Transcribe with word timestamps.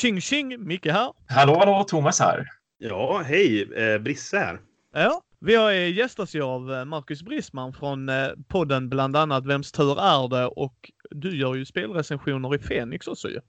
Tjing 0.00 0.20
tjing! 0.20 0.66
Micke 0.66 0.86
här. 0.86 1.12
Hallå, 1.28 1.54
hallå, 1.58 1.84
Thomas 1.84 2.20
här. 2.20 2.46
Ja, 2.78 3.22
hej, 3.26 3.62
eh, 3.62 3.98
Brisse 3.98 4.38
här. 4.38 4.60
Ja, 4.94 5.22
vi 5.40 5.54
har 5.54 5.72
eh, 5.72 5.96
gästas 5.96 6.34
ju 6.34 6.42
av 6.42 6.72
eh, 6.72 6.84
Marcus 6.84 7.22
Brisman 7.22 7.72
från 7.72 8.08
eh, 8.08 8.28
podden 8.48 8.88
bland 8.88 9.16
annat 9.16 9.46
Vems 9.46 9.72
tur 9.72 10.00
är 10.00 10.28
det? 10.28 10.46
Och 10.46 10.90
du 11.10 11.36
gör 11.36 11.54
ju 11.54 11.64
spelrecensioner 11.64 12.54
i 12.54 12.58
Fenix 12.58 13.06
också 13.08 13.28
ju. 13.28 13.40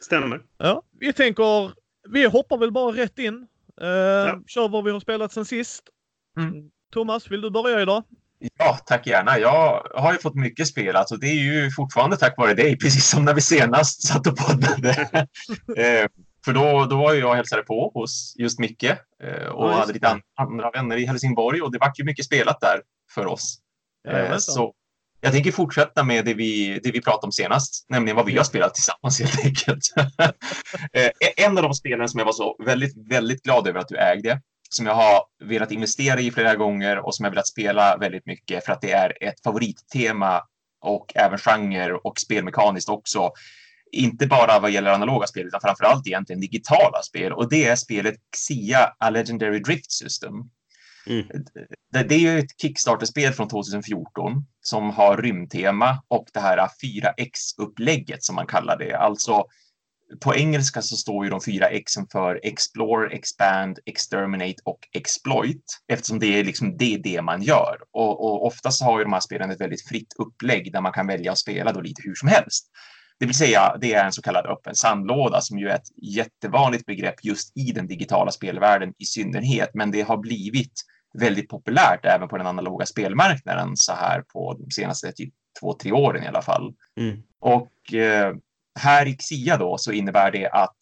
Stämmer. 0.00 0.42
Ja, 0.58 0.82
vi 1.00 1.12
tänker, 1.12 1.72
vi 2.08 2.24
hoppar 2.24 2.58
väl 2.58 2.72
bara 2.72 2.96
rätt 2.96 3.18
in. 3.18 3.46
Uh, 3.82 3.88
ja. 3.88 4.42
Kör 4.46 4.68
vad 4.68 4.84
vi 4.84 4.90
har 4.90 5.00
spelat 5.00 5.32
sen 5.32 5.44
sist. 5.44 5.84
Mm. 6.36 6.70
Thomas, 6.92 7.30
vill 7.30 7.40
du 7.40 7.50
börja 7.50 7.82
idag? 7.82 8.04
Ja, 8.58 8.78
tack 8.86 9.06
gärna. 9.06 9.38
Jag 9.38 9.82
har 9.94 10.12
ju 10.12 10.18
fått 10.18 10.34
mycket 10.34 10.68
spelat 10.68 11.10
och 11.10 11.20
det 11.20 11.26
är 11.26 11.34
ju 11.34 11.70
fortfarande 11.70 12.16
tack 12.16 12.34
vare 12.36 12.54
dig, 12.54 12.78
precis 12.82 13.08
som 13.08 13.24
när 13.24 13.34
vi 13.34 13.40
senast 13.40 14.06
satt 14.06 14.26
och 14.26 14.36
poddade. 14.36 14.90
eh, 15.76 16.08
för 16.44 16.52
då, 16.52 16.86
då 16.86 16.96
var 16.96 17.14
jag 17.14 17.30
och 17.30 17.36
hälsade 17.36 17.62
på 17.62 17.90
hos 17.94 18.34
just 18.38 18.58
Micke 18.58 18.84
eh, 19.22 19.48
och 19.48 19.68
ja, 19.68 19.72
hade 19.72 19.92
lite 19.92 20.20
andra 20.36 20.70
vänner 20.70 20.96
i 20.96 21.06
Helsingborg 21.06 21.62
och 21.62 21.72
det 21.72 21.78
var 21.78 21.92
ju 21.98 22.04
mycket 22.04 22.24
spelat 22.24 22.60
där 22.60 22.80
för 23.14 23.26
oss. 23.26 23.58
Eh, 24.08 24.36
så 24.36 24.74
jag 25.20 25.32
tänker 25.32 25.52
fortsätta 25.52 26.04
med 26.04 26.24
det 26.24 26.34
vi, 26.34 26.80
det 26.82 26.90
vi 26.90 27.00
pratade 27.00 27.26
om 27.26 27.32
senast, 27.32 27.86
nämligen 27.88 28.16
vad 28.16 28.26
vi 28.26 28.36
har 28.36 28.44
spelat 28.44 28.74
tillsammans 28.74 29.20
helt 29.20 29.44
enkelt. 29.44 29.84
Eh, 30.92 31.10
en 31.36 31.58
av 31.58 31.62
de 31.62 31.74
spelen 31.74 32.08
som 32.08 32.18
jag 32.18 32.24
var 32.24 32.32
så 32.32 32.56
väldigt, 32.64 33.10
väldigt 33.10 33.42
glad 33.42 33.68
över 33.68 33.80
att 33.80 33.88
du 33.88 33.96
ägde, 33.96 34.40
som 34.68 34.86
jag 34.86 34.94
har 34.94 35.22
velat 35.44 35.72
investera 35.72 36.20
i 36.20 36.30
flera 36.30 36.54
gånger 36.54 36.98
och 36.98 37.14
som 37.14 37.24
jag 37.24 37.30
velat 37.30 37.46
spela 37.46 37.96
väldigt 37.96 38.26
mycket 38.26 38.64
för 38.64 38.72
att 38.72 38.80
det 38.80 38.92
är 38.92 39.24
ett 39.24 39.42
favorittema 39.44 40.42
och 40.80 41.12
även 41.14 41.38
genre 41.38 41.92
och 41.92 42.18
spelmekaniskt 42.18 42.88
också. 42.88 43.30
Inte 43.92 44.26
bara 44.26 44.60
vad 44.60 44.70
gäller 44.70 44.90
analoga 44.90 45.26
spel 45.26 45.46
utan 45.46 45.60
framför 45.60 45.84
allt 45.84 46.06
egentligen 46.06 46.40
digitala 46.40 47.02
spel 47.02 47.32
och 47.32 47.50
det 47.50 47.68
är 47.68 47.76
spelet 47.76 48.16
Xia 48.36 48.92
A 48.98 49.10
Legendary 49.10 49.58
Drift 49.58 49.92
System. 49.92 50.34
Mm. 51.06 51.26
Det, 51.92 52.02
det, 52.02 52.14
är 52.14 52.18
ju 52.18 52.38
ett 52.38 52.60
Kickstarter-spel 52.60 53.32
från 53.32 53.48
2014 53.48 54.46
som 54.60 54.90
har 54.90 55.16
rymdtema 55.16 56.02
och 56.08 56.26
det 56.32 56.40
här 56.40 56.68
4X-upplägget 56.82 58.22
som 58.22 58.34
man 58.34 58.46
kallar 58.46 58.78
det. 58.78 58.92
Alltså 58.92 59.44
på 60.20 60.34
engelska 60.34 60.82
så 60.82 60.96
står 60.96 61.24
ju 61.24 61.30
de 61.30 61.40
fyra 61.40 61.66
Xen 61.86 62.06
för 62.12 62.40
Explore, 62.42 63.10
Expand, 63.10 63.78
Exterminate 63.86 64.62
och 64.64 64.78
Exploit 64.92 65.64
eftersom 65.88 66.18
det 66.18 66.26
är 66.26 66.44
liksom 66.44 66.76
det, 66.76 66.94
är 66.94 66.98
det 66.98 67.22
man 67.22 67.42
gör. 67.42 67.76
Och, 67.92 68.24
och 68.24 68.46
oftast 68.46 68.82
har 68.82 68.98
ju 68.98 69.04
de 69.04 69.12
här 69.12 69.20
spelen 69.20 69.50
ett 69.50 69.60
väldigt 69.60 69.88
fritt 69.88 70.14
upplägg 70.18 70.72
där 70.72 70.80
man 70.80 70.92
kan 70.92 71.06
välja 71.06 71.32
att 71.32 71.38
spela 71.38 71.72
då 71.72 71.80
lite 71.80 72.02
hur 72.04 72.14
som 72.14 72.28
helst. 72.28 72.70
Det 73.20 73.26
vill 73.26 73.34
säga, 73.34 73.76
det 73.80 73.94
är 73.94 74.04
en 74.04 74.12
så 74.12 74.22
kallad 74.22 74.46
öppen 74.46 74.74
sandlåda 74.74 75.40
som 75.40 75.58
ju 75.58 75.68
är 75.68 75.74
ett 75.74 76.02
jättevanligt 76.02 76.86
begrepp 76.86 77.24
just 77.24 77.56
i 77.56 77.72
den 77.72 77.86
digitala 77.86 78.30
spelvärlden 78.30 78.94
i 78.98 79.04
synnerhet, 79.04 79.70
men 79.74 79.90
det 79.90 80.00
har 80.00 80.16
blivit 80.16 80.72
väldigt 81.18 81.48
populärt 81.48 82.04
även 82.04 82.28
på 82.28 82.38
den 82.38 82.46
analoga 82.46 82.86
spelmarknaden 82.86 83.72
så 83.74 83.92
här 83.92 84.22
på 84.32 84.56
de 84.58 84.70
senaste 84.70 85.12
typ 85.12 85.34
två, 85.60 85.72
tre 85.72 85.92
åren 85.92 86.24
i 86.24 86.26
alla 86.26 86.42
fall. 86.42 86.74
Mm. 87.00 87.22
Och 87.40 87.94
eh, 87.94 88.34
här 88.80 89.08
i 89.08 89.16
Xia 89.16 89.56
då 89.56 89.78
så 89.78 89.92
innebär 89.92 90.30
det 90.30 90.48
att 90.48 90.76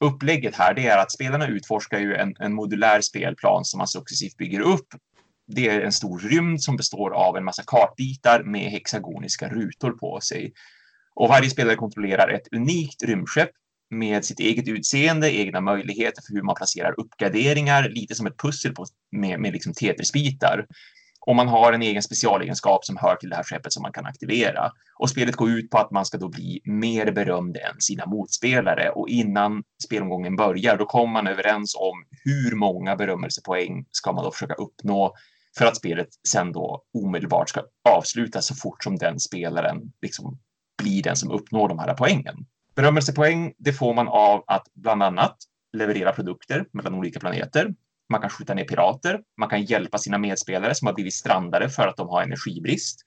upplägget 0.00 0.56
här 0.56 0.74
det 0.74 0.86
är 0.86 0.98
att 0.98 1.12
spelarna 1.12 1.46
utforskar 1.46 1.98
ju 1.98 2.14
en, 2.14 2.34
en 2.38 2.54
modulär 2.54 3.00
spelplan 3.00 3.64
som 3.64 3.78
man 3.78 3.88
successivt 3.88 4.36
bygger 4.36 4.60
upp. 4.60 4.86
Det 5.46 5.68
är 5.68 5.80
en 5.80 5.92
stor 5.92 6.18
rymd 6.18 6.62
som 6.62 6.76
består 6.76 7.10
av 7.10 7.36
en 7.36 7.44
massa 7.44 7.62
kartbitar 7.66 8.42
med 8.42 8.70
hexagoniska 8.70 9.48
rutor 9.48 9.90
på 9.90 10.20
sig. 10.20 10.52
Och 11.14 11.28
varje 11.28 11.50
spelare 11.50 11.76
kontrollerar 11.76 12.28
ett 12.28 12.52
unikt 12.52 13.02
rymdskepp 13.02 13.50
med 13.90 14.24
sitt 14.24 14.40
eget 14.40 14.68
utseende, 14.68 15.32
egna 15.32 15.60
möjligheter 15.60 16.22
för 16.26 16.34
hur 16.34 16.42
man 16.42 16.54
placerar 16.54 17.00
uppgraderingar, 17.00 17.88
lite 17.88 18.14
som 18.14 18.26
ett 18.26 18.38
pussel 18.38 18.74
på, 18.74 18.86
med, 19.10 19.40
med 19.40 19.52
liksom 19.52 19.74
Tetrisbitar. 19.74 20.66
Och 21.26 21.36
man 21.36 21.48
har 21.48 21.72
en 21.72 21.82
egen 21.82 22.02
specialegenskap 22.02 22.84
som 22.84 22.96
hör 22.96 23.16
till 23.16 23.28
det 23.28 23.36
här 23.36 23.42
skeppet 23.42 23.72
som 23.72 23.82
man 23.82 23.92
kan 23.92 24.06
aktivera. 24.06 24.70
Och 24.98 25.10
spelet 25.10 25.36
går 25.36 25.50
ut 25.50 25.70
på 25.70 25.78
att 25.78 25.90
man 25.90 26.04
ska 26.06 26.18
då 26.18 26.28
bli 26.28 26.60
mer 26.64 27.12
berömd 27.12 27.56
än 27.56 27.80
sina 27.80 28.06
motspelare. 28.06 28.90
Och 28.90 29.08
innan 29.08 29.62
spelomgången 29.84 30.36
börjar, 30.36 30.76
då 30.76 30.86
kommer 30.86 31.12
man 31.12 31.26
överens 31.26 31.74
om 31.74 32.04
hur 32.24 32.56
många 32.56 32.96
berömmelsepoäng 32.96 33.86
ska 33.90 34.12
man 34.12 34.24
då 34.24 34.30
försöka 34.30 34.54
uppnå 34.54 35.14
för 35.58 35.66
att 35.66 35.76
spelet 35.76 36.08
sen 36.28 36.52
då 36.52 36.82
omedelbart 36.94 37.48
ska 37.48 37.62
avslutas 37.88 38.46
så 38.46 38.54
fort 38.54 38.84
som 38.84 38.96
den 38.96 39.20
spelaren 39.20 39.92
liksom 40.02 40.38
blir 40.82 41.02
den 41.02 41.16
som 41.16 41.30
uppnår 41.30 41.68
de 41.68 41.78
här 41.78 41.94
poängen. 41.94 42.46
Berömmelsepoäng, 42.74 43.52
det 43.58 43.72
får 43.72 43.94
man 43.94 44.08
av 44.08 44.44
att 44.46 44.66
bland 44.74 45.02
annat 45.02 45.36
leverera 45.72 46.12
produkter 46.12 46.66
mellan 46.72 46.94
olika 46.94 47.20
planeter. 47.20 47.74
Man 48.12 48.20
kan 48.20 48.30
skjuta 48.30 48.54
ner 48.54 48.64
pirater. 48.64 49.20
Man 49.38 49.48
kan 49.48 49.64
hjälpa 49.64 49.98
sina 49.98 50.18
medspelare 50.18 50.74
som 50.74 50.86
har 50.86 50.94
blivit 50.94 51.14
strandade 51.14 51.68
för 51.68 51.86
att 51.86 51.96
de 51.96 52.08
har 52.08 52.22
energibrist. 52.22 53.00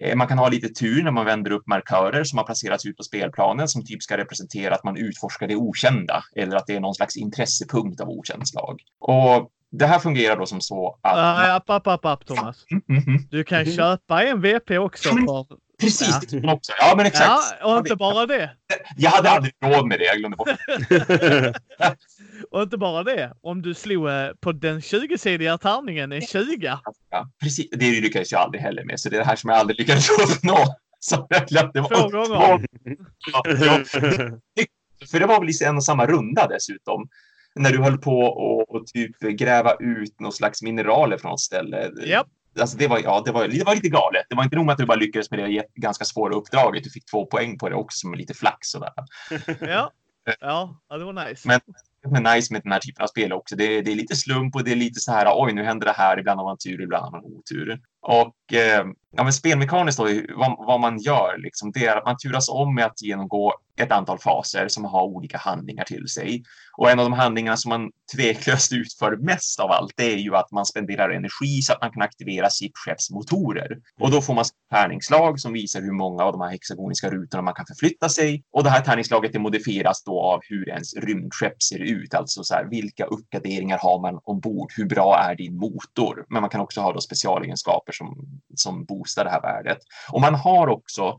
Eh, 0.00 0.16
man 0.16 0.28
kan 0.28 0.38
ha 0.38 0.48
lite 0.48 0.68
tur 0.68 1.02
när 1.02 1.10
man 1.10 1.26
vänder 1.26 1.50
upp 1.50 1.66
markörer 1.66 2.24
som 2.24 2.38
har 2.38 2.44
placerats 2.44 2.86
ut 2.86 2.96
på 2.96 3.02
spelplanen 3.02 3.68
som 3.68 3.84
typ 3.84 4.02
ska 4.02 4.16
representera 4.16 4.74
att 4.74 4.84
man 4.84 4.96
utforskar 4.96 5.48
det 5.48 5.56
okända 5.56 6.22
eller 6.36 6.56
att 6.56 6.66
det 6.66 6.76
är 6.76 6.80
någon 6.80 6.94
slags 6.94 7.16
intressepunkt 7.16 8.00
av 8.00 8.08
okänt 8.08 8.48
slag. 8.48 8.80
Och 9.00 9.50
det 9.70 9.86
här 9.86 9.98
fungerar 9.98 10.36
då 10.36 10.46
som 10.46 10.60
så 10.60 10.98
att... 11.02 11.16
Nej, 11.16 11.50
app, 11.50 11.70
app, 11.70 12.04
app, 12.04 12.26
Thomas. 12.26 12.64
Mm, 12.70 12.82
mm, 12.88 13.02
mm. 13.06 13.22
Du 13.30 13.44
kan 13.44 13.64
köpa 13.64 14.24
en 14.24 14.40
VP 14.40 14.78
också 14.78 15.08
för 15.08 15.46
Precis, 15.80 16.18
ja. 16.30 16.52
också. 16.52 16.72
Ja, 16.78 16.94
men 16.96 17.06
exakt. 17.06 17.56
Ja, 17.60 17.72
och 17.72 17.78
inte 17.78 17.96
bara 17.96 18.26
det. 18.26 18.50
Jag 18.96 19.10
hade 19.10 19.30
aldrig 19.30 19.54
råd 19.64 19.86
med 19.86 19.98
det, 19.98 20.04
jag 20.04 20.18
glömde 20.18 20.36
bort 20.36 20.48
Och 22.50 22.62
inte 22.62 22.76
bara 22.76 23.02
det. 23.02 23.32
Om 23.40 23.62
du 23.62 23.74
slog 23.74 24.08
eh, 24.08 24.28
på 24.40 24.52
den 24.52 24.80
20-sidiga 24.80 25.58
tärningen 25.58 26.12
en 26.12 26.20
20. 26.20 26.78
Ja, 27.10 27.30
precis. 27.42 27.70
Det 27.70 28.00
lyckades 28.00 28.32
jag 28.32 28.40
aldrig 28.40 28.62
heller 28.62 28.84
med, 28.84 29.00
så 29.00 29.08
det 29.08 29.16
är 29.16 29.20
det 29.20 29.26
här 29.26 29.36
som 29.36 29.50
jag 29.50 29.58
aldrig 29.58 29.78
lyckades 29.78 30.10
uppnå. 30.10 30.56
Så 31.00 31.26
jag 31.30 31.46
glömde 31.46 31.82
bort. 31.82 31.92
Två 31.92 32.08
gånger. 32.08 32.66
Ja. 33.32 33.42
För 35.10 35.20
det 35.20 35.26
var 35.26 35.40
väl 35.40 35.50
i 35.50 35.64
en 35.64 35.76
och 35.76 35.84
samma 35.84 36.06
runda 36.06 36.48
dessutom. 36.48 37.08
När 37.54 37.70
du 37.70 37.82
höll 37.82 37.98
på 37.98 38.20
och, 38.20 38.86
typ 38.86 39.18
gräva 39.20 39.74
ut 39.80 40.20
någon 40.20 40.32
slags 40.32 40.62
mineraler 40.62 41.18
från 41.18 41.30
något 41.30 41.40
ställe. 41.40 41.90
Yep 42.04 42.26
alltså 42.60 42.76
det 42.76 42.86
var, 42.86 42.98
ja, 42.98 43.22
det 43.24 43.32
var, 43.32 43.48
det 43.48 43.64
var 43.64 43.74
lite 43.74 43.88
galet. 43.88 44.26
Det 44.28 44.36
var 44.36 44.44
inte 44.44 44.56
nog 44.56 44.66
med 44.66 44.72
att 44.72 44.78
du 44.78 44.86
bara 44.86 44.98
lyckades 44.98 45.30
med 45.30 45.38
det 45.38 45.64
ganska 45.74 46.04
svåra 46.04 46.34
uppdraget. 46.34 46.84
Du 46.84 46.90
fick 46.90 47.10
två 47.10 47.26
poäng 47.26 47.58
på 47.58 47.68
det 47.68 47.74
också 47.74 47.98
som 47.98 48.14
lite 48.14 48.34
flax 48.34 48.68
sådär. 48.68 48.92
Ja, 50.40 50.80
ja, 50.88 50.96
det 50.98 51.04
var 51.04 51.28
nice. 51.28 51.48
Men, 51.48 51.60
men 52.10 52.22
nice 52.34 52.52
med 52.52 52.62
den 52.62 52.72
här 52.72 52.78
typen 52.78 53.02
av 53.02 53.06
spel 53.06 53.32
också. 53.32 53.56
Det, 53.56 53.82
det 53.82 53.92
är 53.92 53.96
lite 53.96 54.16
slump 54.16 54.54
och 54.54 54.64
det 54.64 54.72
är 54.72 54.76
lite 54.76 55.00
så 55.00 55.12
här. 55.12 55.26
Oj, 55.34 55.52
nu 55.52 55.64
händer 55.64 55.86
det 55.86 55.92
här. 55.92 56.18
Ibland 56.18 56.40
har 56.40 56.46
man 56.46 56.58
tur, 56.58 56.82
ibland 56.82 57.04
har 57.04 57.10
man 57.10 57.24
otur. 57.24 57.80
Och 58.08 58.52
eh, 58.52 58.84
ja, 59.16 59.24
men 59.24 59.32
spelmekaniskt 59.32 59.98
då, 59.98 60.04
vad, 60.36 60.66
vad, 60.66 60.80
man 60.80 60.98
gör, 60.98 61.38
liksom, 61.38 61.72
det 61.72 61.86
är 61.86 61.96
att 61.96 62.04
man 62.04 62.16
turas 62.16 62.48
om 62.48 62.74
med 62.74 62.84
att 62.84 63.02
genomgå 63.02 63.54
ett 63.76 63.92
antal 63.92 64.18
faser 64.18 64.68
som 64.68 64.84
har 64.84 65.02
olika 65.02 65.38
handlingar 65.38 65.84
till 65.84 66.08
sig. 66.08 66.42
Och 66.76 66.90
en 66.90 66.98
av 66.98 67.04
de 67.04 67.12
handlingarna 67.12 67.56
som 67.56 67.68
man 67.68 67.90
tveklöst 68.16 68.72
utför 68.72 69.16
mest 69.16 69.60
av 69.60 69.70
allt, 69.70 69.92
det 69.96 70.12
är 70.12 70.16
ju 70.16 70.36
att 70.36 70.50
man 70.50 70.66
spenderar 70.66 71.10
energi 71.10 71.62
så 71.62 71.72
att 71.72 71.80
man 71.80 71.90
kan 71.90 72.02
aktivera 72.02 72.50
sitt 72.50 72.72
skepps 72.74 73.10
motorer. 73.10 73.78
Och 74.00 74.10
då 74.10 74.22
får 74.22 74.34
man 74.34 74.44
tärningslag 74.70 75.40
som 75.40 75.52
visar 75.52 75.80
hur 75.80 75.92
många 75.92 76.24
av 76.24 76.32
de 76.32 76.40
här 76.40 76.50
hexagoniska 76.50 77.10
rutorna 77.10 77.42
man 77.42 77.54
kan 77.54 77.66
förflytta 77.66 78.08
sig. 78.08 78.42
Och 78.52 78.64
det 78.64 78.70
här 78.70 78.80
tärningslaget 78.80 79.32
det 79.32 79.38
modifieras 79.38 80.04
då 80.04 80.20
av 80.20 80.40
hur 80.42 80.68
ens 80.68 80.94
rymdskepp 80.94 81.62
ser 81.62 81.78
ut, 81.78 82.14
alltså 82.14 82.44
så 82.44 82.54
här, 82.54 82.64
vilka 82.64 83.04
uppgraderingar 83.04 83.78
har 83.78 84.00
man 84.00 84.20
ombord? 84.24 84.72
Hur 84.76 84.84
bra 84.84 85.18
är 85.18 85.34
din 85.34 85.56
motor? 85.56 86.26
Men 86.28 86.40
man 86.40 86.50
kan 86.50 86.60
också 86.60 86.80
ha 86.80 86.92
då 86.92 87.00
specialegenskaper 87.00 87.92
som, 87.98 88.40
som 88.54 88.84
boostar 88.84 89.24
det 89.24 89.30
här 89.30 89.42
värdet. 89.42 89.78
Och 90.12 90.20
man 90.20 90.34
har 90.34 90.68
också 90.68 91.18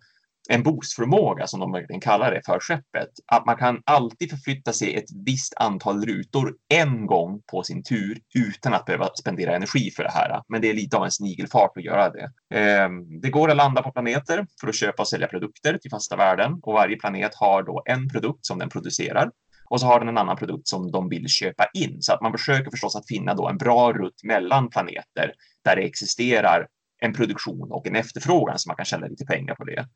en 0.50 0.64
boostförmåga 0.64 1.48
som 1.48 1.60
de 1.60 1.72
verkligen 1.72 2.02
kallar 2.02 2.32
det 2.32 2.42
för 2.46 2.60
skeppet. 2.60 3.10
Att 3.26 3.46
man 3.46 3.58
kan 3.58 3.82
alltid 3.86 4.30
förflytta 4.30 4.74
sig 4.74 4.96
ett 4.96 5.12
visst 5.26 5.54
antal 5.58 6.06
rutor 6.06 6.56
en 6.70 7.06
gång 7.06 7.42
på 7.52 7.64
sin 7.64 7.84
tur 7.84 8.20
utan 8.36 8.74
att 8.74 8.86
behöva 8.86 9.10
spendera 9.20 9.56
energi 9.56 9.92
för 9.92 10.04
det 10.04 10.12
här. 10.12 10.42
Men 10.48 10.62
det 10.62 10.70
är 10.70 10.74
lite 10.74 10.98
av 10.98 11.06
en 11.06 11.12
snigelfart 11.12 11.78
att 11.78 11.84
göra 11.84 12.10
det. 12.10 12.32
Ehm, 12.56 13.22
det 13.22 13.30
går 13.30 13.50
att 13.50 13.58
landa 13.58 13.84
på 13.84 13.92
planeter 13.92 14.48
för 14.62 14.68
att 14.68 14.76
köpa 14.76 15.04
och 15.04 15.08
sälja 15.08 15.28
produkter 15.28 15.78
till 15.78 15.92
fasta 15.92 16.16
värden 16.16 16.60
och 16.62 16.74
varje 16.74 16.96
planet 16.96 17.36
har 17.36 17.64
då 17.64 17.84
en 17.86 18.10
produkt 18.10 18.46
som 18.46 18.60
den 18.60 18.70
producerar 18.70 19.32
och 19.70 19.80
så 19.80 19.86
har 19.86 20.00
den 20.00 20.10
en 20.10 20.18
annan 20.18 20.38
produkt 20.38 20.68
som 20.68 20.92
de 20.92 21.10
vill 21.10 21.28
köpa 21.28 21.68
in. 21.74 22.02
Så 22.02 22.14
att 22.14 22.22
man 22.22 22.32
försöker 22.32 22.72
förstås 22.72 22.96
att 22.96 23.08
finna 23.08 23.34
då 23.34 23.48
en 23.48 23.58
bra 23.58 23.94
rutt 23.94 24.24
mellan 24.24 24.70
planeter 24.70 25.34
där 25.64 25.76
det 25.76 25.82
existerar 25.82 26.68
en 27.02 27.14
produktion 27.14 27.72
och 27.72 27.88
en 27.88 27.96
efterfrågan 27.96 28.60
så 28.60 28.70
man 28.70 28.76
kan 28.76 28.86
tjäna 28.86 29.08
lite 29.08 29.26
pengar 29.26 29.56
på 29.56 29.64
det. 29.64 29.88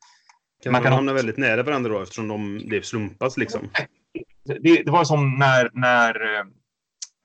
Kan 0.63 0.71
man 0.71 0.83
kan 0.83 0.93
hamna 0.93 1.13
väldigt 1.13 1.37
nära 1.37 1.63
varandra 1.63 1.91
då 1.91 2.01
eftersom 2.01 2.27
de, 2.27 2.61
det 2.69 2.85
slumpas 2.85 3.37
liksom? 3.37 3.69
Det, 4.43 4.83
det 4.83 4.91
var 4.91 5.03
som 5.03 5.39
när, 5.39 5.69
när 5.73 6.35
eh, 6.35 6.43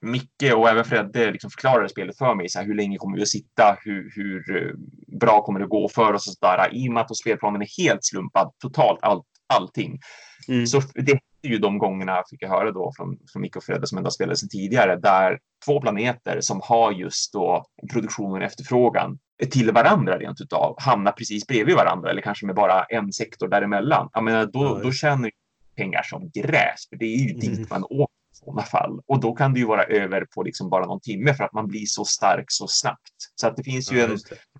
Micke 0.01 0.53
och 0.55 0.69
även 0.69 0.85
Fredde 0.85 1.31
liksom 1.31 1.49
förklarade 1.49 1.89
spelet 1.89 2.17
för 2.17 2.35
mig. 2.35 2.49
Så 2.49 2.59
här, 2.59 2.65
hur 2.65 2.75
länge 2.75 2.97
kommer 2.97 3.17
vi 3.17 3.23
att 3.23 3.29
sitta? 3.29 3.77
Hur, 3.81 4.11
hur 4.15 4.57
eh, 4.57 4.73
bra 5.19 5.41
kommer 5.41 5.59
det 5.59 5.67
gå 5.67 5.89
för 5.89 6.13
oss? 6.13 6.27
Och 6.27 6.33
så 6.33 6.45
där. 6.45 6.75
I 6.75 6.89
och 6.89 6.93
med 6.93 7.01
att 7.01 7.17
spelplanen 7.17 7.61
är 7.61 7.83
helt 7.83 8.05
slumpad, 8.05 8.51
totalt 8.61 8.99
allt, 9.01 9.25
allting. 9.53 9.99
Mm. 10.47 10.67
Så 10.67 10.81
det 10.93 11.19
ju 11.43 11.57
de 11.57 11.77
gångerna, 11.77 12.23
fick 12.29 12.41
jag 12.41 12.49
höra 12.49 12.71
då 12.71 12.91
från, 12.97 13.17
från 13.31 13.41
Micke 13.41 13.55
och 13.55 13.63
Fredde 13.63 13.87
som 13.87 13.97
ändå 13.97 14.11
spelade 14.11 14.37
sedan 14.37 14.49
tidigare, 14.49 14.95
där 14.95 15.39
två 15.65 15.81
planeter 15.81 16.41
som 16.41 16.61
har 16.63 16.91
just 16.91 17.33
då 17.33 17.65
produktion 17.93 18.31
och 18.31 18.43
efterfrågan 18.43 19.19
till 19.51 19.71
varandra 19.71 20.17
rent 20.17 20.41
utav 20.41 20.75
hamnar 20.79 21.11
precis 21.11 21.47
bredvid 21.47 21.75
varandra 21.75 22.09
eller 22.09 22.21
kanske 22.21 22.45
med 22.45 22.55
bara 22.55 22.83
en 22.83 23.13
sektor 23.13 23.47
däremellan. 23.47 24.09
Jag 24.13 24.23
menar, 24.23 24.45
då, 24.45 24.79
då 24.83 24.91
tjänar 24.91 25.31
pengar 25.75 26.03
som 26.03 26.29
gräs, 26.33 26.89
för 26.89 26.95
det 26.95 27.05
är 27.05 27.17
ju 27.17 27.33
dit 27.33 27.57
mm. 27.57 27.67
man 27.69 27.83
åker 27.83 28.17
sådana 28.31 28.61
fall. 28.61 29.01
Och 29.07 29.19
då 29.19 29.33
kan 29.33 29.53
det 29.53 29.59
ju 29.59 29.65
vara 29.65 29.83
över 29.83 30.25
på 30.35 30.43
liksom 30.43 30.69
bara 30.69 30.85
någon 30.85 31.01
timme 31.01 31.33
för 31.33 31.43
att 31.43 31.53
man 31.53 31.67
blir 31.67 31.85
så 31.85 32.05
stark 32.05 32.45
så 32.47 32.67
snabbt. 32.67 33.13
Så 33.35 33.47
att 33.47 33.57
det 33.57 33.63
finns 33.63 33.91
ju 33.91 33.97
ja, 33.97 34.05
en, 34.05 34.17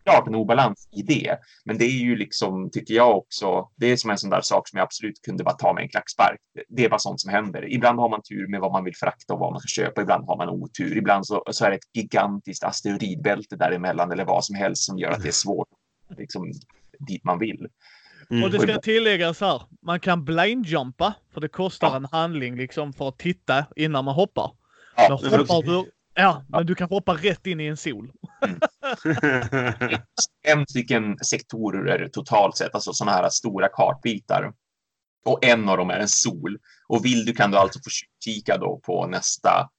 klart 0.08 0.28
en 0.28 0.36
obalans 0.36 0.88
i 0.92 1.02
det. 1.02 1.38
Men 1.66 1.78
det 1.78 1.86
är 1.86 2.00
ju 2.00 2.16
liksom, 2.16 2.70
tycker 2.72 2.94
jag 2.94 3.18
också, 3.18 3.70
det 3.76 3.92
är 3.92 3.96
som 3.96 4.10
en 4.10 4.18
sån 4.18 4.30
där 4.30 4.42
sak 4.42 4.68
som 4.68 4.78
jag 4.78 4.84
absolut 4.84 5.22
kunde 5.22 5.44
bara 5.44 5.56
ta 5.56 5.74
med 5.74 5.82
en 5.82 5.90
klackspark. 5.90 6.40
Det 6.68 6.86
är 6.86 6.90
bara 6.90 7.00
sånt 7.00 7.22
som 7.22 7.32
händer. 7.32 7.74
Ibland 7.74 8.00
har 8.00 8.10
man 8.10 8.22
tur 8.22 8.48
med 8.48 8.60
vad 8.60 8.72
man 8.72 8.84
vill 8.84 8.96
frakta 8.96 9.34
och 9.34 9.40
vad 9.40 9.52
man 9.52 9.60
ska 9.60 9.82
köpa. 9.82 10.02
Ibland 10.02 10.26
har 10.26 10.38
man 10.38 10.50
otur. 10.50 10.98
Ibland 10.98 11.28
så, 11.28 11.44
så 11.52 11.66
är 11.66 11.70
det 11.70 11.76
ett 11.76 11.90
gigantiskt 11.94 12.64
asteroidbälte 12.64 13.56
däremellan 13.56 14.12
eller 14.12 14.26
vad 14.26 14.46
som 14.46 14.56
helst 14.56 14.84
som 14.84 14.98
gör 14.98 15.12
att 15.12 15.22
det 15.22 15.28
är 15.28 15.32
svårt 15.32 15.68
liksom, 16.18 16.52
dit 17.08 17.24
man 17.24 17.40
vill. 17.40 17.68
Mm. 18.30 18.44
Och 18.44 18.52
det 18.52 18.60
ska 18.60 18.80
tilläggas 18.80 19.42
här, 19.42 19.62
man 19.82 20.00
kan 20.00 20.26
blindjumpa 20.26 21.14
för 21.34 21.42
det 21.42 21.48
kostar 21.48 21.88
ja. 21.88 21.96
en 21.96 22.08
handling 22.12 22.56
liksom 22.56 22.94
för 22.94 23.08
att 23.08 23.18
titta 23.18 23.66
innan 23.76 24.06
man 24.06 24.16
hoppar. 24.16 24.52
Ja, 24.96 25.20
men 25.24 25.40
hoppar 25.40 25.62
du, 25.62 25.92
ja, 26.18 26.46
men 26.48 26.66
du 26.66 26.76
kan 26.76 26.90
hoppa 26.90 27.14
rätt 27.14 27.48
in 27.48 27.60
i 27.60 27.66
en 27.66 27.78
sol. 27.78 28.12
Mm. 28.46 28.60
en 30.48 30.68
stycken 30.68 31.18
sektorer 31.18 32.10
totalt 32.14 32.58
sett, 32.58 32.76
alltså 32.76 32.94
sådana 32.94 33.18
här 33.18 33.30
stora 33.30 33.68
kartbitar. 33.68 34.54
Och 35.26 35.46
en 35.46 35.70
av 35.70 35.78
dem 35.78 35.90
är 35.90 36.00
en 36.00 36.08
sol. 36.08 36.58
Och 36.88 37.06
vill 37.06 37.26
du 37.26 37.34
kan 37.34 37.52
du 37.52 37.58
alltså 37.58 37.80
få 37.80 37.90
kika 38.26 38.58
då 38.58 38.80
på 38.84 39.08
nästa 39.08 39.70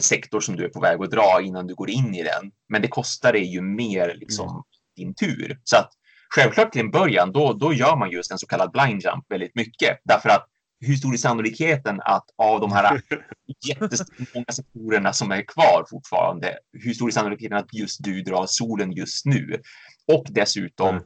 sektor 0.00 0.40
som 0.40 0.56
du 0.56 0.64
är 0.64 0.68
på 0.68 0.80
väg 0.80 1.02
att 1.02 1.10
dra 1.10 1.40
innan 1.42 1.66
du 1.66 1.74
går 1.74 1.90
in 1.90 2.14
i 2.14 2.22
den. 2.22 2.52
Men 2.68 2.82
det 2.82 2.88
kostar 2.88 3.32
dig 3.32 3.44
ju 3.44 3.60
mer 3.60 4.14
liksom 4.14 4.48
mm. 4.48 4.62
din 4.96 5.14
tur. 5.14 5.60
Så 5.64 5.76
att 5.76 5.90
Självklart 6.28 6.72
till 6.72 6.80
en 6.80 6.90
början, 6.90 7.32
då, 7.32 7.52
då 7.52 7.72
gör 7.72 7.96
man 7.96 8.10
just 8.10 8.30
en 8.30 8.38
så 8.38 8.46
kallad 8.46 8.72
blind 8.72 9.02
jump 9.02 9.24
väldigt 9.28 9.54
mycket. 9.54 10.00
Därför 10.04 10.28
att 10.28 10.46
hur 10.80 10.94
stor 10.94 11.12
är 11.12 11.18
sannolikheten 11.18 12.00
att 12.04 12.24
av 12.36 12.60
de 12.60 12.72
här 12.72 13.00
jättemånga 13.66 14.52
sektorerna 14.52 15.12
som 15.12 15.30
är 15.30 15.42
kvar 15.42 15.86
fortfarande, 15.90 16.58
hur 16.72 16.94
stor 16.94 17.08
är 17.08 17.12
sannolikheten 17.12 17.56
att 17.56 17.74
just 17.74 18.04
du 18.04 18.22
drar 18.22 18.46
solen 18.46 18.92
just 18.92 19.26
nu? 19.26 19.60
Och 20.12 20.26
dessutom, 20.30 20.88
mm. 20.88 21.02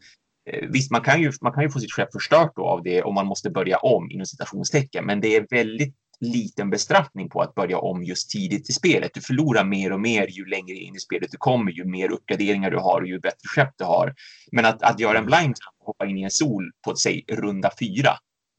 Eh, 0.51 0.69
visst, 0.69 0.91
man 0.91 1.01
kan, 1.01 1.23
ju, 1.23 1.33
man 1.41 1.53
kan 1.53 1.63
ju 1.63 1.71
få 1.71 1.81
sitt 1.81 1.93
skepp 1.93 2.13
förstört 2.13 2.53
av 2.59 2.83
det 2.83 3.03
om 3.03 3.15
man 3.15 3.27
måste 3.27 3.51
börja 3.51 3.79
om 3.79 4.11
inom 4.11 4.27
citationstecken, 4.27 5.07
men 5.07 5.21
det 5.21 5.37
är 5.37 5.47
väldigt 5.51 5.95
liten 6.21 6.71
bestraffning 6.71 7.29
på 7.29 7.43
att 7.43 7.55
börja 7.55 7.79
om 7.79 8.05
just 8.05 8.31
tidigt 8.31 8.71
i 8.71 8.73
spelet. 8.73 9.11
Du 9.15 9.21
förlorar 9.21 9.65
mer 9.65 9.93
och 9.93 10.01
mer 10.01 10.27
ju 10.27 10.47
längre 10.47 10.77
in 10.77 10.97
i 10.97 10.99
spelet 10.99 11.31
du 11.31 11.37
kommer, 11.37 11.73
ju 11.73 11.85
mer 11.85 12.13
uppgraderingar 12.13 12.71
du 12.71 12.77
har 12.77 13.01
och 13.01 13.09
ju 13.09 13.21
bättre 13.21 13.49
skepp 13.55 13.75
du 13.79 13.85
har. 13.85 14.15
Men 14.53 14.65
att, 14.65 14.83
att 14.83 15.01
göra 15.01 15.19
en 15.19 15.27
blind 15.27 15.57
och 15.79 15.87
hoppa 15.87 16.07
in 16.07 16.19
i 16.19 16.23
en 16.23 16.31
sol 16.31 16.71
på, 16.85 16.97
säg, 16.97 17.25
runda 17.29 17.71
fyra, 17.81 18.11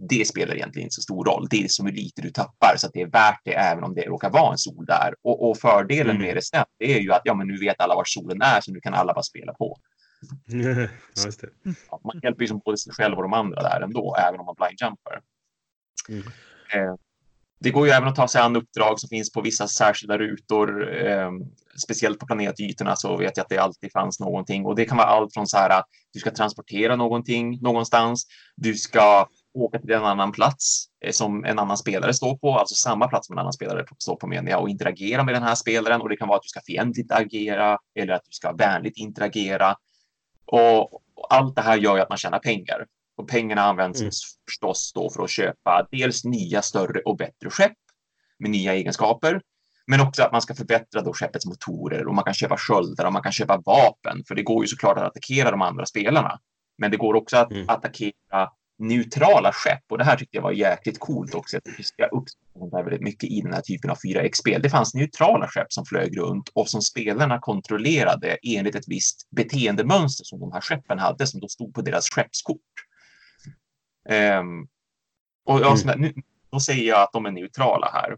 det 0.10 0.28
spelar 0.28 0.56
egentligen 0.56 0.86
inte 0.86 0.96
så 0.96 1.02
stor 1.02 1.26
roll. 1.26 1.48
Det 1.50 1.64
är 1.64 1.68
så 1.68 1.86
lite 1.86 2.22
du 2.22 2.30
tappar 2.30 2.76
så 2.78 2.88
att 2.88 2.94
det 2.94 3.02
är 3.02 3.08
värt 3.08 3.42
det 3.44 3.54
även 3.54 3.84
om 3.84 3.94
det 3.94 4.02
råkar 4.02 4.30
vara 4.30 4.52
en 4.52 4.58
sol 4.58 4.86
där. 4.86 5.16
Och, 5.22 5.50
och 5.50 5.58
fördelen 5.58 6.16
mm. 6.16 6.22
med 6.22 6.36
det 6.36 6.42
sen, 6.42 6.66
det 6.80 6.96
är 6.96 7.00
ju 7.00 7.14
att 7.14 7.22
ja, 7.24 7.34
men 7.34 7.48
nu 7.48 7.58
vet 7.58 7.82
alla 7.82 7.96
var 7.96 8.04
solen 8.06 8.42
är 8.42 8.62
så 8.62 8.72
nu 8.72 8.80
kan 8.80 8.94
alla 8.94 9.14
bara 9.14 9.24
spela 9.24 9.54
på. 9.54 9.78
ja, 11.90 12.00
man 12.04 12.20
hjälper 12.24 12.42
ju 12.42 12.48
som 12.48 12.62
både 12.66 12.78
sig 12.78 12.94
själv 12.94 13.16
och 13.16 13.24
de 13.24 13.34
andra 13.34 13.62
där 13.62 13.82
ändå, 13.82 14.16
även 14.28 14.40
om 14.40 14.46
man 14.46 14.56
blindjumpar. 14.58 15.22
Mm. 16.10 16.24
Eh, 16.74 16.96
det 17.60 17.72
går 17.72 17.88
ju 17.88 17.94
även 17.94 18.10
att 18.10 18.16
ta 18.16 18.28
sig 18.28 18.42
an 18.42 18.56
uppdrag 18.56 19.00
som 19.00 19.10
finns 19.10 19.32
på 19.32 19.42
vissa 19.42 19.68
särskilda 19.68 20.18
rutor. 20.18 20.94
Eh, 21.06 21.32
speciellt 21.84 22.20
på 22.20 22.26
planetytorna 22.26 22.96
så 22.96 23.18
vet 23.18 23.38
jag 23.38 23.44
att 23.44 23.50
det 23.50 23.58
alltid 23.58 23.92
fanns 23.92 24.20
någonting 24.20 24.66
och 24.66 24.76
det 24.76 24.86
kan 24.86 24.98
vara 24.98 25.08
allt 25.08 25.34
från 25.34 25.48
så 25.48 25.58
här 25.58 25.70
att 25.70 25.86
du 26.14 26.20
ska 26.20 26.32
transportera 26.32 26.96
någonting 26.96 27.62
någonstans. 27.62 28.28
Du 28.56 28.74
ska 28.76 29.28
åka 29.54 29.80
till 29.80 29.92
en 29.92 30.06
annan 30.06 30.32
plats 30.32 30.86
eh, 31.06 31.12
som 31.12 31.46
en 31.46 31.60
annan 31.60 31.78
spelare 31.78 32.14
står 32.14 32.38
på, 32.38 32.56
alltså 32.56 32.76
samma 32.76 33.08
plats 33.08 33.28
som 33.28 33.34
en 33.34 33.40
annan 33.40 33.54
spelare 33.54 33.86
står 33.98 34.16
på 34.16 34.28
menar 34.28 34.52
jag 34.52 34.62
och 34.62 34.70
interagera 34.70 35.24
med 35.24 35.36
den 35.36 35.44
här 35.44 35.56
spelaren 35.56 36.02
och 36.02 36.10
det 36.10 36.18
kan 36.18 36.28
vara 36.28 36.38
att 36.38 36.44
du 36.44 36.50
ska 36.50 36.62
fientligt 36.62 37.12
agera 37.12 37.78
eller 37.96 38.14
att 38.14 38.24
du 38.26 38.32
ska 38.32 38.52
vänligt 38.52 38.98
interagera. 38.98 39.76
Och, 40.46 40.94
och 40.94 41.02
allt 41.30 41.56
det 41.56 41.62
här 41.62 41.78
gör 41.78 41.96
ju 41.96 42.02
att 42.02 42.10
man 42.10 42.18
tjänar 42.18 42.40
pengar 42.40 42.86
och 43.18 43.28
pengarna 43.28 43.62
används 43.62 44.02
mm. 44.02 44.12
förstås 44.50 44.92
då 44.96 45.10
för 45.10 45.24
att 45.24 45.30
köpa 45.30 45.88
dels 45.92 46.26
nya, 46.26 46.62
större 46.62 47.00
och 47.00 47.18
bättre 47.18 47.50
skepp 47.50 47.78
med 48.40 48.50
nya 48.50 48.74
egenskaper. 48.74 49.42
Men 49.88 50.02
också 50.02 50.24
att 50.24 50.32
man 50.32 50.42
ska 50.42 50.56
förbättra 50.56 51.02
då 51.02 51.14
skeppets 51.14 51.46
motorer 51.46 52.08
och 52.08 52.16
man 52.16 52.24
kan 52.24 52.34
köpa 52.34 52.58
sköldar 52.58 53.06
och 53.06 53.14
man 53.14 53.22
kan 53.22 53.32
köpa 53.32 53.58
vapen. 53.58 54.24
För 54.28 54.36
det 54.36 54.44
går 54.44 54.64
ju 54.64 54.68
såklart 54.68 54.98
att 54.98 55.04
attackera 55.04 55.52
de 55.52 55.62
andra 55.62 55.86
spelarna. 55.86 56.40
Men 56.78 56.92
det 56.92 56.98
går 56.98 57.14
också 57.14 57.38
att 57.38 57.52
mm. 57.52 57.70
attackera 57.70 58.50
neutrala 58.82 59.52
skepp 59.52 59.84
och 59.90 59.98
det 59.98 60.04
här 60.04 60.18
tyckte 60.18 60.38
jag 60.38 60.42
var 60.42 60.52
jäkligt 60.52 61.00
coolt 61.00 61.36
också. 61.36 61.60
Jag 61.96 62.14
uppskattar 62.14 62.84
väldigt 62.84 63.02
mycket 63.02 63.30
i 63.30 63.42
den 63.42 63.54
här 63.54 63.62
typen 63.62 63.90
av 63.90 63.98
4X-spel. 63.98 64.62
Det 64.62 64.70
fanns 64.70 64.94
neutrala 64.94 65.48
skepp 65.48 65.74
som 65.74 65.86
flög 65.86 66.18
runt 66.18 66.50
och 66.54 66.70
som 66.70 66.82
spelarna 66.82 67.40
kontrollerade 67.40 68.38
enligt 68.44 68.76
ett 68.76 68.88
visst 68.88 69.28
beteendemönster 69.30 70.24
som 70.24 70.40
de 70.40 70.52
här 70.52 70.62
skeppen 70.62 71.00
hade 71.00 71.28
som 71.28 71.40
då 71.40 71.48
stod 71.48 71.74
på 71.74 71.82
deras 71.82 72.10
skeppskort. 72.10 72.58
Um, 74.10 74.68
och 75.46 75.62
jag, 75.62 75.82
mm. 75.82 76.02
nu, 76.02 76.14
då 76.52 76.60
säger 76.60 76.88
jag 76.88 77.02
att 77.02 77.14
de 77.14 77.26
är 77.26 77.32
neutrala 77.32 77.90
här. 77.94 78.18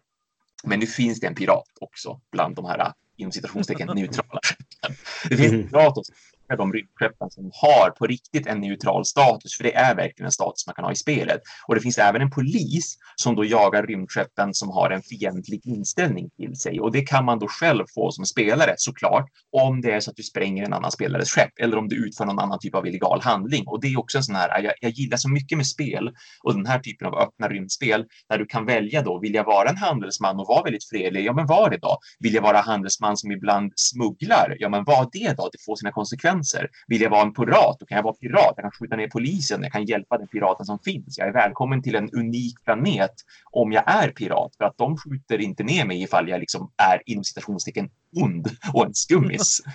Men 0.63 0.79
nu 0.79 0.87
finns 0.87 1.19
det 1.19 1.27
en 1.27 1.35
pirat 1.35 1.69
också 1.81 2.21
bland 2.31 2.55
de 2.55 2.65
här 2.65 2.93
inom 3.17 3.31
citationstecken 3.31 3.87
neutrala 3.95 4.39
skeppen. 4.43 4.95
Det 5.29 5.37
finns 5.37 5.53
en 5.53 5.67
pirat 5.67 5.97
också 5.97 6.11
med 6.53 6.59
de 6.59 6.73
rymdskeppen 6.73 7.31
som 7.31 7.51
har 7.53 7.89
på 7.89 8.05
riktigt 8.05 8.47
en 8.47 8.59
neutral 8.59 9.05
status, 9.05 9.57
för 9.57 9.63
det 9.63 9.75
är 9.75 9.95
verkligen 9.95 10.25
en 10.25 10.31
status 10.31 10.67
man 10.67 10.75
kan 10.75 10.85
ha 10.85 10.91
i 10.91 10.95
spelet. 10.95 11.41
Och 11.67 11.75
det 11.75 11.81
finns 11.81 11.97
även 11.97 12.21
en 12.21 12.29
polis 12.29 12.97
som 13.15 13.35
då 13.35 13.45
jagar 13.45 13.83
rymdskeppen 13.83 14.53
som 14.53 14.69
har 14.69 14.89
en 14.89 15.01
fientlig 15.01 15.61
inställning 15.65 16.29
till 16.29 16.55
sig. 16.55 16.79
Och 16.79 16.91
det 16.91 17.01
kan 17.01 17.25
man 17.25 17.39
då 17.39 17.47
själv 17.47 17.85
få 17.95 18.11
som 18.11 18.25
spelare 18.25 18.73
såklart, 18.77 19.25
om 19.51 19.81
det 19.81 19.91
är 19.91 19.99
så 19.99 20.11
att 20.11 20.15
du 20.15 20.23
spränger 20.23 20.65
en 20.65 20.73
annan 20.73 20.91
spelares 20.91 21.29
skepp 21.29 21.51
eller 21.59 21.77
om 21.77 21.87
du 21.87 22.07
utför 22.07 22.25
någon 22.25 22.39
annan 22.39 22.59
typ 22.59 22.75
av 22.75 22.87
illegal 22.87 23.21
handling. 23.21 23.63
Och 23.67 23.81
det 23.81 23.87
är 23.87 23.99
också 23.99 24.17
en 24.17 24.23
sån 24.23 24.35
här, 24.35 24.63
jag, 24.63 24.73
jag 24.81 24.91
gillar 24.91 25.17
så 25.17 25.29
mycket 25.29 25.57
med 25.57 25.67
spel 25.67 26.11
och 26.43 26.53
den 26.53 26.65
här 26.65 26.79
typen 26.79 27.07
av 27.07 27.15
öppna 27.15 27.49
rymdspel 27.49 28.05
där 28.29 28.37
du 28.37 28.45
kan 28.45 28.65
välja 28.65 29.01
då, 29.01 29.19
vill 29.19 29.33
jag 29.33 29.43
vara 29.43 29.69
en 29.69 29.77
handelsman 29.77 30.39
och 30.39 30.47
vara 30.47 30.63
väldigt 30.63 30.89
fredlig? 30.89 31.25
Ja, 31.25 31.33
men 31.33 31.45
var 31.45 31.69
det 31.69 31.77
då. 31.77 31.97
Vill 32.19 32.33
jag 32.33 32.41
vara 32.41 32.57
handelsman 32.57 33.17
som 33.17 33.31
ibland 33.31 33.73
smugglar? 33.75 34.55
Ja, 34.59 34.69
men 34.69 34.83
vad 34.83 35.09
det 35.11 35.33
då? 35.37 35.49
Det 35.51 35.57
får 35.65 35.75
sina 35.75 35.91
konsekvenser 35.91 36.42
gränser. 36.43 36.69
Vill 36.87 37.01
jag 37.01 37.09
vara 37.09 37.21
en 37.21 37.33
pirat, 37.33 37.77
då 37.79 37.85
kan 37.85 37.95
jag 37.95 38.03
vara 38.03 38.13
pirat. 38.13 38.53
Jag 38.55 38.63
kan 38.63 38.71
skjuta 38.71 38.95
ner 38.95 39.07
polisen, 39.07 39.63
jag 39.63 39.71
kan 39.71 39.85
hjälpa 39.85 40.17
den 40.17 40.27
piraten 40.27 40.65
som 40.65 40.79
finns. 40.79 41.17
Jag 41.17 41.27
är 41.27 41.33
välkommen 41.33 41.81
till 41.81 41.95
en 41.95 42.09
unik 42.09 42.63
planet 42.63 43.13
om 43.51 43.71
jag 43.71 43.83
är 43.87 44.09
pirat, 44.09 44.55
för 44.57 44.65
att 44.65 44.77
de 44.77 44.97
skjuter 44.97 45.41
inte 45.41 45.63
ner 45.63 45.85
mig 45.85 46.01
ifall 46.01 46.29
jag 46.29 46.39
liksom 46.39 46.71
är 46.77 47.01
inom 47.05 47.23
citationstecken 47.23 47.89
ond 48.15 48.47
och 48.73 48.85
en 48.85 48.93
skummis. 48.93 49.61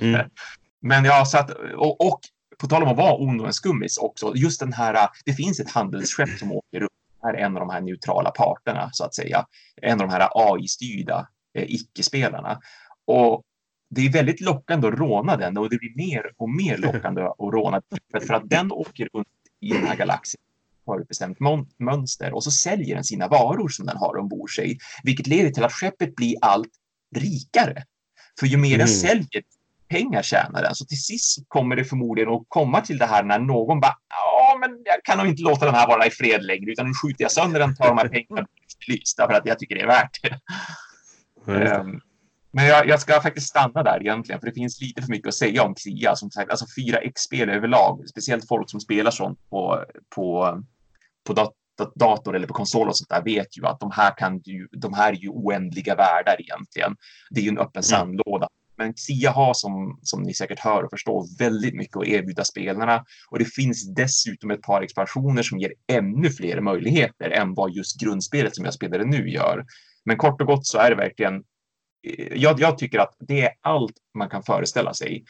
Mm. 0.00 0.30
Men 0.80 1.04
ja, 1.04 1.24
så 1.24 1.38
att, 1.38 1.50
och, 1.76 2.00
och 2.00 2.20
på 2.58 2.66
tal 2.66 2.82
om 2.82 2.88
att 2.88 2.96
vara 2.96 3.14
ond 3.14 3.40
och 3.40 3.46
en 3.46 3.52
skummis 3.52 3.98
också, 3.98 4.32
just 4.36 4.60
den 4.60 4.72
här, 4.72 5.08
det 5.24 5.32
finns 5.32 5.60
ett 5.60 5.70
handelsskepp 5.70 6.28
som 6.38 6.52
åker 6.52 6.82
upp, 6.82 6.92
är 7.22 7.34
en 7.34 7.56
av 7.56 7.60
de 7.60 7.70
här 7.70 7.80
neutrala 7.80 8.30
parterna 8.30 8.90
så 8.92 9.04
att 9.04 9.14
säga, 9.14 9.46
en 9.82 10.00
av 10.00 10.08
de 10.08 10.12
här 10.12 10.28
AI-styrda 10.34 11.26
eh, 11.54 11.64
icke-spelarna. 11.68 12.60
Och 13.06 13.42
det 13.90 14.06
är 14.06 14.10
väldigt 14.10 14.40
lockande 14.40 14.88
att 14.88 14.94
råna 14.94 15.36
den 15.36 15.58
och 15.58 15.70
det 15.70 15.78
blir 15.78 15.96
mer 15.96 16.32
och 16.36 16.50
mer 16.50 16.76
lockande 16.92 17.22
att 17.22 17.34
råna 17.38 17.82
för 18.26 18.34
att 18.34 18.50
den 18.50 18.72
åker 18.72 19.08
runt 19.12 19.28
i 19.60 19.68
den 19.68 19.86
här 19.86 19.96
galaxen 19.96 20.40
har 20.86 21.00
ett 21.00 21.08
bestämt 21.08 21.38
mönster 21.78 22.32
och 22.32 22.44
så 22.44 22.50
säljer 22.50 22.94
den 22.94 23.04
sina 23.04 23.28
varor 23.28 23.68
som 23.68 23.86
den 23.86 23.96
har 23.96 24.16
ombord 24.16 24.54
sig, 24.56 24.78
vilket 25.02 25.26
leder 25.26 25.50
till 25.50 25.64
att 25.64 25.72
skeppet 25.72 26.16
blir 26.16 26.36
allt 26.40 26.70
rikare. 27.16 27.84
För 28.40 28.46
ju 28.46 28.56
mer 28.56 28.74
mm. 28.74 28.78
den 28.78 28.88
säljer, 28.88 29.42
pengar 29.88 30.22
tjänar 30.22 30.62
den. 30.62 30.74
Så 30.74 30.84
till 30.84 31.02
sist 31.02 31.38
kommer 31.48 31.76
det 31.76 31.84
förmodligen 31.84 32.32
att 32.32 32.42
komma 32.48 32.80
till 32.80 32.98
det 32.98 33.06
här 33.06 33.22
när 33.22 33.38
någon 33.38 33.80
bara, 33.80 33.96
ja, 34.08 34.58
men 34.60 34.70
jag 34.84 35.02
kan 35.04 35.18
nog 35.18 35.26
inte 35.26 35.42
låta 35.42 35.66
den 35.66 35.74
här 35.74 35.88
vara 35.88 36.06
i 36.06 36.10
fred 36.10 36.44
längre, 36.44 36.70
utan 36.70 36.86
nu 36.86 36.92
skjuter 37.02 37.24
jag 37.24 37.32
sönder 37.32 37.60
den, 37.60 37.76
tar 37.76 37.88
de 37.88 37.98
här 37.98 38.08
pengarna 38.08 38.46
därför 39.16 39.34
att 39.34 39.46
jag 39.46 39.58
tycker 39.58 39.74
det 39.74 39.80
är 39.80 39.86
värt 39.86 40.22
det. 40.22 40.40
Mm. 41.52 41.80
Um, 41.80 42.00
men 42.54 42.66
jag, 42.66 42.88
jag, 42.88 43.00
ska 43.00 43.20
faktiskt 43.20 43.48
stanna 43.48 43.82
där 43.82 44.00
egentligen, 44.00 44.40
för 44.40 44.46
det 44.46 44.54
finns 44.54 44.80
lite 44.80 45.02
för 45.02 45.10
mycket 45.10 45.28
att 45.28 45.34
säga 45.34 45.62
om 45.62 45.74
KRIA. 45.74 46.16
Som 46.16 46.30
sagt, 46.30 46.50
alltså 46.50 46.66
4X-spel 46.80 47.48
överlag, 47.48 48.08
speciellt 48.08 48.48
folk 48.48 48.70
som 48.70 48.80
spelar 48.80 49.10
sånt 49.10 49.38
på, 49.50 49.84
på, 50.14 50.62
på 51.26 51.32
dat 51.32 51.52
dator 51.94 52.36
eller 52.36 52.46
på 52.46 52.54
konsol 52.54 52.88
och 52.88 52.96
sånt 52.96 53.10
där 53.10 53.22
vet 53.22 53.58
ju 53.58 53.66
att 53.66 53.80
de 53.80 53.90
här, 53.90 54.18
kan 54.18 54.38
ju, 54.38 54.68
de 54.72 54.94
här 54.94 55.12
är 55.12 55.16
ju 55.16 55.28
oändliga 55.28 55.94
världar 55.94 56.36
egentligen. 56.38 56.96
Det 57.30 57.40
är 57.40 57.44
ju 57.44 57.48
en 57.48 57.58
öppen 57.58 57.80
mm. 57.80 57.82
sandlåda 57.82 58.48
Men 58.76 58.94
Xia 58.94 59.30
har 59.30 59.54
som, 59.54 59.98
som 60.02 60.22
ni 60.22 60.34
säkert 60.34 60.58
hör 60.58 60.82
och 60.82 60.90
förstår 60.90 61.38
väldigt 61.38 61.74
mycket 61.74 61.96
att 61.96 62.06
erbjuda 62.06 62.44
spelarna 62.44 63.04
och 63.30 63.38
det 63.38 63.44
finns 63.44 63.94
dessutom 63.94 64.50
ett 64.50 64.62
par 64.62 64.82
expansioner 64.82 65.42
som 65.42 65.58
ger 65.58 65.72
ännu 65.86 66.30
fler 66.30 66.60
möjligheter 66.60 67.30
än 67.30 67.54
vad 67.54 67.70
just 67.70 68.00
grundspelet 68.00 68.56
som 68.56 68.64
jag 68.64 68.74
spelade 68.74 69.04
nu 69.04 69.30
gör. 69.30 69.64
Men 70.04 70.16
kort 70.16 70.40
och 70.40 70.46
gott 70.46 70.66
så 70.66 70.78
är 70.78 70.90
det 70.90 70.96
verkligen 70.96 71.42
jag, 72.34 72.60
jag 72.60 72.78
tycker 72.78 72.98
att 72.98 73.16
det 73.18 73.42
är 73.42 73.50
allt 73.62 73.94
man 74.18 74.28
kan 74.28 74.42
föreställa 74.42 74.94
sig 74.94 75.24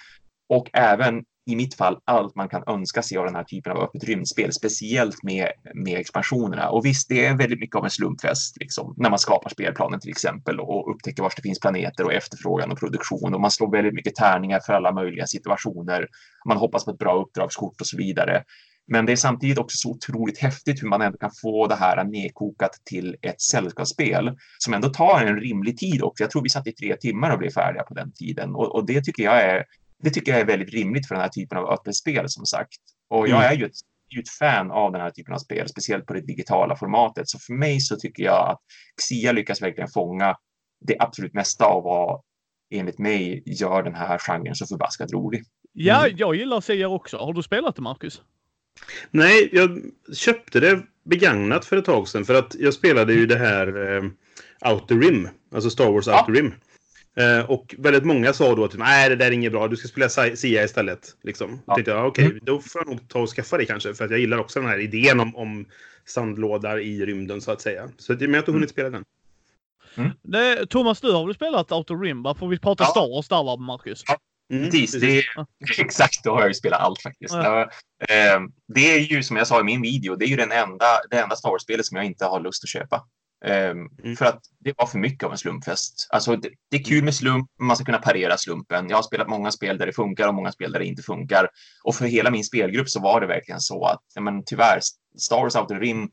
och 0.49 0.71
även 0.73 1.25
i 1.47 1.57
mitt 1.57 1.75
fall 1.75 1.99
allt 2.05 2.35
man 2.35 2.49
kan 2.49 2.63
önska 2.67 3.03
sig 3.03 3.19
av 3.19 3.25
den 3.25 3.35
här 3.35 3.45
typen 3.45 3.73
av 3.73 3.79
öppet 3.79 4.05
rymdspel, 4.05 4.53
speciellt 4.53 5.23
med, 5.23 5.49
med 5.75 5.99
expansionerna. 6.01 6.69
Och 6.69 6.85
visst, 6.85 7.09
det 7.09 7.27
är 7.27 7.37
väldigt 7.37 7.61
mycket 7.61 7.77
av 7.77 7.85
en 7.85 7.91
slumpfest 7.91 8.57
liksom, 8.61 8.95
när 8.97 9.11
man 9.11 9.19
skapar 9.19 9.51
spelplanen 9.51 10.01
till 10.01 10.11
exempel 10.11 10.61
och 10.61 10.95
upptäcker 10.95 11.23
var 11.23 11.33
det 11.37 11.43
finns 11.43 11.61
planeter 11.61 12.05
och 12.05 12.13
efterfrågan 12.13 12.73
och 12.73 12.79
produktion 12.79 13.35
och 13.35 13.41
man 13.41 13.51
slår 13.51 13.71
väldigt 13.71 13.95
mycket 13.95 14.15
tärningar 14.15 14.61
för 14.61 14.73
alla 14.73 14.93
möjliga 14.93 15.27
situationer. 15.27 16.09
Man 16.49 16.57
hoppas 16.57 16.85
på 16.85 16.91
ett 16.91 16.99
bra 16.99 17.23
uppdragskort 17.23 17.81
och 17.81 17.87
så 17.87 17.97
vidare. 17.97 18.45
Men 18.87 19.07
det 19.07 19.13
är 19.13 19.17
samtidigt 19.17 19.59
också 19.59 19.77
så 19.77 19.91
otroligt 19.91 20.39
häftigt 20.39 20.83
hur 20.83 20.89
man 20.89 21.03
ändå 21.03 21.19
kan 21.19 21.31
få 21.43 21.67
det 21.67 21.75
här 21.75 22.05
nedkokat 22.05 22.73
till 22.85 23.17
ett 23.23 23.41
sällskapsspel 23.41 24.37
som 24.59 24.75
ändå 24.75 24.89
tar 24.89 25.21
en 25.21 25.37
rimlig 25.37 25.79
tid 25.79 26.03
också. 26.03 26.25
Jag 26.25 26.31
tror 26.31 26.43
vi 26.43 26.49
satt 26.49 26.67
i 26.67 26.73
tre 26.73 26.97
timmar 26.97 27.31
och 27.31 27.39
blev 27.39 27.51
färdiga 27.51 27.83
på 27.83 27.95
den 27.95 28.13
tiden 28.13 28.55
och, 28.55 28.75
och 28.75 28.87
det 28.87 29.05
tycker 29.05 29.23
jag 29.23 29.43
är 29.43 29.65
det 30.05 30.11
tycker 30.11 30.33
jag 30.33 30.41
är 30.41 30.45
väldigt 30.45 30.75
rimligt 30.75 31.09
för 31.09 31.15
den 31.15 31.23
här 31.23 31.29
typen 31.29 31.59
av 31.59 31.71
öppet 31.71 31.97
spel 31.97 32.25
som 32.29 32.47
sagt. 32.47 32.79
Och 33.11 33.29
jag 33.29 33.39
mm. 33.39 33.53
är 33.53 33.57
ju 33.57 33.65
ett, 33.65 33.77
ett 34.21 34.29
fan 34.29 34.71
av 34.71 34.93
den 34.93 35.01
här 35.01 35.11
typen 35.11 35.35
av 35.35 35.39
spel, 35.39 35.69
speciellt 35.69 36.07
på 36.07 36.15
det 36.15 36.21
digitala 36.21 36.77
formatet. 36.77 37.29
Så 37.29 37.39
för 37.39 37.53
mig 37.53 37.81
så 37.81 37.97
tycker 37.97 38.23
jag 38.23 38.51
att 38.51 38.61
Xia 39.03 39.33
lyckas 39.33 39.63
verkligen 39.63 39.89
fånga 39.89 40.37
det 40.87 40.97
absolut 40.99 41.35
mesta 41.35 41.65
av 41.65 41.83
vad 41.83 42.23
enligt 42.71 42.99
mig 42.99 43.43
gör 43.47 43.83
den 43.83 43.95
här 43.95 44.19
genren 44.19 44.55
så 44.55 44.67
förbaskat 44.67 45.13
rolig. 45.13 45.43
Ja, 45.73 46.07
mm. 46.07 46.17
jag 46.19 46.35
gillar 46.35 46.61
Xia 46.61 46.89
också. 46.89 47.17
Har 47.17 47.33
du 47.33 47.43
spelat 47.43 47.77
det, 47.77 47.83
Marcus? 47.83 48.23
Nej, 49.11 49.49
jag 49.53 49.83
köpte 50.15 50.61
det 50.61 50.83
begagnat 51.05 51.65
för 51.65 51.77
ett 51.77 51.85
tag 51.85 52.09
sedan 52.09 52.25
för 52.25 52.35
att 52.35 52.55
jag 52.59 52.75
spelade 52.75 53.13
ju 53.13 53.27
det 53.27 53.37
här 53.39 53.97
eh, 53.97 54.03
Outer 54.73 54.95
Rim, 54.95 55.29
alltså 55.55 55.71
Star 55.71 55.91
Wars 55.91 56.07
ja. 56.07 56.21
Outer 56.21 56.33
Rim. 56.33 56.55
Eh, 57.17 57.51
och 57.51 57.75
väldigt 57.79 58.05
många 58.05 58.33
sa 58.33 58.55
då 58.55 58.65
att 58.65 58.79
nej, 58.79 59.09
det 59.09 59.17
där 59.17 59.27
är 59.27 59.31
inget 59.31 59.53
bra, 59.53 59.69
du 59.69 59.77
ska 59.77 59.89
spela 59.89 60.09
Sia 60.09 60.65
istället. 60.65 61.17
Liksom. 61.23 61.61
Ja. 61.67 61.75
tänkte 61.75 61.91
jag, 61.91 62.07
okej, 62.07 62.25
okay, 62.25 62.33
mm. 62.33 62.45
då 62.45 62.61
får 62.61 62.81
jag 62.81 62.89
nog 62.89 63.09
ta 63.09 63.19
och 63.19 63.29
skaffa 63.29 63.59
det 63.59 63.65
kanske. 63.65 63.95
För 63.95 64.05
att 64.05 64.11
jag 64.11 64.21
gillar 64.21 64.39
också 64.39 64.61
den 64.61 64.69
här 64.69 64.79
idén 64.79 65.21
om, 65.21 65.37
om 65.37 65.67
sandlådar 66.05 66.79
i 66.79 67.07
rymden 67.07 67.41
så 67.41 67.53
att 67.53 67.61
säga. 67.61 67.89
Så 67.99 68.13
men 68.13 68.21
jag 68.21 68.31
har 68.31 68.39
inte 68.39 68.53
hunnit 68.53 68.71
spela 68.71 68.91
den. 68.91 69.05
Mm. 69.95 70.11
Det, 70.23 70.67
Thomas, 70.67 71.01
du 71.01 71.13
har 71.13 71.27
väl 71.27 71.35
spelat 71.35 71.73
Outer 71.73 71.97
Rim? 71.97 72.23
Va? 72.23 72.35
Får 72.35 72.49
vi 72.49 72.59
prata 72.59 72.85
ja. 72.85 72.91
Star 72.91 73.15
Wars 73.15 73.29
där 73.29 73.45
va, 73.45 73.57
Marcus? 73.57 74.03
Ja. 74.07 74.19
Mm, 74.55 74.71
precis, 74.71 75.01
det 75.01 75.19
är, 75.19 75.25
exakt, 75.79 76.25
då 76.25 76.33
har 76.33 76.41
jag 76.41 76.49
ju 76.49 76.55
spelat 76.55 76.81
allt 76.81 77.03
faktiskt. 77.03 77.35
Ja. 77.35 77.63
Eh, 78.09 78.41
det 78.75 78.95
är 78.95 78.99
ju 78.99 79.23
som 79.23 79.37
jag 79.37 79.47
sa 79.47 79.61
i 79.61 79.65
min 79.65 79.83
video, 79.83 80.17
det 80.17 80.25
är 80.25 80.29
ju 80.29 80.37
den 80.37 80.53
enda, 80.53 80.87
det 81.11 81.19
enda 81.19 81.37
Star 81.37 81.51
Wars-spelet 81.51 81.87
som 81.87 81.97
jag 81.97 82.07
inte 82.07 82.25
har 82.25 82.41
lust 82.41 82.65
att 82.65 82.71
köpa. 82.71 83.05
Um, 83.47 83.91
mm. 84.05 84.17
För 84.17 84.25
att 84.25 84.41
det 84.61 84.75
var 84.77 84.87
för 84.87 84.99
mycket 84.99 85.25
av 85.25 85.33
en 85.33 85.39
slumpfest. 85.39 86.09
Alltså, 86.11 86.37
det, 86.37 86.51
det, 86.71 86.77
är 86.77 86.85
kul 86.85 87.05
med 87.05 87.15
slump, 87.15 87.51
man 87.61 87.77
ska 87.77 87.85
kunna 87.85 87.99
parera 87.99 88.39
slumpen. 88.39 88.89
Jag 88.89 88.97
har 88.97 89.03
spelat 89.03 89.29
många 89.29 89.51
spel 89.51 89.79
där 89.79 89.87
det 89.87 89.93
funkar 89.93 90.29
och 90.29 90.35
många 90.35 90.53
spel 90.53 90.73
där 90.73 90.79
det 90.79 90.87
inte 90.87 91.03
funkar. 91.03 91.49
Och 91.85 91.95
för 91.95 92.05
hela 92.05 92.31
min 92.31 92.45
spelgrupp 92.45 92.89
så 92.89 93.01
var 93.01 93.21
det 93.21 93.27
verkligen 93.27 93.61
så 93.61 93.85
att 93.87 94.01
men, 94.21 94.45
tyvärr, 94.45 94.81
Star 95.19 95.37
Wars 95.37 95.57
Outer 95.57 95.81
Rim 95.81 96.11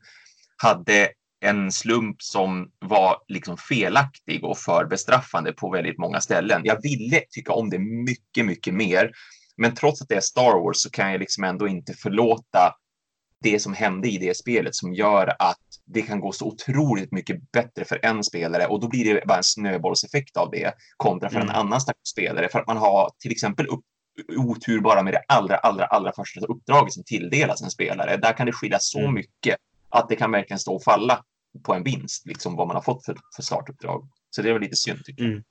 hade 0.56 1.08
en 1.42 1.72
slump 1.72 2.22
som 2.22 2.70
var 2.78 3.16
liksom 3.28 3.56
felaktig 3.56 4.44
och 4.44 4.58
för 4.58 4.84
bestraffande 4.84 5.52
på 5.52 5.70
väldigt 5.70 5.98
många 5.98 6.20
ställen. 6.20 6.62
Jag 6.64 6.82
ville 6.82 7.20
tycka 7.30 7.52
om 7.52 7.70
det 7.70 7.78
mycket, 7.78 8.46
mycket 8.46 8.74
mer. 8.74 9.10
Men 9.56 9.74
trots 9.74 10.02
att 10.02 10.08
det 10.08 10.14
är 10.14 10.20
Star 10.20 10.64
Wars 10.64 10.76
så 10.76 10.90
kan 10.90 11.10
jag 11.12 11.20
liksom 11.20 11.44
ändå 11.44 11.68
inte 11.68 11.94
förlåta 11.94 12.74
det 13.42 13.58
som 13.58 13.74
hände 13.74 14.08
i 14.08 14.18
det 14.18 14.36
spelet 14.36 14.74
som 14.74 14.94
gör 14.94 15.36
att 15.38 15.58
det 15.84 16.02
kan 16.02 16.20
gå 16.20 16.32
så 16.32 16.46
otroligt 16.46 17.12
mycket 17.12 17.52
bättre 17.52 17.84
för 17.84 17.98
en 18.02 18.24
spelare 18.24 18.66
och 18.66 18.80
då 18.80 18.88
blir 18.88 19.14
det 19.14 19.26
bara 19.26 19.38
en 19.38 19.44
snöbollseffekt 19.44 20.36
av 20.36 20.50
det 20.50 20.74
kontra 20.96 21.28
för 21.28 21.36
mm. 21.36 21.48
en 21.48 21.54
annan 21.54 21.80
stackars 21.80 22.08
spelare 22.08 22.48
för 22.48 22.58
att 22.58 22.66
man 22.66 22.76
har 22.76 23.10
till 23.18 23.32
exempel 23.32 23.66
upp, 23.66 23.84
otur 24.36 24.80
bara 24.80 25.02
med 25.02 25.14
det 25.14 25.22
allra, 25.28 25.56
allra, 25.56 25.84
allra 25.84 26.12
första 26.12 26.46
uppdraget 26.46 26.92
som 26.92 27.04
tilldelas 27.04 27.62
en 27.62 27.70
spelare. 27.70 28.16
Där 28.16 28.32
kan 28.32 28.46
det 28.46 28.52
skilja 28.52 28.78
så 28.80 29.00
mm. 29.00 29.14
mycket 29.14 29.56
att 29.88 30.08
det 30.08 30.16
kan 30.16 30.30
verkligen 30.30 30.58
stå 30.58 30.74
och 30.74 30.82
falla 30.82 31.24
på 31.62 31.74
en 31.74 31.82
vinst, 31.82 32.26
liksom 32.26 32.56
vad 32.56 32.66
man 32.66 32.76
har 32.76 32.82
fått 32.82 33.04
för, 33.04 33.16
för 33.36 33.42
startuppdrag. 33.42 34.08
Så 34.30 34.42
det 34.42 34.48
är 34.48 34.52
väl 34.52 34.62
lite 34.62 34.76
synd 34.76 35.04
tycker 35.04 35.22
jag. 35.22 35.32
Mm. 35.32 35.44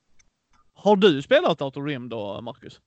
Har 0.74 0.96
du 0.96 1.22
spelat 1.22 1.62
Outer 1.62 1.82
Rim 1.82 2.10
då, 2.10 2.42
Marcus? 2.42 2.82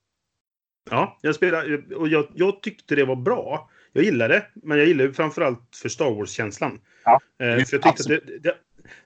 Ja, 0.91 1.19
jag 1.21 1.35
spelade 1.35 1.97
och 1.97 2.09
jag, 2.09 2.27
jag 2.35 2.63
tyckte 2.63 2.97
det 2.97 3.05
var 3.05 3.17
bra 3.17 3.71
jag 3.97 4.05
gillar 4.05 4.29
det, 4.29 4.47
men 4.55 4.79
jag 4.79 4.87
gillar 4.87 5.05
det 5.05 5.13
framförallt 5.13 5.77
för 5.83 5.89
Star 5.89 6.11
Wars-känslan. 6.11 6.81
Ja, 7.05 7.13
eh, 7.13 7.19
för 7.39 7.47
jag 7.47 7.69
tyckte 7.69 7.89
absolut. 7.89 8.23
att 8.23 8.27
det, 8.27 8.39
det, 8.39 8.55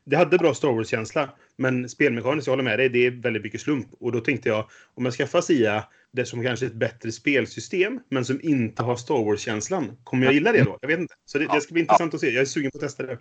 det, 0.05 0.17
hade 0.17 0.39
bra 0.39 0.55
Star 0.55 0.73
Wars-känsla, 0.73 1.31
men 1.57 1.89
spelmekaniskt, 1.89 2.47
jag 2.47 2.53
håller 2.53 2.65
med 2.65 2.79
dig, 2.79 2.89
det 2.89 3.07
är 3.07 3.11
väldigt 3.11 3.43
mycket 3.43 3.61
slump. 3.61 3.87
Och 4.01 4.13
då 4.13 4.21
tänkte 4.21 4.49
jag, 4.49 4.69
om 4.95 5.05
jag 5.05 5.15
skaffar 5.15 5.41
Sia, 5.41 5.85
det 6.13 6.25
som 6.25 6.43
kanske 6.43 6.67
är 6.67 6.71
ett 6.71 6.75
bättre 6.75 7.13
spelsystem, 7.13 8.01
men 8.09 8.25
som 8.25 8.41
inte 8.43 8.83
har 8.83 8.97
Star 8.97 9.25
Wars-känslan, 9.25 9.97
kommer 10.05 10.25
jag 10.25 10.35
gilla 10.35 10.53
det 10.53 10.65
då? 10.65 10.79
Jag 10.81 10.89
vet 10.89 10.99
inte. 10.99 11.15
Så 11.25 11.39
det, 11.39 11.47
det 11.53 11.61
ska 11.61 11.73
bli 11.73 11.83
intressant 11.83 12.15
att 12.15 12.21
se. 12.21 12.31
Jag 12.31 12.41
är 12.41 12.45
sugen 12.45 12.71
på 12.71 12.79
att 12.79 12.83
testa 12.83 13.03
det. 13.03 13.19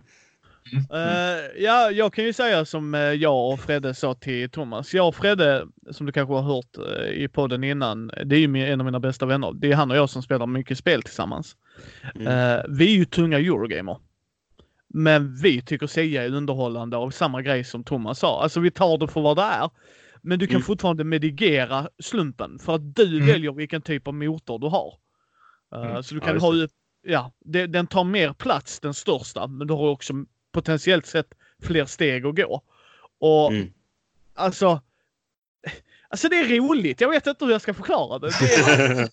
Uh, 0.74 1.64
ja, 1.64 1.92
jag 1.92 2.14
kan 2.14 2.26
ju 2.26 2.34
säga 2.34 2.66
som 2.66 2.94
uh, 2.94 3.02
jag 3.02 3.54
och 3.54 3.60
Fredde 3.60 3.94
sa 3.94 4.14
till 4.14 4.50
Thomas. 4.50 4.94
Jag 4.94 5.08
och 5.08 5.16
Fredde, 5.16 5.68
som 5.92 6.06
du 6.06 6.12
kanske 6.12 6.34
har 6.34 6.42
hört 6.42 6.78
uh, 6.78 7.10
i 7.10 7.28
podden 7.28 7.64
innan, 7.64 8.08
det 8.26 8.36
är 8.36 8.40
ju 8.40 8.66
en 8.66 8.82
av 8.82 8.86
mina 8.86 9.00
bästa 9.00 9.26
vänner. 9.26 9.54
Det 9.54 9.72
är 9.72 9.76
han 9.76 9.92
och 9.92 9.98
jag 9.98 10.10
som 10.10 10.24
spelar 10.24 10.48
mycket 10.48 10.78
spel 10.78 11.02
tillsammans. 11.02 11.56
Mm. 12.16 12.66
vi 12.70 12.94
är 12.94 12.98
ju 12.98 13.06
tunga 13.06 13.38
Eurogamer. 13.38 13.98
Men 14.90 15.36
vi 15.36 15.62
tycker 15.62 15.88
Sia 15.88 16.24
är 16.24 16.34
underhållande 16.34 16.98
av 16.98 17.10
samma 17.10 17.42
grej 17.42 17.64
som 17.64 17.84
Thomas 17.84 18.20
sa. 18.20 18.44
Alltså 18.44 18.60
vi 18.60 18.72
tar 18.72 18.98
det 18.98 19.08
för 19.08 19.22
vad 19.22 19.38
det 19.38 19.44
är. 19.44 19.70
Men 20.22 20.40
du 20.40 20.48
kan 20.48 20.56
mm. 20.56 20.66
fortfarande 20.66 21.04
medigera 21.04 21.90
slumpen 22.00 22.60
för 22.60 22.76
att 22.76 22.96
du 22.96 23.16
mm. 23.16 23.28
väljer 23.28 23.52
vilken 23.52 23.82
typ 23.82 24.08
av 24.08 24.14
motor 24.14 24.60
du 24.60 24.68
har. 24.68 24.94
Mm. 25.76 26.04
Så 26.04 26.14
du 26.16 26.20
kan 26.20 26.34
ja, 26.34 26.40
ha 26.40 26.68
ja, 27.08 27.32
det, 27.46 27.68
den 27.68 27.88
tar 27.88 28.04
mer 28.04 28.34
plats, 28.34 28.80
den 28.80 28.94
största, 28.94 29.48
men 29.48 29.68
du 29.68 29.74
har 29.74 29.90
också 29.90 30.14
potentiellt 30.52 31.06
sett 31.06 31.34
fler 31.64 31.86
steg 31.86 32.26
att 32.26 32.36
gå. 32.36 32.62
Och 33.20 33.52
mm. 33.52 33.74
alltså, 34.34 34.82
Alltså 36.10 36.30
det 36.30 36.36
är 36.36 36.58
roligt. 36.58 37.02
Jag 37.02 37.10
vet 37.10 37.28
inte 37.28 37.46
hur 37.46 37.52
jag 37.52 37.62
ska 37.62 37.74
förklara 37.74 38.20
det. 38.20 38.32
det 38.40 38.54
är... 38.56 38.98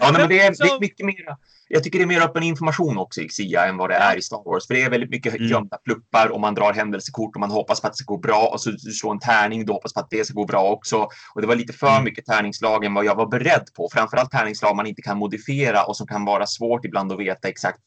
ja, 0.00 0.10
nej, 0.10 0.12
men 0.12 0.28
det 0.28 0.40
är, 0.40 0.50
det 0.50 0.68
är 0.68 0.80
mycket 0.80 1.06
mer. 1.06 1.36
Jag 1.68 1.84
tycker 1.84 1.98
det 1.98 2.04
är 2.04 2.06
mer 2.06 2.20
öppen 2.20 2.42
information 2.42 2.98
också 2.98 3.20
i 3.20 3.28
Xia 3.28 3.66
än 3.66 3.76
vad 3.76 3.90
det 3.90 3.94
är 3.94 4.16
i 4.16 4.22
Star 4.22 4.42
Wars. 4.44 4.66
För 4.66 4.74
det 4.74 4.82
är 4.82 4.90
väldigt 4.90 5.10
mycket 5.10 5.34
mm. 5.34 5.48
gömda 5.48 5.76
pluppar 5.76 6.28
och 6.28 6.40
man 6.40 6.54
drar 6.54 6.72
händelsekort 6.72 7.34
och 7.34 7.40
man 7.40 7.50
hoppas 7.50 7.80
på 7.80 7.86
att 7.86 7.92
det 7.92 7.96
ska 7.96 8.14
gå 8.14 8.18
bra 8.18 8.50
och 8.52 8.60
så 8.60 8.70
du 8.70 8.78
slår 8.78 9.12
en 9.12 9.18
tärning. 9.18 9.66
Du 9.66 9.72
hoppas 9.72 9.94
på 9.94 10.00
att 10.00 10.10
det 10.10 10.24
ska 10.24 10.34
gå 10.34 10.44
bra 10.44 10.70
också. 10.70 11.08
Och 11.34 11.40
det 11.40 11.46
var 11.46 11.54
lite 11.54 11.72
för 11.72 11.90
mm. 11.90 12.04
mycket 12.04 12.24
tärningslag 12.24 12.84
än 12.84 12.94
vad 12.94 13.04
jag 13.04 13.14
var 13.14 13.26
beredd 13.26 13.68
på. 13.76 13.88
Framförallt 13.92 14.30
tärningslag 14.30 14.76
man 14.76 14.86
inte 14.86 15.02
kan 15.02 15.18
modifiera 15.18 15.84
och 15.84 15.96
som 15.96 16.06
kan 16.06 16.24
vara 16.24 16.46
svårt 16.46 16.84
ibland 16.84 17.12
att 17.12 17.18
veta 17.18 17.48
exakt 17.48 17.84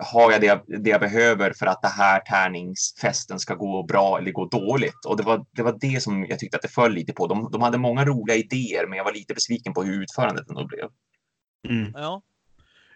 har 0.00 0.32
jag 0.32 0.40
det, 0.40 0.62
det 0.66 0.90
jag 0.90 1.00
behöver 1.00 1.52
för 1.52 1.66
att 1.66 1.82
det 1.82 1.88
här 1.88 2.20
tärningsfesten 2.20 3.38
ska 3.38 3.54
gå 3.54 3.82
bra 3.82 4.18
eller 4.18 4.32
gå 4.32 4.44
dåligt? 4.44 5.04
Och 5.06 5.16
det 5.16 5.22
var 5.22 5.46
det, 5.52 5.62
var 5.62 5.78
det 5.80 6.02
som 6.02 6.26
jag 6.28 6.38
tyckte 6.38 6.56
att 6.56 6.62
det 6.62 6.68
föll 6.68 6.92
lite 6.92 7.12
på. 7.12 7.26
De, 7.26 7.50
de 7.52 7.62
hade 7.62 7.78
många 7.78 8.04
roliga 8.04 8.36
idéer, 8.36 8.86
men 8.86 8.96
jag 8.96 9.04
var 9.04 9.12
lite 9.12 9.34
besviken 9.34 9.74
på 9.74 9.82
hur 9.82 10.02
utförandet 10.02 10.48
ändå 10.48 10.66
blev. 10.66 10.88
Mm. 11.68 11.92
Ja. 11.94 12.22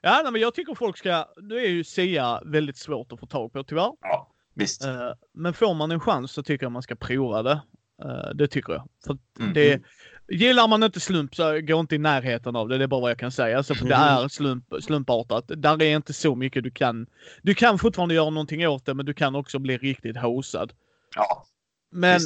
Ja, 0.02 0.20
nej, 0.22 0.32
men 0.32 0.40
jag 0.40 0.54
tycker 0.54 0.74
folk 0.74 0.98
ska... 0.98 1.26
Nu 1.42 1.56
är 1.56 1.68
ju 1.68 1.84
Sia 1.84 2.42
väldigt 2.44 2.76
svårt 2.76 3.12
att 3.12 3.20
få 3.20 3.26
tag 3.26 3.52
på 3.52 3.64
tyvärr. 3.64 3.92
Ja, 4.00 4.32
visst. 4.54 4.84
Uh, 4.84 5.12
men 5.34 5.54
får 5.54 5.74
man 5.74 5.90
en 5.90 6.00
chans 6.00 6.32
så 6.32 6.42
tycker 6.42 6.64
jag 6.64 6.72
man 6.72 6.82
ska 6.82 6.96
prova 6.96 7.42
det. 7.42 7.60
Uh, 8.04 8.34
det 8.34 8.48
tycker 8.48 8.72
jag. 8.72 8.88
För 9.06 9.18
mm. 9.40 9.52
det, 9.52 9.82
Gillar 10.30 10.68
man 10.68 10.82
inte 10.82 11.00
slump 11.00 11.34
så 11.34 11.60
gå 11.60 11.80
inte 11.80 11.94
i 11.94 11.98
närheten 11.98 12.56
av 12.56 12.68
det. 12.68 12.78
Det 12.78 12.84
är 12.84 12.88
bara 12.88 13.00
vad 13.00 13.10
jag 13.10 13.18
kan 13.18 13.32
säga. 13.32 13.56
Alltså, 13.56 13.74
för 13.74 13.86
det 13.86 13.94
är 13.94 14.28
slump, 14.28 14.64
slumpartat. 14.80 15.44
Där 15.46 15.82
är 15.82 15.96
inte 15.96 16.12
så 16.12 16.34
mycket 16.34 16.64
du 16.64 16.70
kan. 16.70 17.06
Du 17.42 17.54
kan 17.54 17.78
fortfarande 17.78 18.14
göra 18.14 18.30
någonting 18.30 18.68
åt 18.68 18.86
det, 18.86 18.94
men 18.94 19.06
du 19.06 19.14
kan 19.14 19.34
också 19.34 19.58
bli 19.58 19.78
riktigt 19.78 20.16
hosad. 20.16 20.72
Ja. 21.14 21.46
Men, 21.92 22.20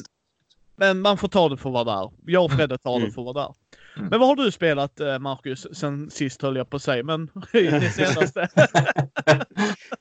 men 0.77 1.01
man 1.01 1.19
får 1.19 1.29
ta 1.29 1.49
det 1.49 1.57
för 1.57 1.71
vad 1.71 1.87
det 1.87 1.93
är. 1.93 2.11
Jag 2.33 2.45
och 2.45 2.53
Fredde 2.53 2.79
tar 2.79 2.95
det 2.95 3.05
mm. 3.05 3.13
för 3.13 3.23
vad 3.23 3.35
det 3.35 3.41
är. 3.41 3.55
Mm. 3.97 4.09
Men 4.09 4.21
vad 4.21 4.29
har 4.29 4.37
du 4.37 4.51
spelat 4.51 5.01
eh, 5.01 5.19
Marcus 5.19 5.67
sen 5.73 6.11
sist 6.11 6.43
höll 6.43 6.57
jag 6.57 6.71
på 6.71 6.77
att 6.77 6.83
säga, 6.83 7.03
men 7.03 7.31
det 7.53 7.93
senaste? 7.95 8.49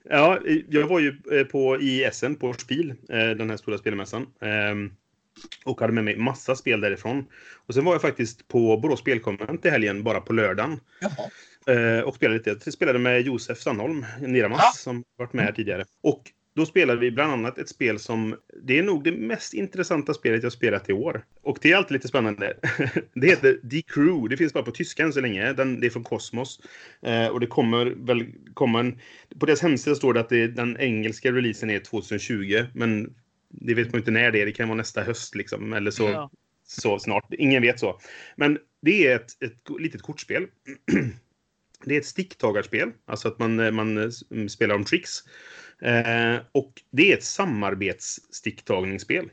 ja, 0.10 0.40
jag 0.70 0.88
var 0.88 1.00
ju 1.00 1.22
eh, 1.32 1.44
på 1.44 1.82
i 1.82 2.04
Essen 2.04 2.36
på 2.36 2.54
Spiel, 2.54 2.90
eh, 3.10 3.30
den 3.30 3.50
här 3.50 3.58
stora 3.58 3.78
spelmässan. 3.78 4.28
Och 5.66 5.82
hade 5.82 5.94
med 5.94 6.04
mig 6.04 6.18
massa 6.18 6.56
spel 6.56 6.82
därifrån. 6.82 7.26
Och 7.68 7.74
sen 7.74 7.86
var 7.86 7.94
jag 7.94 8.02
faktiskt 8.02 8.48
på 8.48 8.78
Borås 8.78 9.00
Spelkonvent 9.00 9.66
i 9.66 9.70
helgen, 9.70 10.04
bara 10.04 10.22
på 10.22 10.34
lördagen. 10.34 10.80
Eh, 11.68 12.00
och 12.00 12.16
spelade 12.16 12.38
lite. 12.38 12.58
Jag 12.64 12.74
spelade 12.74 13.00
med 13.00 13.22
Josef 13.22 13.60
Sandholm, 13.60 14.06
Niramas, 14.22 14.60
ja. 14.62 14.72
som 14.76 15.04
varit 15.18 15.34
med 15.34 15.46
här 15.46 15.52
tidigare. 15.52 15.86
Och 16.02 16.32
då 16.56 16.66
spelade 16.66 17.00
vi 17.00 17.12
bland 17.12 17.34
annat 17.34 17.58
ett 17.58 17.70
spel 17.70 18.00
som... 18.00 18.36
Det 18.64 18.80
är 18.80 18.84
nog 18.84 19.04
det 19.04 19.12
mest 19.12 19.54
intressanta 19.54 20.14
spelet 20.14 20.44
jag 20.44 20.52
spelat 20.52 20.90
i 20.90 20.94
år. 20.94 21.26
Och 21.42 21.58
det 21.62 21.72
är 21.72 21.78
alltid 21.78 21.92
lite 21.92 22.08
spännande. 22.08 22.54
det 23.14 23.28
heter 23.28 23.70
The 23.70 23.82
Crew. 23.82 24.30
Det 24.30 24.38
finns 24.38 24.54
bara 24.54 24.64
på 24.64 24.72
tyska 24.72 25.04
än 25.04 25.14
så 25.14 25.22
länge. 25.22 25.54
Den, 25.54 25.80
det 25.80 25.88
är 25.88 25.90
från 25.90 26.04
Cosmos. 26.04 26.60
Eh, 27.02 27.28
och 27.28 27.40
det 27.40 27.48
kommer 27.48 27.86
väl 27.86 28.26
komma 28.54 28.80
en... 28.80 29.00
På 29.40 29.46
deras 29.46 29.62
hemsida 29.62 29.96
står 29.96 30.14
det 30.14 30.20
att 30.20 30.30
det, 30.30 30.48
den 30.48 30.78
engelska 30.80 31.32
releasen 31.32 31.70
är 31.70 31.80
2020. 31.80 32.66
Men 32.74 33.14
det 33.54 33.74
vet 33.74 33.92
man 33.92 34.00
inte 34.00 34.12
när 34.12 34.32
det 34.32 34.42
är. 34.42 34.46
Det 34.46 34.52
kan 34.52 34.68
vara 34.68 34.78
nästa 34.78 35.04
höst 35.04 35.36
liksom. 35.36 35.74
Eller 35.74 35.92
så, 35.92 36.04
ja. 36.04 36.32
så 36.64 37.00
snart. 37.00 37.34
Ingen 37.34 37.62
vet 37.62 37.80
så. 37.80 38.00
Men 38.36 38.60
det 38.82 39.08
är 39.08 39.16
ett, 39.16 39.44
ett 39.44 39.70
litet 39.80 40.02
kortspel. 40.02 40.48
det 41.86 41.96
är 41.96 42.00
ett 42.00 42.06
sticktagarspel. 42.06 42.92
Alltså 43.06 43.28
att 43.28 43.40
man, 43.40 43.76
man 43.76 44.12
spelar 44.50 44.76
om 44.76 44.84
tricks. 44.84 45.20
Eh, 45.82 46.38
och 46.52 46.82
det 46.92 47.12
är 47.12 47.18
ett 47.18 47.24
samarbetssticktagningsspel. 47.24 49.30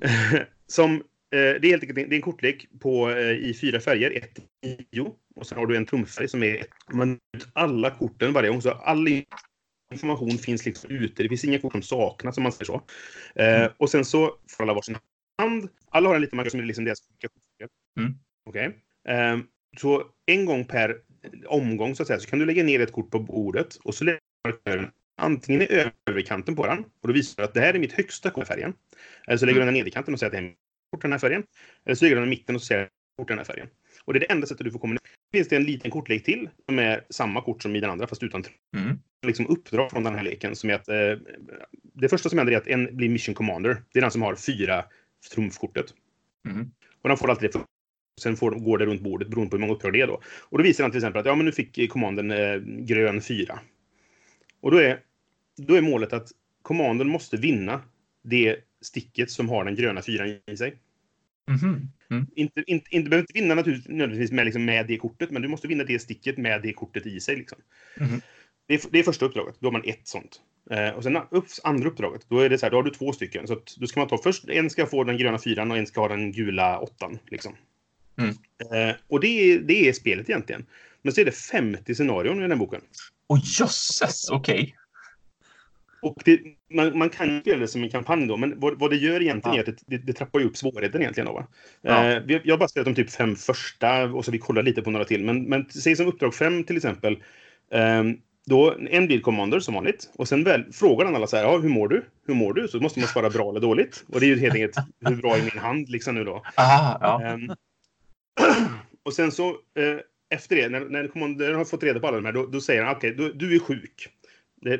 Som, 0.66 0.94
eh, 0.94 1.00
det 1.30 1.64
är 1.64 1.70
helt 1.70 1.82
enkelt 1.82 1.94
det 1.94 2.02
är 2.02 2.12
en 2.12 2.22
kortlek 2.22 2.68
på, 2.80 3.10
eh, 3.10 3.30
i 3.30 3.58
fyra 3.60 3.80
färger, 3.80 4.10
1 4.10 4.38
9. 4.92 5.14
Och 5.34 5.46
sen 5.46 5.58
har 5.58 5.66
du 5.66 5.76
en 5.76 5.86
trumfärg 5.86 6.28
som 6.28 6.42
är 6.42 6.64
man 6.92 7.18
alla 7.52 7.90
korten 7.90 8.32
varje 8.32 8.48
gång. 8.48 8.62
Så 8.62 8.70
all 8.70 9.08
information 9.90 10.38
finns 10.38 10.66
liksom 10.66 10.90
ute. 10.90 11.22
Det 11.22 11.28
finns 11.28 11.44
inga 11.44 11.58
kort 11.58 11.72
som 11.72 11.82
saknas, 11.82 12.36
om 12.36 12.42
man 12.42 12.52
säger 12.52 12.64
så. 12.64 12.82
Eh, 13.34 13.60
mm. 13.60 13.72
och 13.76 13.90
sen 13.90 14.04
så 14.04 14.36
får 14.48 14.64
alla 14.64 14.74
varsin 14.74 14.96
hand. 15.38 15.68
Alla 15.90 16.08
har 16.08 16.14
en 16.14 16.20
liten 16.20 16.36
markör 16.36 16.50
som 16.50 16.60
är 16.60 16.64
liksom 16.64 16.84
deras. 16.84 16.98
Mm. 17.98 18.14
Okej. 18.44 18.68
Okay. 18.68 19.16
Eh, 19.16 19.38
så 19.78 20.04
en 20.26 20.44
gång 20.44 20.64
per 20.64 20.96
omgång 21.46 21.94
så 21.94 22.02
att 22.02 22.06
säga 22.06 22.20
så 22.20 22.30
kan 22.30 22.38
du 22.38 22.46
lägga 22.46 22.64
ner 22.64 22.80
ett 22.80 22.92
kort 22.92 23.10
på 23.10 23.20
bordet 23.20 23.76
och 23.76 23.94
så 23.94 24.04
lägger 24.04 24.20
markören 24.48 24.90
antingen 25.16 25.62
i 25.62 25.90
överkanten 26.06 26.56
på 26.56 26.66
den 26.66 26.78
och 26.78 27.08
då 27.08 27.12
visar 27.12 27.42
det 27.42 27.48
att 27.48 27.54
det 27.54 27.60
här 27.60 27.74
är 27.74 27.78
mitt 27.78 27.92
högsta 27.92 28.30
kort 28.30 28.46
färgen. 28.46 28.74
Eller 29.26 29.38
så 29.38 29.46
lägger 29.46 29.60
du 29.60 29.66
den 29.66 29.76
i 29.76 29.78
nederkanten 29.78 30.14
och 30.14 30.20
säger 30.20 30.30
att 30.30 30.42
det 30.42 30.48
är 30.48 30.54
kort 30.92 31.02
den 31.02 31.12
här 31.12 31.18
färgen. 31.18 31.42
Eller 31.84 31.94
så 31.94 32.04
lägger 32.04 32.16
du 32.16 32.22
den 32.22 32.28
i 32.28 32.36
mitten 32.36 32.54
och 32.54 32.62
säger 32.62 32.88
kort 33.18 33.28
den 33.28 33.38
här 33.38 33.44
färgen. 33.44 33.68
Och 34.10 34.14
det 34.14 34.18
är 34.18 34.28
det 34.28 34.32
enda 34.32 34.46
sättet 34.46 34.64
du 34.64 34.70
får 34.70 34.78
kommunicera. 34.78 35.08
finns 35.32 35.48
det 35.48 35.56
en 35.56 35.64
liten 35.64 35.90
kortlek 35.90 36.24
till 36.24 36.48
som 36.66 36.78
är 36.78 37.04
samma 37.10 37.42
kort 37.42 37.62
som 37.62 37.76
i 37.76 37.80
den 37.80 37.90
andra 37.90 38.06
fast 38.06 38.22
utan 38.22 38.44
mm. 38.76 38.98
liksom 39.26 39.46
uppdrag 39.46 39.90
från 39.90 40.04
den 40.04 40.14
här 40.14 40.22
leken 40.22 40.56
som 40.56 40.70
är 40.70 40.74
att 40.74 40.88
eh, 40.88 41.18
det 41.94 42.08
första 42.08 42.28
som 42.28 42.38
händer 42.38 42.52
är 42.52 42.56
att 42.56 42.66
en 42.66 42.96
blir 42.96 43.08
mission 43.08 43.34
commander. 43.34 43.82
Det 43.92 43.98
är 43.98 44.00
den 44.00 44.10
som 44.10 44.22
har 44.22 44.34
fyra 44.34 44.84
trumfkortet. 45.34 45.94
Mm. 46.48 46.70
Och 47.02 47.08
den 47.08 47.18
får 47.18 47.30
alltid 47.30 47.50
det 47.52 47.60
Sen 48.20 48.36
får, 48.36 48.50
går 48.50 48.78
det 48.78 48.86
runt 48.86 49.00
bordet 49.00 49.28
beroende 49.28 49.50
på 49.50 49.56
hur 49.56 49.60
många 49.60 49.72
uppdrag 49.72 49.92
det 49.92 50.00
är 50.00 50.06
då. 50.06 50.20
Och 50.40 50.58
då 50.58 50.64
visar 50.64 50.84
han 50.84 50.90
till 50.90 50.98
exempel 50.98 51.20
att 51.20 51.26
ja, 51.26 51.34
men 51.34 51.46
nu 51.46 51.52
fick 51.52 51.90
kommanden 51.90 52.30
eh, 52.30 52.56
grön 52.58 53.22
4. 53.22 53.60
Och 54.60 54.70
då 54.70 54.78
är, 54.78 55.00
då 55.56 55.74
är 55.74 55.80
målet 55.80 56.12
att 56.12 56.28
kommanden 56.62 57.08
måste 57.08 57.36
vinna 57.36 57.82
det 58.22 58.56
sticket 58.80 59.30
som 59.30 59.48
har 59.48 59.64
den 59.64 59.74
gröna 59.74 60.02
fyran 60.02 60.38
i 60.46 60.56
sig. 60.56 60.76
Mm. 61.50 61.88
Mm. 62.10 62.26
Inte, 62.36 62.64
inte, 62.66 62.96
inte 62.96 63.10
behöver 63.10 63.22
inte 63.22 63.32
vinna 63.32 63.54
nödvändigtvis 63.54 64.32
med, 64.32 64.44
liksom, 64.44 64.64
med 64.64 64.86
det 64.86 64.96
kortet, 64.96 65.30
men 65.30 65.42
du 65.42 65.48
måste 65.48 65.68
vinna 65.68 65.84
det 65.84 65.98
sticket 65.98 66.38
med 66.38 66.62
det 66.62 66.72
kortet 66.72 67.06
i 67.06 67.20
sig. 67.20 67.36
Liksom. 67.36 67.58
Mm. 68.00 68.20
Det, 68.66 68.74
är, 68.74 68.80
det 68.90 68.98
är 68.98 69.02
första 69.02 69.26
uppdraget. 69.26 69.56
Då 69.60 69.66
har 69.66 69.72
man 69.72 69.84
ett 69.84 70.08
sånt. 70.08 70.40
Eh, 70.70 70.88
och 70.88 71.02
sen 71.02 71.18
upp, 71.30 71.44
andra 71.64 71.88
uppdraget, 71.88 72.26
då 72.28 72.38
är 72.38 72.48
det 72.48 72.58
så 72.58 72.66
här, 72.66 72.70
då 72.70 72.76
har 72.76 72.82
du 72.82 72.90
två 72.90 73.12
stycken. 73.12 73.46
Så 73.46 73.52
att, 73.52 73.76
då 73.76 73.86
ska 73.86 74.00
man 74.00 74.08
ta 74.08 74.18
först, 74.18 74.48
en 74.48 74.70
ska 74.70 74.86
få 74.86 75.04
den 75.04 75.16
gröna 75.16 75.38
fyran 75.38 75.70
och 75.70 75.76
en 75.76 75.86
ska 75.86 76.00
ha 76.00 76.08
den 76.08 76.32
gula 76.32 76.78
åttan. 76.78 77.18
Liksom. 77.26 77.56
Mm. 78.18 78.30
Eh, 78.72 78.96
och 79.08 79.20
det 79.20 79.28
är, 79.28 79.58
det 79.58 79.88
är 79.88 79.92
spelet 79.92 80.30
egentligen. 80.30 80.66
Men 81.02 81.12
så 81.12 81.20
är 81.20 81.24
det 81.24 81.32
50 81.32 81.94
scenarion 81.94 82.44
i 82.44 82.48
den 82.48 82.58
boken. 82.58 82.80
Åh 83.26 83.36
oh, 83.36 83.42
jösses, 83.44 84.30
okej. 84.30 84.54
Okay. 84.54 84.72
Och 86.02 86.22
det, 86.24 86.40
man, 86.70 86.98
man, 86.98 87.10
kan 87.10 87.40
spela 87.40 87.58
det 87.58 87.68
som 87.68 87.82
en 87.82 87.90
kampanj 87.90 88.26
då, 88.26 88.36
men 88.36 88.60
vad, 88.60 88.78
vad 88.78 88.90
det 88.90 88.96
gör 88.96 89.22
egentligen 89.22 89.56
ja. 89.56 89.62
är 89.62 89.68
att 89.68 89.78
det, 89.86 89.98
det, 89.98 90.12
trappar 90.12 90.40
upp 90.40 90.56
svårigheten 90.56 91.00
egentligen. 91.00 91.26
Då, 91.26 91.46
ja. 91.82 92.04
eh, 92.04 92.22
jag 92.44 92.54
har 92.54 92.58
bara 92.58 92.68
spelat 92.68 92.86
de 92.86 92.94
typ 92.94 93.10
fem 93.10 93.36
första 93.36 94.04
och 94.04 94.24
så 94.24 94.30
vi 94.30 94.38
kollar 94.38 94.62
lite 94.62 94.82
på 94.82 94.90
några 94.90 95.04
till. 95.04 95.24
Men, 95.24 95.42
men 95.42 95.70
säg 95.70 95.96
som 95.96 96.06
uppdrag 96.06 96.34
fem 96.34 96.64
till 96.64 96.76
exempel. 96.76 97.12
Eh, 97.72 98.04
då 98.46 98.74
en 98.90 99.08
bild 99.08 99.22
commander 99.22 99.60
som 99.60 99.74
vanligt. 99.74 100.10
Och 100.16 100.28
sen 100.28 100.44
väl, 100.44 100.72
frågar 100.72 101.04
han 101.04 101.14
alla 101.14 101.26
så 101.26 101.36
här, 101.36 101.44
ja, 101.44 101.58
hur 101.58 101.68
mår 101.68 101.88
du? 101.88 102.04
Hur 102.26 102.34
mår 102.34 102.52
du? 102.52 102.68
Så 102.68 102.80
måste 102.80 103.00
man 103.00 103.08
svara 103.08 103.30
bra 103.30 103.50
eller 103.50 103.60
dåligt. 103.60 104.04
Och 104.08 104.20
det 104.20 104.26
är 104.26 104.28
ju 104.28 104.38
helt 104.38 104.54
enkelt, 104.54 104.76
hur 105.00 105.16
bra 105.16 105.36
är 105.36 105.42
min 105.42 105.58
hand 105.58 105.88
liksom 105.88 106.14
nu 106.14 106.24
då? 106.24 106.42
Aha, 106.56 106.98
ja. 107.00 107.22
Eh, 107.26 107.36
och 109.04 109.12
sen 109.12 109.32
så 109.32 109.48
eh, 109.48 110.00
efter 110.30 110.56
det, 110.56 110.68
när, 110.68 110.80
när 110.80 111.08
kommandören 111.08 111.56
har 111.56 111.64
fått 111.64 111.82
reda 111.82 112.00
på 112.00 112.06
alla 112.06 112.16
de 112.16 112.24
här, 112.24 112.32
då, 112.32 112.46
då 112.46 112.60
säger 112.60 112.82
han 112.82 112.96
okej, 112.96 113.14
okay, 113.14 113.26
du, 113.26 113.32
du, 113.32 113.54
är 113.54 113.58
sjuk. 113.58 114.08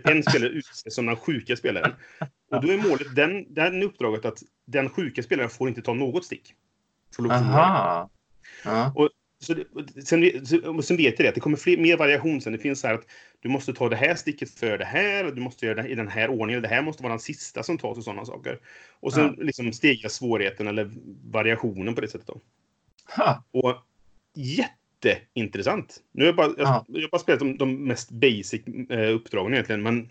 En 0.05 0.23
spelare 0.23 0.51
utses 0.51 0.95
som 0.95 1.07
den 1.07 1.17
sjuka 1.17 1.57
spelaren. 1.57 1.93
Och 2.51 2.67
då 2.67 2.73
är 2.73 2.89
målet, 2.89 3.17
den, 3.17 3.55
den 3.55 3.83
uppdraget 3.83 4.25
att 4.25 4.43
den 4.67 4.91
sjuka 4.91 5.23
spelaren 5.23 5.51
får 5.51 5.69
inte 5.69 5.83
ta 5.83 5.95
något 5.95 6.25
stick. 6.25 6.55
Aha. 7.19 8.11
Ja. 8.65 8.93
Och, 8.97 9.11
så 9.43 9.55
sen, 10.05 10.47
sen 10.83 10.97
vet 10.97 11.19
jag 11.19 11.25
det, 11.25 11.29
att 11.29 11.35
det 11.35 11.41
kommer 11.41 11.57
fler, 11.57 11.77
mer 11.77 11.97
variation 11.97 12.41
sen. 12.41 12.53
Det 12.53 12.59
finns 12.59 12.81
så 12.81 12.87
här 12.87 12.95
att 12.95 13.07
du 13.41 13.49
måste 13.49 13.73
ta 13.73 13.89
det 13.89 13.97
här 13.97 14.15
sticket 14.15 14.51
för 14.51 14.79
det 14.79 14.85
här, 14.85 15.25
du 15.25 15.41
måste 15.41 15.67
göra 15.67 15.83
det 15.83 15.89
i 15.89 15.95
den 15.95 16.09
här 16.09 16.29
ordningen, 16.31 16.63
det 16.63 16.69
här 16.69 16.83
måste 16.83 17.03
vara 17.03 17.13
den 17.13 17.21
sista 17.21 17.63
som 17.63 17.79
tas 17.79 17.99
och 17.99 18.05
sådana 18.05 18.25
saker. 18.25 18.59
Och 19.01 19.13
sen 19.13 19.35
ja. 19.39 19.45
liksom 19.45 19.73
stegra 19.73 20.09
svårigheten 20.09 20.67
eller 20.69 20.91
variationen 21.31 21.95
på 21.95 22.01
det 22.01 22.09
sättet 22.09 22.27
då. 22.27 22.41
Ha. 23.17 23.45
Och 23.51 23.75
jätte 24.35 24.80
jätteintressant. 25.09 25.97
Nu 26.13 26.23
har 26.23 26.27
jag 26.27 26.37
bara, 26.37 26.55
jag, 26.59 26.85
jag 26.89 27.03
har 27.03 27.11
bara 27.11 27.19
spelat 27.19 27.41
de, 27.41 27.57
de 27.57 27.85
mest 27.85 28.11
basic 28.11 28.63
eh, 28.91 29.15
uppdragen 29.15 29.53
egentligen, 29.53 29.83
men 29.83 30.09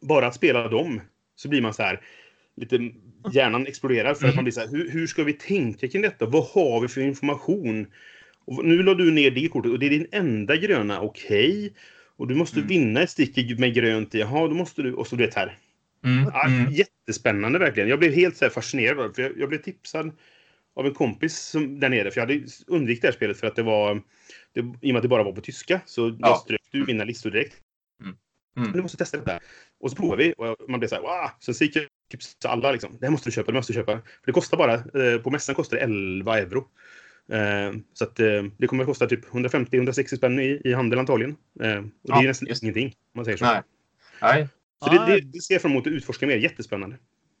bara 0.00 0.26
att 0.26 0.34
spela 0.34 0.68
dem 0.68 1.00
så 1.36 1.48
blir 1.48 1.62
man 1.62 1.74
så 1.74 1.82
här 1.82 2.00
lite 2.56 2.90
hjärnan 3.32 3.66
exploderar 3.66 4.14
för 4.14 4.28
att 4.28 4.34
man 4.34 4.44
blir 4.44 4.52
så 4.52 4.60
här, 4.60 4.68
hur, 4.68 4.90
hur 4.90 5.06
ska 5.06 5.24
vi 5.24 5.32
tänka 5.32 5.88
kring 5.88 6.02
detta? 6.02 6.26
Vad 6.26 6.44
har 6.44 6.80
vi 6.80 6.88
för 6.88 7.00
information? 7.00 7.86
Och 8.44 8.64
nu 8.64 8.82
la 8.82 8.94
du 8.94 9.10
ner 9.10 9.30
det 9.30 9.48
kortet 9.48 9.72
och 9.72 9.78
det 9.78 9.86
är 9.86 9.90
din 9.90 10.06
enda 10.12 10.56
gröna, 10.56 11.00
okej. 11.00 11.50
Okay. 11.50 11.70
Och 12.16 12.28
du 12.28 12.34
måste 12.34 12.56
mm. 12.56 12.68
vinna 12.68 13.02
ett 13.02 13.10
stick 13.10 13.58
med 13.58 13.74
grönt 13.74 14.14
i, 14.14 14.18
jaha, 14.18 14.48
då 14.48 14.54
måste 14.54 14.82
du, 14.82 14.94
och 14.94 15.06
så 15.06 15.16
du 15.16 15.24
vet 15.24 15.34
här. 15.34 15.58
Mm. 16.04 16.24
Ja, 16.32 16.46
mm. 16.46 16.72
jättespännande 16.72 17.58
verkligen. 17.58 17.88
Jag 17.88 17.98
blev 17.98 18.12
helt 18.12 18.36
så 18.36 18.50
fascinerad, 18.50 19.14
för 19.14 19.22
jag, 19.22 19.32
jag 19.38 19.48
blev 19.48 19.62
tipsad 19.62 20.12
av 20.76 20.86
en 20.86 20.94
kompis 20.94 21.38
som, 21.38 21.80
där 21.80 21.88
nere. 21.88 22.10
För 22.10 22.20
jag 22.20 22.26
hade 22.26 22.46
undvikit 22.66 23.02
det 23.02 23.08
här 23.08 23.12
spelet 23.12 23.40
för 23.40 23.46
att 23.46 23.56
det 23.56 23.62
var... 23.62 24.02
Det, 24.52 24.60
I 24.60 24.64
och 24.64 24.82
med 24.82 24.96
att 24.96 25.02
det 25.02 25.08
bara 25.08 25.22
var 25.22 25.32
på 25.32 25.40
tyska 25.40 25.80
så 25.86 26.16
ja. 26.20 26.36
strök 26.36 26.60
du 26.70 26.84
mina 26.86 27.04
listor 27.04 27.30
direkt. 27.30 27.56
Mm. 28.00 28.16
Mm. 28.56 28.68
Men 28.68 28.72
du 28.72 28.82
måste 28.82 28.96
testa 28.96 29.16
det 29.16 29.24
där. 29.24 29.40
Och 29.80 29.90
så 29.90 29.96
provade 29.96 30.24
vi 30.24 30.34
och 30.38 30.56
man 30.68 30.80
blev 30.80 30.88
så 30.88 30.94
här, 30.94 31.02
wow! 31.02 31.30
Sen 31.40 31.54
så 31.54 31.64
gick 31.64 31.76
jag 31.76 31.84
till 32.08 32.48
alla 32.48 32.72
liksom. 32.72 32.96
Det 33.00 33.06
här 33.06 33.10
måste 33.10 33.28
du 33.28 33.32
köpa, 33.32 33.52
det 33.52 33.58
måste 33.58 33.72
du 33.72 33.76
köpa. 33.76 33.92
För 33.92 34.26
det 34.26 34.32
kostar 34.32 34.56
bara, 34.56 34.74
eh, 34.74 35.20
på 35.22 35.30
mässan 35.30 35.54
kostar 35.54 35.76
det 35.76 35.82
11 35.82 36.38
euro. 36.38 36.68
Eh, 37.28 37.72
så 37.92 38.04
att 38.04 38.20
eh, 38.20 38.42
det 38.58 38.66
kommer 38.66 38.82
att 38.82 38.88
kosta 38.88 39.06
typ 39.06 39.24
150-160 39.24 40.16
spänn 40.16 40.38
i, 40.38 40.60
i 40.64 40.72
handel 40.72 40.98
antagligen. 40.98 41.36
Eh, 41.60 41.78
och 41.78 41.84
det 42.02 42.12
är 42.12 42.28
nästan 42.28 42.48
just. 42.48 42.62
ingenting, 42.62 42.86
om 42.86 42.92
man 43.12 43.24
säger 43.24 43.38
så. 43.38 43.44
Nej. 43.44 43.62
Nej. 44.22 44.48
Så 44.84 44.90
det, 44.90 45.06
det, 45.06 45.20
det 45.20 45.40
ser 45.40 45.54
jag 45.54 45.62
fram 45.62 45.72
emot 45.72 45.86
att 45.86 45.92
utforska 45.92 46.26
mer. 46.26 46.36
Jättespännande. 46.36 46.96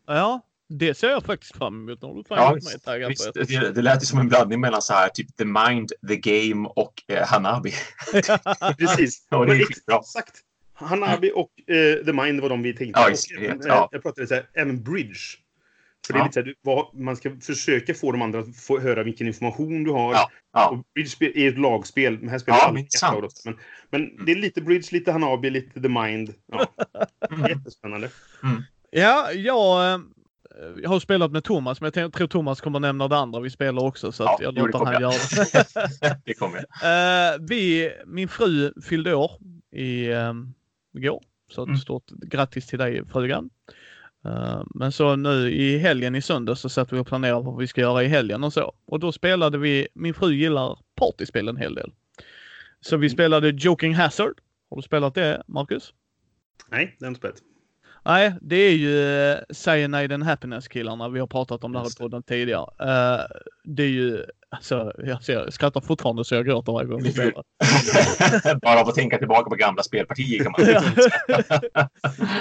Ja, 0.06 0.40
det 0.68 0.94
ser 0.94 1.08
jag 1.08 1.24
faktiskt 1.24 1.56
fram 1.56 1.88
emot. 1.88 2.02
Har 2.02 2.14
du 2.14 2.22
ja, 2.28 2.52
mig 2.86 3.08
visst, 3.08 3.34
det, 3.34 3.74
det 3.74 3.82
lät 3.82 4.02
ju 4.02 4.06
som 4.06 4.18
en 4.18 4.28
blandning 4.28 4.60
mellan 4.60 4.82
så 4.82 4.92
här 4.92 5.08
typ 5.08 5.36
The 5.36 5.44
Mind, 5.44 5.92
The 6.08 6.16
Game 6.16 6.68
och 6.68 7.02
eh, 7.08 7.26
Hanabi. 7.26 7.72
Precis. 8.78 9.26
ja, 9.30 9.44
det 9.44 9.52
är 9.52 9.64
skitbra. 9.64 9.96
Exakt. 9.96 10.40
Hanabi 10.74 11.32
och 11.34 11.74
eh, 11.74 12.04
The 12.04 12.12
Mind 12.12 12.40
var 12.40 12.48
de 12.48 12.62
vi 12.62 12.76
tänkte. 12.76 13.00
Ja, 13.00 13.10
och, 13.10 13.42
även, 13.42 13.60
ja. 13.66 13.88
Jag 13.92 14.02
pratade 14.02 14.26
så 14.26 14.34
här, 14.34 14.48
även 14.54 14.82
Bridge. 14.82 15.20
För 16.06 16.12
det 16.12 16.18
är 16.18 16.22
lite 16.22 16.34
så 16.34 16.40
här, 16.40 16.54
vad, 16.62 16.94
man 16.94 17.16
ska 17.16 17.36
försöka 17.40 17.94
få 17.94 18.12
de 18.12 18.22
andra 18.22 18.38
att 18.38 18.56
få 18.56 18.80
höra 18.80 19.02
vilken 19.02 19.26
information 19.26 19.84
du 19.84 19.90
har. 19.90 20.12
Ja, 20.12 20.30
ja. 20.52 20.68
Och 20.68 20.86
Bridge 20.94 21.40
är 21.40 21.48
ett 21.48 21.58
lagspel. 21.58 22.18
Men 22.18 22.28
här 22.28 22.38
spelar 22.38 22.58
ja, 22.58 22.72
men, 22.72 22.86
sant. 22.88 23.42
men, 23.44 23.58
men 23.90 24.10
mm. 24.10 24.26
det 24.26 24.32
är 24.32 24.36
lite 24.36 24.60
Bridge, 24.60 24.88
lite 24.90 25.12
Hanabi, 25.12 25.50
lite 25.50 25.80
The 25.80 25.88
Mind. 25.88 26.34
Ja. 26.46 26.66
Mm. 27.30 27.46
Jättespännande. 27.50 28.10
Mm. 28.42 28.62
Ja, 28.90 29.32
jag 29.32 29.92
eh, 29.92 29.98
jag 30.82 30.90
har 30.90 31.00
spelat 31.00 31.32
med 31.32 31.44
Thomas, 31.44 31.80
men 31.80 31.92
jag 31.94 32.12
tror 32.12 32.26
Thomas 32.26 32.60
kommer 32.60 32.80
nämna 32.80 33.08
det 33.08 33.16
andra 33.16 33.40
vi 33.40 33.50
spelar 33.50 33.82
också. 33.82 34.12
Så 34.12 34.22
ja, 34.22 34.38
jag 34.40 34.54
låter 34.54 34.78
han 34.78 35.00
göra 35.00 35.12
det. 35.12 36.20
det 36.24 36.34
kommer 36.34 36.56
jag. 36.56 37.34
Uh, 37.34 37.46
vi, 37.48 37.92
min 38.06 38.28
fru 38.28 38.72
fyllde 38.82 39.14
år 39.14 39.30
i, 39.70 40.10
um, 40.10 40.54
igår. 40.92 41.22
Så 41.50 41.62
ett 41.62 41.68
mm. 41.68 41.78
stort 41.78 42.10
grattis 42.10 42.66
till 42.66 42.78
dig 42.78 43.02
frugan. 43.12 43.50
Uh, 44.26 44.62
men 44.74 44.92
så 44.92 45.16
nu 45.16 45.50
i 45.50 45.78
helgen 45.78 46.14
i 46.14 46.22
söndag 46.22 46.56
så 46.56 46.68
satt 46.68 46.92
vi 46.92 46.98
och 46.98 47.06
planerade 47.06 47.44
vad 47.44 47.58
vi 47.58 47.66
ska 47.66 47.80
göra 47.80 48.02
i 48.02 48.08
helgen 48.08 48.44
och 48.44 48.52
så. 48.52 48.72
Och 48.86 49.00
då 49.00 49.12
spelade 49.12 49.58
vi, 49.58 49.88
min 49.94 50.14
fru 50.14 50.34
gillar 50.34 50.78
partyspel 50.94 51.48
en 51.48 51.56
hel 51.56 51.74
del. 51.74 51.92
Så 52.80 52.96
vi 52.96 53.06
mm. 53.06 53.14
spelade 53.14 53.50
Joking 53.50 53.94
Hazard. 53.94 54.40
Har 54.70 54.76
du 54.76 54.82
spelat 54.82 55.14
det, 55.14 55.42
Marcus? 55.46 55.94
Nej, 56.68 56.96
det 56.98 57.04
har 57.04 57.06
jag 57.06 57.10
inte 57.10 57.18
spelat. 57.18 57.53
Nej, 58.06 58.34
det 58.40 58.56
är 58.56 58.72
ju 58.72 58.98
uh, 58.98 59.38
Cyanide 59.50 60.14
and 60.14 60.22
Happiness-killarna. 60.22 61.08
Vi 61.08 61.20
har 61.20 61.26
pratat 61.26 61.64
om 61.64 61.72
det 61.72 61.78
här 61.78 61.86
i 61.86 61.98
podden 61.98 62.22
tidigare. 62.22 62.62
Uh, 62.62 63.24
det 63.64 63.82
är 63.82 63.88
ju, 63.88 64.24
alltså, 64.48 64.92
jag, 64.98 65.24
ser, 65.24 65.50
skrattar 65.50 65.80
fortfarande 65.80 66.24
så 66.24 66.34
jag 66.34 66.46
gråter 66.46 66.72
varje 66.72 66.88
gång 66.88 67.02
vi 67.02 67.12
spelar. 67.12 67.44
Bara 68.60 68.80
av 68.80 68.88
att 68.88 68.94
tänka 68.94 69.18
tillbaka 69.18 69.50
på 69.50 69.56
gamla 69.56 69.82
spelpartier 69.82 70.44
kan 70.44 70.52
man 70.52 70.60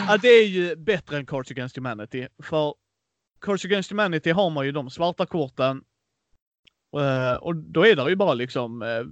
ja, 0.08 0.18
det 0.22 0.28
är 0.28 0.48
ju 0.48 0.76
bättre 0.76 1.18
än 1.18 1.26
Cards 1.26 1.52
Against 1.52 1.76
Humanity. 1.76 2.28
För 2.44 2.74
Cards 3.42 3.66
Against 3.66 3.92
Humanity 3.92 4.32
har 4.32 4.50
man 4.50 4.66
ju 4.66 4.72
de 4.72 4.90
svarta 4.90 5.26
korten. 5.26 5.82
Uh, 6.98 7.34
och 7.34 7.56
då 7.56 7.86
är 7.86 7.96
det 7.96 8.10
ju 8.10 8.16
bara 8.16 8.34
liksom, 8.34 8.82
uh, 8.82 9.06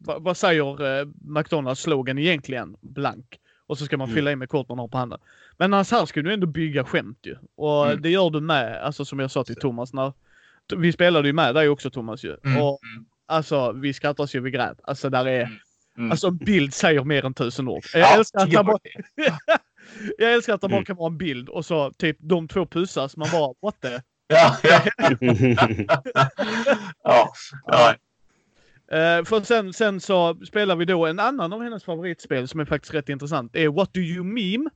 vad, 0.00 0.22
vad, 0.22 0.36
säger 0.36 1.04
McDonalds 1.38 1.80
slogan 1.80 2.18
egentligen? 2.18 2.76
Blank. 2.80 3.40
Och 3.66 3.78
så 3.78 3.84
ska 3.84 3.96
man 3.96 4.08
mm. 4.08 4.14
fylla 4.14 4.32
i 4.32 4.36
med 4.36 4.48
kort 4.48 4.68
man 4.68 4.78
har 4.78 4.88
på 4.88 4.98
handen. 4.98 5.18
Men 5.56 5.74
alltså 5.74 5.96
här 5.96 6.06
ska 6.06 6.22
du 6.22 6.32
ändå 6.32 6.46
bygga 6.46 6.84
skämt 6.84 7.18
ju. 7.22 7.36
Och 7.56 7.86
mm. 7.86 8.02
det 8.02 8.10
gör 8.10 8.30
du 8.30 8.40
med, 8.40 8.82
alltså 8.82 9.04
som 9.04 9.18
jag 9.18 9.30
sa 9.30 9.44
till 9.44 9.56
Thomas 9.56 9.92
när 9.92 10.12
vi 10.76 10.92
spelade 10.92 11.28
ju 11.28 11.32
med 11.32 11.54
dig 11.54 11.68
också 11.68 11.90
Thomas 11.90 12.24
ju. 12.24 12.36
Mm. 12.44 12.62
Och 12.62 12.80
alltså 13.26 13.72
vi 13.72 13.94
skrattar 13.94 14.34
ju 14.34 14.40
vi 14.40 14.50
grät. 14.50 14.80
Alltså 14.82 15.10
där 15.10 15.26
är, 15.26 15.42
mm. 15.42 15.58
mm. 15.98 16.10
alltså 16.10 16.26
en 16.26 16.36
bild 16.36 16.74
säger 16.74 17.04
mer 17.04 17.24
än 17.24 17.34
tusen 17.34 17.68
ord. 17.68 17.84
Jag 17.92 18.02
ja, 18.02 18.16
älskar 18.16 18.40
att 18.40 18.66
bara, 18.66 18.78
jag 20.18 20.32
älskar 20.32 20.54
att 20.54 20.60
det 20.60 20.68
bara 20.68 20.84
kan 20.84 20.96
vara 20.96 21.10
en 21.10 21.18
bild 21.18 21.48
och 21.48 21.66
så 21.66 21.92
typ 21.92 22.16
de 22.20 22.48
två 22.48 22.66
pussas. 22.66 23.16
Man 23.16 23.28
bara 23.32 23.54
what 23.62 23.80
the? 23.80 24.00
Ja, 24.28 24.56
ja. 24.62 24.82
ja, 27.04 27.32
ja. 27.66 27.94
Uh, 28.92 29.24
för 29.24 29.40
sen, 29.40 29.72
sen 29.72 30.00
så 30.00 30.34
spelar 30.46 30.76
vi 30.76 30.84
då 30.84 31.06
en 31.06 31.20
annan 31.20 31.52
av 31.52 31.62
hennes 31.62 31.84
favoritspel 31.84 32.48
som 32.48 32.60
är 32.60 32.64
faktiskt 32.64 32.94
rätt 32.94 33.08
intressant. 33.08 33.52
Det 33.52 33.64
är 33.64 33.68
What 33.68 33.94
Do 33.94 34.00
You 34.00 34.24
Meme? 34.24 34.70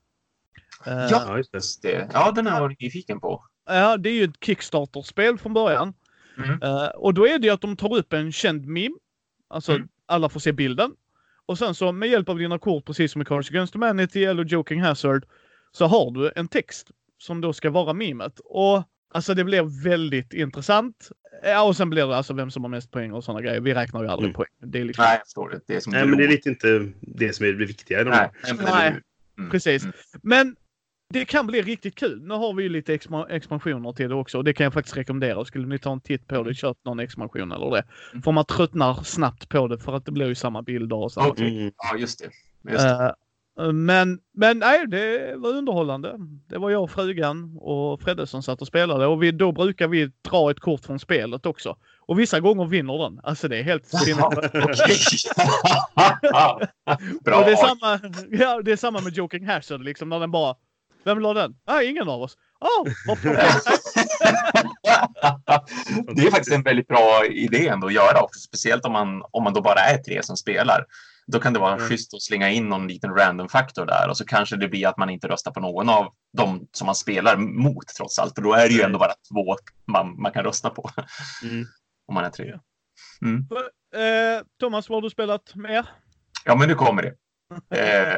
Uh, 0.86 1.08
ja, 1.10 1.36
just 1.54 1.82
det. 1.82 2.08
Ja, 2.12 2.32
den 2.32 2.46
har 2.46 2.54
jag 2.54 2.60
varit 2.60 2.80
nyfiken 2.80 3.20
på. 3.20 3.44
Ja, 3.66 3.96
det 3.96 4.08
är 4.08 4.14
ju 4.14 4.24
ett 4.24 4.44
Kickstarter-spel 4.44 5.38
från 5.38 5.54
början. 5.54 5.94
Mm. 6.36 6.62
Uh, 6.62 6.88
och 6.88 7.14
då 7.14 7.26
är 7.26 7.38
det 7.38 7.46
ju 7.46 7.52
att 7.52 7.60
de 7.60 7.76
tar 7.76 7.96
upp 7.96 8.12
en 8.12 8.32
känd 8.32 8.66
meme. 8.66 8.94
Alltså 9.48 9.72
mm. 9.72 9.88
alla 10.06 10.28
får 10.28 10.40
se 10.40 10.52
bilden. 10.52 10.92
Och 11.46 11.58
sen 11.58 11.74
så 11.74 11.92
med 11.92 12.08
hjälp 12.08 12.28
av 12.28 12.38
dina 12.38 12.58
kort, 12.58 12.84
precis 12.84 13.12
som 13.12 13.22
i 13.22 13.24
Cards 13.24 13.50
Against 13.50 13.74
Humanity 13.74 14.24
eller 14.24 14.44
Joking 14.44 14.82
Hazard, 14.82 15.26
så 15.72 15.86
har 15.86 16.10
du 16.10 16.32
en 16.36 16.48
text 16.48 16.90
som 17.18 17.40
då 17.40 17.52
ska 17.52 17.70
vara 17.70 17.92
memet. 17.92 18.40
Och 18.44 18.82
alltså 19.14 19.34
det 19.34 19.44
blir 19.44 19.84
väldigt 19.84 20.32
intressant. 20.32 21.10
Ja, 21.42 21.62
och 21.62 21.76
sen 21.76 21.90
blir 21.90 22.06
det 22.06 22.16
alltså 22.16 22.34
vem 22.34 22.50
som 22.50 22.64
har 22.64 22.70
mest 22.70 22.90
poäng 22.90 23.12
och 23.12 23.24
sådana 23.24 23.40
grejer. 23.40 23.60
Vi 23.60 23.74
räknar 23.74 24.02
ju 24.02 24.08
aldrig 24.08 24.28
mm. 24.28 24.34
poäng. 24.34 24.48
Det 24.62 24.80
är 24.80 24.84
liksom... 24.84 25.02
Nej, 25.02 25.14
jag 25.14 25.26
förstår 25.26 25.48
det. 25.48 25.60
Det 25.66 25.76
är, 25.76 25.80
som 25.80 25.92
Nej, 25.92 26.06
men 26.06 26.18
det 26.18 26.24
är 26.24 26.28
lite 26.28 26.48
inte 26.48 26.92
det 27.00 27.32
som 27.32 27.46
är 27.46 27.50
det 27.50 27.66
viktiga. 27.66 28.04
Nej, 28.04 28.30
Nej. 28.58 28.96
Mm. 29.38 29.50
precis. 29.50 29.82
Mm. 29.82 29.94
Men 30.22 30.56
det 31.12 31.24
kan 31.24 31.46
bli 31.46 31.62
riktigt 31.62 31.94
kul. 31.94 32.22
Nu 32.22 32.34
har 32.34 32.54
vi 32.54 32.62
ju 32.62 32.68
lite 32.68 32.94
expansioner 33.28 33.92
till 33.92 34.08
det 34.08 34.14
också 34.14 34.38
och 34.38 34.44
det 34.44 34.52
kan 34.52 34.64
jag 34.64 34.72
faktiskt 34.72 34.96
rekommendera. 34.96 35.44
Skulle 35.44 35.66
ni 35.66 35.78
ta 35.78 35.92
en 35.92 36.00
titt 36.00 36.26
på 36.26 36.42
det, 36.42 36.54
köp 36.54 36.76
någon 36.84 37.00
expansion 37.00 37.52
eller 37.52 37.70
det. 37.70 37.84
Mm. 38.12 38.22
För 38.22 38.32
man 38.32 38.44
tröttnar 38.44 38.94
snabbt 39.02 39.48
på 39.48 39.68
det 39.68 39.78
för 39.78 39.96
att 39.96 40.04
det 40.04 40.12
blir 40.12 40.26
ju 40.26 40.34
samma 40.34 40.62
bilder 40.62 40.96
och 40.96 41.12
samma 41.12 41.34
mm. 41.38 41.72
Ja, 41.76 41.96
just 41.98 42.18
det. 42.18 42.30
Just 42.70 42.84
det. 42.84 43.06
Uh, 43.06 43.12
men, 43.72 44.18
men 44.32 44.58
nej, 44.58 44.86
det 44.88 45.34
var 45.36 45.50
underhållande. 45.50 46.14
Det 46.48 46.58
var 46.58 46.70
jag 46.70 46.82
och 46.82 46.90
frugan 46.90 47.58
och 47.60 48.00
Fredde 48.00 48.26
som 48.26 48.42
satt 48.42 48.60
och 48.60 48.66
spelade 48.66 49.06
och 49.06 49.22
vi, 49.22 49.32
då 49.32 49.52
brukar 49.52 49.88
vi 49.88 50.10
dra 50.22 50.50
ett 50.50 50.60
kort 50.60 50.84
från 50.84 50.98
spelet 50.98 51.46
också. 51.46 51.76
Och 52.00 52.18
vissa 52.18 52.40
gånger 52.40 52.64
vinner 52.64 52.98
den. 52.98 53.20
Alltså 53.22 53.48
det 53.48 53.58
är 53.58 53.62
helt 53.62 53.86
sinnessjukt. 54.04 55.34
Bra. 57.24 57.38
och 57.38 57.44
det, 57.44 57.52
är 57.52 57.56
samma, 57.56 58.00
ja, 58.30 58.62
det 58.62 58.72
är 58.72 58.76
samma 58.76 59.00
med 59.00 59.12
Joking 59.12 59.46
Hazard 59.46 59.82
liksom 59.82 60.08
när 60.08 60.20
den 60.20 60.30
bara 60.30 60.54
vem 61.04 61.20
la 61.20 61.34
den? 61.34 61.54
Ah, 61.64 61.82
ingen 61.82 62.08
av 62.08 62.22
oss. 62.22 62.36
Oh, 62.60 62.84
det 66.14 66.22
är 66.26 66.30
faktiskt 66.30 66.52
en 66.52 66.62
väldigt 66.62 66.88
bra 66.88 67.26
idé 67.26 67.68
ändå 67.68 67.86
att 67.86 67.92
göra 67.92 68.22
också, 68.22 68.40
speciellt 68.40 68.84
om 68.84 68.92
man, 68.92 69.22
om 69.30 69.44
man 69.44 69.52
då 69.52 69.60
bara 69.60 69.80
är 69.80 69.98
tre 69.98 70.22
som 70.22 70.36
spelar. 70.36 70.84
Då 71.32 71.40
kan 71.40 71.52
det 71.52 71.58
vara 71.58 71.74
mm. 71.74 71.88
schysst 71.88 72.14
att 72.14 72.22
slänga 72.22 72.50
in 72.50 72.68
någon 72.68 72.88
liten 72.88 73.14
random 73.14 73.48
faktor 73.48 73.86
där 73.86 74.08
och 74.08 74.16
så 74.16 74.24
kanske 74.24 74.56
det 74.56 74.68
blir 74.68 74.86
att 74.86 74.96
man 74.96 75.10
inte 75.10 75.28
röstar 75.28 75.50
på 75.50 75.60
någon 75.60 75.88
av 75.88 76.12
dem 76.36 76.68
som 76.72 76.86
man 76.86 76.94
spelar 76.94 77.36
mot 77.36 77.86
trots 77.96 78.18
allt. 78.18 78.34
För 78.34 78.42
då 78.42 78.54
är 78.54 78.68
det 78.68 78.74
ju 78.74 78.82
ändå 78.82 78.98
bara 78.98 79.12
två 79.32 79.56
man, 79.86 80.22
man 80.22 80.32
kan 80.32 80.44
rösta 80.44 80.70
på. 80.70 80.90
Mm. 81.42 81.66
Om 82.08 82.14
man 82.14 82.24
är 82.24 82.30
tre. 82.30 82.58
Mm. 83.22 83.46
Eh, 83.94 84.42
Thomas, 84.60 84.88
vad 84.88 84.96
har 84.96 85.02
du 85.02 85.10
spelat 85.10 85.54
mer? 85.54 85.86
Ja, 86.44 86.56
men 86.56 86.68
nu 86.68 86.74
kommer 86.74 87.02
det. 87.02 87.14
Eh, 87.74 88.16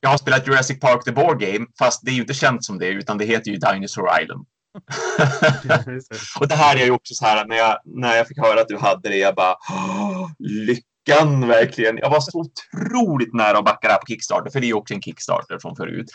jag 0.00 0.10
har 0.10 0.18
spelat 0.18 0.46
Jurassic 0.46 0.80
Park 0.80 1.04
The 1.04 1.12
Board 1.12 1.40
Game, 1.40 1.66
fast 1.78 2.04
det 2.04 2.10
är 2.10 2.14
ju 2.14 2.20
inte 2.20 2.34
känt 2.34 2.64
som 2.64 2.78
det, 2.78 2.88
utan 2.88 3.18
det 3.18 3.24
heter 3.24 3.50
ju 3.50 3.56
Dinosaur 3.56 4.22
Island. 4.22 4.46
och 6.40 6.48
det 6.48 6.54
här 6.54 6.76
är 6.76 6.84
ju 6.84 6.90
också 6.90 7.14
så 7.14 7.26
här 7.26 7.46
när 7.46 7.56
jag, 7.56 7.80
när 7.84 8.16
jag 8.16 8.28
fick 8.28 8.38
höra 8.38 8.60
att 8.60 8.68
du 8.68 8.78
hade 8.78 9.08
det, 9.08 9.16
jag 9.16 9.34
bara 9.34 9.56
lyckan 11.08 11.48
verkligen. 11.48 11.98
Jag 11.98 12.10
var 12.10 12.20
så 12.20 12.38
otroligt 12.38 13.34
nära 13.34 13.58
att 13.58 13.64
backa 13.64 13.88
det 13.88 13.92
här 13.92 14.00
på 14.00 14.06
Kickstarter, 14.06 14.50
för 14.50 14.60
det 14.60 14.66
är 14.66 14.68
ju 14.68 14.74
också 14.74 14.94
en 14.94 15.02
Kickstarter 15.02 15.58
från 15.58 15.76
förut. 15.76 16.10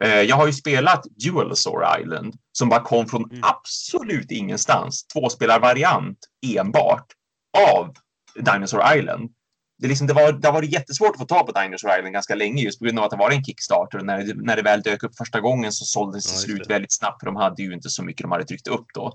Eh, 0.00 0.20
jag 0.20 0.36
har 0.36 0.46
ju 0.46 0.52
spelat 0.52 1.04
Dualosaur 1.24 2.00
Island 2.00 2.34
som 2.52 2.68
bara 2.68 2.80
kom 2.80 3.06
från 3.06 3.30
mm. 3.30 3.42
absolut 3.42 4.30
ingenstans. 4.30 5.06
Tvåspelarvariant 5.06 6.18
enbart 6.58 7.06
av 7.68 7.94
Dinosaur 8.34 8.96
Island 8.96 9.30
det, 9.78 9.88
liksom, 9.88 10.06
det, 10.06 10.12
var, 10.12 10.32
det 10.32 10.48
har 10.48 10.52
varit 10.52 10.72
jättesvårt 10.72 11.10
att 11.10 11.18
få 11.18 11.24
tag 11.24 11.46
på 11.46 11.60
Dinosaur 11.60 11.98
Island 11.98 12.12
ganska 12.12 12.34
länge 12.34 12.62
just 12.62 12.78
på 12.78 12.84
grund 12.84 12.98
av 12.98 13.04
att 13.04 13.10
det 13.10 13.16
var 13.16 13.30
en 13.30 13.44
Kickstarter. 13.44 13.98
Och 13.98 14.06
när, 14.06 14.18
det, 14.24 14.34
när 14.34 14.56
det 14.56 14.62
väl 14.62 14.82
dök 14.82 15.02
upp 15.02 15.16
första 15.16 15.40
gången 15.40 15.72
så 15.72 15.84
såldes 15.84 16.26
det 16.26 16.32
ja, 16.32 16.38
slut 16.38 16.70
väldigt 16.70 16.92
snabbt 16.92 17.20
för 17.20 17.26
de 17.26 17.36
hade 17.36 17.62
ju 17.62 17.72
inte 17.72 17.88
så 17.90 18.02
mycket 18.02 18.22
de 18.22 18.32
hade 18.32 18.44
tryckt 18.44 18.68
upp 18.68 18.86
då. 18.94 19.12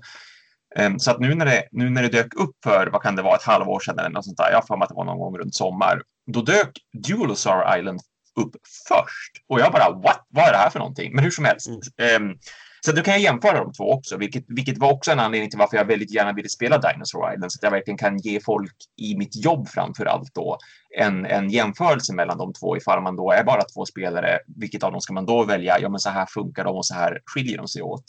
Um, 0.76 0.98
så 0.98 1.10
att 1.10 1.20
nu 1.20 1.34
när, 1.34 1.46
det, 1.46 1.68
nu 1.72 1.90
när 1.90 2.02
det 2.02 2.08
dök 2.08 2.34
upp 2.34 2.56
för, 2.64 2.86
vad 2.86 3.02
kan 3.02 3.16
det 3.16 3.22
vara, 3.22 3.36
ett 3.36 3.42
halvår 3.42 3.80
sedan 3.80 3.98
eller 3.98 4.10
något 4.10 4.24
sånt 4.24 4.36
där, 4.36 4.50
jag 4.50 4.56
har 4.56 4.66
för 4.66 4.76
mig 4.76 4.82
att 4.82 4.88
det 4.88 4.94
var 4.94 5.04
någon 5.04 5.18
gång 5.18 5.38
runt 5.38 5.54
sommar, 5.54 6.02
då 6.32 6.42
dök 6.42 6.70
Dualosaur 7.06 7.78
Island 7.78 8.00
upp 8.40 8.56
först. 8.88 9.32
Och 9.48 9.60
jag 9.60 9.72
bara, 9.72 9.90
what? 9.90 10.26
Vad 10.28 10.44
är 10.44 10.52
det 10.52 10.58
här 10.58 10.70
för 10.70 10.78
någonting? 10.78 11.14
Men 11.14 11.24
hur 11.24 11.30
som 11.30 11.44
helst. 11.44 11.68
Mm. 11.98 12.22
Um, 12.22 12.38
så 12.80 12.92
då 12.92 13.02
kan 13.02 13.14
jag 13.14 13.22
jämföra 13.22 13.64
de 13.64 13.72
två 13.72 13.92
också, 13.92 14.16
vilket, 14.16 14.44
vilket 14.48 14.78
var 14.78 14.92
också 14.92 15.10
en 15.10 15.20
anledning 15.20 15.50
till 15.50 15.58
varför 15.58 15.76
jag 15.76 15.84
väldigt 15.84 16.14
gärna 16.14 16.32
ville 16.32 16.48
spela 16.48 16.78
Dinosaur 16.78 17.34
Island, 17.34 17.52
så 17.52 17.58
att 17.58 17.62
jag 17.62 17.70
verkligen 17.70 17.98
kan 17.98 18.18
ge 18.18 18.40
folk 18.40 18.74
i 18.96 19.16
mitt 19.16 19.44
jobb 19.44 19.68
framför 19.68 20.06
allt 20.06 20.34
då 20.34 20.58
en, 20.98 21.26
en 21.26 21.50
jämförelse 21.50 22.14
mellan 22.14 22.38
de 22.38 22.52
två 22.52 22.76
ifall 22.76 23.02
man 23.02 23.16
då 23.16 23.32
är 23.32 23.44
bara 23.44 23.62
två 23.62 23.86
spelare. 23.86 24.38
Vilket 24.56 24.82
av 24.82 24.92
dem 24.92 25.00
ska 25.00 25.12
man 25.12 25.26
då 25.26 25.44
välja? 25.44 25.78
Ja, 25.80 25.88
men 25.88 26.00
så 26.00 26.10
här 26.10 26.26
funkar 26.26 26.64
de 26.64 26.76
och 26.76 26.86
så 26.86 26.94
här 26.94 27.20
skiljer 27.24 27.56
de 27.56 27.68
sig 27.68 27.82
åt. 27.82 28.04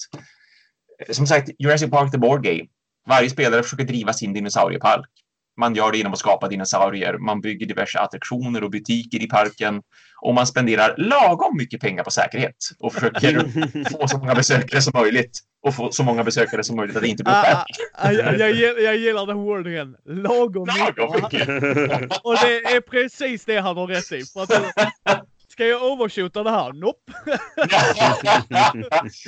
Som 1.09 1.27
sagt, 1.27 1.49
Jurassic 1.59 1.91
Park 1.91 2.11
the 2.11 2.17
Board 2.17 2.43
Game. 2.43 2.65
Varje 3.07 3.29
spelare 3.29 3.63
försöker 3.63 3.83
driva 3.83 4.13
sin 4.13 4.33
dinosauriepark. 4.33 5.09
Man 5.59 5.75
gör 5.75 5.91
det 5.91 5.97
genom 5.97 6.13
att 6.13 6.19
skapa 6.19 6.47
dinosaurier. 6.47 7.17
Man 7.17 7.41
bygger 7.41 7.65
diverse 7.65 7.99
attraktioner 7.99 8.63
och 8.63 8.71
butiker 8.71 9.23
i 9.23 9.27
parken 9.27 9.81
och 10.21 10.33
man 10.33 10.47
spenderar 10.47 10.95
lagom 10.97 11.57
mycket 11.57 11.81
pengar 11.81 12.03
på 12.03 12.11
säkerhet 12.11 12.55
och 12.79 12.93
försöker 12.93 13.39
få 13.91 14.07
så 14.07 14.17
många 14.17 14.35
besökare 14.35 14.81
som 14.81 14.91
möjligt 15.01 15.39
och 15.67 15.75
få 15.75 15.91
så 15.91 16.03
många 16.03 16.23
besökare 16.23 16.63
som 16.63 16.75
möjligt 16.75 16.95
att 16.95 17.01
det 17.01 17.07
inte 17.07 17.23
blir 17.23 17.33
uppätet. 17.33 17.65
Ah, 17.93 18.07
ah, 18.07 18.11
jag, 18.11 18.39
jag, 18.39 18.81
jag 18.81 18.97
gillar 18.97 19.25
den 19.25 19.37
wordingen. 19.37 19.95
Lagom, 20.05 20.67
lagom 20.77 21.13
mycket. 21.13 21.47
och 22.23 22.35
det 22.41 22.75
är 22.75 22.81
precis 22.81 23.45
det 23.45 23.57
han 23.57 23.77
har 23.77 23.87
rätt 23.87 24.11
i. 24.11 24.23
Ska 25.59 25.67
jag 25.67 25.83
overshoota 25.83 26.43
det 26.43 26.51
här? 26.51 26.73
Nope. 26.73 27.13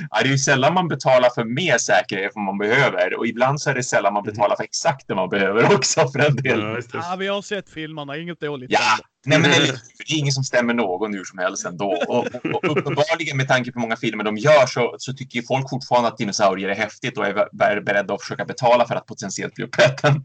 ja, 0.09 0.21
det 0.21 0.27
är 0.27 0.31
ju 0.31 0.37
sällan 0.37 0.73
man 0.73 0.87
betalar 0.87 1.29
för 1.29 1.43
mer 1.43 1.77
säkerhet 1.77 2.35
än 2.35 2.43
man 2.43 2.57
behöver 2.57 3.17
och 3.17 3.27
ibland 3.27 3.61
så 3.61 3.69
är 3.69 3.75
det 3.75 3.83
sällan 3.83 4.13
man 4.13 4.23
betalar 4.23 4.55
för 4.55 4.63
exakt 4.63 5.07
det 5.07 5.15
man 5.15 5.29
behöver 5.29 5.75
också 5.75 6.07
för 6.07 6.19
en 6.19 6.35
del. 6.35 6.59
Ja, 6.59 6.81
ja 6.93 7.15
vi 7.19 7.27
har 7.27 7.41
sett 7.41 7.69
filmerna, 7.69 8.17
inget 8.17 8.39
dåligt. 8.39 8.71
Ja, 8.71 8.97
nej, 9.25 9.39
men 9.39 9.49
det 9.49 9.57
är, 9.57 9.61
det 9.97 10.13
är 10.13 10.17
ingen 10.17 10.31
som 10.31 10.43
stämmer 10.43 10.73
någon 10.73 11.13
hur 11.13 11.23
som 11.23 11.39
helst 11.39 11.65
ändå. 11.65 12.03
Och, 12.07 12.17
och, 12.17 12.45
och 12.45 12.77
uppenbarligen 12.77 13.37
med 13.37 13.47
tanke 13.47 13.71
på 13.71 13.79
många 13.79 13.95
filmer 13.95 14.23
de 14.23 14.37
gör 14.37 14.65
så, 14.65 14.95
så 14.97 15.13
tycker 15.13 15.41
folk 15.41 15.69
fortfarande 15.69 16.07
att 16.07 16.17
dinosaurier 16.17 16.69
är 16.69 16.75
häftigt 16.75 17.17
och 17.17 17.25
är 17.25 17.81
beredda 17.81 18.13
att 18.13 18.21
försöka 18.21 18.45
betala 18.45 18.87
för 18.87 18.95
att 18.95 19.05
potentiellt 19.05 19.55
bli 19.55 19.65
uppäten. 19.65 20.15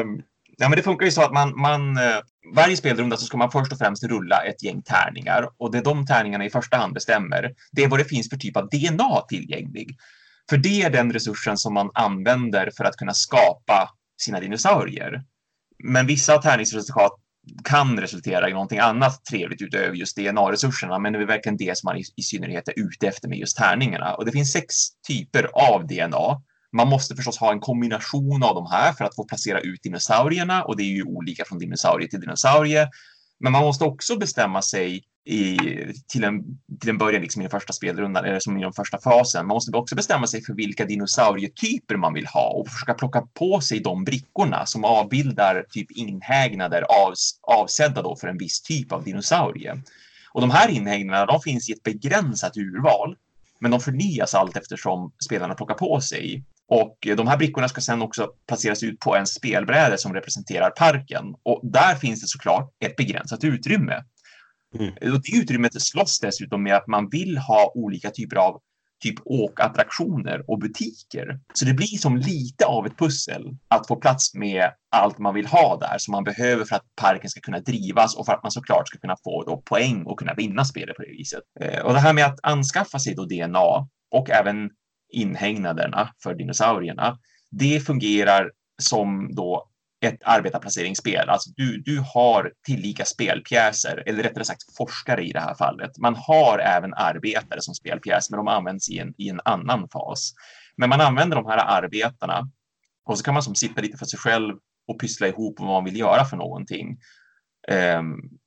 um, 0.00 0.22
Ja, 0.56 0.68
men 0.68 0.76
det 0.76 0.82
funkar 0.82 1.06
ju 1.06 1.12
så 1.12 1.22
att 1.22 1.32
man, 1.32 1.60
man 1.60 1.96
eh, 1.96 2.18
varje 2.54 2.76
spelrunda 2.76 3.16
så 3.16 3.26
ska 3.26 3.36
man 3.36 3.50
först 3.50 3.72
och 3.72 3.78
främst 3.78 4.04
rulla 4.04 4.44
ett 4.44 4.62
gäng 4.62 4.82
tärningar 4.82 5.48
och 5.58 5.72
det 5.72 5.80
de 5.80 6.06
tärningarna 6.06 6.44
i 6.44 6.50
första 6.50 6.76
hand 6.76 6.94
bestämmer, 6.94 7.50
det 7.72 7.82
är 7.82 7.88
vad 7.88 8.00
det 8.00 8.04
finns 8.04 8.30
för 8.30 8.36
typ 8.36 8.56
av 8.56 8.68
DNA 8.68 9.20
tillgänglig. 9.28 9.96
För 10.50 10.56
det 10.56 10.82
är 10.82 10.90
den 10.90 11.12
resursen 11.12 11.56
som 11.56 11.74
man 11.74 11.90
använder 11.94 12.70
för 12.76 12.84
att 12.84 12.96
kunna 12.96 13.14
skapa 13.14 13.90
sina 14.20 14.40
dinosaurier. 14.40 15.22
Men 15.84 16.06
vissa 16.06 16.42
tärningsresultat 16.42 17.12
kan 17.64 18.00
resultera 18.00 18.48
i 18.48 18.52
någonting 18.52 18.78
annat 18.78 19.24
trevligt 19.24 19.62
utöver 19.62 19.94
just 19.94 20.16
DNA-resurserna, 20.16 20.98
men 20.98 21.12
det 21.12 21.18
är 21.18 21.26
verkligen 21.26 21.56
det 21.56 21.78
som 21.78 21.86
man 21.86 21.96
i, 21.96 22.02
i 22.16 22.22
synnerhet 22.22 22.68
är 22.68 22.74
ute 22.76 23.06
efter 23.08 23.28
med 23.28 23.38
just 23.38 23.56
tärningarna. 23.56 24.14
Och 24.14 24.24
det 24.24 24.32
finns 24.32 24.52
sex 24.52 24.74
typer 25.08 25.48
av 25.72 25.86
DNA 25.86 26.42
man 26.74 26.88
måste 26.88 27.16
förstås 27.16 27.38
ha 27.38 27.52
en 27.52 27.60
kombination 27.60 28.42
av 28.42 28.54
de 28.54 28.66
här 28.70 28.92
för 28.92 29.04
att 29.04 29.16
få 29.16 29.24
placera 29.24 29.60
ut 29.60 29.82
dinosaurierna 29.82 30.64
och 30.64 30.76
det 30.76 30.82
är 30.82 30.94
ju 30.94 31.04
olika 31.04 31.44
från 31.44 31.58
dinosaurie 31.58 32.08
till 32.08 32.20
dinosaurie. 32.20 32.88
Men 33.40 33.52
man 33.52 33.64
måste 33.64 33.84
också 33.84 34.16
bestämma 34.16 34.62
sig 34.62 35.04
i, 35.24 35.56
till, 36.08 36.24
en, 36.24 36.42
till 36.80 36.90
en 36.90 36.98
början 36.98 37.22
liksom 37.22 37.42
i 37.42 37.44
den 37.44 37.50
första 37.50 37.72
spelrundan 37.72 38.24
eller 38.24 38.40
som 38.40 38.58
i 38.58 38.62
den 38.62 38.72
första 38.72 38.98
fasen. 39.00 39.46
Man 39.46 39.54
måste 39.54 39.76
också 39.76 39.94
bestämma 39.94 40.26
sig 40.26 40.42
för 40.44 40.54
vilka 40.54 40.84
dinosaurietyper 40.84 41.96
man 41.96 42.14
vill 42.14 42.26
ha 42.26 42.48
och 42.48 42.68
försöka 42.68 42.94
plocka 42.94 43.28
på 43.34 43.60
sig 43.60 43.80
de 43.80 44.04
brickorna 44.04 44.66
som 44.66 44.84
avbildar 44.84 45.66
typ 45.70 45.90
inhägnader 45.90 46.82
av, 46.82 47.14
avsedda 47.42 48.02
då 48.02 48.16
för 48.16 48.28
en 48.28 48.38
viss 48.38 48.62
typ 48.62 48.92
av 48.92 49.04
dinosaurie. 49.04 49.82
Och 50.32 50.40
de 50.40 50.50
här 50.50 50.68
inhägnaderna 50.68 51.26
de 51.26 51.40
finns 51.40 51.70
i 51.70 51.72
ett 51.72 51.82
begränsat 51.82 52.56
urval, 52.56 53.16
men 53.60 53.70
de 53.70 53.80
förnyas 53.80 54.34
allt 54.34 54.56
eftersom 54.56 55.12
spelarna 55.24 55.54
plockar 55.54 55.74
på 55.74 56.00
sig. 56.00 56.44
Och 56.68 56.96
de 57.16 57.26
här 57.26 57.36
brickorna 57.36 57.68
ska 57.68 57.80
sedan 57.80 58.02
också 58.02 58.30
placeras 58.48 58.82
ut 58.82 59.00
på 59.00 59.16
en 59.16 59.26
spelbräde 59.26 59.98
som 59.98 60.14
representerar 60.14 60.70
parken. 60.70 61.24
Och 61.42 61.60
där 61.62 61.94
finns 61.94 62.20
det 62.20 62.28
såklart 62.28 62.70
ett 62.84 62.96
begränsat 62.96 63.44
utrymme. 63.44 64.04
Mm. 64.78 64.94
Och 65.14 65.22
det 65.22 65.36
utrymmet 65.36 65.82
slåss 65.82 66.20
dessutom 66.20 66.62
med 66.62 66.76
att 66.76 66.86
man 66.86 67.08
vill 67.08 67.38
ha 67.38 67.72
olika 67.74 68.10
typer 68.10 68.36
av 68.36 68.60
typ 69.02 69.14
åkattraktioner 69.24 70.50
och 70.50 70.58
butiker. 70.58 71.40
Så 71.54 71.64
det 71.64 71.74
blir 71.74 71.86
som 71.98 72.16
lite 72.16 72.66
av 72.66 72.86
ett 72.86 72.98
pussel 72.98 73.56
att 73.68 73.88
få 73.88 73.96
plats 73.96 74.34
med 74.34 74.70
allt 74.90 75.18
man 75.18 75.34
vill 75.34 75.46
ha 75.46 75.78
där 75.78 75.98
som 75.98 76.12
man 76.12 76.24
behöver 76.24 76.64
för 76.64 76.76
att 76.76 76.84
parken 76.96 77.30
ska 77.30 77.40
kunna 77.40 77.60
drivas 77.60 78.16
och 78.16 78.26
för 78.26 78.32
att 78.32 78.42
man 78.42 78.52
såklart 78.52 78.88
ska 78.88 78.98
kunna 78.98 79.16
få 79.24 79.44
då 79.46 79.56
poäng 79.56 80.02
och 80.06 80.18
kunna 80.18 80.34
vinna 80.34 80.64
spelet 80.64 80.96
på 80.96 81.02
det 81.02 81.10
viset. 81.10 81.42
Eh, 81.60 81.80
och 81.80 81.92
det 81.92 82.00
här 82.00 82.12
med 82.12 82.26
att 82.26 82.40
anskaffa 82.42 82.98
sig 82.98 83.14
då 83.14 83.24
DNA 83.24 83.88
och 84.10 84.30
även 84.30 84.70
inhägnaderna 85.12 86.14
för 86.22 86.34
dinosaurierna, 86.34 87.18
det 87.50 87.80
fungerar 87.80 88.52
som 88.82 89.34
då 89.34 89.68
ett 90.04 90.20
arbetarplaceringsspel. 90.24 91.28
Alltså 91.28 91.50
du, 91.56 91.80
du 91.80 92.02
har 92.14 92.52
tillika 92.66 93.04
spelpjäser, 93.04 94.02
eller 94.06 94.22
rättare 94.22 94.44
sagt 94.44 94.76
forskare 94.76 95.22
i 95.22 95.32
det 95.32 95.40
här 95.40 95.54
fallet. 95.54 95.98
Man 95.98 96.14
har 96.16 96.58
även 96.58 96.94
arbetare 96.94 97.60
som 97.60 97.74
spelpjäs, 97.74 98.30
men 98.30 98.36
de 98.36 98.48
används 98.48 98.90
i 98.90 98.98
en, 98.98 99.14
i 99.18 99.28
en 99.28 99.40
annan 99.44 99.88
fas. 99.88 100.34
Men 100.76 100.88
man 100.88 101.00
använder 101.00 101.36
de 101.36 101.46
här 101.46 101.58
arbetarna 101.58 102.48
och 103.04 103.18
så 103.18 103.24
kan 103.24 103.34
man 103.34 103.42
som 103.42 103.54
sitta 103.54 103.82
lite 103.82 103.98
för 103.98 104.06
sig 104.06 104.18
själv 104.18 104.56
och 104.88 105.00
pyssla 105.00 105.28
ihop 105.28 105.60
vad 105.60 105.68
man 105.68 105.84
vill 105.84 105.98
göra 105.98 106.24
för 106.24 106.36
någonting. 106.36 106.98
Um, 107.98 108.38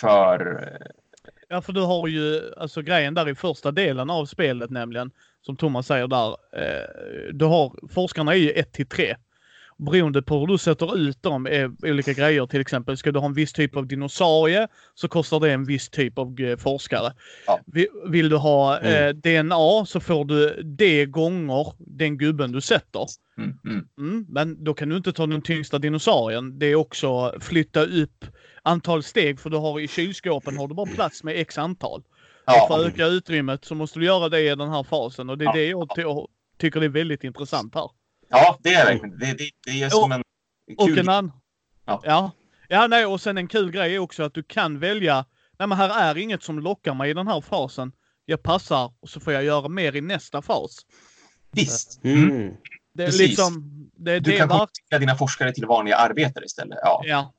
för... 0.00 0.62
Eh, 0.62 0.86
ja, 1.48 1.62
för 1.62 1.72
du 1.72 1.80
har 1.80 2.08
ju 2.08 2.54
alltså 2.56 2.82
grejen 2.82 3.14
där 3.14 3.28
i 3.28 3.34
första 3.34 3.70
delen 3.72 4.10
av 4.10 4.26
spelet 4.26 4.70
nämligen, 4.70 5.10
som 5.48 5.56
Thomas 5.56 5.86
säger 5.86 6.08
där. 6.08 6.28
Eh, 6.28 7.32
du 7.32 7.44
har, 7.44 7.88
forskarna 7.94 8.32
är 8.32 8.38
ju 8.38 8.50
1 8.50 8.72
till 8.72 8.86
3 8.86 9.16
beroende 9.78 10.22
på 10.22 10.38
hur 10.40 10.46
du 10.46 10.58
sätter 10.58 10.98
ut 10.98 11.22
dem 11.22 11.46
är 11.46 11.70
olika 11.82 12.12
grejer. 12.12 12.46
Till 12.46 12.60
exempel 12.60 12.96
ska 12.96 13.12
du 13.12 13.18
ha 13.18 13.26
en 13.26 13.34
viss 13.34 13.52
typ 13.52 13.76
av 13.76 13.86
dinosaurie 13.86 14.68
så 14.94 15.08
kostar 15.08 15.40
det 15.40 15.52
en 15.52 15.64
viss 15.64 15.88
typ 15.88 16.18
av 16.18 16.40
eh, 16.40 16.56
forskare. 16.56 17.12
Ja. 17.46 17.60
Vill 18.06 18.28
du 18.28 18.36
ha 18.36 18.78
mm. 18.78 19.08
eh, 19.08 19.48
DNA 19.48 19.86
så 19.86 20.00
får 20.00 20.24
du 20.24 20.62
det 20.62 21.06
gånger 21.06 21.72
den 21.78 22.18
gubben 22.18 22.52
du 22.52 22.60
sätter. 22.60 23.06
Mm, 23.38 23.58
mm. 23.64 23.84
Mm, 23.98 24.26
men 24.28 24.64
då 24.64 24.74
kan 24.74 24.88
du 24.88 24.96
inte 24.96 25.12
ta 25.12 25.26
den 25.26 25.42
tyngsta 25.42 25.78
dinosaurien. 25.78 26.58
Det 26.58 26.66
är 26.66 26.74
också 26.74 27.34
flytta 27.40 27.82
upp 27.82 28.24
antal 28.62 29.02
steg 29.02 29.40
för 29.40 29.50
du 29.50 29.56
har 29.56 29.80
i 29.80 29.88
kylskåpen 29.88 30.56
har 30.56 30.68
du 30.68 30.74
bara 30.74 30.94
plats 30.94 31.24
med 31.24 31.40
x 31.40 31.58
antal. 31.58 32.02
Ja. 32.48 32.62
Och 32.62 32.68
för 32.68 32.80
att 32.80 32.86
öka 32.86 33.06
utrymmet 33.06 33.64
så 33.64 33.74
måste 33.74 33.98
du 33.98 34.04
göra 34.04 34.28
det 34.28 34.40
i 34.40 34.54
den 34.54 34.70
här 34.70 34.82
fasen 34.82 35.30
och 35.30 35.38
det 35.38 35.44
är 35.44 35.70
ja. 35.70 35.86
det 35.94 36.00
jag 36.00 36.26
tycker 36.58 36.80
är 36.80 36.88
väldigt 36.88 37.24
intressant 37.24 37.74
här. 37.74 37.90
Ja, 38.28 38.58
det 38.62 38.74
är 38.74 38.86
verkligen. 38.86 39.18
Det, 39.18 39.26
det, 39.38 39.50
det 39.66 39.82
är 39.82 39.90
som 39.90 40.12
en 40.12 40.22
kul... 40.66 40.76
Och 40.78 40.98
en 40.98 41.08
annan. 41.08 41.32
Ja. 41.84 42.02
ja. 42.04 42.30
Ja, 42.68 42.86
nej, 42.86 43.06
och 43.06 43.20
sen 43.20 43.38
en 43.38 43.48
kul 43.48 43.70
grej 43.70 43.94
är 43.94 43.98
också 43.98 44.22
att 44.22 44.34
du 44.34 44.42
kan 44.42 44.78
välja. 44.78 45.24
Nej, 45.58 45.68
men 45.68 45.78
här 45.78 46.10
är 46.10 46.18
inget 46.18 46.42
som 46.42 46.58
lockar 46.58 46.94
mig 46.94 47.10
i 47.10 47.14
den 47.14 47.26
här 47.26 47.40
fasen. 47.40 47.92
Jag 48.24 48.42
passar 48.42 48.92
och 49.00 49.08
så 49.08 49.20
får 49.20 49.32
jag 49.32 49.44
göra 49.44 49.68
mer 49.68 49.96
i 49.96 50.00
nästa 50.00 50.42
fas. 50.42 50.76
Visst. 51.50 52.04
Mm. 52.04 52.54
Det 52.94 53.02
är 53.02 53.06
Precis. 53.06 53.28
liksom, 53.28 53.62
det, 53.96 54.20
du 54.20 54.30
det 54.30 54.36
kan 54.36 54.48
konvertera 54.48 54.98
dina 54.98 55.14
forskare 55.14 55.52
till 55.52 55.66
vanliga 55.66 55.96
arbetare 55.96 56.44
istället. 56.44 56.78
Ja. 56.82 57.02
ja. 57.04 57.32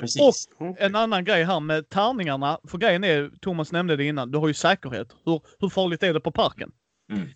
Precis. 0.00 0.48
Och 0.58 0.80
en 0.80 0.94
annan 0.94 1.24
grej 1.24 1.44
här 1.44 1.60
med 1.60 1.88
tärningarna. 1.88 2.58
För 2.68 2.78
grejen 2.78 3.04
är, 3.04 3.30
Thomas 3.40 3.72
nämnde 3.72 3.96
det 3.96 4.04
innan, 4.04 4.30
du 4.30 4.38
har 4.38 4.48
ju 4.48 4.54
säkerhet. 4.54 5.08
Hur, 5.24 5.40
hur 5.58 5.68
farligt 5.68 6.02
är 6.02 6.14
det 6.14 6.20
på 6.20 6.32
parken? 6.32 6.70
Mm. 7.12 7.28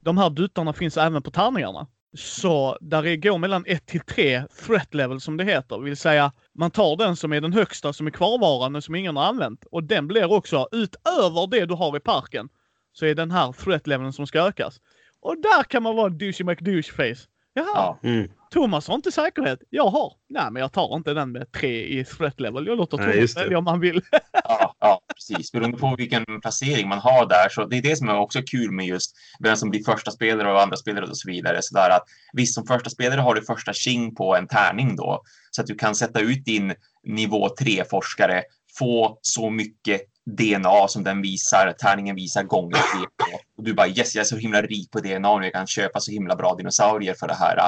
De 0.00 0.18
här 0.18 0.30
duttarna 0.30 0.72
finns 0.72 0.96
även 0.96 1.22
på 1.22 1.30
tärningarna. 1.30 1.86
Så 2.16 2.78
där 2.80 3.02
det 3.02 3.16
går 3.16 3.38
mellan 3.38 3.64
1 3.66 3.86
till 3.86 4.00
3 4.00 4.42
threat 4.66 4.94
level 4.94 5.20
som 5.20 5.36
det 5.36 5.44
heter. 5.44 5.78
Vill 5.78 5.96
säga 5.96 6.32
man 6.54 6.70
tar 6.70 6.96
den 6.96 7.16
som 7.16 7.32
är 7.32 7.40
den 7.40 7.52
högsta 7.52 7.92
som 7.92 8.06
är 8.06 8.10
kvarvarande 8.10 8.82
som 8.82 8.94
ingen 8.94 9.16
har 9.16 9.24
använt. 9.24 9.64
Och 9.70 9.84
den 9.84 10.06
blir 10.06 10.32
också 10.32 10.68
utöver 10.72 11.46
det 11.50 11.66
du 11.66 11.74
har 11.74 11.96
i 11.96 12.00
parken. 12.00 12.48
Så 12.92 13.06
är 13.06 13.14
den 13.14 13.30
här 13.30 13.52
threat 13.52 13.86
leveln 13.86 14.12
som 14.12 14.26
ska 14.26 14.40
ökas. 14.40 14.80
Och 15.20 15.40
där 15.42 15.62
kan 15.62 15.82
man 15.82 15.96
vara 15.96 16.08
douchey 16.08 16.46
McDouche 16.46 16.92
face. 16.92 17.28
Jaha. 17.56 17.66
Ja. 17.74 17.98
Mm. 18.02 18.30
Thomas 18.50 18.88
har 18.88 18.94
inte 18.94 19.12
säkerhet. 19.12 19.58
Jag 19.70 19.86
har. 19.88 20.12
Nej, 20.28 20.50
men 20.50 20.60
jag 20.60 20.72
tar 20.72 20.96
inte 20.96 21.14
den 21.14 21.32
med 21.32 21.52
tre 21.52 22.00
i 22.00 22.04
threat 22.04 22.40
level. 22.40 22.66
Jag 22.66 22.78
låter 22.78 22.96
Thomas 22.96 23.36
välja 23.36 23.58
om 23.58 23.66
han 23.66 23.80
vill. 23.80 24.00
ja, 24.44 24.74
ja, 24.80 25.00
precis. 25.14 25.52
Beroende 25.52 25.78
på 25.78 25.94
vilken 25.98 26.24
placering 26.40 26.88
man 26.88 26.98
har 26.98 27.26
där. 27.28 27.48
Så 27.48 27.64
det 27.64 27.78
är 27.78 27.82
det 27.82 27.96
som 27.96 28.08
är 28.08 28.18
också 28.18 28.42
kul 28.42 28.70
med 28.70 28.86
just 28.86 29.16
vem 29.40 29.56
som 29.56 29.70
blir 29.70 29.84
första 29.84 30.10
spelare 30.10 30.52
och 30.52 30.62
andra 30.62 30.76
spelare 30.76 31.06
och 31.06 31.18
så 31.18 31.30
vidare. 31.30 31.58
Så 31.62 31.74
där 31.74 31.90
att 31.90 32.04
visst, 32.32 32.54
som 32.54 32.66
första 32.66 32.90
spelare 32.90 33.20
har 33.20 33.34
du 33.34 33.42
första 33.42 33.72
king 33.72 34.14
på 34.14 34.36
en 34.36 34.48
tärning 34.48 34.96
då. 34.96 35.22
Så 35.50 35.60
att 35.60 35.66
du 35.66 35.74
kan 35.74 35.94
sätta 35.94 36.20
ut 36.20 36.44
din 36.44 36.74
nivå 37.04 37.48
3-forskare, 37.48 38.42
få 38.78 39.18
så 39.22 39.50
mycket 39.50 40.00
DNA 40.26 40.88
som 40.88 41.04
den 41.04 41.22
visar, 41.22 41.72
tärningen 41.72 42.16
visar 42.16 42.42
gånger 42.42 42.76
tre. 42.76 43.38
Och 43.58 43.64
du 43.64 43.74
bara 43.74 43.88
yes, 43.88 44.14
jag 44.14 44.22
är 44.22 44.26
så 44.26 44.36
himla 44.36 44.62
rik 44.62 44.90
på 44.90 45.00
DNA 45.00 45.30
och 45.30 45.44
jag 45.44 45.52
kan 45.52 45.66
köpa 45.66 46.00
så 46.00 46.10
himla 46.10 46.36
bra 46.36 46.54
dinosaurier 46.54 47.14
för 47.14 47.28
det 47.28 47.34
här. 47.34 47.58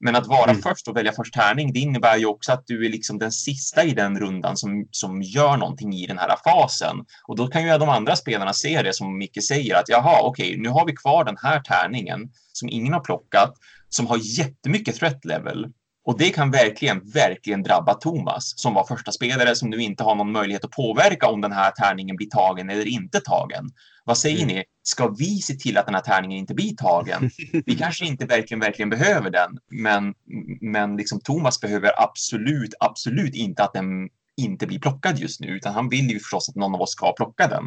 Men 0.00 0.16
att 0.16 0.26
vara 0.26 0.50
mm. 0.50 0.62
först 0.62 0.88
och 0.88 0.96
välja 0.96 1.12
först 1.12 1.34
tärning, 1.34 1.72
det 1.72 1.78
innebär 1.78 2.16
ju 2.16 2.26
också 2.26 2.52
att 2.52 2.66
du 2.66 2.86
är 2.86 2.90
liksom 2.90 3.18
den 3.18 3.32
sista 3.32 3.84
i 3.84 3.94
den 3.94 4.18
rundan 4.18 4.56
som, 4.56 4.88
som 4.90 5.22
gör 5.22 5.56
någonting 5.56 5.94
i 5.94 6.06
den 6.06 6.18
här 6.18 6.36
fasen. 6.44 6.96
Och 7.28 7.36
då 7.36 7.46
kan 7.46 7.62
ju 7.62 7.78
de 7.78 7.88
andra 7.88 8.16
spelarna 8.16 8.52
se 8.52 8.82
det 8.82 8.92
som 8.92 9.18
Micke 9.18 9.44
säger 9.44 9.74
att 9.74 9.88
jaha, 9.88 10.20
okej, 10.22 10.48
okay, 10.48 10.62
nu 10.62 10.68
har 10.68 10.86
vi 10.86 10.92
kvar 10.92 11.24
den 11.24 11.36
här 11.42 11.60
tärningen 11.60 12.30
som 12.52 12.68
ingen 12.68 12.92
har 12.92 13.00
plockat, 13.00 13.54
som 13.88 14.06
har 14.06 14.18
jättemycket 14.38 14.96
threat 14.96 15.24
level. 15.24 15.66
Och 16.04 16.18
det 16.18 16.30
kan 16.30 16.50
verkligen, 16.50 17.10
verkligen 17.10 17.62
drabba 17.62 17.94
Thomas 17.94 18.52
som 18.56 18.74
var 18.74 18.84
första 18.84 19.12
spelare 19.12 19.54
som 19.54 19.70
nu 19.70 19.76
inte 19.82 20.02
har 20.04 20.14
någon 20.14 20.32
möjlighet 20.32 20.64
att 20.64 20.70
påverka 20.70 21.26
om 21.26 21.40
den 21.40 21.52
här 21.52 21.70
tärningen 21.70 22.16
blir 22.16 22.26
tagen 22.26 22.70
eller 22.70 22.88
inte 22.88 23.20
tagen. 23.20 23.70
Vad 24.04 24.18
säger 24.18 24.42
mm. 24.42 24.56
ni? 24.56 24.64
Ska 24.82 25.08
vi 25.08 25.38
se 25.38 25.54
till 25.54 25.78
att 25.78 25.86
den 25.86 25.94
här 25.94 26.02
tärningen 26.02 26.38
inte 26.38 26.54
blir 26.54 26.76
tagen? 26.76 27.30
Vi 27.66 27.76
kanske 27.76 28.06
inte 28.06 28.26
verkligen, 28.26 28.60
verkligen 28.60 28.90
behöver 28.90 29.30
den, 29.30 29.58
men, 29.70 30.14
men 30.60 30.96
liksom 30.96 31.20
Thomas 31.20 31.60
behöver 31.60 32.02
absolut, 32.02 32.74
absolut 32.80 33.34
inte 33.34 33.64
att 33.64 33.72
den 33.72 34.08
inte 34.36 34.66
blir 34.66 34.78
plockad 34.78 35.18
just 35.18 35.40
nu, 35.40 35.46
utan 35.46 35.74
han 35.74 35.88
vill 35.88 36.10
ju 36.10 36.18
förstås 36.18 36.48
att 36.48 36.54
någon 36.54 36.74
av 36.74 36.80
oss 36.80 36.92
ska 36.92 37.12
plocka 37.12 37.48
den. 37.48 37.64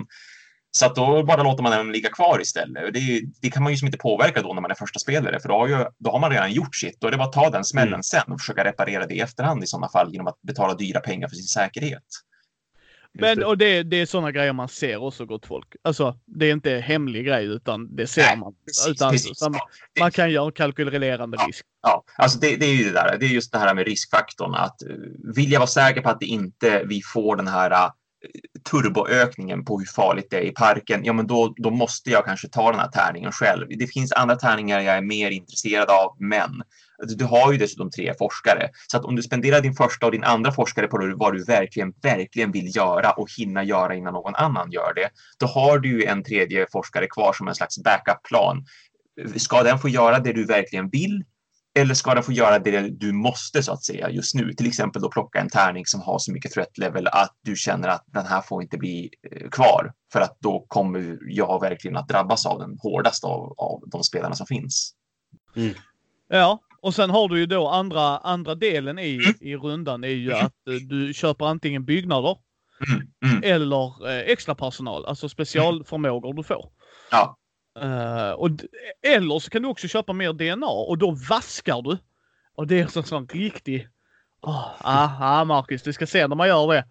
Så 0.76 0.86
att 0.86 0.96
då 0.96 1.24
bara 1.24 1.44
låter 1.44 1.64
man 1.64 1.72
den 1.72 1.92
ligga 1.92 2.10
kvar 2.10 2.42
istället. 2.42 2.94
Det, 2.94 3.22
det, 3.42 3.50
kan 3.50 3.64
man 3.64 3.72
ju 3.72 3.78
som 3.78 3.86
inte 3.86 3.98
påverka 3.98 4.42
då 4.42 4.54
när 4.54 4.62
man 4.62 4.72
är 4.72 4.76
första 4.76 5.00
spelare, 5.00 5.40
för 5.40 5.50
då 5.50 5.56
har, 5.56 5.68
ju, 5.68 5.86
då 5.98 6.12
har 6.12 6.20
man 6.20 6.32
redan 6.32 6.52
gjort 6.52 6.76
sitt. 6.76 7.02
Då 7.02 7.08
är 7.08 7.12
det 7.12 7.18
bara 7.18 7.28
att 7.28 7.34
ta 7.34 7.50
den 7.50 7.64
smällen 7.64 7.94
mm. 7.94 8.04
sen 8.04 8.32
och 8.32 8.40
försöka 8.40 8.64
reparera 8.64 9.06
det 9.06 9.14
i 9.14 9.20
efterhand 9.20 9.64
i 9.64 9.68
sådana 9.68 9.90
fall 9.90 10.12
genom 10.12 10.28
att 10.28 10.42
betala 10.42 10.74
dyra 10.74 11.00
pengar 11.00 11.28
för 11.28 11.36
sin 11.36 11.46
säkerhet. 11.46 12.04
Men 13.14 13.44
och 13.44 13.58
det, 13.58 13.84
det 13.84 13.98
är 13.98 14.06
sådana 14.06 14.32
grejer 14.32 14.54
man 14.54 14.70
ser 14.70 15.04
också 15.04 15.26
gott 15.26 15.46
folk. 15.46 15.76
Alltså 15.82 16.20
det 16.26 16.46
är 16.46 16.52
inte 16.52 16.72
hemlig 16.72 17.26
grej 17.26 17.46
utan 17.46 17.96
det 17.96 18.08
ser 18.08 18.22
Nej, 18.22 18.38
man. 18.38 18.54
Precis, 18.66 18.88
utan, 18.88 19.12
precis. 19.12 19.42
Man, 19.42 19.60
man, 20.00 20.12
kan 20.12 20.32
göra 20.32 20.52
kalkylerande 20.52 21.38
ja, 21.40 21.48
risk. 21.48 21.66
Ja, 21.82 22.04
alltså 22.18 22.40
det, 22.40 22.56
det, 22.56 22.66
är 22.66 22.74
ju 22.74 22.84
det 22.84 22.92
där. 22.92 23.18
Det 23.20 23.26
är 23.26 23.30
just 23.30 23.52
det 23.52 23.58
här 23.58 23.74
med 23.74 23.86
riskfaktorn. 23.86 24.56
Att 24.56 24.82
vill 25.36 25.52
jag 25.52 25.60
vara 25.60 25.68
säker 25.68 26.02
på 26.02 26.10
att 26.10 26.20
det 26.20 26.26
inte 26.26 26.84
vi 26.84 27.02
får 27.02 27.36
den 27.36 27.48
här 27.48 27.72
uh, 27.72 27.92
turboökningen 28.72 29.66
på 29.66 29.80
hur 29.80 29.86
farligt 29.86 30.28
det 30.30 30.38
är 30.38 30.42
i 30.42 30.52
parken, 30.52 31.06
ja 31.06 31.14
men 31.14 31.28
då, 31.28 31.54
då 31.58 31.70
måste 31.70 32.10
jag 32.10 32.26
kanske 32.26 32.48
ta 32.48 32.72
den 32.72 32.80
här 32.80 32.88
tärningen 32.88 33.32
själv. 33.32 33.68
Det 33.70 33.88
finns 33.88 34.12
andra 34.12 34.36
tärningar 34.36 34.80
jag 34.80 34.98
är 34.98 35.02
mer 35.02 35.32
intresserad 35.32 35.90
av, 35.90 36.16
men 36.20 36.64
alltså, 37.02 37.18
du 37.18 37.26
har 37.26 37.52
ju 37.52 37.58
dessutom 37.58 37.92
tre 37.92 38.14
forskare. 38.20 38.70
Så 38.88 38.98
att 38.98 39.06
om 39.06 39.16
du 39.16 39.24
spenderar 39.24 39.62
din 39.62 39.74
första 39.74 40.06
och 40.06 40.12
din 40.12 40.24
andra 40.24 40.52
forskare 40.52 40.88
på 40.88 41.14
vad 41.16 41.34
du 41.34 41.44
verkligen, 41.44 41.94
verkligen 42.02 42.52
vill 42.52 42.76
göra 42.76 43.12
och 43.12 43.28
hinna 43.38 43.64
göra 43.64 43.96
innan 43.96 44.14
någon 44.14 44.36
annan 44.36 44.72
gör 44.72 44.94
det, 44.96 45.10
då 45.40 45.46
har 45.46 45.80
du 45.80 45.90
ju 45.90 46.06
en 46.06 46.24
tredje 46.24 46.68
forskare 46.72 47.08
kvar 47.08 47.34
som 47.34 47.48
en 47.48 47.56
slags 47.56 47.84
backup-plan. 47.84 48.66
Ska 49.36 49.64
den 49.64 49.80
få 49.80 49.90
göra 49.90 50.20
det 50.20 50.34
du 50.34 50.46
verkligen 50.46 50.90
vill 50.90 51.24
eller 51.76 51.94
ska 51.94 52.14
den 52.14 52.24
få 52.24 52.32
göra 52.32 52.60
det 52.60 52.90
du 52.90 53.12
måste 53.12 53.64
så 53.64 53.72
att 53.72 53.84
säga 53.84 54.10
just 54.10 54.36
nu? 54.36 54.54
Till 54.54 54.68
exempel 54.68 55.02
då 55.02 55.12
plocka 55.12 55.40
en 55.40 55.50
tärning 55.50 55.86
som 55.86 56.02
har 56.02 56.20
så 56.20 56.32
mycket 56.32 56.52
threat 56.52 56.78
level 56.78 57.08
att 57.08 57.36
du 57.42 57.56
känner 57.56 57.88
att 57.88 58.04
den 58.06 58.26
här 58.26 58.42
får 58.42 58.62
inte 58.62 58.78
bli 58.78 59.10
eh, 59.32 59.50
kvar 59.50 59.94
för 60.14 60.22
att 60.22 60.38
då 60.40 60.66
kommer 60.68 61.18
jag 61.22 61.62
verkligen 61.62 61.98
att 61.98 62.08
drabbas 62.08 62.46
av 62.46 62.60
den 62.60 62.78
hårdaste 62.82 63.28
av, 63.28 63.54
av 63.58 63.84
de 63.88 64.04
spelarna 64.04 64.36
som 64.36 64.48
finns. 64.48 64.94
Mm. 65.56 65.74
Ja, 66.30 66.60
och 66.82 66.96
sen 66.96 67.10
har 67.10 67.28
du 67.28 67.40
ju 67.40 67.46
då 67.46 67.68
andra, 67.68 68.18
andra 68.18 68.56
delen 68.56 69.00
i, 69.00 69.16
mm. 69.16 69.34
i 69.40 69.56
rundan 69.56 70.04
är 70.04 70.08
ju 70.08 70.32
mm. 70.32 70.46
att 70.46 70.68
eh, 70.68 70.74
du 70.74 71.14
köper 71.14 71.46
antingen 71.46 71.86
byggnader 71.86 72.38
Mm, 72.88 73.08
mm. 73.26 73.44
eller 73.44 74.10
eh, 74.10 74.32
extra 74.32 74.56
personal, 74.56 75.06
alltså 75.06 75.30
specialförmågor 75.30 76.34
du 76.34 76.44
får. 76.44 76.70
Ja. 77.12 77.38
Eh, 77.80 78.32
och, 78.32 78.50
eller 79.02 79.40
så 79.40 79.50
kan 79.50 79.62
du 79.62 79.68
också 79.68 79.88
köpa 79.88 80.14
mer 80.14 80.34
DNA 80.34 80.68
och 80.68 80.98
då 80.98 81.12
vaskar 81.12 81.82
du. 81.82 81.98
Och 82.56 82.68
det 82.68 82.80
är 82.80 82.88
så 82.88 83.04
sån 83.04 83.28
riktig... 83.28 83.88
Oh, 84.42 84.68
ah, 84.78 85.10
ah, 85.20 85.46
Marcus, 85.46 85.84
du 85.84 85.94
ska 85.94 86.08
se 86.08 86.28
när 86.28 86.36
man 86.36 86.48
gör 86.48 86.74
det. 86.74 86.86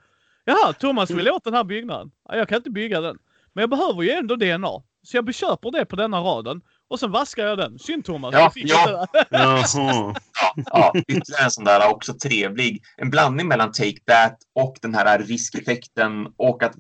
Jaha, 0.45 0.73
Thomas 0.73 1.11
vill 1.11 1.31
åt 1.31 1.45
den 1.45 1.55
här 1.55 1.65
byggnaden. 1.65 2.11
Ja, 2.29 2.37
jag 2.37 2.49
kan 2.49 2.57
inte 2.57 2.71
bygga 2.71 3.01
den. 3.01 3.19
Men 3.53 3.63
jag 3.63 3.71
behöver 3.71 4.03
ju 4.03 4.11
ändå 4.11 4.37
DNA. 4.37 4.83
Så 5.03 5.17
jag 5.17 5.35
köper 5.35 5.71
det 5.71 5.85
på 5.85 5.97
denna 5.97 6.21
raden. 6.21 6.61
Och 6.89 7.01
sen 7.01 7.11
vaskar 7.11 7.47
jag 7.47 7.59
den. 7.59 7.79
Synd 7.79 8.05
Thomas. 8.05 8.35
Ja, 8.35 8.41
jag 8.41 8.53
fick 8.53 8.71
ja. 8.71 9.07
Jaha. 9.31 10.15
Ja, 10.55 10.93
ytterligare 11.09 11.45
en 11.45 11.51
sån 11.51 11.65
där 11.65 11.91
också 11.91 12.15
trevlig. 12.15 12.83
En 12.97 13.11
blandning 13.11 13.49
mellan 13.49 13.73
Take 13.73 14.01
That 14.07 14.39
och 14.55 14.77
den 14.83 14.95
här 14.95 15.19
riskeffekten 15.19 16.27
och 16.37 16.63
att 16.63 16.75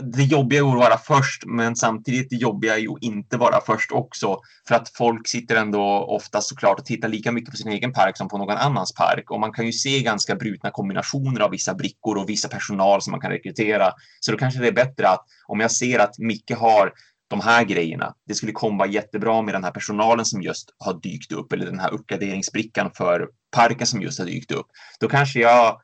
det 0.00 0.22
jobbiga 0.22 0.60
är 0.60 0.68
att 0.68 0.78
vara 0.78 0.98
först, 0.98 1.42
men 1.46 1.76
samtidigt 1.76 2.30
det 2.30 2.36
jobbiga 2.36 2.78
är 2.78 2.92
att 2.92 3.02
inte 3.02 3.36
vara 3.36 3.60
först 3.66 3.92
också. 3.92 4.38
För 4.68 4.74
att 4.74 4.88
folk 4.88 5.28
sitter 5.28 5.56
ändå 5.56 5.82
ofta 6.08 6.40
såklart 6.40 6.78
och 6.78 6.84
tittar 6.84 7.08
lika 7.08 7.32
mycket 7.32 7.50
på 7.50 7.56
sin 7.56 7.72
egen 7.72 7.92
park 7.92 8.16
som 8.16 8.28
på 8.28 8.38
någon 8.38 8.56
annans 8.56 8.94
park. 8.94 9.30
Och 9.30 9.40
man 9.40 9.52
kan 9.52 9.66
ju 9.66 9.72
se 9.72 10.02
ganska 10.02 10.34
brutna 10.34 10.70
kombinationer 10.70 11.40
av 11.40 11.50
vissa 11.50 11.74
brickor 11.74 12.18
och 12.18 12.28
vissa 12.28 12.48
personal 12.48 13.02
som 13.02 13.10
man 13.10 13.20
kan 13.20 13.30
rekrytera. 13.30 13.92
Så 14.20 14.32
då 14.32 14.38
kanske 14.38 14.60
det 14.60 14.68
är 14.68 14.72
bättre 14.72 15.08
att 15.08 15.24
om 15.46 15.60
jag 15.60 15.70
ser 15.70 15.98
att 15.98 16.18
Micke 16.18 16.52
har 16.58 16.92
de 17.32 17.40
här 17.40 17.64
grejerna. 17.64 18.14
Det 18.26 18.34
skulle 18.34 18.52
komma 18.52 18.86
jättebra 18.86 19.42
med 19.42 19.54
den 19.54 19.64
här 19.64 19.70
personalen 19.70 20.24
som 20.24 20.42
just 20.42 20.74
har 20.78 21.00
dykt 21.00 21.32
upp 21.32 21.52
eller 21.52 21.66
den 21.66 21.80
här 21.80 21.92
uppgraderingsbrickan 21.92 22.90
för 22.96 23.28
parken 23.56 23.86
som 23.86 24.02
just 24.02 24.18
har 24.18 24.26
dykt 24.26 24.50
upp. 24.50 24.66
Då 25.00 25.08
kanske 25.08 25.40
jag, 25.40 25.80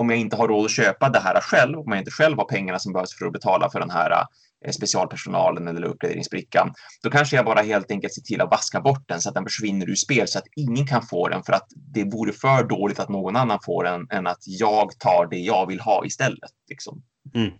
om 0.00 0.10
jag 0.10 0.18
inte 0.18 0.36
har 0.36 0.48
råd 0.48 0.64
att 0.64 0.70
köpa 0.70 1.08
det 1.08 1.18
här 1.20 1.40
själv, 1.40 1.78
om 1.78 1.92
jag 1.92 1.98
inte 1.98 2.10
själv 2.10 2.38
har 2.38 2.44
pengarna 2.44 2.78
som 2.78 2.92
behövs 2.92 3.18
för 3.18 3.26
att 3.26 3.32
betala 3.32 3.70
för 3.70 3.80
den 3.80 3.90
här 3.90 4.10
eh, 4.64 4.72
specialpersonalen 4.72 5.68
eller 5.68 5.84
uppgraderingsbrickan, 5.84 6.74
då 7.02 7.10
kanske 7.10 7.36
jag 7.36 7.44
bara 7.44 7.62
helt 7.62 7.90
enkelt 7.90 8.14
ser 8.14 8.22
till 8.22 8.40
att 8.40 8.50
vaska 8.50 8.80
bort 8.80 9.08
den 9.08 9.20
så 9.20 9.28
att 9.28 9.34
den 9.34 9.44
försvinner 9.44 9.90
ur 9.90 9.94
spel 9.94 10.28
så 10.28 10.38
att 10.38 10.44
ingen 10.56 10.86
kan 10.86 11.02
få 11.02 11.28
den 11.28 11.42
för 11.42 11.52
att 11.52 11.66
det 11.94 12.04
vore 12.04 12.32
för 12.32 12.64
dåligt 12.64 12.98
att 12.98 13.08
någon 13.08 13.36
annan 13.36 13.58
får 13.64 13.84
den 13.84 14.06
än 14.10 14.26
att 14.26 14.42
jag 14.46 14.98
tar 14.98 15.26
det 15.30 15.38
jag 15.38 15.66
vill 15.66 15.80
ha 15.80 16.04
istället. 16.06 16.50
Liksom. 16.68 17.02
Mm. 17.34 17.50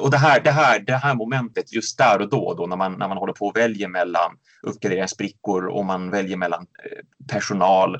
Och 0.00 0.10
det, 0.10 0.18
här, 0.18 0.40
det, 0.40 0.50
här, 0.50 0.80
det 0.80 0.96
här 0.96 1.14
momentet 1.14 1.72
just 1.72 1.98
där 1.98 2.20
och 2.20 2.28
då, 2.28 2.54
då 2.54 2.66
när, 2.66 2.76
man, 2.76 2.92
när 2.92 3.08
man 3.08 3.18
håller 3.18 3.32
på 3.32 3.46
och 3.46 3.56
väljer 3.56 3.88
mellan 3.88 4.30
uppgraderingsbrickor 4.62 5.66
och 5.66 5.84
man 5.84 6.10
väljer 6.10 6.36
mellan 6.36 6.60
eh, 6.60 7.26
personal, 7.32 7.96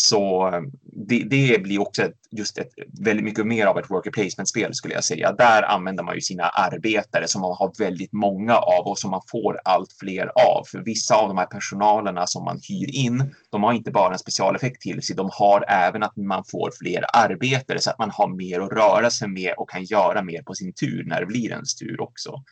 så 0.00 0.48
eh, 0.48 0.60
det, 0.82 1.24
det 1.24 1.62
blir 1.62 1.80
också 1.80 2.02
ett, 2.02 2.16
just 2.30 2.58
ett, 2.58 2.70
väldigt 3.00 3.24
mycket 3.24 3.46
mer 3.46 3.66
av 3.66 3.78
ett 3.78 3.90
worker 3.90 4.10
placement-spel 4.10 4.74
skulle 4.74 4.94
jag 4.94 5.04
säga. 5.04 5.32
Där 5.32 5.62
använder 5.62 6.04
man 6.04 6.14
ju 6.14 6.20
sina 6.20 6.44
arbetare 6.44 7.28
som 7.28 7.40
man 7.40 7.56
har 7.58 7.72
väldigt 7.78 8.12
många 8.12 8.56
av 8.56 8.86
och 8.86 8.98
som 8.98 9.10
man 9.10 9.22
får 9.30 9.60
allt 9.64 9.92
fler 10.00 10.26
av. 10.26 10.64
För 10.64 10.78
vissa 10.78 11.14
av 11.14 11.28
de 11.28 11.38
här 11.38 11.46
personalerna 11.46 12.26
som 12.26 12.44
man 12.44 12.60
hyr 12.68 12.94
in, 12.94 13.34
de 13.50 13.62
har 13.62 13.72
inte 13.72 13.90
bara 13.90 14.12
en 14.12 14.18
specialeffekt 14.18 14.82
till 14.82 15.02
sig, 15.02 15.16
de 15.16 15.30
har 15.32 15.64
även 15.68 16.02
att 16.02 16.16
man 16.16 16.44
får 16.50 16.70
fler 16.78 17.04
arbetare 17.12 17.80
så 17.80 17.90
att 17.90 17.98
man 17.98 18.10
har 18.10 18.28
mer 18.28 18.60
att 18.60 18.72
röra 18.72 19.10
sig 19.10 19.28
med 19.28 19.54
och 19.56 19.70
kan 19.70 19.84
göra 19.84 20.22
mer 20.22 20.42
på 20.42 20.54
sin 20.54 20.72
tur 20.72 21.04
när 21.06 21.20
det 21.20 21.26
blir 21.26 21.50
ens 21.50 21.74
tur 21.74 22.00
också. 22.00 22.42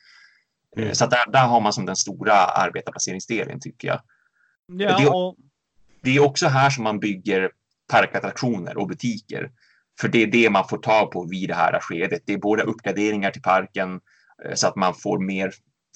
Mm. 0.76 0.94
Så 0.94 1.06
där, 1.06 1.32
där 1.32 1.46
har 1.46 1.61
man 1.61 1.72
som 1.72 1.87
den 1.87 1.96
stora 1.96 2.34
arbetarplaceringsdelen 2.34 3.61
tycker 3.61 3.88
jag. 3.88 4.00
Ja, 4.72 5.14
och, 5.14 5.37
det 6.02 6.16
är 6.16 6.24
också 6.24 6.46
här 6.46 6.70
som 6.70 6.84
man 6.84 7.00
bygger 7.00 7.50
parkattraktioner 7.92 8.76
och 8.78 8.88
butiker. 8.88 9.50
För 10.00 10.08
det 10.08 10.22
är 10.22 10.26
det 10.26 10.50
man 10.50 10.68
får 10.68 10.78
tag 10.78 11.11
på 11.11 11.26
vid 11.30 11.48
det 11.48 11.54
här 11.54 11.80
skedet. 11.80 12.22
Det 12.26 12.32
är 12.32 12.38
både 12.38 12.62
uppgraderingar 12.62 13.30
till 13.30 13.42
parken 13.42 14.00
eh, 14.44 14.54
så 14.54 14.66
att 14.66 14.76
man 14.76 14.94
får 14.94 15.18
mer 15.18 15.52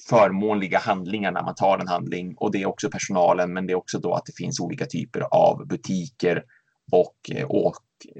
förmånliga 0.09 0.79
handlingar 0.79 1.31
när 1.31 1.43
man 1.43 1.55
tar 1.55 1.79
en 1.79 1.87
handling 1.87 2.33
och 2.37 2.51
det 2.51 2.61
är 2.61 2.65
också 2.65 2.89
personalen. 2.89 3.53
Men 3.53 3.67
det 3.67 3.73
är 3.73 3.77
också 3.77 3.99
då 3.99 4.13
att 4.13 4.25
det 4.25 4.37
finns 4.37 4.59
olika 4.59 4.85
typer 4.85 5.21
av 5.21 5.67
butiker 5.67 6.43
och, 6.91 7.15
eh, 7.31 7.45
och 7.45 7.75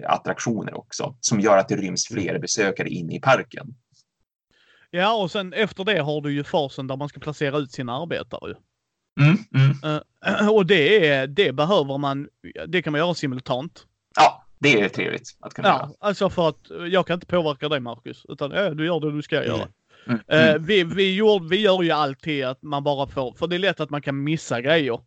attraktioner 0.08 0.78
också 0.78 1.16
som 1.20 1.40
gör 1.40 1.58
att 1.58 1.70
det 1.70 1.76
ryms 1.76 2.08
fler 2.08 2.40
besökare 2.40 2.90
inne 2.90 3.16
i 3.16 3.20
parken. 3.20 3.76
ja, 4.90 5.14
och 5.16 5.32
sen 5.32 5.54
efter 5.54 5.84
det 5.84 6.00
har 6.00 6.22
du 6.22 6.34
ju 6.34 6.44
fasen 6.44 6.88
där 6.88 6.98
man 6.98 7.10
ska 7.10 7.20
placera 7.20 7.58
ut 7.58 7.72
sina 7.72 8.02
arbetare. 8.02 8.56
Mm, 9.22 9.38
mm. 9.56 10.02
Eh, 10.26 10.50
och 10.56 10.66
det, 10.66 11.26
det 11.26 11.52
behöver 11.52 11.98
man, 11.98 12.28
det 12.68 12.82
kan 12.82 12.92
man 12.92 13.00
göra 13.00 13.14
simultant. 13.14 13.86
Ja, 14.16 14.44
det 14.60 14.82
är 14.82 14.90
trevligt 14.90 15.38
att 15.40 15.54
kunna 15.54 15.68
göra. 15.68 15.80
Ja, 15.82 16.08
alltså 16.08 16.30
för 16.30 16.50
att 16.50 16.72
jag 16.92 17.08
kan 17.08 17.14
inte 17.14 17.26
påverka 17.26 17.70
dig 17.70 17.80
Marcus, 17.80 18.26
utan 18.30 18.52
ja, 18.52 18.70
du 18.70 18.86
gör 18.86 19.00
det 19.00 19.12
du 19.12 19.22
ska 19.22 19.46
göra. 19.46 19.68
Mm, 20.08 20.20
mm. 20.28 20.66
vi, 20.66 20.84
vi, 20.84 21.16
gör, 21.16 21.50
vi 21.50 21.62
gör 21.62 21.84
ju 21.84 21.92
alltid 21.92 22.46
att 22.46 22.64
man 22.64 22.84
bara 22.84 23.08
får, 23.08 23.34
för 23.34 23.48
det 23.48 23.56
är 23.56 23.60
lätt 23.60 23.80
att 23.80 23.90
man 23.90 24.02
kan 24.02 24.24
missa 24.24 24.62
grejer. 24.62 25.00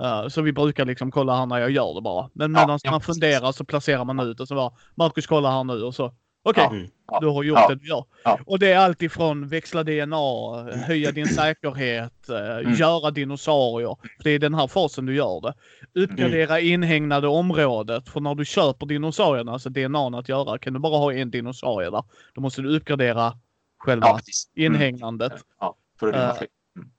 Eh, 0.00 0.28
så 0.28 0.42
vi 0.42 0.52
brukar 0.52 0.84
liksom 0.84 1.10
kolla 1.10 1.36
här 1.36 1.46
när 1.46 1.58
jag 1.58 1.70
gör 1.70 1.94
det 1.94 2.00
bara. 2.00 2.30
Men 2.32 2.54
Ja, 2.54 2.60
medan 2.60 2.78
ja, 2.82 2.90
man 2.90 3.00
precis. 3.00 3.14
funderar 3.14 3.52
så 3.52 3.64
placerar 3.64 4.04
man 4.04 4.20
ut 4.20 4.40
och 4.40 4.48
så 4.48 4.54
bara 4.54 4.72
Marcus 4.94 5.26
kolla 5.26 5.50
här 5.50 5.64
nu 5.64 5.82
och 5.82 5.94
så 5.94 6.14
okej, 6.44 6.66
Mm. 6.70 6.86
Ja, 7.06 7.20
du 7.20 7.26
har 7.26 7.42
gjort 7.42 7.58
ja, 7.58 7.68
det 7.68 7.74
du 7.74 7.88
gör. 7.88 8.04
ja. 8.24 8.38
Och 8.46 8.58
det 8.58 8.72
är 8.72 8.78
allt 8.78 9.02
ifrån 9.02 9.48
växla 9.48 9.82
DNA, 9.84 10.62
höja 10.86 11.12
din 11.12 11.26
säkerhet, 11.26 12.28
eh, 12.28 12.56
Mm. 12.58 12.72
göra 12.74 13.10
dinosaurier. 13.10 13.96
För 14.16 14.24
det 14.24 14.30
är 14.30 14.38
den 14.38 14.54
här 14.54 14.66
fasen 14.66 15.06
du 15.06 15.14
gör 15.16 15.40
det. 15.40 15.54
Uppgradera 16.00 16.58
Mm. 16.58 16.72
inhägnade 16.72 17.28
området. 17.28 18.08
För 18.08 18.20
när 18.20 18.34
du 18.34 18.44
köper 18.44 18.86
dinosaurierna, 18.86 19.52
alltså 19.52 19.68
DNA 19.70 20.18
att 20.18 20.28
göra, 20.28 20.58
kan 20.58 20.72
du 20.72 20.78
bara 20.78 20.98
ha 20.98 21.12
en 21.12 21.30
dinosaurie 21.30 21.90
där. 21.90 22.04
Då 22.34 22.40
måste 22.40 22.62
du 22.62 22.76
uppgradera 22.76 23.32
själva 23.78 24.06
Ja, 24.06 24.16
precis. 24.16 24.50
Mm. 24.56 24.74
inhägnandet. 24.74 25.32
Ja, 25.60 25.74
för 26.00 26.12
fler. 26.12 26.48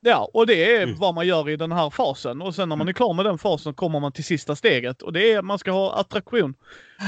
Ja, 0.02 0.30
och 0.34 0.48
det 0.48 0.76
är 0.76 0.84
Mm. 0.84 0.96
vad 1.00 1.14
man 1.16 1.28
gör 1.28 1.50
i 1.50 1.56
den 1.56 1.72
här 1.72 1.90
fasen. 1.90 2.42
Och 2.42 2.56
sen 2.56 2.70
när 2.70 2.76
man 2.76 2.88
är 2.88 2.94
klar 2.94 3.14
med 3.14 3.26
den 3.26 3.38
fasen 3.38 3.74
kommer 3.74 4.00
man 4.00 4.12
till 4.12 4.24
sista 4.24 4.56
steget. 4.56 5.02
Och 5.02 5.14
det 5.14 5.32
är 5.34 5.42
man 5.42 5.60
ska 5.60 5.72
ha 5.72 6.00
attraktion. 6.00 6.54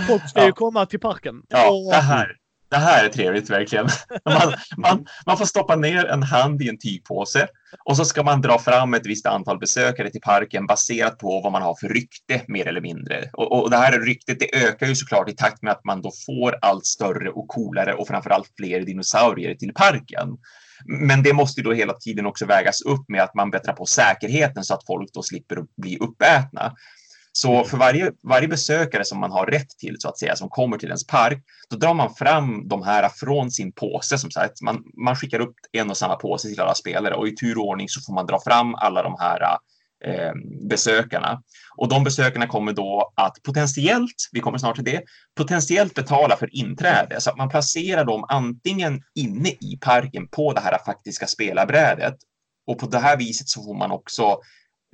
Folk 0.08 0.30
ska 0.30 0.39
Ja. 0.39 0.45
ju 0.45 0.51
komma 0.51 0.86
till 0.86 0.99
parken. 0.99 1.41
Ja, 1.49 1.69
och, 1.69 1.91
det 1.91 1.97
här, 1.97 2.32
det 2.69 2.75
här 2.77 3.06
är 3.06 3.10
trevligt 3.10 3.49
verkligen. 3.49 3.88
Man, 4.25 4.53
man, 4.77 5.06
man 5.25 5.38
får 5.38 5.45
stoppa 5.45 5.75
ner 5.75 6.06
en 6.06 6.23
hand 6.23 6.62
i 6.62 6.69
en 6.69 6.77
tygpåse 6.80 7.47
och 7.86 7.97
så 7.97 8.06
ska 8.06 8.23
man 8.23 8.41
dra 8.41 8.60
fram 8.60 8.93
ett 8.93 9.06
visst 9.06 9.25
antal 9.25 9.60
besökare 9.60 10.10
till 10.10 10.21
parken 10.21 10.65
baserat 10.67 11.17
på 11.17 11.41
vad 11.41 11.51
man 11.51 11.62
har 11.62 11.75
för 11.75 11.88
rykte 11.89 12.41
mer 12.47 12.67
eller 12.67 12.82
mindre. 12.82 13.30
Och, 13.34 13.63
och 13.63 13.69
det 13.69 13.77
här 13.77 13.99
ryktet 13.99 14.39
det 14.39 14.56
ökar 14.65 14.88
ju 14.88 14.95
såklart 14.95 15.30
i 15.30 15.36
takt 15.36 15.62
med 15.63 15.71
att 15.71 15.86
man 15.86 16.01
då 16.01 16.12
får 16.25 16.56
allt 16.62 16.86
större 16.86 17.30
och 17.30 17.47
coolare 17.47 17.93
och 17.93 18.08
framförallt 18.08 18.51
fler 18.58 18.82
dinosaurier 18.82 19.56
till 19.56 19.73
parken. 19.73 20.27
Men 20.86 21.24
det 21.24 21.34
måste 21.34 21.62
ju 21.62 21.63
då 21.63 21.74
hela 21.74 21.94
tiden 21.94 22.26
också 22.26 22.46
vägas 22.46 22.82
upp 22.82 23.10
med 23.10 23.24
att 23.24 23.36
man 23.36 23.52
bättrar 23.52 23.74
på 23.74 23.86
säkerheten 23.86 24.63
så 24.63 24.74
att 24.74 24.86
folk 24.86 25.10
då 25.13 25.24
slipper 25.24 25.63
bli 25.78 25.98
uppätna. 25.98 26.74
Så 27.32 27.63
för 27.63 27.78
varje, 27.78 28.12
varje 28.24 28.48
besökare 28.48 29.06
som 29.06 29.20
man 29.20 29.32
har 29.32 29.46
rätt 29.46 29.70
till, 29.70 29.96
så 30.00 30.10
att 30.10 30.20
säga, 30.20 30.36
som 30.36 30.50
kommer 30.50 30.78
till 30.78 30.88
ens 30.88 31.08
park, 31.08 31.44
då 31.70 31.78
drar 31.78 31.94
man 31.94 32.16
fram 32.16 32.68
de 32.68 32.84
här 32.84 33.10
från 33.10 33.52
sin 33.52 33.72
påse. 33.72 34.18
Som 34.18 34.32
sagt, 34.32 34.62
man, 34.62 34.84
man 35.06 35.16
skickar 35.16 35.40
upp 35.40 35.56
en 35.72 35.90
och 35.90 35.98
samma 35.98 36.16
påse 36.16 36.48
till 36.48 36.60
alla 36.60 36.76
spelare 36.76 37.16
och 37.16 37.28
i 37.28 37.36
tur 37.36 37.58
och 37.58 37.68
ordning 37.68 37.90
så 37.90 38.02
får 38.02 38.13
man 38.13 38.26
dra 38.26 38.40
fram 38.40 38.76
alla 38.76 39.04
de 39.04 39.16
här 39.20 39.58
eh, 40.05 40.31
besökarna. 40.69 41.41
Och 41.77 41.89
de 41.89 42.03
besökarna 42.03 42.47
kommer 42.47 42.73
då 42.73 43.13
att 43.15 43.43
potentiellt, 43.43 44.29
vi 44.31 44.39
kommer 44.39 44.57
snart 44.57 44.75
till 44.75 44.83
det, 44.83 45.03
potentiellt 45.36 45.93
betala 45.93 46.38
för 46.38 46.55
inträde 46.55 47.21
så 47.21 47.29
att 47.29 47.38
man 47.38 47.49
placerar 47.49 48.05
dem 48.05 48.25
antingen 48.29 49.01
inne 49.15 49.49
i 49.49 49.77
parken 49.81 50.27
på 50.27 50.53
det 50.53 50.62
här 50.62 50.77
faktiska 50.86 51.27
spelarbrädet 51.27 52.15
och 52.67 52.79
på 52.79 52.88
det 52.88 52.99
här 52.99 53.17
viset 53.17 53.47
så 53.47 53.63
får 53.63 53.77
man 53.77 53.91
också 53.91 54.39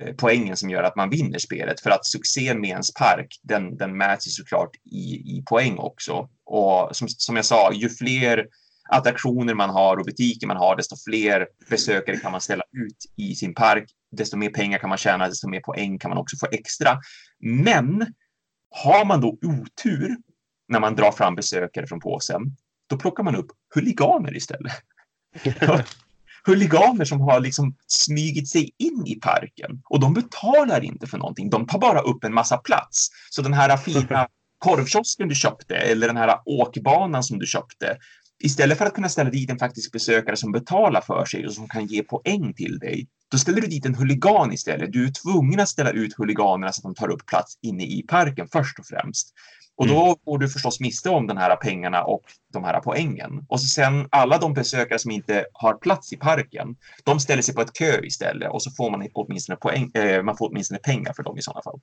eh, 0.02 0.14
poängen 0.16 0.56
som 0.56 0.70
gör 0.70 0.82
att 0.82 0.96
man 0.96 1.10
vinner 1.10 1.38
spelet 1.38 1.80
för 1.80 1.90
att 1.90 2.06
succén 2.06 2.60
med 2.60 2.70
ens 2.70 2.94
park 2.94 3.40
den, 3.42 3.76
den 3.76 3.96
mäts 3.96 4.26
ju 4.26 4.30
såklart 4.30 4.70
i, 4.84 5.38
i 5.38 5.42
poäng 5.46 5.78
också. 5.78 6.28
Och 6.46 6.96
som, 6.96 7.08
som 7.08 7.36
jag 7.36 7.44
sa, 7.44 7.72
ju 7.72 7.88
fler 7.88 8.46
attraktioner 8.88 9.54
man 9.54 9.70
har 9.70 9.96
och 9.96 10.04
butiker 10.04 10.46
man 10.46 10.56
har, 10.56 10.76
desto 10.76 10.96
fler 11.08 11.46
besökare 11.70 12.16
kan 12.16 12.32
man 12.32 12.40
ställa 12.40 12.62
ut 12.72 12.96
i 13.16 13.34
sin 13.34 13.54
park. 13.54 13.84
Desto 14.16 14.36
mer 14.36 14.50
pengar 14.50 14.78
kan 14.78 14.88
man 14.88 14.98
tjäna, 14.98 15.28
desto 15.28 15.48
mer 15.48 15.60
poäng 15.60 15.98
kan 15.98 16.08
man 16.08 16.18
också 16.18 16.36
få 16.36 16.46
extra. 16.52 16.98
Men 17.40 18.06
har 18.70 19.04
man 19.04 19.20
då 19.20 19.38
otur 19.42 20.16
när 20.68 20.80
man 20.80 20.96
drar 20.96 21.12
fram 21.12 21.34
besökare 21.34 21.86
från 21.86 22.00
påsen, 22.00 22.56
då 22.86 22.96
plockar 22.96 23.22
man 23.22 23.36
upp 23.36 23.46
huliganer 23.74 24.36
istället. 24.36 24.72
huliganer 26.46 27.04
som 27.04 27.20
har 27.20 27.40
liksom 27.40 27.76
smygit 27.86 28.48
sig 28.48 28.70
in 28.78 29.06
i 29.06 29.14
parken 29.14 29.82
och 29.84 30.00
de 30.00 30.14
betalar 30.14 30.84
inte 30.84 31.06
för 31.06 31.18
någonting. 31.18 31.50
De 31.50 31.66
tar 31.66 31.78
bara 31.78 32.00
upp 32.00 32.24
en 32.24 32.34
massa 32.34 32.56
plats. 32.56 33.08
Så 33.30 33.42
den 33.42 33.52
här 33.52 33.76
fina 33.76 34.28
korvkiosken 34.58 35.28
du 35.28 35.34
köpte 35.34 35.76
eller 35.76 36.06
den 36.06 36.16
här 36.16 36.38
åkbanan 36.44 37.22
som 37.22 37.38
du 37.38 37.46
köpte, 37.46 37.98
istället 38.42 38.78
för 38.78 38.86
att 38.86 38.94
kunna 38.94 39.08
ställa 39.08 39.30
dit 39.30 39.50
en 39.50 39.58
faktisk 39.58 39.92
besökare 39.92 40.36
som 40.36 40.52
betalar 40.52 41.00
för 41.00 41.24
sig 41.24 41.46
och 41.46 41.52
som 41.52 41.68
kan 41.68 41.86
ge 41.86 42.02
poäng 42.02 42.54
till 42.54 42.78
dig, 42.78 43.06
Då 43.28 43.38
ställer 43.38 43.60
du 43.60 43.66
dit 43.66 43.86
en 43.86 43.94
huligan 43.94 44.52
istället. 44.52 44.92
Du 44.92 45.04
är 45.06 45.10
tvungen 45.10 45.60
att 45.60 45.68
ställa 45.68 45.90
ut 45.90 46.18
huliganerna 46.18 46.72
så 46.72 46.78
att 46.80 46.82
de 46.82 46.94
tar 47.00 47.08
upp 47.10 47.26
plats 47.26 47.58
inne 47.62 47.84
i 47.84 48.04
parken 48.08 48.48
först 48.52 48.78
och 48.78 48.86
främst. 48.86 49.32
Och 49.76 49.88
då 49.88 50.02
Mm. 50.04 50.16
går 50.24 50.38
du 50.38 50.48
förstås 50.48 50.80
miste 50.80 51.10
om 51.10 51.26
den 51.26 51.36
här 51.36 51.56
pengarna 51.56 52.04
och 52.04 52.22
de 52.52 52.64
här 52.64 52.80
poängen. 52.80 53.46
Och 53.48 53.60
så 53.60 53.66
sen 53.66 54.08
alla 54.10 54.38
de 54.38 54.54
besökare 54.54 54.98
som 54.98 55.10
inte 55.10 55.46
har 55.52 55.74
plats 55.74 56.12
i 56.12 56.16
parken, 56.16 56.76
de 57.04 57.20
ställer 57.20 57.42
sig 57.42 57.54
på 57.54 57.60
ett 57.60 57.72
kö 57.72 58.00
istället 58.04 58.50
och 58.52 58.62
så 58.62 58.70
får 58.70 58.90
man 58.90 59.08
åtminstone, 59.14 59.56
poäng, 59.56 59.90
eh, 59.94 60.22
man 60.22 60.36
får 60.36 60.48
åtminstone 60.50 60.78
pengar 60.80 61.12
för 61.12 61.22
dem 61.22 61.38
i 61.38 61.42
sådana 61.42 61.62
fall. 61.62 61.80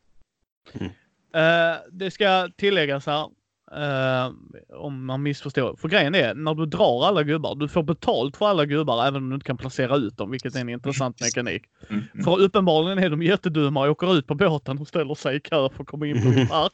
Eh, 1.33 1.77
det 1.91 2.11
ska 2.11 2.49
tilläggas 2.57 3.05
här. 3.05 3.27
Eh, 3.75 4.31
om 4.69 5.05
man 5.05 5.23
missförstår. 5.23 5.75
För 5.75 5.87
grejen 5.89 6.15
är, 6.15 6.33
när 6.33 6.55
du 6.55 6.65
drar 6.65 7.05
alla 7.05 7.23
gubbar, 7.23 7.55
du 7.55 7.67
får 7.67 7.83
betalt 7.83 8.37
för 8.37 8.47
alla 8.47 8.65
gubbar 8.65 9.07
även 9.07 9.23
om 9.23 9.29
du 9.29 9.35
inte 9.35 9.45
kan 9.45 9.57
placera 9.57 9.95
ut 9.95 10.17
dem, 10.17 10.31
vilket 10.31 10.55
är 10.55 10.59
en 10.59 10.69
intressant 10.69 11.21
mekanik. 11.21 11.63
Mm. 11.89 12.03
Mm. 12.13 12.23
För 12.23 12.41
uppenbarligen 12.41 12.99
är 12.99 13.09
de 13.09 13.23
jättedumma 13.23 13.83
och 13.83 13.91
åker 13.91 14.17
ut 14.17 14.27
på 14.27 14.35
båten 14.35 14.79
och 14.79 14.87
ställer 14.87 15.15
sig 15.15 15.35
i 15.35 15.39
kö 15.39 15.69
för 15.69 15.83
att 15.83 15.87
komma 15.87 16.07
in 16.07 16.21
på 16.23 16.29
din 16.29 16.47
park. 16.49 16.73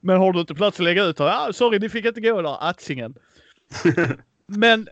Men 0.00 0.16
har 0.18 0.32
du 0.32 0.40
inte 0.40 0.54
plats 0.54 0.80
att 0.80 0.84
lägga 0.84 1.04
ut, 1.04 1.18
ja, 1.18 1.48
sorry, 1.52 1.78
ni 1.78 1.88
fick 1.88 2.04
inte 2.04 2.20
gå 2.20 2.42
där, 2.42 2.68
atsingen. 2.68 3.14
Men 4.46 4.88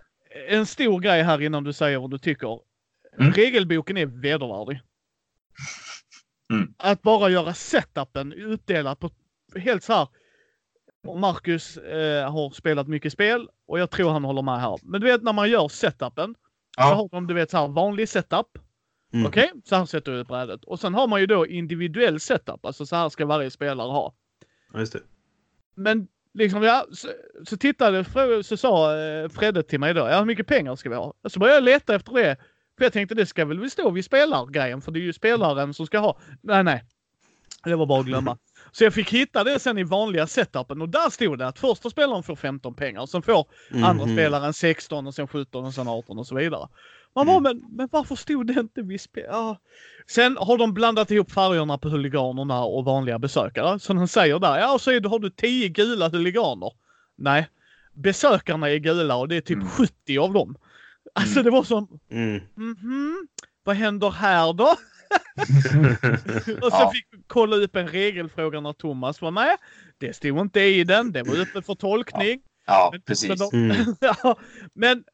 en 0.49 0.66
stor 0.66 1.01
grej 1.01 1.22
här 1.22 1.42
innan 1.42 1.64
du 1.64 1.72
säger 1.72 1.99
vad 1.99 2.11
du 2.11 2.18
tycker. 2.18 2.61
Mm. 3.18 3.32
Regelboken 3.32 3.96
är 3.96 4.07
vedervärdig. 4.07 4.80
Mm. 6.53 6.74
Att 6.76 7.03
bara 7.03 7.28
göra 7.28 7.55
setupen 7.55 8.32
uppdelat 8.32 9.01
på 9.01 9.11
helt 9.57 9.82
så 9.82 9.92
här. 9.92 10.09
Och 11.07 11.18
Marcus 11.18 11.76
eh, 11.76 12.32
har 12.32 12.51
spelat 12.51 12.88
mycket 12.88 13.12
spel 13.12 13.49
och 13.68 13.78
jag 13.78 13.90
tror 13.90 14.11
han 14.11 14.24
håller 14.24 14.42
med 14.42 14.61
här. 14.61 14.78
Men 14.82 15.01
du 15.01 15.07
vet 15.07 15.22
när 15.22 15.32
man 15.32 15.51
gör 15.51 15.68
setupen. 15.68 16.34
Så 16.34 16.80
Ja. 16.82 16.94
har 16.94 17.09
de 17.09 17.26
du 17.26 17.34
vet 17.34 17.51
så 17.51 17.57
här 17.57 17.68
vanlig 17.68 18.09
setup. 18.09 18.46
Mm. 19.12 19.26
Okej, 19.26 19.51
så 19.64 19.76
här 19.76 19.84
sätter 19.84 20.12
du 20.12 20.24
brädet. 20.24 20.64
Och 20.64 20.80
sen 20.80 20.94
har 20.94 21.07
man 21.09 21.20
ju 21.20 21.26
då 21.26 21.46
individuell 21.46 22.20
setup. 22.20 22.66
Alltså 22.66 22.86
så 22.86 22.96
här 22.96 23.09
ska 23.09 23.26
varje 23.26 23.51
spelare 23.51 23.90
ha. 23.90 24.14
Ja, 24.72 24.78
just 24.80 24.92
det. 24.92 25.01
Men 25.74 26.09
liksom, 26.34 26.62
ja, 26.62 26.86
så, 26.92 27.09
så 27.49 27.57
tittade, 27.57 28.05
så 28.44 28.57
sa 28.57 28.96
eh, 28.99 29.28
Fredde 29.28 29.62
till 29.62 29.80
mig 29.80 29.94
då, 29.94 30.01
ja 30.01 30.18
hur 30.18 30.24
mycket 30.26 30.46
pengar 30.46 30.76
ska 30.76 30.88
vi 30.90 30.96
ha? 30.96 31.14
Så 31.28 31.40
började 31.40 31.57
jag 31.57 31.64
leta 31.64 31.94
efter 31.94 32.12
det. 32.12 32.36
För 32.78 32.84
jag 32.84 32.92
tänkte 32.92 33.14
det 33.14 33.26
ska 33.26 33.44
väl 33.44 33.70
stå 33.70 33.90
vid 33.90 34.05
spelargrejen, 34.05 34.80
för 34.80 34.92
det 34.92 34.99
är 34.99 35.03
ju 35.03 35.12
spelaren 35.12 35.74
som 35.74 35.86
ska 35.86 35.99
ha. 35.99 36.18
Nej, 36.42 36.64
nej. 36.64 36.84
Det 37.64 37.74
var 37.76 37.86
bara 37.86 38.01
att 38.01 38.07
glömma. 38.07 38.38
Så 38.73 38.85
jag 38.85 38.95
fick 38.95 39.12
hitta 39.12 39.45
det 39.45 39.59
sen 39.59 39.79
i 39.79 39.83
vanliga 39.85 40.27
setupen 40.27 40.83
och 40.83 40.89
där 40.89 41.11
stod 41.11 41.39
det 41.39 41.47
att 41.47 41.59
första 41.59 41.91
spelaren 41.91 42.23
får 42.23 42.37
15 42.37 42.75
pengar 42.75 43.01
och 43.01 43.09
sen 43.09 43.23
får 43.23 43.47
andra 43.85 44.07
Mhm. 44.07 44.14
spelaren 44.16 44.53
16 44.53 45.07
och 45.07 45.14
sen 45.14 45.29
17 45.29 45.64
och 45.64 45.75
sen 45.75 45.89
18 45.89 46.19
och 46.19 46.27
så 46.27 46.35
vidare. 46.35 46.69
Man 47.14 47.27
bara, 47.27 47.37
Mm. 47.37 47.43
men, 47.59 47.77
men 47.77 47.89
varför 47.93 48.14
stod 48.14 48.47
det 48.47 48.61
inte 48.61 48.83
vid 48.83 49.01
spel? 49.01 49.25
Ja. 49.29 49.59
Sen 50.07 50.37
har 50.41 50.59
de 50.59 50.75
blandat 50.75 51.11
ihop 51.11 51.31
färgerna 51.33 51.79
på 51.79 51.89
huliganerna 51.89 52.64
och 52.64 52.85
vanliga 52.85 53.19
besökare. 53.19 53.79
Så 53.79 53.93
de 53.93 54.09
säger 54.09 54.39
där, 54.39 54.59
ja 54.59 54.79
så 54.79 54.91
det, 54.91 55.09
har 55.09 55.19
du 55.19 55.31
10 55.31 55.69
gula 55.69 56.09
huliganer. 56.09 56.71
Nej, 57.16 57.49
besökarna 57.95 58.71
är 58.71 58.77
gula 58.77 59.16
och 59.16 59.29
det 59.29 59.37
är 59.37 59.41
typ 59.41 59.57
Mm. 59.57 59.69
70 59.69 60.19
av 60.19 60.33
dem. 60.33 60.57
Alltså 61.14 61.41
Mm. 61.41 61.45
det 61.45 61.51
var 61.51 61.62
som, 61.62 61.99
Mm. 62.11 62.41
mhm, 62.57 63.29
vad 63.64 63.77
händer 63.77 64.11
här 64.11 64.53
då? 64.53 64.75
Och 66.62 66.72
så 66.72 66.78
Ja. 66.78 66.90
fick 66.94 67.06
vi 67.11 67.18
kolla 67.26 67.56
upp 67.56 67.76
en 67.76 67.88
regelfråga 67.88 68.61
när 68.61 68.72
Thomas 68.72 69.22
var 69.22 69.30
med. 69.30 69.56
Det 69.98 70.16
stod 70.16 70.38
inte 70.40 70.61
i 70.61 70.84
den, 70.84 71.12
det 71.12 71.22
var 71.22 71.40
uppe 71.40 71.62
för 71.62 71.74
tolkning. 71.74 72.40
Ja, 72.66 72.88
Men- 72.92 73.02
precis. 73.02 73.28
Men, 73.28 73.38
de, 73.38 73.50
Mm. 73.52 73.94
ja, 74.00 74.38
men 74.74 75.04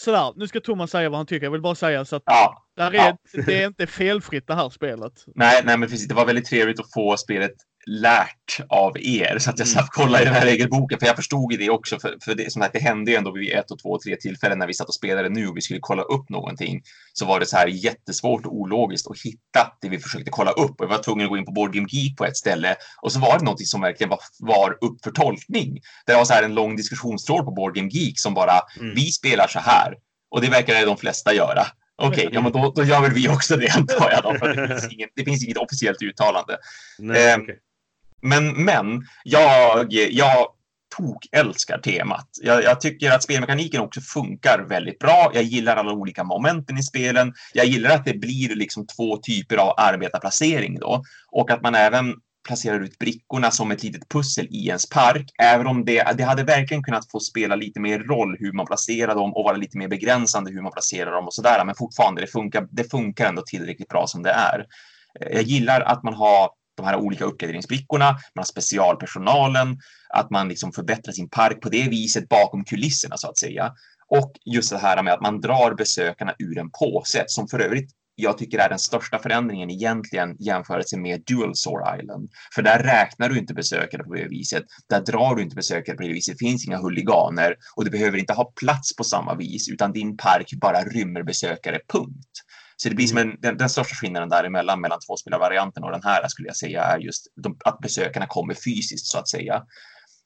sådär, 0.00 0.32
nu 0.36 0.48
ska 0.48 0.60
Thomas 0.60 0.90
säga 0.90 1.08
vad 1.08 1.18
han 1.18 1.26
tycker. 1.26 1.46
Jag 1.46 1.50
vill 1.50 1.60
bara 1.60 1.74
säga 1.74 2.04
så 2.04 2.16
att 2.16 2.22
Ja, 2.26 2.64
där 2.76 2.90
är, 2.94 2.94
Ja. 2.96 3.16
det 3.46 3.62
är 3.62 3.66
inte 3.66 3.86
felfritt 3.86 4.46
det 4.46 4.54
här 4.54 4.68
spelet. 4.70 5.12
nej, 5.34 5.62
nej, 5.64 5.78
men 5.78 5.88
precis. 5.88 6.08
Det 6.08 6.14
var 6.14 6.26
väldigt 6.26 6.46
trevligt 6.46 6.80
att 6.80 6.92
få 6.92 7.16
spelet 7.16 7.52
lärt 7.90 8.60
av 8.68 8.98
er 8.98 9.38
så 9.38 9.50
att 9.50 9.58
jag 9.58 9.68
satt 9.68 9.84
och 9.88 9.94
kollade 9.94 10.22
i 10.22 10.26
den 10.26 10.34
här 10.34 10.44
regelboken 10.46 10.98
för 10.98 11.06
jag 11.06 11.16
förstod 11.16 11.52
ju 11.52 11.58
det 11.58 11.70
också 11.70 11.98
för, 11.98 12.14
för 12.24 12.34
det, 12.34 12.52
som 12.52 12.62
sagt, 12.62 12.72
det 12.72 12.78
hände 12.78 13.10
ju 13.10 13.16
ändå 13.16 13.32
vid 13.32 13.52
ett 13.52 13.70
och 13.70 13.78
två 13.78 13.88
och 13.88 14.00
tre 14.00 14.16
tillfällen 14.16 14.58
när 14.58 14.66
vi 14.66 14.74
satt 14.74 14.88
och 14.88 14.94
spelade 14.94 15.28
nu 15.28 15.48
och 15.48 15.56
vi 15.56 15.60
skulle 15.60 15.80
kolla 15.82 16.02
upp 16.02 16.28
någonting 16.28 16.82
så 17.12 17.26
var 17.26 17.40
det 17.40 17.46
så 17.46 17.56
här 17.56 17.66
jättesvårt 17.66 18.46
och 18.46 18.54
ologiskt 18.54 19.10
att 19.10 19.20
hitta 19.24 19.72
det 19.80 19.88
vi 19.88 19.98
försökte 19.98 20.30
kolla 20.30 20.50
upp 20.50 20.70
och 20.80 20.84
jag 20.84 20.88
var 20.88 21.02
tvungen 21.02 21.24
att 21.26 21.30
gå 21.30 21.36
in 21.36 21.44
på 21.44 21.52
Board 21.52 21.72
Game 21.74 21.86
Geek 21.90 22.16
på 22.16 22.24
ett 22.24 22.36
ställe 22.36 22.76
och 23.02 23.12
så 23.12 23.20
var 23.20 23.38
det 23.38 23.44
någonting 23.44 23.66
som 23.66 23.80
verkligen 23.80 24.10
var, 24.10 24.18
var 24.38 24.78
upp 24.80 25.04
för 25.04 25.10
tolkning. 25.10 25.78
Det 26.06 26.14
var 26.14 26.24
så 26.24 26.32
här 26.34 26.42
en 26.42 26.54
lång 26.54 26.76
diskussionstråd 26.76 27.44
på 27.44 27.50
Board 27.50 27.74
Game 27.74 27.88
Geek 27.92 28.18
som 28.20 28.34
bara 28.34 28.60
Mm. 28.80 28.94
vi 28.94 29.06
spelar 29.12 29.46
så 29.46 29.58
här 29.58 29.94
och 30.30 30.40
det 30.40 30.48
verkar 30.50 30.86
de 30.86 30.96
flesta 30.96 31.34
göra. 31.34 31.66
Okej, 32.02 32.28
ja, 32.32 32.40
men 32.40 32.52
då, 32.52 32.72
då 32.76 32.84
gör 32.84 33.00
väl 33.00 33.12
vi 33.12 33.28
också 33.28 33.56
det 33.56 33.68
antar 33.68 34.10
jag. 34.10 34.22
Då, 34.22 34.38
för 34.38 34.54
det, 34.54 34.68
finns 34.68 34.92
ingen, 34.92 35.08
det 35.16 35.24
finns 35.24 35.44
inget 35.44 35.56
officiellt 35.56 36.02
uttalande. 36.02 36.56
Nej, 36.98 37.30
Ehm, 37.32 37.42
okej. 37.42 37.58
Men, 38.26 38.64
men 38.64 39.06
jag, 39.24 39.86
jag 39.90 40.46
tok 40.96 41.26
älskar 41.32 41.78
temat. 41.78 42.28
Jag, 42.42 42.62
jag 42.62 42.80
tycker 42.80 43.10
att 43.10 43.22
spelmekaniken 43.22 43.80
också 43.80 44.00
funkar 44.00 44.66
väldigt 44.68 44.98
bra. 44.98 45.30
Jag 45.34 45.42
gillar 45.42 45.76
alla 45.76 45.92
olika 45.92 46.24
momenten 46.24 46.78
i 46.78 46.82
spelen. 46.82 47.34
Jag 47.54 47.66
gillar 47.66 47.90
att 47.90 48.04
det 48.04 48.14
blir 48.14 48.54
liksom 48.54 48.86
två 48.86 49.16
typer 49.16 49.56
av 49.56 49.74
arbetarplacering 49.76 50.78
då 50.78 51.02
och 51.32 51.50
att 51.50 51.62
man 51.62 51.74
även 51.74 52.14
placerar 52.46 52.80
ut 52.80 52.98
brickorna 52.98 53.50
som 53.50 53.70
ett 53.70 53.82
litet 53.82 54.08
pussel 54.08 54.46
i 54.50 54.66
ens 54.66 54.88
park, 54.88 55.30
även 55.42 55.66
om 55.66 55.84
det, 55.84 56.16
det 56.18 56.24
hade 56.24 56.42
verkligen 56.42 56.82
kunnat 56.82 57.10
få 57.10 57.20
spela 57.20 57.56
lite 57.56 57.80
mer 57.80 57.98
roll 57.98 58.36
hur 58.38 58.52
man 58.52 58.66
placerar 58.66 59.14
dem 59.14 59.34
och 59.34 59.44
vara 59.44 59.56
lite 59.56 59.78
mer 59.78 59.88
begränsande 59.88 60.50
hur 60.50 60.62
man 60.62 60.72
placerar 60.72 61.12
dem 61.12 61.26
och 61.26 61.34
sådär. 61.34 61.64
Men 61.64 61.74
fortfarande, 61.74 62.20
det 62.20 62.26
funkar, 62.26 62.68
det 62.70 62.90
funkar 62.90 63.28
ändå 63.28 63.42
tillräckligt 63.42 63.88
bra 63.88 64.06
som 64.06 64.22
det 64.22 64.30
är. 64.30 64.66
Jag 65.30 65.42
gillar 65.42 65.80
att 65.80 66.02
man 66.02 66.14
har 66.14 66.50
de 66.76 66.86
här 66.86 66.96
olika 66.96 67.24
uppgraderingsbrickorna, 67.24 68.10
man 68.10 68.20
har 68.36 68.44
specialpersonalen, 68.44 69.78
att 70.08 70.30
man 70.30 70.48
liksom 70.48 70.72
förbättrar 70.72 71.12
sin 71.12 71.28
park 71.28 71.60
på 71.60 71.68
det 71.68 71.88
viset 71.88 72.28
bakom 72.28 72.64
kulisserna 72.64 73.16
så 73.16 73.28
att 73.28 73.38
säga. 73.38 73.72
Och 74.08 74.32
just 74.44 74.70
det 74.70 74.78
här 74.78 75.02
med 75.02 75.14
att 75.14 75.22
man 75.22 75.40
drar 75.40 75.74
besökarna 75.74 76.34
ur 76.38 76.58
en 76.58 76.70
påse, 76.70 77.24
som 77.26 77.48
för 77.48 77.58
övrigt 77.58 77.90
jag 78.18 78.38
tycker 78.38 78.58
är 78.58 78.68
den 78.68 78.78
största 78.78 79.18
förändringen 79.18 79.70
egentligen 79.70 80.36
jämförelse 80.38 80.96
med 80.96 81.22
Dual 81.26 81.56
Sore 81.56 82.00
Island. 82.00 82.30
För 82.54 82.62
där 82.62 82.78
räknar 82.78 83.28
du 83.28 83.38
inte 83.38 83.54
besökare 83.54 84.04
på 84.04 84.14
det 84.14 84.28
viset. 84.28 84.64
Där 84.88 85.00
drar 85.00 85.34
du 85.34 85.42
inte 85.42 85.56
besökare 85.56 85.96
på 85.96 86.02
det 86.02 86.08
viset. 86.08 86.38
Det 86.38 86.46
finns 86.46 86.66
inga 86.66 86.78
huliganer 86.78 87.56
och 87.76 87.84
du 87.84 87.90
behöver 87.90 88.18
inte 88.18 88.32
ha 88.32 88.52
plats 88.60 88.96
på 88.96 89.04
samma 89.04 89.34
vis, 89.34 89.68
utan 89.68 89.92
din 89.92 90.16
park 90.16 90.52
bara 90.60 90.84
rymmer 90.84 91.22
besökare, 91.22 91.80
punkt. 91.88 92.30
Så 92.76 92.88
det 92.88 92.94
blir 92.94 93.06
som 93.06 93.18
en, 93.18 93.36
den, 93.40 93.56
den 93.56 93.68
största 93.68 93.94
skillnaden 93.94 94.28
däremellan, 94.28 94.80
mellan 94.80 95.00
tvåspelarvarianten 95.00 95.84
och 95.84 95.90
den 95.90 96.02
här, 96.02 96.28
skulle 96.28 96.48
jag 96.48 96.56
säga, 96.56 96.82
är 96.82 96.98
just 96.98 97.26
de, 97.34 97.58
att 97.64 97.78
besökarna 97.78 98.26
kommer 98.26 98.54
fysiskt, 98.54 99.06
så 99.06 99.18
att 99.18 99.28
säga. 99.28 99.62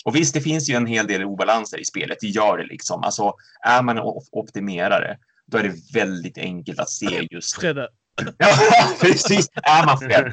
Och 0.04 0.16
visst, 0.16 0.34
det 0.34 0.40
finns 0.40 0.70
ju 0.70 0.74
en 0.74 0.86
hel 0.86 1.06
del 1.06 1.24
obalanser 1.24 1.80
i 1.80 1.84
spelet, 1.84 2.18
det 2.20 2.26
gör 2.26 2.58
det 2.58 2.64
liksom. 2.64 3.02
Alltså, 3.02 3.34
är 3.66 3.82
man 3.82 3.98
optimerare, 4.32 5.18
då 5.46 5.58
är 5.58 5.62
det 5.62 5.94
väldigt 5.94 6.38
enkelt 6.38 6.78
att 6.78 6.90
se 6.90 7.28
just 7.30 7.56
Fredde, 7.56 7.88
Ja, 8.38 8.48
precis. 9.00 9.48
Är 9.62 9.86
man 9.86 9.98
fel 9.98 10.32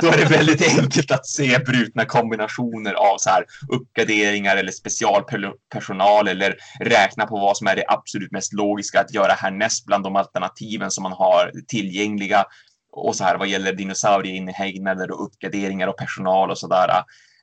då 0.00 0.06
är 0.06 0.16
det 0.16 0.24
väldigt 0.24 0.78
enkelt 0.78 1.10
att 1.10 1.26
se 1.26 1.58
brutna 1.58 2.04
kombinationer 2.04 2.94
av 2.94 3.18
så 3.18 3.30
här 3.30 3.44
uppgraderingar 3.68 4.56
eller 4.56 4.72
specialpersonal 4.72 6.28
eller 6.28 6.56
räkna 6.80 7.26
på 7.26 7.38
vad 7.38 7.56
som 7.56 7.66
är 7.66 7.76
det 7.76 7.84
absolut 7.88 8.32
mest 8.32 8.52
logiska 8.52 9.00
att 9.00 9.14
göra 9.14 9.32
härnäst 9.32 9.86
bland 9.86 10.04
de 10.04 10.16
alternativen 10.16 10.90
som 10.90 11.02
man 11.02 11.12
har 11.12 11.52
tillgängliga. 11.68 12.44
Och 12.92 13.16
så 13.16 13.24
här 13.24 13.38
vad 13.38 13.48
gäller 13.48 13.72
dinosaurieinhägnader 13.72 15.10
och 15.10 15.24
uppgraderingar 15.26 15.88
och 15.88 15.96
personal 15.96 16.50
och 16.50 16.58
sådär. 16.58 16.90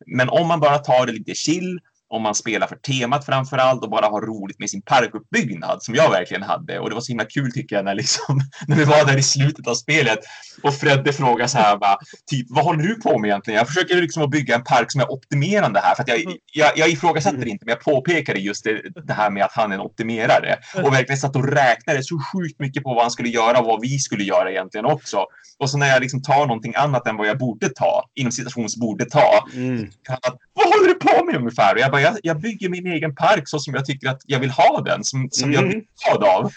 Men 0.06 0.30
om 0.30 0.48
man 0.48 0.60
bara 0.60 0.78
tar 0.78 1.06
det 1.06 1.12
lite 1.12 1.36
chill 1.36 1.80
om 2.16 2.22
man 2.22 2.36
spelar 2.36 2.68
för 2.68 2.76
temat 2.76 3.26
framför 3.26 3.58
allt 3.58 3.84
och 3.84 3.90
bara 3.90 4.06
har 4.06 4.22
roligt 4.22 4.60
med 4.60 4.70
sin 4.70 4.82
parkuppbyggnad 4.82 5.84
som 5.84 5.96
jag 5.96 6.10
verkligen 6.12 6.44
hade. 6.44 6.80
Och 6.80 6.90
det 6.90 6.96
var 6.96 7.02
så 7.02 7.12
himla 7.12 7.26
kul 7.26 7.52
tycker 7.52 7.76
jag 7.76 7.86
när, 7.86 7.96
liksom, 7.96 8.42
när 8.68 8.76
vi 8.76 8.84
var 8.84 9.06
där 9.06 9.18
i 9.18 9.24
slutet 9.24 9.68
av 9.68 9.76
spelet 9.76 10.20
och 10.64 10.74
Fredde 10.74 11.14
frågar 11.14 11.48
så 11.48 11.58
här 11.58 11.78
bara, 11.78 11.98
typ 12.32 12.48
vad 12.50 12.66
håller 12.66 12.84
du 12.84 12.96
på 12.96 13.20
med 13.20 13.28
egentligen? 13.28 13.58
Jag 13.58 13.68
försöker 13.68 13.96
liksom 14.02 14.24
att 14.24 14.30
bygga 14.30 14.56
en 14.56 14.64
park 14.64 14.92
som 14.92 15.02
är 15.02 15.12
optimerande 15.12 15.80
här 15.80 15.96
för 15.96 16.04
att 16.04 16.10
jag, 16.10 16.20
jag, 16.54 16.72
jag 16.76 16.90
ifrågasätter 16.90 17.48
inte 17.48 17.66
men 17.66 17.76
jag 17.76 17.84
påpekade 17.84 18.40
just 18.40 18.64
det, 18.64 18.82
det 19.08 19.14
här 19.14 19.30
med 19.30 19.44
att 19.44 19.54
han 19.54 19.72
är 19.72 19.76
en 19.76 19.82
optimerare 19.82 20.58
och 20.84 20.94
verkligen 20.94 21.18
satt 21.18 21.36
och 21.36 21.48
räknade 21.48 22.04
så 22.04 22.20
sjukt 22.34 22.60
mycket 22.60 22.84
på 22.84 22.94
vad 22.94 23.04
han 23.04 23.12
skulle 23.12 23.30
göra 23.30 23.60
och 23.60 23.66
vad 23.66 23.82
vi 23.82 24.00
skulle 24.00 24.24
göra 24.24 24.52
egentligen 24.52 24.86
också. 24.86 25.26
Och 25.60 25.70
så 25.70 25.78
när 25.78 25.88
jag 25.88 26.02
liksom 26.02 26.22
tar 26.22 26.46
någonting 26.48 26.74
annat 26.76 27.08
än 27.08 27.18
vad 27.18 27.28
jag 27.28 27.38
borde 27.38 27.70
ta, 27.70 28.04
inom 28.16 28.32
citations 28.32 28.78
borde 28.78 29.06
ta, 29.06 29.48
Mm. 29.54 29.90
att, 30.10 30.38
vad 30.54 30.66
håller 30.66 30.88
du 30.88 30.94
på 30.94 31.26
med 31.26 31.36
ungefär? 31.36 31.74
Och 31.74 31.80
jag 31.80 31.92
bara, 31.92 32.02
jag, 32.04 32.18
jag 32.24 32.40
bygger 32.42 32.70
min 32.70 32.88
egen 32.88 33.16
park 33.16 33.44
så 33.46 33.60
som 33.60 33.74
jag 33.74 33.86
tycker 33.86 34.10
att 34.10 34.22
jag 34.26 34.40
vill 34.40 34.50
ha 34.50 34.82
den, 34.82 35.04
som, 35.04 35.28
som 35.32 35.52
jag 35.54 35.64
Mm. 35.64 35.70
blir 35.70 35.84
glad 36.18 36.24
av. 36.24 36.52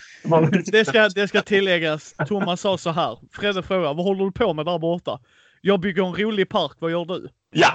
det 0.66 0.84
ska, 0.84 1.08
det 1.08 1.28
ska 1.28 1.42
tilläggas. 1.42 2.14
Thomas 2.28 2.60
sa 2.60 2.78
så 2.78 2.90
här. 2.90 3.18
Fredde 3.32 3.62
frågar, 3.62 3.94
vad 3.94 4.04
håller 4.04 4.24
du 4.24 4.32
på 4.32 4.54
med 4.54 4.66
där 4.66 4.78
borta? 4.78 5.18
Jag 5.60 5.80
bygger 5.80 6.06
en 6.06 6.14
rolig 6.14 6.48
park, 6.48 6.72
vad 6.78 6.90
gör 6.90 7.04
du? 7.04 7.28
Ja, 7.54 7.72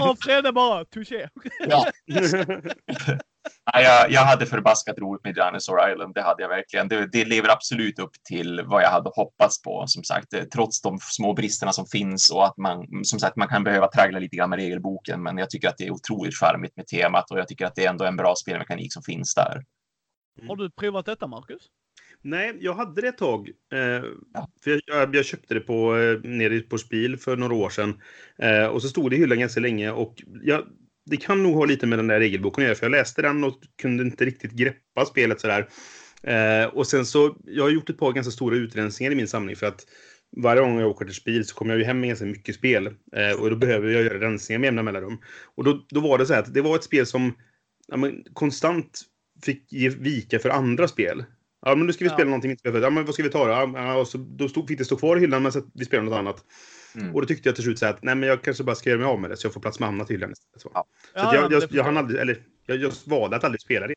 Och 0.10 0.18
Fredde 0.22 0.52
bara, 0.52 0.84
touché. 0.84 1.28
ja. 1.68 1.86
Ja, 3.72 3.80
jag, 3.80 4.10
jag 4.10 4.20
hade 4.20 4.46
förbaskat 4.46 4.98
roligt 4.98 5.24
med 5.24 5.34
Dinosaur 5.34 5.92
Island. 5.92 6.14
Det 6.14 6.22
hade 6.22 6.42
jag 6.42 6.48
verkligen. 6.48 6.88
Det, 6.88 7.06
det 7.12 7.24
lever 7.24 7.48
absolut 7.48 7.98
upp 7.98 8.12
till 8.28 8.62
vad 8.66 8.82
jag 8.82 8.90
hade 8.90 9.10
hoppats 9.14 9.62
på. 9.62 9.84
Som 9.86 10.04
sagt, 10.04 10.32
eh, 10.32 10.42
trots 10.42 10.82
de 10.82 10.98
små 11.00 11.34
bristerna 11.34 11.72
som 11.72 11.86
finns 11.86 12.30
och 12.30 12.46
att 12.46 12.56
man 12.56 13.04
som 13.04 13.18
sagt, 13.18 13.36
man 13.36 13.48
kan 13.48 13.64
behöva 13.64 13.86
traggla 13.86 14.18
lite 14.18 14.36
grann 14.36 14.50
med 14.50 14.58
regelboken. 14.58 15.22
Men 15.22 15.38
jag 15.38 15.50
tycker 15.50 15.68
att 15.68 15.78
det 15.78 15.86
är 15.86 15.90
otroligt 15.90 16.34
charmigt 16.34 16.76
med 16.76 16.86
temat 16.86 17.30
och 17.30 17.38
jag 17.38 17.48
tycker 17.48 17.66
att 17.66 17.74
det 17.74 17.84
är 17.84 17.90
ändå 17.90 18.04
en 18.04 18.16
bra 18.16 18.34
spelmekanik 18.36 18.92
som 18.92 19.02
finns 19.02 19.34
där. 19.34 19.64
Har 20.48 20.56
du 20.56 20.70
provat 20.70 21.06
detta, 21.06 21.26
Marcus? 21.26 21.62
Nej, 22.22 22.56
jag 22.60 22.74
hade 22.74 23.00
det 23.00 23.08
ett 23.08 23.18
tag. 23.18 23.48
Eh, 23.72 24.04
ja. 24.34 24.48
för 24.64 24.80
jag, 24.86 25.14
jag, 25.14 25.24
köpte 25.24 25.54
det 25.54 25.60
på, 25.60 25.96
eh, 25.96 26.20
nere 26.22 26.60
på 26.60 26.78
Spil 26.78 27.16
för 27.16 27.36
några 27.36 27.54
år 27.54 27.70
sedan. 27.70 28.00
Eh, 28.38 28.66
och 28.66 28.82
så 28.82 28.88
stod 28.88 29.10
det 29.10 29.16
i 29.16 29.18
hyllan 29.18 29.38
ganska 29.38 29.60
länge. 29.60 29.90
Och 29.90 30.22
jag, 30.42 30.66
det 31.10 31.16
kan 31.16 31.42
nog 31.42 31.54
ha 31.54 31.64
lite 31.64 31.86
med 31.86 31.98
den 31.98 32.06
där 32.06 32.20
regelboken 32.20 32.64
att 32.64 32.66
göra. 32.66 32.74
För 32.74 32.86
jag 32.86 32.90
läste 32.90 33.22
den 33.22 33.44
och 33.44 33.58
kunde 33.82 34.02
inte 34.02 34.24
riktigt 34.24 34.52
greppa 34.52 35.04
spelet 35.06 35.40
sådär. 35.40 35.68
Eh, 36.22 36.66
och 36.66 36.86
sen 36.86 37.06
så, 37.06 37.36
jag 37.44 37.64
har 37.64 37.70
gjort 37.70 37.90
ett 37.90 37.98
par 37.98 38.12
ganska 38.12 38.30
stora 38.30 38.56
utrensningar 38.56 39.12
i 39.12 39.14
min 39.14 39.28
samling. 39.28 39.56
För 39.56 39.66
att 39.66 39.86
varje 40.36 40.62
gång 40.62 40.78
jag 40.80 40.90
åker 40.90 41.04
till 41.04 41.14
Spil 41.14 41.46
så 41.46 41.54
kommer 41.54 41.72
jag 41.72 41.78
ju 41.78 41.84
hem 41.84 42.00
med 42.00 42.08
ganska 42.08 42.26
mycket 42.26 42.54
spel. 42.54 42.86
Eh, 42.86 43.40
och 43.40 43.50
då 43.50 43.56
behöver 43.56 43.88
jag 43.88 44.02
göra 44.02 44.20
rensningar 44.20 44.58
med 44.58 44.66
jämna 44.66 44.82
mellanrum. 44.82 45.18
Och 45.54 45.64
då, 45.64 45.86
då 45.88 46.00
var 46.00 46.18
det 46.18 46.26
så 46.26 46.32
här 46.32 46.40
att 46.40 46.54
det 46.54 46.62
var 46.62 46.76
ett 46.76 46.84
spel 46.84 47.06
som 47.06 47.34
ja, 47.88 47.96
men, 47.96 48.24
konstant 48.32 49.00
fick 49.44 49.72
ge 49.72 49.88
vika 49.88 50.38
för 50.38 50.48
andra 50.48 50.88
spel. 50.88 51.24
Ja, 51.62 51.74
men 51.74 51.86
nu 51.86 51.92
ska 51.92 52.04
vi 52.04 52.08
spela 52.08 52.22
ja. 52.22 52.24
någonting 52.24 52.50
inte 52.50 52.68
Ja, 52.68 52.90
men 52.90 53.04
vad 53.04 53.14
ska 53.14 53.22
vi 53.22 53.30
ta 53.30 53.44
då? 53.44 53.78
Ja, 53.78 53.94
och 53.94 54.08
så, 54.08 54.18
då 54.18 54.48
stod, 54.48 54.68
fick 54.68 54.78
det 54.78 54.84
stå 54.84 54.96
kvar 54.96 55.16
i 55.16 55.20
hyllan, 55.20 55.42
men 55.42 55.52
så 55.52 55.62
vi 55.74 55.84
spelade 55.84 56.10
något 56.10 56.18
annat. 56.18 56.44
Mm. 56.94 57.14
Och 57.14 57.20
då 57.20 57.26
tyckte 57.26 57.48
jag 57.48 57.56
till 57.56 57.64
slut 57.64 57.78
så 57.78 57.86
att 57.86 58.02
nej, 58.02 58.14
men 58.14 58.28
jag 58.28 58.42
kanske 58.42 58.64
bara 58.64 58.76
ska 58.76 58.90
göra 58.90 59.00
mig 59.00 59.08
av 59.08 59.20
med 59.20 59.30
det 59.30 59.36
så 59.36 59.46
jag 59.46 59.54
får 59.54 59.60
plats 59.60 59.80
med 59.80 59.88
annat 59.88 60.10
i 60.10 60.12
hyllan 60.12 60.32
istället. 60.32 60.60
Så, 60.60 60.70
ja. 60.74 60.84
så 61.14 61.20
ja, 61.20 61.34
jag, 61.34 61.52
jag, 61.52 61.62
jag, 61.70 61.84
hann 61.84 61.96
aldrig, 61.96 62.20
eller 62.20 62.42
jag 62.66 62.76
just 62.76 63.06
valde 63.06 63.36
att 63.36 63.44
aldrig 63.44 63.60
spela 63.60 63.86
det. 63.86 63.94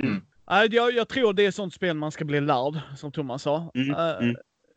Mm. 0.00 0.12
Mm. 0.12 0.72
Jag, 0.72 0.92
jag 0.92 1.08
tror 1.08 1.32
det 1.32 1.46
är 1.46 1.50
sånt 1.50 1.74
spel 1.74 1.96
man 1.96 2.12
ska 2.12 2.24
bli 2.24 2.40
lärd, 2.40 2.80
som 2.96 3.12
Thomas 3.12 3.42
sa. 3.42 3.70
Uh, 3.76 4.32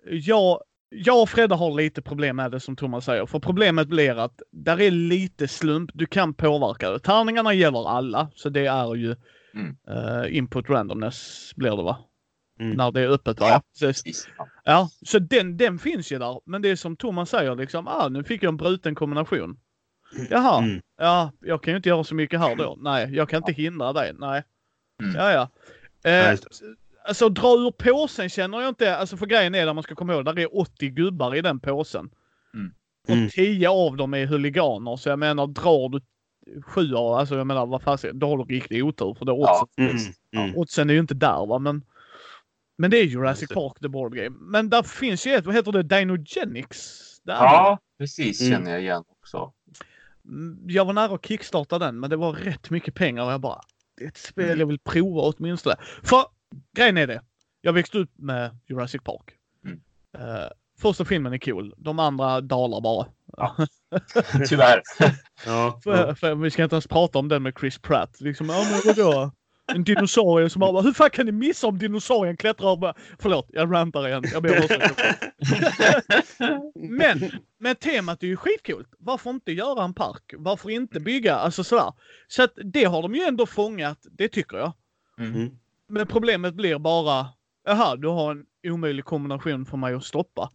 jag, 0.09 0.61
jag 0.89 1.21
och 1.21 1.29
Fredde 1.29 1.55
har 1.55 1.71
lite 1.71 2.01
problem 2.01 2.35
med 2.35 2.51
det 2.51 2.59
som 2.59 2.75
Thomas 2.75 3.05
säger. 3.05 3.25
För 3.25 3.39
problemet 3.39 3.87
blir 3.87 4.19
att 4.19 4.41
där 4.51 4.81
är 4.81 4.91
lite 4.91 5.47
slump. 5.47 5.91
Du 5.93 6.05
kan 6.05 6.33
påverka 6.33 6.91
det. 6.91 6.99
Tärningarna 6.99 7.53
gäller 7.53 7.89
alla, 7.89 8.29
så 8.35 8.49
det 8.49 8.65
är 8.65 8.95
ju 8.95 9.15
Mm. 9.55 9.77
Uh, 9.89 10.37
input 10.37 10.69
randomness 10.69 11.51
blir 11.55 11.77
det 11.77 11.83
va? 11.83 11.97
Mm. 12.59 12.77
När 12.77 12.91
det 12.91 13.01
är 13.01 13.07
öppet 13.07 13.39
va? 13.39 13.49
Ja, 13.49 13.61
precis. 13.79 14.27
Ja, 14.63 14.89
så 15.05 15.19
den, 15.19 15.57
den 15.57 15.79
finns 15.79 16.11
ju 16.11 16.19
där. 16.19 16.41
Men 16.45 16.61
det 16.61 16.69
är 16.69 16.75
som 16.75 16.95
Thomas 16.95 17.29
säger 17.29 17.55
liksom, 17.55 17.87
ah 17.87 18.09
nu 18.09 18.23
fick 18.23 18.43
jag 18.43 18.49
en 18.49 18.57
bruten 18.57 18.95
kombination. 18.95 19.59
Jaha, 20.29 20.63
mm. 20.63 20.81
ja, 20.97 21.31
jag 21.41 21.63
kan 21.63 21.73
ju 21.73 21.77
inte 21.77 21.89
göra 21.89 22.03
så 22.03 22.15
mycket 22.15 22.39
här 22.39 22.55
då. 22.55 22.77
Nej, 22.79 23.15
jag 23.15 23.29
kan 23.29 23.37
inte 23.37 23.51
hindra 23.51 23.93
dig. 23.93 24.13
Nej. 24.19 24.43
Mm. 25.03 25.15
Ja, 25.15 25.31
ja. 25.31 25.49
Eh, 26.11 26.37
alltså 27.07 27.29
dra 27.29 27.47
ur 27.47 27.71
påsen 27.71 28.29
känner 28.29 28.61
jag 28.61 28.69
inte, 28.69 28.95
alltså 28.95 29.17
för 29.17 29.25
grejen 29.25 29.55
är 29.55 29.65
där 29.65 29.73
man 29.73 29.83
ska 29.83 29.95
komma 29.95 30.13
ihåg, 30.13 30.25
där 30.25 30.39
är 30.39 30.57
80 30.59 30.89
gubbar 30.89 31.35
i 31.35 31.41
den 31.41 31.59
påsen. 31.59 32.09
Mm. 32.53 33.25
Och 33.25 33.31
10 33.31 33.69
av 33.69 33.97
dem 33.97 34.13
är 34.13 34.25
huliganer, 34.25 34.95
så 34.95 35.09
jag 35.09 35.19
menar 35.19 35.47
drar 35.47 35.89
du 35.89 36.01
sju 36.65 36.95
av, 36.95 37.13
alltså 37.13 37.37
jag 37.37 37.47
menar 37.47 37.65
vad 37.65 37.81
fasen, 37.81 38.19
då 38.19 38.27
har 38.27 38.37
du 38.37 38.55
riktig 38.55 38.85
otur 38.85 39.13
för 39.13 39.25
det 39.25 39.31
oddsen, 39.31 39.67
ja. 39.75 39.83
mm, 39.83 39.99
mm. 40.35 40.57
oddsen 40.57 40.89
är 40.89 40.93
ju 40.93 40.99
inte 40.99 41.13
där 41.13 41.45
va 41.45 41.59
men 41.59 41.83
men 42.77 42.91
det 42.91 42.97
är 42.97 43.03
Jurassic 43.03 43.49
Park 43.49 43.79
the 43.79 43.87
board 43.87 44.15
game. 44.15 44.35
Men 44.39 44.69
där 44.69 44.83
finns 44.83 45.27
ju 45.27 45.31
ett, 45.31 45.45
vad 45.45 45.55
heter 45.55 45.71
det, 45.71 45.83
Dinogenics? 45.83 47.01
Där 47.23 47.33
ja, 47.33 47.79
precis 47.97 48.41
mm. 48.41 48.53
känner 48.53 48.71
jag 48.71 48.81
igen 48.81 49.03
också. 49.21 49.53
Mm, 50.25 50.59
jag 50.67 50.85
var 50.85 50.93
nära 50.93 51.15
att 51.15 51.25
kickstarta 51.25 51.79
den 51.79 51.99
men 51.99 52.09
det 52.09 52.15
var 52.15 52.33
rätt 52.33 52.69
mycket 52.69 52.95
pengar 52.95 53.25
och 53.25 53.31
jag 53.31 53.41
bara, 53.41 53.61
det 53.97 54.03
är 54.03 54.07
ett 54.07 54.17
spel 54.17 54.45
mm. 54.45 54.59
jag 54.59 54.67
vill 54.67 54.79
prova 54.79 55.21
åtminstone. 55.21 55.75
För 56.03 56.25
grejen 56.77 56.97
är 56.97 57.07
det, 57.07 57.21
jag 57.61 57.73
växte 57.73 57.97
upp 57.97 58.11
med 58.15 58.57
Jurassic 58.67 59.01
Park. 59.01 59.31
Mm. 59.65 59.81
Uh, 60.17 60.47
första 60.77 61.05
filmen 61.05 61.33
är 61.33 61.37
cool, 61.37 61.73
de 61.77 61.99
andra 61.99 62.41
dalar 62.41 62.81
bara. 62.81 63.07
Ja. 63.37 63.55
Tyvärr. 64.47 64.81
ja, 65.45 65.79
för, 65.83 66.13
för, 66.13 66.35
vi 66.35 66.51
ska 66.51 66.63
inte 66.63 66.75
ens 66.75 66.87
prata 66.87 67.19
om 67.19 67.27
den 67.27 67.43
med 67.43 67.53
Chris 67.59 67.77
Pratt. 67.77 68.21
Liksom, 68.21 68.49
ja 68.49 68.65
men 68.71 68.81
vadå? 68.95 69.31
En 69.67 69.83
dinosaurie 69.83 70.49
som 70.49 70.59
bara, 70.59 70.81
hur 70.81 70.93
fan 70.93 71.09
kan 71.09 71.25
ni 71.25 71.31
missa 71.31 71.67
om 71.67 71.77
dinosaurien 71.77 72.37
klättrar? 72.37 72.77
Bara, 72.77 72.93
förlåt, 73.19 73.49
jag 73.49 73.73
rantar 73.73 74.07
igen. 74.07 74.23
Jag 74.33 74.43
ber 74.43 74.67
Men, 76.89 77.31
men 77.59 77.75
temat 77.75 78.23
är 78.23 78.27
ju 78.27 78.37
skitcoolt. 78.37 78.87
Varför 78.99 79.29
inte 79.29 79.51
göra 79.51 79.83
en 79.83 79.93
park? 79.93 80.33
Varför 80.37 80.69
inte 80.69 80.99
bygga? 80.99 81.35
Alltså 81.35 81.63
sådär. 81.63 81.93
Så 82.27 82.43
att 82.43 82.53
det 82.73 82.83
har 82.83 83.01
de 83.01 83.15
ju 83.15 83.21
ändå 83.21 83.45
fångat, 83.45 83.99
det 84.11 84.27
tycker 84.27 84.57
jag. 84.57 84.73
Mm. 85.19 85.51
Men 85.89 86.07
problemet 86.07 86.53
blir 86.53 86.79
bara, 86.79 87.27
jaha, 87.63 87.95
du 87.95 88.07
har 88.07 88.31
en 88.31 88.45
omöjlig 88.67 89.05
kombination 89.05 89.65
för 89.65 89.77
mig 89.77 89.93
att 89.93 90.03
stoppa. 90.03 90.51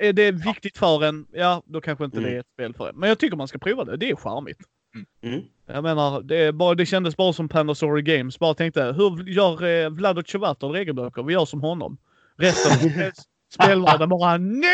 Är 0.00 0.12
det 0.12 0.32
viktigt 0.32 0.78
för 0.78 1.04
en, 1.04 1.26
ja 1.32 1.62
då 1.66 1.80
kanske 1.80 2.04
inte 2.04 2.18
mm. 2.18 2.30
det 2.30 2.36
är 2.36 2.40
ett 2.40 2.52
spel 2.52 2.74
för 2.74 2.88
en. 2.88 2.96
Men 2.96 3.08
jag 3.08 3.18
tycker 3.18 3.36
man 3.36 3.48
ska 3.48 3.58
prova 3.58 3.84
det, 3.84 3.96
det 3.96 4.10
är 4.10 4.16
charmigt. 4.16 4.58
Mm. 4.94 5.06
mm. 5.34 5.44
Jag 5.66 5.82
menar, 5.82 6.22
det, 6.22 6.52
bara, 6.52 6.74
det 6.74 6.86
kändes 6.86 7.16
bara 7.16 7.32
som 7.32 7.48
Pandasauri 7.48 8.02
Games. 8.02 8.38
Bara 8.38 8.54
tänkte, 8.54 8.82
hur 8.82 9.24
gör 9.24 9.64
eh, 9.64 9.90
Vlado 9.90 10.22
Cevator 10.22 10.72
regelböcker? 10.72 11.22
Vi 11.22 11.32
gör 11.32 11.44
som 11.44 11.60
honom. 11.60 11.98
Resten 12.36 12.72
av 12.72 13.10
spelvärlden 13.54 14.08
bara 14.08 14.36
NEJ! 14.36 14.64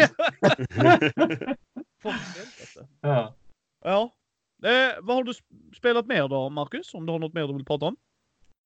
ja. 3.00 3.36
ja. 3.84 4.14
Eh, 4.62 4.94
vad 5.00 5.16
har 5.16 5.24
du 5.24 5.32
spelat 5.76 6.06
mer 6.06 6.28
då, 6.28 6.50
Marcus? 6.50 6.94
Om 6.94 7.06
du 7.06 7.12
har 7.12 7.18
något 7.18 7.34
mer 7.34 7.46
du 7.46 7.54
vill 7.54 7.64
prata 7.64 7.84
om? 7.84 7.96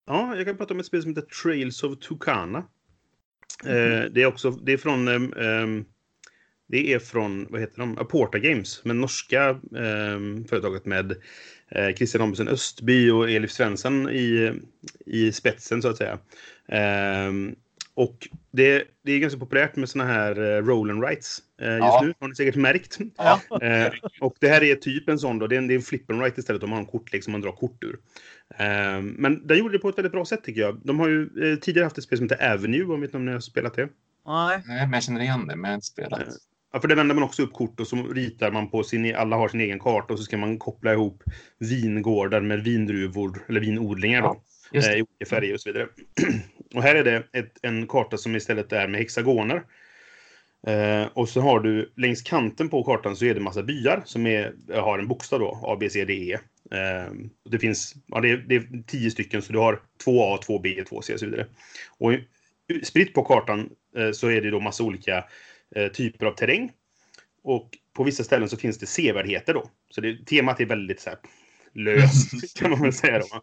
Ja, 0.07 0.37
jag 0.37 0.47
kan 0.47 0.57
prata 0.57 0.75
om 0.75 0.81
ett 0.81 0.87
spel 0.87 1.03
som 1.03 1.11
heter 1.11 1.43
Trails 1.43 1.83
of 1.83 1.99
Tucana. 1.99 2.65
Eh, 3.65 4.05
det 4.11 4.23
är 4.23 4.27
också, 4.27 4.51
det 4.51 4.73
är 4.73 4.77
från, 4.77 5.09
um, 5.09 5.85
det 6.69 6.93
är 6.93 6.99
från, 6.99 7.47
vad 7.51 7.61
heter 7.61 7.79
de, 7.79 7.99
Aporta 7.99 8.39
Games, 8.39 8.81
men 8.85 9.01
norska 9.01 9.61
um, 9.71 10.45
företaget 10.45 10.87
med 10.87 11.11
uh, 11.77 11.95
Christian 11.97 12.23
Ombudsen 12.23 12.49
Östby 12.49 13.11
och 13.11 13.31
Elif 13.31 13.51
Svensson 13.51 14.11
i, 14.11 14.53
i 15.07 15.33
spetsen 15.33 15.83
så 15.83 15.89
att 15.89 15.97
säga. 15.97 16.19
Um, 17.29 17.57
och 18.01 18.29
det, 18.51 18.85
det 19.05 19.13
är 19.13 19.19
ganska 19.19 19.39
populärt 19.39 19.77
med 19.77 19.89
såna 19.89 20.05
här 20.05 20.39
uh, 20.41 20.67
roll 20.67 20.91
and 20.91 21.05
rights 21.05 21.43
uh, 21.63 21.69
just 21.69 21.81
ja. 21.81 22.01
nu, 22.05 22.15
har 22.21 22.29
ni 22.29 22.35
säkert 22.35 22.57
märkt. 22.57 22.99
Ja. 23.17 23.41
Uh, 23.53 23.93
och 24.21 24.37
det 24.41 24.49
här 24.49 24.63
är 24.63 24.75
typ 24.75 25.09
en 25.09 25.19
sån 25.19 25.39
då, 25.39 25.47
det 25.47 25.55
är 25.55 25.59
en, 25.59 25.67
det 25.67 25.75
är 25.75 25.77
en 25.77 25.83
flip 25.83 26.11
and 26.11 26.21
right 26.21 26.39
istället 26.39 26.63
om 26.63 26.71
man 26.71 26.77
har 26.77 26.85
en 26.85 26.91
kortlek 26.91 27.25
som 27.25 27.33
man 27.33 27.41
drar 27.41 27.53
kort 27.53 27.85
ur. 27.85 27.93
Uh, 27.93 29.03
men 29.03 29.47
den 29.47 29.59
gjorde 29.59 29.75
det 29.75 29.79
på 29.79 29.89
ett 29.89 29.99
väldigt 29.99 30.13
bra 30.13 30.25
sätt 30.25 30.45
tycker 30.45 30.61
jag. 30.61 30.81
De 30.85 31.01
har 31.01 31.09
ju 31.09 31.31
uh, 31.45 31.57
tidigare 31.57 31.85
haft 31.85 31.99
ett 31.99 32.05
spel 32.05 32.19
som 32.19 32.25
heter 32.25 32.53
Avenue, 32.53 32.85
om 32.85 33.01
vet 33.01 33.13
ni 33.13 33.17
om 33.17 33.25
ni 33.25 33.33
har 33.33 33.41
spelat 33.41 33.75
det? 33.75 33.89
Nej. 34.27 34.63
Nej, 34.67 34.87
men 34.87 34.93
jag 34.93 35.03
känner 35.03 35.21
igen 35.21 35.47
det, 35.47 35.57
men 35.57 35.63
jag 35.65 35.71
har 35.71 35.75
inte 35.75 35.87
spelat. 35.87 36.21
Uh, 36.21 36.27
ja, 36.73 36.81
för 36.81 36.89
där 36.89 36.97
vänder 36.97 37.15
man 37.15 37.25
också 37.25 37.43
upp 37.43 37.53
kort 37.53 37.81
och 37.81 37.87
så 37.87 37.97
ritar 37.97 38.51
man 38.51 38.71
på 38.71 38.83
sin, 38.83 39.17
alla 39.17 39.37
har 39.37 39.49
sin 39.49 39.61
egen 39.61 39.79
karta 39.79 40.13
och 40.13 40.19
så 40.19 40.25
ska 40.25 40.37
man 40.37 40.59
koppla 40.59 40.93
ihop 40.93 41.23
vingårdar 41.59 42.41
med 42.41 42.65
vindruvor, 42.65 43.45
eller 43.49 43.61
vinodlingar 43.61 44.23
då. 44.23 44.43
Ja, 44.73 44.81
I 44.81 45.03
olika 45.03 45.27
färger 45.31 45.55
och 45.55 45.61
så 45.61 45.73
vidare. 45.73 45.89
och 46.75 46.83
här 46.83 46.95
är 46.95 47.05
det 47.05 47.23
ett, 47.33 47.59
en 47.63 47.87
karta 47.87 48.17
som 48.17 48.37
istället 48.37 48.73
är 48.73 48.89
med 48.89 49.01
hexagoner. 49.01 49.63
Eh, 50.67 51.07
och 51.15 51.29
så 51.29 51.41
har 51.41 51.61
du 51.61 51.93
längs 51.97 52.23
kanten 52.23 52.69
på 52.69 52.85
kartan 52.85 53.17
så 53.17 53.25
är 53.25 53.35
det 53.35 53.41
massa 53.41 53.63
byar 53.63 54.03
som 54.05 54.27
är, 54.27 54.55
har 54.81 54.99
en 54.99 55.09
bokstav 55.09 55.41
då, 55.41 55.61
A, 55.63 55.77
B, 55.81 55.91
C, 55.91 56.05
D, 56.05 56.13
E. 56.13 56.39
Eh, 56.71 57.13
det 57.51 57.59
finns, 57.59 57.95
ja, 58.07 58.21
det 58.21 58.31
är, 58.31 58.37
det 58.37 58.55
är 58.55 58.83
tio 58.87 59.11
stycken 59.11 59.43
så 59.43 59.53
du 59.53 59.59
har 59.59 59.83
två 60.05 60.35
A, 60.35 60.39
två 60.47 60.59
B, 60.59 60.85
två 60.89 61.03
C 61.03 61.15
och 61.15 61.21
så 61.21 61.27
vidare. 61.27 61.47
Och 61.99 62.13
spritt 62.83 63.15
på 63.15 63.25
kartan 63.25 63.71
eh, 63.97 64.11
så 64.11 64.29
är 64.29 64.41
det 64.41 64.51
då 64.51 64.61
massa 64.61 64.85
olika 64.85 65.25
eh, 65.77 65.89
typer 65.89 66.27
av 66.27 66.33
terräng. 66.33 66.71
Och 67.43 67.71
på 67.93 68.05
vissa 68.05 68.25
ställen 68.25 68.49
så 68.49 68.57
finns 68.57 68.79
det 68.79 68.87
sevärdheter 68.87 69.55
då. 69.55 69.71
Så 69.91 70.01
det, 70.01 70.27
temat 70.27 70.61
är 70.61 70.67
väldigt 70.67 71.01
så 71.01 71.11
här, 71.11 71.19
löst 71.75 72.57
kan 72.59 72.71
man 72.71 72.83
väl 72.83 72.93
säga 72.93 73.19
då. 73.19 73.41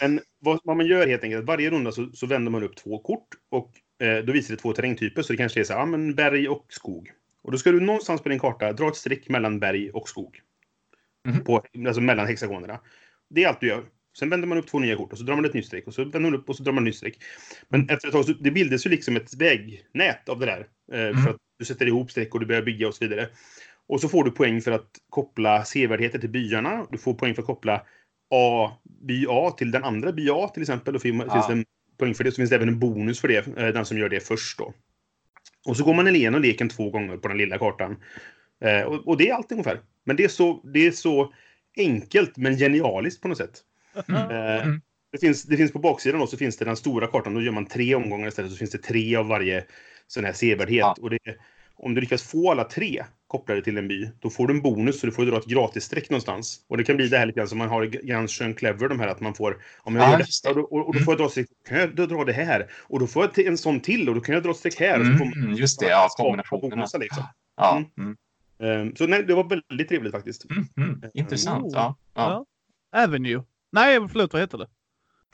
Men 0.00 0.20
vad, 0.38 0.60
vad, 0.64 0.76
man 0.76 0.86
gör 0.86 1.06
helt 1.06 1.24
enkelt, 1.24 1.44
varje 1.44 1.70
runda 1.70 1.92
så, 1.92 2.10
så 2.14 2.26
vänder 2.26 2.50
man 2.50 2.62
upp 2.62 2.76
två 2.76 2.98
kort 2.98 3.28
och 3.50 3.72
eh, 4.06 4.24
då 4.24 4.32
visar 4.32 4.54
det 4.54 4.60
två 4.60 4.72
terrängtyper. 4.72 5.22
Så 5.22 5.32
det 5.32 5.36
kanske 5.36 5.60
är 5.60 5.64
så 5.64 5.72
här, 5.72 5.80
ja, 5.80 5.86
men 5.86 6.14
berg 6.14 6.48
och 6.48 6.66
skog. 6.68 7.10
Och 7.42 7.52
då 7.52 7.58
ska 7.58 7.72
du 7.72 7.80
någonstans 7.80 8.22
på 8.22 8.28
din 8.28 8.38
karta 8.38 8.72
dra 8.72 8.88
ett 8.88 8.96
streck 8.96 9.28
mellan 9.28 9.60
berg 9.60 9.90
och 9.90 10.08
skog. 10.08 10.40
Mm. 11.28 11.44
På, 11.44 11.62
alltså 11.86 12.00
mellan 12.00 12.26
hexagonerna. 12.26 12.80
Det 13.30 13.44
är 13.44 13.48
allt 13.48 13.60
du 13.60 13.66
gör. 13.66 13.84
Sen 14.18 14.30
vänder 14.30 14.48
man 14.48 14.58
upp 14.58 14.66
två 14.66 14.78
nya 14.78 14.96
kort 14.96 15.12
och 15.12 15.18
så 15.18 15.24
drar 15.24 15.36
man 15.36 15.44
ett 15.44 15.54
nytt 15.54 15.66
streck 15.66 15.86
och 15.86 15.94
så 15.94 16.02
vänder 16.02 16.20
man 16.20 16.34
upp 16.34 16.48
och 16.48 16.56
så 16.56 16.62
drar 16.62 16.72
man 16.72 16.84
ett 16.84 16.86
nytt 16.86 16.96
streck. 16.96 17.18
Men 17.68 17.88
efter 17.88 18.08
ett 18.08 18.12
tag 18.12 18.24
så 18.24 18.32
det 18.32 18.50
bildas 18.50 18.86
ju 18.86 18.90
liksom 18.90 19.16
ett 19.16 19.34
vägnät 19.34 20.28
av 20.28 20.38
det 20.38 20.46
där. 20.46 20.68
Eh, 20.92 21.08
mm. 21.08 21.22
För 21.22 21.30
att 21.30 21.36
du 21.58 21.64
sätter 21.64 21.86
ihop 21.86 22.10
streck 22.10 22.34
och 22.34 22.40
du 22.40 22.46
börjar 22.46 22.62
bygga 22.62 22.88
och 22.88 22.94
så 22.94 23.04
vidare. 23.04 23.28
Och 23.88 24.00
så 24.00 24.08
får 24.08 24.24
du 24.24 24.30
poäng 24.30 24.60
för 24.60 24.70
att 24.70 24.90
koppla 25.10 25.64
sevärdheter 25.64 26.18
till 26.18 26.30
byarna. 26.30 26.86
Du 26.90 26.98
får 26.98 27.14
poäng 27.14 27.34
för 27.34 27.42
att 27.42 27.46
koppla 27.46 27.82
A, 28.30 28.72
by 29.00 29.26
A 29.28 29.54
till 29.58 29.70
den 29.70 29.84
andra 29.84 30.12
by 30.12 30.30
A 30.30 30.50
till 30.54 30.62
exempel. 30.62 30.94
Då 30.94 31.00
finns 31.00 31.24
ja. 31.26 31.46
det 31.48 31.52
en 31.52 31.64
poäng 31.98 32.14
för 32.14 32.24
det. 32.24 32.30
Så 32.30 32.36
finns 32.36 32.50
det 32.50 32.56
även 32.56 32.68
en 32.68 32.78
bonus 32.78 33.20
för 33.20 33.28
det, 33.28 33.46
eh, 33.46 33.68
den 33.68 33.84
som 33.84 33.98
gör 33.98 34.08
det 34.08 34.20
först 34.20 34.58
då. 34.58 34.74
Och 35.66 35.76
så 35.76 35.84
går 35.84 35.94
man 35.94 36.16
igenom 36.16 36.42
leken 36.42 36.68
två 36.68 36.90
gånger 36.90 37.16
på 37.16 37.28
den 37.28 37.38
lilla 37.38 37.58
kartan. 37.58 37.96
Eh, 38.64 38.82
och, 38.82 39.08
och, 39.08 39.16
det 39.16 39.28
är 39.28 39.34
allt 39.34 39.52
ungefär. 39.52 39.80
Men 40.04 40.16
det 40.16 40.24
är, 40.24 40.28
så, 40.28 40.60
det 40.74 40.86
är 40.86 40.90
så 40.90 41.32
enkelt 41.76 42.36
men 42.36 42.56
genialiskt 42.56 43.22
på 43.22 43.28
något 43.28 43.38
sätt. 43.38 43.62
Eh, 44.08 44.72
det, 45.12 45.18
finns, 45.20 45.42
det 45.42 45.56
finns 45.56 45.72
på 45.72 45.78
baksidan 45.78 46.20
då, 46.20 46.26
så 46.26 46.36
finns 46.36 46.56
det 46.56 46.64
den 46.64 46.76
stora 46.76 47.06
kartan. 47.06 47.34
Då 47.34 47.42
gör 47.42 47.52
man 47.52 47.66
tre 47.66 47.94
omgångar 47.94 48.28
istället. 48.28 48.50
Så 48.50 48.56
finns 48.56 48.70
det 48.70 48.78
tre 48.78 49.16
av 49.16 49.26
varje 49.26 49.64
sån 50.06 50.24
här 50.24 50.32
sevärdhet. 50.32 50.80
Ja. 50.80 50.96
Och 51.00 51.10
det, 51.10 51.18
om 51.74 51.94
du 51.94 52.00
lyckas 52.00 52.22
få 52.22 52.50
alla 52.50 52.64
tre 52.64 53.04
kopplade 53.34 53.62
till 53.62 53.78
en 53.78 53.88
by, 53.88 54.10
då 54.20 54.30
får 54.30 54.46
du 54.46 54.54
en 54.54 54.62
bonus 54.62 55.00
så 55.00 55.06
du 55.06 55.12
får 55.12 55.26
dra 55.26 55.36
ett 55.38 55.46
gratisstreck 55.46 56.10
någonstans. 56.10 56.60
Och 56.68 56.76
det 56.76 56.84
kan 56.84 56.96
bli 56.96 57.08
det 57.08 57.18
här 57.18 57.26
lite 57.26 57.38
grann 57.38 57.48
som 57.48 57.58
man 57.58 57.68
har 57.68 57.84
i 57.84 57.88
Gunshun 57.88 58.54
Clever, 58.54 58.88
de 58.88 59.00
här 59.00 59.08
att 59.08 59.20
man 59.20 59.34
får, 59.34 59.62
om 59.82 59.96
jag 59.96 60.04
Ja, 60.04 60.10
gör 60.10 60.18
detta 60.18 60.48
och, 60.50 60.56
då- 60.56 60.62
och, 60.78 60.86
och 60.88 60.94
då 60.94 61.00
får 61.00 61.12
jag 61.12 61.18
dra 61.18 61.24
ett 61.26 61.30
streck, 61.30 61.46
kan 61.68 61.78
jag 61.78 61.94
då 61.96 62.06
dra 62.06 62.24
det 62.24 62.32
här. 62.32 62.70
Och 62.82 63.00
då 63.00 63.06
får 63.06 63.22
jag 63.34 63.46
en 63.46 63.58
sån 63.58 63.80
till 63.80 64.08
och 64.08 64.14
då 64.14 64.20
kan 64.20 64.34
jag 64.34 64.42
dra 64.44 64.50
ett 64.50 64.56
streck 64.56 64.80
här. 64.80 65.00
Och 65.00 65.06
så 65.06 65.12
får 65.12 65.24
man 65.24 65.34
Mm, 65.44 65.52
just 65.52 65.80
det, 65.80 65.86
ja, 65.86 66.08
kombinationerna. 66.16 66.76
bonusar 66.76 66.98
liksom. 66.98 67.22
Ja. 67.56 67.76
Mm. 67.98 68.16
Mm. 68.60 68.80
Ehm, 68.88 68.96
Så 68.96 69.06
nej, 69.06 69.22
det 69.24 69.34
var 69.34 69.44
väldigt 69.68 69.88
trevligt 69.88 70.12
faktiskt. 70.12 70.50
Mm. 70.50 70.64
Mm. 70.76 71.00
Intressant. 71.14 71.64
Oh. 71.64 71.70
Ja. 71.74 71.96
Ja. 72.14 72.44
Avenue. 73.04 73.42
Nej, 73.72 74.08
förlåt, 74.12 74.32
vad 74.32 74.42
heter 74.42 74.58
det? 74.58 74.68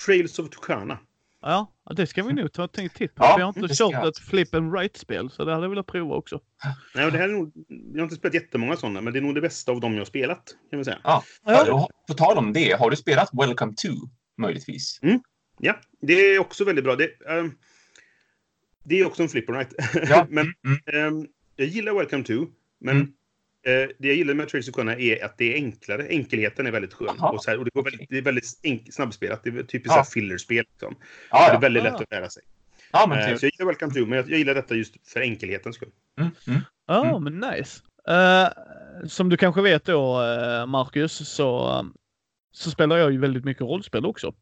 Trails 0.07 0.39
of 0.39 0.51
Tucana. 0.51 0.99
Ja, 1.43 1.73
det 1.97 2.07
ska 2.07 2.23
vi 2.23 2.33
nog 2.33 2.53
ta 2.53 2.69
en 2.77 2.89
titt 2.89 3.15
på. 3.15 3.25
Ja, 3.25 3.35
vi 3.37 3.43
har 3.43 3.49
inte 3.63 3.75
kört 3.75 3.93
jag. 3.93 4.09
ett 4.09 4.19
flip 4.19 4.55
and 4.55 4.75
right-spel, 4.75 5.31
så 5.31 5.45
det 5.45 5.53
hade 5.53 5.65
jag 5.65 5.71
velat 5.71 5.87
prova 5.87 6.15
också. 6.15 6.41
Nej, 6.95 7.11
det 7.11 7.19
här 7.19 7.29
är 7.29 7.33
nog, 7.33 7.53
jag 7.69 7.99
har 7.99 8.03
inte 8.03 8.15
spelat 8.17 8.35
jättemånga 8.35 8.77
sådana, 8.77 9.01
men 9.01 9.13
det 9.13 9.19
är 9.19 9.21
nog 9.21 9.35
det 9.35 9.41
bästa 9.41 9.73
av 9.73 9.81
dem 9.81 9.93
jag 9.93 10.01
har 10.01 10.05
spelat. 10.05 10.43
Kan 10.71 10.79
vi 10.79 10.85
säga. 10.85 10.99
Ja. 11.05 11.25
Ja. 11.45 11.89
På 12.09 12.15
tal 12.15 12.39
om 12.39 12.53
det, 12.53 12.73
har 12.79 12.91
du 12.91 12.97
spelat 12.97 13.31
Welcome 13.33 13.73
to 13.77 13.89
möjligtvis? 14.39 15.01
Ja, 15.59 15.77
det 16.01 16.13
är 16.15 16.39
också 16.39 16.65
väldigt 16.65 16.85
bra. 16.85 16.97
Det, 16.97 17.11
ehm, 17.29 17.53
det 18.85 19.01
är 19.01 19.07
också 19.07 19.23
en 19.23 19.29
flipper 19.29 19.53
right? 19.53 19.75
Ja. 20.09 20.27
men 20.31 20.55
Mm. 20.65 21.07
ehm, 21.17 21.27
jag 21.57 21.67
gillar 21.69 21.95
Welcome 21.95 22.25
to, 22.25 22.47
men 22.81 22.97
Mm. 22.97 23.13
Eh, 23.67 23.73
det 23.99 24.09
jag 24.09 24.17
gillar 24.17 24.35
med 24.35 24.49
Trails 24.49 24.69
of 24.69 24.75
Tucana 24.75 24.97
är 24.97 25.25
att 25.25 25.39
det 25.39 25.53
är 25.53 25.55
enklare. 25.55 26.07
Enkelheten 26.09 26.67
är 26.67 26.71
väldigt 26.71 26.95
skön. 26.95 27.17
Och, 27.21 27.45
så 27.45 27.51
här, 27.51 27.59
och 27.59 27.65
det, 27.65 27.71
går 27.75 27.83
väldigt, 27.83 28.09
det 28.11 28.19
är 28.19 28.23
väldigt 28.23 28.61
enk- 28.63 28.91
snabbspelat. 28.91 29.45
Det 29.45 29.51
är 29.51 29.63
typiskt 29.63 29.97
Ja. 29.97 30.05
fillerspel. 30.05 30.65
Liksom. 30.73 30.95
Ja, 31.31 31.39
Det 31.47 31.51
är 31.51 31.55
ja. 31.55 31.59
väldigt 31.59 31.83
Ah. 31.83 31.85
lätt 31.85 32.01
att 32.01 32.11
lära 32.11 32.31
sig. 32.31 32.43
ja 32.93 33.07
men 33.09 33.19
Eh, 33.19 33.25
trevligt. 33.25 33.41
så 33.41 33.47
jag 33.47 33.53
gillar 33.59 33.67
Welcome 33.73 33.95
to, 33.95 34.01
men 34.07 34.19
jag, 34.19 34.31
jag 34.31 34.39
gillar 34.39 34.55
detta 34.55 34.75
just 34.75 34.95
för 35.13 35.21
enkelhetens 35.21 35.77
skull. 35.77 35.91
Mm. 36.21 36.31
Mm. 36.49 36.61
Ja, 36.87 37.05
Mm. 37.17 37.25
men 37.25 37.51
nice. 37.51 37.81
Eh, 38.09 38.49
som 39.09 39.29
du 39.29 39.37
kanske 39.37 39.63
vet 39.63 39.85
då, 39.85 40.21
uh, 40.23 40.67
Marcus, 40.67 41.29
så, 41.29 41.85
så 42.53 42.71
spelar 42.71 42.97
jag 42.97 43.13
ju 43.13 43.19
väldigt 43.19 43.45
mycket 43.45 43.61
rollspel 43.63 44.07
också. 44.07 44.35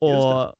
Och 0.00 0.54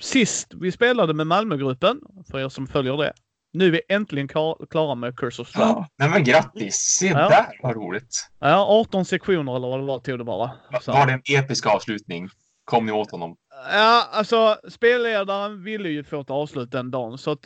sist 0.00 0.54
vi 0.60 0.72
spelade 0.72 1.14
med 1.14 1.26
Malmögruppen, 1.26 2.00
för 2.30 2.38
er 2.40 2.48
som 2.48 2.66
följer 2.66 2.96
det, 2.96 3.12
nu 3.54 3.66
är 3.66 3.70
vi 3.70 3.80
äntligen 3.88 4.28
klar, 4.28 4.66
klara 4.70 4.94
med 4.94 5.16
Curse 5.16 5.42
of 5.42 5.48
Strahd. 5.48 5.68
Ja. 5.68 5.88
Nej, 5.98 6.08
men 6.10 6.24
grattis! 6.24 6.74
Se 6.76 7.06
Ja. 7.06 7.28
där 7.28 7.46
vad 7.62 7.74
roligt! 7.76 8.30
Ja, 8.38 8.66
18 8.68 9.04
sektioner 9.04 9.56
eller 9.56 9.68
vad 9.68 9.80
det 9.80 9.84
var 9.86 9.98
tog 9.98 10.18
det 10.18 10.24
bara. 10.24 10.50
Så. 10.80 10.92
Var 10.92 11.06
det 11.06 11.12
en 11.12 11.22
episk 11.44 11.66
avslutning? 11.66 12.28
Kom 12.64 12.86
ni 12.86 12.92
åt 12.92 13.10
honom? 13.10 13.36
Ja, 13.72 14.08
alltså 14.12 14.56
spelledaren 14.70 15.64
ville 15.64 15.88
ju 15.88 16.04
få 16.04 16.20
ett 16.20 16.30
avslut 16.30 16.70
den 16.70 16.90
dagen 16.90 17.18
så 17.18 17.30
att 17.30 17.40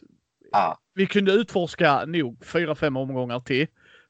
Ah. 0.53 0.75
vi 0.95 1.07
kunde 1.07 1.33
utforska 1.33 2.05
nog 2.05 2.45
fyra, 2.45 2.75
fem 2.75 2.97
omgångar 2.97 3.41
till. 3.41 3.67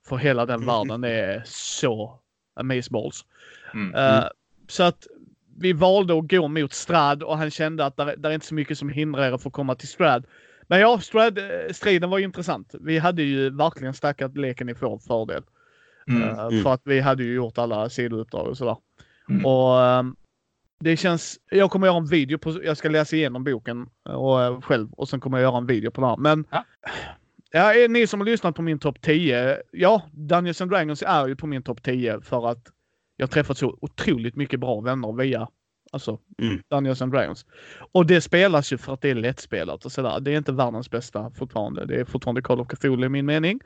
För 0.08 0.16
hela 0.16 0.46
den 0.46 0.54
Mm. 0.62 0.66
världen 0.66 1.04
är 1.04 1.42
så 1.46 2.20
amazeballs. 2.60 3.24
Mm. 3.74 3.94
Eh, 3.94 4.24
så 4.68 4.82
att 4.82 5.06
vi 5.58 5.72
valde 5.72 6.18
att 6.18 6.28
gå 6.30 6.48
mot 6.48 6.72
Strad 6.72 7.22
och 7.22 7.38
han 7.38 7.50
kände 7.50 7.86
att 7.86 7.96
där, 7.96 8.16
där 8.16 8.30
är 8.30 8.34
inte 8.34 8.46
så 8.46 8.54
mycket 8.54 8.78
som 8.78 8.88
hindrar 8.88 9.24
er 9.28 9.32
att 9.32 9.42
få 9.42 9.50
komma 9.50 9.74
till 9.74 9.88
Strad. 9.88 10.26
Men 10.68 10.80
ja, 10.80 11.00
Strad-striden 11.00 12.10
var 12.10 12.18
ju 12.18 12.24
intressant. 12.24 12.74
Vi 12.80 12.98
hade 12.98 13.22
ju 13.22 13.50
verkligen 13.50 13.94
stackat 13.94 14.36
leken 14.36 14.68
i 14.68 14.72
vår 14.72 14.98
fördel. 14.98 15.42
Mm. 16.08 16.22
Eh, 16.22 16.38
Mm. 16.46 16.62
För 16.62 16.72
att 16.72 16.82
vi 16.84 17.00
hade 17.00 17.24
ju 17.24 17.34
gjort 17.34 17.58
alla 17.58 17.88
sidouppdrag 17.90 18.46
och 18.46 18.56
sådär. 18.56 18.76
Mm. 19.28 19.46
Och 19.46 19.82
ehm, 19.82 20.16
det 20.80 20.96
känns, 20.96 21.38
jag 21.50 21.70
kommer 21.70 21.86
göra 21.86 21.96
en 21.96 22.06
video 22.06 22.38
på, 22.38 22.64
jag 22.64 22.76
ska 22.76 22.88
läsa 22.88 23.16
igenom 23.16 23.44
boken 23.44 23.88
och, 24.04 24.42
eh, 24.42 24.60
själv 24.60 24.92
och 24.92 25.08
sen 25.08 25.20
kommer 25.20 25.38
jag 25.38 25.42
göra 25.42 25.58
en 25.58 25.66
video 25.66 25.90
på 25.90 26.00
det 26.00 26.06
här. 26.06 26.16
Men 26.16 26.44
Ja. 26.50 26.64
ja, 27.50 27.88
ni 27.88 28.06
som 28.06 28.20
har 28.20 28.24
lyssnat 28.24 28.54
på 28.56 28.62
min 28.62 28.78
topp 28.78 29.00
10, 29.00 29.62
ja, 29.72 30.02
Dungeons 30.12 30.60
and 30.60 30.70
Dragons 30.70 31.02
är 31.06 31.28
ju 31.28 31.36
på 31.36 31.46
min 31.46 31.62
topp 31.62 31.82
10 31.82 32.20
för 32.20 32.48
att 32.50 32.66
jag 33.16 33.30
träffat 33.30 33.58
så 33.58 33.78
otroligt 33.80 34.36
mycket 34.36 34.60
bra 34.60 34.80
vänner 34.80 35.12
via 35.12 35.48
alltså, 35.92 36.18
Mm. 36.42 36.62
Dungeons 36.70 37.02
and 37.02 37.12
Dragons. 37.12 37.46
Och 37.92 38.06
det 38.06 38.20
spelas 38.20 38.72
ju 38.72 38.78
för 38.78 38.92
att 38.94 39.00
det 39.00 39.10
är 39.10 39.14
lättspelat 39.14 39.84
och 39.84 39.92
sådär. 39.92 40.20
Det 40.20 40.32
är 40.32 40.36
inte 40.36 40.52
världens 40.52 40.90
bästa 40.90 41.30
fortfarande. 41.30 41.86
Det 41.86 42.00
är 42.00 42.04
fortfarande 42.04 42.42
Call 42.42 42.60
of 42.60 42.68
Cthulhu 42.68 43.06
i 43.06 43.08
min 43.08 43.26
mening. 43.26 43.60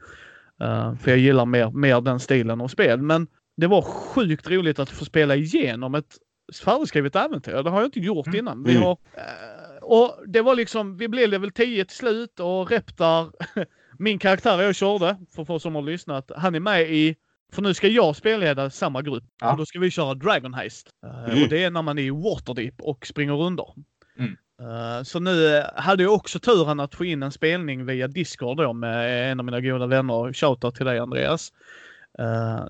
Eh, 0.61 0.95
för 0.95 1.11
jag 1.11 1.18
gillar 1.18 1.47
mer, 1.47 1.70
mer 1.70 2.01
den 2.01 2.20
stilen 2.20 2.61
av 2.61 2.68
spel. 2.68 3.03
Men 3.03 3.27
det 3.57 3.66
var 3.66 3.83
sjukt 3.83 4.51
roligt 4.51 4.79
att 4.79 4.91
få 4.91 5.05
spela 5.05 5.37
igenom 5.37 5.95
ett 5.95 6.16
färdigskrivet 6.64 7.16
äventyr. 7.16 7.62
Det 7.62 7.70
har 7.70 7.79
jag 7.81 7.87
inte 7.87 8.01
gjort 8.01 8.27
Mm. 8.27 8.39
innan. 8.39 8.62
Vi 8.64 8.70
Mm. 8.70 8.83
har, 8.83 8.93
eh, 9.14 9.83
och 9.83 10.16
det 10.27 10.41
var 10.43 10.55
liksom, 10.55 10.97
vi 10.97 11.09
blev 11.09 11.29
level 11.29 11.51
10 11.51 11.85
till 11.85 11.97
slut 11.97 12.41
och 12.41 12.70
Reptar, 12.70 13.33
min 13.99 14.18
karaktär 14.18 14.62
jag 14.62 14.75
körde, 14.75 15.16
för 15.35 15.45
folk 15.45 15.62
som 15.62 15.75
har 15.75 15.83
lyssnat, 15.83 16.31
han 16.37 16.55
är 16.55 16.61
med 16.61 16.83
i 16.83 17.16
för 17.55 17.62
nu 17.62 17.74
ska 17.74 17.88
jag 17.88 18.16
spelleda 18.16 18.70
samma 18.70 19.03
grupp. 19.03 19.24
Ja. 19.40 19.53
Och 19.53 19.59
då 19.59 19.66
ska 19.66 19.78
vi 19.78 19.90
köra 19.90 20.14
Dragon 20.14 20.55
Heist. 20.55 20.88
Eh, 21.07 21.24
Mm. 21.30 21.42
Och 21.42 21.48
det 21.48 21.64
är 21.64 21.70
när 21.70 21.82
man 21.82 21.98
är 21.98 22.03
i 22.03 22.11
Waterdeep 22.11 22.74
och 22.80 23.07
springer 23.07 23.40
under. 23.42 23.66
Mm. 24.18 24.36
Eh, 24.62 25.03
Så 25.03 25.20
nu 25.20 25.57
eh, 25.57 25.64
hade 25.74 26.03
jag 26.03 26.12
också 26.14 26.38
turen 26.38 26.80
att 26.80 26.94
få 26.94 27.05
in 27.05 27.22
en 27.22 27.32
spelning 27.32 27.86
via 27.86 28.09
Discord 28.09 28.57
då 28.57 28.72
med 28.72 29.30
en 29.32 29.40
av 29.40 29.44
mina 29.46 29.61
goda 29.61 29.86
vänner. 29.86 30.32
Shoutout 30.32 30.74
till 30.74 30.86
dig 30.86 30.98
Andreas. 30.98 31.53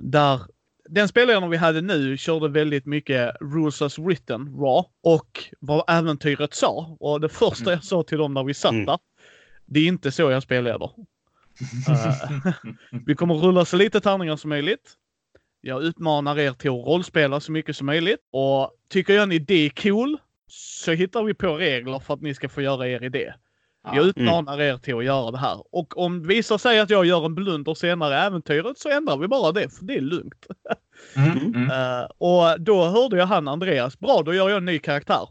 Där 0.00 0.40
den 0.88 1.08
spelaren 1.08 1.50
vi 1.50 1.56
hade 1.56 1.80
nu 1.80 2.16
körde 2.16 2.48
väldigt 2.48 2.86
mycket 2.86 3.36
Rules 3.40 3.82
as 3.82 3.98
written, 3.98 4.40
raw, 4.40 4.88
och 5.02 5.44
vad 5.60 5.84
äventyret 5.88 6.54
sa. 6.54 6.96
Och 7.00 7.20
det 7.20 7.28
första 7.28 7.62
Mm. 7.64 7.72
jag 7.74 7.84
sa 7.84 8.02
till 8.02 8.18
dem 8.18 8.34
när 8.34 8.44
vi 8.44 8.54
satt 8.54 8.72
Mm. 8.72 8.86
där, 8.86 8.98
det 9.66 9.80
är 9.80 9.86
inte 9.86 10.12
så 10.12 10.30
jag 10.30 10.42
spelleder. 10.42 10.90
Eh, 11.88 12.52
vi 13.06 13.14
kommer 13.14 13.34
rulla 13.34 13.64
så 13.64 13.76
lite 13.76 14.00
tärningar 14.00 14.36
som 14.36 14.48
möjligt. 14.48 14.94
Jag 15.60 15.82
utmanar 15.82 16.38
er 16.38 16.52
till 16.52 16.70
att 16.70 16.86
rollspela 16.86 17.40
så 17.40 17.52
mycket 17.52 17.76
som 17.76 17.86
möjligt. 17.86 18.20
Och 18.32 18.70
tycker 18.88 19.14
jag 19.14 19.22
en 19.22 19.32
idé 19.32 19.66
är 19.66 19.70
cool 19.70 20.18
så 20.48 20.92
hittar 20.92 21.22
vi 21.22 21.34
på 21.34 21.56
regler 21.56 21.98
för 21.98 22.14
att 22.14 22.22
ni 22.22 22.34
ska 22.34 22.48
få 22.48 22.62
göra 22.62 22.88
er 22.88 23.04
idé. 23.04 23.32
Ja. 23.84 23.96
Jag 23.96 24.06
utmanar 24.06 24.60
er 24.60 24.76
till 24.76 24.96
att 24.96 25.04
göra 25.04 25.30
det 25.30 25.38
här. 25.38 25.62
Och 25.72 25.98
om 25.98 26.22
det 26.22 26.28
visar 26.28 26.58
sig 26.58 26.80
att 26.80 26.90
jag 26.90 27.04
gör 27.04 27.26
en 27.26 27.34
blunder 27.34 27.74
senare 27.74 28.14
i 28.14 28.18
äventyret 28.18 28.78
så 28.78 28.88
ändrar 28.88 29.16
vi 29.16 29.28
bara 29.28 29.52
det, 29.52 29.68
för 29.68 29.84
det 29.84 29.94
är 29.94 30.00
lugnt. 30.00 30.46
Mm. 31.16 31.54
Mm. 31.54 31.70
Eh, 31.70 32.06
och 32.18 32.60
då 32.60 32.84
hörde 32.84 33.16
jag 33.16 33.26
han 33.26 33.48
Andreas, 33.48 33.98
bra 33.98 34.22
då 34.22 34.34
gör 34.34 34.48
jag 34.48 34.58
en 34.58 34.64
ny 34.64 34.78
karaktär. 34.78 35.28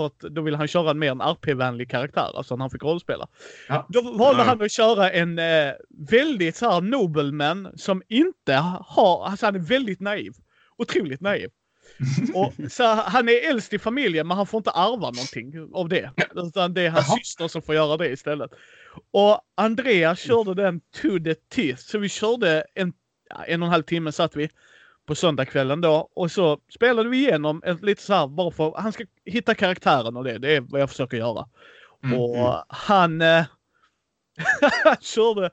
För 0.00 0.06
att 0.06 0.18
då 0.34 0.42
vill 0.42 0.54
han 0.54 0.68
köra 0.68 0.90
en 0.90 0.98
mer 0.98 1.10
en 1.10 1.20
RP-vänlig 1.20 1.90
karaktär, 1.90 2.36
alltså 2.36 2.56
när 2.56 2.62
han 2.62 2.70
fick 2.70 2.82
rollspela. 2.82 3.28
Ja. 3.68 3.86
Då 3.88 4.02
valde 4.02 4.42
Ja. 4.42 4.46
han 4.48 4.62
att 4.62 4.72
köra 4.72 5.10
en 5.10 5.38
eh, 5.38 5.72
väldigt 6.10 6.56
så 6.56 6.70
här 6.70 6.80
nobleman 6.80 7.68
som 7.76 8.02
inte 8.08 8.54
har, 8.84 9.24
alltså 9.26 9.46
han 9.46 9.54
är 9.54 9.58
väldigt 9.58 10.00
naiv. 10.00 10.32
Otroligt 10.78 11.20
naiv. 11.20 11.48
Och, 12.34 12.72
så 12.72 12.84
han 12.84 13.28
är 13.28 13.50
äldst 13.50 13.72
i 13.72 13.78
familjen 13.78 14.26
men 14.28 14.36
han 14.36 14.46
får 14.46 14.58
inte 14.58 14.70
ärva 14.70 15.10
någonting 15.10 15.70
av 15.74 15.88
det. 15.88 16.10
Utan 16.34 16.74
det 16.74 16.82
är 16.86 16.90
hans 16.90 17.08
Jaha. 17.08 17.16
syster 17.18 17.48
som 17.48 17.62
får 17.62 17.74
göra 17.74 17.96
det 17.96 18.08
istället. 18.08 18.50
Och 19.12 19.40
Andreas 19.56 20.20
körde 20.20 20.54
den 20.62 20.80
to 20.80 21.18
the 21.24 21.34
teeth. 21.34 21.82
Så 21.82 21.98
vi 21.98 22.08
körde 22.08 22.64
en, 22.74 22.92
en 23.46 23.62
och 23.62 23.66
en 23.66 23.72
halv 23.72 23.82
timme 23.82 24.12
satt 24.12 24.36
vi 24.36 24.48
på 25.10 25.14
söndagskvällen 25.14 25.80
då. 25.80 26.08
Och 26.14 26.30
så 26.30 26.58
spelade 26.74 27.08
vi 27.08 27.16
igenom 27.16 27.62
ett 27.64 27.82
lite 27.82 28.02
så 28.02 28.14
här 28.14 28.26
bara 28.26 28.50
för 28.50 28.74
han 28.76 28.92
ska 28.92 29.04
hitta 29.24 29.54
karaktären 29.54 30.16
och 30.16 30.24
det. 30.24 30.38
Det 30.38 30.56
är 30.56 30.60
vad 30.60 30.80
jag 30.80 30.90
försöker 30.90 31.16
göra. 31.16 31.48
Mm. 32.04 32.18
Och 32.18 32.64
han... 32.68 33.22
Eh, 33.22 33.44
han 34.84 34.96
körde... 35.00 35.50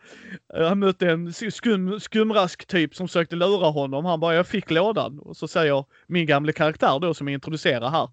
eh, 0.54 0.68
Han 0.68 0.80
mötte 0.80 1.10
en 1.10 1.34
skum, 1.34 2.00
skumrask 2.00 2.66
typ 2.66 2.96
som 2.96 3.08
försökte 3.08 3.36
lura 3.36 3.68
honom. 3.70 4.06
Han 4.06 4.20
bara, 4.20 4.36
jag 4.36 4.48
fick 4.48 4.72
lådan. 4.72 5.20
Och 5.20 5.38
så 5.38 5.48
säger 5.48 5.86
min 6.08 6.26
gamla 6.26 6.52
karaktär 6.52 7.00
då 7.00 7.14
som 7.14 7.28
jag 7.28 7.34
introducerar 7.34 7.90
här. 7.90 8.10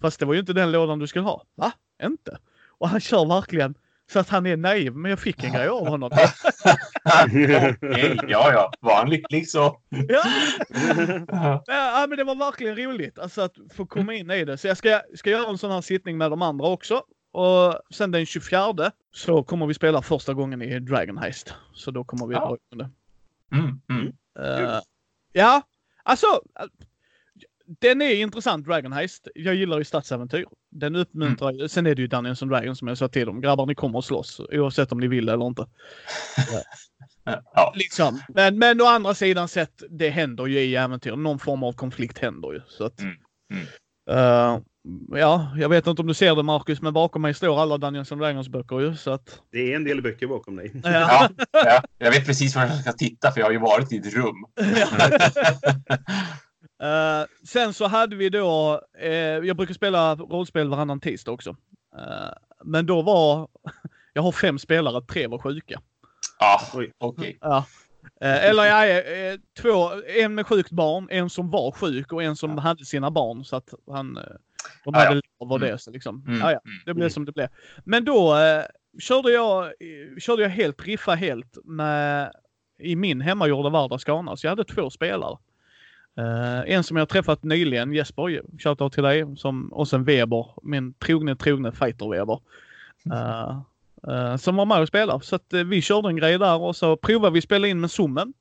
Fast 0.00 0.20
det 0.20 0.26
var 0.26 0.34
ju 0.34 0.40
inte 0.40 0.52
den 0.52 0.72
lådan 0.72 0.98
du 0.98 1.06
skulle 1.06 1.24
ha. 1.24 1.44
Va? 1.54 1.72
Inte? 2.02 2.38
Och 2.68 2.88
han 2.88 3.00
kör 3.00 3.26
verkligen 3.26 3.74
så 4.12 4.18
att 4.18 4.28
han 4.28 4.46
är 4.46 4.56
naiv. 4.56 4.96
Men 4.96 5.10
jag 5.10 5.18
fick 5.20 5.44
en 5.44 5.52
grej 5.52 5.68
av 5.68 5.88
honom. 5.88 6.10
Okej, 6.12 7.76
ja, 8.28 8.52
ja. 8.52 8.72
Var 8.80 8.94
han 8.96 9.10
lycklig 9.10 9.48
så. 9.48 9.80
ja. 10.08 10.22
ja, 11.66 12.06
men 12.08 12.18
det 12.18 12.24
var 12.24 12.34
verkligen 12.34 12.76
roligt. 12.76 13.18
Alltså 13.18 13.42
att 13.42 13.54
få 13.74 13.86
komma 13.86 14.14
in 14.14 14.30
i 14.30 14.44
det. 14.44 14.56
Så 14.58 14.66
jag 14.66 14.76
ska, 14.76 15.00
ska 15.14 15.30
göra 15.30 15.50
en 15.50 15.58
sån 15.58 15.70
här 15.70 15.80
sittning 15.80 16.18
med 16.18 16.30
de 16.30 16.42
andra 16.42 16.66
också. 16.66 17.02
Och 17.32 17.80
sen 17.94 18.10
den 18.10 18.26
24 18.26 18.74
så 19.12 19.42
kommer 19.42 19.66
vi 19.66 19.74
spela 19.74 20.02
första 20.02 20.34
gången 20.34 20.62
i 20.62 20.78
Dragon 20.78 21.18
Heist. 21.18 21.54
Så 21.74 21.90
då 21.90 22.04
kommer 22.04 22.26
vi 22.26 22.34
Ja. 22.34 22.44
igång 22.46 22.58
det. 22.70 22.90
Mm. 23.56 23.80
Mm. 23.90 24.06
Eh, 24.38 24.80
ja, 25.32 25.62
alltså. 26.02 26.26
Den 27.66 28.02
är 28.02 28.14
intressant, 28.14 28.66
Dragon 28.66 28.92
Heist. 28.92 29.28
Jag 29.34 29.54
gillar 29.54 29.78
ju 29.78 29.84
stadsäventyr. 29.84 30.46
Den 30.70 30.96
uppmuntrar 30.96 31.52
ju. 31.52 31.68
Sen 31.68 31.86
är 31.86 31.94
det 31.94 32.02
ju 32.02 32.08
Dungeons 32.08 32.42
and 32.42 32.50
Dragons 32.50 32.78
som 32.78 32.88
jag 32.88 32.98
sa 32.98 33.08
till 33.08 33.26
dem. 33.26 33.40
Grabbar, 33.40 33.66
ni 33.66 33.74
kommer 33.74 33.98
att 33.98 34.04
slåss. 34.04 34.40
Oavsett 34.52 34.92
om 34.92 35.00
ni 35.00 35.08
vill 35.08 35.28
eller 35.28 35.46
inte. 35.46 35.66
Ja. 37.54 37.72
Liksom. 37.76 38.20
Men, 38.28 38.58
men 38.58 38.80
å 38.80 38.84
andra 38.84 39.14
sidan 39.14 39.48
sett, 39.48 39.82
det 39.90 40.10
händer 40.10 40.46
ju 40.46 40.60
i 40.60 40.76
äventyr. 40.76 41.16
Någon 41.16 41.38
form 41.38 41.62
av 41.62 41.72
konflikt 41.72 42.18
händer 42.18 42.52
ju. 42.52 42.60
Så 42.68 42.84
att, 42.84 43.00
Mm, 43.00 43.16
mm. 43.52 43.66
Uh, 44.10 44.60
ja, 45.18 45.52
jag 45.56 45.68
vet 45.68 45.86
inte 45.86 46.02
om 46.02 46.08
du 46.08 46.14
ser 46.14 46.36
det 46.36 46.42
Marcus, 46.42 46.82
men 46.82 46.92
bakom 46.92 47.22
mig 47.22 47.34
står 47.34 47.62
alla 47.62 47.78
Dungeons 47.78 48.12
and 48.12 48.20
Dragons 48.20 48.48
böcker 48.48 48.80
ju. 48.80 48.96
Så 48.96 49.10
att... 49.10 49.40
Det 49.52 49.72
är 49.72 49.76
en 49.76 49.84
del 49.84 50.02
böcker 50.02 50.26
bakom 50.26 50.56
dig. 50.56 50.72
Ja. 50.84 50.90
ja, 50.90 51.28
ja. 51.52 51.82
Jag 51.98 52.10
vet 52.10 52.26
precis 52.26 52.56
var 52.56 52.62
jag 52.62 52.80
ska 52.80 52.92
titta 52.92 53.32
för 53.32 53.40
jag 53.40 53.46
har 53.46 53.52
ju 53.52 53.58
varit 53.58 53.92
i 53.92 53.96
ett 53.96 54.14
rum. 54.14 54.44
uh, 56.82 57.26
sen 57.46 57.74
så 57.74 57.86
hade 57.86 58.16
vi 58.16 58.28
då, 58.28 58.80
uh, 59.02 59.08
jag 59.46 59.56
brukar 59.56 59.74
spela 59.74 60.14
rollspel 60.14 60.68
varannan 60.68 61.00
tisdag 61.00 61.32
också. 61.32 61.50
Uh, 61.50 62.30
men 62.64 62.86
då 62.86 63.02
var, 63.02 63.48
jag 64.12 64.22
har 64.22 64.32
fem 64.32 64.58
spelare, 64.58 65.02
tre 65.02 65.26
var 65.26 65.38
sjuka. 65.38 65.80
Ah, 66.38 66.60
okej. 66.74 66.92
Okay. 66.98 67.36
Ja. 67.40 67.66
Eller 68.20 68.64
ja, 68.64 69.02
två, 69.58 69.90
en 70.06 70.34
med 70.34 70.46
sjukt 70.46 70.70
barn, 70.70 71.08
en 71.10 71.30
som 71.30 71.50
var 71.50 71.72
sjuk 71.72 72.12
och 72.12 72.22
en 72.22 72.36
som 72.36 72.50
ja. 72.50 72.60
hade 72.60 72.84
sina 72.84 73.10
barn. 73.10 73.44
Så 73.44 73.56
att 73.56 73.74
han, 73.90 74.14
de 74.84 74.94
hade 74.94 75.14
ja, 75.14 75.20
ja. 75.38 75.46
var 75.46 75.58
det. 75.58 75.66
Mm. 75.66 75.78
Så 75.78 75.90
liksom. 75.90 76.24
Mm. 76.26 76.40
Ja, 76.40 76.52
ja, 76.52 76.60
det 76.86 76.94
blev 76.94 77.04
mm. 77.04 77.10
som 77.10 77.24
det 77.24 77.32
blev. 77.32 77.48
Men 77.84 78.04
då 78.04 78.36
körde, 78.98 79.30
jag, 79.30 79.72
körde 80.18 80.42
jag 80.42 80.48
helt, 80.48 80.86
riffa 80.86 81.14
helt 81.14 81.58
med 81.64 82.32
i 82.78 82.96
min 82.96 83.20
hemmagjorda 83.20 83.98
Skana. 83.98 84.36
Så 84.36 84.46
jag 84.46 84.50
hade 84.50 84.64
två 84.64 84.90
spelare. 84.90 85.38
Uh, 86.18 86.70
en 86.70 86.84
som 86.84 86.96
jag 86.96 87.08
träffat 87.08 87.42
nyligen, 87.42 87.92
Jesper, 87.92 88.42
shoutout 88.58 88.92
till 88.92 89.02
dig. 89.02 89.36
Som, 89.36 89.72
och 89.72 89.88
sen 89.88 90.04
Weber, 90.04 90.46
min 90.62 90.94
trogne 90.94 91.36
trogne 91.36 91.70
fighter-Weber. 91.70 92.40
Uh, 93.06 93.60
uh, 94.08 94.36
som 94.36 94.56
var 94.56 94.66
med 94.66 94.80
och 94.80 94.88
spelade. 94.88 95.24
Så 95.24 95.36
att, 95.36 95.52
vi 95.52 95.82
körde 95.82 96.08
en 96.08 96.16
grej 96.16 96.38
där 96.38 96.60
och 96.60 96.76
så 96.76 96.96
provade 96.96 97.34
vi 97.34 97.40
spela 97.42 97.66
in 97.66 97.80
med 97.80 97.90
zoomen. 97.90 98.32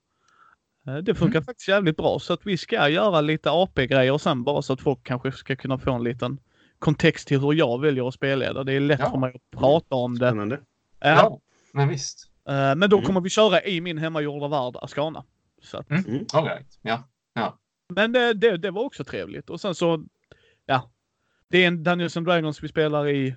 Det 1.04 1.16
funkar 1.16 1.38
mm. 1.38 1.46
faktiskt 1.46 1.68
jävligt 1.68 1.98
bra 1.98 2.20
så 2.20 2.34
att 2.34 2.48
vi 2.48 2.58
ska 2.58 2.90
göra 2.90 3.22
lite 3.22 3.52
AP-grejer 3.52 4.18
sen 4.18 4.44
bara 4.44 4.62
så 4.62 4.74
att 4.74 4.82
folk 4.82 5.04
kanske 5.04 5.32
ska 5.32 5.56
kunna 5.56 5.78
få 5.78 5.94
en 5.94 6.04
liten 6.04 6.40
kontext 6.80 7.28
till 7.28 7.40
hur 7.40 7.54
jag 7.54 7.82
väljer 7.82 8.08
att 8.08 8.14
spelleda. 8.14 8.64
Det 8.64 8.74
är 8.74 8.80
lätt 8.80 9.00
ja. 9.00 9.12
för 9.12 9.18
mig 9.18 9.32
att 9.36 9.60
prata 9.60 9.96
om 9.96 10.20
det. 10.20 10.28
Spännande. 10.28 10.60
Ja, 11.00 11.10
ja 11.10 11.40
men 11.74 11.88
visst. 11.90 12.32
Men 12.46 12.90
då 12.90 12.98
mm. 12.98 13.06
kommer 13.06 13.22
vi 13.22 13.30
köra 13.30 13.64
i 13.64 13.82
min 13.82 13.98
hemmagjorda 13.98 14.48
värld 14.48 14.76
Ascana. 14.82 15.24
Så 15.62 15.78
att... 15.78 15.90
mm. 15.90 16.26
All 16.34 16.44
right. 16.44 16.80
ja. 16.82 17.04
ja. 17.34 17.58
Men 17.90 18.12
det, 18.12 18.34
det, 18.34 18.58
det, 18.58 18.72
var 18.72 18.84
också 18.84 19.04
trevligt. 19.04 19.50
Och 19.50 19.62
sen 19.62 19.76
så, 19.76 20.06
ja. 20.66 20.92
Det 21.50 21.64
är 21.64 21.68
en 21.68 21.84
Dungeons 21.84 22.18
and 22.18 22.28
Dragons 22.28 22.64
vi 22.64 22.68
spelar 22.68 23.08
i, 23.08 23.36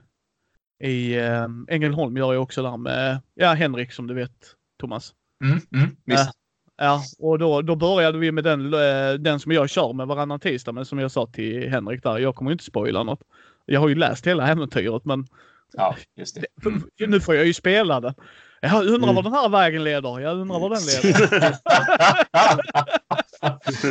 i 0.85 1.19
um, 1.19 1.67
Ängelholm 1.71 2.17
gör 2.17 2.33
jag 2.33 2.43
också 2.43 2.63
där 2.63 2.77
med, 2.77 3.21
ja, 3.35 3.55
Henrik 3.55 3.93
som 3.93 4.07
du 4.07 4.15
vet, 4.15 4.55
Thomas. 4.81 5.15
Mm, 5.45 5.61
mm, 5.75 5.97
visst. 6.05 6.31
Ja, 6.77 7.03
och 7.19 7.39
då, 7.39 7.63
då 7.63 7.77
började 7.77 8.19
vi 8.19 8.33
med 8.33 8.45
den, 8.45 8.75
eh, 8.75 9.13
den 9.19 9.41
som 9.41 9.53
jag 9.53 9.71
kör 9.71 9.93
med 9.93 10.07
varannan 10.07 10.41
tisdag, 10.41 10.73
men 10.73 10.85
som 10.85 10.99
jag 10.99 11.11
sa 11.11 11.27
till 11.27 11.71
Henrik 11.71 12.03
där, 12.03 12.19
jag 12.19 12.35
kommer 12.35 12.53
inte 12.53 12.65
spoila 12.65 13.03
något. 13.03 13.23
Jag 13.67 13.81
har 13.81 13.89
ju 13.89 13.95
läst 13.95 14.27
hela 14.27 14.49
äventyret, 14.49 15.05
men 15.05 15.27
ja, 15.73 15.97
just 16.17 16.35
det. 16.35 16.47
Mm. 16.67 17.11
nu 17.11 17.21
får 17.21 17.35
jag 17.35 17.47
ju 17.47 17.55
spela 17.55 18.01
det. 18.01 18.15
Jag 18.61 18.87
undrar 18.87 19.09
mm. 19.09 19.15
var 19.15 19.23
den 19.23 19.33
här 19.33 19.49
vägen 19.49 19.85
leder. 19.85 20.21
Jag 20.21 20.39
undrar 20.39 20.61
var 20.61 20.71
den 20.71 20.83
leder. 20.87 21.59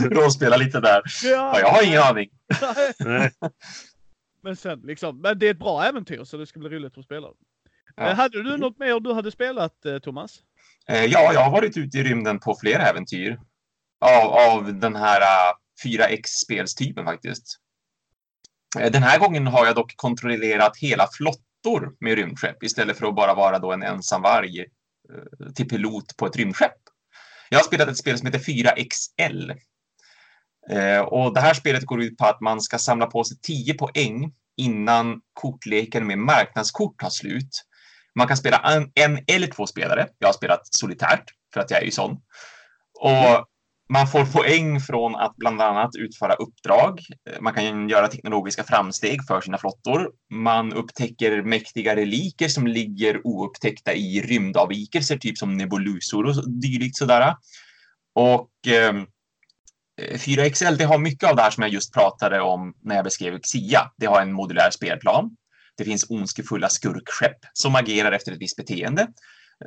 Råspela 0.15 0.57
lite 0.57 0.80
där. 0.80 1.01
Ja. 1.24 1.30
ja. 1.30 1.59
jag 1.59 1.70
har 1.70 1.84
ingen 1.84 2.01
aning. 2.01 2.30
men 4.43 4.55
sen 4.55 4.80
liksom, 4.80 5.22
men 5.22 5.39
det 5.39 5.47
är 5.47 5.51
ett 5.51 5.59
bra 5.59 5.84
äventyr 5.84 6.24
så 6.24 6.38
det 6.38 6.47
ska 6.47 6.59
bli 6.59 6.70
roligt 6.70 6.97
att 6.97 7.05
spela. 7.05 7.28
Ja. 7.95 8.09
Eh, 8.09 8.15
hade 8.15 8.43
du 8.43 8.57
något 8.57 8.80
mer 8.80 8.99
du 8.99 9.13
hade 9.13 9.32
spelat, 9.32 9.86
eh, 9.86 9.99
Thomas? 9.99 10.39
Eh, 10.89 11.05
ja, 11.05 11.34
jag 11.34 11.41
har 11.41 11.51
varit 11.51 11.78
ute 11.78 11.97
i 11.97 12.03
rymden 12.03 12.39
på 12.39 12.57
flera 12.61 12.84
äventyr. 12.84 13.39
Av, 13.99 14.34
av 14.34 14.80
den 14.80 14.95
här 14.95 15.22
4X-spelstypen 15.84 17.05
faktiskt. 17.05 17.59
Den 18.91 19.03
här 19.03 19.20
gången 19.20 19.47
har 19.47 19.65
jag 19.65 19.76
dock 19.76 19.93
kontrollerat 19.95 20.78
hela 20.78 21.07
flottor 21.68 21.95
med 21.99 22.15
rymdskepp 22.15 22.63
istället 22.63 22.97
för 22.97 23.07
att 23.07 23.15
bara 23.15 23.34
vara 23.34 23.59
då 23.59 23.72
en 23.74 23.84
ensam 23.84 24.22
varg 24.22 24.59
eh, 24.59 25.51
till 25.55 25.68
pilot 25.68 26.18
på 26.18 26.26
ett 26.26 26.36
rymdskepp. 26.36 26.78
Jag 27.49 27.59
har 27.59 27.63
spelat 27.63 27.88
ett 27.88 27.97
spel 27.97 28.18
som 28.18 28.26
heter 28.26 28.39
4XL. 28.39 29.57
Eh, 30.70 30.99
och 30.99 31.34
det 31.34 31.41
här 31.41 31.53
spelet 31.53 31.86
går 31.86 32.01
ut 32.01 32.18
på 32.18 32.26
att 32.26 32.41
man 32.41 32.61
ska 32.61 32.78
samla 32.78 33.05
på 33.05 33.24
sig 33.24 33.38
10 33.41 33.74
poäng 33.74 34.34
innan 34.57 35.22
kortleken 35.34 36.07
med 36.07 36.18
marknadskort 36.18 36.99
tar 36.99 37.09
slut. 37.09 37.49
Man 38.15 38.28
kan 38.28 38.38
spela 38.38 38.57
en, 38.57 38.91
en 38.95 39.24
eller 39.28 39.47
två 39.47 39.68
spelare. 39.68 40.07
Jag 40.18 40.28
har 40.28 40.34
spelat 40.34 40.61
solitärt 40.63 41.24
för 41.53 41.61
att 41.61 41.72
jag 41.72 41.82
är 41.82 41.86
ju 41.86 41.91
sån. 41.91 42.11
Och 42.99 43.47
man 43.90 44.08
får 44.08 44.26
poäng 44.26 44.80
från 44.80 45.16
att 45.16 45.36
bland 45.36 45.62
annat 45.62 45.96
utföra 45.96 46.34
uppdrag. 46.34 47.02
Man 47.40 47.54
kan 47.54 47.90
göra 47.90 48.08
teknologiska 48.08 48.64
framsteg 48.64 49.20
för 49.28 49.42
sina 49.42 49.58
flottor. 49.58 50.12
Man 50.34 50.74
upptäcker 50.74 51.42
mäktiga 51.42 51.96
reliker 51.96 52.48
som 52.48 52.68
ligger 52.68 53.28
oupptäckta 53.28 53.94
i 53.94 54.22
rymdavvikelser, 54.22 55.18
typ 55.18 55.38
som 55.38 55.58
nebulusor 55.58 56.26
och 56.26 56.50
dylikt 56.50 56.98
sådär. 56.98 57.36
Och 58.16 58.50
ehm, 58.68 59.06
eh, 60.02 60.18
4XL, 60.18 60.76
det 60.78 60.86
har 60.86 60.98
mycket 60.98 61.30
av 61.30 61.36
det 61.36 61.42
här 61.42 61.52
som 61.52 61.62
jag 61.62 61.74
just 61.74 61.94
pratade 61.94 62.42
om 62.42 62.74
när 62.84 62.96
jag 62.96 63.04
beskrev 63.04 63.40
Xia. 63.40 63.92
Det 63.98 64.06
har 64.06 64.22
en 64.22 64.34
modulär 64.34 64.70
spelplan. 64.72 65.30
Det 65.78 65.84
finns 65.84 66.10
ondskefulla 66.10 66.70
skurkskepp 66.70 67.38
som 67.54 67.76
agerar 67.76 68.12
efter 68.12 68.32
ett 68.32 68.42
visst 68.42 68.58
beteende. 68.58 69.08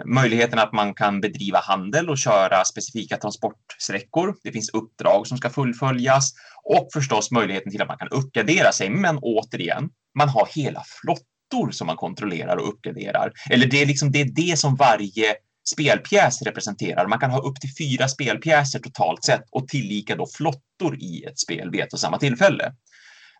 Möjligheten 0.04 0.58
att 0.58 0.72
man 0.72 0.94
kan 0.94 1.20
bedriva 1.20 1.58
handel 1.58 2.10
och 2.10 2.18
köra 2.18 2.64
specifika 2.64 3.16
transportsträckor. 3.16 4.34
Det 4.42 4.52
finns 4.52 4.70
uppdrag 4.70 5.26
som 5.26 5.38
ska 5.38 5.50
fullföljas 5.50 6.32
och 6.64 6.88
förstås 6.92 7.30
möjligheten 7.30 7.72
till 7.72 7.82
att 7.82 7.88
man 7.88 7.98
kan 7.98 8.08
uppgradera 8.08 8.72
sig. 8.72 8.90
Men 8.90 9.18
återigen, 9.18 9.90
man 10.18 10.28
har 10.28 10.48
hela 10.54 10.82
flottor 11.02 11.70
som 11.70 11.86
man 11.86 11.96
kontrollerar 11.96 12.56
och 12.56 12.68
uppgraderar. 12.68 13.32
Eller 13.50 13.66
det 13.66 13.82
är 13.82 13.86
liksom 13.86 14.12
det, 14.12 14.20
är 14.20 14.30
det 14.34 14.58
som 14.58 14.76
varje 14.76 15.34
spelpjäs 15.72 16.42
representerar. 16.42 17.06
Man 17.06 17.18
kan 17.18 17.30
ha 17.30 17.40
upp 17.40 17.60
till 17.60 17.74
fyra 17.78 18.08
spelpjäser 18.08 18.78
totalt 18.78 19.24
sett 19.24 19.44
och 19.50 19.68
tillika 19.68 20.16
då 20.16 20.26
flottor 20.26 20.96
i 20.98 21.24
ett 21.24 21.38
spel 21.38 21.70
vid 21.70 21.80
ett 21.80 21.92
och 21.92 22.00
samma 22.00 22.18
tillfälle. 22.18 22.74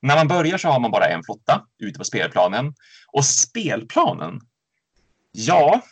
När 0.02 0.16
man 0.16 0.28
börjar 0.28 0.58
så 0.58 0.68
har 0.68 0.80
man 0.80 0.90
bara 0.90 1.06
en 1.06 1.22
flotta 1.24 1.62
ute 1.78 1.98
på 1.98 2.04
spelplanen. 2.04 2.74
Och 3.12 3.24
spelplanen, 3.24 4.40
ja, 5.32 5.82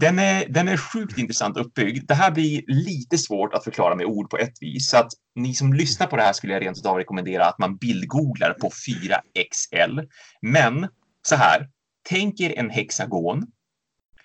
den 0.00 0.18
är, 0.18 0.48
den 0.48 0.68
är 0.68 0.76
sjukt 0.76 1.18
intressant 1.18 1.56
uppbyggd. 1.56 2.08
Det 2.08 2.14
här 2.14 2.30
blir 2.30 2.62
lite 2.66 3.18
svårt 3.18 3.54
att 3.54 3.64
förklara 3.64 3.94
med 3.94 4.06
ord 4.06 4.30
på 4.30 4.38
ett 4.38 4.54
vis. 4.60 4.90
Så 4.90 4.96
att 4.96 5.12
ni 5.34 5.54
som 5.54 5.72
lyssnar 5.72 6.06
på 6.06 6.16
det 6.16 6.22
här 6.22 6.32
skulle 6.32 6.52
jag 6.52 6.62
rent 6.62 6.86
av 6.86 6.96
rekommendera 6.96 7.46
att 7.46 7.58
man 7.58 7.76
bildgooglar 7.76 8.52
på 8.52 8.70
4XL. 8.70 10.08
Men 10.42 10.88
så 11.28 11.36
här, 11.36 11.68
tänk 12.08 12.40
er 12.40 12.58
en 12.58 12.70
hexagon 12.70 13.46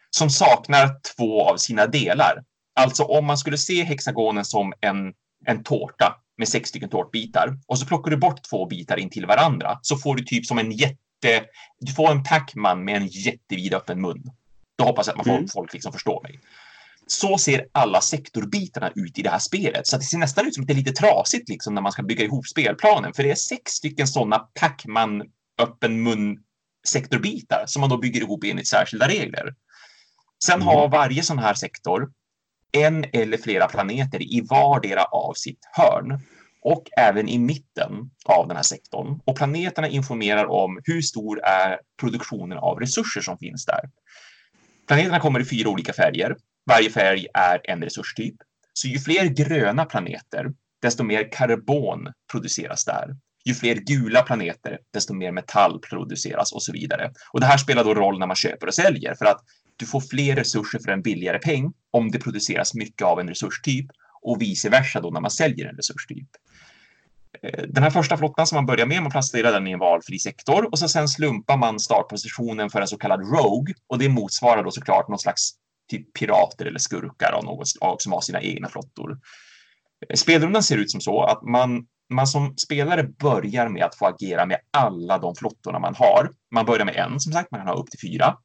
som 0.10 0.30
saknar 0.30 0.90
två 1.18 1.50
av 1.50 1.58
sina 1.58 1.88
delar. 1.88 2.44
Alltså 2.80 3.04
om 3.04 3.26
man 3.26 3.38
skulle 3.38 3.58
se 3.58 3.84
hexagonen 3.84 4.46
som 4.46 4.74
en, 4.82 5.14
en 5.46 5.64
tårta 5.64 6.16
med 6.38 6.48
sex 6.48 6.70
stycken 6.70 6.90
tårtbitar 6.90 7.58
och 7.68 7.80
så 7.80 7.86
plockar 7.86 8.12
du 8.12 8.18
bort 8.18 8.44
två 8.50 8.66
bitar 8.66 8.98
in 8.98 9.10
till 9.10 9.26
varandra 9.26 9.80
så 9.82 9.98
får 9.98 10.16
du 10.16 10.24
typ 10.24 10.46
som 10.46 10.58
en 10.58 10.72
jätte... 10.72 11.46
Du 11.80 11.94
får 11.94 12.12
en 12.12 12.24
Pacman 12.24 12.86
med 12.86 12.96
en 12.96 13.08
jättevid 13.08 13.74
öppen 13.74 14.02
mun. 14.02 14.24
Då 14.78 14.84
hoppas 14.84 15.08
jag 15.08 15.14
att 15.14 15.18
man 15.18 15.26
får, 15.26 15.38
mm. 15.38 15.48
folk 15.48 15.74
liksom 15.74 15.94
förstår 15.94 16.24
mig. 16.24 16.40
Så 17.08 17.38
ser 17.38 17.68
alla 17.72 18.02
sektorbitarna 18.02 18.92
ut 18.96 19.20
i 19.20 19.22
det 19.22 19.30
här 19.30 19.40
spelet. 19.40 19.88
Så 19.88 19.98
det 19.98 20.04
ser 20.04 20.18
nästan 20.18 20.48
ut 20.48 20.54
som 20.54 20.64
att 20.64 20.68
det 20.68 20.74
är 20.74 20.76
lite 20.76 20.92
trasigt 20.92 21.50
liksom 21.50 21.74
när 21.74 21.82
man 21.82 21.92
ska 21.92 22.04
bygga 22.04 22.24
ihop 22.26 22.48
spelplanen. 22.48 23.14
För 23.14 23.24
det 23.24 23.32
är 23.32 23.36
sex 23.36 23.72
stycken 23.72 24.08
sådana 24.08 24.40
Pacman 24.40 25.24
öppen 25.62 26.04
mun 26.04 26.38
sektorbitar 26.88 27.64
som 27.68 27.80
man 27.82 27.90
då 27.90 27.98
bygger 27.98 28.22
ihop 28.22 28.44
enligt 28.44 28.68
särskilda 28.68 29.08
regler. 29.08 29.56
Sen 30.44 30.56
mm. 30.56 30.68
har 30.68 30.90
varje 30.90 31.24
sån 31.24 31.40
här 31.40 31.54
sektor 31.54 32.12
en 32.72 33.06
eller 33.14 33.38
flera 33.38 33.68
planeter 33.68 34.22
i 34.22 34.42
vardera 34.50 35.04
av 35.04 35.34
sitt 35.34 35.60
hörn 35.72 36.20
och 36.62 36.90
även 36.98 37.30
i 37.30 37.40
mitten 37.40 38.10
av 38.26 38.48
den 38.48 38.56
här 38.56 38.64
sektorn. 38.64 39.20
Och 39.26 39.38
planeterna 39.38 39.88
informerar 39.88 40.46
om 40.46 40.80
hur 40.84 41.02
stor 41.02 41.40
är 41.44 41.80
produktionen 42.00 42.58
av 42.58 42.80
resurser 42.80 43.22
som 43.22 43.38
finns 43.38 43.66
där. 43.66 43.90
Planeterna 44.88 45.20
kommer 45.20 45.40
i 45.40 45.46
fyra 45.46 45.70
olika 45.70 45.94
färger. 45.94 46.36
Varje 46.66 46.90
färg 46.90 47.28
är 47.34 47.62
en 47.64 47.82
resurstyp. 47.82 48.36
Så 48.74 48.88
ju 48.88 49.00
fler 49.00 49.26
gröna 49.26 49.86
planeter, 49.86 50.46
desto 50.82 51.04
mer 51.04 51.32
karbon 51.32 52.08
produceras 52.32 52.86
där. 52.86 53.16
Ju 53.46 53.54
fler 53.54 53.76
gula 53.76 54.22
planeter, 54.22 54.80
desto 54.94 55.14
mer 55.14 55.32
metall 55.32 55.80
produceras 55.80 56.52
och 56.52 56.64
så 56.64 56.72
vidare. 56.72 57.12
Och 57.32 57.40
det 57.40 57.46
här 57.46 57.58
spelar 57.58 57.84
då 57.84 57.94
roll 57.94 58.20
när 58.20 58.28
man 58.28 58.36
köper 58.36 58.68
och 58.68 58.74
säljer 58.74 59.16
för 59.16 59.26
att 59.26 59.42
du 59.78 59.86
får 59.86 60.02
fler 60.02 60.36
resurser 60.36 60.80
för 60.80 60.92
en 60.92 61.02
billigare 61.02 61.40
peng 61.40 61.74
om 61.92 62.12
det 62.12 62.20
produceras 62.20 62.74
mycket 62.74 63.02
av 63.02 63.20
en 63.20 63.30
resurstyp 63.30 63.86
och 64.22 64.42
vice 64.42 64.70
versa 64.70 65.02
då 65.02 65.10
när 65.10 65.22
man 65.22 65.32
säljer 65.32 65.68
en 65.68 65.76
resurstyp. 65.76 66.30
Den 67.68 67.84
här 67.84 67.90
första 67.90 68.18
flottan 68.18 68.48
som 68.48 68.56
man 68.56 68.66
börjar 68.66 68.86
med, 68.86 69.02
man 69.02 69.12
placerar 69.12 69.52
den 69.52 69.68
i 69.68 69.72
en 69.72 69.80
valfri 69.80 70.20
sektor 70.20 70.70
och 70.72 70.80
så 70.80 70.88
sen 70.88 71.08
slumpar 71.08 71.58
man 71.58 71.80
startpositionen 71.80 72.70
för 72.70 72.82
en 72.82 72.88
så 72.88 72.98
kallad 72.98 73.20
Rogue 73.20 73.74
och 73.88 74.00
det 74.00 74.10
motsvarar 74.10 74.64
då 74.64 74.72
såklart 74.72 75.08
någon 75.08 75.20
slags 75.20 75.52
typ 75.92 76.14
pirater 76.14 76.66
eller 76.66 76.80
skurkar 76.80 77.32
av 77.32 77.44
något 77.44 77.68
slag 77.68 78.02
som 78.02 78.12
har 78.12 78.22
sina 78.22 78.42
egna 78.42 78.70
flottor. 78.70 79.20
Eh, 80.10 80.16
spelrundan 80.16 80.64
ser 80.64 80.78
ut 80.78 80.92
som 80.92 81.02
så 81.02 81.24
att 81.24 81.42
man 81.42 81.86
man 82.10 82.28
som 82.28 82.58
spelare 82.58 83.04
börjar 83.04 83.70
med 83.70 83.84
att 83.84 83.96
få 83.96 84.06
agera 84.06 84.46
med 84.46 84.58
alla 84.72 85.18
de 85.18 85.36
flottorna 85.36 85.80
man 85.80 85.96
har. 85.96 86.32
Man 86.52 86.66
börjar 86.66 86.86
med 86.86 86.96
en, 86.96 87.20
som 87.20 87.32
sagt, 87.32 87.52
man 87.52 87.60
kan 87.60 87.68
ha 87.68 87.76
upp 87.76 87.92
till 87.92 88.00
fyra. 88.00 88.38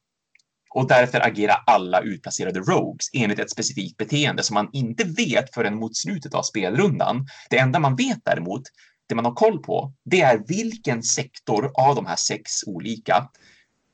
Och 0.73 0.87
därefter 0.87 1.27
agera 1.27 1.53
alla 1.53 2.01
utplacerade 2.01 2.59
rogues 2.59 3.09
enligt 3.13 3.39
ett 3.39 3.51
specifikt 3.51 3.97
beteende 3.97 4.43
som 4.43 4.53
man 4.53 4.69
inte 4.73 5.03
vet 5.03 5.53
förrän 5.53 5.75
mot 5.75 5.97
slutet 5.97 6.33
av 6.33 6.43
spelrundan. 6.43 7.27
Det 7.49 7.57
enda 7.57 7.79
man 7.79 7.95
vet 7.95 8.19
däremot, 8.25 8.61
det 9.09 9.15
man 9.15 9.25
har 9.25 9.33
koll 9.33 9.59
på, 9.59 9.93
det 10.05 10.21
är 10.21 10.43
vilken 10.47 11.03
sektor 11.03 11.71
av 11.73 11.95
de 11.95 12.05
här 12.05 12.15
sex 12.15 12.51
olika 12.67 13.27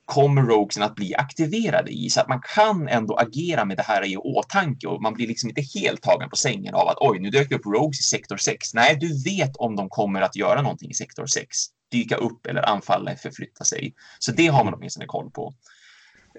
kommer 0.08 0.42
roguesen 0.42 0.84
att 0.84 0.96
bli 0.96 1.16
aktiverade 1.16 1.92
i 1.92 2.10
så 2.10 2.22
att 2.22 2.28
man 2.28 2.42
kan 2.56 2.88
ändå 2.88 3.16
agera 3.16 3.66
med 3.66 3.78
det 3.78 3.84
här 3.84 4.06
i 4.06 4.18
åtanke 4.18 4.88
och 4.88 5.02
man 5.02 5.14
blir 5.14 5.28
liksom 5.28 5.50
inte 5.50 5.80
helt 5.80 6.02
tagen 6.02 6.30
på 6.30 6.36
sängen 6.36 6.76
av 6.76 6.88
att 6.88 6.98
oj, 7.00 7.20
nu 7.20 7.30
dök 7.30 7.50
det 7.50 7.56
upp 7.56 7.66
rogues 7.66 8.00
i 8.00 8.04
sektor 8.04 8.38
6. 8.38 8.74
Nej, 8.74 8.98
du 9.00 9.24
vet 9.24 9.56
om 9.56 9.76
de 9.76 9.90
kommer 9.90 10.22
att 10.22 10.36
göra 10.36 10.62
någonting 10.62 10.90
i 10.90 10.94
sektor 10.94 11.26
6, 11.26 11.48
dyka 11.92 12.16
upp 12.16 12.46
eller 12.46 12.70
anfalla, 12.70 13.16
förflytta 13.16 13.64
sig. 13.64 13.94
Så 14.20 14.32
det 14.32 14.48
har 14.48 14.64
man 14.64 14.74
åtminstone 14.74 15.06
koll 15.06 15.32
på. 15.32 15.54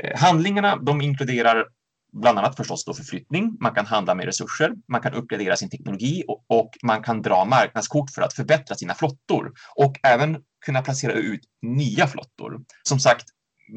Eh, 0.03 0.19
handlingarna, 0.19 0.77
de 0.77 1.01
inkluderar 1.01 1.67
bland 2.13 2.39
annat 2.39 2.57
förstås 2.57 2.85
då 2.85 2.95
förflyttning. 2.95 3.57
Man 3.61 3.75
kan 3.75 3.87
handla 3.87 4.15
med 4.15 4.27
resurser, 4.27 4.73
man 4.89 5.01
kan 5.01 5.15
uppgradera 5.15 5.57
sin 5.57 5.71
teknologi 5.71 6.25
och, 6.29 6.45
och, 6.49 6.71
man 6.83 7.03
kan 7.03 7.23
dra 7.23 7.45
marknadskort 7.45 8.11
för 8.11 8.23
att 8.23 8.33
förbättra 8.33 8.77
sina 8.77 8.95
flottor 8.95 9.53
och 9.77 9.97
även 10.03 10.39
kunna 10.67 10.83
placera 10.83 11.13
ut 11.13 11.41
nya 11.63 12.07
flottor. 12.07 12.61
Som 12.83 12.99
sagt, 13.01 13.25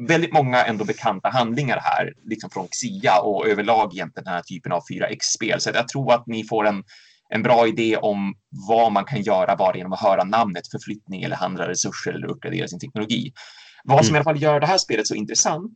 väldigt 0.08 0.32
många 0.32 0.64
ändå 0.64 0.84
bekanta 0.84 1.28
handlingar 1.28 1.78
här, 1.82 2.12
liksom 2.24 2.50
från 2.50 2.68
Xia 2.68 3.20
och 3.20 3.48
överlag 3.48 3.94
egentligen 3.94 4.24
den 4.24 4.34
här 4.34 4.42
typen 4.42 4.72
av 4.72 4.82
4X-spel. 4.92 5.60
Så 5.60 5.70
jag 5.74 5.88
tror 5.88 6.12
att 6.12 6.26
ni 6.26 6.44
får 6.44 6.66
en, 6.66 6.84
en 7.28 7.42
bra 7.42 7.66
idé 7.66 7.96
om 7.96 8.34
vad 8.68 8.92
man 8.92 9.04
kan 9.04 9.22
göra 9.22 9.56
bara 9.56 9.76
genom 9.76 9.92
att 9.92 10.00
höra 10.00 10.24
namnet 10.24 10.70
förflyttning 10.70 11.22
eller 11.22 11.36
handla 11.36 11.68
resurser 11.68 12.12
eller 12.12 12.26
uppgradera 12.26 12.68
sin 12.68 12.80
teknologi. 12.80 13.32
Vad 13.84 14.06
som 14.06 14.14
mm. 14.14 14.14
i 14.14 14.18
alla 14.18 14.24
fall 14.24 14.42
gör 14.42 14.60
det 14.60 14.66
här 14.66 14.78
spelet 14.78 15.06
så 15.06 15.14
intressant, 15.14 15.74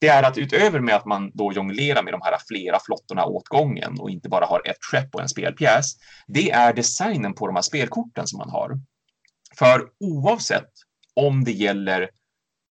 det 0.00 0.08
är 0.08 0.22
att 0.22 0.38
utöver 0.38 0.80
med 0.80 0.96
att 0.96 1.06
man 1.06 1.30
då 1.34 1.52
jonglerar 1.52 2.02
med 2.02 2.12
de 2.12 2.20
här 2.24 2.36
flera 2.48 2.78
flottorna 2.80 3.24
åt 3.24 3.48
gången 3.48 4.00
och 4.00 4.10
inte 4.10 4.28
bara 4.28 4.46
har 4.46 4.68
ett 4.68 4.84
skepp 4.84 5.14
och 5.14 5.22
en 5.22 5.28
spelpjäs, 5.28 5.94
det 6.26 6.50
är 6.50 6.72
designen 6.72 7.34
på 7.34 7.46
de 7.46 7.56
här 7.56 7.62
spelkorten 7.62 8.26
som 8.26 8.38
man 8.38 8.50
har. 8.50 8.80
För 9.58 9.88
oavsett 10.00 10.70
om 11.14 11.44
det 11.44 11.52
gäller 11.52 12.10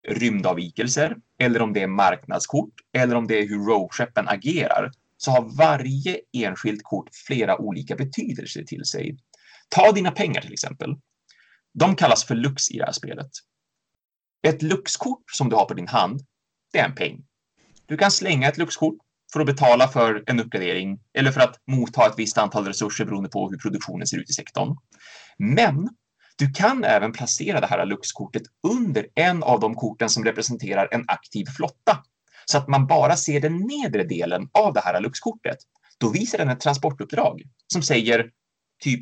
rymdavvikelser 0.08 1.16
eller 1.40 1.62
om 1.62 1.74
det 1.74 1.84
är 1.84 1.88
marknadskort 1.88 2.74
eller 2.94 3.16
om 3.16 3.28
det 3.28 3.40
är 3.40 3.48
hur 3.48 3.66
rogue-skeppen 3.66 4.28
agerar 4.28 4.92
så 5.18 5.32
har 5.32 5.58
varje 5.58 6.20
enskilt 6.34 6.84
kort 6.84 7.10
flera 7.28 7.58
olika 7.58 7.96
betydelser 7.96 8.64
till 8.64 8.86
sig. 8.86 9.18
Ta 9.70 9.92
dina 9.92 10.12
pengar 10.12 10.42
till 10.42 10.54
exempel. 10.54 10.96
De 11.74 11.96
kallas 11.96 12.24
för 12.24 12.36
lux 12.36 12.72
i 12.72 12.78
det 12.78 12.86
här 12.86 12.92
spelet. 12.92 13.30
Ett 14.48 14.62
luxkort 14.62 15.24
som 15.32 15.50
du 15.50 15.56
har 15.56 15.66
på 15.66 15.74
din 15.74 15.88
hand, 15.88 16.22
det 16.72 16.80
är 16.80 16.86
en 16.86 16.95
peng. 16.95 17.24
Du 17.86 17.97
kan 17.97 18.11
slänga 18.11 18.47
ett 18.47 18.57
luxkort 18.57 18.95
för 19.34 19.39
att 19.39 19.45
betala 19.45 19.88
för 19.88 20.24
en 20.28 20.39
uppgradering 20.39 20.99
eller 21.13 21.32
för 21.32 21.41
att 21.41 21.55
motta 21.68 22.07
ett 22.07 22.13
visst 22.18 22.38
antal 22.38 22.65
resurser 22.65 23.05
beroende 23.05 23.30
på 23.30 23.49
hur 23.49 23.57
produktionen 23.57 24.07
ser 24.07 24.18
ut 24.18 24.30
i 24.30 24.34
sektorn. 24.34 24.78
Men 25.38 25.89
du 26.38 26.51
kan 26.51 26.84
även 26.84 27.11
placera 27.11 27.59
det 27.59 27.68
här 27.68 27.86
luxkortet 27.86 28.43
under 28.68 29.07
en 29.15 29.43
av 29.43 29.59
de 29.59 29.76
korten 29.76 30.09
som 30.09 30.24
representerar 30.24 30.88
en 30.91 31.05
aktiv 31.07 31.45
flotta 31.57 32.03
så 32.45 32.57
att 32.57 32.68
man 32.68 32.88
bara 32.88 33.15
ser 33.15 33.41
den 33.41 33.57
nedre 33.57 34.03
delen 34.03 34.49
av 34.51 34.74
det 34.74 34.80
här 34.80 35.01
luxkortet. 35.01 35.57
Då 35.97 36.09
visar 36.09 36.38
den 36.38 36.49
ett 36.49 36.59
transportuppdrag 36.59 37.41
som 37.74 37.82
säger 37.82 38.30
typ 38.84 38.99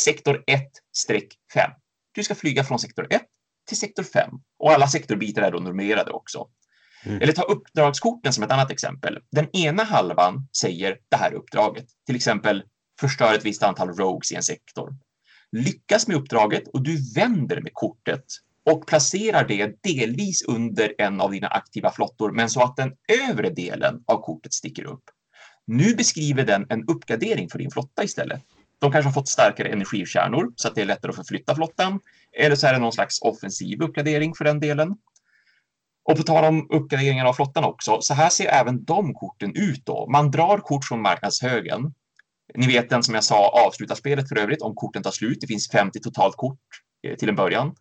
sektor 0.00 0.44
1-5. 0.46 1.70
Du 2.12 2.22
ska 2.22 2.34
flyga 2.34 2.64
från 2.64 2.78
sektor 2.78 3.06
1 3.10 3.22
till 3.68 3.78
sektor 3.78 4.02
5 4.02 4.30
och 4.58 4.72
alla 4.72 4.88
sektorbitar 4.88 5.42
är 5.42 5.50
då 5.50 5.58
numrerade 5.58 6.10
också. 6.10 6.48
Mm. 7.04 7.22
Eller 7.22 7.32
ta 7.32 7.42
uppdragskorten 7.42 8.32
som 8.32 8.44
ett 8.44 8.52
annat 8.52 8.70
exempel. 8.70 9.18
Den 9.32 9.56
ena 9.56 9.84
halvan 9.84 10.48
säger 10.56 10.96
det 11.08 11.16
här 11.16 11.32
uppdraget, 11.32 11.86
till 12.06 12.16
exempel 12.16 12.62
förstör 13.00 13.34
ett 13.34 13.44
visst 13.44 13.62
antal 13.62 13.88
rogues 13.88 14.32
i 14.32 14.34
en 14.34 14.42
sektor 14.42 14.94
lyckas 15.52 16.08
med 16.08 16.16
uppdraget 16.16 16.68
och 16.68 16.82
du 16.82 17.12
vänder 17.14 17.60
med 17.60 17.74
kortet 17.74 18.24
och 18.70 18.86
placerar 18.86 19.48
det 19.48 19.82
delvis 19.82 20.42
under 20.42 20.94
en 20.98 21.20
av 21.20 21.30
dina 21.30 21.48
aktiva 21.48 21.90
flottor, 21.90 22.32
men 22.32 22.50
så 22.50 22.62
att 22.62 22.76
den 22.76 22.92
övre 23.28 23.50
delen 23.50 24.02
av 24.06 24.20
kortet 24.20 24.52
sticker 24.52 24.84
upp. 24.84 25.04
Nu 25.66 25.94
beskriver 25.94 26.44
den 26.44 26.66
en 26.68 26.84
uppgradering 26.88 27.48
för 27.48 27.58
din 27.58 27.70
flotta 27.70 28.04
istället. 28.04 28.42
De 28.78 28.92
kanske 28.92 29.08
har 29.08 29.12
fått 29.12 29.28
starkare 29.28 29.68
energikärnor 29.68 30.52
så 30.56 30.68
att 30.68 30.74
det 30.74 30.80
är 30.80 30.86
lättare 30.86 31.10
att 31.10 31.16
förflytta 31.16 31.54
flottan. 31.54 32.00
Eller 32.38 32.56
så 32.56 32.66
är 32.66 32.72
det 32.72 32.78
någon 32.78 32.92
slags 32.92 33.22
offensiv 33.22 33.82
uppgradering 33.82 34.34
för 34.34 34.44
den 34.44 34.60
delen. 34.60 34.96
Och 36.08 36.16
på 36.16 36.22
tal 36.22 36.44
om 36.44 36.66
uppgraderingar 36.70 37.24
av 37.24 37.32
flottan 37.32 37.64
också, 37.64 38.00
så 38.00 38.14
här 38.14 38.28
ser 38.28 38.46
även 38.46 38.84
de 38.84 39.14
korten 39.14 39.52
ut 39.54 39.86
då. 39.86 40.06
Man 40.10 40.30
drar 40.30 40.58
kort 40.58 40.84
från 40.84 41.02
marknadshögen 41.02 41.94
ni 42.54 42.66
vet 42.66 42.90
den 42.90 43.02
som 43.02 43.14
jag 43.14 43.24
sa 43.24 43.48
avslutar 43.66 43.94
spelet 43.94 44.28
för 44.28 44.38
övrigt 44.38 44.62
om 44.62 44.74
korten 44.74 45.02
tar 45.02 45.10
slut. 45.10 45.38
Det 45.40 45.46
finns 45.46 45.70
50 45.70 46.00
totalt 46.00 46.36
kort 46.36 46.60
eh, 47.02 47.16
till 47.16 47.28
en 47.28 47.36
början. 47.36 47.74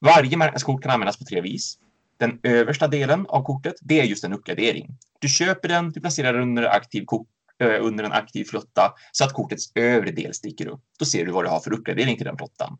Varje 0.00 0.36
marknadskort 0.36 0.82
kan 0.82 0.92
användas 0.92 1.18
på 1.18 1.24
tre 1.24 1.40
vis. 1.40 1.78
Den 2.18 2.40
översta 2.42 2.88
delen 2.88 3.26
av 3.28 3.42
kortet, 3.42 3.74
det 3.80 4.00
är 4.00 4.04
just 4.04 4.24
en 4.24 4.32
uppgradering. 4.32 4.98
Du 5.18 5.28
köper 5.28 5.68
den, 5.68 5.92
du 5.92 6.00
placerar 6.00 6.32
den 6.32 6.42
under, 6.42 6.62
aktiv 6.62 7.04
kort, 7.04 7.28
eh, 7.62 7.84
under 7.84 8.04
en 8.04 8.12
aktiv 8.12 8.44
flotta 8.44 8.94
så 9.12 9.24
att 9.24 9.32
kortets 9.32 9.72
övre 9.74 10.10
del 10.10 10.34
sticker 10.34 10.66
upp. 10.66 10.82
Då 10.98 11.04
ser 11.04 11.26
du 11.26 11.32
vad 11.32 11.44
du 11.44 11.48
har 11.48 11.60
för 11.60 11.72
uppgradering 11.72 12.16
till 12.16 12.26
den 12.26 12.36
flottan. 12.36 12.78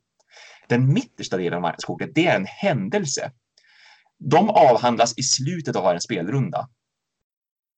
Den 0.68 0.92
mittersta 0.92 1.36
delen 1.36 1.54
av 1.54 1.62
marknadskortet, 1.62 2.10
det 2.14 2.26
är 2.26 2.36
en 2.36 2.46
händelse. 2.46 3.30
De 4.30 4.50
avhandlas 4.50 5.18
i 5.18 5.22
slutet 5.22 5.76
av 5.76 5.84
varje 5.84 6.00
spelrunda. 6.00 6.68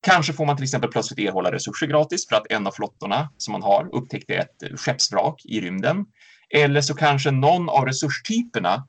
Kanske 0.07 0.32
får 0.32 0.47
man 0.47 0.57
till 0.57 0.64
exempel 0.64 0.90
plötsligt 0.90 1.28
erhålla 1.28 1.53
resurser 1.53 1.86
gratis 1.86 2.28
för 2.28 2.36
att 2.36 2.47
en 2.51 2.66
av 2.66 2.70
flottorna 2.70 3.30
som 3.36 3.53
man 3.53 3.62
har 3.62 3.94
upptäckte 3.94 4.34
ett 4.34 4.80
skeppsvrak 4.80 5.42
i 5.44 5.61
rymden. 5.61 6.07
Eller 6.55 6.80
så 6.80 6.94
kanske 6.94 7.30
någon 7.30 7.68
av 7.68 7.84
resurstyperna 7.86 8.86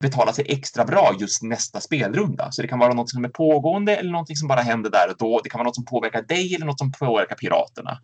betalar 0.00 0.32
sig 0.32 0.44
extra 0.48 0.84
bra 0.84 1.16
just 1.20 1.42
nästa 1.42 1.80
spelrunda. 1.80 2.52
Så 2.52 2.62
det 2.62 2.68
kan 2.68 2.78
vara 2.78 2.94
något 2.94 3.10
som 3.10 3.24
är 3.24 3.28
pågående 3.28 3.96
eller 3.96 4.10
något 4.10 4.38
som 4.38 4.48
bara 4.48 4.60
händer 4.60 4.90
där 4.90 5.10
och 5.10 5.16
då. 5.18 5.40
Det 5.44 5.50
kan 5.50 5.58
vara 5.58 5.66
något 5.66 5.74
som 5.74 5.84
påverkar 5.84 6.22
dig 6.22 6.54
eller 6.54 6.66
något 6.66 6.78
som 6.78 6.92
påverkar 6.92 7.36
piraterna. 7.36 8.00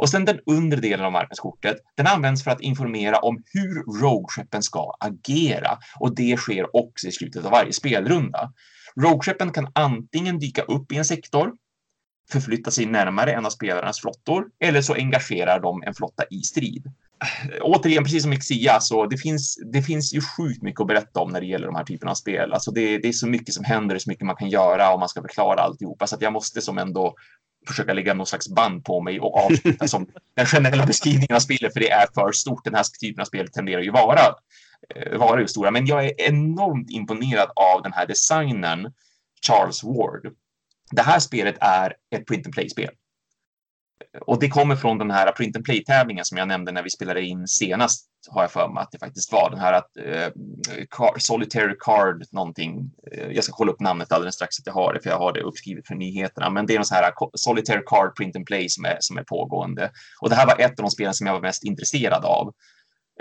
Och 0.00 0.10
sen 0.10 0.24
den 0.24 0.40
undre 0.46 0.80
delen 0.80 1.06
av 1.06 1.12
marknadskortet, 1.12 1.76
den 1.96 2.06
används 2.06 2.44
för 2.44 2.50
att 2.50 2.60
informera 2.60 3.18
om 3.18 3.42
hur 3.52 4.00
rogue-skeppen 4.00 4.62
ska 4.62 4.96
agera. 5.00 5.78
Och 5.98 6.14
det 6.14 6.36
sker 6.36 6.76
också 6.76 7.08
i 7.08 7.12
slutet 7.12 7.44
av 7.44 7.50
varje 7.50 7.72
spelrunda. 7.72 8.52
Rogue-skeppen 8.96 9.52
kan 9.52 9.68
antingen 9.74 10.38
dyka 10.38 10.62
upp 10.62 10.92
i 10.92 10.96
en 10.96 11.04
sektor 11.04 11.52
förflytta 12.32 12.70
sig 12.70 12.86
närmare 12.86 13.32
en 13.32 13.46
av 13.46 13.50
spelarnas 13.50 14.00
flottor 14.00 14.44
eller 14.60 14.82
så 14.82 14.94
engagerar 14.94 15.60
de 15.60 15.82
en 15.82 15.94
flotta 15.94 16.24
i 16.30 16.42
strid. 16.42 16.92
Återigen, 17.60 18.04
precis 18.04 18.22
som 18.22 18.32
Xia, 18.32 18.80
så 18.80 19.06
det 19.06 19.16
finns, 19.16 19.58
det 19.72 19.82
finns 19.82 20.14
ju 20.14 20.20
sjukt 20.20 20.62
mycket 20.62 20.80
att 20.80 20.86
berätta 20.86 21.20
om 21.20 21.30
när 21.30 21.40
det 21.40 21.46
gäller 21.46 21.66
de 21.66 21.74
här 21.74 21.84
typerna 21.84 22.10
av 22.10 22.14
spel. 22.14 22.52
Alltså 22.52 22.70
det, 22.70 22.98
det 22.98 23.08
är 23.08 23.12
så 23.12 23.26
mycket 23.26 23.54
som 23.54 23.64
händer, 23.64 23.98
så 23.98 24.10
mycket 24.10 24.26
man 24.26 24.36
kan 24.36 24.48
göra 24.48 24.92
och 24.92 24.98
man 24.98 25.08
ska 25.08 25.22
förklara 25.22 25.60
alltihopa. 25.60 26.06
Så 26.06 26.14
att 26.14 26.22
jag 26.22 26.32
måste 26.32 26.60
som 26.60 26.78
ändå 26.78 27.14
försöka 27.68 27.92
lägga 27.92 28.14
någon 28.14 28.26
slags 28.26 28.48
band 28.48 28.84
på 28.84 29.00
mig 29.00 29.20
och 29.20 29.38
avsluta 29.38 29.88
som 29.88 30.06
den 30.36 30.46
generella 30.46 30.86
beskrivningen 30.86 31.36
av 31.36 31.40
spelet, 31.40 31.72
för 31.72 31.80
det 31.80 31.90
är 31.90 32.06
för 32.14 32.32
stort. 32.32 32.64
Den 32.64 32.74
här 32.74 32.84
typen 33.00 33.20
av 33.20 33.24
spel 33.24 33.48
tenderar 33.48 33.82
ju 33.82 33.90
vara, 33.90 34.20
eh, 34.94 35.18
vara 35.18 35.40
ju 35.40 35.48
stora. 35.48 35.70
Men 35.70 35.86
jag 35.86 36.04
är 36.04 36.20
enormt 36.20 36.90
imponerad 36.90 37.50
av 37.56 37.82
den 37.82 37.92
här 37.92 38.06
designen, 38.06 38.92
Charles 39.46 39.84
Ward 39.84 40.32
det 40.90 41.02
här 41.02 41.18
spelet 41.18 41.56
är 41.60 41.94
ett 42.10 42.26
print 42.26 42.46
and 42.46 42.54
play-spel. 42.54 42.90
Och 44.20 44.40
det 44.40 44.48
kommer 44.48 44.76
från 44.76 44.98
den 44.98 45.10
här 45.10 45.32
print 45.32 45.56
and 45.56 45.64
play-tävlingen 45.64 46.24
som 46.24 46.38
jag 46.38 46.48
nämnde 46.48 46.72
när 46.72 46.82
vi 46.82 46.90
spelade 46.90 47.22
in 47.22 47.48
senast, 47.48 48.06
har 48.28 48.42
jag 48.42 48.50
för 48.50 48.68
mig 48.68 48.82
att 48.82 48.90
det 48.92 48.98
faktiskt 48.98 49.32
var. 49.32 49.50
Den 49.50 49.58
här 49.58 49.72
eh, 49.72 49.78
att, 49.78 49.96
uh, 51.00 51.18
Solitary 51.18 51.74
Card 51.78 52.24
någonting. 52.32 52.90
Eh, 53.12 53.30
jag 53.30 53.44
ska 53.44 53.52
kolla 53.52 53.72
upp 53.72 53.80
namnet 53.80 54.12
alldeles 54.12 54.34
strax 54.34 54.58
att 54.58 54.66
jag 54.66 54.72
har 54.72 54.94
det, 54.94 55.00
för 55.00 55.10
jag 55.10 55.18
har 55.18 55.32
det 55.32 55.40
uppskrivet 55.40 55.86
för 55.86 55.94
nyheterna. 55.94 56.50
Men 56.50 56.66
det 56.66 56.74
är 56.74 56.78
en 56.78 56.84
sån 56.84 56.96
här 56.96 57.12
Solitary 57.34 57.82
Card 57.86 58.16
print 58.16 58.36
and 58.36 58.46
play 58.46 58.68
som 58.68 58.84
är, 58.84 58.96
som 59.00 59.18
är 59.18 59.22
pågående. 59.22 59.90
Och 60.20 60.28
det 60.28 60.34
här 60.34 60.46
var 60.46 60.60
ett 60.60 60.78
av 60.78 60.84
de 60.84 60.90
spelen 60.90 61.14
som 61.14 61.26
jag 61.26 61.34
var 61.34 61.40
mest 61.40 61.64
intresserad 61.64 62.24
av. 62.24 62.54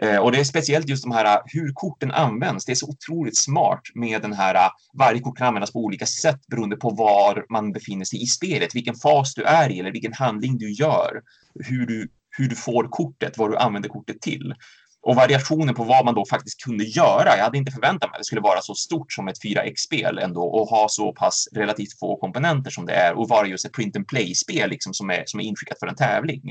Eh, 0.02 0.18
och 0.18 0.32
det 0.32 0.40
är 0.40 0.44
speciellt 0.44 0.90
just 0.90 1.04
de 1.04 1.12
här 1.12 1.42
hur 1.46 1.72
korten 1.74 2.12
används. 2.12 2.66
Det 2.66 2.72
är 2.72 2.76
så 2.76 2.90
otroligt 2.90 3.38
smart 3.38 3.82
med 3.96 4.22
den 4.22 4.34
här 4.34 4.72
varje 4.98 5.20
kort 5.20 5.38
kan 5.38 5.48
användas 5.48 5.72
på 5.72 5.80
olika 5.80 6.06
sätt 6.06 6.48
beroende 6.48 6.76
på 6.76 6.90
var 6.90 7.46
man 7.50 7.72
befinner 7.72 8.06
sig 8.06 8.24
i 8.24 8.26
spelet, 8.26 8.76
vilken 8.76 8.96
fas 8.96 9.34
du 9.34 9.44
är 9.44 9.70
i 9.72 9.80
eller 9.80 9.92
vilken 9.92 10.14
handling 10.14 10.58
du 10.58 10.72
gör, 10.72 11.22
hur 11.56 11.86
du, 11.86 12.10
hur 12.38 12.50
du 12.50 12.56
får 12.56 12.88
kortet, 12.90 13.38
vad 13.38 13.52
du 13.52 13.58
använder 13.58 13.90
kortet 13.90 14.22
till. 14.22 14.54
Och 15.02 15.16
variationen 15.16 15.76
på 15.76 15.84
vad 15.84 16.06
man 16.06 16.16
då 16.16 16.26
faktiskt 16.26 16.64
kunde 16.64 16.84
göra. 16.84 17.38
Jag 17.38 17.44
hade 17.44 17.58
inte 17.58 17.72
förväntat 17.72 18.10
mig 18.10 18.16
att 18.16 18.20
det 18.20 18.26
skulle 18.26 18.42
vara 18.42 18.62
så 18.62 18.76
stort 18.76 19.14
som 19.14 19.28
ett 19.28 19.44
4X-spel 19.44 20.18
ändå 20.18 20.42
och 20.42 20.68
ha 20.68 20.88
så 20.90 21.14
pass 21.14 21.48
relativt 21.56 22.00
få 22.00 22.18
komponenter 22.18 22.72
som 22.72 22.86
det 22.86 22.94
är 22.94 23.14
och 23.14 23.30
vara 23.30 23.48
just 23.48 23.66
ett 23.66 23.74
print 23.74 23.96
and 23.96 24.08
play-spel 24.08 24.70
liksom 24.70 24.94
som 24.94 25.10
är, 25.10 25.24
som 25.26 25.40
är 25.40 25.44
inskickat 25.44 25.80
för 25.80 25.88
en 25.88 25.96
tävling. 25.96 26.42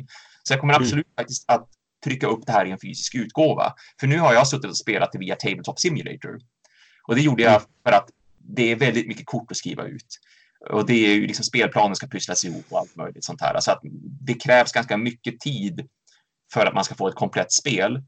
Så 0.42 0.52
jag 0.52 0.60
kommer 0.60 0.74
mm. 0.74 0.82
absolut 0.82 1.06
mm. 1.06 1.14
faktiskt 1.16 1.44
att 1.50 1.68
trycka 2.04 2.26
upp 2.26 2.46
det 2.46 2.52
här 2.52 2.66
i 2.66 2.70
en 2.70 2.78
fysisk 2.80 3.14
utgåva. 3.14 3.74
För 4.00 4.06
nu 4.06 4.18
har 4.18 4.34
jag 4.34 4.48
suttit 4.48 4.70
och 4.70 4.76
spelat 4.76 5.12
det 5.12 5.18
via 5.18 5.36
Tabletop 5.36 5.80
Simulator. 5.80 6.38
Och 7.06 7.14
det 7.14 7.20
gjorde 7.20 7.42
jag 7.42 7.52
mm. 7.52 7.62
för 7.84 7.92
att 7.92 8.10
det 8.38 8.72
är 8.72 8.76
väldigt 8.76 9.08
mycket 9.08 9.26
kort 9.26 9.50
att 9.50 9.56
skriva 9.56 9.84
ut. 9.84 10.18
Och 10.70 10.86
det 10.86 11.06
är 11.06 11.14
ju 11.14 11.26
liksom 11.26 11.44
spelplanen 11.44 11.96
ska 11.96 12.06
pysslas 12.06 12.44
ihop 12.44 12.64
och 12.68 12.78
allt 12.78 12.96
möjligt 12.96 13.24
sånt 13.24 13.40
här. 13.40 13.60
Så 13.60 13.70
att 13.72 13.80
det 14.20 14.34
krävs 14.34 14.72
ganska 14.72 14.96
mycket 14.96 15.40
tid 15.40 15.88
för 16.52 16.66
att 16.66 16.74
man 16.74 16.84
ska 16.84 16.94
få 16.94 17.08
ett 17.08 17.14
komplett 17.14 17.52
spel. 17.52 18.02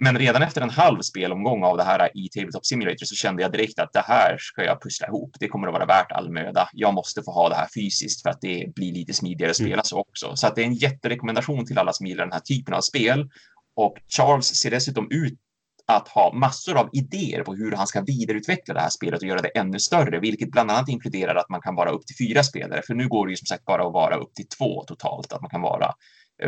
Men 0.00 0.18
redan 0.18 0.42
efter 0.42 0.60
en 0.60 0.70
halv 0.70 1.00
spelomgång 1.00 1.64
av 1.64 1.76
det 1.76 1.82
här 1.82 2.10
i 2.14 2.28
Tabletop 2.28 2.66
Simulator 2.66 3.06
så 3.06 3.14
kände 3.14 3.42
jag 3.42 3.52
direkt 3.52 3.78
att 3.78 3.92
det 3.92 4.04
här 4.06 4.36
ska 4.38 4.64
jag 4.64 4.82
pussla 4.82 5.06
ihop. 5.06 5.36
Det 5.40 5.48
kommer 5.48 5.68
att 5.68 5.74
vara 5.74 5.86
värt 5.86 6.12
all 6.12 6.30
möda. 6.32 6.68
Jag 6.72 6.94
måste 6.94 7.22
få 7.22 7.30
ha 7.32 7.48
det 7.48 7.54
här 7.54 7.68
fysiskt 7.74 8.22
för 8.22 8.30
att 8.30 8.40
det 8.40 8.74
blir 8.74 8.92
lite 8.92 9.14
smidigare 9.14 9.50
att 9.50 9.56
spela 9.56 9.72
mm. 9.72 9.84
så 9.84 9.98
också. 9.98 10.36
Så 10.36 10.46
att 10.46 10.56
det 10.56 10.62
är 10.62 10.66
en 10.66 10.74
jätterekommendation 10.74 11.66
till 11.66 11.78
alla 11.78 11.92
som 11.92 12.06
gillar 12.06 12.24
den 12.24 12.32
här 12.32 12.40
typen 12.40 12.74
av 12.74 12.80
spel. 12.80 13.30
Och 13.76 13.96
Charles 14.08 14.46
ser 14.46 14.70
dessutom 14.70 15.08
ut 15.10 15.38
att 15.86 16.08
ha 16.08 16.32
massor 16.32 16.76
av 16.76 16.88
idéer 16.92 17.42
på 17.42 17.54
hur 17.54 17.72
han 17.72 17.86
ska 17.86 18.00
vidareutveckla 18.00 18.74
det 18.74 18.80
här 18.80 18.90
spelet 18.90 19.22
och 19.22 19.28
göra 19.28 19.42
det 19.42 19.48
ännu 19.48 19.78
större, 19.78 20.20
vilket 20.20 20.50
bland 20.50 20.70
annat 20.70 20.88
inkluderar 20.88 21.34
att 21.34 21.48
man 21.48 21.60
kan 21.60 21.74
vara 21.74 21.90
upp 21.90 22.06
till 22.06 22.26
fyra 22.26 22.42
spelare. 22.42 22.82
För 22.86 22.94
nu 22.94 23.08
går 23.08 23.26
det 23.26 23.30
ju 23.30 23.36
som 23.36 23.46
sagt 23.46 23.64
bara 23.64 23.86
att 23.86 23.92
vara 23.92 24.16
upp 24.16 24.34
till 24.34 24.48
två 24.48 24.84
totalt, 24.84 25.32
att 25.32 25.40
man 25.40 25.50
kan 25.50 25.62
vara. 25.62 25.92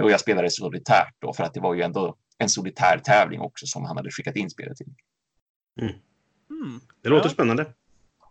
Och 0.02 0.10
jag 0.10 0.20
spelade 0.20 0.50
solitärt 0.50 1.14
då, 1.18 1.32
för 1.32 1.44
att 1.44 1.54
det 1.54 1.60
var 1.60 1.74
ju 1.74 1.82
ändå 1.82 2.16
en 2.40 2.48
solitär 2.48 2.98
tävling 2.98 3.40
också 3.40 3.66
som 3.66 3.84
han 3.84 3.96
hade 3.96 4.10
skickat 4.10 4.36
in 4.36 4.50
spelet 4.50 4.76
till. 4.76 4.86
Mm. 5.80 5.92
Mm. 6.50 6.80
Det 7.02 7.08
låter 7.08 7.26
ja. 7.26 7.32
spännande. 7.32 7.66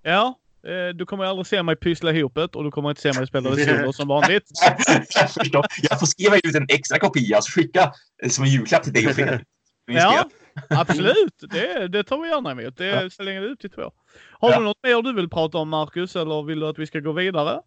Ja, 0.03 0.39
eh, 0.63 0.95
du 0.95 1.05
kommer 1.05 1.25
aldrig 1.25 1.47
se 1.47 1.63
mig 1.63 1.75
pyssla 1.75 2.11
ihop 2.11 2.35
det 2.35 2.55
och 2.55 2.63
du 2.63 2.71
kommer 2.71 2.89
inte 2.89 3.01
se 3.01 3.13
mig 3.13 3.27
spela 3.27 3.49
det 3.49 3.65
solo 3.65 3.93
som 3.93 4.07
vanligt. 4.07 4.49
jag 5.89 5.99
får 5.99 6.05
skriva 6.05 6.37
ut 6.37 6.55
en 6.55 6.65
extra 6.69 6.99
kopia 6.99 7.37
och 7.37 7.53
skicka 7.53 7.93
som 8.29 8.43
en 8.43 8.49
julklapp 8.49 8.83
till 8.83 8.93
dig 8.93 9.07
och 9.07 9.15
Fredrik. 9.15 9.41
Ja, 9.91 10.29
absolut. 10.69 11.43
Det, 11.51 11.87
det 11.87 12.03
tar 12.03 12.21
vi 12.21 12.29
gärna 12.29 12.51
emot. 12.51 12.77
Det 12.77 12.85
ja. 12.85 13.09
så 13.09 13.23
länge 13.23 13.39
det 13.39 13.45
är 13.45 13.49
ut 13.49 13.59
till 13.59 13.69
två. 13.69 13.91
Har 14.31 14.51
ja. 14.51 14.57
du 14.57 14.63
något 14.63 14.83
mer 14.83 15.01
du 15.01 15.13
vill 15.13 15.29
prata 15.29 15.57
om 15.57 15.69
Marcus 15.69 16.15
eller 16.15 16.43
vill 16.43 16.59
du 16.59 16.67
att 16.67 16.79
vi 16.79 16.87
ska 16.87 16.99
gå 16.99 17.11
vidare? 17.11 17.61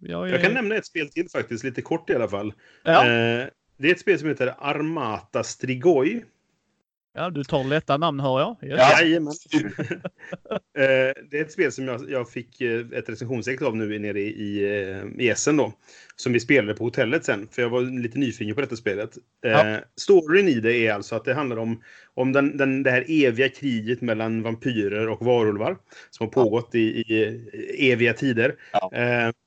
Jag, 0.00 0.28
är... 0.28 0.32
jag 0.32 0.42
kan 0.42 0.54
nämna 0.54 0.74
ett 0.74 0.86
spel 0.86 1.08
till 1.08 1.28
faktiskt, 1.28 1.64
lite 1.64 1.82
kort 1.82 2.10
i 2.10 2.14
alla 2.14 2.28
fall. 2.28 2.52
Ja. 2.84 3.06
Eh, 3.08 3.46
det 3.78 3.88
är 3.88 3.92
ett 3.92 4.00
spel 4.00 4.18
som 4.18 4.28
heter 4.28 4.54
Armata 4.58 5.44
Strigoi. 5.44 6.22
Ja, 7.14 7.30
du 7.30 7.44
tar 7.44 7.64
lätta 7.64 7.96
namn 7.96 8.20
hör 8.20 8.40
jag. 8.40 8.70
Yes. 8.70 9.00
Jajamän. 9.00 9.34
Eh, 10.78 11.14
det 11.30 11.38
är 11.38 11.42
ett 11.42 11.52
spel 11.52 11.72
som 11.72 11.88
jag, 11.88 12.10
jag 12.10 12.30
fick 12.30 12.60
eh, 12.60 12.86
ett 12.92 13.08
recensionsex 13.08 13.62
av 13.62 13.76
nu 13.76 13.98
nere 13.98 14.20
i, 14.20 14.26
i, 14.26 14.64
eh, 14.64 15.24
i 15.24 15.28
Essen 15.28 15.56
då. 15.56 15.72
Som 16.16 16.32
vi 16.32 16.40
spelade 16.40 16.74
på 16.74 16.84
hotellet 16.84 17.24
sen, 17.24 17.48
för 17.52 17.62
jag 17.62 17.68
var 17.68 17.80
lite 18.02 18.18
nyfiken 18.18 18.54
på 18.54 18.60
detta 18.60 18.76
spelet. 18.76 19.10
Ja. 19.40 19.78
Storyn 19.96 20.48
i 20.48 20.60
det 20.60 20.86
är 20.86 20.92
alltså 20.92 21.16
att 21.16 21.24
det 21.24 21.34
handlar 21.34 21.56
om, 21.56 21.82
om 22.14 22.32
den, 22.32 22.56
den, 22.56 22.82
det 22.82 22.90
här 22.90 23.04
eviga 23.08 23.48
kriget 23.48 24.00
mellan 24.00 24.42
vampyrer 24.42 25.08
och 25.08 25.24
varulvar. 25.24 25.76
Som 26.10 26.26
har 26.26 26.32
pågått 26.32 26.68
ja. 26.72 26.80
i, 26.80 26.82
i, 26.84 27.92
eviga 27.92 28.12
tider. 28.12 28.54
Ja. 28.72 28.90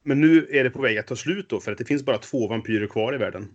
Eh, 0.02 0.08
men 0.08 0.22
nu 0.22 0.48
är 0.52 0.64
det 0.64 0.70
på 0.70 0.82
väg 0.82 0.98
att 0.98 1.08
ta 1.08 1.16
slut 1.16 1.50
då, 1.50 1.60
för 1.60 1.72
att 1.72 1.78
det 1.78 1.86
finns 1.86 2.06
bara 2.06 2.18
två 2.18 2.48
vampyrer 2.48 2.88
kvar 2.88 3.16
i 3.16 3.18
världen. 3.18 3.48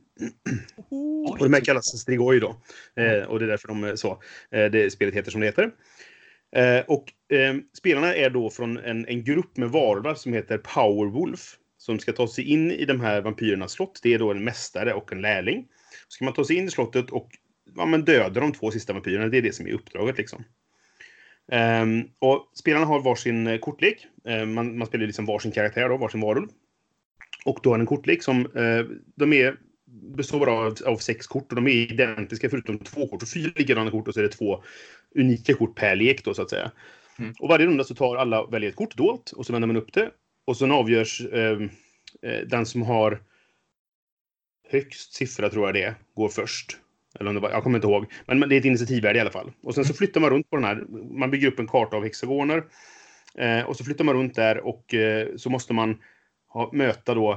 Oh, 0.90 1.30
och 1.30 1.38
de 1.38 1.52
här 1.52 1.60
kallas 1.60 2.00
Strigoi 2.00 2.40
då. 2.40 2.60
Eh, 2.96 3.22
och 3.22 3.38
det 3.38 3.44
är 3.44 3.48
därför 3.48 3.68
de 3.68 3.84
är 3.84 3.96
så. 3.96 4.22
Eh, 4.50 4.64
det 4.64 4.92
spelet 4.92 5.14
heter 5.14 5.30
som 5.30 5.40
det 5.40 5.46
heter. 5.46 5.70
Eh, 6.56 6.84
och 6.86 7.36
eh, 7.36 7.54
spelarna 7.78 8.14
är 8.14 8.30
då 8.30 8.50
från 8.50 8.78
en, 8.78 9.06
en 9.06 9.24
grupp 9.24 9.56
med 9.56 9.70
varulvar 9.70 10.14
som 10.14 10.32
heter 10.32 10.58
Powerwolf 10.58 11.56
som 11.78 11.98
ska 11.98 12.12
ta 12.12 12.28
sig 12.28 12.44
in 12.44 12.70
i 12.70 12.84
de 12.84 13.00
här 13.00 13.20
vampyrernas 13.20 13.72
slott. 13.72 14.00
Det 14.02 14.14
är 14.14 14.18
då 14.18 14.30
en 14.30 14.44
mästare 14.44 14.94
och 14.94 15.12
en 15.12 15.20
lärling. 15.20 15.66
Ska 16.08 16.24
man 16.24 16.34
ta 16.34 16.44
sig 16.44 16.56
in 16.56 16.64
i 16.64 16.70
slottet 16.70 17.10
och 17.10 17.30
ja, 17.76 17.86
men 17.86 18.04
döda 18.04 18.40
de 18.40 18.52
två 18.52 18.70
sista 18.70 18.92
vampyrerna, 18.92 19.28
det 19.28 19.38
är 19.38 19.42
det 19.42 19.54
som 19.54 19.66
är 19.66 19.72
uppdraget 19.72 20.18
liksom. 20.18 20.44
Um, 21.52 22.08
och 22.18 22.50
spelarna 22.54 22.86
har 22.86 23.00
varsin 23.00 23.46
eh, 23.46 23.58
kortlek. 23.58 24.06
Um, 24.24 24.54
man, 24.54 24.78
man, 24.78 24.86
spelar 24.86 25.06
liksom 25.06 25.26
varsin 25.26 25.52
karaktär 25.52 25.88
då, 25.88 25.96
varsin 25.96 26.20
varulv. 26.20 26.48
Och 27.44 27.58
då 27.62 27.70
har 27.70 27.78
en 27.78 27.86
kortlek 27.86 28.22
som 28.22 28.56
uh, 28.56 28.86
de 29.14 29.32
är, 29.32 29.56
består 30.16 30.48
av, 30.48 30.76
av 30.86 30.96
sex 30.96 31.26
kort 31.26 31.52
och 31.52 31.56
de 31.56 31.66
är 31.66 31.72
identiska 31.72 32.50
förutom 32.50 32.78
två 32.78 33.08
kort. 33.08 33.22
Och 33.22 33.28
fyra 33.28 33.52
likadana 33.56 33.90
kort 33.90 34.08
och 34.08 34.14
så 34.14 34.20
är 34.20 34.24
det 34.24 34.28
två 34.28 34.62
unika 35.14 35.54
kort 35.54 35.74
per 35.74 35.96
lek 35.96 36.24
då 36.24 36.34
så 36.34 36.42
att 36.42 36.50
säga. 36.50 36.70
Mm. 37.18 37.34
Och 37.38 37.48
varje 37.48 37.66
runda 37.66 37.84
så 37.84 37.94
tar 37.94 38.16
alla 38.16 38.46
väljer 38.46 38.70
ett 38.70 38.76
kort 38.76 38.96
dolt 38.96 39.30
och 39.30 39.46
så 39.46 39.52
vänder 39.52 39.66
man 39.66 39.76
upp 39.76 39.92
det 39.92 40.10
och 40.44 40.56
sen 40.56 40.72
avgörs 40.72 41.20
eh, 41.20 41.58
den 42.46 42.66
som 42.66 42.82
har 42.82 43.22
högst 44.68 45.14
siffra, 45.14 45.48
tror 45.48 45.66
jag 45.66 45.74
det 45.74 45.82
är, 45.82 45.94
går 46.14 46.28
först. 46.28 46.78
Eller 47.20 47.28
om 47.28 47.34
det 47.34 47.40
var, 47.40 47.50
jag 47.50 47.62
kommer 47.62 47.78
inte 47.78 47.88
ihåg. 47.88 48.06
Men 48.26 48.40
det 48.40 48.54
är 48.54 48.58
ett 48.58 48.64
initiativvärde 48.64 49.18
i 49.18 49.20
alla 49.20 49.30
fall. 49.30 49.52
Och 49.62 49.74
sen 49.74 49.84
så 49.84 49.94
flyttar 49.94 50.20
man 50.20 50.30
runt 50.30 50.50
på 50.50 50.56
den 50.56 50.64
här. 50.64 50.84
Man 51.10 51.30
bygger 51.30 51.48
upp 51.48 51.58
en 51.58 51.66
karta 51.66 51.96
av 51.96 52.02
hexagoner. 52.02 52.64
Eh, 53.38 53.60
och 53.60 53.76
så 53.76 53.84
flyttar 53.84 54.04
man 54.04 54.14
runt 54.14 54.34
där 54.34 54.66
och 54.66 54.94
eh, 54.94 55.28
så 55.36 55.50
måste 55.50 55.74
man 55.74 56.02
ha, 56.48 56.70
möta 56.72 57.14
då 57.14 57.32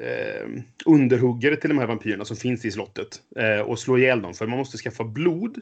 eh, 0.00 0.48
underhuggare 0.86 1.56
till 1.56 1.70
de 1.70 1.78
här 1.78 1.86
vampyrerna 1.86 2.24
som 2.24 2.36
finns 2.36 2.64
i 2.64 2.70
slottet. 2.70 3.22
Eh, 3.36 3.60
och 3.60 3.78
slå 3.78 3.98
ihjäl 3.98 4.22
dem. 4.22 4.34
För 4.34 4.46
man 4.46 4.58
måste 4.58 4.76
skaffa 4.76 5.04
blod 5.04 5.58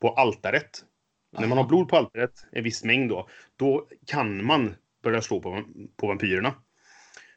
på 0.00 0.08
altaret. 0.08 0.84
När 1.38 1.48
man 1.48 1.58
har 1.58 1.64
blod 1.64 1.88
på 1.88 1.96
altaret, 1.96 2.46
en 2.52 2.64
viss 2.64 2.84
mängd 2.84 3.10
då, 3.10 3.28
då 3.56 3.86
kan 4.06 4.44
man 4.44 4.74
börjar 5.02 5.20
slå 5.20 5.40
på, 5.40 5.62
på 5.96 6.06
vampyrerna. 6.06 6.54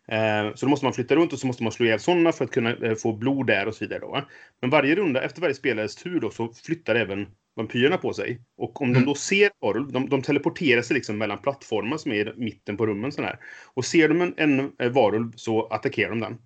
Eh, 0.08 0.54
så 0.56 0.66
då 0.66 0.70
måste 0.70 0.86
man 0.86 0.94
flytta 0.94 1.16
runt 1.16 1.34
och 1.34 1.40
så 1.40 1.48
måste 1.48 1.64
man 1.64 1.72
slå 1.72 1.86
ihjäl 1.86 2.00
sådana 2.00 2.32
för 2.32 2.46
att 2.46 2.52
kunna 2.52 2.76
eh, 2.76 2.96
få 2.96 3.14
blod 3.14 3.48
där 3.48 3.68
och 3.68 3.76
så 3.76 3.86
vidare. 3.86 4.00
Då, 4.00 4.22
Men 4.62 4.70
varje 4.70 4.96
runda, 4.96 5.22
efter 5.22 5.42
varje 5.42 5.54
spelares 5.54 5.96
tur 5.96 6.20
då, 6.20 6.30
så 6.30 6.54
flyttar 6.54 6.96
även 6.96 7.28
vampyrerna 7.56 7.98
på 7.98 8.14
sig. 8.14 8.42
Och 8.58 8.82
om 8.82 8.90
mm. 8.90 9.02
de 9.02 9.06
då 9.06 9.16
ser 9.16 9.52
varulv, 9.60 9.92
de, 9.92 10.10
de 10.10 10.22
teleporterar 10.22 10.82
sig 10.82 10.94
liksom 10.94 11.18
mellan 11.18 11.38
plattformar 11.38 11.98
som 11.98 12.12
är 12.12 12.30
i 12.30 12.34
mitten 12.38 12.78
på 12.78 12.86
rummen. 12.86 13.12
Sådär. 13.12 13.40
Och 13.74 13.86
ser 13.86 14.10
de 14.10 14.22
en, 14.22 14.34
en, 14.38 14.72
en 14.78 14.94
varulv 14.94 15.32
så 15.36 15.68
attackerar 15.68 16.10
de 16.10 16.20
den. 16.20 16.38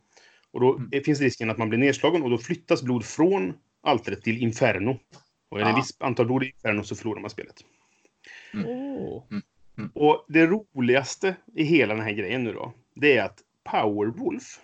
Och 0.52 0.60
då 0.60 0.78
mm. 0.78 1.04
finns 1.04 1.22
risken 1.22 1.50
att 1.50 1.58
man 1.58 1.70
blir 1.70 1.80
nedslagen 1.80 2.24
och 2.24 2.30
då 2.30 2.38
flyttas 2.38 2.84
blod 2.84 3.06
från 3.06 3.54
altaret 3.84 4.24
till 4.24 4.44
Inferno. 4.44 5.00
Och 5.50 5.60
är 5.60 5.64
det 5.64 5.70
ah. 5.70 5.74
ett 5.74 5.84
visst 5.84 6.02
antal 6.02 6.26
blod 6.26 6.44
i 6.44 6.46
Inferno 6.46 6.84
så 6.84 6.96
förlorar 6.96 7.22
man 7.22 7.30
spelet. 7.30 7.56
Mm. 8.54 8.66
Oh. 8.66 9.24
Mm. 9.78 9.92
Och 9.96 10.26
det 10.28 10.46
roligaste 10.46 11.36
i 11.56 11.64
hela 11.64 11.94
den 11.96 12.04
här 12.04 12.12
grejen 12.12 12.44
nu 12.44 12.54
då, 12.54 12.74
det 12.96 13.18
är 13.18 13.24
att 13.24 13.40
Powerwolf, 13.72 14.60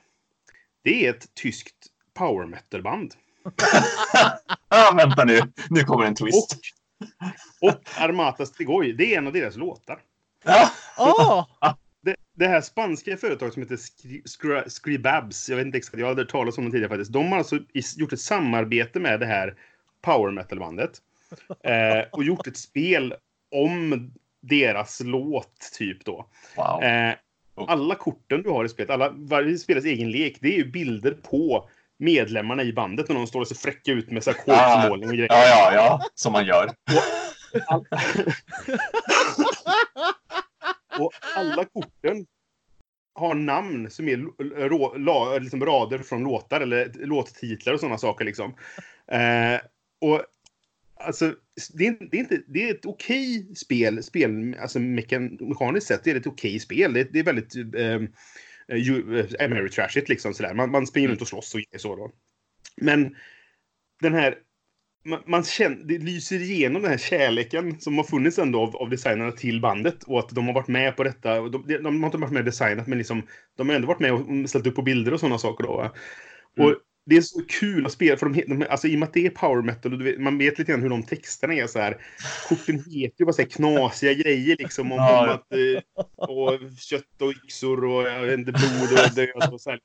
det 0.84 1.06
är 1.06 1.10
ett 1.10 1.34
tyskt 1.34 1.88
power 2.14 2.46
metal-band. 2.46 3.14
ah, 4.68 4.96
vänta 4.96 5.26
nu, 5.26 5.40
nu 5.70 5.84
kommer 5.84 6.06
en 6.06 6.16
twist. 6.16 6.58
Och, 7.62 7.70
och 7.70 7.82
Armata 7.98 8.46
Strigoi, 8.46 8.92
det 8.92 9.14
är 9.14 9.18
en 9.18 9.28
av 9.28 9.34
deras 9.34 9.56
låtar. 9.56 10.00
oh. 10.98 11.46
det, 12.02 12.16
det, 12.34 12.48
här 12.48 12.62
spanska 12.62 13.18
företaget 13.18 13.54
som 13.54 13.64
heter 13.64 13.78
Skri 13.78 14.24
Scribabs, 14.68 15.50
jag 15.50 15.58
vet 15.58 15.66
inte 15.66 15.78
exakt, 15.78 15.98
jag 15.98 16.08
har 16.08 16.16
hört 16.16 16.30
talas 16.30 16.58
om 16.58 16.66
det 16.66 16.72
tidigare 16.72 16.90
faktiskt. 16.90 17.14
De 17.14 17.32
har 17.32 17.38
alltså 17.38 17.60
gjort 17.96 18.14
ett 18.14 18.20
samarbete 18.20 19.00
med 19.00 19.20
det 19.20 19.26
här 19.26 19.58
power 20.02 20.32
metal-bandet. 20.32 21.02
Eh, 21.64 22.06
och 22.12 22.24
gjort 22.24 22.48
ett 22.48 22.58
spel 22.58 23.16
om 23.52 24.12
deras 24.42 25.02
låt, 25.04 25.72
typ 25.78 26.06
då. 26.06 26.30
Wow. 26.56 26.84
Eh, 26.84 27.16
alla 27.56 27.96
korten 27.96 28.42
du 28.42 28.50
har 28.50 28.66
i 28.66 28.70
spelet, 28.70 28.90
alla, 28.90 29.10
varje 29.10 29.58
spelas 29.58 29.86
egen 29.86 30.12
lek, 30.12 30.38
det 30.42 30.48
är 30.48 30.58
ju 30.58 30.72
bilder 30.72 31.12
på 31.12 31.70
medlemmarna 31.98 32.64
i 32.64 32.74
bandet 32.74 33.10
när 33.10 33.16
de 33.16 33.28
står 33.28 33.42
och 33.42 33.48
ser 33.48 33.56
fräcka 33.56 33.92
ut 33.92 34.12
med 34.12 34.28
ackordmålning 34.28 35.10
och 35.10 35.16
grejer. 35.16 35.30
Ja, 35.30 35.46
ja, 35.48 35.74
ja, 35.74 36.02
som 36.16 36.32
man 36.32 36.46
gör. 36.46 36.66
Och, 36.66 37.84
och 41.00 41.12
alla 41.36 41.66
korten 41.66 42.26
har 43.16 43.34
namn 43.34 43.90
som 43.90 44.08
är 44.08 45.40
liksom 45.40 45.66
rader 45.66 46.00
från 46.00 46.24
låtar 46.24 46.62
eller 46.62 46.92
låttitlar 46.94 47.74
och 47.74 47.80
sådana 47.80 47.98
saker. 47.98 48.26
Liksom. 48.26 48.56
Eh, 49.12 49.60
och 50.02 50.22
alltså, 51.06 51.34
det 51.74 51.88
är, 51.88 51.98
det 52.12 52.18
är, 52.18 52.20
inte, 52.20 52.42
det 52.48 52.70
är 52.70 52.74
ett 52.74 52.86
okej 52.86 53.56
spel, 53.56 54.04
spel 54.04 54.56
alltså 54.62 54.80
mekan, 54.80 55.38
mekaniskt 55.42 55.88
sett. 55.88 56.04
Det 56.04 56.12
är 56.12 56.16
ett 56.16 56.28
okej 56.28 56.60
spel. 56.60 56.94
Det 56.94 57.00
är, 57.00 57.08
det 57.12 57.20
är 57.20 57.24
väldigt 57.24 57.56
ehm, 57.56 58.08
eh, 58.68 58.90
uh, 58.90 59.26
Ameritrashigt 59.40 60.10
liksom 60.10 60.34
sådär. 60.34 60.54
Man, 60.54 60.72
man 60.72 60.88
springer 60.88 61.10
runt 61.10 61.22
och 61.22 61.28
slåss 61.28 61.56
och 61.56 61.82
så 61.82 61.96
då. 61.96 62.12
Men 62.82 63.16
den 64.02 64.14
här 64.14 64.36
man, 65.06 65.20
man 65.26 65.44
känner, 65.44 65.84
det 65.84 65.98
lyser 65.98 66.42
igenom 66.42 66.82
den 66.82 66.92
här 66.92 66.98
kärleken 66.98 67.80
som 67.80 67.98
har 67.98 68.04
funnits 68.04 68.40
ändå 68.40 68.62
av, 68.62 68.76
av 68.76 68.90
designerna 68.90 69.32
till 69.32 69.62
bandet 69.62 70.04
och 70.04 70.20
att 70.20 70.30
de 70.30 70.48
har 70.48 70.54
varit 70.54 70.68
med 70.68 70.98
på 70.98 71.04
detta. 71.04 71.42
De, 71.42 71.64
de, 71.68 71.78
de 71.78 72.04
har 72.04 72.08
inte 72.08 72.18
varit 72.18 72.32
med 72.32 72.40
och 72.40 72.46
designat 72.46 72.88
men 72.88 72.98
liksom, 72.98 73.28
de 73.58 73.70
har 73.70 73.76
ändå 73.76 73.88
varit 73.88 74.00
med 74.00 74.14
och 74.14 74.50
ställt 74.50 74.68
upp 74.68 74.76
på 74.76 74.82
bilder 74.82 75.14
och 75.14 75.20
sådana 75.20 75.38
saker. 75.38 75.64
Då, 75.64 75.80
mm. 75.82 75.92
Och 76.58 76.76
det 77.06 77.18
är 77.18 77.22
så 77.22 77.42
kul 77.48 77.86
att 77.86 77.92
spela, 77.92 78.18
för 78.18 78.30
de, 78.30 78.44
de, 78.48 78.66
alltså, 78.70 78.88
i 78.88 78.96
och 78.96 79.00
med 79.00 79.08
att 79.08 79.14
det 79.14 79.26
är 79.26 79.30
power 79.30 79.62
metal, 79.62 79.94
och 79.94 80.06
vet, 80.06 80.22
man 80.22 80.38
vet 80.38 80.60
lite 80.60 80.72
grann 80.72 80.82
hur 80.82 80.90
de 80.90 81.04
texterna 81.04 81.54
är 81.54 81.68
så 81.68 81.80
här. 81.80 81.98
Korten 82.50 82.76
heter 82.76 83.16
ju 83.20 83.26
bara 83.26 83.34
så 83.34 83.42
här 83.42 83.50
knasiga 83.50 84.14
grejer 84.14 84.56
liksom 84.60 84.92
om, 84.92 84.98
ja, 84.98 85.34
att, 85.34 85.54
eh, 85.54 86.04
och 86.16 86.60
kött 86.78 87.22
och 87.22 87.32
yxor 87.32 87.86
och 87.86 88.04
jag 88.04 88.22
vet 88.22 88.40
inte, 88.40 88.52
blod 88.52 89.06
och 89.06 89.16
död 89.16 89.54
och 89.54 89.62
så 89.62 89.70
här. 89.70 89.80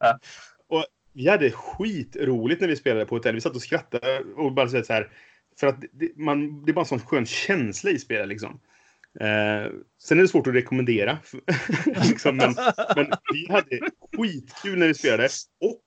Och 0.68 0.84
vi 1.12 1.28
hade 1.28 1.50
skitroligt 1.50 2.60
när 2.60 2.68
vi 2.68 2.76
spelade 2.76 3.06
på 3.06 3.14
hotell. 3.14 3.34
Vi 3.34 3.40
satt 3.40 3.56
och 3.56 3.62
skrattade 3.62 4.22
och 4.36 4.52
bara 4.52 4.68
så 4.68 4.92
här. 4.92 5.08
För 5.60 5.66
att 5.66 5.80
det, 5.92 6.16
man, 6.16 6.64
det 6.64 6.70
är 6.70 6.74
bara 6.74 6.80
en 6.80 6.86
sån 6.86 7.00
skön 7.00 7.26
känsla 7.26 7.90
i 7.90 7.98
spelet 7.98 8.28
liksom. 8.28 8.60
Eh, 9.20 9.72
sen 10.02 10.18
är 10.18 10.22
det 10.22 10.28
svårt 10.28 10.46
att 10.46 10.54
rekommendera. 10.54 11.18
liksom, 12.08 12.36
men, 12.36 12.54
men, 12.96 13.06
vi 13.32 13.46
hade 13.50 13.80
skitkul 14.16 14.78
när 14.78 14.86
vi 14.86 14.94
spelade. 14.94 15.28
Och 15.60 15.82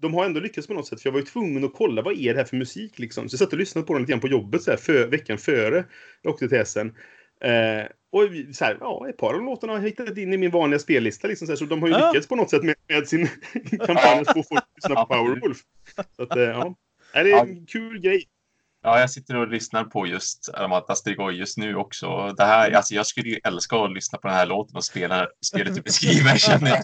de 0.00 0.14
har 0.14 0.24
ändå 0.24 0.40
lyckats 0.40 0.66
på 0.66 0.74
något 0.74 0.86
sätt. 0.86 1.02
För 1.02 1.08
jag 1.08 1.12
var 1.12 1.20
ju 1.20 1.26
tvungen 1.26 1.64
att 1.64 1.74
kolla 1.74 2.02
vad 2.02 2.18
är 2.18 2.34
det 2.34 2.38
här 2.38 2.44
för 2.44 2.56
musik 2.56 2.98
liksom. 2.98 3.28
Så 3.28 3.34
jag 3.34 3.38
satt 3.38 3.52
och 3.52 3.58
lyssnade 3.58 3.86
på 3.86 3.92
den 3.92 4.02
lite 4.02 4.10
grann 4.12 4.20
på 4.20 4.28
jobbet 4.28 4.62
så 4.62 4.70
här, 4.70 4.78
för, 4.78 5.06
veckan 5.06 5.38
före 5.38 5.84
jag 6.22 6.32
åkte 6.32 6.48
till 6.48 6.58
Essen. 6.58 6.94
Eh, 7.40 7.86
och 8.12 8.22
så 8.54 8.64
här, 8.64 8.76
ja, 8.80 9.08
ett 9.08 9.16
par 9.16 9.34
av 9.34 9.42
låtarna 9.42 9.72
har 9.72 9.80
jag 9.80 9.86
hittat 9.86 10.18
in 10.18 10.32
i 10.32 10.36
min 10.36 10.50
vanliga 10.50 10.78
spellista. 10.78 11.28
Liksom, 11.28 11.46
så, 11.46 11.52
här, 11.52 11.56
så 11.56 11.64
de 11.64 11.82
har 11.82 11.88
ju 11.88 11.94
lyckats 11.94 12.28
på 12.28 12.36
något 12.36 12.50
sätt 12.50 12.62
med, 12.62 12.74
med 12.88 13.08
sin 13.08 13.28
kampanj 13.86 14.20
att 14.20 14.32
få 14.32 14.42
folk 14.42 14.62
att 14.62 14.68
lyssna 14.76 14.94
på 14.94 15.06
Powerwolf. 15.06 15.58
Så 16.16 16.22
att, 16.22 16.36
eh, 16.36 16.42
ja. 16.42 16.74
Det 17.12 17.32
är 17.32 17.40
en 17.40 17.66
kul 17.66 18.00
grej. 18.00 18.24
Ja, 18.82 19.00
jag 19.00 19.10
sitter 19.10 19.36
och 19.36 19.48
lyssnar 19.48 19.84
på 19.84 20.06
just 20.06 20.48
Armata 20.54 20.94
Strigoi 20.94 21.34
just 21.34 21.58
nu 21.58 21.76
också. 21.76 22.34
Det 22.36 22.44
här, 22.44 22.70
alltså 22.70 22.94
jag 22.94 23.06
skulle 23.06 23.28
ju 23.28 23.40
älska 23.44 23.76
att 23.76 23.92
lyssna 23.92 24.18
på 24.18 24.28
den 24.28 24.36
här 24.36 24.46
låten 24.46 24.76
och 24.76 24.84
spela 24.84 25.28
spelet 25.46 25.74
du 25.74 25.80
beskriver, 25.80 26.36
känner 26.38 26.70
jag. 26.70 26.82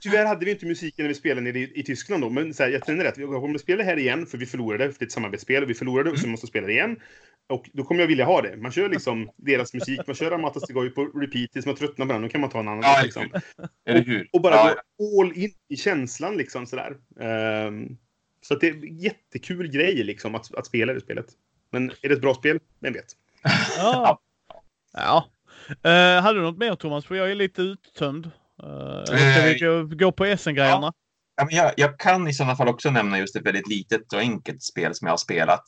Tyvärr 0.00 0.26
hade 0.26 0.44
vi 0.44 0.50
inte 0.50 0.66
musiken 0.66 1.04
när 1.04 1.08
vi 1.08 1.14
spelade 1.14 1.40
nere 1.40 1.58
i, 1.58 1.72
i 1.74 1.82
Tyskland 1.82 2.22
då, 2.22 2.30
men 2.30 2.54
så 2.54 2.62
här, 2.62 2.70
jag 2.70 2.86
känner 2.86 3.04
rätt. 3.04 3.18
Vi 3.18 3.24
kommer 3.24 3.54
att 3.54 3.60
spela 3.60 3.84
här 3.84 3.96
igen, 3.96 4.26
för 4.26 4.38
vi 4.38 4.46
förlorade, 4.46 4.92
för 4.92 4.98
det 4.98 5.02
är 5.02 5.06
ett 5.06 5.12
samarbetsspel, 5.12 5.62
och 5.62 5.70
vi 5.70 5.74
förlorade, 5.74 6.08
mm. 6.08 6.18
så 6.18 6.26
vi 6.26 6.30
måste 6.30 6.46
spela 6.46 6.66
det 6.66 6.72
igen. 6.72 6.96
Och 7.48 7.70
då 7.72 7.84
kommer 7.84 8.00
jag 8.00 8.08
vilja 8.08 8.24
ha 8.24 8.42
det. 8.42 8.56
Man 8.56 8.72
kör 8.72 8.88
liksom 8.88 9.30
deras 9.36 9.74
musik, 9.74 10.00
man 10.06 10.16
kör 10.16 10.32
Amata 10.32 10.60
Strigoi 10.60 10.90
på 10.90 11.04
repeat 11.04 11.52
tills 11.52 11.66
man 11.66 11.74
tröttnar 11.74 12.06
på 12.06 12.12
den, 12.12 12.22
då 12.22 12.28
kan 12.28 12.40
man 12.40 12.50
ta 12.50 12.60
en 12.60 12.68
annan. 12.68 12.82
Ja, 12.82 13.00
liksom. 13.02 13.30
Eller 13.86 14.04
hur? 14.04 14.20
Och, 14.20 14.34
och 14.34 14.40
bara 14.40 14.54
ja. 14.54 14.74
gå 14.98 15.22
all 15.22 15.32
in 15.32 15.50
i 15.68 15.76
känslan 15.76 16.36
liksom 16.36 16.66
sådär. 16.66 16.96
Um, 17.66 17.98
så 18.40 18.54
att 18.54 18.60
det 18.60 18.68
är 18.68 18.72
en 18.72 18.98
jättekul 18.98 19.68
grej 19.68 19.94
liksom 19.94 20.34
att, 20.34 20.54
att 20.54 20.66
spela 20.66 20.92
det 20.92 21.00
spelet. 21.00 21.26
Men 21.70 21.90
är 22.02 22.08
det 22.08 22.14
ett 22.14 22.20
bra 22.20 22.34
spel? 22.34 22.60
Vem 22.80 22.92
vet? 22.92 23.06
Ja. 23.76 24.20
ja. 24.92 25.28
Uh, 25.70 26.22
hade 26.22 26.38
du 26.38 26.42
något 26.42 26.58
mer 26.58 26.74
Thomas? 26.74 27.06
För 27.06 27.14
jag 27.14 27.30
är 27.30 27.34
lite 27.34 27.62
uttömd. 27.62 28.30
Uh, 28.64 29.04
ska 29.04 29.42
vi 29.42 29.58
gå, 29.58 29.82
gå 29.96 30.12
på 30.12 30.36
SN-grejerna? 30.36 30.92
Ja. 31.36 31.44
men 31.44 31.56
jag, 31.56 31.72
jag, 31.76 31.98
kan 31.98 32.28
i 32.28 32.34
sådana 32.34 32.56
fall 32.56 32.68
också 32.68 32.90
nämna 32.90 33.18
just 33.18 33.36
ett 33.36 33.46
väldigt 33.46 33.68
litet 33.68 34.12
och 34.12 34.20
enkelt 34.20 34.62
spel 34.62 34.94
som 34.94 35.06
jag 35.06 35.12
har 35.12 35.18
spelat. 35.18 35.64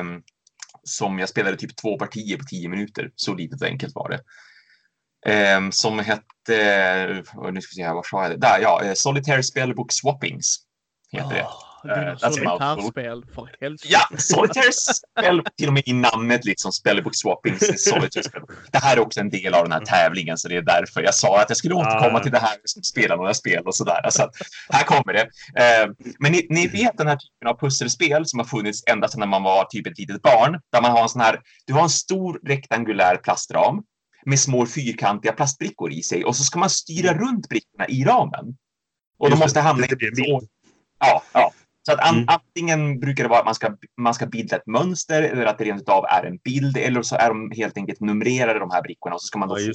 Um, 0.00 0.22
som 0.82 1.18
jag 1.18 1.28
spelade 1.28 1.56
typ 1.56 1.76
två 1.76 1.98
partier 1.98 2.36
på 2.36 2.44
tio 2.44 2.68
minuter. 2.68 3.10
Så 3.14 3.34
litet 3.34 3.60
och 3.62 3.68
enkelt 3.68 3.94
var 3.94 4.08
det. 4.08 4.20
Um, 5.56 5.72
som 5.72 5.98
hette, 5.98 7.22
nu 7.52 7.60
ska 7.60 7.70
vi 7.70 7.76
se 7.76 7.84
här, 7.84 7.94
var 7.94 8.02
sa 8.02 8.22
jag 8.22 8.30
det? 8.30 8.36
Där, 8.36 8.58
ja, 8.60 8.94
Solitaire 8.94 9.42
Spellbook 9.42 9.92
Swappings 9.92 10.56
heter 11.12 11.26
oh. 11.26 11.34
det. 11.34 11.46
Det 11.82 11.90
är 11.90 12.10
något 12.10 12.34
solitärspel 12.34 13.24
för 13.34 13.48
helvete. 13.60 13.86
Ja, 13.88 14.00
solitaire 14.18 14.72
spel, 14.72 15.42
till 15.56 15.68
och 15.68 15.74
med 15.74 15.82
i 15.86 15.92
namnet 15.92 16.44
liksom, 16.44 16.72
spellbook 16.72 17.16
swapping. 17.16 17.58
Solitaire 17.58 18.30
Det 18.72 18.78
här 18.78 18.96
är 18.96 19.00
också 19.00 19.20
en 19.20 19.30
del 19.30 19.54
av 19.54 19.62
den 19.62 19.72
här 19.72 19.80
tävlingen, 19.80 20.38
så 20.38 20.48
det 20.48 20.56
är 20.56 20.62
därför 20.62 21.02
jag 21.02 21.14
sa 21.14 21.40
att 21.40 21.50
jag 21.50 21.56
skulle 21.56 21.74
återkomma 21.74 22.20
till 22.20 22.32
det 22.32 22.38
här 22.38 22.56
med 22.76 22.86
spela 22.86 23.16
några 23.16 23.34
spel 23.34 23.66
och 23.66 23.74
sådär. 23.74 24.10
Så 24.10 24.22
att, 24.22 24.30
här 24.68 24.84
kommer 24.84 25.12
det. 25.12 25.20
Eh, 25.62 25.90
men 26.18 26.32
ni, 26.32 26.46
ni, 26.50 26.66
vet 26.68 26.98
den 26.98 27.06
här 27.06 27.16
typen 27.16 27.48
av 27.48 27.60
pusselspel 27.60 28.26
som 28.26 28.38
har 28.38 28.46
funnits 28.46 28.82
ända 28.86 29.08
sedan 29.08 29.20
när 29.20 29.26
man 29.26 29.42
var 29.42 29.64
typ 29.64 29.86
ett 29.86 29.98
litet 29.98 30.22
barn, 30.22 30.60
där 30.72 30.82
man 30.82 30.90
har 30.90 31.02
en 31.02 31.08
sån 31.08 31.20
här, 31.20 31.40
du 31.66 31.72
har 31.72 31.82
en 31.82 31.88
stor 31.88 32.40
rektangulär 32.46 33.16
plastram 33.16 33.82
med 34.26 34.40
små 34.40 34.66
fyrkantiga 34.66 35.32
plastbrickor 35.32 35.92
i 35.92 36.02
sig 36.02 36.24
och 36.24 36.36
så 36.36 36.44
ska 36.44 36.58
man 36.58 36.70
styra 36.70 37.14
runt 37.14 37.48
brickorna 37.48 37.88
i 37.88 38.04
ramen. 38.04 38.56
Och 39.18 39.30
de 39.30 39.38
måste 39.38 39.60
hamna 39.60 39.86
i... 39.86 39.90
Ja, 40.98 41.22
ja. 41.32 41.52
Så 41.88 41.94
att 41.94 42.10
mm. 42.10 42.24
antingen 42.28 43.00
brukar 43.00 43.24
det 43.24 43.28
vara 43.28 43.38
att 43.38 43.44
man 43.44 43.54
ska, 43.54 43.76
man 44.00 44.14
ska 44.14 44.26
bilda 44.26 44.56
ett 44.56 44.66
mönster 44.66 45.22
eller 45.22 45.46
att 45.46 45.58
det 45.58 45.64
rent 45.64 45.88
av 45.88 46.04
är 46.04 46.24
en 46.24 46.38
bild 46.44 46.76
eller 46.76 47.02
så 47.02 47.16
är 47.16 47.28
de 47.28 47.52
helt 47.56 47.76
enkelt 47.76 48.00
numrerade 48.00 48.58
de 48.58 48.70
här 48.70 48.82
brickorna 48.82 49.14
och 49.14 49.22
så 49.22 49.26
ska 49.26 49.38
man 49.38 49.48
då 49.48 49.60
ja, 49.60 49.72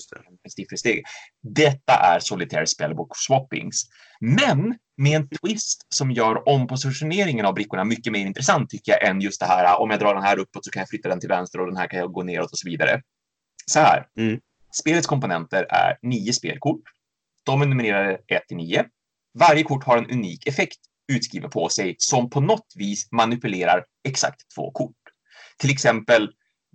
steg 0.50 0.70
för 0.70 0.76
steg. 0.76 1.04
Detta 1.42 1.94
är 1.94 2.20
Solitaire 2.20 2.68
Spellbook 2.68 3.18
Swappings. 3.18 3.84
Men 4.20 4.76
med 4.98 5.16
en 5.16 5.30
twist 5.30 5.88
som 5.96 6.12
gör 6.12 6.50
ompositioneringen 6.50 7.46
av 7.46 7.54
brickorna 7.54 7.84
mycket 7.84 8.14
mer 8.14 8.26
intressant 8.26 8.70
tycker 8.70 8.92
jag 8.92 9.10
än 9.10 9.22
just 9.22 9.40
det 9.40 9.46
här 9.46 9.80
om 9.80 9.90
jag 9.90 10.00
drar 10.00 10.14
den 10.14 10.24
här 10.24 10.40
uppåt 10.40 10.66
så 10.66 10.72
kan 10.72 10.80
jag 10.80 10.90
flytta 10.90 11.10
den 11.10 11.20
till 11.20 11.30
vänster 11.30 11.60
och 11.60 11.68
den 11.68 11.78
här 11.78 11.88
kan 11.88 12.00
jag 12.00 12.12
gå 12.12 12.24
neråt 12.24 12.52
och 12.52 12.58
så 12.58 12.70
vidare. 12.70 13.02
Så 13.66 13.80
här. 13.80 14.06
Mm. 14.20 14.40
Spelets 14.82 15.08
komponenter 15.08 15.66
är 15.70 15.98
nio 16.02 16.34
spelkort. 16.34 16.82
De 17.46 17.62
är 17.62 17.66
numrerade 17.66 18.18
1 18.28 18.48
till 18.48 18.58
9. 18.58 18.86
Varje 19.40 19.64
kort 19.64 19.84
har 19.84 19.98
en 19.98 20.10
unik 20.10 20.48
effekt 20.48 20.80
utskriven 21.08 21.50
på 21.50 21.70
sig 21.70 21.96
som 21.98 22.30
på 22.30 22.42
något 22.42 22.74
vis 22.76 23.12
manipulerar 23.12 23.86
exakt 24.08 24.42
två 24.56 24.72
kort. 24.72 24.96
Till 25.58 25.72
exempel 25.72 26.30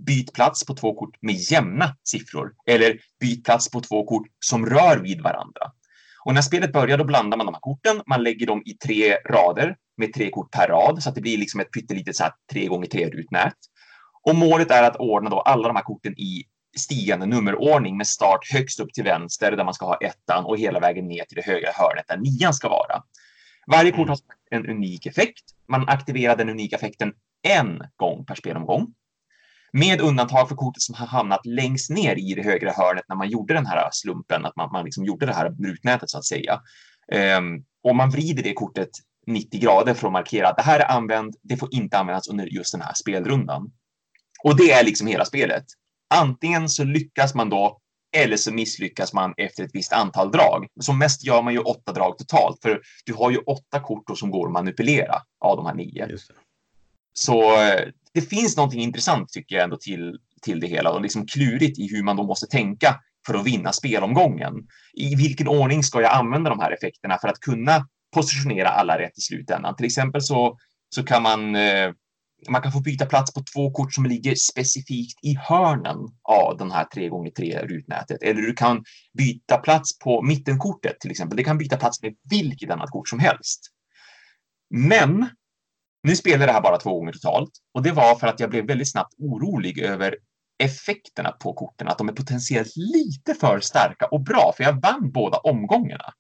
byt 0.06 0.32
plats 0.32 0.66
på 0.66 0.74
två 0.74 0.94
kort 0.94 1.16
med 1.20 1.34
jämna 1.34 1.96
siffror 2.04 2.52
eller 2.66 3.00
byt 3.20 3.44
plats 3.44 3.70
på 3.70 3.80
två 3.80 4.06
kort 4.06 4.26
som 4.40 4.66
rör 4.66 4.98
vid 4.98 5.20
varandra. 5.20 5.72
Och 6.24 6.34
när 6.34 6.42
spelet 6.42 6.72
börjar 6.72 6.98
då 6.98 7.04
blandar 7.04 7.36
man 7.36 7.46
de 7.46 7.54
här 7.54 7.60
korten. 7.60 8.02
Man 8.06 8.22
lägger 8.22 8.46
dem 8.46 8.62
i 8.64 8.74
tre 8.74 9.14
rader 9.14 9.76
med 9.96 10.14
tre 10.14 10.30
kort 10.30 10.50
per 10.50 10.68
rad 10.68 11.02
så 11.02 11.08
att 11.08 11.14
det 11.14 11.20
blir 11.20 11.38
liksom 11.38 11.60
ett 11.60 11.72
pyttelitet 11.72 12.16
så 12.16 12.22
här 12.22 12.32
tre 12.52 12.66
gånger 12.66 12.86
tre 12.86 13.10
rutnät. 13.10 13.54
Och 14.22 14.34
målet 14.34 14.70
är 14.70 14.82
att 14.82 14.96
ordna 14.96 15.30
då 15.30 15.40
alla 15.40 15.68
de 15.68 15.76
här 15.76 15.82
korten 15.82 16.18
i 16.18 16.44
stigande 16.76 17.26
nummerordning 17.26 17.96
med 17.96 18.06
start 18.06 18.40
högst 18.52 18.80
upp 18.80 18.92
till 18.92 19.04
vänster 19.04 19.56
där 19.56 19.64
man 19.64 19.74
ska 19.74 19.86
ha 19.86 19.96
ettan 19.96 20.44
och 20.44 20.58
hela 20.58 20.80
vägen 20.80 21.08
ner 21.08 21.24
till 21.24 21.36
det 21.36 21.46
högra 21.46 21.70
hörnet 21.74 22.04
där 22.08 22.16
nian 22.16 22.54
ska 22.54 22.68
vara. 22.68 23.02
Varje 23.70 23.92
kort 23.92 24.08
har 24.08 24.18
en 24.50 24.66
unik 24.66 25.06
effekt. 25.06 25.44
Man 25.68 25.88
aktiverar 25.88 26.36
den 26.36 26.48
unika 26.48 26.76
effekten 26.76 27.12
en 27.42 27.82
gång 27.96 28.24
per 28.24 28.34
spelomgång. 28.34 28.94
Med 29.72 30.00
undantag 30.00 30.48
för 30.48 30.56
kortet 30.56 30.82
som 30.82 30.94
har 30.94 31.06
hamnat 31.06 31.46
längst 31.46 31.90
ner 31.90 32.16
i 32.16 32.34
det 32.34 32.42
högra 32.42 32.72
hörnet 32.72 33.04
när 33.08 33.16
man 33.16 33.30
gjorde 33.30 33.54
den 33.54 33.66
här 33.66 33.88
slumpen, 33.92 34.46
att 34.46 34.56
man, 34.56 34.72
man 34.72 34.84
liksom 34.84 35.04
gjorde 35.04 35.26
det 35.26 35.34
här 35.34 35.50
rutnätet 35.50 36.10
så 36.10 36.18
att 36.18 36.24
säga. 36.24 36.60
Um, 37.38 37.96
man 37.96 38.10
vrider 38.10 38.42
det 38.42 38.52
kortet 38.52 38.88
90 39.26 39.60
grader 39.60 39.94
för 39.94 40.06
att 40.06 40.12
markera 40.12 40.48
att 40.48 40.56
det 40.56 40.62
här 40.62 40.80
är 40.80 40.90
använt, 40.90 41.36
det 41.42 41.56
får 41.56 41.74
inte 41.74 41.98
användas 41.98 42.28
under 42.28 42.46
just 42.46 42.72
den 42.72 42.82
här 42.82 42.94
spelrundan. 42.94 43.72
Och 44.44 44.56
det 44.56 44.72
är 44.72 44.84
liksom 44.84 45.06
hela 45.06 45.24
spelet. 45.24 45.64
Antingen 46.14 46.68
så 46.68 46.84
lyckas 46.84 47.34
man 47.34 47.50
då 47.50 47.80
eller 48.16 48.36
så 48.36 48.52
misslyckas 48.52 49.12
man 49.12 49.34
efter 49.36 49.64
ett 49.64 49.74
visst 49.74 49.92
antal 49.92 50.30
drag. 50.30 50.66
Som 50.80 50.98
mest 50.98 51.24
gör 51.24 51.42
man 51.42 51.52
ju 51.52 51.58
åtta 51.58 51.92
drag 51.92 52.18
totalt, 52.18 52.62
för 52.62 52.80
du 53.04 53.14
har 53.14 53.30
ju 53.30 53.38
åtta 53.38 53.80
kort 53.80 54.18
som 54.18 54.30
går 54.30 54.46
att 54.46 54.52
manipulera 54.52 55.14
av 55.40 55.56
de 55.56 55.66
här 55.66 55.74
nio. 55.74 56.16
Så 57.12 57.62
eh, 57.62 57.88
det 58.14 58.20
finns 58.20 58.56
någonting 58.56 58.80
intressant 58.80 59.28
tycker 59.28 59.54
jag 59.54 59.64
ändå 59.64 59.76
till, 59.76 60.18
till 60.42 60.60
det 60.60 60.66
hela 60.66 60.90
och 60.90 61.00
liksom 61.00 61.26
klurigt 61.26 61.78
i 61.78 61.88
hur 61.90 62.02
man 62.02 62.16
då 62.16 62.22
måste 62.22 62.46
tänka 62.46 63.00
för 63.26 63.34
att 63.34 63.46
vinna 63.46 63.72
spelomgången. 63.72 64.54
I 64.92 65.14
vilken 65.14 65.48
ordning 65.48 65.82
ska 65.84 66.00
jag 66.00 66.14
använda 66.14 66.50
de 66.50 66.60
här 66.60 66.72
effekterna 66.72 67.18
för 67.18 67.28
att 67.28 67.40
kunna 67.40 67.88
positionera 68.14 68.68
alla 68.68 68.98
rätt 68.98 69.18
i 69.18 69.20
slutändan? 69.20 69.76
Till 69.76 69.86
exempel 69.86 70.22
så, 70.22 70.58
så 70.94 71.04
kan 71.04 71.22
man 71.22 71.56
eh, 71.56 71.92
man 72.48 72.62
kan 72.62 72.72
få 72.72 72.80
byta 72.80 73.06
plats 73.06 73.34
på 73.34 73.42
två 73.54 73.70
kort 73.70 73.94
som 73.94 74.06
ligger 74.06 74.34
specifikt 74.34 75.18
i 75.24 75.34
hörnen 75.34 75.96
av 76.22 76.56
den 76.58 76.70
här 76.70 76.84
3x3 76.84 77.66
rutnätet. 77.66 78.22
Eller 78.22 78.42
du 78.42 78.54
kan 78.54 78.84
byta 79.18 79.58
plats 79.58 79.98
på 79.98 80.22
mittenkortet 80.22 81.00
till 81.00 81.10
exempel. 81.10 81.36
Det 81.36 81.44
kan 81.44 81.58
byta 81.58 81.76
plats 81.76 82.02
med 82.02 82.14
vilket 82.30 82.70
annat 82.70 82.90
kort 82.90 83.08
som 83.08 83.18
helst. 83.18 83.60
Men 84.70 85.28
nu 86.02 86.16
spelar 86.16 86.46
det 86.46 86.52
här 86.52 86.60
bara 86.60 86.78
två 86.78 86.98
gånger 86.98 87.12
totalt 87.12 87.50
och 87.74 87.82
det 87.82 87.92
var 87.92 88.14
för 88.14 88.26
att 88.26 88.40
jag 88.40 88.50
blev 88.50 88.66
väldigt 88.66 88.90
snabbt 88.90 89.14
orolig 89.18 89.78
över 89.78 90.16
effekterna 90.58 91.32
på 91.32 91.52
korten, 91.52 91.88
att 91.88 91.98
de 91.98 92.08
är 92.08 92.12
potentiellt 92.12 92.76
lite 92.76 93.34
för 93.34 93.60
starka 93.60 94.06
och 94.06 94.20
bra, 94.20 94.52
för 94.56 94.64
jag 94.64 94.80
vann 94.80 95.12
båda 95.12 95.38
omgångarna. 95.38 96.12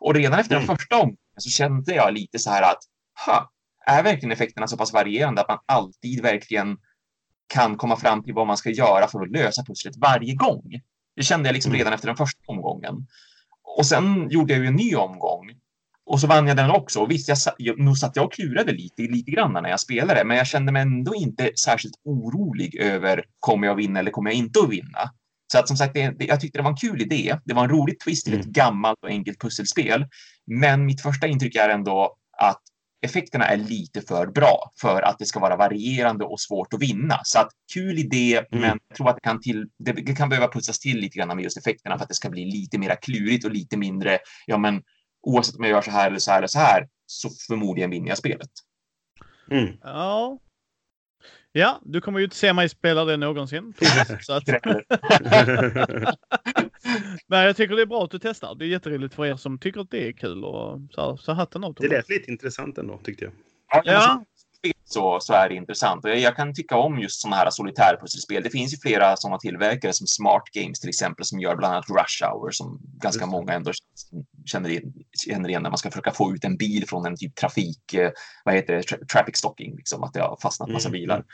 Och 0.00 0.14
redan 0.14 0.38
efter 0.38 0.54
den 0.54 0.64
mm. 0.64 0.76
första 0.76 0.96
omgången 0.96 1.18
så 1.36 1.50
kände 1.50 1.94
jag 1.94 2.14
lite 2.14 2.38
så 2.38 2.50
här 2.50 2.62
att, 2.62 2.78
ha, 3.26 3.50
är 3.86 4.02
verkligen 4.02 4.32
effekterna 4.32 4.66
så 4.66 4.76
pass 4.76 4.92
varierande 4.92 5.40
att 5.40 5.48
man 5.48 5.58
alltid 5.66 6.22
verkligen 6.22 6.76
kan 7.46 7.76
komma 7.76 7.96
fram 7.96 8.22
till 8.22 8.34
vad 8.34 8.46
man 8.46 8.56
ska 8.56 8.70
göra 8.70 9.08
för 9.08 9.20
att 9.20 9.30
lösa 9.30 9.64
pusslet 9.64 9.96
varje 9.96 10.34
gång. 10.34 10.80
Det 11.16 11.22
kände 11.22 11.48
jag 11.48 11.54
liksom 11.54 11.70
mm. 11.70 11.78
redan 11.78 11.92
efter 11.92 12.06
den 12.06 12.16
första 12.16 12.42
omgången. 12.46 13.06
Och 13.76 13.86
sen 13.86 14.30
gjorde 14.30 14.52
jag 14.52 14.62
ju 14.62 14.68
en 14.68 14.74
ny 14.74 14.94
omgång 14.94 15.50
och 16.06 16.20
så 16.20 16.26
vann 16.26 16.46
jag 16.46 16.56
den 16.56 16.70
också. 16.70 17.00
Och 17.00 17.10
visst, 17.10 17.28
jag, 17.28 17.38
jag, 17.58 17.78
nog 17.78 17.98
satt 17.98 18.16
jag 18.16 18.24
och 18.24 18.32
klurade 18.32 18.72
lite, 18.72 19.02
lite 19.02 19.30
grann 19.30 19.52
när 19.52 19.68
jag 19.68 19.80
spelade, 19.80 20.24
men 20.24 20.36
jag 20.36 20.46
kände 20.46 20.72
mig 20.72 20.82
ändå 20.82 21.14
inte 21.14 21.50
särskilt 21.64 21.94
orolig 22.04 22.74
över 22.74 23.24
kommer 23.40 23.66
jag 23.66 23.74
vinna 23.74 24.00
eller 24.00 24.10
kommer 24.10 24.30
jag 24.30 24.38
inte 24.38 24.60
att 24.60 24.70
vinna. 24.70 25.10
Så 25.52 25.58
att 25.58 25.68
som 25.68 25.76
sagt, 25.76 25.94
det, 25.94 26.10
det, 26.10 26.24
jag 26.24 26.40
tyckte 26.40 26.58
det 26.58 26.62
var 26.62 26.70
en 26.70 26.76
kul 26.76 27.02
idé. 27.02 27.38
Det 27.44 27.54
var 27.54 27.64
en 27.64 27.70
rolig 27.70 28.00
twist 28.00 28.24
till 28.24 28.34
ett 28.34 28.40
mm. 28.40 28.52
gammalt 28.52 28.98
och 29.02 29.08
enkelt 29.08 29.40
pusselspel. 29.40 30.06
Men 30.46 30.86
mitt 30.86 31.00
första 31.00 31.26
intryck 31.26 31.56
är 31.56 31.68
ändå 31.68 32.16
att 32.38 32.62
effekterna 33.04 33.46
är 33.46 33.56
lite 33.56 34.00
för 34.00 34.26
bra 34.26 34.72
för 34.80 35.02
att 35.02 35.18
det 35.18 35.26
ska 35.26 35.40
vara 35.40 35.56
varierande 35.56 36.24
och 36.24 36.40
svårt 36.40 36.74
att 36.74 36.82
vinna. 36.82 37.20
Så 37.24 37.38
att 37.38 37.48
kul 37.74 37.98
idé, 37.98 38.36
mm. 38.36 38.60
men 38.60 38.78
jag 38.88 38.96
tror 38.96 39.08
att 39.08 39.16
det 39.16 39.20
kan, 39.20 39.40
till, 39.40 39.66
det 39.78 40.16
kan 40.16 40.28
behöva 40.28 40.48
putsas 40.48 40.78
till 40.78 40.98
lite 40.98 41.18
grann 41.18 41.28
med 41.28 41.42
just 41.42 41.58
effekterna 41.58 41.98
för 41.98 42.02
att 42.02 42.08
det 42.08 42.14
ska 42.14 42.30
bli 42.30 42.44
lite 42.44 42.78
mera 42.78 42.96
klurigt 42.96 43.44
och 43.44 43.50
lite 43.50 43.76
mindre, 43.76 44.18
ja 44.46 44.58
men 44.58 44.82
oavsett 45.22 45.56
om 45.56 45.64
jag 45.64 45.70
gör 45.70 45.82
så 45.82 45.90
här 45.90 46.06
eller 46.06 46.18
så 46.18 46.30
här 46.30 46.38
eller 46.38 46.46
så 46.46 46.58
här 46.58 46.88
så 47.06 47.30
förmodligen 47.46 47.90
vinner 47.90 48.08
jag 48.08 48.18
spelet. 48.18 48.50
Mm. 49.50 49.76
Ja. 49.82 50.38
Ja, 51.52 51.80
du 51.82 52.00
kommer 52.00 52.18
ju 52.18 52.24
inte 52.24 52.36
se 52.36 52.52
mig 52.52 52.68
spela 52.68 53.04
det 53.04 53.16
någonsin. 53.16 53.74
Så 54.20 54.32
att... 54.32 54.48
Men 57.26 57.44
jag 57.44 57.56
tycker 57.56 57.76
det 57.76 57.82
är 57.82 57.86
bra 57.86 58.04
att 58.04 58.10
du 58.10 58.18
testar. 58.18 58.54
Det 58.54 58.64
är 58.64 58.68
jätteroligt 58.68 59.14
för 59.14 59.26
er 59.26 59.36
som 59.36 59.58
tycker 59.58 59.80
att 59.80 59.90
det 59.90 60.08
är 60.08 60.12
kul. 60.12 60.44
Och 60.44 60.80
så, 60.90 61.16
så 61.16 61.32
hatten 61.32 61.64
av 61.64 61.74
det 61.74 61.88
lät 61.88 62.08
lite 62.08 62.30
intressant 62.30 62.78
ändå, 62.78 62.98
tyckte 62.98 63.24
jag. 63.24 63.32
Ja. 63.84 64.24
Så, 64.84 65.20
så 65.20 65.32
är 65.32 65.48
det 65.48 65.54
intressant. 65.54 66.04
Och 66.04 66.10
jag, 66.10 66.18
jag 66.18 66.36
kan 66.36 66.54
tycka 66.54 66.76
om 66.76 66.98
just 66.98 67.20
sådana 67.20 67.36
här 67.36 67.50
solitärpusselspel. 67.50 68.42
Det 68.42 68.50
finns 68.50 68.72
ju 68.72 68.76
flera 68.76 69.16
sådana 69.16 69.38
tillverkare 69.38 69.92
som 69.92 70.06
Smart 70.06 70.42
Games 70.52 70.80
till 70.80 70.88
exempel 70.88 71.24
som 71.24 71.40
gör 71.40 71.56
bland 71.56 71.74
annat 71.74 71.88
Rush 71.88 72.24
Hour 72.24 72.50
som 72.50 72.80
ganska 72.82 73.26
många 73.26 73.52
ändå 73.52 73.72
känner 74.44 74.68
igen, 74.68 74.92
känner 75.26 75.48
igen 75.48 75.62
när 75.62 75.70
man 75.70 75.78
ska 75.78 75.90
försöka 75.90 76.10
få 76.10 76.34
ut 76.34 76.44
en 76.44 76.56
bil 76.56 76.88
från 76.88 77.06
en 77.06 77.16
typ 77.16 77.34
trafik, 77.34 77.94
eh, 77.94 78.10
vad 78.44 78.54
heter 78.54 78.74
det, 78.74 78.82
tra 78.82 78.98
traffic 79.12 79.36
stocking, 79.36 79.76
liksom 79.76 80.02
att 80.02 80.12
det 80.12 80.20
har 80.20 80.38
fastnat 80.42 80.68
massa 80.68 80.88
Mm, 80.88 81.00
bilar. 81.00 81.24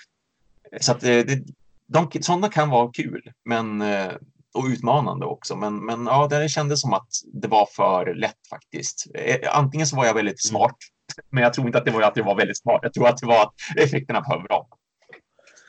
Så 0.81 0.93
att 0.93 1.03
eh, 1.03 1.09
det, 1.09 1.43
de, 1.87 2.23
sådana 2.23 2.49
kan 2.49 2.71
vara 2.71 2.93
kul, 2.93 3.33
men 3.45 3.83
eh, 3.83 4.13
och 4.55 4.65
utmanande 4.65 5.27
också. 5.27 5.57
Men, 5.57 5.85
men 5.87 6.07
ja, 6.07 6.27
det 6.31 6.49
kändes 6.49 6.81
som 6.81 6.93
att 6.95 7.09
det 7.43 7.49
var 7.49 7.67
för 7.67 8.15
lätt 8.15 8.49
faktiskt. 8.51 9.07
Eh, 9.15 9.59
Antingen 9.59 9.87
så 9.87 9.97
var 9.97 10.07
jag 10.07 10.15
väldigt 10.15 10.45
Mm. 10.45 10.51
smart, 10.59 10.77
men 11.31 11.43
jag 11.43 11.55
tror 11.55 11.67
inte 11.67 11.79
att 11.79 11.85
det 11.85 11.91
var 11.91 12.03
att 12.03 12.15
det 12.15 12.23
var 12.23 12.37
väldigt 12.37 12.59
smart. 12.59 12.81
Jag 12.83 12.93
tror 12.95 13.09
att 13.09 13.19
det 13.19 13.27
var 13.27 13.43
att 13.43 13.55
effekterna 13.77 14.21
var 14.29 14.43
bra. 14.43 14.69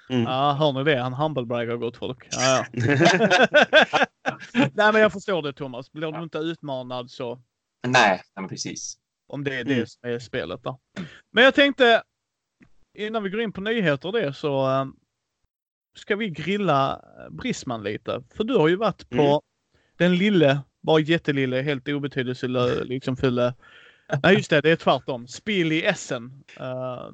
Mm. 0.10 0.24
Ja, 0.24 0.52
hör 0.54 0.72
ni 0.74 0.84
det? 0.84 1.00
Han 1.02 1.14
humblebraggar 1.14 1.76
gott 1.78 1.98
folk. 1.98 2.28
Ja, 2.32 2.66
ja. 2.72 2.86
Nej, 4.54 4.92
men 4.94 5.02
jag 5.02 5.12
förstår 5.14 5.42
det 5.42 5.54
Thomas. 5.54 5.92
Blir 5.92 6.12
du 6.12 6.24
inte 6.24 6.38
utmanad 6.38 7.12
så 7.12 7.36
Nej, 7.88 8.10
nej 8.10 8.22
men 8.36 8.48
precis. 8.50 8.98
om 9.28 9.44
det 9.44 9.56
är 9.56 9.64
det 9.64 9.74
Mm. 9.74 9.86
som 9.88 10.10
är 10.10 10.20
spelet 10.20 10.64
då. 10.64 10.80
Men 11.32 11.44
jag 11.44 11.56
tänkte 11.56 12.04
innan 12.98 13.24
vi 13.24 13.30
går 13.30 13.42
in 13.42 13.52
på 13.52 13.62
nyheter 13.62 14.08
och 14.08 14.14
det 14.14 14.34
så 14.34 14.70
eh, 14.70 14.86
ska 15.96 16.16
vi 16.16 16.30
grilla 16.30 17.02
eh, 17.20 17.30
Brisman 17.30 17.84
lite. 17.84 18.24
För 18.36 18.44
du 18.44 18.56
har 18.58 18.68
ju 18.68 18.76
varit 18.76 19.10
på 19.10 19.16
Mm. 19.22 19.40
den 19.98 20.18
lille, 20.18 20.60
bara 20.82 21.00
jättelille, 21.00 21.62
helt 21.62 21.88
obetydelselös 21.88 22.80
liksom 22.88 23.18
fylle. 23.18 23.54
Nej 24.24 24.36
just 24.36 24.50
det, 24.50 24.62
det 24.62 24.72
är 24.72 24.76
tvärtom. 24.76 25.28
Spiel 25.28 25.72
i 25.72 25.86
Essen. 25.86 26.44
Eh, 26.60 27.10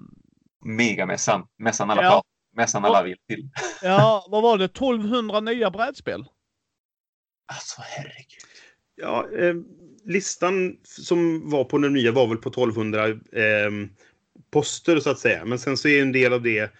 Megamässan, 0.65 1.47
mässan 1.57 1.89
alla 1.89 2.03
Ja. 2.03 2.23
mässan 2.55 2.85
alla 2.85 3.03
vill 3.03 3.17
till. 3.27 3.49
ja, 3.81 4.25
vad 4.29 4.43
var 4.43 4.57
det? 4.57 4.65
1200 4.65 5.39
nya 5.39 5.71
brädspel? 5.71 6.25
Alltså 7.53 7.81
herregud. 7.85 8.43
Ja, 8.95 9.27
eh, 9.39 9.55
listan 10.03 10.77
som 10.83 11.49
var 11.49 11.63
på 11.63 11.77
den 11.77 11.93
nya 11.93 12.11
var 12.11 12.27
väl 12.27 12.37
på 12.37 12.49
1200 12.49 13.07
eh, 13.07 13.71
poster 14.51 14.99
så 14.99 15.09
att 15.09 15.19
säga. 15.19 15.45
Men 15.45 15.59
sen 15.59 15.77
så 15.77 15.87
är 15.87 16.01
en 16.01 16.11
del 16.11 16.33
av 16.33 16.41
det 16.41 16.71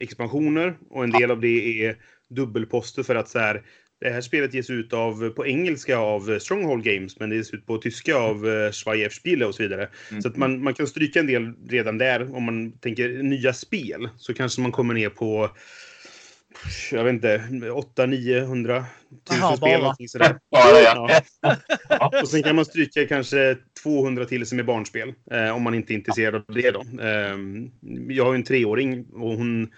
expansioner 0.00 0.76
och 0.90 1.04
en 1.04 1.10
del 1.10 1.30
av 1.30 1.40
det 1.40 1.84
är 1.86 1.96
dubbelposter 2.30 3.02
för 3.02 3.14
att 3.14 3.28
så 3.28 3.38
här. 3.38 3.62
Det 4.00 4.10
här 4.10 4.20
spelet 4.20 4.54
ges 4.54 4.70
ut 4.70 4.92
av, 4.92 5.30
på 5.30 5.46
engelska 5.46 5.98
av 5.98 6.38
Stronghold 6.38 6.84
Games, 6.84 7.20
men 7.20 7.30
det 7.30 7.36
ges 7.36 7.54
ut 7.54 7.66
på 7.66 7.78
tyska 7.78 8.16
av 8.16 8.48
eh, 8.48 8.70
Schweier 8.70 9.08
Spiele 9.08 9.46
och 9.46 9.54
så 9.54 9.62
vidare. 9.62 9.88
Mm. 10.10 10.22
Så 10.22 10.28
att 10.28 10.36
man, 10.36 10.62
man 10.62 10.74
kan 10.74 10.86
stryka 10.86 11.20
en 11.20 11.26
del 11.26 11.52
redan 11.68 11.98
där. 11.98 12.34
Om 12.36 12.44
man 12.44 12.78
tänker 12.78 13.08
nya 13.22 13.52
spel 13.52 14.08
så 14.16 14.34
kanske 14.34 14.60
man 14.60 14.72
kommer 14.72 14.94
ner 14.94 15.08
på, 15.08 15.50
jag 16.92 17.04
vet 17.04 17.12
inte, 17.12 17.38
800-900 17.38 18.68
Jaha, 18.68 18.84
tusen 19.24 19.56
spel. 19.56 19.58
bara. 19.60 19.78
någonting 19.78 20.08
sådär. 20.08 20.38
Ja, 20.50 20.80
ja. 20.80 21.20
Ja. 21.88 22.20
Och 22.22 22.28
sen 22.28 22.42
kan 22.42 22.56
man 22.56 22.64
stryka 22.64 23.06
kanske 23.06 23.56
200 23.82 24.24
till 24.24 24.46
som 24.46 24.58
är 24.58 24.62
barnspel. 24.62 25.14
Eh, 25.30 25.50
om 25.56 25.62
man 25.62 25.74
inte 25.74 25.92
är 25.92 25.94
intresserad 25.94 26.34
av 26.34 26.54
det 26.54 26.70
då. 26.70 26.80
Eh, 27.02 27.36
jag 28.08 28.24
har 28.24 28.32
ju 28.32 28.36
en 28.36 28.44
treåring 28.44 29.06
och 29.12 29.30
hon... 29.36 29.72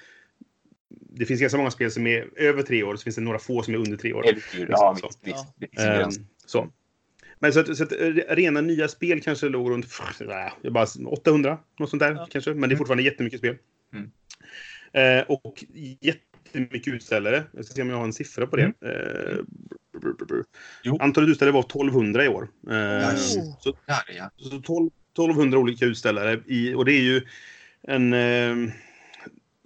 Det 0.90 1.26
finns 1.26 1.40
ganska 1.40 1.58
många 1.58 1.70
spel 1.70 1.90
som 1.90 2.06
är 2.06 2.28
över 2.36 2.62
tre 2.62 2.82
år, 2.82 2.96
så 2.96 3.02
finns 3.02 3.16
det 3.16 3.22
några 3.22 3.38
få 3.38 3.62
som 3.62 3.74
är 3.74 3.78
under 3.78 3.96
tre 3.96 4.12
år. 4.12 4.24
Ja, 4.68 4.96
Så. 5.00 5.10
visst, 5.24 5.38
visst. 5.58 5.78
Eh. 5.80 6.08
Men 7.38 7.52
så 7.52 7.60
att, 7.60 7.76
så 7.76 7.82
att 7.82 7.92
eh, 7.92 8.06
rena 8.28 8.60
nya 8.60 8.88
spel 8.88 9.20
kanske 9.20 9.48
låg 9.48 9.70
runt 9.70 9.86
jag 10.62 10.72
bara 10.72 10.86
800, 11.06 11.58
något 11.78 11.90
sånt 11.90 12.00
där 12.00 12.12
Ja. 12.12 12.28
kanske. 12.30 12.54
Men 12.54 12.68
det 12.68 12.74
är 12.74 12.76
fortfarande 12.76 13.02
jättemycket 13.02 13.38
spel. 13.38 13.56
Mm. 13.92 14.10
Eh, 14.92 15.24
och 15.28 15.64
jättemycket 16.52 16.94
utställare. 16.94 17.44
Jag 17.52 17.64
ska 17.64 17.74
se 17.74 17.82
om 17.82 17.90
jag 17.90 17.96
har 17.96 18.04
en 18.04 18.12
siffra 18.12 18.46
på 18.46 18.56
det. 18.56 18.62
Mm. 18.62 18.74
Eh, 18.80 19.36
brr, 20.00 20.12
brr, 20.12 20.24
brr. 20.26 20.44
Jo. 20.82 20.98
Antalet 21.00 21.28
utställare 21.28 21.52
var 21.52 21.60
1200 21.60 22.24
i 22.24 22.28
år. 22.28 22.48
Eh, 22.70 22.76
Ja, 22.76 23.16
så, 23.16 23.56
ja. 23.86 24.30
så 24.36 24.60
12, 24.60 24.90
1200 25.12 25.58
olika 25.58 25.84
utställare. 25.84 26.40
I, 26.46 26.74
och 26.74 26.84
det 26.84 26.92
är 26.92 27.02
ju 27.02 27.22
en... 27.82 28.12
Eh, 28.12 28.72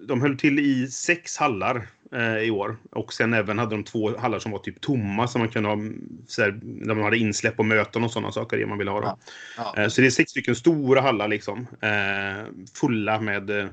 de 0.06 0.20
höll 0.20 0.38
till 0.38 0.58
i 0.58 0.88
sex 0.88 1.36
hallar 1.36 1.86
eh, 2.12 2.38
i 2.38 2.50
år. 2.50 2.76
Och 2.90 3.12
sen 3.12 3.34
även 3.34 3.58
hade 3.58 3.70
de 3.70 3.84
två 3.84 4.18
hallar 4.18 4.38
som 4.38 4.52
var 4.52 4.58
typ 4.58 4.80
tomma. 4.80 5.28
Som 5.28 5.38
man 5.40 5.48
kunde 5.48 5.68
ha, 5.68 5.78
så 6.26 6.42
här, 6.42 6.50
där 6.62 6.94
man 6.94 7.04
hade 7.04 7.18
insläpp 7.18 7.58
och 7.58 7.64
möten 7.66 8.04
och 8.04 8.10
sådana 8.10 8.32
saker. 8.32 8.56
Det 8.58 8.66
man 8.66 8.78
ville 8.78 8.90
ha. 8.90 9.00
Då. 9.00 9.18
Ja. 9.56 9.74
Eh, 9.76 9.88
Så 9.88 10.00
det 10.00 10.06
är 10.06 10.10
sex 10.10 10.30
stycken 10.30 10.56
stora 10.56 11.00
hallar 11.00 11.28
liksom. 11.28 11.66
Eh, 11.80 12.46
fulla 12.74 13.20
med... 13.20 13.68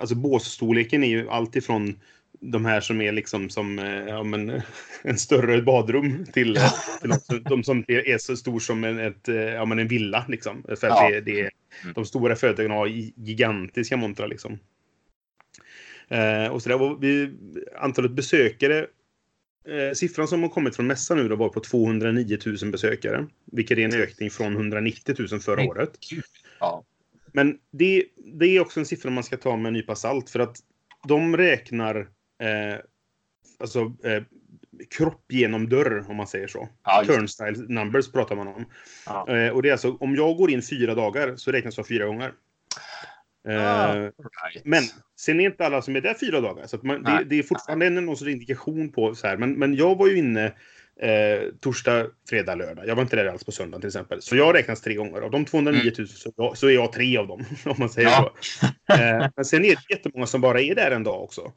Alltså 0.00 0.14
båsstorleken 0.14 1.04
är 1.04 1.08
ju 1.08 1.28
allt 1.28 1.56
ifrån 1.56 2.00
de 2.40 2.64
här 2.64 2.80
som 2.80 3.00
är 3.00 3.12
liksom 3.12 3.50
som 3.50 3.78
eh, 3.78 3.84
ja, 4.08 4.22
men, 4.22 4.62
en 5.02 5.18
större 5.18 5.62
badrum 5.62 6.24
till, 6.32 6.58
till 7.00 7.10
de, 7.10 7.14
som- 7.20 7.42
de 7.42 7.64
som 7.64 7.84
är 7.88 8.18
så 8.18 8.36
stor 8.36 8.60
som 8.60 8.84
en, 8.84 8.98
ett, 8.98 9.28
eh, 9.28 9.34
ja, 9.36 9.64
men 9.64 9.78
en 9.78 9.88
villa. 9.88 10.24
Liksom. 10.28 10.62
För 10.62 10.72
att 10.72 10.82
Ja. 10.82 11.10
det, 11.10 11.20
det 11.20 11.40
är, 11.40 11.50
Mm. 11.82 11.94
de 11.94 12.04
stora 12.04 12.36
företagen 12.36 12.70
har 12.70 12.86
gi- 12.86 13.12
gigantiska 13.16 13.96
montrar. 13.96 14.28
Liksom. 14.28 14.58
Eh, 16.08 16.46
och 16.48 16.62
så 16.62 16.68
där, 16.68 16.78
var 16.78 16.96
vi, 17.00 17.30
antalet 17.80 18.10
besökare 18.10 18.86
Eh, 19.68 19.94
siffran 19.94 20.28
som 20.28 20.42
har 20.42 20.48
kommit 20.50 20.76
från 20.76 20.86
mässan 20.86 21.16
nu 21.18 21.28
då 21.28 21.36
var 21.36 21.48
på 21.48 21.60
209 21.60 22.38
000 22.62 22.70
besökare. 22.70 23.26
Vilket 23.44 23.78
är 23.78 23.82
en 23.82 23.94
ökning 23.94 24.30
från 24.30 24.52
190 24.52 25.14
000 25.30 25.40
förra 25.40 25.62
året. 25.64 25.90
Ja. 26.60 26.84
Men 27.34 27.58
det, 27.70 28.04
det 28.16 28.46
är 28.46 28.60
också 28.60 28.80
en 28.80 28.86
siffra 28.86 29.10
man 29.10 29.24
ska 29.24 29.36
ta 29.36 29.56
med 29.56 29.66
en 29.66 29.72
nypa 29.72 29.94
salt. 29.94 30.30
För 30.30 30.40
att 30.40 30.56
de 31.06 31.36
räknar 31.36 31.96
eh, 32.40 32.78
alltså, 33.58 33.80
eh, 34.04 34.22
kropp 34.90 35.24
genom 35.28 35.68
dörr, 35.68 36.04
om 36.08 36.16
man 36.16 36.26
säger 36.26 36.46
så. 36.46 36.68
Ja. 36.84 37.04
Turnstile 37.06 37.64
numbers 37.68 38.12
pratar 38.12 38.36
man 38.36 38.48
om. 38.48 38.64
Ja. 39.06 39.36
Eh, 39.36 39.52
och 39.52 39.62
det 39.62 39.68
är 39.68 39.72
alltså, 39.72 39.96
om 40.00 40.16
jag 40.16 40.36
går 40.36 40.50
in 40.50 40.62
fyra 40.62 40.94
dagar 40.94 41.36
så 41.36 41.52
räknas 41.52 41.76
jag 41.76 41.88
fyra 41.88 42.06
gånger. 42.06 42.32
Eh, 43.48 43.80
Ah. 43.80 43.94
Right. 43.94 44.12
men 44.64 44.82
sen 45.16 45.40
är 45.40 45.44
inte 45.44 45.66
alla 45.66 45.82
som 45.82 45.96
är 45.96 46.00
där 46.00 46.14
fyra 46.14 46.40
dagar. 46.40 46.66
Så 46.66 46.78
man, 46.82 47.02
det, 47.02 47.24
det 47.26 47.38
är 47.38 47.42
fortfarande 47.42 47.86
en 47.86 47.94
någon 47.94 48.16
sorts 48.16 48.30
indikation 48.30 48.92
på 48.92 49.14
så 49.14 49.26
här. 49.26 49.36
Men, 49.36 49.52
men 49.52 49.74
jag 49.74 49.98
var 49.98 50.06
ju 50.06 50.16
inne 50.18 50.52
eh, 51.00 51.48
torsdag, 51.60 52.06
fredag, 52.28 52.54
lördag. 52.54 52.86
Jag 52.88 52.94
var 52.96 53.02
inte 53.02 53.16
där 53.16 53.26
alls 53.26 53.44
på 53.44 53.52
söndag 53.52 53.78
till 53.78 53.86
exempel. 53.86 54.22
Så 54.22 54.36
jag 54.36 54.54
räknas 54.54 54.80
tre 54.80 54.94
gånger. 54.94 55.20
Av 55.20 55.30
de 55.30 55.44
209 55.44 55.92
000 55.98 56.08
så, 56.08 56.32
jag- 56.36 56.58
så 56.58 56.66
är 56.66 56.70
jag 56.72 56.92
tre 56.92 57.16
av 57.16 57.26
dem. 57.26 57.44
Om 57.64 57.74
man 57.78 57.88
säger 57.88 58.08
Ja. 58.08 58.34
så. 58.40 58.66
Eh, 58.94 59.28
men 59.36 59.44
sen 59.44 59.64
är 59.64 59.68
det 59.68 59.94
jättemånga 59.94 60.26
som 60.26 60.40
bara 60.40 60.60
är 60.60 60.74
där 60.74 60.90
en 60.90 61.02
dag 61.04 61.22
också. 61.22 61.52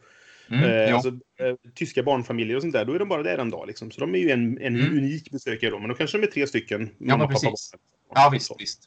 Mm, 0.51 0.63
Eh, 0.63 0.71
ja. 0.75 0.93
alltså, 0.95 1.09
eh, 1.09 1.55
tyska 1.75 2.03
barnfamiljer 2.03 2.55
och 2.55 2.61
sånt 2.61 2.73
där, 2.73 2.85
då 2.85 2.93
är 2.93 2.99
de 2.99 3.09
bara 3.09 3.23
där 3.23 3.37
en 3.37 3.49
dag. 3.49 3.67
Liksom. 3.67 3.91
Så 3.91 3.99
de 4.01 4.15
är 4.15 4.19
ju 4.19 4.29
en, 4.31 4.57
en 4.61 4.75
Mm. 4.75 4.97
unik 4.97 5.31
besökare 5.31 5.71
då. 5.71 5.79
Men 5.79 5.89
då 5.89 5.95
kanske 5.95 6.17
de 6.17 6.27
är 6.27 6.31
tre 6.31 6.47
stycken. 6.47 6.79
men 6.97 7.07
mamma, 7.07 7.23
pappa, 7.27 7.33
precis. 7.33 7.71
barn. 7.71 7.79
ja, 8.15 8.29
visst, 8.33 8.45
Så. 8.45 8.55
visst. 8.59 8.79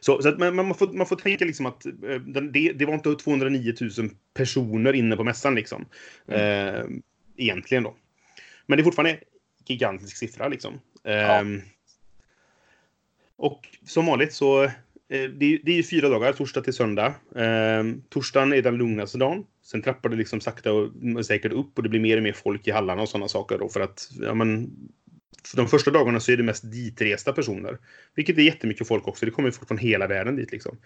Så, 0.00 0.22
så 0.22 0.28
att 0.28 0.38
man, 0.38 0.54
man, 0.56 0.74
får, 0.74 0.92
man 0.92 1.06
får 1.06 1.16
tänka 1.16 1.44
liksom 1.44 1.66
att 1.66 1.86
eh, 1.86 1.92
det, 2.52 2.72
det 2.72 2.84
var 2.86 2.94
inte 2.94 3.14
209 3.14 3.74
000 3.98 4.10
personer 4.34 4.92
inne 4.92 5.16
på 5.16 5.24
mässan 5.24 5.54
liksom. 5.54 5.86
Eh, 6.28 6.84
egentligen 7.36 7.82
då. 7.84 7.96
Men 8.66 8.76
det 8.76 8.82
är 8.82 8.84
fortfarande 8.84 9.18
gigantisk 9.70 10.16
siffra 10.16 10.48
liksom. 10.48 10.80
Ja. 11.02 11.10
Ehm, 11.10 11.60
och 13.36 13.68
som 13.86 14.06
vanligt 14.06 14.32
så 14.32 14.64
eh, 14.64 14.70
det, 15.08 15.46
är- 15.54 15.58
det 15.64 15.72
är 15.72 15.76
ju 15.76 15.82
fyra 15.82 16.08
dagar, 16.08 16.32
torsdag 16.32 16.60
till 16.60 16.72
söndag. 16.72 17.14
Ehm, 17.36 18.02
torsdagen 18.08 18.52
är 18.52 18.62
den 18.62 18.76
lugnaste 18.76 19.18
dagen. 19.18 19.44
Sen 19.62 19.82
trappar 19.82 20.08
det 20.08 20.16
liksom 20.16 20.40
sakta 20.40 20.72
och 20.72 21.26
säkert 21.26 21.52
upp 21.52 21.76
och 21.76 21.82
det 21.82 21.88
blir 21.88 22.00
mer 22.00 22.16
och 22.16 22.22
mer 22.22 22.32
folk 22.32 22.68
i 22.68 22.70
hallarna 22.70 23.02
och 23.02 23.08
sådana 23.08 23.28
saker 23.28 23.58
då 23.58 23.68
för 23.68 23.80
att 23.80 24.10
ja, 24.20 24.34
men, 24.34 24.70
för 25.50 25.56
de 25.56 25.68
första 25.68 25.90
dagarna 25.90 26.20
så 26.20 26.32
är 26.32 26.36
det 26.36 26.42
mest 26.42 26.72
ditresta 26.72 27.32
personer. 27.32 27.78
Vilket 28.14 28.38
är 28.38 28.42
jättemycket 28.42 28.88
folk 28.88 29.08
också. 29.08 29.24
Det 29.26 29.30
kommer 29.32 29.48
ju 29.48 29.52
folk 29.52 29.68
från 29.68 29.78
hela 29.78 30.06
världen 30.06 30.36
dit 30.36 30.52
liksom. 30.52 30.76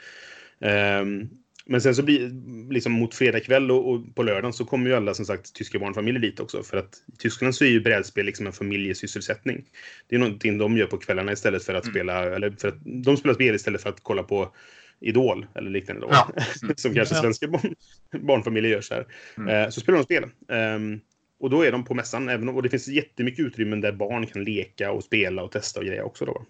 Ehm, 0.60 1.28
men 1.70 1.80
sen 1.80 1.94
så 1.94 2.02
blir 2.02 2.30
liksom 2.72 2.92
mot 2.92 3.14
fredag 3.14 3.40
kväll 3.40 3.70
och, 3.70 3.92
och 3.92 4.14
på 4.14 4.22
lördagen 4.22 4.52
så 4.52 4.64
kommer 4.64 4.90
ju 4.90 4.96
alla 4.96 5.14
som 5.14 5.24
sagt 5.24 5.54
tyska 5.54 5.78
barnfamiljer 5.78 6.20
dit 6.20 6.40
också. 6.40 6.62
För 6.62 6.76
att 6.76 7.02
i 7.14 7.16
Tyskland 7.16 7.54
så 7.54 7.64
är 7.64 7.68
ju 7.68 7.80
brädspel 7.80 8.26
liksom 8.26 8.46
en 8.46 8.52
familjesysselsättning. 8.52 9.64
Det 10.08 10.16
är 10.16 10.20
någonting 10.20 10.58
de 10.58 10.76
gör 10.76 10.86
på 10.86 10.96
kvällarna 10.96 11.32
istället 11.32 11.64
för 11.64 11.74
att 11.74 11.84
Mm. 11.84 11.94
spela, 11.94 12.34
eller 12.34 12.50
för 12.50 12.68
att 12.68 12.74
de 12.84 13.16
spelar 13.16 13.34
spel 13.34 13.54
istället 13.54 13.82
för 13.82 13.88
att 13.90 14.00
kolla 14.02 14.22
på 14.22 14.54
Idol 15.00 15.46
eller 15.54 15.70
liknande 15.70 16.02
då. 16.02 16.08
Ja. 16.10 16.32
Mm. 16.62 16.74
som 16.76 16.94
kanske 16.94 17.14
svenska 17.14 17.48
barn, 17.48 17.74
barnfamiljer 18.20 18.72
gör 18.72 18.80
så 18.80 18.94
här. 18.94 19.06
Mm. 19.36 19.48
Eh, 19.64 19.70
så 19.70 19.80
spelar 19.80 19.98
de 19.98 20.04
spel. 20.04 20.24
Ehm, 20.48 21.00
och 21.40 21.50
då 21.50 21.62
är 21.62 21.72
de 21.72 21.84
på 21.84 21.94
mässan. 21.94 22.28
Även, 22.28 22.48
och 22.48 22.62
det 22.62 22.68
finns 22.68 22.88
jättemycket 22.88 23.46
utrymmen 23.46 23.80
där 23.80 23.92
barn 23.92 24.26
kan 24.26 24.44
leka 24.44 24.92
och 24.92 25.04
spela 25.04 25.42
och 25.42 25.52
testa 25.52 25.80
och 25.80 25.86
grejer 25.86 26.02
också. 26.02 26.24
Då. 26.24 26.46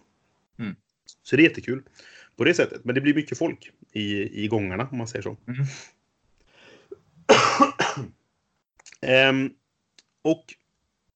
Mm. 0.59 0.74
Så 1.23 1.36
det 1.36 1.43
är 1.43 1.49
jättekul. 1.49 1.82
på 2.36 2.45
det 2.45 2.55
sättet. 2.55 2.85
Men 2.85 2.95
det 2.95 3.01
blir 3.01 3.15
mycket 3.15 3.39
folk 3.39 3.70
i, 3.93 4.44
i 4.44 4.48
gångarna 4.48 4.89
om 4.90 4.98
man 4.98 5.09
säger 5.09 5.23
så. 5.23 5.36
Mm. 5.48 5.66
Ehm, 9.01 9.51
och 10.23 10.44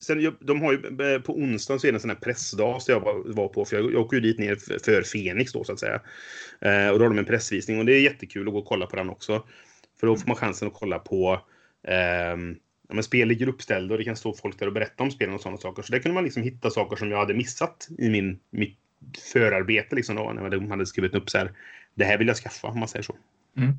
sen, 0.02 0.36
de 0.40 0.62
har 0.62 0.72
ju, 0.72 0.78
eh, 1.14 1.20
på 1.20 1.36
onsdagen 1.36 1.80
så 1.80 1.86
är 1.86 1.92
det 1.92 1.96
en 1.96 2.00
sån 2.00 2.10
här 2.10 2.16
pressdag 2.16 2.82
som 2.82 2.92
jag 2.92 3.00
var, 3.34 3.48
på. 3.48 3.64
För 3.64 3.76
jag, 3.76 3.92
jag 3.92 4.00
åker 4.00 4.16
ju 4.16 4.20
dit 4.20 4.38
ner 4.38 4.56
för, 4.56 5.02
Fenix 5.02 5.52
då 5.52 5.64
så 5.64 5.72
att 5.72 5.80
säga. 5.80 6.00
Eh, 6.60 6.88
och 6.88 6.98
då 6.98 7.04
har 7.04 7.10
de 7.10 7.18
en 7.18 7.24
pressvisning 7.24 7.78
och 7.78 7.86
det 7.86 7.92
är 7.92 8.00
jättekul 8.00 8.48
att 8.48 8.52
gå 8.52 8.58
och 8.58 8.66
kolla 8.66 8.86
på 8.86 8.96
den 8.96 9.10
också. 9.10 9.46
För 10.00 10.06
då 10.06 10.16
får 10.16 10.28
man 10.28 10.36
chansen 10.36 10.68
att 10.68 10.74
kolla 10.74 10.98
på 10.98 11.40
ehm, 11.88 12.56
ja, 12.88 12.94
men 12.94 13.04
spel 13.04 13.28
ligger 13.28 13.48
uppställda 13.48 13.94
och 13.94 13.98
det 13.98 14.04
kan 14.04 14.16
stå 14.16 14.34
folk 14.34 14.58
där 14.58 14.66
och 14.66 14.72
berätta 14.72 15.02
om 15.02 15.10
spelen 15.10 15.34
och 15.34 15.40
sådana 15.40 15.58
saker. 15.58 15.82
Så 15.82 15.92
där 15.92 15.98
kunde 15.98 16.14
man 16.14 16.24
liksom 16.24 16.42
hitta 16.42 16.70
saker 16.70 16.96
som 16.96 17.10
jag 17.10 17.18
hade 17.18 17.34
missat 17.34 17.88
i 17.98 18.08
min, 18.08 18.38
mitt 18.50 18.78
förarbete 19.32 19.96
liksom 19.96 20.16
då, 20.16 20.32
när 20.32 20.50
de 20.50 20.70
hade 20.70 20.86
skrivit 20.86 21.14
upp 21.14 21.30
så 21.30 21.38
här. 21.38 21.52
Det 21.94 22.04
här 22.04 22.18
vill 22.18 22.28
jag 22.28 22.36
skaffa 22.36 22.68
om 22.68 22.78
man 22.78 22.88
säger 22.88 23.02
så. 23.02 23.16
Mm. 23.56 23.74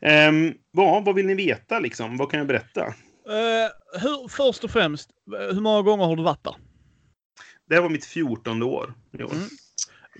Ehm, 0.00 0.54
vad, 0.70 1.04
vad 1.04 1.14
vill 1.14 1.26
ni 1.26 1.34
veta 1.34 1.78
liksom? 1.78 2.16
Vad 2.16 2.30
kan 2.30 2.38
jag 2.38 2.46
berätta? 2.46 2.86
Eh, 2.86 4.00
hur, 4.00 4.28
först 4.28 4.64
och 4.64 4.70
främst, 4.70 5.10
hur 5.52 5.60
många 5.60 5.82
gånger 5.82 6.04
har 6.04 6.16
du 6.16 6.22
varit 6.22 6.44
där? 6.44 6.54
Det 7.68 7.74
här 7.74 7.82
var 7.82 7.88
mitt 7.90 8.04
fjortonde 8.04 8.64
år. 8.64 8.94
Mm. 9.18 9.28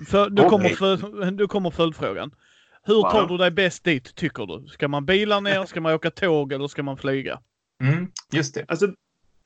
För, 0.07 0.31
nu, 0.31 0.43
Okej. 0.43 0.51
kommer 0.51 0.69
för, 0.69 1.31
nu 1.31 1.47
kommer 1.47 1.71
följdfrågan. 1.71 2.31
Hur 2.83 2.95
Wow. 2.95 3.11
tar 3.11 3.29
du 3.29 3.37
dig 3.37 3.51
bäst 3.51 3.85
dit, 3.85 4.15
tycker 4.15 4.47
du? 4.47 4.69
Ska 4.69 4.89
man 4.89 5.07
bila 5.07 5.41
ner, 5.41 5.65
ska 5.67 5.81
man 5.81 5.95
åka 5.95 6.11
tåg 6.11 6.53
eller 6.53 6.69
ska 6.69 6.83
man 6.83 6.97
flyga? 6.97 7.41
Mm, 7.83 8.11
just 8.33 8.55
det. 8.55 8.65
Alltså, 8.69 8.87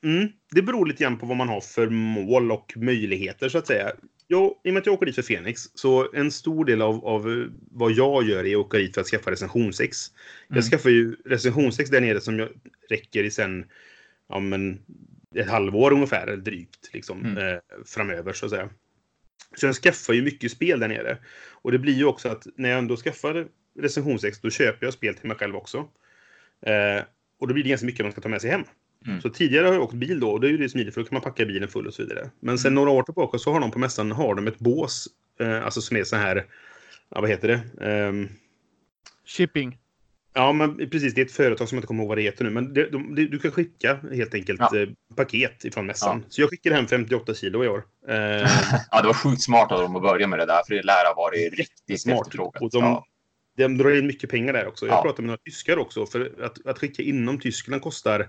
mm, 0.03 0.29
det 0.51 0.61
beror 0.61 0.85
lite 0.85 1.03
grann 1.03 1.17
på 1.17 1.25
vad 1.25 1.37
man 1.37 1.49
har 1.49 1.61
för 1.61 1.89
mål 1.89 2.51
och 2.51 2.73
möjligheter 2.75 3.49
så 3.49 3.57
att 3.57 3.67
säga. 3.67 3.91
Jag, 4.31 4.55
I 4.63 4.69
och 4.69 4.73
med 4.73 4.81
att 4.81 4.85
jag 4.85 4.93
åker 4.93 5.05
dit 5.05 5.15
för 5.15 5.21
Fenix, 5.21 5.61
så 5.73 6.13
en 6.13 6.31
stor 6.31 6.65
del 6.65 6.81
av, 6.81 7.05
av 7.05 7.31
eh, 7.31 7.47
vad 7.71 7.91
jag 7.91 8.23
gör 8.23 8.45
är 8.45 8.51
att 8.51 8.65
åka 8.65 8.77
dit 8.77 8.93
för 8.93 9.01
att 9.01 9.07
skaffa 9.07 9.31
recensionsex. 9.31 10.11
Mm. 10.49 10.55
Jag 10.57 10.63
skaffar 10.63 10.89
ju 10.89 11.15
recensionsex 11.25 11.89
där 11.89 12.01
nere 12.01 12.21
som 12.21 12.39
jag 12.39 12.49
räcker 12.89 13.23
i 13.23 13.31
sen 13.31 13.65
ja, 14.29 14.39
men, 14.39 14.81
ett 15.35 15.49
halvår 15.49 15.93
ungefär, 15.93 16.27
eller 16.27 16.43
drygt, 16.43 16.89
liksom, 16.93 17.25
Mm. 17.25 17.37
eh, 17.37 17.59
framöver 17.85 18.33
så 18.33 18.45
att 18.45 18.51
säga. 18.51 18.69
Så 19.55 19.65
jag 19.65 19.75
skaffar 19.75 20.13
ju 20.13 20.21
mycket 20.21 20.51
spel 20.51 20.79
där 20.79 20.87
nere. 20.87 21.17
Och 21.51 21.71
det 21.71 21.79
blir 21.79 21.93
ju 21.93 22.05
också 22.05 22.29
att 22.29 22.47
när 22.55 22.69
jag 22.69 22.77
ändå 22.79 22.97
skaffar 22.97 23.47
recensionsex, 23.79 24.41
då 24.41 24.49
köper 24.49 24.85
jag 24.85 24.93
spel 24.93 25.15
till 25.15 25.27
mig 25.27 25.37
själv 25.37 25.55
också. 25.55 25.77
Eh, 26.61 27.03
och 27.39 27.47
då 27.47 27.53
blir 27.53 27.63
det 27.63 27.69
ganska 27.69 27.85
mycket 27.85 28.05
man 28.05 28.11
ska 28.11 28.21
ta 28.21 28.29
med 28.29 28.41
sig 28.41 28.49
hem. 28.49 28.63
Mm. 29.07 29.21
Så 29.21 29.29
tidigare 29.29 29.67
har 29.67 29.73
jag 29.73 29.83
åkt 29.83 29.93
bil 29.93 30.19
då 30.19 30.31
och 30.31 30.41
det 30.41 30.47
är 30.47 30.51
ju 30.51 30.57
det 30.57 30.69
smidigt 30.69 30.93
för 30.93 31.01
då 31.01 31.07
kan 31.07 31.15
man 31.15 31.21
packa 31.21 31.45
bilen 31.45 31.69
full 31.69 31.87
och 31.87 31.93
så 31.93 32.03
vidare. 32.03 32.29
Men 32.39 32.57
sen 32.57 32.75
några 32.75 32.89
år 32.89 33.03
tillbaka 33.03 33.37
så 33.37 33.51
har 33.53 33.59
de 33.59 33.71
på 33.71 33.79
mässan 33.79 34.11
har 34.11 34.35
de 34.35 34.47
ett 34.47 34.59
bås, 34.59 35.07
eh, 35.39 35.63
alltså 35.65 35.81
som 35.81 35.97
är 35.97 36.03
så 36.03 36.15
här, 36.15 36.45
ja 37.09 37.21
vad 37.21 37.29
heter 37.29 37.47
det? 37.47 37.85
Ehm, 37.87 38.29
Shipping. 39.25 39.77
ja 40.33 40.53
men 40.53 40.89
precis, 40.89 41.13
det 41.13 41.21
är 41.21 41.25
ett 41.25 41.31
företag 41.31 41.69
som 41.69 41.75
jag 41.75 41.79
inte 41.79 41.87
kommer 41.87 42.03
ihåg 42.03 42.09
vad 42.09 42.17
det 42.17 42.21
heter 42.21 42.43
nu. 42.43 42.49
Men 42.49 42.73
det, 42.73 42.89
de, 42.89 43.15
det, 43.15 43.27
du 43.27 43.39
kan 43.39 43.51
skicka 43.51 43.99
helt 44.13 44.33
enkelt 44.33 44.59
Ja. 44.71 44.77
eh, 44.79 44.89
paket 45.15 45.65
ifrån 45.65 45.85
mässan. 45.85 46.25
Så 46.29 46.41
jag 46.41 46.49
skickade 46.49 46.75
hem 46.75 46.87
58 46.87 47.33
kilo 47.33 47.63
i 47.63 47.67
år. 47.67 47.83
Eh, 48.07 48.15
Ja, 48.91 49.01
det 49.01 49.07
var 49.07 49.13
sjukt 49.13 49.41
smart 49.41 49.71
av 49.71 49.81
dem 49.81 49.95
att 49.95 50.01
börja 50.01 50.27
med 50.27 50.39
det 50.39 50.45
där, 50.45 50.61
för 50.67 50.75
det 50.75 50.83
lär 50.83 51.05
ha 51.07 51.13
varit 51.15 51.53
riktigt 51.53 52.01
Smart. 52.01 52.21
efterfrågat. 52.27 52.61
Och 52.61 52.69
de- 52.71 52.83
Ja. 52.83 53.05
De 53.57 53.77
drar 53.77 53.97
in 53.97 54.07
mycket 54.07 54.29
pengar 54.29 54.53
där 54.53 54.67
också. 54.67 54.85
Jag 54.87 54.93
Ja. 54.95 55.01
pratade 55.01 55.21
med 55.21 55.27
några 55.27 55.37
tyskar 55.45 55.77
också. 55.77 56.05
För 56.05 56.31
att, 56.43 56.65
att 56.65 56.79
skicka 56.79 57.03
inom 57.03 57.39
Tyskland 57.39 57.81
kostar 57.81 58.27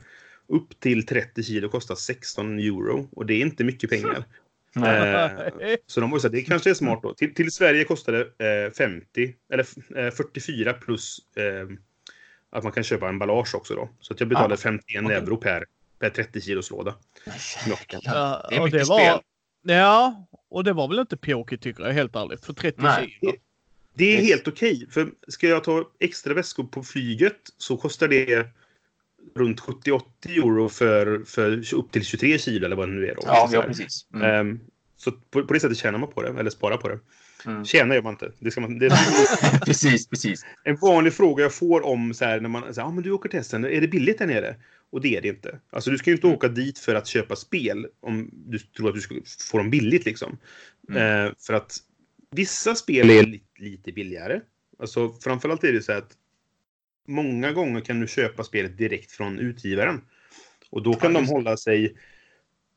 upp 0.53 0.81
till 0.81 1.07
30 1.07 1.43
kilo 1.43 1.69
kostar 1.69 1.95
16 1.95 2.59
euro. 2.59 3.09
Och 3.12 3.27
det 3.27 3.35
är 3.35 3.41
inte 3.41 3.65
mycket 3.65 3.91
pengar. 3.91 4.24
Eh, 4.77 5.77
så 5.87 6.01
de 6.01 6.11
var 6.11 6.19
ju 6.19 6.23
här, 6.23 6.29
det 6.29 6.43
kanske 6.43 6.70
är 6.70 6.74
smart 6.74 7.01
då. 7.03 7.15
Till, 7.15 7.35
till 7.35 7.53
Sverige 7.53 7.85
kostar 7.85 8.12
det 8.12 8.65
eh, 8.66 8.73
50, 8.73 9.35
eller 9.53 9.66
eh, 9.97 10.11
44 10.11 10.73
plus 10.73 11.19
eh, 11.37 11.77
att 12.51 12.65
man 12.65 12.73
kan 12.73 12.83
köpa 12.85 13.09
emballage 13.09 13.55
också 13.55 13.74
då. 13.74 13.89
Så 14.01 14.12
att 14.12 14.20
jag 14.20 14.29
betalade 14.29 14.55
Ja. 14.55 14.57
51 14.57 15.05
Okej. 15.05 15.16
euro 15.16 15.37
per, 15.37 15.65
per 15.99 16.11
30 16.11 16.41
kilos 16.41 16.70
låda. 16.70 16.95
Ja, 18.03 18.47
Det 18.51 18.57
är 18.57 18.61
och 18.61 18.65
mycket 18.65 18.81
det 18.81 18.89
var, 18.89 18.99
spel. 19.01 19.20
Ja, 19.62 20.27
och 20.49 20.65
det 20.65 20.73
var 20.73 20.89
väl 20.89 20.99
inte 20.99 21.16
pjåkigt 21.16 21.62
tycker 21.62 21.85
jag 21.85 21.93
helt 21.93 22.16
ärligt. 22.16 22.45
För 22.45 22.53
30 22.53 22.83
Nej. 22.83 23.19
kilo. 23.20 23.33
Det 23.95 24.16
är 24.19 24.23
helt 24.23 24.49
okej. 24.49 24.87
För 24.91 25.12
ska 25.29 25.49
jag 25.49 25.65
ta 25.65 25.91
extra 26.01 26.35
väskor 26.35 26.65
på 26.65 26.83
flyget 26.83 27.41
så 27.59 27.77
kostar 27.77 28.09
det 28.09 28.47
runt 29.35 29.61
70-80 29.61 30.03
euro 30.27 30.69
för, 30.69 31.23
för 31.27 31.74
upp 31.74 31.93
till 31.93 32.05
23 32.05 32.39
kilo 32.39 32.66
eller 32.66 32.77
vad 32.77 32.89
det 32.89 32.94
nu 32.94 33.07
är. 33.07 33.15
Då. 33.15 33.23
Ja, 33.24 33.51
ja 33.53 33.62
precis. 33.62 34.07
Mm. 34.15 34.31
Ehm, 34.31 34.61
så 34.97 35.12
på, 35.12 35.47
på 35.47 35.55
det 35.55 35.61
sättet 35.61 35.78
tjänar 35.78 35.99
man 35.99 36.11
på 36.11 36.23
det, 36.23 36.28
eller 36.28 36.51
sparar 36.51 36.77
på 36.77 36.89
det. 36.89 36.99
Mm. 37.47 37.65
Tjänar 37.65 37.94
gör 37.94 38.03
man 38.03 38.12
inte. 38.12 38.32
Det 38.39 38.51
ska 38.51 38.61
man, 38.61 38.78
det, 38.78 38.90
precis, 39.66 40.09
precis. 40.09 40.44
en 40.65 40.77
vanlig 40.77 41.12
fråga 41.12 41.43
jag 41.43 41.55
får 41.55 41.86
om 41.86 42.15
så 42.15 42.24
här, 42.24 42.40
när 42.40 42.49
man 42.49 42.74
säger 42.74 42.89
ah, 42.89 42.90
men 42.90 43.03
du 43.03 43.11
åker 43.11 43.28
till 43.28 43.39
Essen, 43.39 43.65
är 43.65 43.81
det 43.81 43.89
billigt 43.89 44.19
där 44.19 44.27
nere? 44.27 44.57
Och 44.90 45.01
det 45.01 45.16
är 45.16 45.20
det 45.20 45.28
inte. 45.28 45.59
Alltså 45.70 45.90
du 45.90 45.99
ska 45.99 46.11
ju 46.11 46.16
inte 46.16 46.27
åka 46.27 46.49
dit 46.49 46.78
för 46.78 46.94
att 46.94 47.07
köpa 47.07 47.36
spel 47.36 47.86
om 48.01 48.31
du 48.32 48.59
tror 48.59 48.89
att 48.89 48.94
du 48.94 49.01
ska 49.01 49.15
få 49.51 49.59
dem 49.59 49.70
billigt 49.70 50.05
liksom. 50.05 50.39
Mm. 50.89 51.27
Eh, 51.27 51.32
för 51.47 51.55
att 51.55 51.77
vissa 52.31 52.74
spel 52.74 53.11
är 53.11 53.23
lite, 53.23 53.44
lite 53.59 53.93
billigare. 53.93 54.40
Alltså 54.78 55.12
framförallt 55.12 55.65
är 55.65 55.73
det 55.73 55.82
så 55.82 55.93
här 55.93 55.99
att 55.99 56.16
många 57.09 57.53
gånger 57.53 57.81
kan 57.81 58.01
du 58.01 58.07
köpa 58.07 58.45
spelet 58.45 58.79
direkt 58.79 59.12
från 59.12 59.39
utgivaren. 59.39 60.01
Och 60.70 60.83
då 60.83 60.95
kan 60.95 61.15
Ja, 61.15 61.20
de 61.20 61.27
hålla 61.27 61.57
sig 61.57 61.97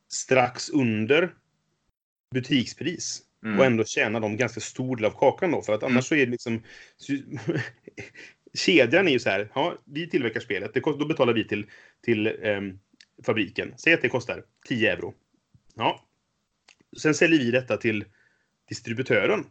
strax 0.08 0.70
under 0.70 1.34
butikspris. 2.34 3.22
Mm. 3.44 3.58
Och 3.58 3.64
ändå 3.66 3.84
tjänar 3.84 4.20
de 4.20 4.36
ganska 4.36 4.60
stor 4.60 4.96
del 4.96 5.04
av 5.04 5.10
kakan 5.10 5.50
då. 5.50 5.62
För 5.62 5.72
att 5.72 5.82
annars 5.82 5.92
Mm. 5.92 6.02
så 6.02 6.14
är 6.14 6.26
det 6.26 6.32
liksom... 6.32 6.62
Kedjan 8.54 9.08
är 9.08 9.12
ju 9.12 9.18
så 9.18 9.30
här. 9.30 9.50
Ja, 9.54 9.78
vi 9.84 10.10
tillverkar 10.10 10.40
spelet. 10.40 10.74
Det, 10.74 10.80
kost- 10.80 10.98
då 10.98 11.06
betalar 11.06 11.32
vi 11.32 11.48
till, 11.48 11.66
till 12.04 12.26
ehm, 12.42 12.78
fabriken. 13.26 13.74
Säg 13.78 13.94
att 13.94 14.02
det 14.02 14.08
kostar 14.08 14.44
10 14.68 14.92
euro. 14.92 15.14
Ja. 15.74 16.06
Sen 16.98 17.14
säljer 17.14 17.38
vi 17.38 17.50
detta 17.50 17.76
till 17.76 18.04
distributören 18.68 19.44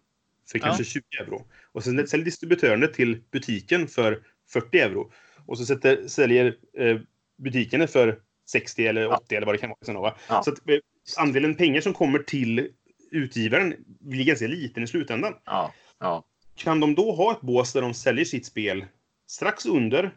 för 0.51 0.59
kanske 0.59 0.83
20 0.83 1.03
euro. 1.19 1.47
Och 1.71 1.83
sen 1.83 2.07
säljer 2.07 2.25
distributören 2.25 2.79
det 2.79 2.93
till 2.93 3.21
butiken 3.31 3.87
för 3.87 4.23
40 4.53 4.79
euro. 4.79 5.11
Och 5.45 5.57
så 5.57 5.65
sätter, 5.65 6.07
säljer 6.07 6.55
eh, 6.77 6.97
butiken 7.37 7.79
det 7.79 7.87
för 7.87 8.19
60 8.49 8.87
eller 8.87 9.07
80 9.13 9.35
eller 9.35 9.45
vad 9.45 9.55
det 9.55 9.59
kan 9.59 9.69
vara. 9.69 9.79
Sen 9.85 9.95
va? 9.95 10.15
Ja. 10.29 10.43
Så 10.43 10.51
att, 10.51 10.69
eh, 10.69 10.75
andelen 11.17 11.55
pengar 11.55 11.81
som 11.81 11.93
kommer 11.93 12.19
till 12.19 12.67
utgivaren 13.11 13.75
blir 13.99 14.25
ganska 14.25 14.47
liten 14.47 14.83
i 14.83 14.87
slutändan. 14.87 15.33
Ja, 15.45 15.73
ja. 15.99 16.23
Kan 16.55 16.79
de 16.79 16.95
då 16.95 17.11
ha 17.11 17.31
ett 17.31 17.41
bås 17.41 17.73
där 17.73 17.81
de 17.81 17.93
säljer 17.93 18.25
sitt 18.25 18.45
spel 18.45 18.85
strax 19.27 19.65
under 19.65 20.11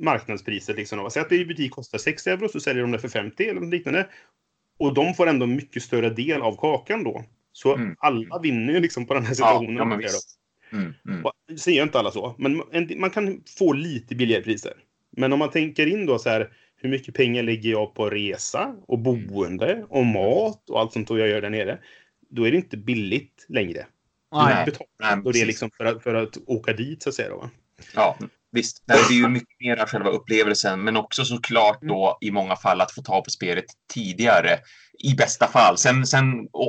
marknadspriset? 0.00 0.76
Liksom? 0.76 1.10
Säg 1.10 1.22
att 1.22 1.28
det 1.28 1.36
i 1.36 1.44
butik 1.44 1.70
kostar 1.72 1.98
60 1.98 2.30
euro, 2.30 2.48
så 2.48 2.60
säljer 2.60 2.82
de 2.82 2.92
det 2.92 2.98
för 2.98 3.08
50 3.08 3.44
eller 3.48 3.60
något 3.60 3.70
liknande. 3.70 4.08
Och 4.78 4.94
de 4.94 5.14
får 5.14 5.26
ändå 5.26 5.46
mycket 5.46 5.82
större 5.82 6.10
del 6.10 6.42
av 6.42 6.56
kakan 6.56 7.04
då. 7.04 7.24
Så 7.52 7.74
Mm. 7.74 7.96
alla 7.98 8.38
vinner 8.38 8.72
ju 8.72 8.80
liksom 8.80 9.06
på 9.06 9.14
den 9.14 9.22
här 9.22 9.30
Ja, 9.30 9.34
situationen. 9.34 9.90
ja 9.90 9.96
visst. 9.96 10.38
Mm, 10.72 10.94
mm. 11.08 11.24
Och 11.24 11.32
Säger 11.58 11.82
inte 11.82 11.98
alla 11.98 12.10
så, 12.10 12.34
men 12.38 12.62
en- 12.72 13.00
man 13.00 13.10
kan 13.10 13.42
få 13.58 13.72
lite 13.72 14.14
billigare 14.14 14.42
priser. 14.42 14.72
Men 15.16 15.32
om 15.32 15.38
man 15.38 15.50
tänker 15.50 15.86
in 15.86 16.06
då 16.06 16.18
så 16.18 16.28
här, 16.28 16.52
hur 16.76 16.88
mycket 16.88 17.14
pengar 17.14 17.42
lägger 17.42 17.70
jag 17.70 17.94
på 17.94 18.10
resa 18.10 18.76
och 18.86 18.98
boende 18.98 19.86
och 19.88 20.06
mat 20.06 20.70
och 20.70 20.80
allt 20.80 20.92
sånt 20.92 21.10
jag 21.10 21.28
gör 21.28 21.40
där 21.40 21.50
nere. 21.50 21.78
Då 22.28 22.46
är 22.46 22.50
det 22.50 22.56
inte 22.56 22.76
billigt 22.76 23.46
längre. 23.48 23.86
Nej. 24.32 24.64
Du 24.66 24.70
betalar 24.70 25.16
Nej, 25.16 25.24
då 25.24 25.30
det 25.32 25.44
liksom 25.44 25.70
för 25.76 25.84
att, 25.84 26.02
för 26.02 26.14
att 26.14 26.38
åka 26.46 26.72
dit 26.72 27.02
så 27.02 27.08
att 27.08 27.14
säga. 27.14 27.28
Då, 27.28 27.36
va? 27.36 27.50
Ja, 27.94 28.18
visst. 28.52 28.82
Det 28.86 28.92
är 28.92 29.12
ju 29.12 29.28
mycket 29.28 29.60
mer 29.60 29.76
av 29.76 29.88
själva 29.88 30.10
upplevelsen, 30.10 30.84
men 30.84 30.96
också 30.96 31.24
såklart 31.24 31.82
då 31.82 32.18
i 32.20 32.30
många 32.30 32.56
fall 32.56 32.80
att 32.80 32.92
få 32.92 33.02
ta 33.02 33.20
på 33.20 33.30
spelet 33.30 33.64
tidigare. 33.94 34.58
I 34.98 35.14
bästa 35.14 35.46
fall. 35.46 35.78
Sen, 35.78 36.06
sen 36.06 36.24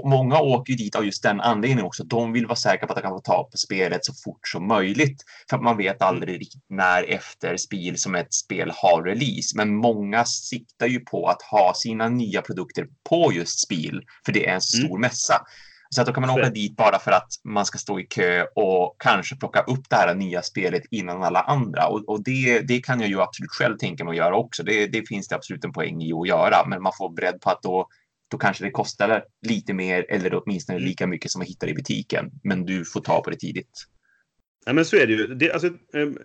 många 0.05 0.39
åker 0.39 0.73
ju 0.73 0.77
dit 0.77 0.95
av 0.95 1.05
just 1.05 1.23
den 1.23 1.41
anledningen 1.41 1.85
också. 1.85 2.03
De 2.03 2.33
vill 2.33 2.45
vara 2.45 2.55
säkra 2.55 2.87
på 2.87 2.93
att 2.93 2.97
de 2.97 3.01
kan 3.01 3.11
få 3.11 3.19
ta 3.19 3.49
på 3.51 3.57
spelet 3.57 4.05
så 4.05 4.13
fort 4.23 4.47
som 4.47 4.67
möjligt. 4.67 5.23
För 5.49 5.57
att 5.57 5.63
man 5.63 5.77
vet 5.77 6.01
aldrig 6.01 6.41
riktigt 6.41 6.65
när 6.69 7.03
efter 7.03 7.57
spel 7.57 7.97
som 7.97 8.15
ett 8.15 8.33
spel 8.33 8.71
har 8.75 9.03
release. 9.03 9.57
Men 9.57 9.75
många 9.75 10.25
siktar 10.25 10.87
ju 10.87 10.99
på 10.99 11.27
att 11.27 11.41
ha 11.41 11.73
sina 11.75 12.09
nya 12.09 12.41
produkter 12.41 12.87
på 13.09 13.33
just 13.33 13.59
spel, 13.59 14.01
för 14.25 14.31
det 14.31 14.47
är 14.47 14.53
en 14.53 14.61
så 14.61 14.77
stor 14.77 14.99
mässa. 14.99 15.45
Så 15.93 16.01
att 16.01 16.07
då 16.07 16.13
kan 16.13 16.21
man 16.21 16.39
åka 16.39 16.49
dit 16.49 16.75
bara 16.75 16.99
för 16.99 17.11
att 17.11 17.33
man 17.43 17.65
ska 17.65 17.77
stå 17.77 17.99
i 17.99 18.03
kö 18.03 18.45
och 18.55 18.95
kanske 18.99 19.35
plocka 19.35 19.61
upp 19.61 19.89
det 19.89 19.95
här 19.95 20.15
nya 20.15 20.41
spelet 20.41 20.83
innan 20.91 21.23
alla 21.23 21.41
andra. 21.41 21.87
Och, 21.87 22.09
och 22.09 22.23
det, 22.23 22.59
det 22.59 22.79
kan 22.79 22.99
jag 22.99 23.09
ju 23.09 23.21
absolut 23.21 23.51
själv 23.51 23.77
tänka 23.77 24.03
mig 24.03 24.11
att 24.11 24.17
göra 24.17 24.35
också. 24.37 24.63
Det, 24.63 24.87
det 24.87 25.07
finns 25.07 25.27
det 25.27 25.35
absolut 25.35 25.65
en 25.65 25.73
poäng 25.73 26.01
i 26.01 26.13
att 26.13 26.27
göra, 26.27 26.65
men 26.67 26.81
man 26.81 26.91
får 26.97 27.09
beredd 27.09 27.41
på 27.41 27.49
att 27.49 27.61
då, 27.61 27.87
då 28.31 28.37
kanske 28.37 28.63
det 28.63 28.71
kostar 28.71 29.23
lite 29.47 29.73
mer 29.73 30.05
eller 30.09 30.41
åtminstone 30.43 30.77
Mm. 30.77 30.87
lika 30.89 31.07
mycket 31.07 31.31
som 31.31 31.39
man 31.39 31.47
hittar 31.47 31.67
i 31.67 31.73
butiken. 31.73 32.31
Men 32.43 32.65
du 32.65 32.85
får 32.85 33.01
ta 33.01 33.21
på 33.21 33.29
det 33.29 33.37
tidigt. 33.37 33.87
Ja, 34.65 34.73
men 34.73 34.85
så 34.85 34.95
är 34.95 35.07
det 35.07 35.13
ju. 35.13 35.27
Det, 35.27 35.51
alltså, 35.51 35.67
ehm, 35.93 36.17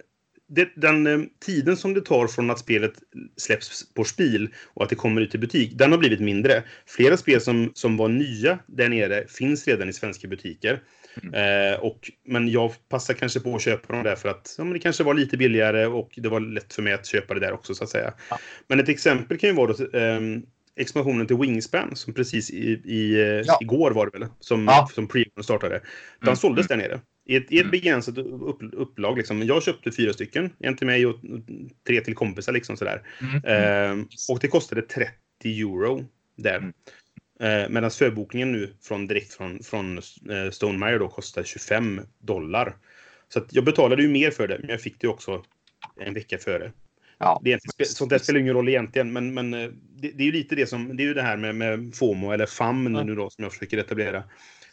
det, 0.49 0.69
den 0.77 1.07
eh, 1.07 1.21
tiden 1.47 1.77
som 1.77 1.95
det 1.95 2.01
tar 2.01 2.27
från 2.27 2.51
att 2.51 2.59
spelet 2.59 2.93
släpps 3.37 3.95
på 3.95 4.05
spel 4.05 4.49
och 4.75 4.83
att 4.83 4.89
det 4.89 4.97
kommer 4.97 5.21
ut 5.21 5.35
i 5.35 5.39
butik, 5.39 5.73
den 5.75 5.93
har 5.93 5.99
blivit 5.99 6.21
mindre. 6.21 6.63
Flera 6.87 7.17
spel 7.17 7.41
som, 7.41 7.71
som 7.75 7.97
var 7.97 8.09
nya 8.09 8.59
där 8.67 8.89
nere 8.89 9.27
finns 9.29 9.69
redan 9.69 9.89
i 9.89 9.93
svenska 9.93 10.29
butiker. 10.29 10.83
Mm. 11.23 11.35
Eh, 11.73 11.81
och, 11.81 12.11
men 12.25 12.49
jag 12.49 12.73
passar 12.89 13.15
kanske 13.15 13.41
på 13.41 13.57
att 13.57 13.63
köpa 13.63 13.93
dem 13.93 14.03
där 14.03 14.17
för 14.17 14.29
att 14.29 14.55
ja, 14.59 14.65
det 14.65 14.79
kanske 14.79 15.05
var 15.05 15.15
lite 15.15 15.37
billigare 15.37 15.87
och 15.87 16.11
det 16.17 16.29
var 16.29 16.41
lätt 16.41 16.75
för 16.75 16.83
mig 16.83 16.93
att 16.93 17.07
köpa 17.07 17.35
det 17.35 17.41
där 17.41 17.53
också 17.53 17.75
så 17.75 17.85
att 17.85 17.91
säga. 17.91 18.15
Ja. 18.31 18.39
Men 18.67 18.81
ett 18.81 18.89
exempel 18.89 19.39
kan 19.39 19.49
ju 19.49 19.57
vara 19.57 19.73
då, 19.73 19.99
eh, 19.99 20.21
expansionen 20.77 21.27
till 21.27 21.37
Wingspan 21.37 21.97
som 21.97 22.15
precis 22.15 22.51
i, 22.51 22.81
i 22.85 23.15
eh, 23.15 23.21
ja. 23.21 23.59
igår 23.61 23.91
var 23.91 24.07
det 24.07 24.19
väl 24.19 24.29
som, 24.41 24.65
ja. 24.65 24.89
som 24.95 25.09
pre 25.09 25.25
startade. 25.43 25.81
Den 26.21 26.29
mm. 26.29 26.37
såldes 26.37 26.69
där 26.69 26.77
nere. 26.77 27.01
I 27.29 27.37
ett, 27.37 27.53
i 27.53 27.57
ett 27.57 27.61
mm. 27.61 27.71
begränsat 27.71 28.19
upp, 28.19 28.59
upplag. 28.73 29.19
Liksom. 29.19 29.43
Jag 29.43 29.63
köpte 29.63 29.93
fyra 29.93 30.13
stycken. 30.13 30.51
En 30.59 30.77
till 30.77 30.87
mig 30.87 31.07
och 31.07 31.17
tre 31.87 32.01
till 32.01 32.15
kompisar. 32.15 32.53
Liksom, 32.53 32.77
sådär. 32.77 33.03
Mm. 33.21 34.01
Eh, 34.01 34.07
och 34.29 34.39
det 34.41 34.49
kostade 34.49 34.83
30 34.83 35.13
euro 35.45 36.05
där. 36.37 36.57
Mm. 36.57 36.73
Eh, 37.41 37.69
Medan 37.69 37.91
förbokningen 37.91 38.53
nu 38.53 38.73
från, 38.83 39.07
direkt 39.07 39.33
från, 39.33 39.63
från 39.63 39.99
eh, 39.99 40.51
Stonemire 40.51 40.99
då 40.99 41.09
kostar 41.09 41.43
25 41.43 42.01
dollar. 42.19 42.77
Så 43.29 43.41
jag 43.51 43.65
betalade 43.65 44.03
ju 44.03 44.09
mer 44.09 44.31
för 44.31 44.49
det, 44.49 44.59
men 44.59 44.71
jag 44.71 44.81
fick 44.81 45.01
det 45.01 45.09
också 45.09 45.45
en 46.01 46.15
vecka 46.15 46.39
före. 46.39 46.73
Ja. 47.19 47.41
Det 47.45 47.53
är, 47.53 47.85
sånt 47.85 48.11
där 48.11 48.19
spelar 48.19 48.41
ingen 48.41 48.55
roll 48.55 48.69
egentligen, 48.69 49.13
men, 49.13 49.35
men 49.35 49.55
eh, 49.55 49.71
det, 49.97 50.11
det, 50.11 50.23
är 50.23 50.27
ju 50.27 50.33
lite 50.33 50.55
det 50.55 50.67
som, 50.67 50.97
det 50.97 51.03
är 51.03 51.07
ju 51.07 51.15
det 51.15 51.23
här 51.23 51.37
med, 51.37 51.55
med 51.55 51.95
FOMO, 51.95 52.33
eller 52.33 52.47
FAM 52.47 52.85
nu 52.85 53.15
då, 53.15 53.31
som 53.31 53.43
jag 53.43 53.53
försöker 53.53 53.79
etablera. 53.79 54.25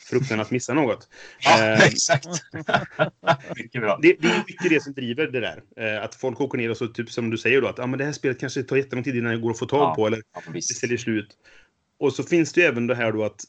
Frukten 0.05 0.39
att 0.39 0.51
missa 0.51 0.73
något. 0.73 1.09
Ja, 1.39 1.73
eh, 1.73 1.85
exakt. 1.85 2.27
mycket 3.55 3.81
bra. 3.81 3.99
Det, 4.01 4.15
det, 4.19 4.27
är 4.27 4.43
mycket 4.47 4.69
det 4.69 4.83
som 4.83 4.93
driver 4.93 5.27
det 5.27 5.39
där. 5.39 5.63
Eh, 5.77 6.03
att 6.03 6.15
folk 6.15 6.41
åker 6.41 6.57
ner 6.57 6.69
och 6.69 6.77
så, 6.77 6.87
typ 6.87 7.11
som 7.11 7.29
du 7.29 7.37
säger 7.37 7.61
då, 7.61 7.67
att 7.67 7.79
ah, 7.79 7.87
men 7.87 7.99
det 7.99 8.05
här 8.05 8.11
spelet 8.11 8.39
kanske 8.39 8.63
tar 8.63 8.75
jättelång 8.75 9.03
tid 9.03 9.15
innan 9.15 9.31
det 9.31 9.37
går 9.37 9.51
att 9.51 9.59
få 9.59 9.65
tag 9.65 9.81
ja, 9.81 9.95
på, 9.95 10.07
eller 10.07 10.21
ja, 10.33 10.41
det 10.53 10.61
säljer 10.61 10.97
slut. 10.97 11.37
Och 11.99 12.13
så 12.13 12.23
finns 12.23 12.53
det 12.53 12.61
ju 12.61 12.67
även 12.67 12.87
det 12.87 12.95
här 12.95 13.11
då 13.11 13.23
att 13.23 13.41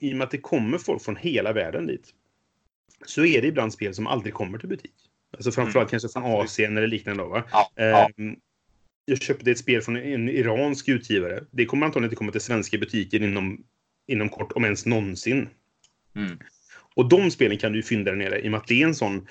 i 0.00 0.12
och 0.12 0.16
med 0.16 0.24
att 0.24 0.30
det 0.30 0.38
kommer 0.38 0.78
folk 0.78 1.02
från 1.02 1.16
hela 1.16 1.52
världen 1.52 1.86
dit, 1.86 2.14
så 3.06 3.24
är 3.24 3.42
det 3.42 3.48
ibland 3.48 3.72
spel 3.72 3.94
som 3.94 4.06
aldrig 4.06 4.34
kommer 4.34 4.58
till 4.58 4.68
butik. 4.68 4.94
Alltså 5.32 5.52
framförallt 5.52 5.92
mm. 5.92 6.00
kanske 6.00 6.08
från 6.08 6.24
Asien 6.24 6.76
eller 6.76 6.86
liknande. 6.86 7.22
Då, 7.22 7.28
va? 7.28 7.44
Ja, 7.52 7.70
ja. 7.74 8.10
Um, 8.18 8.36
jag 9.04 9.22
köpte 9.22 9.50
ett 9.50 9.58
spel 9.58 9.82
från 9.82 9.96
en 9.96 10.28
iransk 10.28 10.88
utgivare. 10.88 11.44
Det 11.50 11.66
kommer 11.66 11.86
antagligen 11.86 12.04
inte 12.04 12.16
komma 12.16 12.32
till 12.32 12.40
svenska 12.40 12.78
butiker 12.78 13.22
inom, 13.22 13.64
inom 14.06 14.28
kort, 14.28 14.52
om 14.52 14.64
ens 14.64 14.86
någonsin. 14.86 15.48
Mm. 16.16 16.38
Och 16.94 17.08
de 17.08 17.30
spelen 17.30 17.58
kan 17.58 17.72
du 17.72 17.78
ju 17.78 17.82
fynda 17.82 18.10
där 18.10 18.18
nere 18.18 18.40
i 18.40 18.46
och 18.46 18.50
med 18.50 18.60
att 18.60 18.66
det 18.66 18.82
är 18.82 18.86
en 18.86 18.94
sån 18.94 19.26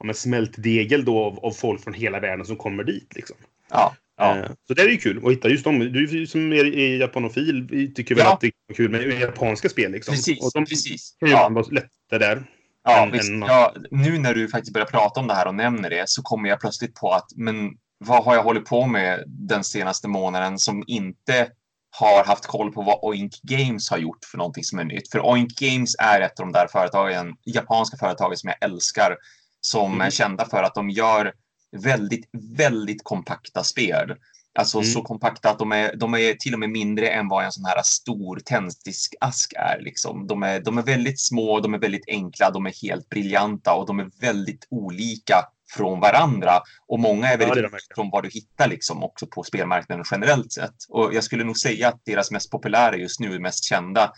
ja, 0.00 0.14
smältdegel 0.14 1.04
då 1.04 1.18
av, 1.18 1.38
av, 1.38 1.50
folk 1.50 1.84
från 1.84 1.94
hela 1.94 2.20
världen 2.20 2.46
som 2.46 2.56
kommer 2.56 2.84
dit. 2.84 3.14
Liksom. 3.14 3.36
Ja, 3.70 3.94
ja. 4.16 4.36
Uh, 4.36 4.50
så 4.66 4.74
det 4.74 4.82
är 4.82 4.88
ju 4.88 4.96
kul 4.96 5.26
att 5.26 5.32
hitta 5.32 5.48
just 5.48 5.64
dem. 5.64 5.78
Du 5.78 6.26
som 6.26 6.52
är, 6.52 6.64
är 6.64 6.96
japanofil 6.96 7.92
tycker 7.94 8.14
väl 8.14 8.26
att 8.26 8.40
det 8.40 8.46
är 8.68 8.74
kul 8.74 8.90
med 8.90 9.20
japanska 9.20 9.68
spel. 9.68 9.92
Liksom. 9.92 10.14
Precis, 10.14 10.40
och 10.40 10.50
de 10.54 10.64
precis. 10.66 11.16
kan 11.20 11.28
ju 11.28 11.34
ja. 11.34 11.48
vara 11.48 12.18
där. 12.18 12.44
Ja, 12.84 13.10
visst. 13.12 13.30
En... 13.30 13.42
Ja, 13.42 13.74
nu 13.90 14.18
när 14.18 14.34
du 14.34 14.48
faktiskt 14.48 14.72
börjar 14.72 14.86
prata 14.86 15.20
om 15.20 15.26
det 15.26 15.34
här 15.34 15.46
och 15.46 15.54
nämner 15.54 15.90
det 15.90 16.08
så 16.08 16.22
kommer 16.22 16.48
jag 16.48 16.60
plötsligt 16.60 16.94
på 16.94 17.12
att 17.12 17.26
men 17.36 17.70
vad 17.98 18.24
har 18.24 18.34
jag 18.34 18.42
hållit 18.42 18.64
på 18.64 18.86
med 18.86 19.24
den 19.26 19.64
senaste 19.64 20.08
månaden 20.08 20.58
som 20.58 20.84
inte 20.86 21.50
har 21.90 22.24
haft 22.24 22.46
koll 22.46 22.72
på 22.72 22.82
vad 22.82 22.98
Oink 23.02 23.40
Games 23.42 23.90
har 23.90 23.98
gjort 23.98 24.24
för 24.24 24.38
någonting 24.38 24.64
som 24.64 24.78
är 24.78 24.84
nytt. 24.84 25.10
För 25.10 25.20
Oink 25.20 25.58
Games 25.58 25.94
är 25.98 26.20
ett 26.20 26.40
av 26.40 26.46
de 26.46 26.52
där 26.52 26.66
företagen, 26.66 27.34
japanska 27.44 27.96
företagen 27.96 28.36
som 28.36 28.48
jag 28.48 28.70
älskar, 28.70 29.16
som 29.60 29.92
mm. 29.92 30.06
är 30.06 30.10
kända 30.10 30.44
för 30.44 30.62
att 30.62 30.74
de 30.74 30.90
gör 30.90 31.32
väldigt, 31.76 32.28
väldigt 32.56 33.04
kompakta 33.04 33.64
spel. 33.64 34.16
Alltså 34.58 34.78
mm. 34.78 34.90
så 34.90 35.02
kompakta 35.02 35.50
att 35.50 35.58
de 35.58 35.72
är, 35.72 35.96
de 35.96 36.14
är 36.14 36.34
till 36.34 36.54
och 36.54 36.60
med 36.60 36.70
mindre 36.70 37.08
än 37.08 37.28
vad 37.28 37.44
en 37.44 37.52
sån 37.52 37.64
här 37.64 37.82
stor 37.82 38.40
tändsticksask 38.44 39.52
är. 39.56 39.80
Liksom. 39.80 40.26
De, 40.26 40.42
är, 40.42 40.60
de 40.60 40.78
är 40.78 40.82
väldigt 40.82 41.20
små, 41.20 41.60
de 41.60 41.74
är 41.74 41.78
väldigt 41.78 42.08
enkla, 42.08 42.50
de 42.50 42.66
är 42.66 42.82
helt 42.82 43.08
briljanta 43.08 43.74
och 43.74 43.86
de 43.86 44.00
är 44.00 44.10
väldigt 44.20 44.66
olika 44.70 45.44
från 45.76 46.00
varandra. 46.00 46.60
Och 46.86 47.00
många 47.00 47.28
är 47.28 47.38
väldigt 47.38 47.64
ja, 47.72 47.78
från 47.94 48.10
vad 48.10 48.22
du 48.22 48.28
hittar 48.28 48.68
liksom 48.68 49.04
också 49.04 49.26
på 49.26 49.42
spelmarknaden 49.42 50.04
generellt 50.10 50.52
sett. 50.52 50.76
Och 50.88 51.14
jag 51.14 51.24
skulle 51.24 51.44
nog 51.44 51.58
säga 51.58 51.88
att 51.88 52.00
deras 52.04 52.30
mest 52.30 52.50
populära 52.50 52.96
just 52.96 53.20
nu, 53.20 53.38
mest 53.38 53.64
kända, 53.64 54.12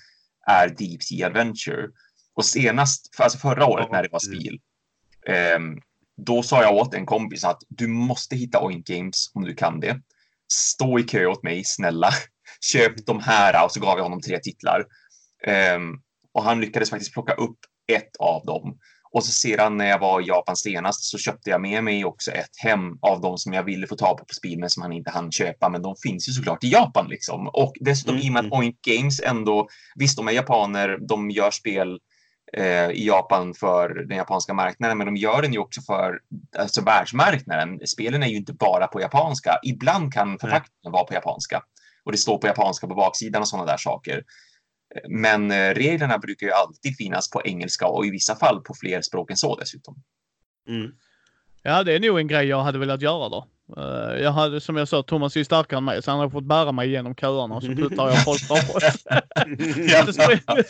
är 0.47 0.69
Deep 0.69 1.03
Sea 1.03 1.27
Adventure. 1.27 1.89
Och 2.35 2.45
senast, 2.45 3.15
alltså 3.19 3.39
förra 3.39 3.66
året 3.66 3.89
när 3.93 4.03
det 4.03 4.09
var 4.12 4.19
spel, 4.19 4.59
eh, 5.27 5.59
då 6.16 6.43
sa 6.43 6.62
jag 6.62 6.74
åt 6.74 6.95
en 6.95 7.07
kompis 7.07 7.45
att 7.45 7.62
du 7.69 7.87
måste 7.89 8.37
hitta 8.37 8.65
Oink 8.65 8.87
Games 8.87 9.31
om 9.35 9.45
du 9.45 9.55
kan 9.55 9.81
det 9.81 10.01
stå 10.53 10.99
i 10.99 11.03
kö 11.03 11.27
åt 11.27 11.43
mig, 11.43 11.65
snälla. 11.65 12.11
Köp 12.73 13.07
de 13.07 13.20
här 13.20 13.65
och 13.65 13.73
så 13.73 13.81
gav 13.81 13.99
jag 13.99 14.03
honom 14.03 14.20
tre 14.20 14.39
titlar. 14.39 14.85
Um, 15.77 16.03
och 16.33 16.43
han 16.45 16.61
lyckades 16.61 16.91
faktiskt 16.91 17.12
plocka 17.12 17.33
upp 17.33 17.59
ett 17.93 18.16
av 18.19 18.45
dem. 18.45 18.79
Och 19.12 19.24
så 19.24 19.32
sedan 19.32 19.76
när 19.76 19.86
jag 19.86 19.98
var 19.98 20.20
i 20.20 20.24
Japan 20.24 20.56
senast 20.56 21.05
så 21.05 21.18
köpte 21.18 21.51
jag 21.51 21.60
med 21.60 21.84
mig 21.84 22.05
också 22.05 22.30
ett 22.30 22.56
hem 22.56 22.98
av 23.01 23.20
de 23.20 23.39
som 23.39 23.52
jag 23.52 23.62
ville 23.62 23.86
få 23.86 23.97
tag 23.97 24.18
på 24.18 24.24
på 24.24 24.34
Spiel 24.34 24.59
men 24.59 24.70
som 24.70 24.82
han 24.82 24.93
inte 24.93 25.10
hann 25.10 25.32
köpa. 25.32 25.68
Men 25.68 25.82
de 25.82 25.94
finns 26.02 26.28
ju 26.28 26.32
såklart 26.32 26.64
i 26.64 26.68
Japan 26.68 27.06
liksom. 27.09 27.48
Och 27.48 27.72
dessutom 27.80 28.14
mm. 28.14 28.26
i 28.26 28.28
och 28.28 28.32
med 28.32 28.40
att 28.40 28.47
mm. 28.47 28.59
Oink 28.59 28.76
Games 28.86 29.20
ändå, 29.20 29.68
visst 29.94 30.16
de 30.16 30.28
är 30.28 30.32
japaner, 30.32 30.98
de 31.09 31.30
gör 31.30 31.51
spel 31.51 31.98
eh, 32.56 32.90
i 32.90 33.06
Japan 33.06 33.55
för 33.55 33.89
den 34.09 34.16
japanska 34.16 34.55
marknaden, 34.55 34.98
men 34.98 35.06
de 35.06 35.16
gör 35.16 35.43
den 35.43 35.52
ju 35.52 35.59
också 35.59 35.80
för 35.80 36.18
alltså, 36.59 36.82
världsmarknaden. 36.82 37.86
Spelen 37.86 38.22
är 38.22 38.26
ju 38.26 38.36
inte 38.36 38.52
bara 38.52 38.86
på 38.86 39.01
japanska. 39.01 39.59
Ibland 39.62 40.12
kan 40.12 40.39
förpackningen 40.39 40.93
vara 40.93 41.05
på 41.05 41.14
japanska 41.14 41.62
och 42.05 42.12
det 42.12 42.18
står 42.18 42.39
på 42.39 42.47
japanska 42.47 42.86
på 42.86 42.94
baksidan 42.94 43.43
och 43.43 43.48
sådana 43.48 43.66
där 43.66 43.76
saker. 43.76 44.22
Men 45.09 45.51
eh, 45.51 45.74
reglerna 45.74 46.19
brukar 46.19 46.47
ju 46.47 46.52
alltid 46.52 46.97
finnas 46.97 47.31
på 47.31 47.43
engelska 47.44 47.86
och 47.86 48.06
i 48.06 48.10
vissa 48.10 48.36
fall 48.36 48.60
på 48.60 48.74
fler 48.74 49.02
språk 49.02 49.31
än 49.31 49.36
så 49.36 49.56
dessutom. 49.56 49.97
Mm. 50.69 50.93
Ja, 51.62 51.82
det 51.82 51.93
är 51.93 52.01
nog 52.01 52.19
en 52.19 52.28
grej 52.28 52.47
jag 52.47 52.62
hade 52.62 52.78
velat 52.78 53.02
göra 53.02 53.28
då. 53.28 53.47
Uh, 53.77 54.23
jag 54.23 54.32
hade, 54.32 54.60
som 54.60 54.77
jag 54.77 54.89
sa, 54.89 55.02
Thomas 55.02 55.36
är 55.36 55.40
ju 55.40 55.44
starkare 55.44 55.78
än 55.78 55.85
mig, 55.85 56.02
så 56.02 56.10
han 56.10 56.20
har 56.20 56.31
fått 56.31 56.44
bära 56.44 56.73
mig 56.73 56.89
igenom 56.89 57.14
köerna 57.14 57.55
och 57.55 57.62
så 57.62 57.69
puttar 57.69 58.09
jag 58.09 58.24
folk 58.24 58.40
framför 58.40 58.81
så 60.06 60.12
springer, 60.12 60.62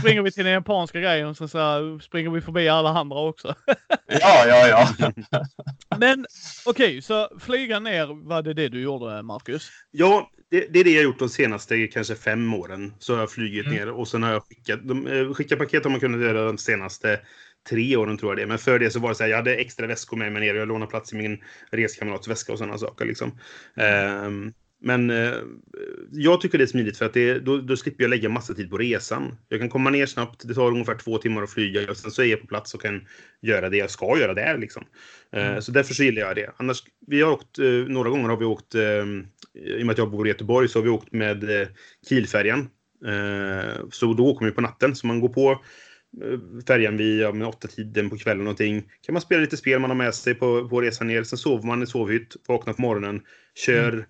springer 0.00 0.22
vi 0.22 0.32
till 0.32 0.44
den 0.44 0.52
japanska 0.52 1.00
grejen 1.00 1.28
och 1.28 1.36
så, 1.36 1.48
så 1.48 1.98
springer 2.02 2.30
vi 2.30 2.40
förbi 2.40 2.68
alla 2.68 2.90
andra 2.90 3.18
också. 3.18 3.54
ja, 4.06 4.46
ja, 4.46 4.68
ja. 4.68 4.88
Men 5.98 6.26
okej, 6.66 6.86
okay, 6.86 7.02
så 7.02 7.28
flyga 7.40 7.78
ner, 7.78 8.28
var 8.28 8.42
det 8.42 8.54
det 8.54 8.68
du 8.68 8.80
gjorde, 8.82 9.22
Marcus? 9.22 9.70
Ja, 9.90 10.30
det, 10.50 10.66
det, 10.70 10.80
är 10.80 10.84
det 10.84 10.90
jag 10.90 11.04
gjort 11.04 11.18
de 11.18 11.28
senaste 11.28 11.86
kanske 11.86 12.14
fem 12.14 12.54
åren. 12.54 12.94
Så 12.98 13.12
har 13.12 13.20
jag 13.20 13.30
flugit 13.30 13.66
mm. 13.66 13.78
ner 13.78 13.90
och 13.90 14.08
sen 14.08 14.22
har 14.22 14.32
jag 14.32 14.44
skickat. 14.44 14.88
De, 14.88 15.06
eh, 15.06 15.34
skicka 15.34 15.56
paket 15.56 15.84
har 15.84 15.90
man 15.90 16.00
kunnat 16.00 16.20
göra 16.20 16.44
de 16.44 16.58
senaste 16.58 17.20
tre 17.68 17.96
åren 17.96 18.18
tror 18.18 18.30
jag 18.32 18.38
det. 18.38 18.46
Men 18.46 18.58
för 18.58 18.78
det 18.78 18.90
så 18.90 19.00
var 19.00 19.08
det 19.08 19.14
så 19.14 19.22
här, 19.22 19.30
jag 19.30 19.36
hade 19.36 19.56
extra 19.56 19.86
väskor 19.86 20.16
med 20.16 20.32
mig 20.32 20.40
ner. 20.42 20.54
Jag 20.54 20.68
lånade 20.68 20.90
plats 20.90 21.12
i 21.12 21.16
min 21.16 21.38
reskamrats 21.70 22.28
väska 22.28 22.52
och 22.52 22.58
sådana 22.58 22.78
saker 22.78 23.04
liksom. 23.04 23.38
Um, 24.26 24.52
men 24.84 25.10
eh, 25.10 25.34
jag 26.12 26.40
tycker 26.40 26.58
det 26.58 26.64
är 26.64 26.66
smidigt 26.66 26.96
för 26.96 27.06
att 27.06 27.14
det, 27.14 27.38
då, 27.38 27.58
då, 27.58 27.76
slipper 27.76 28.04
jag 28.04 28.08
lägga 28.08 28.28
massa 28.28 28.54
tid 28.54 28.70
på 28.70 28.78
resan. 28.78 29.36
Jag 29.48 29.60
kan 29.60 29.68
komma 29.68 29.90
ner 29.90 30.06
snabbt, 30.06 30.48
det 30.48 30.54
tar 30.54 30.70
ungefär 30.70 30.94
två 30.94 31.18
timmar 31.18 31.42
att 31.42 31.50
flyga 31.50 31.90
och 31.90 31.96
sen 31.96 32.10
så 32.10 32.22
är 32.22 32.26
jag 32.26 32.40
på 32.40 32.46
plats 32.46 32.74
och 32.74 32.82
kan 32.82 33.06
göra 33.42 33.68
det 33.68 33.76
jag 33.76 33.90
ska 33.90 34.18
göra 34.18 34.34
där. 34.34 34.58
Liksom. 34.58 34.84
Eh, 35.32 35.46
mm. 35.46 35.62
Så 35.62 35.72
därför 35.72 35.94
så 35.94 36.02
gillar 36.02 36.22
jag 36.22 36.36
det. 36.36 36.50
Annars, 36.56 36.82
vi 37.06 37.22
har 37.22 37.32
åkt, 37.32 37.58
eh, 37.58 37.66
några 37.66 38.10
gånger 38.10 38.28
har 38.28 38.36
vi 38.36 38.44
åkt, 38.44 38.74
eh, 38.74 38.82
i 39.54 39.82
och 39.82 39.86
med 39.86 39.90
att 39.90 39.98
jag 39.98 40.10
bor 40.10 40.26
i 40.26 40.30
Göteborg, 40.30 40.68
så 40.68 40.78
har 40.78 40.84
vi 40.84 40.90
åkt 40.90 41.12
med 41.12 41.60
eh, 41.60 41.68
Kielfärjan. 42.08 42.68
Eh, 43.06 43.88
så 43.90 44.14
då 44.14 44.26
åker 44.26 44.46
vi 44.46 44.52
på 44.52 44.60
natten, 44.60 44.96
så 44.96 45.06
man 45.06 45.20
går 45.20 45.28
på 45.28 45.60
Eh, 46.22 46.64
färjan 46.66 46.96
vid 46.96 47.20
ja, 47.20 47.32
med 47.32 47.48
åtta 47.48 47.68
tiden 47.68 48.10
på 48.10 48.16
kvällen 48.16 48.44
någonting. 48.44 48.82
Kan 49.06 49.12
man 49.12 49.22
spela 49.22 49.40
lite 49.40 49.56
spel 49.56 49.80
man 49.80 49.90
har 49.90 49.94
med 49.94 50.14
sig 50.14 50.34
på, 50.34 50.68
på 50.68 50.80
resan 50.80 51.06
ner. 51.06 51.22
Sen 51.22 51.38
sover 51.38 51.66
man 51.66 51.82
i 51.82 51.86
sovhytt, 51.86 52.36
vaknar 52.48 52.72
på 52.72 52.82
morgonen, 52.82 53.22
kör 53.54 53.92
mm. 53.92 54.04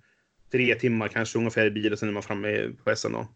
Tre 0.54 0.74
timmar 0.74 1.08
kanske 1.08 1.38
ungefär 1.38 1.66
i 1.66 1.70
bil 1.70 1.92
och 1.92 1.98
sen 1.98 2.08
är 2.08 2.12
man 2.12 2.22
framme 2.22 2.68
på 2.84 2.90
resan 2.90 3.12
då. 3.12 3.28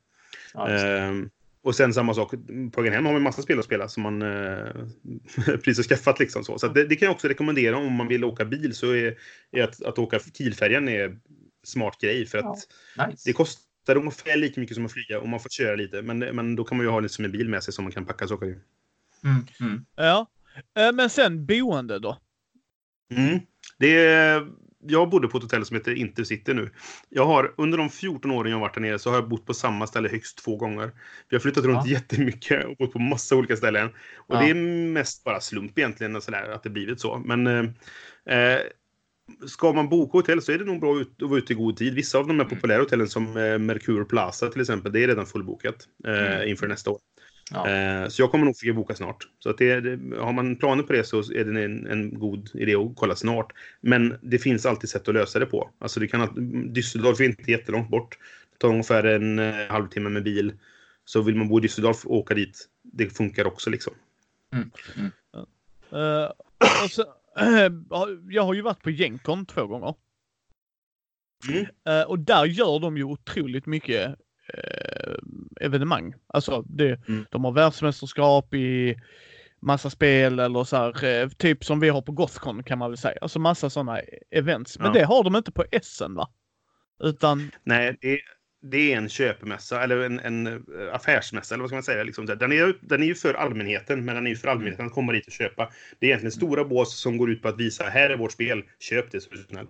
Ja, 0.54 0.68
ehm, 0.68 1.30
och 1.62 1.74
sen 1.74 1.94
samma 1.94 2.14
sak, 2.14 2.30
på 2.72 2.80
vägen 2.80 2.94
hem 2.94 3.06
har 3.06 3.12
man 3.12 3.22
massa 3.22 3.42
spel 3.42 3.58
att 3.58 3.64
spela 3.64 3.88
som 3.88 4.02
man 4.02 4.22
eh, 4.22 4.66
precis 5.64 5.76
har 5.76 5.82
skaffat 5.84 6.18
liksom 6.18 6.44
så. 6.44 6.58
Så 6.58 6.68
det, 6.68 6.84
det, 6.84 6.96
kan 6.96 7.06
jag 7.06 7.14
också 7.14 7.28
rekommendera 7.28 7.76
om 7.76 7.92
man 7.92 8.08
vill 8.08 8.24
åka 8.24 8.44
bil 8.44 8.74
så 8.74 8.92
är, 8.92 9.18
är 9.50 9.62
att, 9.62 9.82
att 9.82 9.98
åka 9.98 10.18
Kielfärjan 10.18 10.88
är 10.88 11.18
smart 11.62 12.00
grej 12.00 12.26
för 12.26 12.38
att 12.38 12.58
ja, 12.96 13.06
nice. 13.06 13.22
det 13.28 13.32
kostar 13.32 13.96
ungefär 13.96 14.36
lika 14.36 14.60
mycket 14.60 14.74
som 14.74 14.86
att 14.86 14.92
flyga 14.92 15.20
och 15.20 15.28
man 15.28 15.40
får 15.40 15.48
köra 15.48 15.76
lite. 15.76 16.02
Men, 16.02 16.18
men 16.18 16.56
då 16.56 16.64
kan 16.64 16.76
man 16.76 16.86
ju 16.86 16.90
ha 16.90 17.00
liksom 17.00 17.24
en 17.24 17.32
bil 17.32 17.48
med 17.48 17.64
sig 17.64 17.74
som 17.74 17.84
man 17.84 17.92
kan 17.92 18.06
packa 18.06 18.28
saker 18.28 18.46
i. 18.46 18.58
Mm, 19.24 19.46
mm. 19.60 19.84
Ja, 19.96 20.26
eh, 20.78 20.92
men 20.92 21.10
sen 21.10 21.46
boende 21.46 21.98
då? 21.98 22.18
Mm. 23.10 23.40
Det 23.78 24.06
är, 24.06 24.48
jag 24.90 25.10
bodde 25.10 25.28
på 25.28 25.39
ett 25.39 25.43
hotell 25.43 25.65
som 25.65 25.77
heter 25.77 25.94
Intercity 25.94 26.55
nu. 26.55 26.70
Jag 27.09 27.27
har, 27.27 27.55
under 27.56 27.78
de 27.78 27.90
14 27.90 28.31
åren 28.31 28.52
jag 28.52 28.59
varit 28.59 28.74
där 28.74 28.81
nere 28.81 28.98
så 28.98 29.10
har 29.10 29.16
jag 29.16 29.28
bott 29.28 29.47
på 29.47 29.55
samma 29.55 29.86
ställe 29.86 30.09
högst 30.09 30.39
två 30.44 30.56
gånger. 30.56 30.90
Vi 31.28 31.36
har 31.36 31.40
flyttat 31.40 31.65
runt 31.65 31.86
ja. 31.86 31.93
jättemycket 31.93 32.66
och 32.66 32.77
bott 32.77 32.93
på 32.93 32.98
massa 32.98 33.36
olika 33.36 33.56
ställen. 33.56 33.89
Och 34.16 34.35
ja. 34.35 34.40
det 34.40 34.51
är 34.51 34.55
mest 34.93 35.24
bara 35.24 35.40
slump 35.40 35.78
egentligen, 35.78 36.16
och 36.16 36.23
sådär, 36.23 36.51
att 36.51 36.62
det 36.62 36.70
blivit 36.70 37.01
så. 37.01 37.23
Men 37.24 37.47
eh, 37.47 37.65
eh 38.36 38.60
ska 39.47 39.73
man 39.73 39.89
boka 39.89 40.19
hotell 40.19 40.43
så 40.43 40.52
är 40.52 40.59
det 40.59 40.65
nog 40.65 40.81
bra 40.81 41.01
att 41.01 41.28
vara 41.28 41.39
ute 41.39 41.52
i 41.52 41.56
god 41.56 41.77
tid. 41.77 41.94
Vissa 41.94 42.19
av 42.19 42.27
de 42.27 42.39
här 42.39 42.47
Mm. 42.47 42.56
populära 42.56 42.81
hotellen 42.81 43.09
som 43.09 43.36
eh, 43.36 43.59
Mercure 43.59 44.05
Plaza 44.05 44.48
till 44.48 44.60
exempel, 44.60 44.93
det 44.93 45.05
är 45.05 45.09
redan 45.09 45.27
fullbokat 45.27 45.89
eh, 46.06 46.35
Mm. 46.35 46.48
inför 46.48 46.69
nästa 46.69 46.90
år. 46.90 46.98
Ja. 47.52 47.68
Eh, 47.68 48.08
så 48.08 48.22
jag 48.22 48.30
kommer 48.30 48.44
nog 48.44 48.56
försöka 48.56 48.74
boka 48.74 48.94
snart. 48.94 49.28
Så 49.38 49.50
att 49.50 49.58
det, 49.58 49.80
det, 49.80 50.16
har 50.16 50.32
man 50.32 50.56
planer 50.56 50.82
på 50.82 50.92
det 50.92 51.04
så 51.04 51.18
är 51.18 51.44
det 51.44 51.64
en, 51.64 51.86
en 51.86 52.18
god 52.18 52.50
idé 52.54 52.74
att 52.74 52.96
kolla 52.96 53.16
snart. 53.16 53.52
Men 53.80 54.18
det 54.22 54.38
finns 54.38 54.66
alltid 54.66 54.90
sätt 54.90 55.08
att 55.08 55.14
lösa 55.14 55.38
det 55.38 55.46
på. 55.46 55.70
Alltså 55.78 56.00
det 56.00 56.08
kan, 56.08 56.20
att- 56.20 56.34
Düsseldorf 56.74 57.20
är 57.20 57.24
inte 57.24 57.50
jättelångt 57.50 57.90
bort. 57.90 58.18
Det 58.52 58.58
tar 58.58 58.68
ungefär 58.68 59.04
en 59.04 59.38
eh, 59.38 59.54
halvtimme 59.68 60.08
med 60.10 60.22
bil. 60.22 60.52
Så 61.04 61.22
vill 61.22 61.36
man 61.36 61.48
bo 61.48 61.58
i 61.58 61.62
Düsseldorf 61.62 62.06
och 62.06 62.16
åka 62.16 62.34
dit, 62.34 62.68
det 62.82 63.16
funkar 63.16 63.46
också 63.46 63.70
liksom. 63.70 63.92
Eh, 65.92 66.30
och 66.84 66.90
så, 66.90 67.04
jag 68.28 68.42
har 68.42 68.54
ju 68.54 68.62
varit 68.62 68.82
på 68.82 68.90
Gencon 68.90 69.46
två 69.46 69.66
gånger. 69.66 69.94
Mm. 71.48 71.66
Eh, 71.88 72.02
och 72.02 72.18
där 72.18 72.44
gör 72.44 72.80
de 72.80 72.96
ju 72.96 73.04
otroligt 73.04 73.66
mycket 73.66 74.16
evenemang. 75.60 76.14
Alltså 76.26 76.62
det, 76.66 77.09
Mm. 77.09 77.26
de 77.30 77.44
har 77.44 77.52
världsmästerskap 77.52 78.55
i 78.55 78.97
massa 79.60 79.90
spel 79.90 80.39
eller 80.39 80.64
så 80.64 80.76
här, 80.76 81.05
eh, 81.05 81.28
typ 81.28 81.64
som 81.64 81.80
vi 81.80 81.89
har 81.89 82.02
på 82.02 82.12
Gothcon 82.12 82.62
kan 82.62 82.78
man 82.78 82.90
väl 82.90 82.98
säga. 82.98 83.18
Alltså 83.20 83.39
massa 83.39 83.70
sådana 83.70 84.01
events. 84.30 84.78
Men 84.78 84.86
Ja. 84.86 84.93
det 84.93 85.05
har 85.05 85.24
de 85.24 85.36
inte 85.36 85.52
på 85.52 85.64
Essen 85.70 86.14
va? 86.14 86.28
Utan, 87.05 87.51
Nej, 87.64 87.97
det, 88.01 88.20
det 88.62 88.93
är 88.93 88.97
en 88.97 89.09
köpmässa 89.09 89.82
eller 89.82 90.01
en, 90.01 90.20
en 90.20 90.47
eh, 90.47 90.94
affärsmässa 90.94 91.55
eller 91.55 91.62
vad 91.62 91.70
ska 91.70 91.76
man 91.76 91.82
säga. 91.82 92.02
Liksom. 92.02 92.26
Den, 92.26 92.52
är, 92.52 92.78
den 92.80 93.02
är 93.02 93.06
ju 93.06 93.14
för 93.14 93.35
allmänheten, 93.35 94.05
men 94.05 94.14
den 94.14 94.26
är 94.26 94.30
ju 94.30 94.36
för 94.36 94.48
allmänheten 94.48 94.86
att 94.86 94.93
komma 94.93 95.12
dit 95.12 95.26
och 95.26 95.32
köpa. 95.32 95.72
Det 95.98 96.06
är 96.06 96.09
egentligen 96.09 96.32
stora 96.32 96.64
bås 96.64 97.01
som 97.01 97.16
går 97.16 97.30
ut 97.30 97.43
på 97.43 97.48
att 97.48 97.60
visa 97.60 97.85
här 97.85 98.10
är 98.10 98.16
vårt 98.16 98.32
spel, 98.32 98.62
köp 98.78 99.10
det 99.10 99.20
så 99.20 99.30
snäll. 99.48 99.66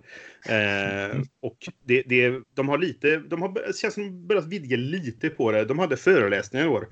Eh, 0.49 1.21
och 1.41 1.57
det, 1.85 2.03
det, 2.05 2.41
de 2.53 2.69
har 2.69 2.77
lite, 2.77 3.17
de 3.17 3.41
har, 3.41 3.53
det 3.67 3.77
känns 3.77 3.93
som 3.93 4.03
de 4.03 4.27
börjat 4.27 4.47
vidga 4.47 4.77
lite 4.77 5.29
på 5.29 5.51
det. 5.51 5.65
De 5.65 5.79
hade 5.79 5.97
föreläsningar 5.97 6.65
i 6.65 6.69
år. 6.69 6.87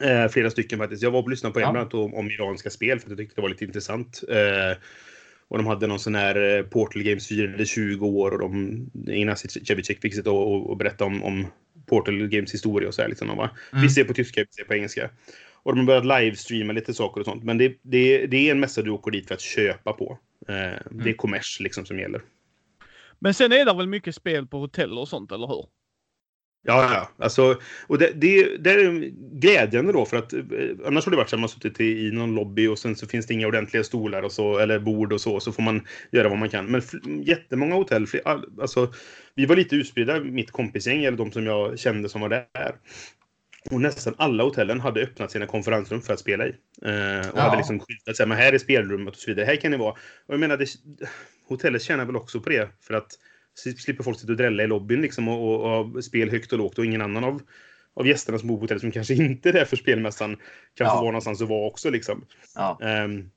Eh, 0.00 0.28
flera 0.28 0.50
stycken 0.50 0.78
faktiskt. 0.78 1.02
Jag 1.02 1.10
var 1.10 1.22
och 1.22 1.30
lyssnade 1.30 1.52
på 1.52 1.58
en 1.58 1.62
Ja. 1.62 1.72
bland 1.72 1.82
annat 1.82 1.94
om, 1.94 2.14
om 2.14 2.30
iranska 2.30 2.70
spel 2.70 3.00
för 3.00 3.06
att 3.06 3.10
jag 3.10 3.18
tyckte 3.18 3.34
det 3.34 3.42
var 3.42 3.48
lite 3.48 3.64
intressant. 3.64 4.22
Eh, 4.28 4.76
och 5.52 5.58
de 5.58 5.66
hade 5.66 5.86
någon 5.86 5.98
sån 5.98 6.14
här 6.14 6.58
eh, 6.58 6.62
Portal 6.62 7.02
Games 7.02 7.28
firade 7.28 7.66
20 7.66 8.06
år 8.06 8.30
och 8.32 8.38
de, 8.38 8.90
Ignacy 9.08 9.48
Cevicek 9.48 10.00
fick 10.00 10.14
sitta 10.14 10.30
och, 10.30 10.70
och, 10.70 10.76
berätta 10.76 11.04
om, 11.04 11.22
om 11.22 11.46
Portal 11.86 12.28
Games 12.28 12.54
historia 12.54 12.88
och 12.88 12.94
så 12.94 13.02
här. 13.02 13.08
Liksom. 13.08 13.28
Var, 13.36 13.50
Mm. 13.72 13.82
Vi 13.82 13.88
ser 13.90 14.04
på 14.04 14.14
tyska, 14.14 14.40
vi 14.40 14.46
ser 14.50 14.64
på 14.64 14.74
engelska. 14.74 15.10
Och 15.62 15.72
de 15.72 15.78
har 15.78 15.86
börjat 15.86 16.22
livestreama 16.22 16.72
lite 16.72 16.94
saker 16.94 17.20
och 17.20 17.24
sånt. 17.24 17.44
Men 17.44 17.58
det, 17.58 17.78
det, 17.82 18.26
det 18.26 18.48
är 18.48 18.50
en 18.50 18.60
mässa 18.60 18.82
du 18.82 18.90
åker 18.90 19.10
dit 19.10 19.28
för 19.28 19.34
att 19.34 19.40
köpa 19.40 19.92
på. 19.92 20.18
Eh, 20.48 20.54
Det 20.90 21.10
är 21.10 21.14
kommers 21.16 21.60
liksom 21.60 21.86
som 21.86 21.98
gäller. 21.98 22.20
men 23.18 23.34
sen 23.34 23.52
är 23.52 23.64
det 23.64 23.74
väl 23.74 23.86
mycket 23.88 24.14
spel 24.14 24.46
på 24.46 24.58
hotell 24.58 24.98
och 24.98 25.08
sånt, 25.08 25.32
eller 25.32 25.46
hur? 25.46 25.64
Ja, 26.64 26.94
ja. 26.94 27.24
Alltså, 27.24 27.60
och 27.86 27.98
det, 27.98 28.12
det, 28.14 28.56
det 28.56 28.70
är 28.70 29.10
glädjande 29.40 29.92
då 29.92 30.04
för 30.04 30.16
att 30.16 30.32
eh, 30.32 30.40
annars 30.86 31.04
har 31.04 31.10
det 31.10 31.16
varit 31.16 31.28
så 31.28 31.36
att 31.36 31.40
man 31.40 31.48
suttit 31.48 31.80
i, 31.80 32.06
i 32.06 32.10
någon 32.10 32.34
lobby 32.34 32.66
och 32.66 32.78
sen 32.78 32.96
så 32.96 33.06
finns 33.06 33.26
det 33.26 33.34
inga 33.34 33.46
ordentliga 33.46 33.84
stolar 33.84 34.22
och 34.22 34.32
så, 34.32 34.58
eller 34.58 34.78
bord 34.78 35.12
och 35.12 35.20
så, 35.20 35.40
så 35.40 35.52
får 35.52 35.62
man 35.62 35.86
göra 36.10 36.28
vad 36.28 36.38
man 36.38 36.48
kan. 36.48 36.66
Men 36.66 36.82
jättemånga 37.24 37.74
hotell, 37.74 38.06
all, 38.24 38.44
alltså, 38.60 38.92
vi 39.34 39.46
var 39.46 39.56
lite 39.56 39.76
utspridda, 39.76 40.20
mitt 40.20 40.50
kompisgäng, 40.50 41.04
eller 41.04 41.18
de 41.18 41.32
som 41.32 41.46
jag 41.46 41.78
kände 41.78 42.08
som 42.08 42.20
var 42.20 42.28
där. 42.28 42.74
Och 43.70 43.80
nästan 43.80 44.14
alla 44.18 44.44
hotellen 44.44 44.80
hade 44.80 45.02
öppnat 45.02 45.30
sina 45.30 45.46
konferensrum 45.46 46.02
för 46.02 46.12
att 46.12 46.20
spela 46.20 46.46
i. 46.46 46.48
Eh, 46.82 47.30
och 47.30 47.36
Ja. 47.38 47.40
hade 47.40 47.56
liksom 47.56 47.80
skyltat 47.80 48.16
så 48.16 48.22
här, 48.22 48.28
men 48.28 48.38
här 48.38 48.52
är 48.52 48.58
spelrummet 48.58 49.14
och 49.14 49.20
så 49.20 49.30
vidare. 49.30 49.46
Här 49.46 49.56
kan 49.56 49.70
ni 49.70 49.76
vara. 49.76 49.92
Och 50.26 50.34
jag 50.34 50.40
menar, 50.40 50.56
det, 50.56 50.66
hotellet 51.48 51.82
tjänar 51.82 52.04
väl 52.04 52.16
också 52.16 52.40
på 52.40 52.48
det. 52.50 52.68
För 52.80 52.94
att 52.94 53.08
slipper 53.54 54.04
folk 54.04 54.20
sitta 54.20 54.32
och 54.32 54.36
drälla 54.36 54.62
i 54.62 54.66
lobbyn 54.66 55.02
liksom 55.02 55.28
och, 55.28 55.64
och, 55.64 55.96
och 55.96 56.04
spel 56.04 56.30
högt 56.30 56.52
och 56.52 56.58
lågt 56.58 56.78
och 56.78 56.84
ingen 56.86 57.02
annan 57.02 57.24
av, 57.24 57.42
av 57.94 58.06
gästerna 58.06 58.38
som 58.38 58.48
bor 58.48 58.56
på 58.56 58.60
hotellet 58.60 58.80
som 58.80 58.90
kanske 58.90 59.14
inte 59.24 59.48
är 59.48 59.52
där 59.52 59.64
för 59.64 59.76
spelmässan 59.76 60.36
kan 60.74 60.86
Ja. 60.86 60.90
få 60.90 60.96
vara 60.96 61.06
någonstans 61.10 61.42
att 61.42 61.48
vara 61.48 61.66
också 61.66 61.90
liksom. 61.90 62.24
Ja. 62.54 62.78
Ehm, 62.82 63.30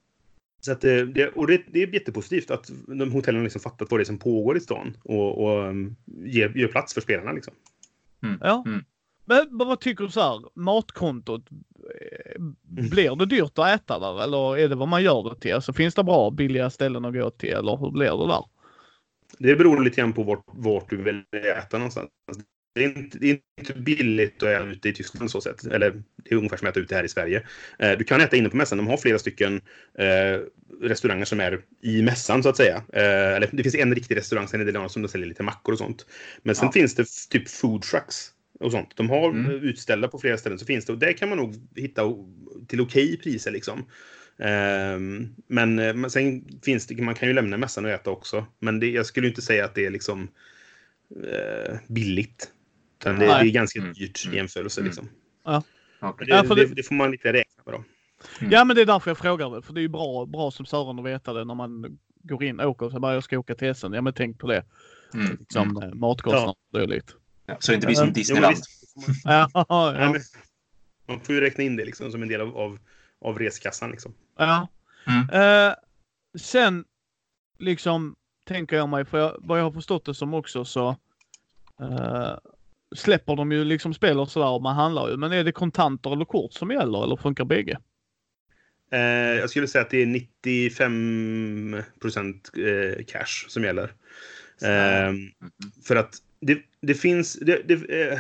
så 0.62 0.72
att 0.72 0.82
det, 0.82 1.06
det, 1.06 1.28
och 1.28 1.48
det, 1.48 1.62
det 1.72 1.84
är 1.84 1.94
jättepositivt 1.94 2.52
att 2.52 2.72
de 2.88 3.12
hotellen 3.12 3.44
liksom 3.44 3.62
fattat 3.62 3.92
vad 3.92 4.00
det 4.00 4.04
är 4.04 4.06
som 4.06 4.18
pågår 4.20 4.58
i 4.58 4.60
stan 4.60 4.98
och, 5.04 5.44
och 5.44 5.70
um, 5.70 5.96
ger, 6.26 6.50
gör 6.58 6.68
plats 6.68 6.94
för 6.94 7.02
spelarna 7.02 7.32
liksom. 7.32 7.54
Ja. 8.42 8.64
Mm. 8.68 8.84
Men 9.26 9.58
men 9.58 9.68
vad 9.68 9.80
tycker 9.80 10.04
du 10.04 10.10
så 10.12 10.22
här, 10.22 10.42
matkontot? 10.54 11.46
eh, 11.52 12.42
Blir 12.90 13.16
det 13.16 13.26
dyrt 13.26 13.60
att 13.60 13.76
äta 13.82 14.00
där 14.00 14.24
eller 14.24 14.58
är 14.58 14.70
det 14.70 14.76
vad 14.76 14.88
man 14.88 15.04
gör 15.04 15.30
det 15.30 15.40
till? 15.40 15.54
Alltså 15.54 15.74
finns 15.74 15.96
det 15.96 16.04
bra 16.04 16.32
billiga 16.32 16.70
ställen 16.70 17.06
att 17.06 17.14
gå 17.14 17.30
till 17.30 17.50
eller 17.54 17.78
hur 17.78 17.92
blir 17.92 18.06
det 18.18 18.28
där? 18.28 18.44
Det 19.40 19.56
beror 19.56 19.84
lite 19.84 19.96
grann 20.02 20.14
på 20.14 20.24
vart, 20.24 20.44
vart 20.46 20.90
du 20.90 20.98
vill 20.98 21.24
äta 21.58 21.78
någonstans. 21.78 22.10
Det 22.76 22.84
är, 22.84 22.98
inte, 22.98 23.18
det 23.18 23.30
är 23.32 23.38
inte 23.60 23.74
billigt 23.74 24.44
att 24.44 24.50
äta 24.50 24.66
ute 24.66 24.90
i 24.90 24.94
Tyskland 24.94 25.32
så 25.32 25.42
sätt. 25.42 25.66
Eller 25.66 26.04
det 26.24 26.32
är 26.32 26.36
ungefär 26.36 26.58
som 26.58 26.68
att 26.68 26.72
äta 26.74 26.80
ute 26.80 26.96
här 26.96 27.04
i 27.04 27.10
Sverige. 27.10 27.48
Eh, 27.80 27.92
du 27.98 28.04
kan 28.04 28.22
äta 28.22 28.36
inne 28.36 28.50
på 28.50 28.58
mässan. 28.58 28.78
De 28.78 28.88
har 28.88 28.98
flera 28.98 29.20
stycken 29.20 29.62
eh, 30.00 30.40
restauranger 30.82 31.26
som 31.26 31.40
är 31.40 31.62
i 31.82 32.02
mässan 32.02 32.44
så 32.44 32.50
att 32.50 32.58
säga. 32.58 32.76
Eh, 32.94 33.36
eller 33.36 33.50
det 33.52 33.64
finns 33.64 33.76
en 33.76 33.96
riktig 33.96 34.16
restaurang, 34.18 34.48
sen 34.48 34.66
det 34.66 34.72
några 34.72 34.90
som 34.90 35.02
de 35.02 35.08
säljer 35.08 35.28
lite 35.28 35.44
mackor 35.44 35.72
och 35.74 35.78
sånt. 35.80 36.06
Men 36.44 36.56
sen 36.56 36.66
Ja. 36.66 36.72
finns 36.72 36.96
det 36.96 37.06
typ 37.30 37.50
food 37.50 37.82
trucks 37.82 38.32
och 38.60 38.72
sånt. 38.72 38.90
De 38.96 39.10
har 39.10 39.30
Mm. 39.30 39.52
utställda 39.52 40.08
på 40.08 40.20
flera 40.20 40.38
ställen 40.38 40.60
så 40.60 40.66
finns 40.66 40.86
det. 40.86 40.94
Och 40.94 41.00
där 41.00 41.14
kan 41.14 41.30
man 41.30 41.38
nog 41.38 41.56
hitta 41.76 42.02
till 42.68 42.82
okej 42.82 43.18
priser 43.18 43.52
liksom. 43.52 43.86
Ehm, 44.40 45.36
men, 45.48 45.80
eh, 45.80 45.94
men 45.94 46.10
sen 46.12 46.46
finns 46.64 46.88
det, 46.88 47.02
man 47.02 47.16
kan 47.16 47.28
ju 47.28 47.34
lämna 47.34 47.58
mässan 47.58 47.86
och 47.86 47.92
äta 47.92 48.10
också. 48.12 48.46
Men 48.60 48.80
det, 48.80 48.90
jag 48.92 49.06
skulle 49.06 49.28
inte 49.28 49.42
säga 49.42 49.66
att 49.66 49.76
det 49.76 49.86
är 49.86 49.90
liksom 49.92 50.28
eh, 51.24 51.76
billigt. 51.88 52.52
Utan 53.00 53.20
det, 53.20 53.26
det 53.26 53.32
Nej. 53.34 53.48
är 53.48 53.52
ganska 53.54 53.80
Mm. 53.80 53.94
dyrt 53.94 54.24
i 54.26 54.28
Mm. 54.28 54.38
jämförelse. 54.38 54.82
Mm. 54.82 54.88
Liksom. 54.88 55.10
Ja, 55.44 55.64
det, 56.20 56.56
det, 56.56 56.66
det- 56.76 56.84
får 56.84 56.96
man 56.96 57.12
lite 57.12 57.34
räkna 57.34 57.64
med 57.66 57.74
då. 57.74 57.84
Mm. 58.40 58.52
Ja 58.52 58.64
men 58.66 58.76
det 58.76 58.82
är 58.82 58.86
därför 58.86 59.10
jag 59.10 59.18
frågar 59.18 59.50
det. 59.56 59.62
För 59.62 59.74
det 59.74 59.80
är 59.80 59.82
ju 59.82 59.88
bra, 59.88 60.26
bra 60.26 60.52
som 60.52 60.66
Sören 60.66 61.00
att 61.00 61.06
veta 61.06 61.34
det 61.34 61.44
när 61.46 61.56
man 61.56 61.98
går 62.24 62.44
in 62.44 62.60
och 62.60 62.70
åker. 62.70 62.90
Så 62.90 63.00
bara 63.00 63.14
jag 63.14 63.24
ska 63.24 63.38
åka 63.40 63.56
till 63.56 63.68
Essen. 63.68 63.94
Ja 63.94 64.02
men 64.02 64.14
tänk 64.14 64.40
på 64.40 64.48
det. 64.48 64.64
Mm. 65.14 65.38
Liksom 65.40 65.70
Mm. 65.70 65.84
mm. 65.84 66.00
matkostnader 66.00 66.56
och 66.74 66.80
dylikt. 66.80 67.16
Ja, 67.46 67.58
så 67.60 67.72
det 67.72 67.76
inte 67.76 67.88
blir 67.88 67.96
som 67.96 68.08
Ja, 68.08 68.14
Disneyland. 68.14 68.56
visst, 68.56 68.94
får 68.94 69.02
man, 69.08 69.16
Ja, 69.24 69.50
ja, 69.70 70.00
ja, 70.00 70.12
men, 70.12 70.22
man 71.08 71.20
får 71.20 71.36
ju 71.36 71.42
räkna 71.42 71.64
in 71.64 71.76
det 71.76 71.86
liksom 71.86 72.12
som 72.12 72.22
en 72.22 72.28
del 72.28 72.42
av, 72.42 72.58
av, 72.58 72.80
av 73.22 73.40
reskassan. 73.40 73.92
Liksom. 73.92 74.14
Ja. 74.38 74.68
Mm. 75.08 75.30
Eh, 75.30 75.76
sen 76.38 76.86
liksom 77.60 78.16
tänker 78.46 78.76
jag 78.76 78.90
mig, 78.90 79.06
för 79.06 79.18
jag, 79.18 79.36
vad 79.40 79.60
jag 79.60 79.64
har 79.64 79.72
förstått 79.72 80.06
det 80.06 80.14
som 80.14 80.34
också 80.34 80.66
så 80.66 80.90
eh, 81.82 82.38
släpper 82.96 83.36
de 83.36 83.52
ju 83.52 83.64
liksom 83.64 83.94
spel 83.94 84.20
och 84.20 84.30
sådär 84.30 84.50
och 84.50 84.62
man 84.62 84.76
handlar 84.76 85.10
ju. 85.10 85.18
Men 85.18 85.32
är 85.32 85.44
det 85.44 85.52
kontanter 85.52 86.14
eller 86.14 86.26
kort 86.26 86.54
som 86.54 86.72
gäller 86.72 87.04
eller 87.04 87.16
funkar 87.16 87.46
bägge? 87.46 87.78
Eh, 88.92 89.00
jag 89.40 89.50
skulle 89.50 89.68
säga 89.68 89.82
att 89.82 89.90
det 89.90 90.02
är 90.02 90.06
95 90.06 91.82
procent 92.02 92.52
eh, 92.58 93.06
cash 93.06 93.46
som 93.48 93.64
gäller. 93.64 93.94
Mm. 94.62 95.32
För 95.84 95.96
att 95.96 96.16
det, 96.40 96.58
det 96.82 96.94
finns... 96.94 97.34
Det, 97.34 97.62
det, 97.68 97.74
eh, 97.74 98.20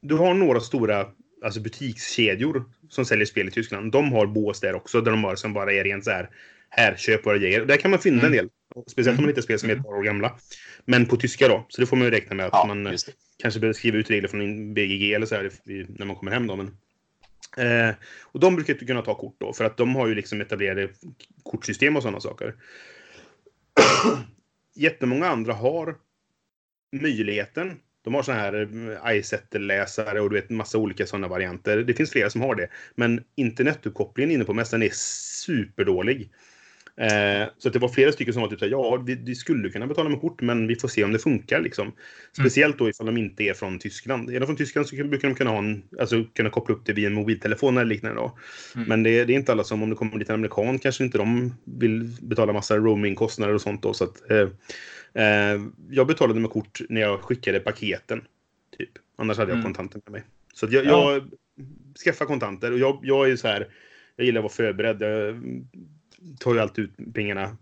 du 0.00 0.14
har 0.14 0.34
några 0.34 0.60
stora 0.60 1.06
alltså 1.44 1.60
butikskedjor 1.60 2.64
som 2.88 3.04
säljer 3.04 3.26
spel 3.26 3.48
i 3.48 3.50
Tyskland. 3.50 3.92
De 3.92 4.12
har 4.12 4.26
bås 4.26 4.60
där 4.60 4.74
också, 4.74 5.00
där 5.00 5.10
de 5.10 5.22
bara, 5.22 5.36
som 5.36 5.52
bara 5.52 5.72
är 5.72 5.84
rent 5.84 6.04
så 6.04 6.10
här. 6.10 6.30
Här, 6.68 6.96
köp 6.96 7.26
våra 7.26 7.38
grejer. 7.38 7.64
Där 7.66 7.76
kan 7.76 7.90
man 7.90 8.00
finna 8.00 8.18
Mm. 8.18 8.26
en 8.26 8.32
del. 8.32 8.48
Speciellt 8.86 9.18
om 9.18 9.24
man 9.24 9.28
hittar 9.28 9.42
spel 9.42 9.58
som 9.58 9.70
är 9.70 9.76
ett 9.76 9.82
par 9.82 9.94
år 9.94 10.02
gamla. 10.02 10.38
Men 10.84 11.06
på 11.06 11.16
tyska 11.16 11.48
då. 11.48 11.66
Så 11.68 11.80
det 11.80 11.86
får 11.86 11.96
man 11.96 12.04
ju 12.04 12.10
räkna 12.10 12.36
med 12.36 12.46
att 12.46 12.52
Ja, 12.52 12.64
man 12.66 12.86
eh, 12.86 12.92
kanske 13.38 13.60
behöver 13.60 13.74
skriva 13.74 13.98
ut 13.98 14.10
regler 14.10 14.28
från 14.28 14.74
BGG 14.74 15.12
eller 15.14 15.26
så 15.26 15.34
här 15.34 15.50
när 15.98 16.06
man 16.06 16.16
kommer 16.16 16.32
hem 16.32 16.46
då. 16.46 16.56
Men, 16.56 16.66
eh, 17.56 17.94
och 18.22 18.40
de 18.40 18.54
brukar 18.54 18.74
kunna 18.74 19.02
ta 19.02 19.14
kort 19.14 19.36
då, 19.38 19.52
för 19.52 19.64
att 19.64 19.76
de 19.76 19.96
har 19.96 20.06
ju 20.06 20.14
liksom 20.14 20.40
etablerade 20.40 20.88
kortsystem 21.42 21.96
och 21.96 22.02
sådana 22.02 22.20
saker. 22.20 22.54
Jättemånga 24.74 25.28
andra 25.28 25.52
har 25.52 25.96
möjligheten. 26.92 27.80
De 28.06 28.14
har 28.14 28.22
såna 28.22 28.38
här 28.38 28.68
eh, 29.04 29.16
iSettle-läsare 29.16 30.20
och 30.20 30.30
du 30.30 30.36
vet 30.36 30.50
massa 30.50 30.78
olika 30.78 31.06
sådana 31.06 31.28
varianter. 31.28 31.78
Det 31.78 31.94
finns 31.94 32.10
flera 32.10 32.30
som 32.30 32.40
har 32.40 32.54
det. 32.54 32.68
Men 32.94 33.24
internetuppkopplingen 33.36 34.30
inne 34.30 34.44
på 34.44 34.54
mässan 34.54 34.82
är 34.82 34.90
superdålig. 34.92 36.30
Eh, 37.00 37.48
så 37.58 37.68
att 37.68 37.72
det 37.72 37.78
var 37.78 37.88
flera 37.88 38.12
stycken 38.12 38.32
som 38.32 38.42
var 38.42 38.48
typ 38.48 38.58
såhär, 38.58 38.72
ja, 38.72 38.96
vi, 39.06 39.14
vi 39.14 39.34
skulle 39.34 39.68
kunna 39.68 39.86
betala 39.86 40.08
med 40.08 40.20
kort, 40.20 40.40
men 40.40 40.66
vi 40.66 40.76
får 40.76 40.88
se 40.88 41.04
om 41.04 41.12
det 41.12 41.18
funkar 41.18 41.60
liksom. 41.60 41.92
Speciellt 42.38 42.78
då 42.78 42.88
ifall 42.88 43.06
de 43.06 43.16
inte 43.16 43.42
är 43.42 43.54
från 43.54 43.78
Tyskland. 43.78 44.30
Är 44.30 44.40
de 44.40 44.46
från 44.46 44.56
Tyskland 44.56 44.88
så 44.88 44.96
brukar 44.96 45.28
de 45.28 45.34
kunna 45.34 45.50
ha 45.50 45.58
en, 45.58 45.82
alltså 46.00 46.24
kunna 46.24 46.50
koppla 46.50 46.74
upp 46.74 46.86
det 46.86 46.92
via 46.92 47.06
en 47.06 47.14
mobiltelefon 47.14 47.76
eller 47.76 47.88
liknande 47.88 48.20
då. 48.20 48.38
Mm. 48.74 48.88
Men 48.88 49.02
det, 49.02 49.24
det 49.24 49.32
är 49.32 49.36
inte 49.36 49.52
alla 49.52 49.64
som, 49.64 49.82
om 49.82 49.90
det 49.90 49.96
kommer 49.96 50.18
dit 50.18 50.28
en 50.28 50.34
amerikan, 50.34 50.78
kanske 50.78 51.04
inte 51.04 51.18
de 51.18 51.54
vill 51.64 52.16
betala 52.20 52.52
massa 52.52 52.76
roamingkostnader 52.76 53.54
och 53.54 53.60
sånt 53.60 53.82
då. 53.82 53.94
Så 53.94 54.04
att, 54.04 54.30
eh, 54.30 54.48
jag 55.90 56.06
betalade 56.06 56.40
med 56.40 56.50
kort 56.50 56.80
när 56.88 57.00
jag 57.00 57.20
skickade 57.20 57.60
paketen. 57.60 58.24
Typ. 58.78 58.90
Annars 59.16 59.38
hade 59.38 59.50
jag 59.50 59.58
Mm. 59.58 59.64
kontanter 59.64 60.00
med 60.04 60.12
mig. 60.12 60.22
Så 60.54 60.66
att 60.66 60.72
jag, 60.72 60.84
Ja. 60.84 61.12
jag 61.12 61.30
skaffar 62.04 62.26
kontanter 62.26 62.72
och 62.72 62.78
jag, 62.78 63.00
jag 63.02 63.30
är 63.30 63.36
så 63.36 63.48
här, 63.48 63.68
jag 64.16 64.26
gillar 64.26 64.38
att 64.38 64.42
vara 64.44 64.52
förberedd. 64.52 65.02
Jag 65.02 65.40
tar 66.40 66.54
ju 66.54 66.60
alltid 66.60 66.84
ut 66.84 67.14
pengarna 67.14 67.56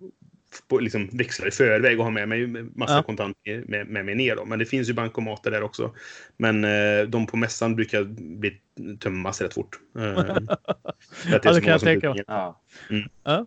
på, 0.68 0.78
liksom, 0.78 1.09
växlar 1.12 1.48
i 1.48 1.51
förväg 1.51 1.98
och 1.98 2.05
ha 2.05 2.10
med 2.10 2.28
mig 2.28 2.47
massa 2.74 2.94
Ja. 2.94 3.02
kontanter 3.02 3.64
med, 3.68 3.86
med 3.86 4.05
mig 4.05 4.14
ner. 4.14 4.36
Då. 4.36 4.44
Men 4.44 4.59
det 4.59 4.64
finns 4.66 4.89
ju 4.89 4.93
bankomater 4.93 5.51
där 5.51 5.62
också. 5.62 5.94
Men 6.36 6.64
eh, 6.64 7.02
de 7.09 7.26
på 7.26 7.36
mässan 7.36 7.76
brukar 7.76 8.05
bli 8.39 8.60
tömmas 9.01 9.40
rätt 9.40 9.55
fort. 9.55 9.78
Eh, 9.98 10.18
att 10.18 10.28
Ja, 11.26 11.32
det 11.32 11.39
kan 11.40 11.55
jag 11.55 11.62
många 11.62 11.78
som 11.78 11.86
tänka 11.86 12.12
blir- 12.12 12.24
Ja. 12.26 13.47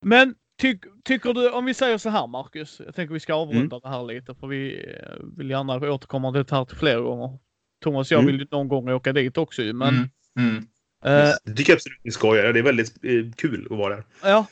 Men 0.00 0.34
tyck, 0.58 0.84
tycker 1.04 1.34
du, 1.34 1.50
om 1.50 1.64
vi 1.64 1.74
säger 1.74 1.98
så 1.98 2.08
här 2.10 2.26
Marcus, 2.26 2.80
jag 2.86 2.94
tänker 2.94 3.14
vi 3.14 3.20
ska 3.20 3.34
avrunda 3.34 3.78
det 3.80 3.88
här 3.88 4.04
lite 4.04 4.34
för 4.34 4.46
vi 4.46 4.84
eh, 5.02 5.24
vill 5.36 5.50
gärna 5.50 5.74
återkomma 5.92 6.32
till 6.32 6.44
det 6.44 6.56
här 6.56 6.64
till 6.64 6.76
flera 6.76 7.00
gånger. 7.00 7.38
Thomas 7.84 8.08
och 8.10 8.12
jag 8.14 8.22
Mm. 8.22 8.32
vill 8.32 8.40
ju 8.40 8.46
någon 8.50 8.68
gång 8.68 8.88
åka 8.88 9.12
dit 9.12 9.38
också 9.38 9.62
ju, 9.62 9.72
men 9.72 9.88
Mm. 9.94 10.08
Mm. 10.38 10.56
eh, 11.04 11.30
Det 11.44 11.54
tycker 11.54 11.72
jag 11.72 11.76
absolut 11.76 12.04
ni 12.04 12.10
ska 12.10 12.36
göra. 12.36 12.52
Det 12.52 12.58
är 12.58 12.62
väldigt 12.62 13.04
eh, 13.04 13.32
kul 13.36 13.66
att 13.70 13.78
vara 13.78 13.94
där. 13.96 14.04
ja. 14.22 14.46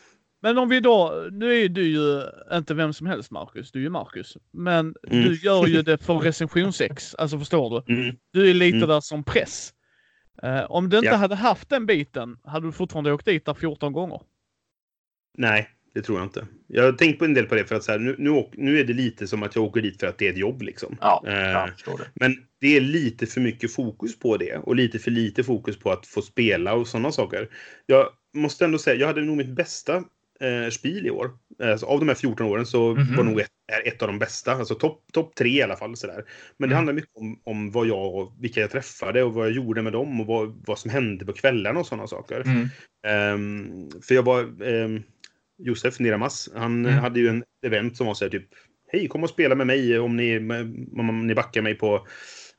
Men 0.45 0.59
om 0.59 0.69
vi 0.69 0.81
då, 0.81 1.27
nu 1.31 1.55
är 1.65 1.69
du 1.69 1.87
ju 1.87 2.23
inte 2.53 2.75
vem 2.75 2.93
som 2.93 3.07
helst 3.07 3.31
Marcus, 3.31 3.73
du 3.73 3.79
är 3.79 3.83
ju 3.83 3.91
Marcus. 3.91 4.37
Men 4.51 4.95
Mm. 5.09 5.25
du 5.25 5.35
gör 5.35 5.67
ju 5.67 5.83
det 5.83 5.99
för 5.99 6.15
recensionsex, 6.19 7.15
alltså 7.15 7.39
förstår 7.39 7.83
du? 7.87 7.95
Mm. 7.95 8.17
Du 8.33 8.51
är 8.51 8.55
lite 8.55 8.77
Mm. 8.77 8.89
där 8.89 9.01
som 9.01 9.25
press. 9.25 9.73
Eh, 10.43 10.65
om 10.71 10.89
du 10.89 10.97
inte 10.97 11.07
Ja. 11.09 11.15
hade 11.17 11.35
haft 11.35 11.69
den 11.69 11.87
biten, 11.87 12.39
hade 12.45 12.67
du 12.67 12.73
fortfarande 12.73 13.13
åkt 13.13 13.25
dit 13.27 13.45
där 13.45 13.55
14 13.55 13.93
gånger? 13.93 14.21
Nej, 15.39 15.69
det 15.95 16.03
tror 16.03 16.19
jag 16.19 16.27
inte. 16.27 16.47
Jag 16.67 16.85
har 16.85 16.93
tänkt 16.93 17.19
på 17.19 17.25
en 17.25 17.35
del 17.35 17.47
på 17.47 17.55
det 17.55 17.65
för 17.65 17.75
att 17.75 17.85
så 17.85 17.93
här, 17.93 17.99
nu, 17.99 18.15
nu, 18.19 18.45
nu 18.53 18.81
är 18.81 18.85
det 18.85 18.93
lite 18.93 19.27
som 19.27 19.43
att 19.43 19.55
jag 19.57 19.65
åker 19.65 19.81
dit 19.83 20.01
för 20.01 20.07
att 20.07 20.19
det 20.19 20.27
är 20.29 20.33
ett 20.33 20.39
jobb 20.39 20.63
liksom. 20.63 20.97
Ja, 21.01 21.25
Eh, 21.27 21.33
jag 21.35 21.73
förstår 21.73 21.99
det. 21.99 22.05
Men 22.15 22.37
det 22.61 22.77
är 22.77 22.81
lite 22.81 23.27
för 23.27 23.41
mycket 23.41 23.73
fokus 23.73 24.19
på 24.19 24.37
det 24.37 24.57
och 24.57 24.77
lite 24.77 24.99
för 24.99 25.11
lite 25.11 25.45
fokus 25.45 25.79
på 25.79 25.91
att 25.93 26.07
få 26.07 26.23
spela 26.23 26.75
och 26.75 26.89
sådana 26.89 27.13
saker. 27.13 27.49
Jag 27.87 28.09
måste 28.35 28.65
ändå 28.65 28.79
säga, 28.79 28.97
jag 28.97 29.07
hade 29.07 29.21
nog 29.21 29.37
mitt 29.37 29.49
bästa 29.57 29.97
eh, 30.41 30.71
spel 30.71 31.07
i 31.07 31.11
år. 31.11 31.31
Alltså, 31.63 31.87
av 31.87 31.99
de 31.99 32.09
här 32.09 32.15
14 32.15 32.47
åren 32.47 32.67
så 32.67 32.95
Mhm. 32.95 33.17
var 33.17 33.25
nog 33.25 33.41
ett, 33.41 33.49
är 33.73 33.89
ett 33.89 34.03
av 34.03 34.09
de 34.09 34.19
bästa. 34.19 34.53
Alltså 34.53 34.75
topp 34.75 35.05
top 35.13 35.35
tre 35.35 35.49
i 35.51 35.63
alla 35.63 35.77
fall. 35.77 35.97
Sådär. 35.97 36.25
Men 36.57 36.69
det 36.69 36.75
Mm. 36.75 36.77
handlar 36.77 36.93
mycket 36.95 37.11
om, 37.17 37.41
om 37.45 37.71
vad 37.71 37.87
jag, 37.87 38.15
och 38.15 38.33
vilka 38.41 38.61
jag 38.61 38.71
träffade 38.71 39.23
och 39.23 39.35
vad 39.35 39.47
jag 39.47 39.53
gjorde 39.55 39.83
med 39.83 39.93
dem 39.93 40.21
och 40.21 40.27
vad, 40.27 40.63
vad 40.67 40.79
som 40.79 40.91
hände 40.91 41.25
på 41.25 41.33
kvällarna 41.33 41.81
och 41.81 41.87
sådana 41.87 42.07
saker. 42.07 42.41
Mm. 42.47 42.69
Ehm, 43.07 43.91
för 44.03 44.15
jag 44.15 44.23
var... 44.23 44.63
Um, 44.63 45.03
Josef 45.63 45.99
Niramas, 46.01 46.49
han 46.55 46.87
Mm. 46.87 46.99
hade 46.99 47.21
ju 47.21 47.29
en 47.29 47.45
event 47.67 47.97
som 47.97 48.07
var 48.07 48.15
så 48.15 48.25
här 48.25 48.31
typ 48.31 48.47
Hej, 48.93 49.09
kom 49.09 49.23
och 49.23 49.31
spela 49.31 49.55
med 49.55 49.67
mig 49.67 49.99
om 49.99 50.17
ni, 50.17 50.39
om 50.99 51.27
ni 51.27 51.35
backar 51.35 51.63
mig 51.63 51.75
på 51.75 52.07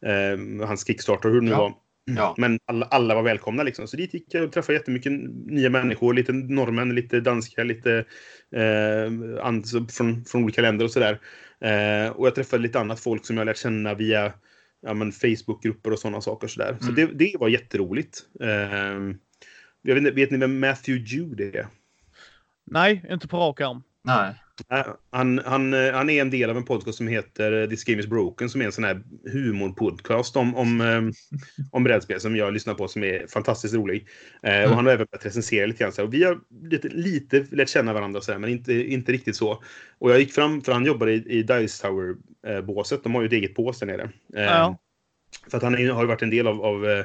ehm, 0.05 0.59
hans 0.59 0.87
Kickstarter, 0.87 1.29
hur 1.29 1.41
det 1.41 1.45
nu 1.45 1.51
Ja. 1.51 1.57
var. 1.57 1.73
Ja. 2.05 2.35
Men 2.37 2.59
alla, 2.65 2.85
alla 2.85 3.15
var 3.15 3.23
välkomna 3.23 3.63
liksom. 3.63 3.87
Så 3.87 3.97
dit 3.97 4.13
gick 4.13 4.33
jag 4.33 4.43
och 4.43 4.51
träffade 4.51 4.77
jättemycket 4.77 5.11
nya 5.45 5.69
människor. 5.69 6.13
Lite 6.13 6.33
norrmän, 6.33 6.95
lite 6.95 7.19
danskar, 7.19 7.63
lite 7.65 8.05
eh, 8.55 9.45
and, 9.45 9.65
från, 9.91 10.25
från 10.25 10.43
olika 10.43 10.61
länder 10.61 10.85
och 10.85 10.91
sådär. 10.91 11.19
Eh, 11.61 12.11
och 12.11 12.27
jag 12.27 12.35
träffade 12.35 12.63
lite 12.63 12.79
annat 12.79 12.99
folk 12.99 13.25
som 13.25 13.37
jag 13.37 13.45
lärt 13.45 13.57
känna 13.57 13.93
via 13.93 14.33
ja, 14.81 14.93
men 14.93 15.11
Facebookgrupper 15.11 15.91
och 15.91 15.99
sådana 15.99 16.21
saker. 16.21 16.47
Så, 16.47 16.59
där. 16.59 16.77
så 16.79 16.91
Mm. 16.91 16.95
det, 16.95 17.25
det 17.25 17.37
var 17.39 17.49
jätteroligt. 17.49 18.17
Eh, 18.41 18.99
jag 19.81 19.95
vet, 19.95 20.13
vet 20.13 20.31
ni 20.31 20.37
vem 20.37 20.59
Matthew 20.59 21.15
Jude 21.15 21.43
är? 21.59 21.67
Nej, 22.65 23.05
inte 23.09 23.27
på 23.27 23.37
rak 23.37 23.61
arm. 23.61 23.83
Nej. 24.03 24.33
Han, 25.11 25.39
han, 25.45 25.73
eh, 25.73 25.93
han 25.93 26.09
är 26.09 26.21
en 26.21 26.29
del 26.29 26.49
av 26.49 26.57
en 26.57 26.65
podcast 26.65 26.97
som 26.97 27.07
heter 27.07 27.61
eh, 27.61 27.69
This 27.69 27.83
Game 27.83 27.99
Is 27.99 28.07
Broken 28.07 28.49
som 28.49 28.61
är 28.61 28.65
en 28.65 28.71
sån 28.71 28.83
här 28.83 29.03
humorpodcast 29.31 30.35
om, 30.35 30.55
om, 30.55 30.81
eh, 30.81 31.01
om 31.71 31.83
brädspel 31.83 32.19
som 32.19 32.35
jag 32.35 32.53
lyssnar 32.53 32.73
på 32.73 32.87
som 32.87 33.03
är 33.03 33.27
fantastiskt 33.27 33.73
rolig. 33.73 34.07
Mm. 34.41 34.69
Och 34.69 34.75
han 34.75 34.85
har 34.85 34.93
även 34.93 35.07
börjat 35.11 35.25
recensera 35.25 35.65
lite 35.65 35.83
grann. 35.83 35.91
Så 35.91 36.01
här. 36.01 36.07
Och 36.07 36.13
vi 36.13 36.23
har 36.23 36.39
lite, 36.63 36.87
lite 36.89 37.45
lärt 37.51 37.69
känna 37.69 37.93
varandra 37.93 38.21
så 38.21 38.31
här, 38.31 38.39
men 38.39 38.49
inte, 38.49 38.73
inte 38.73 39.11
riktigt 39.11 39.35
så. 39.35 39.63
Och 39.99 40.11
jag 40.11 40.19
gick 40.19 40.33
fram, 40.33 40.61
för 40.61 40.71
han 40.71 40.85
jobbar 40.85 41.07
i, 41.07 41.13
i 41.13 41.43
Dice 41.43 41.81
Tower-båset. 41.81 43.03
De 43.03 43.15
har 43.15 43.21
ju 43.21 43.27
ett 43.27 43.33
eget 43.33 43.55
bås 43.55 43.79
där 43.79 43.87
nere. 43.87 44.09
Ja. 44.27 44.77
För 45.47 45.57
att 45.57 45.63
han 45.63 45.73
har 45.73 46.01
ju 46.01 46.07
varit 46.07 46.21
en 46.21 46.29
del 46.29 46.47
av, 46.47 46.61
av 46.61 47.03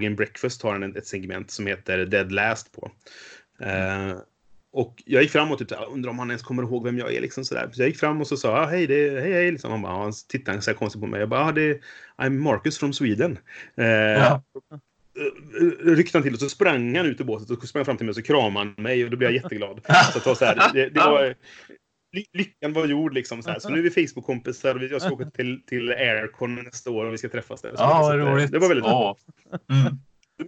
Game 0.00 0.16
Breakfast 0.16 0.62
har 0.62 0.72
han 0.72 0.96
ett 0.96 1.06
segment 1.06 1.50
som 1.50 1.66
heter 1.66 2.06
Dead 2.06 2.32
Last 2.32 2.72
på. 2.72 2.90
Eh, 3.60 4.16
och 4.72 5.02
jag 5.06 5.22
gick 5.22 5.30
fram 5.32 5.52
och 5.52 5.58
typ 5.58 5.68
så 5.68 5.74
här, 5.76 5.90
undrar 5.92 6.10
om 6.10 6.18
han 6.18 6.30
ens 6.30 6.42
kommer 6.42 6.62
ihåg 6.62 6.84
vem 6.84 6.98
jag 6.98 7.14
är. 7.14 7.20
Liksom 7.20 7.44
så, 7.44 7.54
där. 7.54 7.70
så 7.72 7.82
jag 7.82 7.88
gick 7.88 7.98
fram 7.98 8.20
och 8.20 8.26
så 8.26 8.36
sa 8.36 8.58
ah, 8.60 8.66
hej, 8.66 8.86
det 8.86 9.20
hej, 9.20 9.32
hej. 9.32 9.50
Liksom. 9.52 9.70
Han, 9.70 9.82
bara, 9.82 9.92
han 9.92 10.12
tittade 10.28 10.62
så 10.62 10.70
här 10.70 10.78
konstigt 10.78 11.00
på 11.00 11.06
mig. 11.06 11.20
Jag 11.20 11.28
bara, 11.28 11.44
ah, 11.44 11.52
det 11.52 11.80
I'm 12.18 12.30
Marcus 12.38 12.78
from 12.78 12.92
Sweden. 12.92 13.38
Eh, 13.76 13.86
Ja. 13.86 14.42
eh, 14.70 15.86
ryckte 15.86 16.18
han 16.18 16.22
till 16.22 16.34
och 16.34 16.40
så 16.40 16.48
sprang 16.48 16.96
han 16.96 17.06
ut 17.06 17.20
ur 17.20 17.24
båset 17.24 17.50
och 17.50 17.68
sprang 17.68 17.84
fram 17.84 17.96
till 17.96 18.06
mig 18.06 18.10
och 18.10 18.16
så 18.16 18.22
kramade 18.22 18.66
han 18.76 18.82
mig 18.84 19.04
och 19.04 19.10
då 19.10 19.16
blev 19.16 19.30
jag 19.30 19.42
jätteglad. 19.42 19.80
Så, 20.12 20.18
att 20.18 20.24
det, 20.24 20.34
så 20.36 20.44
här, 20.44 20.72
det, 20.74 20.88
det 20.88 21.00
var, 21.00 21.34
ly- 22.16 22.24
lyckan 22.32 22.72
var 22.72 22.86
gjord 22.86 23.14
liksom. 23.14 23.42
Så, 23.42 23.50
här. 23.50 23.58
så 23.58 23.68
nu 23.68 23.78
är 23.78 23.82
vi 23.82 23.90
Facebook-kompisar 23.90 24.74
och 24.74 24.82
jag 24.84 25.02
ska 25.02 25.12
åka 25.12 25.30
till, 25.30 25.62
till 25.66 25.90
Aircon 25.90 26.54
nästa 26.54 26.90
år 26.90 27.04
och 27.06 27.12
vi 27.12 27.18
ska 27.18 27.28
träffas 27.28 27.62
där. 27.62 27.68
Så, 27.70 27.76
Ja, 27.78 28.02
så 28.02 28.16
roligt. 28.16 28.52
Det 28.52 28.58
var 28.58 28.68
väldigt 28.68 28.86
Åh. 28.86 29.16
Mm. 29.72 29.92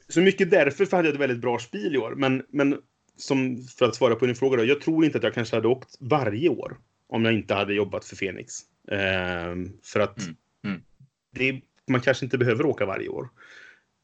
så 0.09 0.21
mycket 0.21 0.51
därför 0.51 0.97
hade 0.97 1.09
jag 1.09 1.15
ett 1.15 1.21
väldigt 1.21 1.39
bra 1.41 1.59
spel 1.59 1.95
i 1.95 1.99
år. 1.99 2.15
Men, 2.17 2.43
men 2.49 2.79
som, 3.17 3.65
för 3.79 3.85
att 3.85 3.95
svara 3.97 4.15
på 4.15 4.27
din 4.27 4.35
fråga 4.35 4.57
då. 4.57 4.65
Jag 4.65 4.81
tror 4.81 5.05
inte 5.05 5.19
att 5.19 5.25
jag 5.25 5.35
kanske 5.35 5.57
hade 5.57 5.69
åkt 5.69 5.97
varje 6.01 6.49
år. 6.49 6.77
Om 7.09 7.25
jag 7.25 7.35
inte 7.35 7.55
hade 7.55 7.75
jobbat 7.75 8.05
för 8.05 8.17
Fenix. 8.17 8.55
Ehm, 8.91 9.73
för 9.83 10.01
att 10.01 10.19
Mm, 10.19 10.37
mm. 10.65 10.83
Det, 11.35 11.61
man 11.89 12.01
kanske 12.01 12.25
inte 12.25 12.39
behöver 12.39 12.67
åka 12.67 12.87
varje 12.87 13.09
år. 13.09 13.29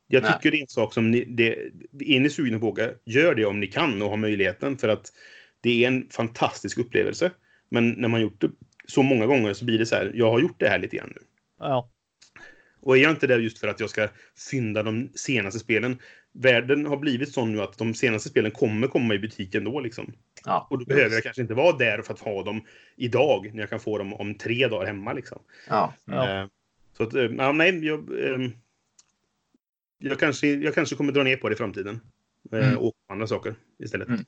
Jag 0.06 0.22
Nej. 0.22 0.32
tycker 0.32 0.50
det 0.50 0.56
är 0.56 0.62
en 0.62 0.68
sak 0.68 0.94
som 0.94 1.10
ni, 1.10 1.24
det, 1.24 1.56
är 1.98 2.20
ni 2.20 2.30
sugna 2.30 2.58
på 2.58 2.66
att 2.66 2.72
åka, 2.72 2.90
gör 3.04 3.34
det 3.34 3.44
om 3.44 3.60
ni 3.60 3.66
kan 3.66 4.02
och 4.02 4.10
har 4.10 4.16
möjligheten. 4.16 4.78
För 4.78 4.88
att 4.88 5.12
det 5.60 5.84
är 5.84 5.88
en 5.88 6.08
fantastisk 6.10 6.78
upplevelse. 6.78 7.30
Men 7.68 7.90
när 7.90 8.08
man 8.08 8.20
gjort 8.20 8.40
det 8.40 8.50
så 8.86 9.02
många 9.02 9.26
gånger 9.26 9.52
så 9.52 9.64
blir 9.64 9.78
det 9.78 9.86
så 9.86 9.94
här, 9.94 10.12
jag 10.14 10.30
har 10.30 10.40
gjort 10.40 10.60
det 10.60 10.68
här 10.68 10.78
lite 10.78 10.96
grann 10.96 11.12
nu. 11.14 11.22
Ja. 11.58 11.90
Och 12.88 12.96
är 12.96 13.02
jag 13.02 13.10
inte 13.10 13.26
där 13.26 13.38
just 13.38 13.58
för 13.58 13.68
att 13.68 13.80
jag 13.80 13.90
ska 13.90 14.08
fynda 14.50 14.82
de 14.82 15.08
senaste 15.14 15.60
spelen. 15.60 15.98
Världen 16.32 16.86
har 16.86 16.96
blivit 16.96 17.32
sån 17.32 17.52
nu 17.52 17.62
att 17.62 17.78
de 17.78 17.94
senaste 17.94 18.28
spelen 18.28 18.50
kommer 18.50 18.88
komma 18.88 19.14
i 19.14 19.18
butiken 19.18 19.64
då 19.64 19.80
liksom. 19.80 20.12
Ja. 20.44 20.66
Och 20.70 20.78
då 20.78 20.84
behöver 20.84 21.14
jag 21.14 21.22
kanske 21.22 21.42
inte 21.42 21.54
vara 21.54 21.76
där 21.76 22.02
för 22.02 22.14
att 22.14 22.20
ha 22.20 22.42
dem 22.44 22.64
idag 22.96 23.50
när 23.54 23.60
jag 23.60 23.70
kan 23.70 23.80
få 23.80 23.98
dem 23.98 24.14
om 24.14 24.34
tre 24.34 24.68
dagar 24.68 24.86
hemma 24.86 25.12
liksom. 25.12 25.42
Ja. 25.68 25.94
Ja. 26.04 26.40
Eh, 26.40 26.46
Så 26.96 27.02
att, 27.02 27.14
eh, 27.14 27.22
ja, 27.22 27.52
nej, 27.52 27.86
jag, 27.86 27.98
ehm, 28.34 28.52
jag, 29.98 30.18
kanske, 30.18 30.46
jag 30.46 30.74
kanske 30.74 30.96
kommer 30.96 31.12
dra 31.12 31.22
ner 31.22 31.36
på 31.36 31.48
det 31.48 31.52
i 31.52 31.56
framtiden. 31.56 32.00
Eh, 32.52 32.68
Mm. 32.68 32.78
Och 32.78 32.94
andra 33.08 33.26
saker 33.26 33.54
istället. 33.78 34.08
Mm. 34.08 34.24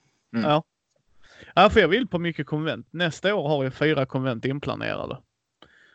Ja, 1.54 1.70
för 1.70 1.80
jag 1.80 1.88
vill 1.88 2.08
på 2.08 2.18
mycket 2.18 2.46
konvent. 2.46 2.86
Nästa 2.90 3.34
år 3.34 3.48
har 3.48 3.64
jag 3.64 3.74
fyra 3.74 4.06
konvent 4.06 4.44
inplanerade. 4.44 5.18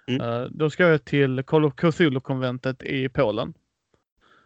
Mm. 0.07 0.21
Eh, 0.21 0.47
då 0.51 0.69
ska 0.69 0.83
jag 0.87 1.05
till 1.05 1.43
Call 1.43 1.65
of 1.65 1.73
Cthulhu-konventet 1.75 2.83
i 2.83 3.09
Polen. 3.09 3.53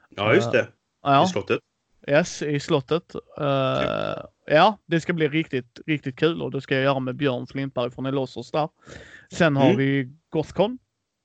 Ja, 0.09 0.33
just 0.33 0.51
det. 0.51 0.67
Ja, 1.03 1.23
I 1.23 1.27
slottet. 1.27 1.59
yes, 2.07 2.41
i 2.41 2.59
slottet. 2.59 3.15
Eh, 3.39 4.23
ja, 4.45 4.77
det 4.85 5.01
ska 5.01 5.13
bli 5.13 5.27
riktigt, 5.27 5.79
riktigt 5.87 6.15
kul 6.15 6.41
och 6.41 6.51
det 6.51 6.61
ska 6.61 6.75
jag 6.75 6.83
göra 6.83 6.99
med 6.99 7.15
Björn 7.15 7.47
Flintberg 7.47 7.91
från 7.91 8.05
Elossos 8.05 8.51
där. 8.51 8.69
Sen 9.31 9.55
har 9.55 9.65
Mm. 9.65 9.77
vi 9.77 10.09
Gothcon. 10.29 10.77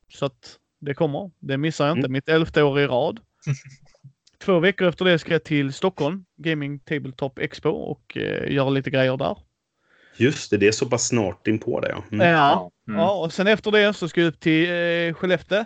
Så 0.08 0.26
att 0.26 0.58
det 0.80 0.94
kommer. 0.94 1.30
Det 1.38 1.56
missar 1.58 1.86
jag 1.86 1.92
inte. 1.96 2.06
Mm. 2.06 2.12
Mitt 2.12 2.28
elfte 2.28 2.62
år 2.62 2.80
i 2.80 2.86
rad. 2.86 3.20
Två 4.44 4.58
veckor 4.58 4.88
efter 4.88 5.04
det 5.04 5.18
ska 5.18 5.32
jag 5.32 5.44
till 5.44 5.72
Stockholm, 5.72 6.24
Gaming 6.36 6.78
Tabletop 6.78 7.38
Expo 7.38 7.68
och 7.70 8.16
eh, 8.16 8.52
göra 8.52 8.70
lite 8.70 8.90
grejer 8.90 9.16
där. 9.16 9.36
Just 10.16 10.50
det, 10.50 10.56
det 10.56 10.66
är 10.68 10.72
så 10.72 10.86
pass 10.86 11.08
snart 11.08 11.46
in 11.46 11.58
på 11.58 11.80
det. 11.80 11.88
Ja. 11.88 12.02
Mm. 12.12 12.28
Ja. 12.28 12.70
Mm. 12.88 13.00
Ja, 13.00 13.10
och 13.24 13.32
sen 13.32 13.46
efter 13.46 13.70
det 13.70 13.92
så 13.94 14.08
ska 14.08 14.20
jag 14.20 14.28
upp 14.28 14.40
till 14.40 14.70
eh, 14.70 15.14
Skellefteå 15.14 15.64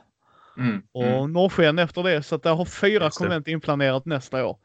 Mm. 0.58 0.82
och 0.92 1.04
Mm. 1.04 1.32
Norrsken 1.32 1.78
efter 1.78 2.02
det. 2.02 2.22
Så 2.22 2.34
att 2.34 2.44
jag 2.44 2.54
har 2.54 2.64
fyra 2.64 3.04
Just 3.04 3.18
det. 3.18 3.24
konvent 3.24 3.48
inplanerat 3.48 4.06
nästa 4.06 4.46
år. 4.46 4.56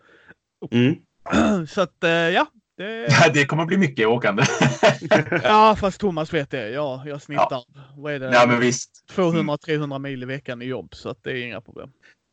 Mm. 0.71 0.95
så 1.67 1.81
att 1.81 2.03
eh, 2.03 2.09
ja. 2.11 2.45
Det, 2.77 3.07
Ja, 3.09 3.29
det 3.33 3.45
kommer 3.45 3.65
bli 3.65 3.77
mycket 3.77 4.07
åkande. 4.07 4.43
ja, 5.43 5.75
fast 5.79 5.99
Thomas 5.99 6.33
vet 6.33 6.51
det. 6.51 6.69
Ja, 6.69 7.03
jag 7.05 7.21
snittar. 7.21 7.63
Vad 8.01 8.13
är 8.13 8.19
det? 8.19 8.31
ja, 8.33 8.45
men 8.47 8.59
visst. 8.59 8.89
200-300 9.15 9.99
mil 9.99 10.23
i 10.23 10.25
veckan 10.25 10.61
i 10.61 10.65
jobb, 10.65 10.95
så 10.95 11.09
att 11.09 11.23
det 11.23 11.31
är 11.31 11.45
inga 11.45 11.61
problem. 11.61 11.89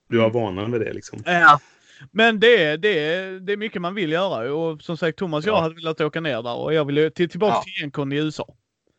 Du 0.09 0.19
har 0.21 0.31
vanan 0.31 0.71
med 0.71 0.81
det 0.81 0.93
liksom. 0.93 1.23
Ja. 1.27 1.61
Men 2.13 2.41
det 2.41 2.63
är, 2.65 2.77
det, 2.79 2.99
är, 2.99 3.41
det 3.41 3.53
är 3.53 3.57
mycket 3.57 3.83
man 3.83 3.95
vill 3.95 4.13
göra 4.13 4.55
och 4.55 4.83
som 4.83 4.97
sagt 4.97 5.19
Thomas 5.19 5.45
och 5.45 5.49
jag 5.49 5.57
Ja. 5.57 5.61
hade 5.61 5.75
velat 5.75 6.01
åka 6.01 6.21
ner 6.21 6.43
där 6.43 6.55
och 6.57 6.75
jag 6.75 6.85
vill 6.85 7.13
till, 7.15 7.29
tillbaka 7.31 7.55
Ja. 7.55 7.63
till 7.63 7.73
Gencon 7.83 8.13
i 8.13 8.17
USA. 8.17 8.55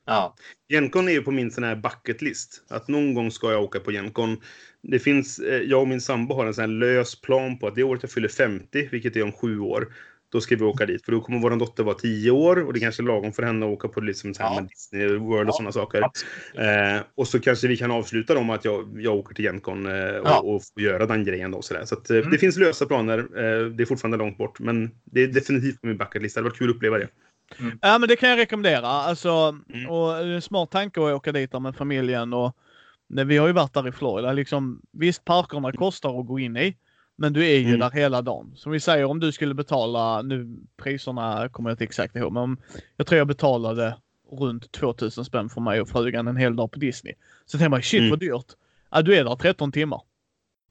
Ja. 0.06 0.36
Gencon 0.70 1.08
är 1.08 1.12
ju 1.12 1.22
på 1.22 1.32
min 1.32 1.52
sån 1.52 1.64
här 1.64 1.76
bucket 1.76 2.22
list. 2.22 2.64
Att 2.70 2.88
någon 2.88 3.14
gång 3.14 3.32
ska 3.32 3.52
jag 3.52 3.64
åka 3.64 3.80
på 3.80 3.92
Gencon. 3.92 4.38
Det 4.84 5.00
finns, 5.00 5.40
eh, 5.40 5.62
jag 5.62 5.82
och 5.82 5.88
min 5.88 6.02
sambo 6.02 6.36
har 6.36 6.46
en 6.46 6.54
sån 6.54 6.62
här 6.62 6.68
lös 6.68 7.22
plan 7.22 7.58
på 7.60 7.68
att 7.68 7.76
det 7.76 7.84
året 7.84 8.04
jag 8.04 8.12
fyller 8.12 8.28
50, 8.28 8.90
vilket 8.92 9.16
är 9.16 9.24
om 9.24 9.32
sju 9.32 9.60
år, 9.60 9.94
då 10.32 10.42
ska 10.42 10.56
vi 10.56 10.64
åka 10.64 10.86
dit. 10.86 11.06
För 11.06 11.12
då 11.12 11.22
kommer 11.22 11.40
vår 11.40 11.56
dotter 11.56 11.84
vara 11.84 11.96
10 11.96 12.32
år 12.32 12.66
och 12.68 12.74
det 12.74 12.80
kanske 12.80 13.02
är 13.04 13.06
lagom 13.06 13.34
för 13.34 13.44
henne 13.44 13.66
att 13.66 13.72
åka 13.72 13.88
på 13.88 14.02
liksom 14.02 14.34
så 14.34 14.44
här 14.44 14.56
Ja. 14.56 14.62
Disney 14.62 15.08
World 15.08 15.50
och 15.50 15.54
Ja, 15.54 15.58
sådana 15.58 15.72
saker. 15.72 16.02
Eh, 16.56 17.02
och 17.16 17.28
så 17.28 17.40
kanske 17.40 17.68
vi 17.68 17.78
kan 17.78 17.92
avsluta 17.92 18.34
dem 18.34 18.50
att 18.50 18.66
jag, 18.66 18.90
jag 19.02 19.16
åker 19.16 19.36
till 19.36 19.46
Gencon 19.46 19.86
eh, 19.86 20.16
och, 20.16 20.28
Ja. 20.28 20.40
och 20.40 20.62
får 20.74 20.82
göra 20.84 21.06
den 21.06 21.24
grejen 21.26 21.52
då. 21.52 21.62
Så, 21.62 21.74
där. 21.74 21.86
så 21.86 21.96
att, 21.96 22.10
eh, 22.10 22.18
Mm. 22.18 22.32
det 22.32 22.38
finns 22.38 22.58
lösa 22.58 22.86
planer. 22.86 23.20
Eh, 23.20 23.66
det 23.66 23.84
är 23.84 23.86
fortfarande 23.86 24.18
långt 24.18 24.38
bort, 24.38 24.60
men 24.60 24.92
det 25.06 25.24
är 25.24 25.28
definitivt 25.28 25.82
på 25.82 25.88
min 25.88 25.98
bucket 25.98 26.22
list. 26.22 26.36
Det 26.36 26.40
hade 26.42 26.50
varit 26.50 26.58
kul 26.60 26.70
att 26.70 26.76
uppleva 26.76 26.98
det. 26.98 27.08
Mm. 27.60 27.80
Ja, 27.82 27.98
men 27.98 28.10
det 28.10 28.16
kan 28.16 28.30
jag 28.30 28.38
rekommendera. 28.40 28.88
Alltså, 28.88 29.30
Mm. 29.30 29.90
och 29.90 30.08
det 30.14 30.20
är 30.20 30.26
en 30.36 30.42
smart 30.42 30.72
tanke 30.72 31.00
att 31.00 31.14
åka 31.14 31.32
dit 31.32 31.62
med 31.62 31.76
familjen 31.76 32.34
och 32.34 32.56
nej, 33.10 33.26
vi 33.26 33.38
har 33.38 33.48
ju 33.48 33.54
varit 33.54 33.74
där 33.74 33.88
i 33.88 33.92
Florida. 33.92 34.34
Liksom, 34.34 34.82
visst, 34.92 35.26
parkerna 35.26 35.72
kostar 35.72 36.20
att 36.20 36.28
gå 36.28 36.40
in 36.40 36.58
i, 36.58 36.78
men 37.22 37.34
du 37.34 37.46
är 37.48 37.58
ju 37.58 37.68
Mm. 37.68 37.80
där 37.80 37.92
hela 37.92 38.22
dagen. 38.22 38.54
Som 38.56 38.72
vi 38.72 38.80
säger, 38.80 39.06
om 39.06 39.20
du 39.20 39.32
skulle 39.32 39.54
betala, 39.54 40.22
nu 40.22 40.58
priserna 40.78 41.50
kommer 41.50 41.70
jag 41.70 41.74
inte 41.74 41.84
exakt 41.84 42.16
ihåg, 42.16 42.32
men 42.34 42.44
om, 42.44 42.58
jag 42.98 43.08
tror 43.08 43.18
jag 43.18 43.28
betalade 43.28 43.98
runt 44.32 44.72
2000 44.72 45.26
spänn 45.26 45.50
för 45.50 45.62
mig 45.62 45.82
och 45.82 45.90
frugan 45.90 46.28
en 46.28 46.38
hel 46.38 46.56
dag 46.56 46.72
på 46.72 46.80
Disney. 46.80 47.14
Så 47.46 47.58
tänker 47.58 47.70
man, 47.70 47.82
shit 47.82 48.00
Mm. 48.00 48.10
vad 48.10 48.20
dyrt. 48.20 48.46
Ja, 48.92 49.02
du 49.02 49.16
är 49.16 49.24
där 49.24 49.36
13 49.36 49.72
timmar. 49.72 50.02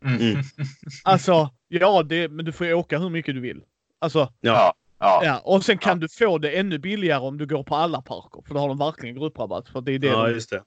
Mm. 0.05 0.21
Mm. 0.21 0.43
Alltså, 1.05 1.51
ja, 1.69 2.03
det, 2.03 2.29
men 2.29 2.45
du 2.45 2.53
får 2.53 2.67
ju 2.67 2.75
åka 2.75 2.99
hur 2.99 3.11
mycket 3.11 3.35
du 3.35 3.41
vill. 3.41 3.63
Alltså, 3.99 4.33
Ja. 4.41 4.75
Ja. 5.03 5.21
Ja, 5.25 5.39
och 5.45 5.65
sen 5.65 5.79
kan 5.79 6.01
du 6.01 6.09
få 6.09 6.39
det 6.39 6.51
ännu 6.51 6.79
billigare 6.79 7.21
om 7.21 7.39
du 7.39 7.47
går 7.47 7.63
på 7.63 7.77
alla 7.77 8.03
parker. 8.03 8.43
För 8.47 8.55
då 8.55 8.61
har 8.61 8.69
de 8.69 8.79
verkligen 8.79 9.15
grupprabatt. 9.15 9.69
För 9.69 9.81
det 9.81 9.93
är 9.93 9.99
det 9.99 10.07
ja, 10.07 10.27
de, 10.27 10.33
just 10.33 10.51
det. 10.51 10.63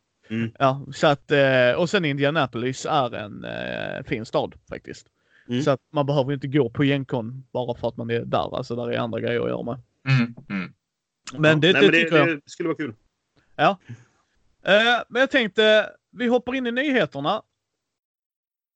ja, 0.60 0.86
så 0.94 1.08
att, 1.08 1.32
eh, 1.32 1.72
och 1.78 1.90
sen 1.90 2.06
Indianapolis 2.06 2.86
är 2.90 3.16
en 3.16 3.44
eh, 3.46 4.04
fin 4.06 4.26
stad 4.26 4.56
faktiskt. 4.70 5.08
Mm. 5.50 5.62
Så 5.62 5.72
att 5.72 5.80
man 5.92 6.06
behöver 6.06 6.34
inte 6.34 6.48
gå 6.48 6.70
på 6.70 6.84
Gencon 6.84 7.44
bara 7.52 7.78
för 7.78 7.88
att 7.88 7.98
man 7.98 8.10
är 8.10 8.20
där. 8.20 8.58
Alltså 8.58 8.76
där 8.76 8.92
är 8.92 8.98
andra 8.98 9.20
grejer 9.20 9.42
att 9.42 9.50
göra 9.50 9.64
med. 9.64 9.82
Mm. 10.10 10.36
Mm. 10.50 10.74
Men 11.38 11.62
det, 11.62 11.74
Nej, 11.74 11.82
det, 11.82 11.92
men 11.92 12.02
tycker 12.04 12.18
jag. 12.18 12.28
det 12.28 12.42
skulle 12.46 12.70
vara 12.70 12.78
kul. 12.78 12.94
Eh, 14.66 15.04
men 15.10 15.20
jag 15.20 15.32
tänkte, 15.32 15.90
vi 16.12 16.28
hoppar 16.28 16.56
in 16.56 16.68
i 16.68 16.72
nyheterna. 16.72 17.42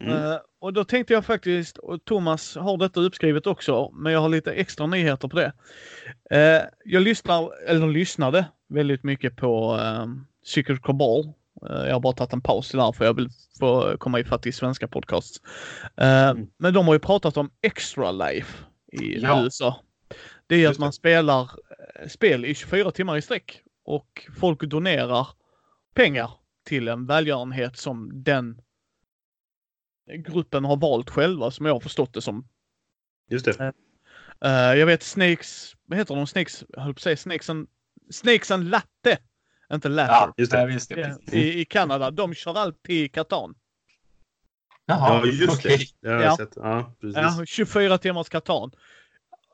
Mm. 0.03 0.13
Eh, 0.13 0.37
och 0.59 0.73
då 0.73 0.83
tänkte 0.83 1.13
jag 1.13 1.25
faktiskt, 1.25 1.77
och 1.77 2.05
Thomas 2.05 2.55
har 2.55 2.77
detta 2.77 2.99
uppskrivet 2.99 3.47
också, 3.47 3.91
men 3.93 4.13
jag 4.13 4.19
har 4.19 4.29
lite 4.29 4.53
extra 4.53 4.87
nyheter 4.87 5.27
på 5.27 5.35
det. 5.35 5.53
Eh, 6.31 6.63
jag 6.85 7.03
lyssnar, 7.03 7.63
eller 7.67 7.87
lyssnade 7.87 8.45
väldigt 8.69 9.03
mycket 9.03 9.35
på 9.35 9.75
uh, 9.75 10.05
Secret 10.45 10.81
Cabal. 10.81 11.33
Eh, 11.69 11.85
jag 11.87 11.93
har 11.93 11.99
bara 11.99 12.13
tagit 12.13 12.33
en 12.33 12.41
paus 12.41 12.71
där 12.71 12.91
för 12.91 13.05
jag 13.05 13.13
vill 13.13 13.29
få 13.59 13.97
komma 13.97 14.19
ifatt 14.19 14.45
i 14.45 14.51
svenska 14.51 14.87
podcasts. 14.87 15.41
Eh, 15.97 16.29
Mm. 16.29 16.47
Men 16.57 16.73
de 16.73 16.85
har 16.87 16.93
ju 16.93 16.99
pratat 16.99 17.37
om 17.37 17.51
Extra 17.61 18.11
Life 18.11 18.63
i 18.91 19.19
Ja. 19.21 19.43
USA. 19.43 19.81
Det 20.47 20.55
är 20.55 20.59
Just 20.59 20.71
att 20.71 20.79
man 20.79 20.89
det. 20.89 20.93
spelar 20.93 21.41
eh, 22.01 22.07
spel 22.07 22.45
i 22.45 22.55
24 22.55 22.91
timmar 22.91 23.17
i 23.17 23.21
sträck 23.21 23.61
och 23.85 24.27
folk 24.39 24.61
donerar 24.63 25.27
pengar 25.95 26.31
till 26.65 26.87
en 26.87 27.05
välgörenhet 27.05 27.77
som 27.77 28.23
den 28.23 28.61
gruppen 30.25 30.65
har 30.65 30.77
valt 30.77 31.09
själva 31.09 31.51
som 31.51 31.65
jag 31.65 31.73
har 31.73 31.79
förstått 31.79 32.13
det 32.13 32.21
som. 32.21 32.47
Just 33.29 33.45
det. 33.45 33.73
Jag 34.77 34.85
vet 34.85 35.03
Snakes, 35.03 35.73
vad 35.85 35.97
heter 35.99 36.15
de? 36.15 36.27
Snakes, 36.27 36.63
jag 36.69 36.81
höll 36.81 36.93
på 36.93 36.97
att 36.97 37.01
säga 37.01 37.17
Snakes 37.17 37.49
and, 37.49 37.67
Snakes 38.11 38.51
and 38.51 38.69
Latte. 38.69 39.17
Inte 39.73 39.89
Latte. 39.89 40.11
Ja, 40.11 40.33
Just 40.37 40.51
det. 40.51 40.65
visst 40.65 40.89
det. 40.89 40.99
Ja, 41.01 41.07
precis. 41.07 41.33
I, 41.33 41.59
I 41.61 41.65
Kanada. 41.65 42.11
De 42.11 42.33
kör 42.33 42.57
alltid 42.57 42.95
i 43.05 43.09
Catan. 43.09 43.55
Jaha, 44.85 45.21
Ja, 45.25 45.31
just 45.31 45.53
okej. 45.59 45.77
det. 46.01 46.09
Jag 46.09 46.21
Ja. 46.23 46.37
sett. 46.37 46.53
Ja, 46.55 46.93
precis. 47.01 47.17
Ja, 47.17 47.45
24 47.45 47.97
timmars 47.97 48.29
Catan. 48.29 48.71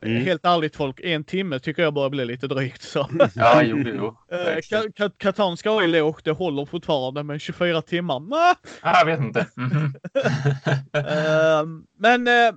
Mm. 0.01 0.23
Helt 0.25 0.45
ärligt 0.45 0.75
folk, 0.75 0.99
en 1.03 1.23
timme 1.23 1.59
tycker 1.59 1.83
jag 1.83 1.93
börjar 1.93 2.09
bli 2.09 2.25
lite 2.25 2.47
drygt. 2.47 2.81
Så. 2.81 3.09
Ja, 3.35 3.63
jo, 3.63 3.77
jo. 3.77 4.17
Eh, 4.31 4.37
verkligen. 4.37 4.83
Ka- 4.83 4.91
Ka- 4.95 5.13
Catan 5.17 5.57
ska 5.57 5.69
ha 5.69 5.85
lågt, 5.85 6.25
det 6.25 6.31
håller 6.31 6.65
fortfarande, 6.65 7.23
men 7.23 7.39
24 7.39 7.81
timmar, 7.81 8.19
nah. 8.19 8.55
Ah, 8.81 8.97
jag 8.99 9.05
vet 9.05 9.19
inte. 9.19 9.47
Mhm. 9.55 9.93
Eh, 10.93 11.65
men, 11.97 12.27
eh, 12.27 12.53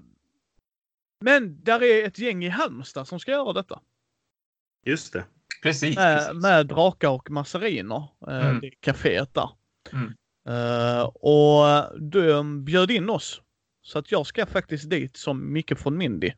men 1.21 1.65
där 1.65 1.83
är 1.83 2.07
ett 2.07 2.19
gäng 2.19 2.45
i 2.45 2.49
Halmstad 2.49 3.09
som 3.09 3.21
ska 3.21 3.31
göra 3.31 3.53
detta. 3.53 3.81
Just 4.87 5.13
det. 5.13 5.25
Precis. 5.67 5.97
Med, 5.97 6.19
precis. 6.19 6.43
med 6.43 6.67
drakar 6.67 7.09
och 7.09 7.31
massariner. 7.31 8.09
Eh, 8.29 8.47
Mm. 8.47 8.61
Det 8.61 8.71
kaféet 8.81 9.35
där. 9.35 9.49
Mm. 9.93 10.13
Eh, 10.49 11.03
och 11.05 11.65
de 12.01 12.65
bjöd 12.65 12.91
in 12.91 13.11
oss. 13.11 13.41
Så 13.83 13.99
att 13.99 14.13
jag 14.13 14.27
ska 14.27 14.47
faktiskt 14.47 14.91
dit 14.91 15.17
som 15.17 15.53
Micke 15.53 15.79
från 15.79 15.97
Mindy. 15.97 16.33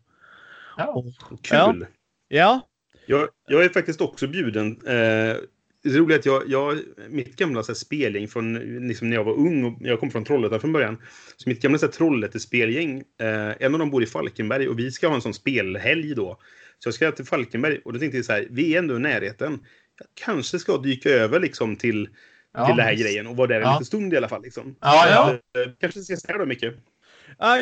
Ja. 0.76 0.86
Och, 0.86 1.04
Kul. 1.42 1.86
ja, 2.28 2.60
Jag, 3.06 3.28
jag 3.48 3.64
är 3.64 3.68
faktiskt 3.68 4.00
också 4.00 4.26
bjuden. 4.26 4.86
Eh, 4.86 5.36
det 5.82 5.98
roliga 5.98 6.16
är 6.16 6.18
att 6.18 6.26
jag, 6.26 6.42
jag, 6.48 6.78
mitt 7.10 7.36
gamla 7.36 7.62
så 7.62 7.72
här, 7.72 7.74
spelgäng 7.74 8.28
från 8.28 8.54
liksom, 8.88 9.10
när 9.10 9.16
jag 9.16 9.24
var 9.24 9.32
ung 9.32 9.64
och 9.64 9.78
jag 9.80 10.00
kom 10.00 10.10
från 10.10 10.24
Trollhättan 10.24 10.60
från 10.60 10.72
början. 10.72 10.98
Så 11.36 11.48
mitt 11.48 11.62
gamla 11.62 11.78
så 11.78 11.86
här, 11.86 11.92
Trollhätte-spelgäng, 11.92 13.02
eh, 13.20 13.52
en 13.60 13.74
av 13.74 13.78
dem 13.78 13.90
bor 13.90 14.02
i 14.02 14.06
Falkenberg 14.06 14.68
och 14.68 14.78
vi 14.78 14.90
ska 14.90 15.08
ha 15.08 15.14
en 15.14 15.20
sån 15.20 15.34
spelhelg 15.34 16.14
då. 16.14 16.38
Så 16.78 16.86
jag 16.86 16.94
ska 16.94 17.12
till 17.12 17.24
Falkenberg 17.24 17.78
och 17.84 17.92
då 17.92 17.98
tänkte 17.98 18.18
jag 18.18 18.24
så 18.24 18.32
här, 18.32 18.46
vi 18.50 18.74
är 18.74 18.78
ändå 18.78 18.96
i 18.96 18.98
närheten. 18.98 19.52
Jag 19.98 20.08
kanske 20.26 20.58
ska 20.58 20.76
dyka 20.78 21.10
över 21.10 21.40
liksom 21.40 21.76
till, 21.76 22.08
Ja, 22.52 22.66
till 22.66 22.76
den 22.76 22.86
här 22.86 22.94
grejen 22.94 23.26
och 23.26 23.36
vara 23.36 23.46
där 23.48 23.56
en 23.56 23.62
Ja. 23.62 23.72
liten 23.72 23.84
stund 23.84 24.12
i 24.12 24.16
alla 24.16 24.28
fall. 24.28 24.42
Liksom. 24.42 24.76
Ja, 24.80 25.08
ja. 25.10 25.60
Eh, 25.62 25.70
kanske 25.80 26.00
ses 26.00 26.22
där 26.22 26.38
då, 26.38 26.46
Micke. 26.46 26.62
Eh, 26.62 26.72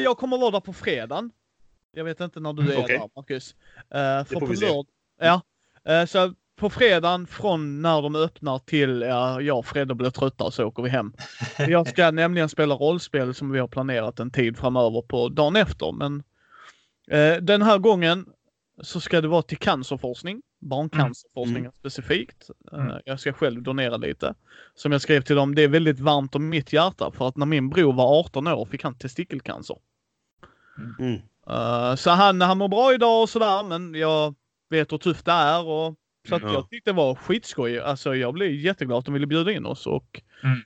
jag 0.02 0.16
kommer 0.16 0.38
vara 0.38 0.50
där 0.50 0.60
på 0.60 0.72
fredagen. 0.72 1.30
Jag 1.92 2.04
vet 2.04 2.20
inte 2.20 2.40
när 2.40 2.52
du 2.52 2.62
Mm, 2.62 2.74
är 2.76 2.80
okej. 2.84 2.98
där 2.98 3.08
Marcus. 3.16 3.54
Uh, 3.54 4.24
för 4.24 4.40
på 4.40 4.46
lörd- 4.46 4.86
Ja. 5.20 5.40
Eh, 5.92 6.04
så 6.06 6.34
på 6.56 6.70
fredagen 6.70 7.26
från 7.26 7.82
när 7.82 8.02
de 8.02 8.16
öppnar 8.16 8.58
till 8.58 9.00
ja, 9.00 9.40
jag 9.40 9.58
och 9.58 9.66
Fredde 9.66 9.94
blir 9.94 10.10
trötta 10.10 10.50
så 10.50 10.64
åker 10.64 10.82
vi 10.82 10.88
hem. 10.88 11.12
Jag 11.68 11.88
ska 11.88 12.10
nämligen 12.10 12.48
spela 12.48 12.74
rollspel 12.74 13.34
som 13.34 13.50
vi 13.50 13.58
har 13.58 13.68
planerat 13.68 14.20
en 14.20 14.30
tid 14.30 14.56
framöver 14.58 15.02
på 15.02 15.28
dagen 15.28 15.56
efter. 15.56 15.92
Men 15.92 16.22
eh, 17.10 17.36
den 17.42 17.62
här 17.62 17.78
gången 17.78 18.26
så 18.82 19.00
ska 19.00 19.20
det 19.20 19.28
vara 19.28 19.42
till 19.42 19.58
cancerforskning. 19.58 20.42
Barncancerforskningen 20.60 21.60
Mm. 21.64 21.72
specifikt. 21.72 22.50
Eh, 22.72 22.78
Mm. 22.78 23.02
Jag 23.04 23.20
ska 23.20 23.32
själv 23.32 23.62
donera 23.62 23.96
lite. 23.96 24.34
Som 24.74 24.92
jag 24.92 25.00
skrev 25.00 25.20
till 25.20 25.36
dem, 25.36 25.54
det 25.54 25.62
är 25.62 25.68
väldigt 25.68 26.00
varmt 26.00 26.34
om 26.34 26.48
mitt 26.48 26.72
hjärta 26.72 27.10
för 27.10 27.28
att 27.28 27.36
när 27.36 27.46
min 27.46 27.68
bror 27.70 27.92
var 27.92 28.20
18 28.20 28.46
år 28.48 28.66
fick 28.66 28.82
han 28.84 28.98
testikelcancer. 28.98 29.76
Mm. 30.98 31.14
Eh, 31.50 31.94
så 31.94 32.10
han, 32.10 32.40
han 32.40 32.58
mår 32.58 32.68
bra 32.68 32.94
idag 32.94 33.22
och 33.22 33.28
sådär 33.28 33.62
men 33.62 33.94
jag 33.94 34.34
vet 34.70 34.92
hur 34.92 34.98
tufft 34.98 35.24
det 35.24 35.32
är 35.32 35.64
och 35.66 35.94
så 36.28 36.34
att 36.34 36.42
Ja. 36.42 36.52
jag 36.52 36.70
tyckte 36.70 36.90
det 36.90 36.94
var 36.96 37.14
skitskoj. 37.14 37.78
Alltså 37.80 38.14
jag 38.14 38.34
blev 38.34 38.50
jätteglad 38.54 38.98
att 38.98 39.04
de 39.04 39.14
ville 39.14 39.26
bjuda 39.26 39.52
in 39.52 39.66
oss 39.66 39.86
och 39.86 40.22
Mm. 40.42 40.60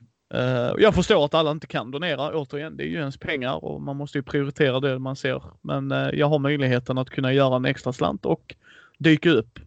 Jag 0.79 0.95
förstår 0.95 1.25
att 1.25 1.35
alla 1.35 1.51
inte 1.51 1.67
kan 1.67 1.91
donera. 1.91 2.39
Återigen, 2.39 2.77
det 2.77 2.85
är 2.85 2.89
ju 2.89 2.99
ens 2.99 3.17
pengar 3.17 3.65
och 3.65 3.83
man 3.83 3.97
måste 3.97 4.19
ju 4.19 4.23
prioritera 4.23 4.81
det 4.81 4.99
man 4.99 5.17
ser. 5.17 5.43
Men 5.61 5.93
eh, 5.93 6.09
jag 6.13 6.27
har 6.27 6.39
möjligheten 6.39 6.99
att 6.99 7.11
kunna 7.11 7.33
göra 7.33 7.57
en 7.57 7.65
extra 7.65 7.93
slant 7.93 8.27
och 8.27 8.55
dyka 8.99 9.31
upp. 9.31 9.59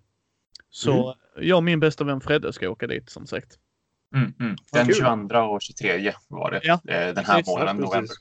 Så 0.69 1.15
jag 1.39 1.57
och 1.57 1.63
min 1.63 1.79
bästa 1.79 2.03
vän 2.03 2.21
Fredde 2.21 2.53
ska 2.53 2.69
åka 2.69 2.87
dit 2.87 3.09
som 3.09 3.27
sagt. 3.27 3.57
Mm, 4.15 4.33
mm. 4.39 4.55
Den 4.71 4.85
kul. 4.85 4.95
22 4.95 5.37
och 5.39 5.61
23 5.61 6.13
var 6.27 6.51
det. 6.51 6.59
Ja, 6.63 6.73
eh, 6.73 7.13
den 7.13 7.25
här 7.25 7.37
precis. 7.37 7.47
månaden, 7.47 7.77
Ja, 7.79 7.85
november. 7.85 8.15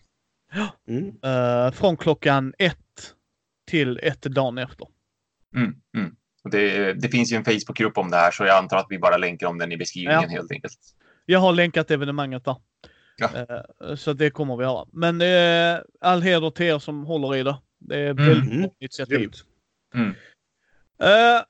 Mm. 0.88 1.66
Eh, 1.66 1.72
från 1.72 1.96
klockan 1.96 2.54
ett 2.58 2.78
till 3.66 4.00
ett 4.02 4.22
dagen 4.22 4.58
efter. 4.58 4.86
Mm, 5.56 5.74
mm. 5.96 6.14
Det, 6.50 6.92
det 6.92 7.08
finns 7.08 7.32
ju 7.32 7.36
en 7.36 7.44
Facebookgrupp 7.44 7.98
om 7.98 8.10
det 8.10 8.16
här, 8.16 8.30
så 8.30 8.44
jag 8.44 8.58
antar 8.58 8.76
att 8.76 8.86
vi 8.88 8.98
bara 8.98 9.16
länkar 9.16 9.46
om 9.46 9.58
den 9.58 9.72
i 9.72 9.76
beskrivningen 9.76 10.30
helt 10.30 10.52
enkelt. 10.52 10.78
Jag 11.24 11.38
har 11.38 11.52
länkat 11.52 11.90
evenemanget 11.90 12.44
där. 12.44 12.56
Ja. 13.16 13.30
Eh, 13.34 13.94
Så 13.96 14.12
det 14.12 14.30
kommer 14.30 14.56
vi 14.56 14.64
göra. 14.64 14.86
Men 14.92 15.20
eh, 15.20 15.80
all 16.00 16.22
heder 16.22 16.50
till 16.50 16.66
er 16.66 16.78
som 16.78 17.04
håller 17.04 17.36
i 17.36 17.42
det. 17.42 17.56
Det 17.78 17.96
är 17.98 18.10
Mm. 18.10 18.26
väldigt 18.28 18.52
Mm. 18.52 18.70
initiativ. 18.80 19.18
Grymt. 19.18 19.44
Mm. 19.94 20.14
Eh, 20.98 21.42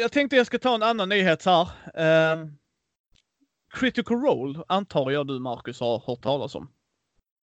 jag 0.00 0.12
tänkte 0.12 0.36
jag 0.36 0.46
ska 0.46 0.58
ta 0.58 0.74
en 0.74 0.82
annan 0.82 1.08
nyhet 1.08 1.44
här. 1.46 1.68
Eh, 1.94 2.46
Critical 3.74 4.16
Role 4.20 4.62
antar 4.68 5.10
jag 5.10 5.26
du 5.26 5.38
Marcus 5.38 5.80
har 5.80 6.02
hört 6.06 6.20
talas 6.22 6.54
om. 6.54 6.70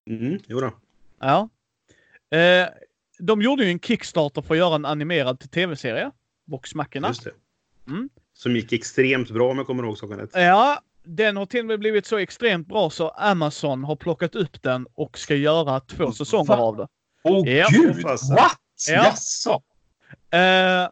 Mm. 0.09 0.39
Jo 0.47 0.59
då. 0.59 0.71
Ja. 1.19 1.49
Eh, 2.37 2.67
de 3.19 3.41
gjorde 3.41 3.63
ju 3.65 3.71
en 3.71 3.79
Kickstarter 3.79 4.41
för 4.41 4.53
att 4.53 4.57
göra 4.57 4.75
en 4.75 4.85
animerad 4.85 5.51
tv-serie. 5.51 6.11
Voxmackorna. 6.47 7.07
Just 7.07 7.23
det. 7.23 7.31
Mm. 7.87 8.09
Som 8.33 8.55
gick 8.55 8.73
extremt 8.73 9.31
bra 9.31 9.51
om 9.51 9.57
jag 9.57 9.67
kommer 9.67 9.83
ihåg 9.83 9.97
saken 9.97 10.17
rätt. 10.17 10.29
Ja, 10.33 10.81
den 11.03 11.37
har 11.37 11.45
till 11.45 11.59
och 11.59 11.65
med 11.65 11.79
blivit 11.79 12.05
så 12.05 12.17
extremt 12.17 12.67
bra 12.67 12.89
så 12.89 13.09
Amazon 13.09 13.83
har 13.83 13.95
plockat 13.95 14.35
upp 14.35 14.61
den 14.61 14.87
och 14.95 15.17
ska 15.17 15.35
göra 15.35 15.79
två 15.79 16.11
säsonger 16.11 16.47
Va? 16.57 16.63
av 16.63 16.77
det. 16.77 16.87
Åh 17.23 17.49
Ja. 17.49 17.67
gud! 17.71 18.03
What? 18.03 18.21
Ja. 18.87 18.93
Jaså? 18.93 19.61
Eh, 20.33 20.89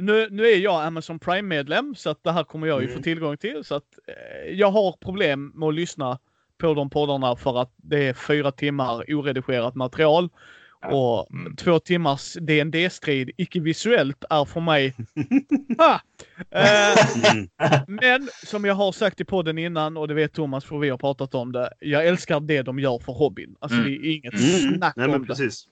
nu, 0.00 0.28
nu 0.30 0.46
är 0.46 0.56
jag 0.56 0.84
Amazon 0.84 1.18
Prime-medlem 1.18 1.94
så 1.94 2.10
att 2.10 2.24
det 2.24 2.32
här 2.32 2.44
kommer 2.44 2.66
jag 2.66 2.80
ju 2.82 2.86
Mm. 2.86 2.96
få 2.98 3.02
tillgång 3.02 3.36
till. 3.36 3.64
Så 3.64 3.74
att 3.74 3.84
eh, 4.08 4.50
jag 4.52 4.70
har 4.70 4.92
problem 4.92 5.52
med 5.54 5.68
att 5.68 5.74
lyssna 5.74 6.18
på 6.58 6.74
de 6.74 6.90
poddarna 6.90 7.36
för 7.36 7.62
att 7.62 7.72
det 7.76 8.08
är 8.08 8.14
fyra 8.14 8.52
timmar 8.52 9.04
oredigerat 9.14 9.74
material. 9.74 10.28
Och 10.86 11.30
Mm. 11.30 11.56
två 11.56 11.78
timmars 11.78 12.34
dd 12.40 12.90
strid 12.92 13.30
icke 13.36 13.60
visuellt 13.60 14.24
är 14.30 14.44
för 14.44 14.60
mig... 14.60 14.94
ha! 15.78 16.00
Eh, 16.50 16.98
men 17.86 18.28
som 18.46 18.64
jag 18.64 18.74
har 18.74 18.92
sagt 18.92 19.20
i 19.20 19.24
podden 19.24 19.58
innan 19.58 19.96
och 19.96 20.08
det 20.08 20.14
vet 20.14 20.32
Thomas 20.32 20.64
för 20.64 20.78
vi 20.78 20.88
har 20.88 20.98
pratat 20.98 21.34
om 21.34 21.52
det. 21.52 21.72
Jag 21.80 22.06
älskar 22.06 22.40
det 22.40 22.62
de 22.62 22.78
gör 22.78 22.98
för 22.98 23.12
hobbyn. 23.12 23.56
Alltså 23.60 23.78
Mm. 23.78 23.88
det 23.90 23.96
är 24.08 24.10
inget 24.16 24.34
Mm. 24.34 24.76
snack 24.78 24.96
Nej, 24.96 25.06
om 25.06 25.12
men 25.12 25.20
det. 25.20 25.26
precis. 25.26 25.64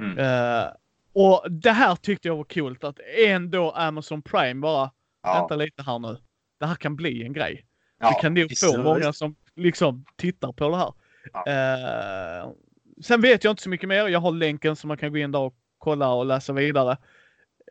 Mm. 0.00 0.18
Eh, 0.18 0.64
Och 1.12 1.44
det 1.50 1.70
här 1.70 1.96
tyckte 1.96 2.28
jag 2.28 2.36
var 2.36 2.44
coolt 2.44 2.84
att 2.84 2.98
ändå 3.26 3.70
Amazon 3.70 4.22
Prime 4.22 4.60
bara, 4.60 4.90
Ja. 5.22 5.38
vänta 5.40 5.56
lite 5.56 5.82
här 5.82 5.98
nu. 5.98 6.16
Det 6.60 6.66
här 6.66 6.74
kan 6.74 6.96
bli 6.96 7.22
en 7.24 7.32
grej. 7.32 7.64
Ja, 8.00 8.08
Vi 8.16 8.22
kan 8.22 8.34
nog 8.34 8.58
få 8.58 8.82
många 8.82 9.12
som 9.12 9.36
liksom 9.56 10.04
tittar 10.16 10.52
på 10.52 10.68
det 10.68 10.76
här. 10.76 10.92
Ja. 11.32 11.44
Eh, 11.46 12.50
sen 13.02 13.20
vet 13.20 13.44
jag 13.44 13.52
inte 13.52 13.62
så 13.62 13.68
mycket 13.68 13.88
mer. 13.88 14.08
Jag 14.08 14.20
har 14.20 14.32
länken 14.32 14.76
så 14.76 14.86
man 14.86 14.96
kan 14.96 15.12
gå 15.12 15.18
in 15.18 15.32
där 15.32 15.38
och 15.38 15.54
kolla 15.78 16.12
och 16.12 16.26
läsa 16.26 16.52
vidare. 16.52 16.96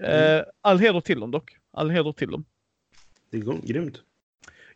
Mm. 0.02 0.38
Eh, 0.38 0.44
all 0.62 0.80
heder 0.80 1.02
till 1.02 1.20
dem 1.20 1.32
dock. 1.32 1.58
All 1.74 1.90
heder 1.90 2.12
till 2.12 2.32
dem. 2.32 2.46
Det 3.32 3.40
går 3.40 3.58
grymt. 3.64 4.02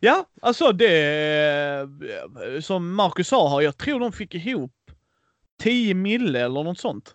Ja, 0.00 0.26
alltså 0.42 0.72
det 0.72 1.88
som 2.60 2.94
Marcus 2.94 3.28
sa 3.28 3.48
här. 3.48 3.60
Jag 3.60 3.76
tror 3.76 4.00
de 4.00 4.12
fick 4.12 4.34
ihop 4.34 4.72
10 5.60 5.94
mille 5.94 6.40
eller 6.40 6.62
något 6.64 6.78
sånt. 6.78 7.14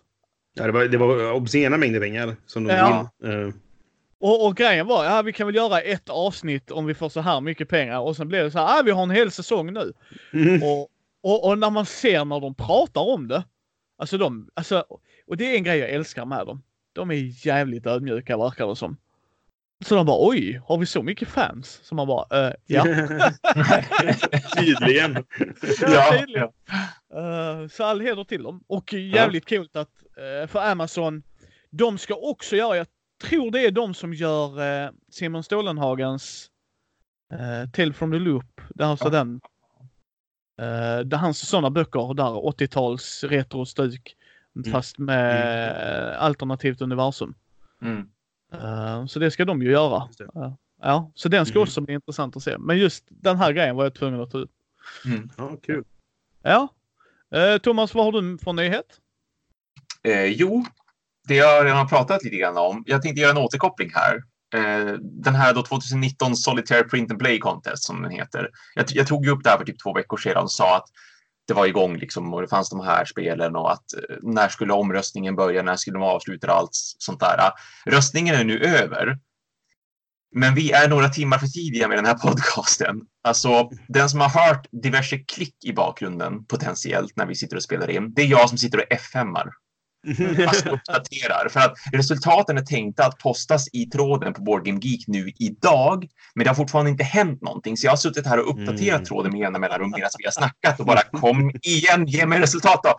Ja, 0.54 0.66
det, 0.66 0.72
var, 0.72 0.84
det 0.84 0.98
var 0.98 1.32
obscena 1.32 1.76
mängder 1.76 2.00
pengar 2.00 2.36
som 2.46 2.64
de 2.64 2.74
Ja. 2.74 3.10
Eh, 3.24 3.48
Och, 4.20 4.46
och 4.46 4.56
grejen 4.56 4.86
var, 4.86 5.04
ja 5.04 5.22
vi 5.22 5.32
kan 5.32 5.46
väl 5.46 5.56
göra 5.56 5.80
ett 5.80 6.08
avsnitt 6.08 6.70
om 6.70 6.86
vi 6.86 6.94
får 6.94 7.08
så 7.08 7.20
här 7.20 7.40
mycket 7.40 7.68
pengar. 7.68 8.00
Och 8.00 8.16
sen 8.16 8.28
blev 8.28 8.44
det 8.44 8.50
så 8.50 8.58
här, 8.58 8.78
ah, 8.78 8.82
vi 8.82 8.90
har 8.90 9.02
en 9.02 9.10
hel 9.10 9.30
säsong 9.30 9.72
nu. 9.72 9.92
mm. 10.32 10.62
Och, 10.62 10.88
och, 11.22 11.48
och 11.48 11.58
när 11.58 11.70
man 11.70 11.86
ser 11.86 12.24
när 12.24 12.40
de 12.40 12.54
pratar 12.54 13.00
om 13.00 13.28
det. 13.28 13.44
Alltså 13.98 14.18
de, 14.18 14.48
alltså, 14.54 14.84
och 15.26 15.36
det 15.36 15.52
är 15.52 15.56
en 15.56 15.64
grej 15.64 15.78
jag 15.78 15.90
älskar 15.90 16.24
med 16.24 16.46
dem. 16.46 16.62
De 16.92 17.10
är 17.10 17.46
jävligt 17.46 17.86
ödmjuka 17.86 18.36
verkar 18.36 18.66
det 18.66 18.76
som. 18.76 18.96
Så 19.84 19.94
de 19.94 20.06
bara 20.06 20.28
oj, 20.28 20.60
har 20.66 20.78
vi 20.78 20.86
så 20.86 21.02
mycket 21.02 21.28
fans? 21.28 21.80
Så 21.82 21.94
man 21.94 22.06
bara, 22.06 22.46
eh, 22.48 22.54
ja. 22.66 22.84
Tydligen. 24.56 25.24
Ja, 25.80 26.18
tydligen. 26.18 26.48
Eh, 27.14 27.68
så 27.70 27.84
all 27.84 28.00
heder 28.00 28.24
till 28.24 28.42
dem. 28.42 28.64
Och 28.66 28.92
jävligt 28.92 29.48
coolt 29.48 29.76
att 29.76 29.90
eh, 30.16 30.46
för 30.48 30.70
Amazon, 30.70 31.22
de 31.70 31.98
ska 31.98 32.14
också 32.14 32.56
göra, 32.56 32.76
jag 32.76 32.86
tror 33.22 33.50
det 33.50 33.60
är 33.60 33.70
de 33.70 33.94
som 33.94 34.14
gör 34.14 34.60
uh, 34.84 34.90
Simon 35.10 35.42
Stålenhagens 35.44 36.50
uh, 37.32 37.70
Tale 37.70 37.92
from 37.92 38.12
the 38.12 38.18
Loop. 38.18 38.60
Det 38.74 38.84
är 38.84 38.88
alltså 38.88 39.06
Ja. 39.06 39.10
den. 39.10 39.40
Uh, 40.60 41.04
det 41.04 41.16
är 41.16 41.20
hans 41.20 41.48
sådana 41.48 41.70
böcker 41.70 42.14
där 42.14 42.24
80-tals 42.24 43.24
retrostuk. 43.24 44.16
Fast 44.72 44.98
med 44.98 46.12
eh, 46.12 46.22
alternativt 46.22 46.80
universum. 46.80 47.34
Mm. 47.82 48.08
Eh, 48.52 49.06
så 49.06 49.18
det 49.18 49.30
ska 49.30 49.44
de 49.44 49.62
ju 49.62 49.70
göra. 49.70 50.08
Eh, 50.34 50.52
ja, 50.82 51.12
så 51.14 51.28
den 51.28 51.46
ska 51.46 51.60
också 51.60 51.80
bli 51.80 51.94
intressant 51.94 52.36
att 52.36 52.42
se. 52.42 52.58
Men 52.58 52.78
just 52.78 53.04
den 53.08 53.36
här 53.36 53.52
grejen 53.52 53.76
var 53.76 53.84
jag 53.84 53.94
tvungen 53.94 54.20
att 54.20 54.30
ta 54.30 54.38
upp. 54.38 54.50
Mm. 55.04 55.30
Ja, 55.36 55.56
kul. 55.62 55.84
Ja. 56.42 56.68
Eh, 57.34 57.58
Thomas, 57.58 57.94
vad 57.94 58.04
har 58.04 58.22
du 58.22 58.38
för 58.38 58.52
nyhet? 58.52 59.00
Eh, 60.02 60.24
jo, 60.24 60.64
det 61.28 61.34
jag 61.34 61.64
redan 61.64 61.78
har 61.78 61.88
pratat 61.88 62.24
lite 62.24 62.36
grann 62.36 62.58
om. 62.58 62.84
Jag 62.86 63.02
tänkte 63.02 63.20
göra 63.20 63.30
en 63.30 63.44
återkoppling 63.44 63.90
här. 63.94 64.22
Eh, 64.54 64.94
den 65.00 65.34
här 65.34 65.54
då 65.54 65.62
2019 65.62 66.36
Solitaire 66.36 66.84
Print 66.84 67.10
and 67.10 67.20
Play 67.20 67.38
Contest 67.38 67.84
som 67.84 68.02
den 68.02 68.10
heter. 68.10 68.50
Jag, 68.74 68.86
jag 68.88 69.06
tog 69.06 69.24
ju 69.24 69.30
upp 69.30 69.44
det 69.44 69.50
här 69.50 69.58
för 69.58 69.64
typ 69.64 69.82
två 69.82 69.94
veckor 69.94 70.16
sedan 70.16 70.42
och 70.42 70.52
sa 70.52 70.76
att 70.76 70.86
det 71.48 71.54
var 71.54 71.66
igång 71.66 71.96
liksom 71.96 72.34
och 72.34 72.42
det 72.42 72.48
fanns 72.48 72.70
de 72.70 72.80
här 72.80 73.04
spelen 73.04 73.56
och 73.56 73.72
att 73.72 73.94
eh, 73.94 74.16
när 74.22 74.48
skulle 74.48 74.72
omröstningen 74.72 75.36
börja, 75.36 75.62
när 75.62 75.76
skulle 75.76 75.98
de 75.98 76.02
avsluta 76.02 76.52
och 76.52 76.58
allt 76.58 76.70
sånt 76.98 77.20
där. 77.20 77.50
Röstningen 77.86 78.34
är 78.34 78.44
nu 78.44 78.58
över. 78.58 79.18
Men 80.34 80.54
vi 80.54 80.72
är 80.72 80.88
några 80.88 81.08
timmar 81.08 81.38
för 81.38 81.46
tidiga 81.46 81.88
med 81.88 81.98
den 81.98 82.06
här 82.06 82.14
podcasten. 82.14 83.00
Alltså, 83.22 83.70
den 83.88 84.10
som 84.10 84.20
har 84.20 84.28
hört 84.28 84.66
diverse 84.82 85.18
klick 85.18 85.64
i 85.64 85.72
bakgrunden 85.72 86.44
potentiellt 86.44 87.16
när 87.16 87.26
vi 87.26 87.34
sitter 87.34 87.56
och 87.56 87.62
spelar 87.62 87.90
in, 87.90 88.14
det 88.14 88.22
är 88.22 88.26
jag 88.26 88.48
som 88.48 88.58
sitter 88.58 88.78
och 88.78 88.96
F5ar. 88.96 89.50
Alltså 90.48 90.68
uppdaterar. 90.68 91.48
För 91.48 91.60
att 91.60 91.74
resultaten 91.92 92.58
är 92.58 92.62
tänkta 92.62 93.04
att 93.06 93.18
postas 93.18 93.68
i 93.72 93.86
tråden 93.86 94.32
på 94.32 94.42
Board 94.42 94.64
Game 94.64 94.78
Geek 94.82 95.04
nu 95.06 95.30
idag. 95.38 96.06
Men 96.34 96.44
det 96.44 96.50
har 96.50 96.54
fortfarande 96.54 96.90
inte 96.90 97.04
hänt 97.04 97.42
någonting. 97.42 97.76
Så 97.76 97.86
jag 97.86 97.92
har 97.92 97.96
suttit 97.96 98.26
här 98.26 98.38
och 98.40 98.50
uppdaterat 98.50 98.94
Mm. 98.98 99.04
tråden 99.04 99.32
med 99.32 99.40
jämna 99.40 99.58
mellanrum 99.58 99.90
medan 99.90 100.10
vi 100.18 100.24
har 100.24 100.32
snackat 100.32 100.80
och 100.80 100.86
bara 100.86 101.02
kom 101.02 101.50
igen, 101.62 102.06
ge 102.06 102.26
mig 102.26 102.40
resultat 102.40 102.80
då. 102.82 102.94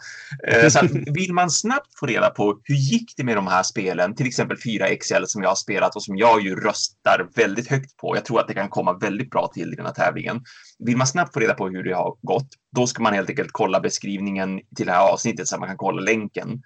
Eh, 0.52 0.70
Så 0.70 0.80
att 0.80 0.92
vill 0.92 1.34
man 1.34 1.50
snabbt 1.50 2.00
få 2.00 2.06
reda 2.06 2.30
på 2.30 2.60
hur 2.64 2.76
gick 2.76 3.14
det 3.18 3.24
med 3.24 3.36
de 3.38 3.48
här 3.48 3.64
spelen, 3.64 4.16
till 4.16 4.28
exempel 4.28 4.58
4XL 4.58 5.26
som 5.26 5.42
jag 5.42 5.50
har 5.50 5.56
spelat 5.56 5.96
och 5.96 6.04
som 6.04 6.18
jag 6.18 6.42
ju 6.42 6.56
röstar 6.56 7.28
väldigt 7.36 7.68
högt 7.70 7.98
på. 7.98 8.16
Jag 8.16 8.26
tror 8.26 8.40
att 8.40 8.48
det 8.48 8.54
kan 8.54 8.70
komma 8.70 8.94
väldigt 8.94 9.30
bra 9.30 9.48
till 9.54 9.74
i 9.74 9.76
den 9.76 9.86
här 9.86 9.94
tävlingen. 9.94 10.42
Vill 10.86 10.98
man 10.98 11.08
snabbt 11.08 11.34
få 11.34 11.40
reda 11.40 11.54
på 11.54 11.68
hur 11.70 11.84
det 11.84 11.94
har 11.96 12.16
gått, 12.22 12.48
då 12.76 12.88
ska 12.88 13.04
man 13.04 13.14
helt 13.14 13.30
enkelt 13.30 13.50
kolla 13.52 13.80
beskrivningen 13.80 14.60
till 14.76 14.86
det 14.86 14.92
här 14.92 15.10
avsnittet 15.14 15.48
så 15.48 15.56
att 15.56 15.60
man 15.60 15.70
kan 15.70 15.78
kolla 15.78 16.02
länken 16.02 16.62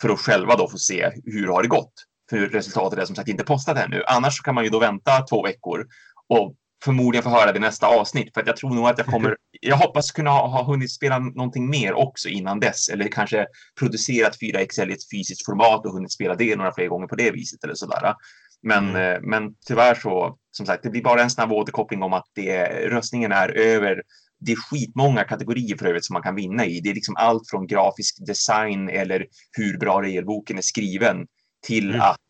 för 0.00 0.08
att 0.08 0.20
själva 0.20 0.56
då 0.56 0.68
få 0.68 0.78
se 0.78 1.10
hur 1.24 1.46
har 1.48 1.62
det 1.62 1.68
gått. 1.68 1.92
För 2.30 2.38
resultatet 2.38 2.98
är 2.98 3.04
som 3.04 3.16
sagt 3.16 3.28
inte 3.28 3.44
postat 3.44 3.78
ännu. 3.78 4.02
Annars 4.06 4.40
kan 4.40 4.54
man 4.54 4.64
ju 4.64 4.70
då 4.70 4.78
vänta 4.78 5.20
två 5.20 5.42
veckor 5.42 5.86
och 6.28 6.54
förmodligen 6.84 7.22
få 7.22 7.30
höra 7.30 7.52
det 7.52 7.56
i 7.58 7.60
nästa 7.60 7.86
avsnitt. 7.86 8.34
För 8.34 8.40
att 8.40 8.46
jag 8.46 8.56
tror 8.56 8.74
nog 8.74 8.86
att 8.88 8.98
jag 8.98 9.06
kommer, 9.06 9.36
jag 9.60 9.76
hoppas 9.76 10.10
kunna 10.10 10.30
ha, 10.30 10.46
ha 10.46 10.64
hunnit 10.64 10.92
spela 10.92 11.18
någonting 11.18 11.70
mer 11.70 11.92
också 11.92 12.28
innan 12.28 12.60
dess. 12.60 12.88
Eller 12.88 13.08
kanske 13.08 13.46
producerat 13.78 14.38
4XL 14.40 14.90
i 14.90 14.92
ett 14.92 15.10
fysiskt 15.10 15.46
format 15.46 15.86
och 15.86 15.92
hunnit 15.92 16.12
spela 16.12 16.34
det 16.34 16.56
några 16.56 16.72
fler 16.74 16.86
gånger 16.88 17.06
på 17.06 17.16
det 17.16 17.30
viset 17.30 17.64
eller 17.64 17.74
sådär. 17.74 18.14
Men, 18.62 18.88
Mm. 18.88 19.14
eh, 19.14 19.20
men 19.22 19.54
tyvärr 19.66 19.94
så, 19.94 20.36
som 20.50 20.66
sagt, 20.66 20.82
det 20.82 20.90
blir 20.90 21.02
bara 21.02 21.22
en 21.22 21.30
snabb 21.30 21.52
återkoppling 21.52 22.02
om 22.02 22.12
att 22.12 22.26
det, 22.34 22.66
röstningen 22.88 23.32
är 23.32 23.48
över 23.48 24.02
det 24.46 24.52
är 24.52 24.56
skitmånga 24.56 25.24
kategorier 25.24 25.76
för 25.76 25.86
övrigt 25.86 26.04
som 26.04 26.14
man 26.14 26.22
kan 26.22 26.34
vinna 26.34 26.66
i. 26.66 26.80
Det 26.80 26.90
är 26.90 26.94
liksom 26.94 27.16
allt 27.16 27.50
från 27.50 27.66
grafisk 27.66 28.26
design 28.26 28.88
eller 28.88 29.26
hur 29.52 29.78
bra 29.78 30.02
regelboken 30.02 30.58
är 30.58 30.62
skriven 30.62 31.26
till 31.66 31.88
Mm. 31.88 32.00
att 32.00 32.20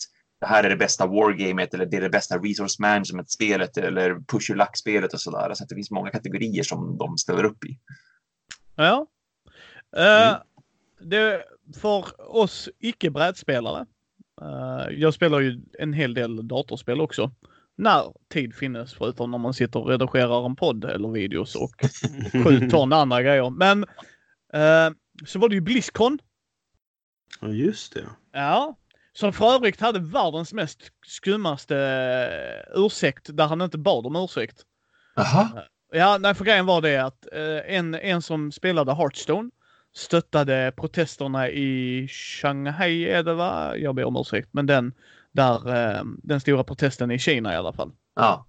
det 0.41 0.47
här 0.47 0.65
är 0.65 0.71
det 0.71 0.77
bästa 0.77 1.07
wargamet 1.07 1.75
eller 1.75 1.87
det 1.87 1.97
är 1.97 2.01
det 2.01 2.11
bästa 2.11 2.39
resource 2.39 2.77
management-spelet 2.83 3.77
eller 3.77 4.15
push 4.15 4.51
your 4.51 4.59
luck-spelet 4.59 5.13
och 5.13 5.21
sådär. 5.21 5.55
Så 5.55 5.63
att 5.65 5.69
det 5.69 5.75
finns 5.75 5.91
många 5.91 6.11
kategorier 6.11 6.63
som 6.63 6.99
de 6.99 7.19
ställer 7.19 7.45
upp 7.45 7.65
i. 7.65 7.79
Ja. 8.77 9.07
Eh, 9.97 10.29
Mm. 10.29 10.41
det, 11.11 11.45
för 11.81 12.05
oss 12.37 12.69
icke-brädspelare. 12.79 13.87
eh, 14.43 14.89
jag 14.95 15.15
spelar 15.15 15.41
ju 15.41 15.61
en 15.79 15.93
hel 15.93 16.15
del 16.15 16.49
datorspel 16.49 17.01
också. 17.01 17.31
När 17.77 18.13
tid 18.33 18.55
finnes 18.55 18.95
förutom 18.95 19.31
när 19.31 19.39
man 19.39 19.55
sitter 19.55 19.81
och 19.81 19.89
redigerar 19.89 20.47
en 20.47 20.57
podd 20.57 20.85
eller 20.85 21.09
videos 21.09 21.55
och 21.55 21.75
sju 22.45 22.71
ton 22.71 22.93
andra 22.93 23.23
grejer. 23.23 23.51
Men 23.51 23.83
eh, 24.53 24.97
så 25.27 25.39
var 25.39 25.49
det 25.49 25.55
ju 25.55 25.61
Blizzcon. 25.61 26.19
Ja, 27.41 27.49
just 27.49 27.95
det. 27.95 28.07
Ja. 28.33 28.77
Som 29.13 29.33
för 29.33 29.55
övrigt 29.55 29.81
hade 29.81 29.99
världens 29.99 30.53
mest 30.53 30.91
skummaste 31.07 31.79
eh, 31.79 32.81
ursäkt 32.85 33.37
där 33.37 33.47
han 33.47 33.61
inte 33.61 33.79
bad 33.79 34.07
om 34.07 34.17
ursäkt. 34.17 34.63
Jaha. 35.17 35.49
Ja, 35.93 36.19
nej, 36.19 36.35
för 36.35 36.45
grejen 36.45 36.67
var 36.67 36.81
det 36.81 36.99
att 36.99 37.27
eh, 37.33 37.77
en, 37.77 37.95
en 37.95 38.23
som 38.23 38.53
spelade 38.53 38.95
Hearthstone 38.95 39.51
stöttade 39.97 40.73
protesterna 40.77 41.51
i 41.51 42.09
Shanghai 42.09 43.05
är 43.05 43.23
det 43.23 43.35
va? 43.35 43.77
Jag 43.77 43.95
ber 43.95 44.05
om 44.05 44.17
ursäkt, 44.17 44.49
men 44.53 44.67
den 44.67 44.93
där 45.35 45.75
eh, 45.97 46.03
den 46.23 46.41
stora 46.41 46.65
protesten 46.65 47.11
i 47.11 47.19
Kina 47.19 47.53
i 47.53 47.57
alla 47.57 47.73
fall. 47.73 47.93
Ja. 48.17 48.47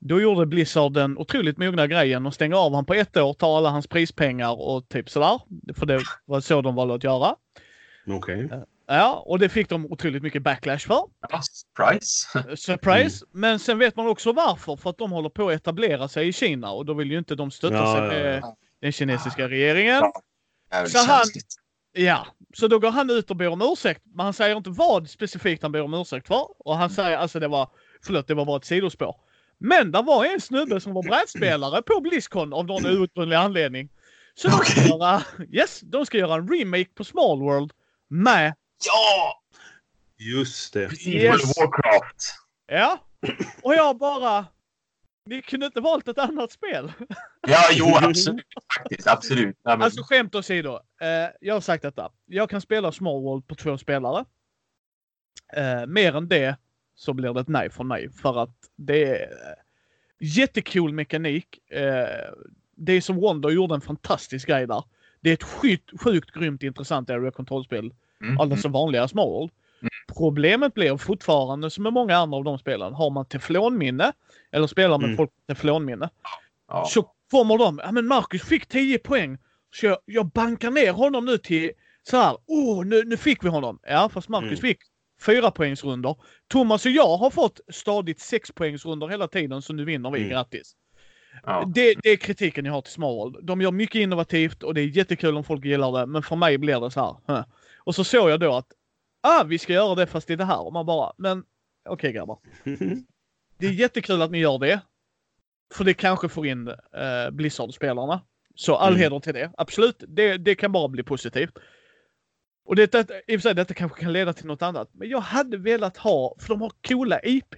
Då 0.00 0.20
gjorde 0.20 0.46
Blizzard 0.46 0.92
den 0.92 1.18
otroligt 1.18 1.58
mogna 1.58 1.86
grejen 1.86 2.26
och 2.26 2.34
stänga 2.34 2.56
av 2.56 2.74
han 2.74 2.84
på 2.84 2.94
ett 2.94 3.16
år, 3.16 3.34
ta 3.34 3.56
alla 3.56 3.70
hans 3.70 3.86
prispengar 3.86 4.60
och 4.60 4.88
typ 4.88 5.10
sådär. 5.10 5.40
För 5.74 5.86
det 5.86 6.00
var 6.24 6.40
så 6.40 6.62
de 6.62 6.74
valde 6.74 6.94
att 6.94 7.04
göra. 7.04 7.36
Okej. 8.06 8.50
Ja, 8.86 9.22
och 9.26 9.38
det 9.38 9.48
fick 9.48 9.68
de 9.68 9.86
otroligt 9.86 10.22
mycket 10.22 10.42
backlash 10.42 10.78
för. 10.78 11.02
ja. 11.30 11.40
Surprise. 11.42 12.56
Surprise! 12.56 13.26
Men 13.32 13.58
sen 13.58 13.78
vet 13.78 13.96
man 13.96 14.06
också 14.06 14.32
varför. 14.32 14.76
För 14.76 14.90
att 14.90 14.98
de 14.98 15.12
håller 15.12 15.28
på 15.28 15.48
att 15.48 15.54
etablera 15.54 16.08
sig 16.08 16.28
i 16.28 16.32
Kina 16.32 16.70
och 16.70 16.86
då 16.86 16.94
vill 16.94 17.10
ju 17.10 17.18
inte 17.18 17.34
de 17.34 17.50
stötta 17.50 17.74
Ja, 17.74 17.94
sig 17.94 18.02
ja, 18.02 18.08
med 18.08 18.38
ja. 18.42 18.56
den 18.80 18.92
kinesiska 18.92 19.48
regeringen. 19.48 20.02
Ja. 20.70 20.86
Så 20.86 20.98
han-. 20.98 21.20
Ja, 21.98 22.26
så 22.54 22.68
då 22.68 22.78
går 22.78 22.90
han 22.90 23.10
ut 23.10 23.30
och 23.30 23.36
ber 23.36 23.48
om 23.48 23.62
ursäkt. 23.62 24.02
Men 24.14 24.24
han 24.24 24.32
säger 24.32 24.56
inte 24.56 24.70
vad 24.70 25.10
specifikt 25.10 25.62
han 25.62 25.72
ber 25.72 25.82
om 25.82 25.94
ursäkt 25.94 26.26
för. 26.26 26.46
Och 26.58 26.76
han 26.76 26.90
säger 26.90 27.16
alltså 27.18 27.40
det 27.40 27.48
var, 27.48 27.70
förlåt 28.02 28.28
det 28.28 28.34
var 28.34 28.44
bara 28.44 28.56
ett 28.56 28.64
sidospår. 28.64 29.16
Men 29.58 29.92
det 29.92 30.02
var 30.02 30.24
en 30.24 30.40
snubbe 30.40 30.80
som 30.80 30.94
var 30.94 31.02
brädspelare 31.02 31.82
på 31.82 32.00
Blizzcon 32.00 32.52
av 32.52 32.66
någon 32.66 32.86
outgrundlig 32.86 33.36
anledning. 33.36 33.88
Så 34.34 34.48
de 34.48 34.56
ska, 34.56 34.80
göra, 34.88 35.22
yes, 35.52 35.80
de 35.80 36.06
ska 36.06 36.18
göra 36.18 36.34
en 36.34 36.48
remake 36.48 36.90
på 36.94 37.04
Small 37.04 37.40
World 37.40 37.72
med, 38.08 38.54
Ja! 38.86 39.42
Just 40.18 40.72
det. 40.72 41.06
Yes. 41.06 41.32
World 41.32 41.42
of 41.42 41.56
Warcraft. 41.56 42.34
ja. 42.66 42.98
Och 43.62 43.74
jag 43.74 43.98
bara, 43.98 44.44
ni 45.26 45.42
kunde 45.42 45.66
inte 45.66 45.80
valt 45.80 46.08
ett 46.08 46.18
annat 46.18 46.52
spel. 46.52 46.92
Ja, 47.48 47.62
jo, 47.72 47.86
absolut. 48.02 48.46
Faktiskt, 48.78 49.08
absolut. 49.08 49.56
Ja, 49.62 49.70
men, 49.70 49.82
Alltså 49.82 50.02
skämt 50.02 50.34
åsido. 50.34 50.80
Eh, 51.00 51.30
jag 51.40 51.54
har 51.54 51.60
sagt 51.60 51.82
detta. 51.82 52.10
Jag 52.26 52.50
kan 52.50 52.60
spela 52.60 52.92
Small 52.92 53.22
World 53.22 53.46
på 53.46 53.54
två 53.54 53.78
spelare. 53.78 54.24
Eh, 55.52 55.86
mer 55.86 56.16
än 56.16 56.28
det 56.28 56.56
så 56.94 57.12
blir 57.12 57.32
det 57.34 57.40
ett 57.40 57.48
nej 57.48 57.70
från 57.70 57.88
mig. 57.88 58.10
För 58.12 58.42
att 58.42 58.56
det 58.76 59.04
är 59.04 59.22
eh, 59.22 59.54
jättecool 60.20 60.92
mekanik. 60.92 61.70
Eh, 61.72 62.32
det 62.76 62.92
är 62.92 63.00
som 63.00 63.16
Wonder 63.16 63.50
gjorde 63.50 63.74
en 63.74 63.80
fantastisk 63.80 64.48
grej 64.48 64.66
där. 64.66 64.84
Det 65.20 65.30
är 65.30 65.34
ett 65.34 65.42
sjukt, 65.42 66.02
sjukt 66.02 66.30
grymt 66.30 66.62
intressant 66.62 67.10
area 67.10 67.30
kontrollspel. 67.30 67.94
mm, 68.22 68.40
Alldeles 68.40 68.62
som 68.62 68.72
vanliga 68.72 69.08
Small 69.08 69.28
World. 69.30 69.50
Problemet 70.06 70.74
blir 70.74 70.96
fortfarande 70.96 71.70
som 71.70 71.82
med 71.82 71.92
många 71.92 72.16
andra 72.16 72.36
av 72.38 72.44
de 72.44 72.58
spelen. 72.58 72.94
Har 72.94 73.10
man 73.10 73.26
teflonminne 73.26 74.12
eller 74.52 74.66
spelar 74.66 74.98
med 74.98 75.04
Mm. 75.04 75.16
folk 75.16 75.30
med 75.46 75.56
teflonminne 75.56 76.10
Ja. 76.68 76.84
så 76.88 77.02
kommer 77.30 77.58
de. 77.58 77.80
Ja 77.84 77.92
men 77.92 78.06
Marcus 78.06 78.42
fick 78.42 78.66
10 78.66 78.98
poäng. 78.98 79.38
Så 79.74 79.86
jag, 79.86 79.98
jag 80.04 80.26
bankar 80.26 80.70
ner 80.70 80.92
honom 80.92 81.24
nu 81.24 81.38
till 81.38 81.70
så 82.02 82.16
här. 82.16 82.36
Åh, 82.46 82.84
nu, 82.84 83.04
nu 83.04 83.16
fick 83.16 83.44
vi 83.44 83.48
honom. 83.48 83.78
Ja, 83.82 84.08
fast 84.12 84.28
Marcus 84.28 84.48
Mm. 84.48 84.60
fick 84.60 84.78
fyra 85.26 85.50
poängsrundor. 85.50 86.16
Thomas 86.48 86.86
och 86.86 86.92
jag 86.92 87.16
har 87.16 87.30
fått 87.30 87.60
stadigt 87.72 88.20
sex 88.20 88.52
poängsrundor 88.52 89.08
hela 89.08 89.28
tiden 89.28 89.62
så 89.62 89.72
nu 89.72 89.84
vinner 89.84 90.10
vi. 90.10 90.18
Mm. 90.18 90.30
Grattis. 90.30 90.72
Ja. 91.46 91.64
Det, 91.74 91.94
det 92.02 92.08
är 92.10 92.16
kritiken 92.16 92.64
jag 92.64 92.72
har 92.72 92.80
till 92.80 92.92
Smallworld. 92.92 93.36
De 93.46 93.60
gör 93.60 93.70
mycket 93.72 93.98
innovativt 94.00 94.62
och 94.62 94.74
det 94.74 94.80
är 94.80 94.84
jättekul 94.86 95.36
om 95.36 95.44
folk 95.44 95.64
gillar 95.64 95.92
det. 96.00 96.06
Men 96.06 96.22
för 96.22 96.36
mig 96.36 96.58
blir 96.58 96.80
det 96.80 96.90
så 96.90 97.20
här. 97.26 97.44
Och 97.78 97.94
så 97.94 98.04
såg 98.04 98.30
jag 98.30 98.40
då 98.40 98.54
att 98.54 98.66
ah, 99.20 99.42
vi 99.44 99.58
ska 99.58 99.72
göra 99.72 99.94
det 99.94 100.06
fast 100.06 100.30
i 100.30 100.36
det 100.36 100.44
här. 100.44 100.60
Och 100.66 100.72
man 100.72 100.86
bara, 100.86 101.12
men 101.16 101.44
okej 101.88 102.12
grabbar. 102.12 102.38
Det 103.58 103.66
är 103.66 103.70
jättekul 103.70 104.22
att 104.22 104.30
ni 104.30 104.38
gör 104.38 104.58
det. 104.58 104.80
För 105.74 105.84
det 105.84 105.94
kanske 105.94 106.28
får 106.28 106.46
in 106.46 106.68
eh, 106.68 107.30
Blizzard-spelarna. 107.32 108.20
Så 108.54 108.76
all 108.76 108.92
Mm. 108.92 109.00
heder 109.02 109.20
till 109.20 109.34
det. 109.34 109.50
Absolut, 109.56 110.04
det, 110.08 110.36
det 110.38 110.54
kan 110.54 110.72
bara 110.72 110.88
bli 110.88 111.02
positivt. 111.02 111.58
Och 112.66 112.76
det, 112.76 112.92
det, 112.92 113.22
i 113.26 113.36
och 113.36 113.40
för 113.40 113.48
sig, 113.48 113.54
detta 113.54 113.74
kanske 113.74 114.00
kan 114.00 114.12
leda 114.12 114.32
till 114.32 114.46
något 114.46 114.62
annat. 114.62 114.88
Men 114.92 115.08
jag 115.08 115.20
hade 115.20 115.56
velat 115.56 115.96
ha, 115.96 116.34
för 116.38 116.48
de 116.48 116.60
har 116.60 116.72
coola 116.88 117.20
IP. 117.22 117.54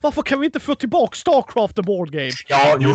Varför 0.00 0.22
kan 0.22 0.40
vi 0.40 0.46
inte 0.46 0.60
få 0.60 0.74
tillbaka 0.74 1.14
Starcraft 1.16 1.76
the 1.76 1.82
Board 1.82 2.10
Game? 2.12 2.30
Ja, 2.48 2.76
jo. 2.80 2.94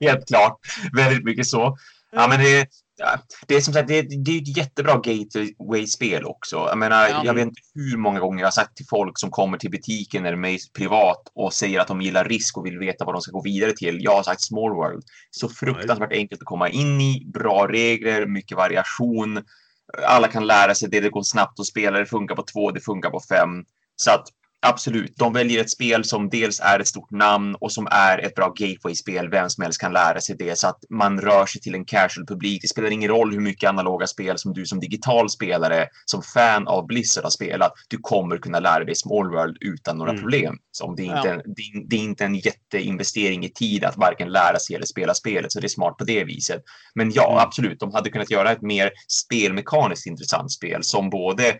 Helt 0.08 0.28
klart. 0.28 0.58
Väldigt 0.92 1.24
mycket 1.24 1.46
så. 1.46 1.78
Ja, 2.10 2.28
men 2.28 2.40
det, 2.40 2.68
ja, 2.98 3.18
det 3.46 3.54
är 3.56 3.60
som 3.60 3.74
sagt, 3.74 3.88
det, 3.88 4.02
det 4.02 4.30
är 4.30 4.42
ett 4.42 4.56
jättebra 4.56 4.94
gateway-spel 4.94 6.24
också. 6.24 6.56
Jag 6.56 6.78
menar, 6.78 7.08
Ja. 7.08 7.22
jag 7.24 7.34
vet 7.34 7.42
inte 7.42 7.60
hur 7.74 7.96
många 7.96 8.20
gånger 8.20 8.38
jag 8.40 8.46
har 8.46 8.50
sagt 8.50 8.76
till 8.76 8.86
folk 8.90 9.18
som 9.18 9.30
kommer 9.30 9.58
till 9.58 9.70
butiken 9.70 10.26
eller 10.26 10.36
mig 10.36 10.58
privat 10.78 11.22
och 11.34 11.52
säger 11.52 11.80
att 11.80 11.88
de 11.88 12.00
gillar 12.00 12.24
risk 12.24 12.56
och 12.58 12.66
vill 12.66 12.78
veta 12.78 13.04
vad 13.04 13.14
de 13.14 13.20
ska 13.22 13.32
gå 13.32 13.42
vidare 13.42 13.72
till. 13.72 13.98
Jag 14.00 14.14
har 14.14 14.22
sagt 14.22 14.40
Small 14.42 14.74
World. 14.74 15.02
Så 15.30 15.48
fruktansvärt 15.48 16.12
enkelt 16.12 16.40
att 16.42 16.46
komma 16.46 16.68
in 16.68 17.00
i, 17.00 17.24
bra 17.34 17.66
regler, 17.68 18.26
mycket 18.26 18.56
variation. 18.56 19.42
Alla 20.08 20.28
kan 20.28 20.46
lära 20.46 20.74
sig 20.74 20.88
det, 20.88 21.00
det 21.00 21.08
går 21.10 21.22
snabbt 21.22 21.60
att 21.60 21.66
spela, 21.66 21.98
det 21.98 22.06
funkar 22.06 22.34
på 22.34 22.42
två, 22.42 22.70
det 22.70 22.80
funkar 22.80 23.10
på 23.10 23.20
fem. 23.28 23.64
Så 23.96 24.10
att 24.10 24.24
absolut, 24.66 25.16
de 25.16 25.32
väljer 25.32 25.60
ett 25.60 25.70
spel 25.70 26.04
som 26.04 26.28
dels 26.28 26.60
är 26.60 26.80
ett 26.80 26.86
stort 26.88 27.10
namn 27.10 27.54
och 27.60 27.72
som 27.72 27.88
är 27.90 28.18
ett 28.18 28.34
bra 28.34 28.48
gateway-spel. 28.56 29.28
Vem 29.30 29.50
som 29.50 29.62
helst 29.62 29.80
kan 29.80 29.92
lära 29.92 30.20
sig 30.20 30.36
det 30.38 30.58
så 30.58 30.68
att 30.68 30.84
man 30.90 31.20
rör 31.20 31.46
sig 31.46 31.60
till 31.60 31.74
en 31.74 31.84
casual 31.84 32.26
publik. 32.26 32.62
Det 32.62 32.68
spelar 32.68 32.90
ingen 32.90 33.10
roll 33.10 33.32
hur 33.32 33.40
mycket 33.40 33.68
analoga 33.68 34.06
spel 34.06 34.38
som 34.38 34.52
du 34.52 34.66
som 34.66 34.80
digital 34.80 35.30
spelare, 35.30 35.86
som 36.04 36.22
fan 36.22 36.68
av 36.68 36.86
Blizzard 36.86 37.24
har 37.24 37.30
spelat. 37.30 37.72
Du 37.88 37.98
kommer 37.98 38.38
kunna 38.38 38.60
lära 38.60 38.84
dig 38.84 38.94
Small 38.96 39.30
World 39.30 39.56
utan 39.60 39.98
några 39.98 40.10
Mm. 40.10 40.22
problem. 40.22 40.58
Så 40.70 40.84
om 40.84 40.96
det, 40.96 41.02
är 41.02 41.16
inte, 41.16 41.28
Ja. 41.28 41.42
det, 41.46 41.86
det 41.88 41.96
är 41.96 42.00
inte 42.00 42.24
en 42.24 42.34
jätteinvestering 42.34 43.44
i 43.44 43.48
tid 43.48 43.84
att 43.84 43.96
varken 43.96 44.28
lära 44.28 44.58
sig 44.58 44.76
eller 44.76 44.86
spela 44.86 45.14
spelet, 45.14 45.52
så 45.52 45.60
det 45.60 45.66
är 45.66 45.68
smart 45.68 45.96
på 45.98 46.04
det 46.04 46.24
viset. 46.24 46.62
Men 46.94 47.10
ja, 47.12 47.30
Mm. 47.32 47.38
absolut, 47.46 47.80
de 47.80 47.94
hade 47.94 48.10
kunnat 48.10 48.30
göra 48.30 48.52
ett 48.52 48.62
mer 48.62 48.90
spelmekaniskt 49.08 50.06
intressant 50.06 50.52
spel 50.52 50.82
som 50.84 51.10
både 51.10 51.54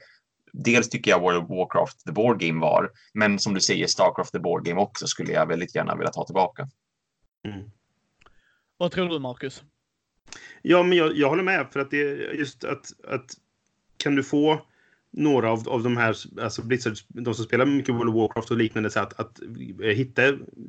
Dels 0.52 0.88
tycker 0.88 1.10
jag 1.10 1.20
World 1.20 1.42
of 1.42 1.50
Warcraft 1.50 2.04
The 2.04 2.12
Board 2.12 2.40
Game 2.40 2.60
var, 2.60 2.90
men 3.14 3.38
som 3.38 3.54
du 3.54 3.60
säger 3.60 3.86
Starcraft 3.86 4.32
The 4.32 4.38
Board 4.38 4.64
Game 4.64 4.80
också 4.80 5.06
skulle 5.06 5.32
jag 5.32 5.46
väldigt 5.46 5.74
gärna 5.74 5.96
vilja 5.96 6.10
ta 6.10 6.24
tillbaka. 6.24 6.68
Mm. 7.44 7.70
Vad 8.76 8.92
tror 8.92 9.08
du 9.08 9.18
Marcus? 9.18 9.62
Ja, 10.62 10.82
men 10.82 10.98
jag, 10.98 11.16
jag 11.16 11.28
håller 11.28 11.42
med. 11.42 11.66
För 11.72 11.80
att 11.80 11.90
det 11.90 12.00
är 12.00 12.32
just 12.32 12.64
att, 12.64 12.86
att 13.08 13.30
kan 13.96 14.14
du 14.14 14.22
få 14.22 14.66
några 15.10 15.50
av, 15.50 15.68
av 15.68 15.82
de 15.82 15.96
här, 15.96 16.16
alltså 16.42 16.62
Blizzard, 16.62 16.96
de 17.08 17.34
som 17.34 17.44
spelar 17.44 17.66
mycket 17.66 17.94
World 17.94 18.08
of 18.08 18.14
Warcraft 18.14 18.50
och 18.50 18.56
liknande, 18.56 18.90
så 18.90 19.00
att, 19.00 19.20
att 19.20 19.40
hitta 19.82 20.22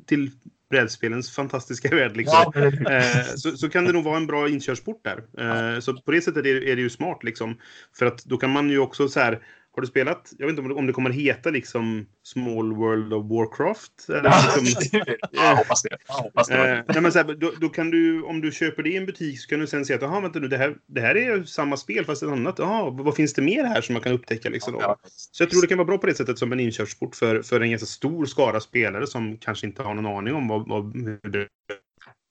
till 0.06 0.30
brädspelens 0.70 1.30
fantastiska 1.30 1.88
värld. 1.96 2.16
Liksom. 2.16 2.52
Eh, 2.90 3.24
så, 3.36 3.56
så 3.56 3.68
kan 3.68 3.84
det 3.84 3.92
nog 3.92 4.04
vara 4.04 4.16
en 4.16 4.26
bra 4.26 4.48
inkörsport 4.48 5.04
där. 5.04 5.24
Eh, 5.38 5.80
så 5.80 5.94
på 5.94 6.10
det 6.10 6.20
sättet 6.20 6.46
är, 6.46 6.68
är 6.68 6.76
det 6.76 6.82
ju 6.82 6.90
smart 6.90 7.24
liksom. 7.24 7.58
För 7.98 8.06
att 8.06 8.24
då 8.24 8.36
kan 8.36 8.50
man 8.50 8.70
ju 8.70 8.78
också 8.78 9.08
så 9.08 9.20
här. 9.20 9.42
Har 9.72 9.80
du 9.80 9.86
spelat? 9.86 10.32
Jag 10.38 10.46
vet 10.46 10.50
inte 10.50 10.62
om 10.62 10.68
det, 10.68 10.74
om 10.74 10.86
det 10.86 10.92
kommer 10.92 11.10
heta 11.10 11.50
liksom 11.50 12.06
Small 12.22 12.72
World 12.72 13.12
of 13.12 13.24
Warcraft? 13.30 14.08
Eller 14.08 14.60
liksom, 14.62 15.00
jag 15.30 15.56
hoppas 15.56 15.82
det. 15.82 15.96
Jag 16.08 16.14
hoppas 16.14 16.48
det. 16.48 16.72
Eh, 16.78 16.84
nej, 16.88 17.00
men 17.02 17.12
så 17.12 17.18
här, 17.18 17.34
då, 17.34 17.52
då 17.60 17.68
kan 17.68 17.90
du, 17.90 18.22
om 18.22 18.40
du 18.40 18.52
köper 18.52 18.82
det 18.82 18.90
i 18.90 18.96
en 18.96 19.06
butik 19.06 19.40
så 19.40 19.48
kan 19.48 19.60
du 19.60 19.66
sen 19.66 19.84
se 19.84 19.94
att 19.94 20.02
aha, 20.02 20.20
vänta 20.20 20.38
nu, 20.38 20.48
det, 20.48 20.56
här, 20.56 20.76
det 20.86 21.00
här 21.00 21.14
är 21.16 21.36
ju 21.36 21.46
samma 21.46 21.76
spel 21.76 22.04
fast 22.04 22.22
ett 22.22 22.28
annat. 22.28 22.58
Jaha, 22.58 22.90
vad 22.90 23.14
finns 23.16 23.34
det 23.34 23.42
mer 23.42 23.64
här 23.64 23.80
som 23.80 23.92
man 23.92 24.02
kan 24.02 24.12
upptäcka? 24.12 24.48
Liksom, 24.48 24.72
då? 24.72 24.80
Ja, 24.80 24.96
Så 25.04 25.42
jag 25.42 25.50
tror 25.50 25.60
det 25.62 25.66
kan 25.68 25.78
vara 25.78 25.86
bra 25.86 25.98
på 25.98 26.06
det 26.06 26.14
sättet 26.14 26.38
som 26.38 26.52
en 26.52 26.60
inkörsport 26.60 27.14
för, 27.16 27.42
för 27.42 27.60
en 27.60 27.70
ganska 27.70 27.86
stor 27.86 28.26
skara 28.26 28.60
spelare 28.60 29.06
som 29.06 29.36
kanske 29.38 29.66
inte 29.66 29.82
har 29.82 29.94
någon 29.94 30.06
aning 30.18 30.34
om 30.34 30.48
vad, 30.48 30.68
vad, 30.68 30.96
hur 30.96 31.30
det 31.30 31.48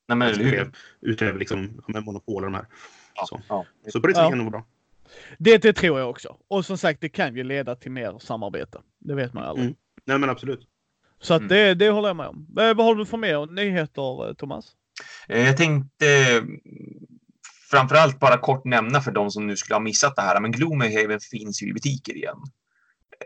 Nej, 0.07 0.17
men 0.17 0.35
hur? 0.35 0.53
är 0.53 0.71
utöver 1.01 1.39
liksom, 1.39 1.81
med 1.87 2.03
monopol 2.03 2.35
och 2.43 2.51
de 2.51 2.53
här. 2.53 2.65
Ja, 3.15 3.25
Så. 3.25 3.41
ja. 3.49 3.65
Så 3.87 4.01
på 4.01 4.07
det 4.07 4.13
sättet 4.13 4.23
Ja. 4.23 4.29
kan 4.29 4.37
det 4.37 4.43
vara 4.43 4.51
bra. 4.51 4.65
Det, 5.37 5.57
det 5.57 5.73
tror 5.73 5.99
jag 5.99 6.09
också. 6.09 6.35
Och 6.47 6.65
som 6.65 6.77
sagt, 6.77 7.01
det 7.01 7.09
kan 7.09 7.35
ju 7.35 7.43
leda 7.43 7.75
till 7.75 7.91
mer 7.91 8.19
samarbete. 8.19 8.81
Det 8.99 9.15
vet 9.15 9.33
man 9.33 9.43
ju 9.43 9.49
aldrig. 9.49 9.65
Mm. 9.65 9.77
Nej 10.05 10.17
men 10.19 10.29
absolut. 10.29 10.59
Så 11.21 11.33
att 11.33 11.39
Mm. 11.41 11.49
det, 11.49 11.73
det 11.73 11.89
håller 11.89 12.09
jag 12.09 12.15
med 12.17 12.27
om. 12.27 12.47
Eh, 12.59 12.73
vad 12.73 12.85
har 12.85 12.95
du 12.95 13.05
för 13.05 13.17
mer 13.17 13.45
nyheter, 13.55 14.27
eh, 14.29 14.33
Thomas? 14.33 14.65
Eh, 15.27 15.45
Jag 15.45 15.57
tänkte 15.57 16.07
eh, 16.07 16.43
framförallt 17.71 18.19
bara 18.19 18.37
kort 18.37 18.65
nämna 18.65 19.01
för 19.01 19.11
de 19.11 19.31
som 19.31 19.47
nu 19.47 19.55
skulle 19.55 19.75
ha 19.75 19.79
missat 19.79 20.15
det 20.15 20.21
här, 20.21 20.39
men 20.41 20.51
Gloomhaven 20.51 21.19
finns 21.19 21.63
ju 21.63 21.69
i 21.69 21.73
butiker 21.73 22.15
igen. 22.15 22.37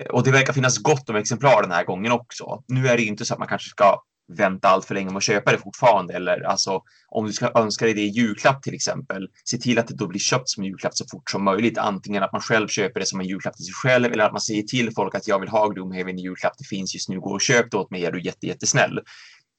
Och 0.10 0.24
det 0.24 0.32
verkar 0.32 0.54
finnas 0.54 0.78
gott 0.78 1.10
om 1.10 1.16
exemplar 1.16 1.62
den 1.62 1.72
här 1.72 1.84
gången 1.84 2.12
också. 2.12 2.64
Nu 2.68 2.88
är 2.88 2.96
det 2.98 3.02
ju 3.04 3.08
inte 3.08 3.26
så 3.26 3.34
att 3.34 3.40
man 3.40 3.48
kanske 3.48 3.70
ska 3.70 4.04
vänta 4.28 4.68
allt 4.68 4.86
för 4.86 4.94
länge 4.94 5.10
med 5.10 5.18
att 5.18 5.24
köpa 5.24 5.52
det 5.52 5.58
fortfarande. 5.58 6.14
Eller 6.14 6.42
alltså, 6.42 6.82
om 7.08 7.26
du 7.26 7.34
ska 7.34 7.52
önska 7.56 7.86
dig 7.86 7.94
det 7.94 8.02
i 8.02 8.08
julklapp 8.08 8.64
till 8.64 8.74
exempel, 8.74 9.28
se 9.46 9.58
till 9.58 9.80
att 9.80 9.88
det 9.88 9.96
då 9.96 10.08
blir 10.08 10.20
köpt 10.20 10.50
som 10.50 10.64
julklapp 10.64 10.96
så 10.96 11.06
fort 11.12 11.30
som 11.30 11.44
möjligt. 11.44 11.78
Antingen 11.78 12.24
att 12.24 12.32
man 12.32 12.42
själv 12.42 12.68
köper 12.68 13.00
det 13.00 13.06
som 13.06 13.20
en 13.20 13.28
julklapp 13.28 13.56
till 13.56 13.66
sig 13.66 13.74
själv 13.74 14.14
eller 14.14 14.24
att 14.24 14.32
man 14.32 14.42
säger 14.42 14.64
till 14.64 14.92
folk 14.92 15.16
att 15.16 15.28
jag 15.28 15.40
vill 15.40 15.50
ha 15.50 15.68
Gloomhaven 15.68 16.20
i 16.20 16.22
julklapp. 16.22 16.54
Det 16.58 16.68
finns 16.68 16.94
just 16.94 17.10
nu, 17.10 17.20
gå 17.20 17.30
och 17.30 17.42
köp 17.42 17.72
det 17.72 17.78
åt 17.78 17.92
mig, 17.92 18.06
är 18.06 18.12
du 18.12 18.22
jätte, 18.22 18.48
jättesnäll. 18.48 19.00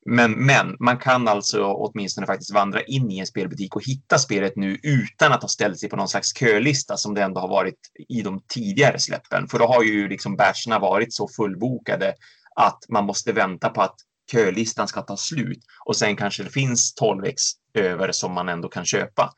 Men, 0.06 0.32
men 0.32 0.76
man 0.80 0.98
kan 0.98 1.28
alltså 1.28 1.64
åtminstone 1.64 2.26
faktiskt 2.26 2.54
vandra 2.54 2.82
in 2.82 3.10
i 3.10 3.18
en 3.18 3.26
spelbutik 3.26 3.76
och 3.76 3.84
hitta 3.84 4.18
spelet 4.18 4.56
nu 4.56 4.78
utan 4.82 5.32
att 5.32 5.42
ha 5.42 5.48
ställt 5.48 5.78
sig 5.78 5.88
på 5.88 5.96
någon 5.96 6.08
slags 6.08 6.38
kölista 6.38 6.96
som 6.96 7.14
det 7.14 7.22
ändå 7.22 7.40
har 7.40 7.48
varit 7.48 7.78
i 8.08 8.22
de 8.22 8.42
tidigare 8.48 8.98
släppen. 8.98 9.48
För 9.48 9.58
då 9.58 9.66
har 9.66 9.82
ju 9.82 10.08
liksom 10.08 10.36
batcherna 10.36 10.78
varit 10.78 11.14
så 11.14 11.28
fullbokade 11.28 12.14
att 12.56 12.78
man 12.88 13.04
måste 13.04 13.32
vänta 13.32 13.68
på 13.68 13.82
att 13.82 13.96
kölistan 14.32 14.88
ska 14.88 15.02
ta 15.02 15.16
slut 15.16 15.58
och 15.84 15.96
sen 15.96 16.16
kanske 16.16 16.42
det 16.42 16.50
finns 16.50 16.94
12x 17.00 17.36
över 17.74 18.12
som 18.12 18.32
man 18.32 18.48
ändå 18.48 18.68
kan 18.68 18.84
köpa. 18.84 19.32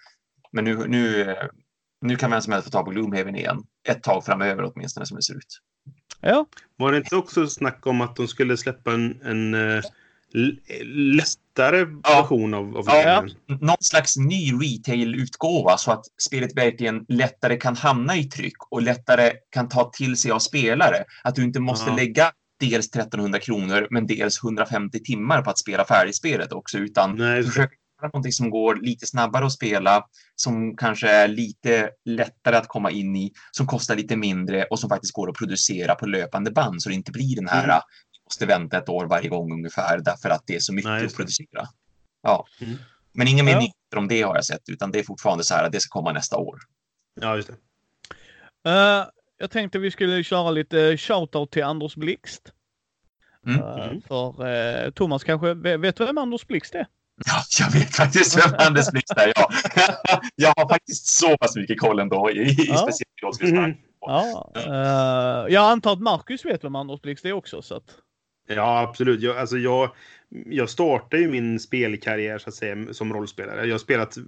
Men 0.52 0.64
nu, 0.64 0.88
nu, 0.88 1.34
nu 2.00 2.16
kan 2.16 2.30
vem 2.30 2.42
som 2.42 2.52
helst 2.52 2.64
få 2.66 2.70
tag 2.70 2.84
på 2.84 2.90
Gloomhaven 2.90 3.36
igen. 3.36 3.62
Ett 3.88 4.02
tag 4.02 4.24
framöver 4.24 4.72
åtminstone 4.74 5.06
som 5.06 5.16
det 5.16 5.22
ser 5.22 5.34
ut. 5.34 5.60
Ja, 6.20 6.46
Var 6.76 6.92
det 6.92 6.98
inte 6.98 7.16
också 7.16 7.46
snack 7.48 7.86
om 7.86 8.00
att 8.00 8.16
de 8.16 8.28
skulle 8.28 8.56
släppa 8.56 8.92
en, 8.92 9.20
en 9.22 9.54
eh, 9.54 9.82
lättare 10.84 11.78
Ja. 12.02 12.20
version 12.20 12.54
av, 12.54 12.76
av 12.76 12.84
Ja. 12.86 13.26
Någon 13.60 13.76
slags 13.80 14.16
ny 14.16 14.52
retail-utgåva 14.52 15.76
så 15.78 15.92
att 15.92 16.04
spelet 16.22 16.56
verkligen 16.56 17.04
lättare 17.08 17.56
kan 17.56 17.76
hamna 17.76 18.16
i 18.16 18.24
tryck 18.24 18.56
och 18.70 18.82
lättare 18.82 19.32
kan 19.50 19.68
ta 19.68 19.90
till 19.90 20.16
sig 20.16 20.30
av 20.30 20.38
spelare. 20.38 21.04
Att 21.24 21.34
du 21.34 21.44
inte 21.44 21.60
måste 21.60 21.90
Ja. 21.90 21.96
lägga 21.96 22.32
dels 22.60 22.86
1300 22.88 23.38
kronor 23.38 23.86
men 23.90 24.06
dels 24.06 24.44
150 24.44 25.00
timmar 25.04 25.42
på 25.42 25.50
att 25.50 25.58
spela 25.58 25.84
färdigt 25.84 26.16
spelet 26.16 26.52
också 26.52 26.78
utan 26.78 27.16
Nej, 27.16 27.44
försöka 27.44 27.74
göra 28.02 28.08
någonting 28.12 28.32
som 28.32 28.50
går 28.50 28.74
lite 28.76 29.06
snabbare 29.06 29.46
att 29.46 29.52
spela, 29.52 30.04
som 30.34 30.76
kanske 30.76 31.08
är 31.10 31.28
lite 31.28 31.90
lättare 32.04 32.56
att 32.56 32.68
komma 32.68 32.90
in 32.90 33.16
i, 33.16 33.32
som 33.50 33.66
kostar 33.66 33.96
lite 33.96 34.16
mindre 34.16 34.64
och 34.64 34.78
som 34.78 34.90
faktiskt 34.90 35.12
går 35.14 35.30
att 35.30 35.36
producera 35.36 35.94
på 35.94 36.06
löpande 36.06 36.50
band 36.50 36.82
så 36.82 36.88
det 36.88 36.94
inte 36.94 37.12
blir 37.12 37.36
den 37.36 37.48
här 37.48 37.64
Mm. 37.64 37.80
måste 38.24 38.46
vänta 38.46 38.78
ett 38.78 38.88
år 38.88 39.06
varje 39.06 39.28
gång 39.28 39.52
ungefär 39.52 39.98
därför 39.98 40.30
att 40.30 40.42
det 40.46 40.56
är 40.56 40.60
så 40.60 40.72
mycket 40.74 40.90
Nej, 40.90 41.06
att 41.06 41.14
producera. 41.16 41.66
Ja. 42.22 42.46
Mm. 42.60 42.76
Men 43.12 43.28
inga 43.28 43.42
mer 43.42 43.52
Ja. 43.52 43.58
nyheter 43.58 43.96
om 43.96 44.08
det 44.08 44.22
har 44.22 44.34
jag 44.34 44.44
sett, 44.44 44.68
utan 44.68 44.90
det 44.90 44.98
är 44.98 45.02
fortfarande 45.02 45.44
så 45.44 45.54
här 45.54 45.64
att 45.64 45.72
det 45.72 45.80
ska 45.80 45.88
komma 46.00 46.12
nästa 46.12 46.36
år. 46.36 46.58
Ja, 47.20 47.36
just 47.36 47.48
det. 47.48 47.54
Eh, 48.70 49.04
jag 49.38 49.50
tänkte 49.50 49.78
vi 49.78 49.90
skulle 49.90 50.22
köra 50.24 50.50
lite 50.50 50.96
shoutout 50.96 51.50
till 51.50 51.64
Anders 51.64 51.94
Blixt. 51.96 52.52
Mm. 53.46 53.60
Eh, 53.60 53.86
Mm. 53.86 54.00
För 54.02 54.46
eh, 54.46 54.90
Thomas 54.90 55.24
kanske 55.24 55.54
vet, 55.54 55.96
du 55.96 56.04
vem 56.06 56.18
Anders 56.18 56.46
Blixt 56.46 56.74
är? 56.74 56.86
Ja, 57.26 57.42
jag 57.64 57.70
vet 57.72 57.96
faktiskt 57.96 58.46
vem 58.46 58.54
Anders 58.66 58.90
Blix 58.90 59.10
är. 59.10 59.32
Ja. 59.36 59.50
jag 60.36 60.52
har 60.56 60.68
faktiskt 60.68 61.06
så 61.06 61.36
pass 61.36 61.56
mycket 61.56 61.80
koll 61.80 61.98
ändå, 61.98 62.30
i, 62.30 62.34
i 62.42 62.66
Ja. 62.68 62.76
speciellt. 62.76 63.58
Mm. 63.58 63.74
Ja, 64.00 64.52
eh, 64.56 65.54
jag 65.54 65.70
antar 65.70 65.92
att 65.92 66.00
Marcus 66.00 66.44
vet 66.44 66.64
vem 66.64 66.76
Anders 66.76 67.00
Blixt 67.00 67.24
är 67.24 67.32
också. 67.32 67.62
Så 67.62 67.74
att... 67.74 67.96
Ja, 68.46 68.80
absolut. 68.80 69.22
Jag, 69.22 69.36
alltså 69.36 69.58
jag, 69.58 69.90
jag 70.46 70.70
startade 70.70 71.22
ju 71.22 71.28
min 71.28 71.60
spelkarriär 71.60 72.38
så 72.38 72.48
att 72.48 72.54
säga, 72.54 72.94
som 72.94 73.12
rollspelare. 73.12 73.66
Jag 73.66 73.74
har 73.74 73.78
spelat, 73.78 74.16
eh, 74.16 74.22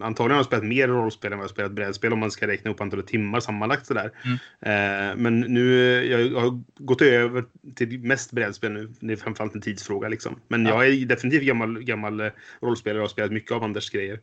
antagligen 0.00 0.30
har 0.30 0.38
jag 0.38 0.44
spelat 0.44 0.64
mer 0.64 0.88
rollspel 0.88 1.32
än 1.32 1.38
vad 1.38 1.44
jag 1.44 1.50
spelat 1.50 1.72
brädspel 1.72 2.12
om 2.12 2.18
man 2.18 2.30
ska 2.30 2.46
räkna 2.46 2.70
upp 2.70 2.80
antalet 2.80 3.06
timmar 3.06 3.40
sammanlagt 3.40 3.86
sådär. 3.86 4.10
Mm. 4.24 4.36
Eh, 4.60 5.16
men 5.16 5.40
nu, 5.40 5.74
jag 6.04 6.40
har 6.40 6.62
gått 6.78 7.02
över 7.02 7.44
till 7.74 7.98
mest 7.98 8.32
brädspel 8.32 8.72
nu. 8.72 8.92
Det 9.00 9.12
är 9.12 9.16
framförallt 9.16 9.54
en 9.54 9.60
tidsfråga 9.60 10.08
liksom. 10.08 10.40
Men 10.48 10.66
ja. 10.66 10.84
jag 10.84 10.94
är 10.94 11.06
definitivt 11.06 11.42
gammal, 11.42 11.82
gammal 11.82 12.20
eh, 12.20 12.30
rollspelare 12.60 12.98
och 12.98 13.04
har 13.04 13.08
spelat 13.08 13.32
mycket 13.32 13.52
av 13.52 13.64
Anders 13.64 13.90
grejer. 13.90 14.20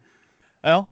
Ja. 0.62 0.88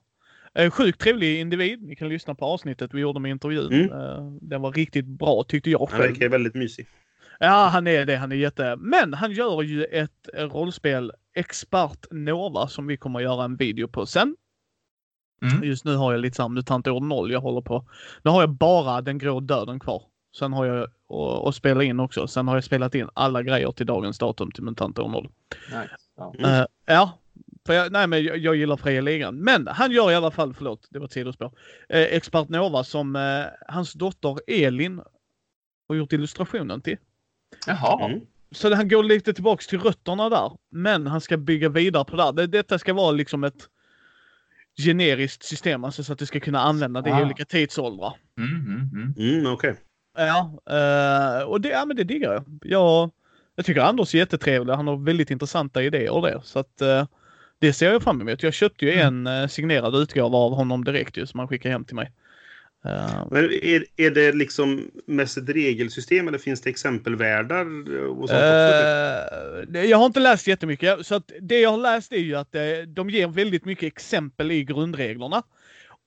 Eh, 0.56 0.72
sjukt 0.72 1.02
trevlig 1.02 1.40
individ. 1.40 1.84
Ni 1.84 1.96
kan 1.96 2.10
lyssna 2.10 2.36
på 2.36 2.46
avsnittet 2.46 2.94
vi 2.94 3.02
gjorde 3.02 3.20
med 3.20 3.32
intervjun. 3.32 3.74
Mm. 3.74 3.92
Eh, 3.92 4.32
den 4.42 4.62
var 4.62 4.72
riktigt 4.72 5.06
bra 5.06 5.44
tyckte 5.48 5.70
jag 5.70 5.90
själv. 5.90 6.02
Han 6.02 6.12
verkar 6.12 6.30
väldigt 6.30 6.56
mysig. 6.56 6.88
Ja, 7.40 7.70
han 7.72 7.88
är 7.88 8.06
det. 8.06 8.16
Han 8.16 8.32
är 8.32 8.36
jätte... 8.36 8.76
Men 8.76 9.14
han 9.14 9.32
gör 9.32 9.62
ju 9.62 9.84
ett 9.84 10.30
rollspel, 10.34 11.12
Expert 11.34 12.06
Nova, 12.12 12.68
som 12.68 12.88
vi 12.88 12.98
kommer 12.98 13.20
att 13.20 13.24
göra 13.24 13.44
en 13.44 13.56
video 13.56 13.88
på 13.88 14.06
sen. 14.06 14.36
Mm. 15.42 15.64
Just 15.64 15.86
nu 15.86 15.96
har 15.96 16.12
jag 16.12 16.22
lite 16.22 16.36
såhär 16.36 16.50
MUTANT 16.50 16.88
år 16.88 17.00
0 17.00 17.32
jag 17.32 17.42
håller 17.42 17.62
på. 17.62 17.86
Nu 18.24 18.32
har 18.32 18.42
jag 18.42 18.50
bara 18.50 19.02
den 19.02 19.18
grå 19.18 19.40
döden 19.40 19.80
kvar. 19.80 20.04
Sen 20.38 20.54
har 20.54 20.66
jag 20.66 20.90
att 21.48 21.56
spela 21.56 21.84
in 21.84 22.00
också. 22.00 22.28
Sen 22.28 22.48
har 22.48 22.56
jag 22.56 22.64
spelat 22.64 22.96
in 22.96 23.10
alla 23.14 23.44
grejer 23.44 23.72
till 23.72 23.86
dagens 23.86 24.18
datum 24.18 24.52
till 24.52 24.64
MUTANT 24.64 25.00
år 25.00 25.10
0. 25.10 25.30
Nice. 25.68 25.90
Ja. 26.18 26.34
Uh, 26.40 26.66
ja. 26.86 27.12
För 27.66 27.74
jag, 27.74 27.92
nej, 27.92 28.08
men 28.08 28.24
jag, 28.24 28.38
jag 28.38 28.56
gillar 28.56 28.78
Fria 28.78 29.02
Ligan. 29.02 29.36
Men 29.36 29.68
han 29.68 29.92
gör 29.92 30.12
i 30.12 30.16
alla 30.16 30.32
fall, 30.32 30.54
förlåt, 30.54 30.88
det 30.90 31.00
var 31.00 31.06
ett 31.06 31.12
sidospår. 31.12 31.52
Eh, 31.90 32.02
Expert 32.02 32.50
Nova 32.50 32.84
som 32.84 33.16
eh, 33.16 33.46
hans 33.68 33.94
dotter 33.94 34.40
Elin 34.48 35.02
har 35.88 35.96
gjort 35.96 36.14
illustrationen 36.14 36.82
till. 36.82 36.98
Jaha. 37.68 38.06
Mm. 38.06 38.22
Så 38.52 38.76
han 38.76 38.90
går 38.90 39.04
lite 39.04 39.34
tillbaks 39.34 39.68
till 39.68 39.80
rötterna 39.80 40.30
där. 40.30 40.52
Men 40.72 41.08
han 41.08 41.22
ska 41.22 41.38
bygga 41.38 41.70
vidare 41.70 42.06
på 42.06 42.32
det. 42.32 42.48
Detta 42.48 42.80
ska 42.80 42.94
vara 42.94 43.12
liksom 43.12 43.44
ett 43.44 43.70
generiskt 44.78 45.44
system, 45.44 45.84
alltså 45.84 46.04
så 46.04 46.14
att 46.14 46.20
du 46.20 46.26
ska 46.26 46.40
kunna 46.40 46.60
använda 46.60 47.02
det 47.02 47.14
ah. 47.14 47.20
i 47.20 47.24
olika 47.24 47.46
tidsåldrar. 47.46 48.14
Mm, 48.38 48.56
mm, 48.56 48.90
mm. 48.94 49.14
mm 49.18 49.54
Okej. 49.54 49.72
Okay. 49.72 49.82
Ja, 50.18 50.52
uh, 50.72 51.44
och 51.44 51.62
det, 51.62 51.70
ja, 51.70 51.86
men 51.86 51.98
det 51.98 52.04
diggar 52.04 52.34
jag. 52.34 52.44
jag. 52.62 53.12
Jag 53.56 53.66
tycker 53.66 53.82
Anders 53.82 54.16
är 54.16 54.20
jättetrevlig. 54.20 54.74
Han 54.74 54.88
har 54.88 54.98
väldigt 54.98 55.32
intressanta 55.32 55.84
idéer 55.84 56.12
och 56.12 56.22
det. 56.22 56.42
Så 56.44 56.60
att 56.60 56.82
uh, 56.82 57.06
det 57.60 57.74
ser 57.74 57.92
jag 57.92 58.04
fram 58.04 58.22
emot. 58.22 58.44
Jag 58.44 58.54
köpte 58.54 58.86
ju 58.86 58.92
mm. 58.92 59.28
en 59.28 59.42
uh, 59.42 59.48
signerad 59.48 59.96
utgåva 59.96 60.38
av 60.38 60.56
honom 60.56 60.84
direkt 60.84 61.18
ju, 61.18 61.26
som 61.26 61.40
han 61.40 61.48
skickade 61.48 61.74
hem 61.74 61.86
till 61.86 61.96
mig. 61.96 62.12
Uh, 62.86 63.28
Men 63.32 63.44
är, 63.44 63.86
är 63.98 64.12
det 64.12 64.32
liksom 64.32 64.92
mest 65.06 65.38
ett 65.38 65.50
regelsystem 65.50 66.28
eller 66.28 66.38
finns 66.38 66.62
det 66.62 66.70
exempelvärldar? 66.70 67.66
Och 68.08 68.30
sånt 68.30 68.42
uh, 69.76 69.86
jag 69.86 69.98
har 69.98 70.06
inte 70.06 70.20
läst 70.20 70.48
jättemycket. 70.48 71.06
Så 71.06 71.16
att 71.16 71.32
det 71.42 71.60
jag 71.60 71.70
har 71.70 71.78
läst 71.78 72.12
är 72.12 72.18
ju 72.18 72.36
att 72.36 72.56
uh, 72.56 72.62
de 72.88 73.10
ger 73.10 73.28
väldigt 73.28 73.66
mycket 73.66 73.88
exempel 73.88 74.52
i 74.52 74.64
grundreglerna. 74.64 75.44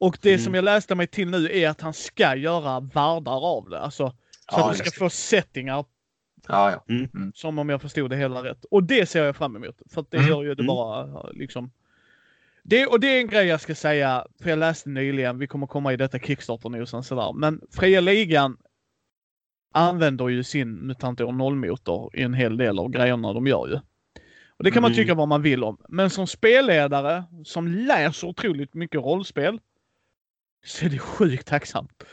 Och 0.00 0.18
det 0.22 0.30
mm. 0.30 0.40
som 0.40 0.54
jag 0.54 0.64
läste 0.64 0.94
mig 0.94 1.06
till 1.06 1.30
nu 1.30 1.50
är 1.52 1.68
att 1.68 1.80
han 1.80 1.94
ska 1.94 2.36
göra 2.36 2.80
världar 2.80 3.46
av 3.46 3.68
det. 3.70 3.80
Alltså, 3.80 4.08
så 4.08 4.14
ja, 4.50 4.70
att 4.70 4.78
du 4.78 4.84
ska 4.84 4.98
få 4.98 5.10
settingar. 5.10 5.84
Ja, 6.48 6.70
ja. 6.70 6.94
Mm. 6.94 7.08
mm. 7.14 7.32
Som 7.34 7.58
om 7.58 7.68
jag 7.68 7.82
förstod 7.82 8.10
det 8.10 8.16
hela 8.16 8.44
rätt. 8.44 8.64
Och 8.70 8.82
det 8.82 9.08
ser 9.08 9.24
jag 9.24 9.36
fram 9.36 9.56
emot. 9.56 9.82
För 9.90 10.00
att 10.00 10.10
det 10.10 10.16
mm. 10.16 10.28
gör 10.28 10.42
ju 10.42 10.54
det 10.54 10.62
mm. 10.62 10.66
bara 10.66 11.30
liksom 11.30 11.70
det, 12.68 12.86
och 12.86 13.00
det 13.00 13.06
är 13.06 13.20
en 13.20 13.26
grej 13.26 13.46
jag 13.46 13.60
ska 13.60 13.74
säga, 13.74 14.26
för 14.42 14.50
jag 14.50 14.58
läste 14.58 14.88
nyligen, 14.88 15.38
vi 15.38 15.46
kommer 15.46 15.66
komma 15.66 15.92
i 15.92 15.96
detta 15.96 16.18
Kickstarter-nosen 16.18 17.02
sådär, 17.02 17.32
men 17.32 17.60
Fria 17.70 18.00
Ligan 18.00 18.56
använder 19.74 20.28
ju 20.28 20.44
sin 20.44 20.86
MUTANT 20.86 21.20
år 21.20 21.32
0-motor 21.32 22.16
i 22.16 22.22
en 22.22 22.34
hel 22.34 22.56
del 22.56 22.78
av 22.78 22.88
grejerna 22.88 23.32
de 23.32 23.46
gör 23.46 23.68
ju. 23.68 23.74
Och 24.56 24.64
det 24.64 24.70
kan 24.70 24.82
man 24.82 24.90
mm. 24.90 24.96
tycka 24.96 25.14
vad 25.14 25.28
man 25.28 25.42
vill 25.42 25.64
om. 25.64 25.78
Men 25.88 26.10
som 26.10 26.26
spelledare 26.26 27.24
som 27.44 27.68
läser 27.68 28.28
otroligt 28.28 28.74
mycket 28.74 29.00
rollspel 29.00 29.60
så 30.66 30.86
är 30.86 30.90
det 30.90 30.98
sjukt 30.98 31.46
tacksamt. 31.46 32.04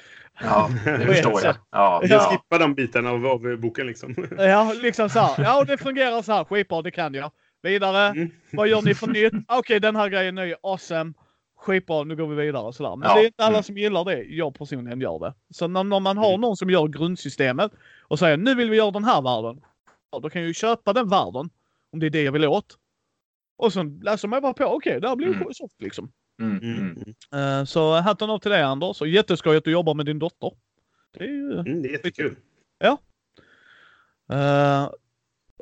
Ja, 0.42 0.70
det 0.86 1.00
förstår 1.06 1.42
jag. 1.44 1.56
Ja, 1.72 2.00
jag 2.02 2.12
ja. 2.12 2.30
skippar 2.32 2.60
de 2.60 2.76
bitarna 2.76 3.10
av, 3.10 3.26
av 3.26 3.58
boken 3.58 3.88
liksom. 3.88 4.16
Ja, 4.38 4.74
liksom 4.82 5.10
så 5.10 5.20
här. 5.20 5.44
Ja, 5.44 5.64
det 5.64 5.78
fungerar 5.78 6.22
så 6.22 6.34
här. 6.34 6.44
Skitbra, 6.44 6.82
det 6.82 6.92
kan 6.92 7.14
jag. 7.14 7.32
Vidare. 7.66 8.08
Mm. 8.08 8.32
Vad 8.54 8.68
gör 8.68 8.82
ni 8.82 8.96
för 8.96 9.08
nytt? 9.08 9.34
Okej, 9.34 9.60
okay, 9.60 9.80
den 9.80 9.96
här 9.96 10.10
grejen 10.10 10.38
är 10.38 10.46
ny. 10.46 10.54
Awesome. 10.64 11.14
Skitbra, 11.58 12.04
nu 12.04 12.16
går 12.16 12.28
vi 12.28 12.46
vidare. 12.46 12.74
Sådär. 12.74 12.96
Men 12.96 13.10
ja. 13.10 13.16
det 13.16 13.22
är 13.22 13.26
inte 13.26 13.44
alla 13.44 13.56
mm. 13.56 13.64
som 13.64 13.78
gillar 13.78 14.06
det. 14.06 14.24
Jag 14.24 14.56
personligen 14.56 15.02
gör 15.02 15.20
det. 15.20 15.34
Så 15.50 15.68
när, 15.68 15.84
när 15.84 16.00
man 16.00 16.18
har 16.18 16.30
mm. 16.30 16.42
någon 16.42 16.58
som 16.58 16.70
gör 16.70 16.88
grundsystemet 16.88 17.72
och 18.02 18.20
säger 18.20 18.38
nu 18.38 18.56
vill 18.56 18.70
vi 18.70 18.78
göra 18.78 18.92
den 18.92 19.04
här 19.04 19.22
världen. 19.22 19.62
Ja, 20.12 20.20
då 20.20 20.30
kan 20.30 20.42
jag 20.42 20.48
ju 20.48 20.54
köpa 20.54 20.94
den 20.94 21.10
världen. 21.10 21.50
Om 21.92 22.00
det 22.00 22.06
är 22.06 22.10
det 22.10 22.24
jag 22.24 22.32
vill 22.32 22.46
åt. 22.46 22.78
Och 23.58 23.74
sen 23.74 24.00
läser 24.04 24.28
man 24.28 24.42
bara 24.42 24.54
på. 24.54 24.66
Okej, 24.66 24.76
okay, 24.76 25.00
det 25.00 25.08
här 25.08 25.16
blir 25.16 25.28
mm. 25.28 25.54
soft 25.54 25.82
liksom. 25.82 26.12
Mm, 26.42 26.58
mm. 26.58 27.60
Uh, 27.60 27.66
så 27.66 27.96
hatten 27.96 28.30
av 28.30 28.40
till 28.40 28.52
dig 28.52 28.62
Anders. 28.62 29.02
Och 29.02 29.08
jätteskoj 29.08 29.58
att 29.58 29.64
du 29.64 29.72
jobbar 29.72 29.94
med 29.94 30.06
din 30.06 30.20
dotter. 30.20 30.52
Det 31.18 31.24
är 31.24 31.28
ju... 31.28 31.52
Mm, 31.52 31.82
det 31.82 31.90
är 31.90 31.92
jättekul. 31.92 32.36
Ja. 32.78 32.98
Uh, 34.32 34.90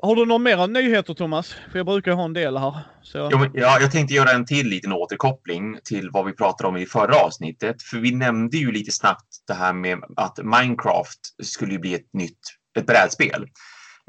har 0.03 0.15
du 0.15 0.25
några 0.25 0.39
mera 0.39 0.67
nyheter 0.67 1.13
Thomas? 1.13 1.55
För 1.71 1.79
jag 1.79 1.85
brukar 1.85 2.11
ha 2.11 2.25
en 2.25 2.33
del 2.33 2.57
här. 2.57 2.79
Så... 3.01 3.29
Jo, 3.31 3.45
ja, 3.53 3.77
jag 3.81 3.91
tänkte 3.91 4.13
göra 4.13 4.31
en 4.31 4.45
till 4.45 4.67
liten 4.67 4.93
återkoppling 4.93 5.77
till 5.83 6.09
vad 6.09 6.25
vi 6.25 6.33
pratade 6.33 6.67
om 6.69 6.77
i 6.77 6.85
förra 6.85 7.15
avsnittet. 7.15 7.81
För 7.81 7.97
vi 7.97 8.15
nämnde 8.15 8.57
ju 8.57 8.71
lite 8.71 8.91
snabbt 8.91 9.27
det 9.47 9.53
här 9.53 9.73
med 9.73 9.99
att 10.15 10.39
Minecraft 10.43 11.19
skulle 11.43 11.79
bli 11.79 11.93
ett 11.93 12.13
nytt 12.13 12.39
ett 12.77 12.85
brädspel 12.85 13.47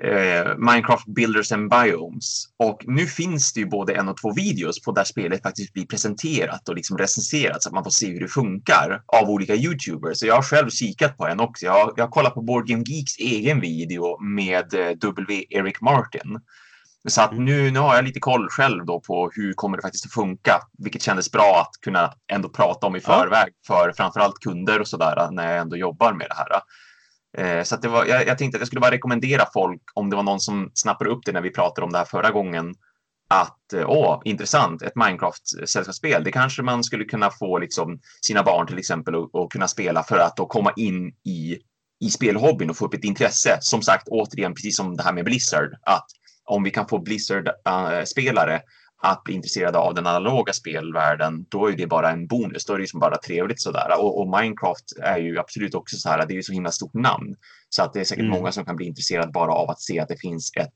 eh, 0.02 0.56
Minecraft 0.58 1.06
Builders 1.06 1.52
and 1.52 1.70
Biomes. 1.70 2.44
Och 2.56 2.82
nu 2.86 3.06
finns 3.06 3.52
det 3.52 3.60
ju 3.60 3.66
både 3.66 3.94
en 3.94 4.08
och 4.08 4.16
två 4.16 4.32
videos 4.32 4.82
på 4.82 4.92
där 4.92 5.04
spelet 5.04 5.42
faktiskt 5.42 5.72
blir 5.72 5.86
presenterat 5.86 6.68
och 6.68 6.74
liksom 6.74 6.98
recenserat 6.98 7.62
så 7.62 7.68
att 7.68 7.74
man 7.74 7.84
får 7.84 7.90
se 7.90 8.10
hur 8.10 8.20
det 8.20 8.28
funkar 8.28 9.02
av 9.06 9.30
olika 9.30 9.54
YouTubers. 9.54 10.18
Så 10.18 10.26
jag 10.26 10.34
har 10.34 10.42
själv 10.42 10.70
kikat 10.70 11.16
på 11.16 11.26
en 11.26 11.40
också. 11.40 11.66
Jag 11.66 11.92
jag 11.96 12.10
kollat 12.10 12.34
på 12.34 12.42
Board 12.42 12.66
Game 12.66 12.82
Geeks 12.86 13.18
egen 13.18 13.60
video 13.60 14.20
med 14.20 14.74
eh, 14.74 14.90
W. 14.90 15.44
Eric 15.50 15.80
Martin. 15.80 16.40
Så 17.08 17.22
att 17.22 17.38
nu, 17.38 17.70
nu 17.70 17.78
har 17.78 17.94
jag 17.94 18.04
lite 18.04 18.20
koll 18.20 18.48
själv 18.48 18.86
då 18.86 19.00
på 19.00 19.30
hur 19.34 19.52
kommer 19.52 19.76
det 19.76 19.82
faktiskt 19.82 20.06
att 20.06 20.12
funka, 20.12 20.60
vilket 20.78 21.02
kändes 21.02 21.32
bra 21.32 21.60
att 21.60 21.80
kunna 21.80 22.12
ändå 22.32 22.48
prata 22.48 22.86
om 22.86 22.96
i 22.96 23.00
förväg 23.00 23.52
för 23.66 23.92
framförallt 23.96 24.38
kunder 24.38 24.80
och 24.80 24.88
sådär 24.88 25.30
när 25.30 25.50
jag 25.50 25.60
ändå 25.60 25.76
jobbar 25.76 26.12
med 26.12 26.26
det 26.28 26.34
här. 26.34 26.62
Eh, 27.38 27.62
så 27.62 27.76
det 27.76 27.88
var, 27.88 28.04
jag, 28.04 28.26
jag, 28.26 28.38
tänkte 28.38 28.56
att 28.56 28.60
jag 28.60 28.66
skulle 28.66 28.80
bara 28.80 28.90
rekommendera 28.90 29.46
folk, 29.52 29.82
om 29.94 30.10
det 30.10 30.16
var 30.16 30.22
någon 30.22 30.40
som 30.40 30.70
snappade 30.74 31.10
upp 31.10 31.20
det 31.24 31.32
när 31.32 31.40
vi 31.40 31.50
pratade 31.50 31.84
om 31.84 31.92
det 31.92 31.98
här 31.98 32.04
förra 32.04 32.30
gången, 32.30 32.74
att 33.28 33.72
eh, 33.72 33.90
åh, 33.90 34.20
intressant, 34.24 34.82
ett 34.82 34.94
Minecraft-sällskapsspel. 34.94 36.24
Det 36.24 36.32
kanske 36.32 36.62
man 36.62 36.84
skulle 36.84 37.04
kunna 37.04 37.30
få 37.30 37.58
liksom, 37.58 38.00
sina 38.20 38.42
barn 38.42 38.66
till 38.66 38.78
exempel 38.78 39.14
och, 39.14 39.52
kunna 39.52 39.68
spela 39.68 40.02
för 40.02 40.18
att 40.18 40.36
då 40.36 40.46
komma 40.46 40.72
in 40.76 41.08
i, 41.08 41.58
i 42.00 42.10
spelhobbyn 42.10 42.70
och 42.70 42.76
få 42.76 42.86
upp 42.86 42.94
ett 42.94 43.04
intresse. 43.04 43.58
Som 43.60 43.82
sagt, 43.82 44.08
återigen, 44.08 44.54
precis 44.54 44.76
som 44.76 44.96
det 44.96 45.02
här 45.02 45.12
med 45.12 45.24
Blizzard, 45.24 45.74
att 45.82 46.06
om 46.44 46.62
vi 46.62 46.70
kan 46.70 46.88
få 46.88 46.98
Blizzard-spelare 46.98 48.54
eh, 48.54 48.60
att 49.04 49.24
bli 49.24 49.34
intresserade 49.34 49.78
av 49.78 49.94
den 49.94 50.06
analoga 50.06 50.52
spelvärlden, 50.52 51.46
då 51.48 51.66
är 51.66 51.72
det 51.72 51.86
bara 51.86 52.10
en 52.10 52.26
bonus. 52.26 52.64
Då 52.64 52.72
är 52.72 52.76
det 52.76 52.82
liksom 52.82 53.00
bara 53.00 53.16
trevligt 53.16 53.60
sådär. 53.60 54.00
Och, 54.00 54.20
och 54.20 54.26
Minecraft 54.26 54.84
är 55.02 55.18
ju 55.18 55.38
absolut 55.38 55.74
också 55.74 55.96
så 55.96 56.08
här, 56.08 56.26
det 56.26 56.32
är 56.32 56.36
ju 56.36 56.42
så 56.42 56.52
himla 56.52 56.70
stort 56.70 56.94
namn. 56.94 57.34
Så 57.68 57.82
att 57.82 57.92
det 57.92 58.00
är 58.00 58.04
säkert 58.04 58.24
mm. 58.24 58.38
många 58.38 58.52
som 58.52 58.64
kan 58.64 58.76
bli 58.76 58.86
intresserade 58.86 59.32
bara 59.32 59.52
av 59.52 59.70
att 59.70 59.80
se 59.80 60.00
att 60.00 60.08
det 60.08 60.20
finns 60.20 60.52
ett 60.56 60.72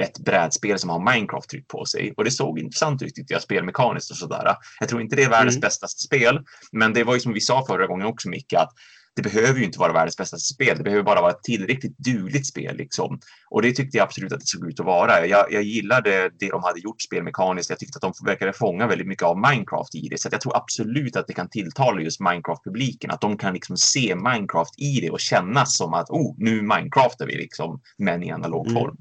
ett 0.00 0.18
brädspel 0.18 0.78
som 0.78 0.90
har 0.90 1.14
Minecraft 1.14 1.48
tryckt 1.48 1.68
på 1.68 1.84
sig. 1.84 2.14
Och 2.16 2.24
det 2.24 2.30
såg 2.30 2.58
intressant 2.58 3.02
ut 3.02 3.14
tyckte 3.14 3.32
jag, 3.32 3.42
spelmekaniskt 3.42 4.10
och 4.10 4.16
sådär. 4.16 4.56
Jag 4.80 4.88
tror 4.88 5.00
inte 5.00 5.16
det 5.16 5.22
är 5.22 5.30
världens 5.30 5.56
mm. 5.56 5.60
bästa 5.60 5.86
spel, 5.88 6.40
men 6.72 6.92
det 6.92 7.04
var 7.04 7.14
ju 7.14 7.20
som 7.20 7.32
vi 7.32 7.40
sa 7.40 7.66
förra 7.66 7.86
gången 7.86 8.06
också, 8.06 8.28
Micke, 8.28 8.52
att 8.52 8.72
det 9.14 9.22
behöver 9.22 9.58
ju 9.58 9.64
inte 9.64 9.78
vara 9.78 9.92
världens 9.92 10.16
bästa 10.16 10.36
spel. 10.36 10.78
Det 10.78 10.84
behöver 10.84 11.02
bara 11.02 11.20
vara 11.20 11.30
ett 11.30 11.42
tillräckligt 11.42 11.98
dugligt 11.98 12.46
spel. 12.46 12.76
Liksom. 12.76 13.20
Och 13.50 13.62
det 13.62 13.72
tyckte 13.72 13.96
jag 13.96 14.04
absolut 14.04 14.32
att 14.32 14.40
det 14.40 14.46
såg 14.46 14.68
ut 14.68 14.80
att 14.80 14.86
vara. 14.86 15.26
Jag, 15.26 15.52
jag 15.52 15.62
gillade 15.62 16.30
det 16.38 16.48
de 16.48 16.62
hade 16.62 16.80
gjort 16.80 17.02
spelmekaniskt. 17.02 17.70
Jag 17.70 17.78
tyckte 17.78 17.96
att 17.96 18.14
de 18.14 18.26
verkade 18.26 18.52
fånga 18.52 18.86
väldigt 18.86 19.06
mycket 19.06 19.24
av 19.24 19.38
Minecraft 19.38 19.94
i 19.94 20.08
det. 20.08 20.20
Så 20.20 20.28
jag 20.32 20.40
tror 20.40 20.56
absolut 20.56 21.16
att 21.16 21.26
det 21.26 21.32
kan 21.32 21.48
tilltala 21.48 22.00
just 22.00 22.20
Minecraft-publiken. 22.20 23.10
Att 23.10 23.20
de 23.20 23.38
kan 23.38 23.54
liksom 23.54 23.76
se 23.76 24.14
Minecraft 24.16 24.78
i 24.78 25.00
det 25.00 25.10
och 25.10 25.20
känna 25.20 25.66
som 25.66 25.94
att 25.94 26.10
oh, 26.10 26.34
nu 26.38 26.62
Minecraftar 26.62 27.26
vi 27.26 27.36
liksom, 27.36 27.80
men 27.98 28.22
i 28.22 28.32
analog 28.32 28.66
mm. 28.66 28.82
form. 28.82 28.96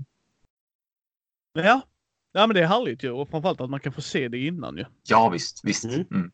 Ja. 1.53 1.81
ja, 2.31 2.47
men 2.47 2.55
det 2.55 2.61
är 2.61 2.67
härligt 2.67 3.03
ju. 3.03 3.11
Och 3.11 3.29
framförallt 3.29 3.61
att 3.61 3.69
man 3.69 3.79
kan 3.79 3.93
få 3.93 4.01
se 4.01 4.27
det 4.27 4.37
innan 4.37 4.77
ju. 4.77 4.85
Ja, 5.07 5.29
visst. 5.29 5.59
visst. 5.63 5.85
Mm. 5.85 6.05
Mm. 6.11 6.31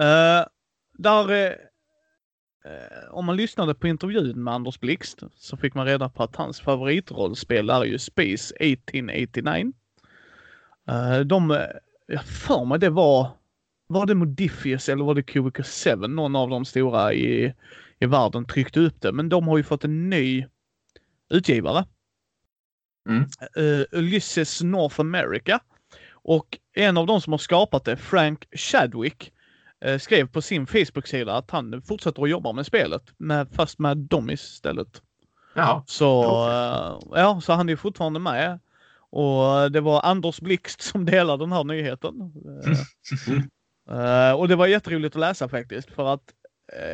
Uh, 0.00 0.46
där 0.98 1.30
Eh, 1.30 1.54
om 3.10 3.24
man 3.24 3.36
lyssnade 3.36 3.74
på 3.74 3.88
intervjun 3.88 4.44
med 4.44 4.54
Anders 4.54 4.80
Blixt 4.80 5.22
så 5.36 5.56
fick 5.56 5.74
man 5.74 5.86
reda 5.86 6.08
på 6.08 6.22
att 6.22 6.36
hans 6.36 6.60
favoritrollspel 6.60 7.70
är 7.70 7.84
ju 7.84 7.98
Space 7.98 8.54
1889. 8.60 9.72
Eh, 10.88 11.20
de, 11.20 11.66
jag 12.06 12.24
för 12.24 12.64
mig 12.64 12.78
det 12.78 12.90
var, 12.90 13.30
var 13.86 14.06
det 14.06 14.14
Modifius 14.14 14.88
eller 14.88 15.04
var 15.04 15.14
det 15.14 15.22
Cubicle 15.22 15.64
7? 15.64 15.96
Någon 15.96 16.36
av 16.36 16.50
de 16.50 16.64
stora 16.64 17.12
i, 17.12 17.54
i 17.98 18.06
världen 18.06 18.44
tryckte 18.44 18.80
upp 18.80 19.00
det. 19.00 19.12
Men 19.12 19.28
de 19.28 19.48
har 19.48 19.56
ju 19.56 19.62
fått 19.62 19.84
en 19.84 20.10
ny 20.10 20.46
utgivare. 21.30 21.84
Mm. 23.08 23.26
Ulysses 23.92 24.62
North 24.62 25.00
America. 25.00 25.60
Och 26.12 26.58
en 26.72 26.96
av 26.96 27.06
de 27.06 27.20
som 27.20 27.32
har 27.32 27.38
skapat 27.38 27.84
det, 27.84 27.96
Frank 27.96 28.48
Chadwick, 28.52 29.32
skrev 29.98 30.26
på 30.26 30.42
sin 30.42 30.66
Facebook-sida 30.66 31.36
att 31.36 31.50
han 31.50 31.82
fortsätter 31.82 32.22
att 32.22 32.30
jobba 32.30 32.52
med 32.52 32.66
spelet, 32.66 33.02
med, 33.16 33.48
fast 33.52 33.78
med 33.78 33.96
dem 33.96 34.30
istället. 34.30 35.02
Ja. 35.54 35.84
Så, 35.86 36.22
uh, 36.22 37.18
ja, 37.20 37.40
så 37.42 37.52
han 37.52 37.68
är 37.68 37.76
fortfarande 37.76 38.20
med. 38.20 38.60
Och 39.10 39.72
det 39.72 39.80
var 39.80 40.02
Anders 40.04 40.40
Blixt 40.40 40.82
som 40.82 41.04
delade 41.04 41.44
den 41.44 41.52
här 41.52 41.64
nyheten. 41.64 42.14
Uh, 43.90 44.32
och 44.36 44.48
det 44.48 44.56
var 44.56 44.66
jätteroligt 44.66 45.16
att 45.16 45.20
läsa 45.20 45.48
faktiskt 45.48 45.90
för 45.90 46.14
att 46.14 46.22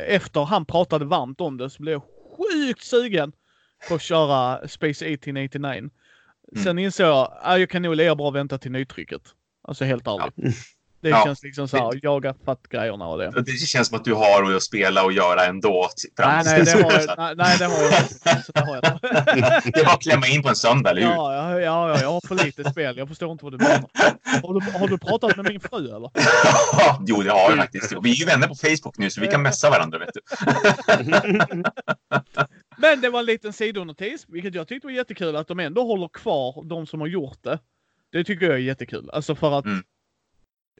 efter 0.07 0.43
han 0.43 0.65
pratade 0.65 1.05
varmt 1.05 1.41
om 1.41 1.57
det 1.57 1.69
så 1.69 1.81
blev 1.81 1.93
jag 1.93 2.03
sjukt 2.37 2.83
sugen 2.83 3.31
på 3.89 3.95
att 3.95 4.01
köra 4.01 4.67
Space 4.67 5.05
1889. 5.05 5.77
Mm. 5.77 5.91
Sen 6.63 6.79
insåg 6.79 7.07
jag 7.07 7.33
att 7.41 7.59
jag 7.59 7.69
kan 7.69 7.81
nog 7.81 7.95
lika 7.95 8.15
bra 8.15 8.29
vänta 8.29 8.57
till 8.57 8.71
nytrycket. 8.71 9.21
Alltså 9.61 9.85
helt 9.85 10.07
ärligt. 10.07 10.33
Ja. 10.35 10.51
Det 11.03 11.09
ja. 11.09 11.23
känns 11.25 11.43
liksom 11.43 11.67
så 11.67 11.77
här, 11.77 11.99
jaga 12.03 12.33
fatt 12.45 12.67
grejerna 12.69 13.07
och 13.07 13.17
det. 13.17 13.31
Det 13.41 13.51
känns 13.51 13.87
som 13.87 13.97
att 13.97 14.05
du 14.05 14.13
har 14.13 14.53
att 14.55 14.63
spela 14.63 15.03
och 15.03 15.13
göra 15.13 15.45
ändå. 15.45 15.89
Nej, 16.17 16.41
nej, 16.45 16.63
det 16.63 16.71
har 16.71 16.91
jag, 16.91 17.17
nej, 17.17 17.35
nej, 17.37 17.57
det 17.59 17.65
har 17.65 17.83
jag 17.83 18.01
inte. 18.01 18.43
Det, 18.53 18.59
har 18.59 18.75
jag 18.75 18.83
det 19.63 19.79
är 19.79 19.85
bara 19.85 19.93
att 19.93 20.01
klämma 20.01 20.27
in 20.27 20.43
på 20.43 20.49
en 20.49 20.55
söndag, 20.55 20.89
eller 20.89 21.01
hur? 21.01 21.09
Ja, 21.09 21.35
ja, 21.35 21.61
ja, 21.61 22.01
jag 22.01 22.11
har 22.11 22.27
för 22.27 22.45
lite 22.45 22.71
spel. 22.71 22.97
Jag 22.97 23.07
förstår 23.07 23.31
inte 23.31 23.45
vad 23.45 23.53
du 23.53 23.57
menar. 23.57 23.89
Har 24.43 24.53
du, 24.53 24.79
har 24.79 24.87
du 24.87 24.97
pratat 24.97 25.37
med 25.37 25.45
min 25.45 25.59
fru 25.59 25.95
eller? 25.95 26.09
jo, 27.07 27.21
det 27.21 27.31
har 27.31 27.49
jag 27.49 27.57
faktiskt. 27.57 27.93
Vi 28.03 28.11
är 28.11 28.15
ju 28.15 28.25
vänner 28.25 28.47
på 28.47 28.55
Facebook 28.55 28.97
nu, 28.97 29.09
så 29.09 29.21
vi 29.21 29.27
kan 29.27 29.41
messa 29.41 29.69
varandra, 29.69 29.99
vet 29.99 30.13
du. 30.13 30.21
Men 32.77 33.01
det 33.01 33.09
var 33.09 33.19
en 33.19 33.25
liten 33.25 33.53
sidonotis, 33.53 34.25
vilket 34.27 34.55
jag 34.55 34.67
tyckte 34.67 34.87
var 34.87 34.91
jättekul 34.91 35.35
att 35.35 35.47
de 35.47 35.59
ändå 35.59 35.83
håller 35.85 36.07
kvar 36.07 36.63
de 36.69 36.87
som 36.87 36.99
har 36.99 37.07
gjort 37.07 37.43
det. 37.43 37.59
Det 38.11 38.23
tycker 38.23 38.45
jag 38.45 38.55
är 38.55 38.59
jättekul. 38.59 39.09
Alltså 39.13 39.35
för 39.35 39.59
att 39.59 39.65
mm 39.65 39.83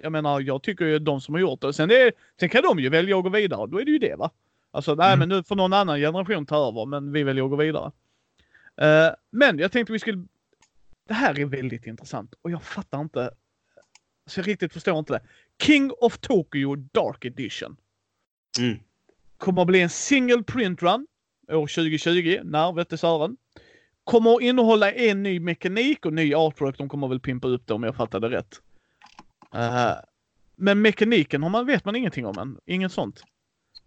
jag 0.01 0.11
menar, 0.11 0.41
jag 0.41 0.63
tycker 0.63 0.85
ju 0.85 0.99
de 0.99 1.21
som 1.21 1.33
har 1.33 1.41
gjort 1.41 1.61
det. 1.61 1.73
Sen, 1.73 1.89
det, 1.89 2.11
sen 2.39 2.49
kan 2.49 2.63
de 2.63 2.79
ju 2.79 2.89
välja 2.89 3.17
att 3.17 3.23
gå 3.23 3.29
vidare. 3.29 3.67
Då 3.67 3.81
är 3.81 3.85
det 3.85 3.91
ju 3.91 3.99
det 3.99 4.15
va. 4.15 4.31
Alltså, 4.71 4.95
nej 4.95 5.13
mm. 5.13 5.19
men 5.19 5.29
nu 5.29 5.43
får 5.43 5.55
någon 5.55 5.73
annan 5.73 5.99
generation 5.99 6.45
ta 6.45 6.67
över, 6.67 6.85
men 6.85 7.11
vi 7.11 7.23
väljer 7.23 7.43
att 7.43 7.49
gå 7.49 7.55
vidare. 7.55 7.91
Uh, 8.81 9.15
men 9.31 9.59
jag 9.59 9.71
tänkte 9.71 9.93
vi 9.93 9.99
skulle... 9.99 10.25
Det 11.07 11.13
här 11.13 11.39
är 11.39 11.45
väldigt 11.45 11.87
intressant 11.87 12.33
och 12.41 12.51
jag 12.51 12.63
fattar 12.63 13.01
inte. 13.01 13.31
Så 14.25 14.39
jag 14.39 14.47
riktigt 14.47 14.73
förstår 14.73 14.99
inte 14.99 15.13
det. 15.13 15.21
King 15.63 15.91
of 15.91 16.17
Tokyo 16.17 16.75
Dark 16.75 17.25
Edition. 17.25 17.77
Mm. 18.59 18.79
Kommer 19.37 19.61
att 19.61 19.67
bli 19.67 19.81
en 19.81 19.89
single 19.89 20.43
print 20.43 20.83
run 20.83 21.07
år 21.51 21.67
2020. 21.67 22.39
När 22.43 22.73
vette 22.73 22.97
Sören. 22.97 23.37
Kommer 24.03 24.35
att 24.35 24.41
innehålla 24.41 24.91
en 24.91 25.23
ny 25.23 25.39
mekanik 25.39 26.05
och 26.05 26.13
ny 26.13 26.33
artwork. 26.33 26.77
De 26.77 26.89
kommer 26.89 27.07
väl 27.07 27.19
pimpa 27.19 27.47
upp 27.47 27.67
det 27.67 27.73
om 27.73 27.83
jag 27.83 27.95
fattade 27.95 28.29
rätt. 28.29 28.61
Uh, 29.55 29.95
men 30.55 30.81
mekaniken 30.81 31.43
har 31.43 31.49
man, 31.49 31.65
vet 31.65 31.85
man 31.85 31.95
ingenting 31.95 32.25
om 32.25 32.37
än. 32.37 32.57
Inget 32.65 32.91
sånt. 32.91 33.23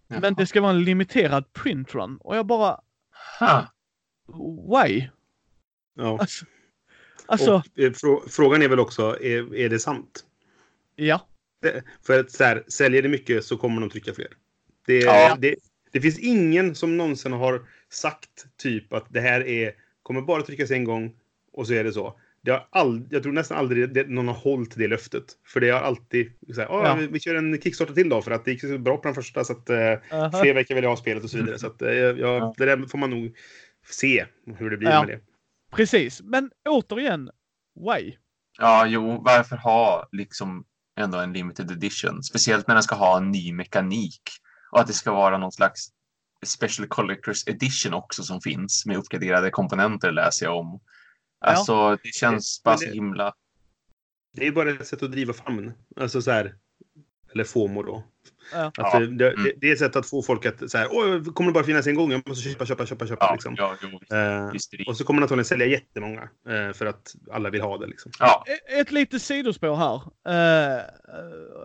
Jaha. 0.09 0.21
Men 0.21 0.35
det 0.35 0.47
ska 0.47 0.61
vara 0.61 0.71
en 0.71 0.85
limiterad 0.85 1.53
printrun 1.53 2.17
och 2.21 2.37
jag 2.37 2.47
bara... 2.47 2.81
Ha. 3.41 3.67
Why? 4.69 5.09
Ja. 5.95 6.19
Alltså, 6.21 6.45
alltså 7.27 7.55
och, 7.55 7.79
eh, 7.79 7.93
frå 7.93 8.23
frågan 8.29 8.63
är 8.63 8.69
väl 8.69 8.81
också, 8.81 9.03
är, 9.21 9.55
är 9.55 9.69
det 9.69 9.79
sant? 9.79 10.25
Ja. 10.97 11.29
Det, 11.63 11.83
för 12.03 12.21
att 12.21 12.31
så 12.31 12.45
här, 12.45 12.65
säljer 12.69 13.03
det 13.03 13.09
mycket 13.09 13.45
så 13.45 13.57
kommer 13.57 13.81
de 13.81 13.91
trycka 13.91 14.15
fler. 14.15 14.29
Det, 14.87 14.99
ja. 14.99 15.37
det, 15.39 15.55
det 15.93 16.01
finns 16.01 16.19
ingen 16.19 16.75
som 16.75 16.97
någonsin 16.97 17.33
har 17.33 17.69
sagt 17.89 18.47
typ 18.57 18.93
att 18.93 19.07
det 19.09 19.21
här 19.21 19.47
är, 19.47 19.73
kommer 20.03 20.23
bara 20.23 20.43
tryckas 20.43 20.71
en 20.71 20.85
gång 20.85 21.17
och 21.53 21.67
så 21.67 21.73
är 21.73 21.85
det 21.85 21.93
så. 21.93 22.21
Det 22.47 22.53
har 22.53 22.85
ald- 22.85 23.09
jag 23.11 23.23
tror 23.23 23.33
nästan 23.33 23.59
aldrig 23.59 23.95
det, 23.95 24.09
någon 24.09 24.29
har 24.29 24.35
hållit 24.35 24.77
det 24.77 24.89
löftet. 24.89 25.25
För 25.47 25.61
det 25.61 25.71
har 25.71 25.81
alltid 25.81 26.33
så 26.55 26.61
här, 26.61 26.69
ja. 26.69 26.95
vi, 26.95 27.07
vi, 27.07 27.21
kör 27.21 27.35
en 27.35 27.61
Kickstarter 27.61 27.95
till 27.95 28.09
då 28.09 28.23
för 28.23 28.31
att 28.31 28.45
det 28.45 28.51
gick 28.51 28.61
så 28.61 28.79
bra 28.79 28.97
på 28.97 29.03
den 29.03 29.15
första 29.15 29.45
så 29.45 29.53
att 29.53 29.71
uh, 29.71 29.77
uh-huh. 29.77 30.41
fler 30.41 30.55
veckor 30.55 30.75
vill 30.75 30.85
jag 30.85 30.91
ha 30.91 30.97
spelet 30.97 31.25
och 31.25 31.31
så 31.31 31.37
vidare. 31.37 31.59
Så 31.59 31.67
att, 31.67 31.83
uh, 31.83 31.89
ja, 31.89 32.15
ja. 32.17 32.55
det 32.57 32.65
där 32.65 32.87
får 32.87 32.99
man 32.99 33.11
nog 33.11 33.37
se 33.91 34.27
hur 34.57 34.71
det 34.71 34.77
blir 34.77 34.91
ja. 34.91 35.01
med 35.01 35.09
det. 35.09 35.21
Precis, 35.77 36.23
men 36.25 36.51
återigen, 36.69 37.31
why? 37.75 38.13
Ja, 38.59 38.87
jo, 38.87 39.23
varför 39.25 39.57
ha 39.57 40.09
liksom 40.13 40.65
ändå 41.01 41.19
en 41.19 41.33
limited 41.33 41.71
edition? 41.71 42.23
Speciellt 42.23 42.69
när 42.69 42.75
den 42.75 42.83
ska 42.83 42.95
ha 42.95 43.17
en 43.17 43.31
ny 43.31 43.53
mekanik 43.53 44.23
och 44.73 44.81
att 44.81 44.87
det 44.87 44.93
ska 44.93 45.13
vara 45.13 45.39
någon 45.39 45.53
slags 45.53 45.89
Special 46.47 46.89
Collectors 46.89 47.49
Edition 47.49 47.95
också 47.95 48.23
som 48.23 48.41
finns 48.41 48.87
med 48.87 48.97
uppgraderade 48.97 49.51
komponenter 49.51 50.13
läser 50.13 50.47
jag 50.47 50.59
om. 50.59 50.81
Alltså, 51.41 51.73
ja. 51.73 51.99
det 52.03 52.15
känns 52.15 52.63
bara 52.63 52.77
så 52.77 52.91
himla... 52.91 53.35
Det 54.33 54.47
är 54.47 54.53
bara 54.53 54.71
ett 54.71 54.87
sätt 54.87 55.03
att 55.03 55.13
driva 55.13 55.33
famn. 55.33 55.73
Alltså 55.97 56.23
så 56.23 56.31
här... 56.31 56.55
Eller 57.33 57.45
FOMO 57.45 57.83
då. 57.83 58.05
Ja. 58.53 58.73
Alltså, 58.77 58.99
det, 58.99 59.33
mm. 59.33 59.53
det, 59.57 59.69
är 59.69 59.73
ett 59.73 59.79
sätt 59.79 59.97
att 59.97 60.07
få 60.07 60.23
folk 60.23 60.47
att 60.47 60.71
säga 60.71 60.89
Åh, 60.91 61.23
kommer 61.23 61.51
det 61.51 61.55
bara 61.55 61.65
finnas 61.65 61.87
en 61.87 61.95
gång? 61.95 62.13
Jag 62.13 62.29
måste 62.29 62.49
köpa, 62.49 62.67
köpa, 62.67 62.87
köpa, 62.87 63.07
köpa. 63.07 63.27
Ja, 63.27 63.33
liksom. 63.33 63.55
ja, 63.59 63.77
jo, 63.83 64.17
eh, 64.17 64.89
och 64.89 64.97
så 64.97 65.05
kommer 65.05 65.21
man 65.21 65.23
antagligen 65.23 65.45
sälja 65.45 65.67
jättemånga 65.67 66.29
eh, 66.49 66.73
för 66.73 66.87
att 66.87 67.15
alla 67.31 67.51
vill 67.51 67.61
ha 67.61 67.79
det. 67.79 67.87
Liksom. 67.87 68.13
Ja. 68.19 68.45
E-, 68.47 68.81
ett 68.81 68.91
litet 68.91 69.23
sidospår 69.23 69.77
här. 69.77 69.95
Eh, 70.05 70.83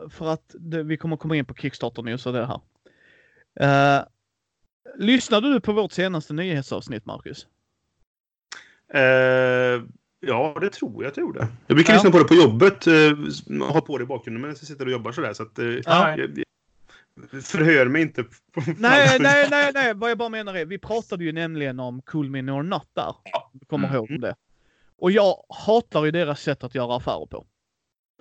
för 0.10 0.34
att 0.34 0.56
det, 0.60 0.84
vi 0.84 0.98
kommer 0.98 1.18
komma 1.18 1.36
in 1.36 1.46
på 1.46 1.54
Kickstarter 1.54 2.02
nu 2.02 2.18
så 2.18 2.32
det 2.32 2.46
här. 2.46 2.62
Eh, 3.60 4.04
lyssnade 4.98 5.54
du 5.54 5.62
på 5.62 5.74
vårt 5.74 5.92
senaste 5.92 6.34
nyhetsavsnitt, 6.34 7.06
Marcus? 7.06 7.48
Eh, 8.94 9.84
ja, 10.20 10.58
det 10.62 10.70
tror 10.70 11.04
jag 11.04 11.12
att 11.12 11.18
jag 11.18 11.24
gjorde. 11.24 11.48
Jag 11.68 11.76
brukar 11.76 11.94
ja. 11.94 11.98
lyssna 11.98 12.12
på 12.12 12.18
det 12.18 12.24
på 12.24 12.36
jobbet. 12.36 12.88
Eh, 12.88 13.64
ha 13.74 13.82
på 13.82 13.98
det 13.98 14.04
i 14.04 14.08
bakgrunden 14.08 14.42
medan 14.42 14.56
jag 14.60 14.68
sitter 14.68 14.86
och 14.86 14.92
jobbar 14.92 15.12
sådär. 15.12 15.34
Så 15.34 15.44
att, 15.44 15.60
eh, 15.60 15.66
ja. 15.66 16.18
jag, 16.18 16.20
jag, 16.20 17.44
förhör 17.44 17.86
mig 17.86 18.02
inte. 18.02 18.26
nej, 18.78 19.18
nej, 19.20 19.48
nej, 19.52 19.72
nej. 19.74 19.94
Vad 19.94 20.12
jag 20.12 20.18
bara 20.18 20.30
menar 20.30 20.56
är, 20.56 20.66
vi 20.66 20.78
pratade 20.78 21.24
ju 21.24 21.32
nämligen 21.32 21.80
om 21.80 22.02
Cool 22.02 22.30
Mini 22.30 22.52
or 22.52 22.64
Not 22.64 22.88
där. 22.94 23.16
Du 23.54 23.66
kommer 23.66 23.88
mm. 23.88 23.96
ihåg 23.96 24.22
det. 24.22 24.36
Och 24.98 25.12
jag 25.12 25.36
hatar 25.66 26.06
ju 26.06 26.12
deras 26.12 26.42
sätt 26.42 26.64
att 26.64 26.76
göra 26.76 26.96
affärer 26.96 27.26
på. 27.26 27.46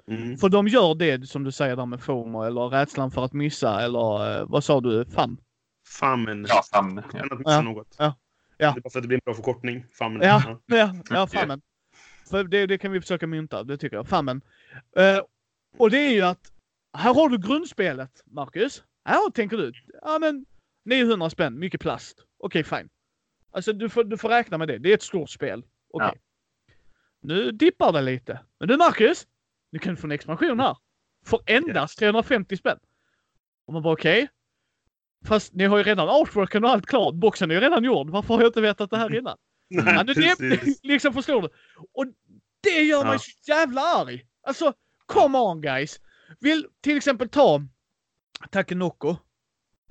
Mm. 0.08 0.36
För 0.36 0.48
de 0.48 0.68
gör 0.68 0.94
det 0.94 1.28
som 1.28 1.44
du 1.44 1.52
säger 1.52 1.76
där 1.76 1.86
med 1.86 2.00
FOMO 2.00 2.42
eller 2.42 2.68
rädslan 2.68 3.10
för 3.10 3.24
att 3.24 3.32
missa 3.32 3.82
eller 3.82 4.38
eh, 4.40 4.46
vad 4.48 4.64
sa 4.64 4.80
du? 4.80 5.04
FAM? 5.04 5.36
Fammen. 6.00 6.46
Ja. 6.48 6.62
Ja. 6.72 6.82
Missa 6.82 7.50
ja. 7.50 7.60
något. 7.60 7.94
Ja. 7.98 8.14
Ja. 8.60 8.72
Det 8.72 8.78
är 8.78 8.80
bara 8.80 8.90
för 8.90 8.98
att 8.98 9.02
det 9.02 9.08
blir 9.08 9.16
en 9.16 9.22
bra 9.24 9.34
förkortning. 9.34 9.86
Famnen. 9.92 10.28
Ja, 10.28 10.60
ja, 10.66 10.94
ja 11.10 11.26
fammen. 11.26 11.62
För 12.30 12.44
det, 12.44 12.66
det 12.66 12.78
kan 12.78 12.92
vi 12.92 13.00
försöka 13.00 13.26
mynta, 13.26 13.64
det 13.64 13.76
tycker 13.76 13.96
jag. 13.96 14.08
Fammen. 14.08 14.40
Uh, 14.98 15.24
och 15.76 15.90
det 15.90 15.98
är 15.98 16.12
ju 16.12 16.22
att 16.22 16.52
här 16.98 17.14
har 17.14 17.28
du 17.28 17.38
grundspelet, 17.38 18.22
Marcus. 18.24 18.84
Här 19.04 19.30
tänker 19.30 19.56
du. 19.56 19.72
Ja 20.02 20.18
men 20.18 20.46
900 20.84 21.30
spänn, 21.30 21.58
mycket 21.58 21.80
plast. 21.80 22.24
Okej, 22.38 22.60
okay, 22.60 22.78
fine. 22.78 22.88
Alltså 23.52 23.72
du 23.72 23.88
får, 23.88 24.04
du 24.04 24.18
får 24.18 24.28
räkna 24.28 24.58
med 24.58 24.68
det. 24.68 24.78
Det 24.78 24.90
är 24.90 24.94
ett 24.94 25.02
stort 25.02 25.30
spel. 25.30 25.64
Okej. 25.90 26.08
Okay. 26.08 26.20
Ja. 26.66 26.74
Nu 27.20 27.50
dippar 27.50 27.92
det 27.92 28.00
lite. 28.00 28.40
Men 28.58 28.68
du 28.68 28.76
Marcus, 28.76 29.26
du 29.72 29.78
kan 29.78 29.96
få 29.96 30.06
en 30.06 30.12
expansion 30.12 30.60
här. 30.60 30.76
För 31.26 31.40
endast 31.46 31.98
350 31.98 32.56
spänn. 32.56 32.78
Och 33.66 33.72
man 33.72 33.82
bara 33.82 33.92
okej. 33.92 34.22
Okay. 34.22 34.28
Fast 35.24 35.54
ni 35.54 35.64
har 35.64 35.78
ju 35.78 35.84
redan 35.84 36.08
artworken 36.08 36.64
och 36.64 36.70
allt 36.70 36.86
klart. 36.86 37.14
Boxen 37.14 37.50
är 37.50 37.54
ju 37.54 37.60
redan 37.60 37.84
gjord. 37.84 38.10
Varför 38.10 38.34
har 38.34 38.40
jag 38.40 38.48
inte 38.48 38.60
vetat 38.60 38.90
det 38.90 38.96
här 38.96 39.18
innan? 39.18 39.36
Nej, 39.70 39.94
ja, 39.94 40.04
det, 40.04 40.62
liksom 40.82 41.12
förstår 41.12 41.42
du? 41.42 41.48
Och 41.92 42.06
det 42.62 42.82
gör 42.82 43.04
ja. 43.04 43.10
mig 43.10 43.18
så 43.18 43.30
jävla 43.46 43.80
arg. 43.80 44.24
Alltså, 44.46 44.72
come 45.06 45.38
on 45.38 45.60
guys. 45.60 46.00
Vill 46.40 46.66
till 46.80 46.96
exempel 46.96 47.28
ta 47.28 47.62
Takenoko. 48.50 49.16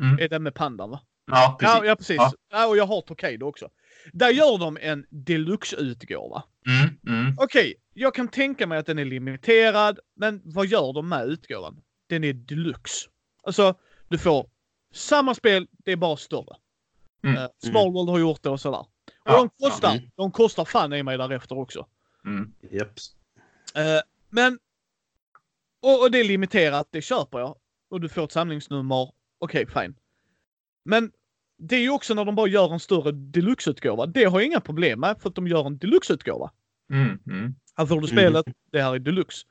Mm. 0.02 0.20
Är 0.20 0.30
den 0.30 0.44
med 0.44 0.56
pandan 0.56 0.90
va? 0.90 1.02
Ja, 1.32 1.58
precis. 1.60 1.76
Ja, 1.76 1.86
ja 1.86 1.96
precis. 1.96 2.18
Ja. 2.18 2.32
ja. 2.52 2.68
och 2.68 2.78
jag 2.78 2.86
har 2.86 3.02
Tokaido 3.02 3.46
också. 3.46 3.70
Där 4.14 4.30
gör 4.30 4.58
de 4.58 4.78
en 4.82 5.06
deluxe-utgåva. 5.10 6.44
Mm, 6.68 6.98
mm. 7.08 7.36
Okej, 7.38 7.62
okay, 7.62 7.74
jag 7.94 8.16
kan 8.16 8.28
tänka 8.28 8.68
mig 8.68 8.78
att 8.78 8.86
den 8.86 9.00
är 9.00 9.06
limiterad, 9.06 10.00
men 10.16 10.42
vad 10.46 10.68
gör 10.68 10.94
de 10.94 11.10
med 11.10 11.26
utgåvan? 11.28 11.82
Den 12.08 12.24
är 12.24 12.34
deluxe. 12.34 13.10
Alltså, 13.44 13.76
du 14.10 14.18
får 14.18 14.50
samma 14.92 15.36
spel, 15.36 15.68
det 15.72 15.92
är 15.92 15.96
bara 15.96 16.18
större. 16.18 16.56
Mm. 17.24 17.38
Uh, 17.38 17.48
Small 17.58 17.94
World 17.94 18.10
har 18.10 18.20
gjort 18.20 18.44
det 18.44 18.50
och 18.50 18.62
sådär. 18.62 18.80
Och 18.80 18.88
ja, 19.24 19.38
de 19.38 19.70
kostar, 19.70 19.96
ja. 19.96 20.02
de 20.16 20.32
kostar 20.32 20.66
fan 20.66 20.94
i 20.94 21.04
mig 21.04 21.18
därefter 21.18 21.58
också. 21.58 21.88
Mm. 22.26 22.54
Yep. 22.72 22.88
Uh, 23.78 24.02
men, 24.30 24.60
och, 25.82 26.02
och, 26.02 26.12
det 26.12 26.20
är 26.20 26.24
limiterat, 26.24 26.88
det 26.92 27.02
köper 27.02 27.40
jag. 27.40 27.56
Och 27.90 28.02
du 28.02 28.10
får 28.10 28.24
ett 28.24 28.32
samlingsnummer, 28.32 29.12
okej 29.40 29.66
okay, 29.66 29.84
fine. 29.84 29.96
Men 30.86 31.12
det 31.58 31.76
är 31.76 31.80
ju 31.80 31.90
också 31.90 32.14
när 32.14 32.26
de 32.26 32.36
bara 32.36 32.48
gör 32.48 32.74
en 32.74 32.80
större 32.80 33.12
deluxe-utgåva. 33.12 34.06
Det 34.06 34.24
har 34.24 34.40
jag 34.40 34.48
inga 34.48 34.62
problem 34.62 35.00
med 35.00 35.22
för 35.22 35.30
att 35.30 35.36
de 35.36 35.48
gör 35.48 35.66
en 35.68 35.78
deluxe-utgåva. 35.78 36.52
Mm. 36.92 37.20
Mm. 37.28 37.56
Här 37.76 37.86
får 37.86 38.02
du 38.02 38.08
spelet, 38.08 38.48
mm. 38.48 38.56
det 38.72 38.82
här 38.82 38.96
är 38.96 39.00
deluxe. 39.00 39.46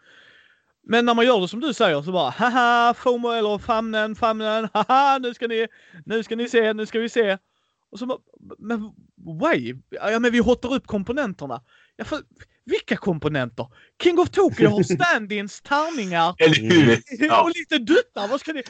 Men 0.90 1.05
när 1.05 1.15
man 1.15 1.27
gör 1.27 1.40
det 1.40 1.48
som 1.48 1.60
du 1.60 1.74
säger 1.74 2.02
så 2.02 2.12
bara 2.12 2.31
haha 2.31 2.94
FOMO 2.94 3.28
eller 3.31 3.59
famnen, 3.59 4.16
famnen, 4.16 4.69
haha 4.73 5.19
nu 5.19 5.35
ska 5.35 5.47
ni, 5.48 5.66
nu 6.05 6.23
ska 6.23 6.36
ni 6.36 6.48
se, 6.48 6.73
nu 6.73 6.86
ska 6.86 6.98
vi 6.98 7.09
se. 7.09 7.39
Och 7.90 7.98
så 7.98 8.06
bara, 8.06 8.19
men 8.59 8.81
why? 9.40 9.74
Ja 9.90 10.19
men 10.19 10.32
vi 10.32 10.39
hotar 10.39 10.74
upp 10.74 10.86
komponenterna. 10.86 11.62
Ja, 11.97 12.05
för, 12.05 12.19
vilka 12.65 12.97
komponenter? 12.97 13.66
King 14.02 14.19
of 14.19 14.31
Tokyo 14.31 14.69
har 14.69 14.82
stand-ins, 14.94 15.62
tärningar? 15.62 16.35
Ja. 17.28 17.43
och 17.43 17.48
lite 17.48 17.78
duttar. 17.78 18.28
Vad 18.28 18.40
ska 18.40 18.52
det? 18.52 18.62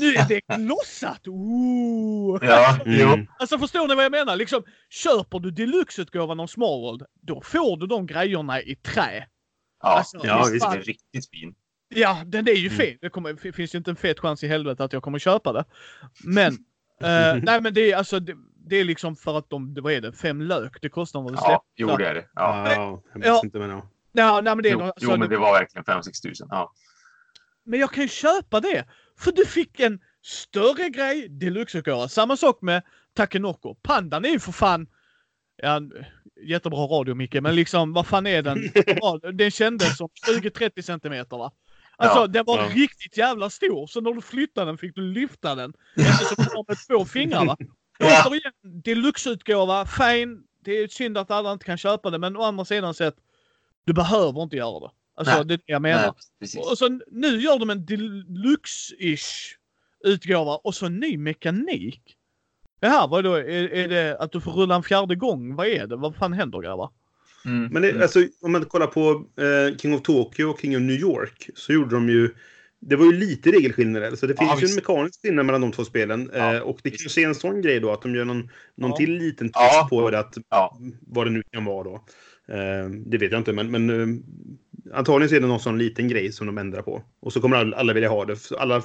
Nu 0.00 0.14
är 0.14 0.28
det 0.28 0.40
glossat! 0.56 1.28
Ooh. 1.28 2.38
Ja, 2.42 2.78
jo. 2.86 3.08
Mm. 3.12 3.26
Alltså 3.38 3.58
förstår 3.58 3.88
ni 3.88 3.94
vad 3.94 4.04
jag 4.04 4.12
menar? 4.12 4.36
Liksom, 4.36 4.62
köper 4.90 5.38
du 5.38 5.50
deluxe-utgåvan 5.50 6.40
av 6.40 6.46
Small 6.46 6.80
World, 6.80 7.02
då 7.22 7.40
får 7.44 7.76
du 7.76 7.86
de 7.86 8.06
grejerna 8.06 8.62
i 8.62 8.76
trä. 8.76 9.26
Ja, 9.82 9.88
Alltså, 9.88 10.20
ja 10.24 10.38
visst. 10.38 10.54
visst. 10.54 10.64
Den 10.70 10.78
är 10.78 10.82
riktigt 10.82 11.30
fin. 11.30 11.54
Ja, 11.94 12.22
den 12.26 12.48
är 12.48 12.52
ju 12.52 12.66
Mm. 12.66 12.78
fet. 12.78 12.98
Det 13.00 13.08
kommer, 13.08 13.52
finns 13.52 13.74
ju 13.74 13.78
inte 13.78 13.90
en 13.90 13.96
fet 13.96 14.20
chans 14.20 14.44
i 14.44 14.48
helvete 14.48 14.84
att 14.84 14.92
jag 14.92 15.02
kommer 15.02 15.18
köpa 15.18 15.52
det. 15.52 15.64
Men, 16.24 16.52
eh, 17.02 17.42
nej 17.42 17.60
men 17.60 17.74
det 17.74 17.92
är 17.92 17.96
alltså, 17.96 18.20
det, 18.20 18.34
det 18.66 18.76
är 18.76 18.84
liksom 18.84 19.16
för 19.16 19.38
att 19.38 19.50
de, 19.50 19.74
vad 19.80 19.92
är 19.92 20.00
det, 20.00 20.12
fem 20.12 20.40
lök 20.42 20.78
det 20.82 20.88
kostar 20.88 21.20
vad 21.22 21.32
det 21.32 21.36
Ja, 21.42 21.46
släppte. 21.46 21.66
jo 21.76 21.96
det 21.96 22.06
är 22.06 22.14
det. 22.14 22.26
Ja. 22.34 22.72
Ja, 22.74 23.02
jag 23.14 23.24
Ja. 23.26 23.34
vet 23.34 23.44
inte 23.44 23.58
men 23.58 23.70
ja. 23.70 23.90
Ja, 24.12 24.40
nej 24.40 24.56
men 24.56 24.62
det 24.62 24.68
är 24.68 24.72
Jo, 24.72 24.80
alltså, 24.80 25.10
jo, 25.10 25.16
men 25.16 25.28
det 25.30 25.36
var 25.36 25.52
verkligen 25.52 25.84
5-6 25.84 26.22
tusen. 26.22 26.48
Ja. 26.50 26.72
Men 27.64 27.80
jag 27.80 27.92
kan 27.92 28.02
ju 28.02 28.08
köpa 28.08 28.60
det. 28.60 28.84
För 29.18 29.32
du 29.32 29.46
fick 29.46 29.80
en 29.80 30.00
större 30.22 30.88
grej, 30.88 31.28
deluxe-utgåva. 31.28 32.08
Samma 32.08 32.36
sak 32.36 32.62
med 32.62 32.82
Takenoko. 33.14 33.74
Pandan 33.74 34.24
är 34.24 34.28
ju 34.28 34.38
för 34.40 34.52
fan... 34.52 34.86
Ja, 35.62 35.80
jättebra 36.46 36.78
radio 36.80 37.14
Micke, 37.14 37.34
men 37.40 37.54
liksom 37.54 37.92
vad 37.92 38.06
fan 38.06 38.26
är 38.26 38.42
den? 38.42 38.58
Ja, 38.86 39.20
den 39.32 39.50
kändes 39.50 39.96
som 39.96 40.08
20-30 40.28 40.82
centimeter 40.82 41.36
va? 41.38 41.52
Alltså 42.00 42.20
Ja, 42.20 42.26
den 42.26 42.44
var 42.44 42.58
ja. 42.58 42.68
riktigt 42.74 43.16
jävla 43.16 43.50
stor. 43.50 43.86
Så 43.86 44.00
när 44.00 44.12
du 44.12 44.20
flyttade 44.20 44.66
den 44.66 44.78
fick 44.78 44.94
du 44.94 45.02
lyfta 45.02 45.54
den. 45.54 45.72
Eftersom 45.96 46.44
du 46.44 46.56
har 46.56 46.64
med 46.68 46.76
två 46.88 47.04
fingrar 47.04 47.44
va? 47.46 47.56
Ja. 48.02 48.24
Återigen, 48.26 48.52
deluxe-utgåva, 48.82 49.86
fine. 49.86 50.42
Det 50.64 50.72
är 50.72 50.88
synd 50.88 51.18
att 51.18 51.30
alla 51.30 51.52
inte 51.52 51.64
kan 51.64 51.78
köpa 51.78 52.10
det, 52.10 52.18
men 52.18 52.36
å 52.36 52.42
andra 52.42 52.64
sidan 52.64 52.94
sett, 52.94 53.14
du 53.84 53.92
behöver 53.92 54.42
inte 54.42 54.56
göra 54.56 54.80
det. 54.80 54.90
Alltså 55.16 55.34
Nej. 55.34 55.44
det 55.44 55.54
är 55.54 55.58
det 55.58 55.62
jag 55.66 55.82
menar. 55.82 56.14
Nej. 56.38 56.64
Och 56.70 56.78
så 56.78 57.00
nu 57.10 57.40
gör 57.40 57.58
de 57.58 57.70
en 57.70 57.86
deluxe-ish 57.86 59.54
utgåva 60.04 60.56
och 60.56 60.74
så 60.74 60.88
ny 60.88 61.18
mekanik. 61.18 62.16
Jaha, 62.80 63.06
vad 63.06 63.24
då? 63.24 63.34
Är, 63.34 63.72
är 63.72 63.88
det 63.88 64.18
att 64.18 64.32
du 64.32 64.40
får 64.40 64.52
rulla 64.52 64.74
en 64.74 64.82
fjärde 64.82 65.14
gång? 65.14 65.54
Vad 65.56 65.66
är 65.66 65.86
det? 65.86 65.96
Vad 65.96 66.16
fan 66.16 66.32
händer 66.32 66.60
grabbar? 66.60 66.90
Mm. 67.44 67.68
Men 67.72 67.82
det, 67.82 68.02
alltså, 68.02 68.26
om 68.40 68.52
man 68.52 68.64
kollar 68.64 68.86
på 68.86 69.10
eh, 69.40 69.76
King 69.76 69.94
of 69.94 70.02
Tokyo 70.02 70.50
och 70.50 70.60
King 70.60 70.76
of 70.76 70.82
New 70.82 70.96
York 71.00 71.50
så 71.54 71.72
gjorde 71.72 71.94
de 71.94 72.08
ju 72.08 72.34
det 72.82 72.96
var 72.96 73.04
ju 73.06 73.12
lite 73.12 73.50
regelskillnader. 73.50 74.16
Så 74.16 74.26
det 74.26 74.34
Ja, 74.38 74.56
finns 74.56 74.62
ju 74.62 74.72
en 74.72 74.74
mekanisk 74.76 75.22
skillnad 75.22 75.46
mellan 75.46 75.60
de 75.60 75.72
två 75.72 75.84
spelen. 75.84 76.30
Ja, 76.34 76.54
eh, 76.54 76.60
och 76.60 76.80
det 76.82 76.90
visst. 76.90 77.02
kanske 77.02 77.22
är 77.22 77.26
en 77.28 77.34
sån 77.34 77.62
grej 77.62 77.80
då 77.80 77.92
att 77.92 78.02
de 78.02 78.14
gör 78.14 78.24
någon, 78.24 78.48
någon 78.76 78.90
Ja. 78.90 78.96
till 78.96 79.12
liten 79.18 79.46
twist 79.46 79.54
Ja. 79.54 79.86
på 79.90 80.10
det. 80.10 80.18
Att, 80.18 80.34
Ja. 80.50 80.78
Vad 81.00 81.26
det 81.26 81.30
nu 81.30 81.42
kan 81.52 81.64
vara 81.64 81.84
då. 81.84 81.94
Eh, 82.54 82.88
det 83.06 83.18
vet 83.18 83.30
jag 83.32 83.40
inte 83.40 83.52
men, 83.52 83.70
men 83.70 83.90
eh, 83.90 84.06
antagligen 84.94 85.28
så 85.28 85.34
är 85.34 85.40
det 85.40 85.46
någon 85.46 85.60
sån 85.60 85.78
liten 85.78 86.08
grej 86.08 86.32
som 86.32 86.46
de 86.46 86.58
ändrar 86.58 86.82
på. 86.82 87.02
Och 87.20 87.32
så 87.32 87.40
kommer 87.40 87.56
alla, 87.56 87.76
alla 87.76 87.92
vilja 87.92 88.08
ha 88.08 88.24
det. 88.24 88.36
Så 88.36 88.56
Alla 88.56 88.82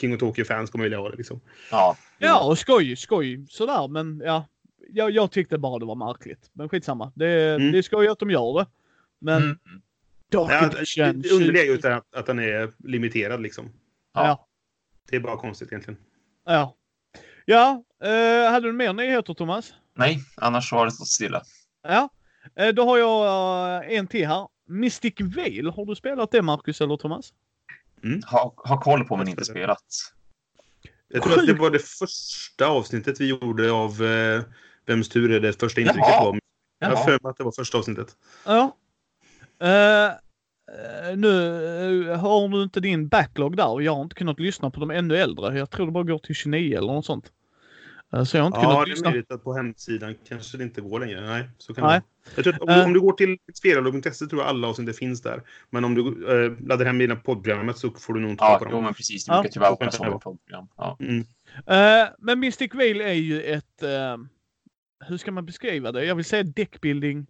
King 0.00 0.14
of 0.14 0.20
Tokyo-fans 0.20 0.70
kommer 0.70 0.84
vilja 0.84 0.98
ha 0.98 1.10
det 1.10 1.16
liksom. 1.16 1.40
Ja. 1.70 1.96
Ja, 2.18 2.44
och 2.48 2.58
skoj, 2.58 2.96
skoj 2.96 3.46
sådär, 3.48 3.88
men 3.88 4.22
ja. 4.24 4.46
Jag, 4.92 5.10
jag 5.10 5.30
tyckte 5.30 5.58
bara 5.58 5.78
det 5.78 5.86
var 5.86 5.94
märkligt. 5.94 6.50
Men 6.52 6.68
skitsamma. 6.68 7.12
Det, 7.14 7.54
Mm. 7.54 7.72
det 7.72 7.78
är 7.78 7.82
skoj 7.82 8.08
att 8.08 8.18
de 8.18 8.30
gör 8.30 8.58
det. 8.58 8.66
Men 9.18 9.42
Mm. 9.42 9.58
Ja, 10.32 10.70
det 10.94 11.30
underliga 11.32 11.62
är 11.62 11.66
ju 11.66 11.88
att, 11.92 12.14
att 12.14 12.26
den 12.26 12.38
är 12.38 12.72
limiterad 12.78 13.42
liksom. 13.42 13.72
Ja. 14.14 14.48
Det 15.10 15.16
är 15.16 15.20
bara 15.20 15.36
konstigt 15.36 15.68
egentligen. 15.68 16.00
Ja. 16.44 16.76
Ja, 17.44 17.84
eh, 18.02 18.52
hade 18.52 18.66
du 18.68 18.72
mer 18.72 18.92
nyheter 18.92 19.34
Thomas? 19.34 19.74
Nej, 19.94 20.18
annars 20.36 20.72
har 20.72 20.84
det 20.84 20.90
stått 20.92 21.08
stilla. 21.08 21.42
Ja. 21.82 22.08
Eh, 22.56 22.68
då 22.68 22.84
har 22.84 22.98
jag 22.98 23.84
eh, 23.84 23.98
en 23.98 24.06
till 24.06 24.26
här. 24.26 24.48
Mystic 24.66 25.14
Veil, 25.20 25.66
har 25.70 25.86
du 25.86 25.94
spelat 25.94 26.30
det 26.30 26.42
Marcus 26.42 26.80
eller 26.80 26.96
Thomas? 26.96 27.32
Ha, 28.26 28.54
ha 28.56 28.80
koll 28.80 29.04
på 29.04 29.16
men 29.16 29.28
inte 29.28 29.44
spelat. 29.44 29.84
Jag 31.08 31.22
tror 31.22 31.38
att 31.38 31.46
det 31.46 31.54
var 31.54 31.70
det 31.70 31.78
första 31.78 32.66
avsnittet 32.66 33.20
vi 33.20 33.26
gjorde 33.28 33.72
av 33.72 34.02
eh, 34.04 34.42
Vems 34.90 35.08
tur 35.08 35.30
är 35.32 35.40
det 35.40 35.60
första 35.60 35.80
intrycket 35.80 36.04
Jaha. 36.08 36.24
var. 36.24 36.38
Jag 36.78 36.88
har 36.88 36.96
för 37.04 37.10
mig 37.10 37.30
att 37.30 37.36
det 37.36 37.44
var 37.44 37.52
första 37.52 37.78
avsnittet. 37.78 38.16
Ja. 38.46 38.76
Eh, 39.62 41.16
nu 41.16 42.10
eh, 42.10 42.18
har 42.18 42.48
du 42.48 42.62
inte 42.62 42.80
din 42.80 43.08
backlog 43.08 43.56
där. 43.56 43.80
Jag 43.80 43.94
har 43.94 44.02
inte 44.02 44.14
kunnat 44.14 44.40
lyssna 44.40 44.70
på 44.70 44.80
de 44.80 44.90
ännu 44.90 45.16
äldre. 45.16 45.58
Jag 45.58 45.70
tror 45.70 45.86
det 45.86 45.92
bara 45.92 46.04
går 46.04 46.18
till 46.18 46.34
29 46.34 46.78
eller 46.78 46.92
något 46.92 47.06
sånt. 47.06 47.32
Så 48.26 48.36
jag 48.36 48.42
har 48.42 48.46
inte 48.46 48.58
Ja, 48.58 48.62
kunnat 48.62 48.78
det 48.84 48.90
är 48.90 48.90
lyssna. 48.90 49.10
möjligt 49.10 49.32
att 49.32 49.44
på 49.44 49.54
hemsidan 49.54 50.14
kanske 50.28 50.56
det 50.58 50.64
inte 50.64 50.80
går 50.80 51.00
längre. 51.00 51.20
Nej, 51.20 51.48
så 51.58 51.74
kan 51.74 51.86
Nej. 51.86 52.00
det. 52.24 52.30
Jag 52.34 52.44
tror 52.44 52.54
att 52.54 52.60
om, 52.60 52.66
du, 52.68 52.84
om 52.84 52.92
du 52.92 53.00
går 53.00 53.12
till 53.12 53.36
spelolog.se 53.54 54.26
tror 54.26 54.40
jag 54.42 54.48
alla 54.48 54.68
avsnitt 54.68 54.96
finns 54.98 55.22
där. 55.22 55.42
Men 55.70 55.84
om 55.84 55.94
du 55.94 56.02
eh, 56.44 56.52
laddar 56.66 56.84
hem 56.86 56.98
dina 56.98 57.16
poddprogrammet 57.16 57.78
så 57.78 57.90
får 57.90 58.14
du 58.14 58.20
nog 58.20 58.30
inte 58.30 58.44
Ja, 58.44 58.56
på 58.58 58.64
dem. 58.64 58.84
men 58.84 58.94
precis. 58.94 59.24
Det 59.24 59.32
Ja. 59.32 59.40
brukar 59.42 59.52
tyvärr 59.52 59.70
vara 59.70 59.78
Ja. 59.80 59.90
så 59.90 60.04
med 60.04 60.20
program. 60.20 60.66
Ja. 60.76 60.96
Mm. 61.00 61.24
Men 62.18 62.40
Mystic 62.40 62.74
Veil 62.74 63.00
är 63.00 63.12
ju 63.12 63.42
ett... 63.42 63.82
hur 65.06 65.16
ska 65.16 65.32
man 65.32 65.46
beskriva 65.46 65.92
det? 65.92 66.04
Jag 66.04 66.14
vill 66.14 66.24
säga 66.24 66.42
deckbuilding. 66.42 67.26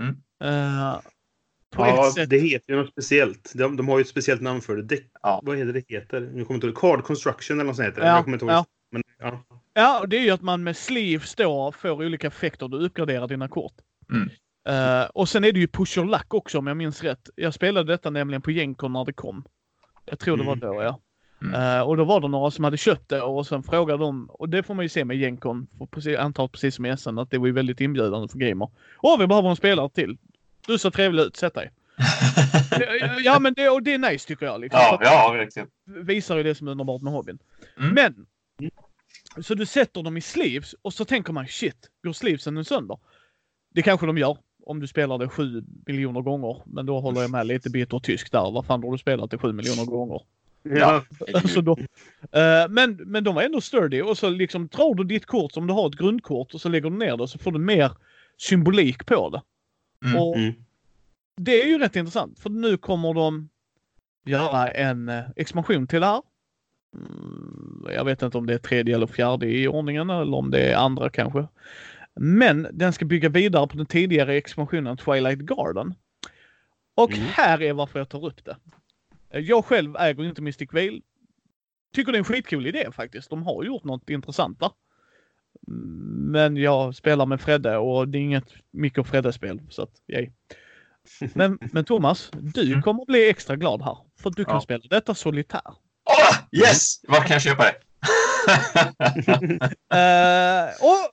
Mm. 0.00 0.14
på 1.70 1.82
Ja, 1.82 2.12
det 2.26 2.38
heter 2.38 2.72
ju 2.72 2.78
något 2.80 2.90
speciellt. 2.90 3.52
De, 3.54 3.76
de 3.76 3.88
har 3.88 3.98
ju 3.98 4.02
ett 4.02 4.08
speciellt 4.08 4.42
namn 4.42 4.60
för 4.60 4.76
det. 4.76 4.82
Deck, 4.82 5.10
Ja. 5.22 5.40
Vad 5.44 5.56
heter 5.58 5.72
det 5.72 5.84
heter? 5.88 6.20
Nu 6.20 6.44
kommer 6.44 6.54
inte 6.54 6.66
ihåg. 6.66 6.76
Card 6.76 7.04
Construction 7.04 7.56
eller 7.60 7.66
något 7.66 7.76
sånt 7.76 7.88
heter 7.88 8.00
det. 8.00 8.06
Ja, 8.06 8.14
Jag 8.14 8.24
kommer 8.24 8.36
inte 8.36 8.44
ihåg. 8.44 8.52
ja. 8.52 8.66
Men, 8.90 9.02
ja. 9.18 9.44
Ja, 9.74 10.04
det 10.06 10.16
är 10.16 10.20
ju 10.22 10.30
att 10.30 10.42
man 10.42 10.62
med 10.64 10.76
sleeves 10.76 11.34
då 11.34 11.72
får 11.72 11.90
olika 11.90 12.26
effekter. 12.26 12.68
Du 12.68 12.78
uppgraderar 12.78 13.28
dina 13.28 13.48
kort. 13.48 13.74
Mm. 14.12 14.28
Eh, 14.68 15.04
och 15.06 15.28
sen 15.28 15.44
är 15.44 15.52
det 15.52 15.60
ju 15.60 15.68
push 15.68 15.98
your 15.98 16.08
luck 16.08 16.34
också 16.34 16.58
om 16.58 16.66
jag 16.66 16.76
minns 16.76 17.02
rätt. 17.02 17.28
Jag 17.34 17.54
spelade 17.54 17.92
detta 17.92 18.10
nämligen 18.10 18.42
på 18.42 18.50
Gencon 18.50 18.92
när 18.92 19.04
det 19.04 19.12
kom. 19.12 19.44
Jag 20.04 20.18
tror 20.18 20.36
det 20.36 20.44
var 20.44 20.52
Mm. 20.52 20.68
då 20.68 20.82
ja. 20.82 21.00
Mm. 21.42 21.54
Eh, 21.54 21.80
och 21.80 21.96
då 21.96 22.04
var 22.04 22.20
det 22.20 22.28
några 22.28 22.50
som 22.50 22.64
hade 22.64 22.76
köpt 22.76 23.08
det 23.08 23.22
och 23.22 23.46
sen 23.46 23.62
frågade 23.62 24.04
de, 24.04 24.26
och 24.30 24.48
det 24.48 24.62
får 24.62 24.74
man 24.74 24.84
ju 24.84 24.88
se 24.88 25.04
med 25.04 25.16
Gencon, 25.16 25.66
precis, 25.90 26.18
antar 26.18 26.48
precis 26.48 26.74
som 26.74 26.96
SN, 26.96 27.18
att 27.18 27.30
det 27.30 27.38
var 27.38 27.46
ju 27.46 27.52
väldigt 27.52 27.80
inbjudande 27.80 28.28
för 28.28 28.38
gamer. 28.38 28.68
Åh, 29.02 29.18
vi 29.18 29.26
behöver 29.26 29.50
en 29.50 29.56
spelare 29.56 29.88
till. 29.88 30.16
Du 30.66 30.78
ser 30.78 30.90
trevlig 30.90 31.22
ut, 31.22 31.36
sätt 31.36 31.54
dig. 31.54 31.70
Ja, 33.24 33.38
men 33.38 33.54
det, 33.54 33.68
och 33.68 33.82
det 33.82 33.94
är 33.94 33.98
nice 33.98 34.28
tycker 34.28 34.46
jag. 34.46 34.60
Liksom, 34.60 34.80
Ja, 34.82 34.98
ja, 35.02 35.32
verkligen. 35.32 35.68
visar 35.84 36.36
ju 36.36 36.42
det 36.42 36.54
som 36.54 36.68
är 36.68 36.72
underbart 36.72 37.02
med 37.02 37.12
hobbyn. 37.12 37.38
Mm. 37.78 37.94
Men! 37.94 38.26
Så 39.44 39.54
du 39.54 39.66
sätter 39.66 40.02
dem 40.02 40.16
i 40.16 40.20
sleeves 40.20 40.74
och 40.82 40.92
så 40.92 41.04
tänker 41.04 41.32
man 41.32 41.46
shit, 41.46 41.76
går 42.02 42.12
sleevesen 42.12 42.54
nu 42.54 42.64
sönder? 42.64 42.98
Det 43.74 43.82
kanske 43.82 44.06
de 44.06 44.18
gör 44.18 44.36
om 44.66 44.80
du 44.80 44.86
spelar 44.86 45.18
det 45.18 45.28
sju 45.28 45.64
miljoner 45.86 46.20
gånger. 46.20 46.62
Men 46.66 46.86
då 46.86 47.00
håller 47.00 47.20
jag 47.20 47.30
med 47.30 47.46
lite 47.46 47.70
bitter 47.70 47.98
tysk 47.98 48.32
där. 48.32 48.50
Vad 48.50 48.66
fan 48.66 48.82
har 48.82 48.92
du 48.92 48.98
spelat 48.98 49.30
det 49.30 49.38
sju 49.38 49.52
miljoner 49.52 49.84
gånger? 49.84 50.20
Ja. 50.64 51.04
Alltså 51.34 51.60
då, 51.60 51.76
Eh, 52.32 52.68
men, 52.70 52.94
men 52.94 53.24
de 53.24 53.34
var 53.34 53.42
ändå 53.42 53.60
sturdy 53.60 54.02
och 54.02 54.18
så 54.18 54.28
liksom 54.30 54.66
drar 54.68 54.94
du 54.94 55.04
ditt 55.04 55.26
kort 55.26 55.52
som 55.52 55.66
du 55.66 55.72
har 55.72 55.88
ett 55.88 55.94
grundkort 55.98 56.54
och 56.54 56.60
så 56.60 56.68
lägger 56.68 56.90
du 56.90 56.96
ner 56.96 57.16
det 57.16 57.28
så 57.28 57.38
får 57.38 57.52
du 57.52 57.58
mer 57.58 57.92
symbolik 58.38 59.06
på 59.06 59.30
det. 59.30 59.42
Mm. 60.08 60.22
Och 60.22 60.36
Mm. 60.36 60.52
det 61.40 61.62
är 61.62 61.66
ju 61.66 61.78
rätt 61.78 61.96
intressant 61.96 62.38
för 62.38 62.50
nu 62.50 62.76
kommer 62.76 63.14
de 63.14 63.48
göra 64.26 64.68
en 64.70 65.08
eh, 65.08 65.22
expansion 65.36 65.86
till 65.86 66.00
det 66.00 66.06
här. 66.06 66.22
Mm, 66.96 67.86
jag 67.94 68.04
vet 68.04 68.22
inte 68.22 68.38
om 68.38 68.46
det 68.46 68.54
är 68.54 68.58
tredje 68.58 68.94
eller 68.94 69.06
fjärde 69.06 69.46
i 69.46 69.68
ordningen 69.68 70.10
eller 70.10 70.34
om 70.36 70.50
det 70.50 70.60
är 70.72 70.76
andra 70.76 71.10
kanske. 71.10 71.46
Men 72.14 72.66
den 72.72 72.92
ska 72.92 73.04
bygga 73.04 73.28
vidare 73.28 73.66
på 73.66 73.76
den 73.76 73.86
tidigare 73.86 74.34
expansionen 74.34 74.96
Twilight 74.96 75.38
Garden. 75.38 75.94
Och 76.96 77.12
Mm. 77.12 77.24
här 77.32 77.62
är 77.62 77.72
varför 77.72 77.98
jag 77.98 78.08
tar 78.08 78.26
upp 78.26 78.44
det. 78.44 78.56
Jag 79.40 79.64
själv 79.64 79.96
äger 79.96 80.24
inte 80.24 80.42
Mystic 80.42 80.68
Veil. 80.72 81.02
Tycker 81.94 82.12
det 82.12 82.16
är 82.16 82.20
en 82.20 82.24
skitcool 82.24 82.66
idé 82.66 82.88
faktiskt. 82.92 83.30
De 83.30 83.42
har 83.42 83.64
gjort 83.64 83.84
något 83.84 84.10
intressant 84.10 84.60
där. 84.60 84.70
Men 86.32 86.56
jag 86.56 86.94
spelar 86.94 87.26
med 87.26 87.40
Fredde 87.40 87.76
och 87.76 88.08
det 88.08 88.18
är 88.18 88.20
inget 88.22 88.54
Micke 88.70 88.98
och 88.98 89.06
Fredde-spel. 89.06 89.60
Så 89.70 89.82
att, 89.82 89.90
yay. 90.06 90.30
Men, 91.34 91.58
men 91.72 91.84
Thomas, 91.84 92.30
du 92.32 92.66
Mm. 92.68 92.82
kommer 92.82 93.04
bli 93.04 93.28
extra 93.30 93.56
glad 93.56 93.82
här. 93.82 93.98
För 94.20 94.30
att 94.30 94.36
du 94.36 94.44
kan 94.44 94.54
Ja. 94.54 94.60
spela 94.60 94.84
detta 94.90 95.14
solitär. 95.14 95.62
Åh, 96.04 96.60
yes! 96.60 97.00
Var 97.08 97.20
kan 97.20 97.30
jag 97.30 97.42
köpa 97.42 97.62
det? 97.64 97.74
Eh, 99.94 100.68
och 100.84 101.10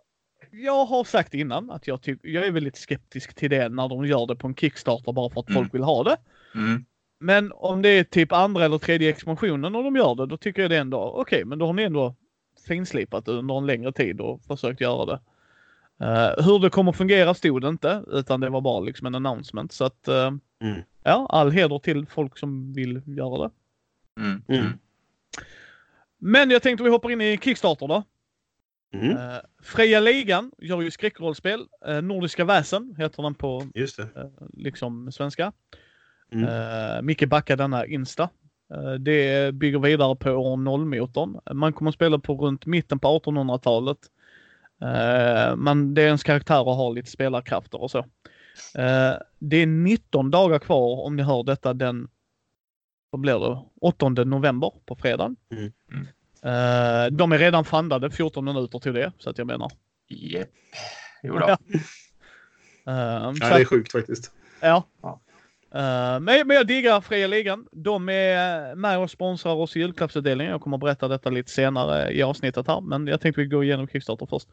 jag 0.52 0.86
har 0.86 1.04
sagt 1.04 1.34
innan 1.34 1.72
att 1.72 1.88
jag, 1.88 2.00
jag 2.24 2.46
är 2.46 2.52
väldigt 2.52 2.78
skeptisk 2.78 3.34
till 3.34 3.50
det 3.50 3.70
när 3.70 3.88
de 3.90 4.06
gör 4.06 4.26
det 4.28 4.36
på 4.36 4.48
en 4.48 4.56
Kickstarter 4.56 5.12
bara 5.14 5.30
för 5.30 5.40
att 5.42 5.50
Mm. 5.50 5.62
folk 5.64 5.74
vill 5.74 5.84
ha 5.84 6.04
det. 6.04 6.18
Mm. 6.56 6.86
Men 7.24 7.52
om 7.56 7.82
det 7.82 7.90
är 7.90 8.04
typ 8.04 8.32
andra 8.32 8.66
eller 8.66 8.78
tredje 8.78 9.10
expansionen 9.10 9.76
och 9.76 9.84
de 9.84 9.96
gör 9.96 10.16
det, 10.16 10.26
då 10.26 10.38
tycker 10.38 10.62
jag 10.62 10.72
det 10.72 10.78
ändå, 10.78 10.98
okej, 10.98 11.46
men 11.46 11.60
då 11.60 11.66
har 11.66 11.74
ni 11.74 11.84
ändå 11.84 12.16
finslipat 12.68 13.26
det 13.26 13.32
under 13.32 13.58
en 13.58 13.66
längre 13.66 13.92
tid 13.92 14.22
och 14.22 14.42
försökt 14.44 14.82
göra 14.82 15.06
det. 15.06 15.20
Eh, 16.06 16.46
hur 16.46 16.60
det 16.60 16.70
kommer 16.70 16.92
fungera 16.92 17.34
stod 17.34 17.62
det 17.62 17.68
inte, 17.68 18.04
utan 18.08 18.40
det 18.40 18.50
var 18.50 18.62
bara 18.62 18.80
liksom 18.80 19.08
en 19.08 19.16
announcement. 19.16 19.72
Så 19.72 19.86
att, 19.86 20.08
eh, 20.08 20.32
Mm. 20.62 20.82
ja, 21.04 21.28
all 21.30 21.52
heder 21.52 21.80
till 21.80 22.06
folk 22.06 22.38
som 22.38 22.74
vill 22.74 23.02
göra 23.06 23.38
det. 23.48 23.52
Mm. 24.22 24.42
Mm. 24.48 24.80
Men 26.18 26.50
jag 26.52 26.62
tänkte 26.62 26.84
vi 26.84 26.90
hoppar 26.90 27.12
in 27.12 27.22
i 27.22 27.38
Kickstarter 27.38 27.88
då. 27.88 28.04
Mm. 28.94 29.18
Eh, 29.18 29.38
Freja 29.64 30.00
Ligan 30.00 30.52
gör 30.58 30.82
ju 30.82 30.92
skräckrollspel. 30.92 31.66
Nordiska 32.04 32.46
väsen 32.46 32.96
heter 32.98 33.24
den 33.24 33.34
på 33.36 33.68
Just 33.74 33.98
det. 33.98 34.32
liksom 34.54 35.12
svenska. 35.12 35.52
Mm. 36.34 36.50
Uh, 36.50 37.02
Micke 37.02 37.26
backar 37.30 37.58
denna 37.58 37.86
Insta. 37.86 38.30
Eh, 38.74 38.92
det 38.94 39.52
bygger 39.56 39.80
vidare 39.80 40.16
på 40.16 40.32
år 40.32 40.58
0-motorn. 40.58 41.40
Man 41.58 41.74
kommer 41.74 41.90
att 41.90 41.96
spela 41.96 42.20
på 42.20 42.34
runt 42.36 42.66
mitten 42.66 43.00
på 43.00 43.08
1800-talet. 43.20 43.98
Eh, 44.82 45.56
men 45.56 45.94
det 45.94 46.02
är 46.02 46.06
ens 46.06 46.24
karaktär 46.24 46.68
och 46.68 46.76
har 46.76 46.94
lite 46.94 47.10
spelarkrafter 47.12 47.82
och 47.82 47.92
så. 47.92 47.98
Eh, 48.76 49.14
det 49.40 49.58
är 49.58 49.66
19 49.66 50.32
dagar 50.32 50.60
kvar 50.60 51.06
om 51.06 51.16
ni 51.16 51.24
hör 51.24 51.44
detta 51.44 51.74
den 51.74 52.08
vad 53.10 53.22
blir 53.22 53.40
det? 53.40 53.62
8 53.82 54.10
november 54.10 54.72
på 54.86 54.96
fredagen. 54.96 55.36
Mm. 55.52 55.66
Eh, 56.44 57.12
de 57.12 57.32
är 57.32 57.38
redan 57.38 57.66
fundade, 57.66 58.12
14 58.12 58.46
minuter 58.46 58.80
till 58.80 58.94
det. 58.94 59.12
Så 59.18 59.30
att 59.30 59.38
jag 59.38 59.48
menar. 59.48 59.72
Japp. 60.08 60.50
Jo 61.24 61.40
då. 61.40 61.48
Ja. 61.48 61.58
Eh, 62.88 63.24
Ja, 63.24 63.34
så 63.34 63.40
det 63.40 63.54
att- 63.56 63.62
är 63.62 63.66
sjukt 63.66 63.92
faktiskt. 63.92 64.32
Ja. 64.62 64.84
Ja. 65.02 65.20
Eh, 65.76 66.20
men, 66.20 66.48
men 66.48 66.50
jag 66.50 66.68
diggar 66.68 67.02
Fria 67.02 67.28
Ligan. 67.28 67.68
De 67.72 68.10
är 68.10 68.76
med 68.76 69.00
och 69.00 69.12
sponsrar 69.12 69.54
oss 69.54 69.76
i 69.76 69.80
julklappsutdelningen. 69.80 70.52
Jag 70.52 70.62
kommer 70.62 70.78
att 70.78 70.82
berätta 70.82 71.08
detta 71.08 71.30
lite 71.30 71.52
senare 71.52 72.12
i 72.12 72.24
avsnittet 72.24 72.68
här, 72.68 72.82
men 72.82 73.08
jag 73.08 73.22
tänkte 73.22 73.42
vi 73.42 73.48
går 73.48 73.64
igenom 73.64 73.88
Kickstarter 73.88 74.26
först. 74.26 74.48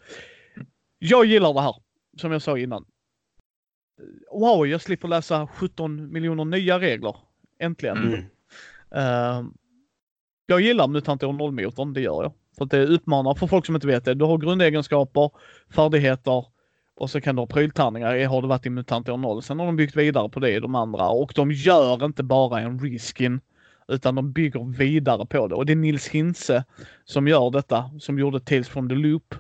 Jag 0.99 1.25
gillar 1.25 1.55
det 1.55 1.61
här, 1.61 1.75
som 2.21 2.33
jag 2.33 2.43
sa 2.43 2.59
innan. 2.59 2.85
Wow, 4.33 4.67
jag 4.67 4.81
slipper 4.81 5.09
läsa 5.09 5.47
17 5.47 6.13
miljoner 6.13 6.45
nya 6.45 6.79
regler. 6.79 7.17
Äntligen. 7.59 7.97
Mm. 7.97 8.25
Eh, 8.95 9.51
jag 10.47 10.61
gillar 10.61 10.89
MUTANT 10.89 11.23
år 11.23 11.33
0-motorn, 11.33 11.93
det 11.93 12.01
gör 12.01 12.23
jag. 12.23 12.33
För 12.57 12.65
att 12.65 12.71
det 12.71 12.79
utmanar, 12.79 13.35
för 13.35 13.47
folk 13.47 13.67
som 13.67 13.75
inte 13.75 13.87
vet 13.87 14.05
det, 14.05 14.15
du 14.15 14.25
har 14.25 14.39
grundegenskaper, 14.39 15.31
färdigheter 15.75 16.45
och 16.99 17.11
så 17.11 17.21
kan 17.21 17.37
du 17.37 17.43
ha 17.43 17.47
pryltärningar. 17.47 18.15
Det 18.15 18.25
har 18.25 18.43
det 18.43 18.49
varit 18.49 18.67
i 18.67 18.71
MUTANT 18.71 19.09
år 19.09 19.17
0. 19.17 19.43
Sen 19.43 19.59
har 19.59 19.67
de 19.67 19.77
byggt 19.77 19.97
vidare 19.97 20.29
på 20.29 20.41
det 20.41 20.51
i 20.51 20.61
de 20.61 20.75
andra 20.75 21.09
och 21.09 21.33
de 21.35 21.53
gör 21.53 22.05
inte 22.05 22.23
bara 22.23 22.61
en 22.61 22.79
reskin 22.81 23.41
utan 23.89 24.15
de 24.15 24.33
bygger 24.33 24.79
vidare 24.79 25.27
på 25.27 25.49
det. 25.49 25.55
Och 25.55 25.67
det 25.67 25.73
är 25.73 25.77
Nils 25.77 26.09
Hintze 26.09 26.65
som 27.05 27.29
gör 27.29 27.51
detta, 27.51 27.91
som 28.01 28.19
gjorde 28.19 28.41
Tales 28.41 28.69
from 28.69 28.89
the 28.89 28.95
Loop. 28.95 29.35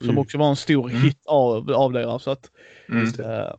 Som 0.00 0.10
Mm. 0.10 0.18
också 0.18 0.38
var 0.38 0.48
en 0.48 0.56
stor 0.56 0.90
Mm. 0.90 1.02
hit 1.02 1.18
av, 1.26 1.70
av 1.72 1.92
deras. 1.92 2.22
Så 2.22 2.30
att, 2.30 2.50
Mm. 2.88 3.04
Eh, 3.20 3.52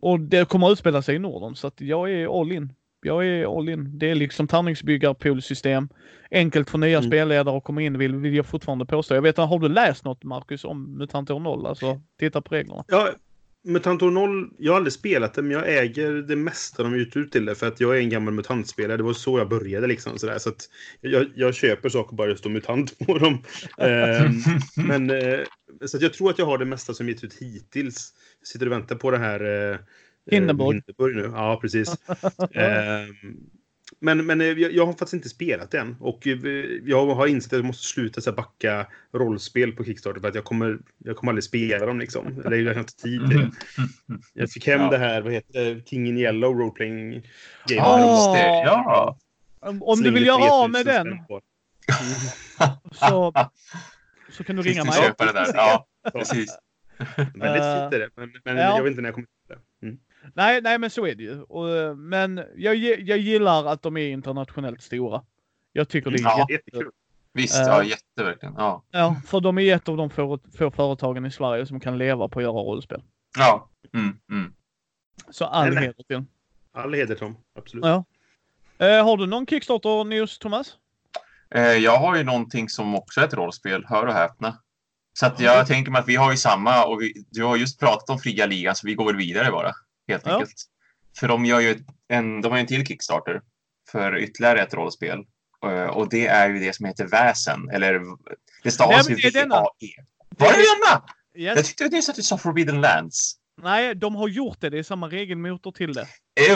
och 0.00 0.20
det 0.20 0.48
kommer 0.48 0.66
att 0.66 0.72
utspela 0.72 1.02
sig 1.02 1.16
i 1.16 1.18
Norden 1.18 1.56
så 1.56 1.66
att 1.66 1.80
jag 1.80 2.10
är 2.12 2.40
all 2.40 2.52
in. 2.52 2.72
Jag 3.02 3.26
är 3.26 3.58
all 3.58 3.68
in. 3.68 3.98
Det 3.98 4.10
är 4.10 4.14
liksom 4.14 4.48
tärningsbyggarpoolsystem. 4.48 5.88
Enkelt 6.30 6.70
för 6.70 6.78
nya 6.78 6.98
Mm. 6.98 7.10
spelledare 7.10 7.56
att 7.56 7.64
komma 7.64 7.82
in 7.82 7.98
vill, 7.98 8.16
vill 8.16 8.34
jag 8.34 8.46
fortfarande 8.46 8.86
påstå. 8.86 9.14
Jag 9.14 9.22
vet 9.22 9.32
inte, 9.32 9.40
har 9.42 9.58
du 9.58 9.68
läst 9.68 10.04
något 10.04 10.24
Marcus 10.24 10.64
om 10.64 10.98
MUTANT 10.98 11.30
år 11.30 11.40
0? 11.40 11.66
Alltså 11.66 12.00
titta 12.18 12.40
på 12.42 12.54
reglerna. 12.54 12.84
Ja, 12.88 13.08
Mutantor 13.64 14.10
0, 14.10 14.50
jag 14.58 14.72
har 14.72 14.76
aldrig 14.76 14.92
spelat 14.92 15.34
det, 15.34 15.42
men 15.42 15.50
jag 15.50 15.78
äger 15.78 16.12
det 16.12 16.36
mesta 16.36 16.82
de 16.82 16.94
ut 16.94 17.16
ut 17.16 17.32
till 17.32 17.44
det. 17.44 17.54
För 17.54 17.68
att 17.68 17.80
jag 17.80 17.96
är 17.96 18.00
en 18.00 18.08
gammal 18.08 18.34
mutantspelare. 18.34 18.96
Det 18.96 19.02
var 19.02 19.12
så 19.12 19.38
jag 19.38 19.48
började 19.48 19.86
liksom. 19.86 20.18
Sådär. 20.18 20.38
Så 20.38 20.48
att 20.48 20.68
jag, 21.00 21.26
jag 21.34 21.54
köper 21.54 21.88
saker 21.88 22.16
bara 22.16 22.28
det 22.28 22.36
står 22.36 22.50
mutant 22.50 22.98
på 22.98 23.18
dem. 23.18 23.42
Ehm, 23.78 24.32
men, 24.86 25.10
eh, 25.10 25.38
så 25.86 25.96
att 25.96 26.02
jag 26.02 26.12
tror 26.12 26.30
att 26.30 26.38
jag 26.38 26.46
har 26.46 26.58
det 26.58 26.64
mesta 26.64 26.94
som 26.94 27.08
getts 27.08 27.24
ut 27.24 27.34
hittills. 27.34 28.12
Jag 28.40 28.46
sitter 28.46 28.66
och 28.66 28.72
väntar 28.72 28.96
på 28.96 29.10
det 29.10 29.18
här... 29.18 29.70
Eh, 29.72 29.78
Hindenburg. 30.30 30.76
eh, 30.76 30.82
Hindenburg 30.86 31.16
nu. 31.16 31.36
Ja, 31.38 31.58
precis. 31.60 31.96
Ehm, 32.54 33.14
men 34.02 34.26
men 34.26 34.40
eh, 34.40 34.46
jag, 34.46 34.72
jag 34.72 34.86
har 34.86 34.92
faktiskt 34.92 35.12
inte 35.12 35.28
spelat 35.28 35.70
det 35.70 35.78
än. 35.78 35.96
Och 36.00 36.26
eh, 36.26 36.38
jag 36.84 37.06
har 37.06 37.26
insett 37.26 37.52
att 37.52 37.58
jag 37.58 37.64
måste 37.66 37.86
sluta 37.86 38.20
så 38.20 38.30
här, 38.30 38.36
backa 38.36 38.86
rollspel 39.14 39.72
på 39.72 39.84
Kickstarter. 39.84 40.20
För 40.20 40.28
att 40.28 40.34
jag 40.34 40.44
kommer, 40.44 40.78
jag 40.98 41.16
kommer 41.16 41.32
aldrig 41.32 41.44
spela 41.44 41.86
dem 41.86 41.98
liksom. 42.00 42.42
Eller 42.46 42.56
jag 42.56 42.74
har 42.74 42.80
inte 42.80 42.96
tid 42.96 43.20
till 43.30 43.38
det. 43.38 43.50
Jag 44.34 44.50
fick 44.50 44.66
hem 44.66 44.80
Ja. 44.80 44.90
det 44.90 44.98
här, 44.98 45.20
vad 45.22 45.32
heter 45.32 45.74
det, 45.74 45.88
King 45.88 46.06
in 46.08 46.18
Yellow 46.18 46.54
Roleplaying 46.58 47.10
Game. 47.12 47.22
Ja, 47.68 47.84
Ah. 47.84 48.00
just 48.10 48.42
det. 48.42 48.62
Ja. 48.64 49.18
Om, 49.80 50.00
du 50.02 50.10
vill 50.10 50.26
göra 50.26 50.38
3000 50.38 50.52
av 50.62 50.70
med 50.70 50.86
den 50.86 51.18
så, 52.92 53.32
så 54.30 54.44
kan 54.44 54.56
du 54.56 54.62
ringa 54.62 54.84
mig. 54.84 54.92
du 54.96 55.02
köpa 55.06 55.24
det 55.26 55.32
där? 55.32 55.46
Ja, 55.54 55.86
precis. 56.12 56.56
Väldigt 57.16 57.34
fint 57.34 57.92
är 57.94 57.98
det, 57.98 58.08
men, 58.16 58.32
men 58.44 58.56
Ja. 58.56 58.76
jag 58.76 58.82
vet 58.82 58.90
inte 58.90 59.02
när 59.02 59.08
jag 59.08 59.14
kommer 59.14 59.26
till 59.48 59.56
det. 59.80 59.86
Mm. 59.86 59.98
Nej, 60.34 60.60
nej 60.62 60.78
men 60.78 60.90
så 60.90 61.06
är 61.06 61.14
det 61.14 61.22
ju. 61.22 61.42
Och, 61.42 61.70
eh, 61.76 61.94
men 61.94 62.44
jag, 62.56 62.76
jag 62.76 63.18
gillar 63.18 63.66
att 63.66 63.82
de 63.82 63.96
är 63.96 64.08
internationellt 64.08 64.82
stora. 64.82 65.22
Jag 65.72 65.88
tycker 65.88 66.10
det 66.10 66.16
är 66.18 66.22
Ja. 66.22 66.38
jätte... 66.38 66.52
Jättekul. 66.52 66.90
Visst, 67.32 67.56
Eh. 67.60 67.66
ja, 67.66 67.82
jätteverkligen. 67.84 68.54
Ja. 68.58 68.82
Ja, 68.90 69.16
för 69.26 69.40
de 69.40 69.58
är 69.58 69.76
ett 69.76 69.88
av 69.88 69.96
de 69.96 70.10
få, 70.10 70.38
få 70.58 70.70
företagen 70.70 71.26
i 71.26 71.30
Sverige 71.30 71.66
som 71.66 71.80
kan 71.80 71.98
leva 71.98 72.28
på 72.28 72.38
att 72.38 72.42
göra 72.42 72.52
rollspel. 72.52 73.02
Ja. 73.38 73.68
Mm, 73.94 74.16
mm. 74.30 74.52
Så 75.30 75.44
all 75.44 75.68
Nej, 75.74 75.82
heder 75.82 75.92
till 75.92 76.04
dem. 76.16 76.26
All 76.72 76.94
heder 76.94 77.14
Tom, 77.14 77.36
absolut. 77.58 77.84
Ja. 77.84 78.04
Eh, 78.86 79.04
har 79.04 79.16
du 79.16 79.26
någon 79.26 79.46
Kickstarter-news, 79.46 80.38
Thomas? 80.38 80.76
Eh, 81.54 81.62
Jag 81.62 81.96
har 81.98 82.16
ju 82.16 82.22
någonting 82.24 82.68
som 82.68 82.94
också 82.94 83.20
är 83.20 83.24
ett 83.24 83.34
rollspel, 83.34 83.84
hör 83.88 84.06
och 84.06 84.12
häpna. 84.14 84.58
Så 85.12 85.26
att 85.26 85.40
jag 85.40 85.66
tänker 85.66 85.90
mig 85.92 85.98
att 86.00 86.08
vi 86.08 86.16
har 86.16 86.30
ju 86.30 86.36
samma 86.36 86.84
och 86.84 87.02
vi, 87.02 87.12
du 87.30 87.44
har 87.44 87.56
just 87.56 87.80
pratat 87.80 88.10
om 88.10 88.18
fria 88.18 88.46
ligan 88.46 88.74
så 88.76 88.86
vi 88.86 88.94
går 88.94 89.04
väl 89.06 89.16
vidare 89.16 89.50
bara. 89.50 89.72
Helt 90.10 90.26
Ja. 90.26 90.32
enkelt. 90.34 90.54
För 91.18 91.28
de 91.28 91.44
gör 91.44 91.60
ju 91.60 91.78
en, 92.08 92.40
de 92.40 92.48
har 92.48 92.56
ju 92.58 92.60
en 92.60 92.66
till 92.66 92.86
Kickstarter 92.86 93.40
för 93.92 94.18
ytterligare 94.18 94.62
ett 94.62 94.74
rollspel. 94.74 95.18
Eh, 95.66 95.82
Och 95.86 96.08
det 96.08 96.26
är 96.26 96.50
ju 96.50 96.58
det 96.58 96.76
som 96.76 96.86
heter 96.86 97.06
Väsen. 97.06 97.70
Eller 97.72 98.00
det 98.62 98.70
stavas 98.70 99.10
ju. 99.10 99.14
V-A-E. 99.14 99.88
Var 100.38 100.48
det 100.52 100.58
denna? 100.58 101.02
Yes. 101.36 101.56
Jag 101.56 101.64
tyckte 101.66 101.88
det 101.88 102.02
sa 102.02 102.10
att 102.12 102.16
du 102.16 102.22
sa 102.22 102.38
Forbidden 102.38 102.80
Lands. 102.80 103.32
Nej, 103.62 103.94
de 103.94 104.14
har 104.16 104.28
gjort 104.28 104.60
det. 104.60 104.70
Det 104.70 104.78
är 104.78 104.82
samma 104.82 105.08
regelmotor 105.08 105.72
till 105.72 105.92
det. 105.92 106.06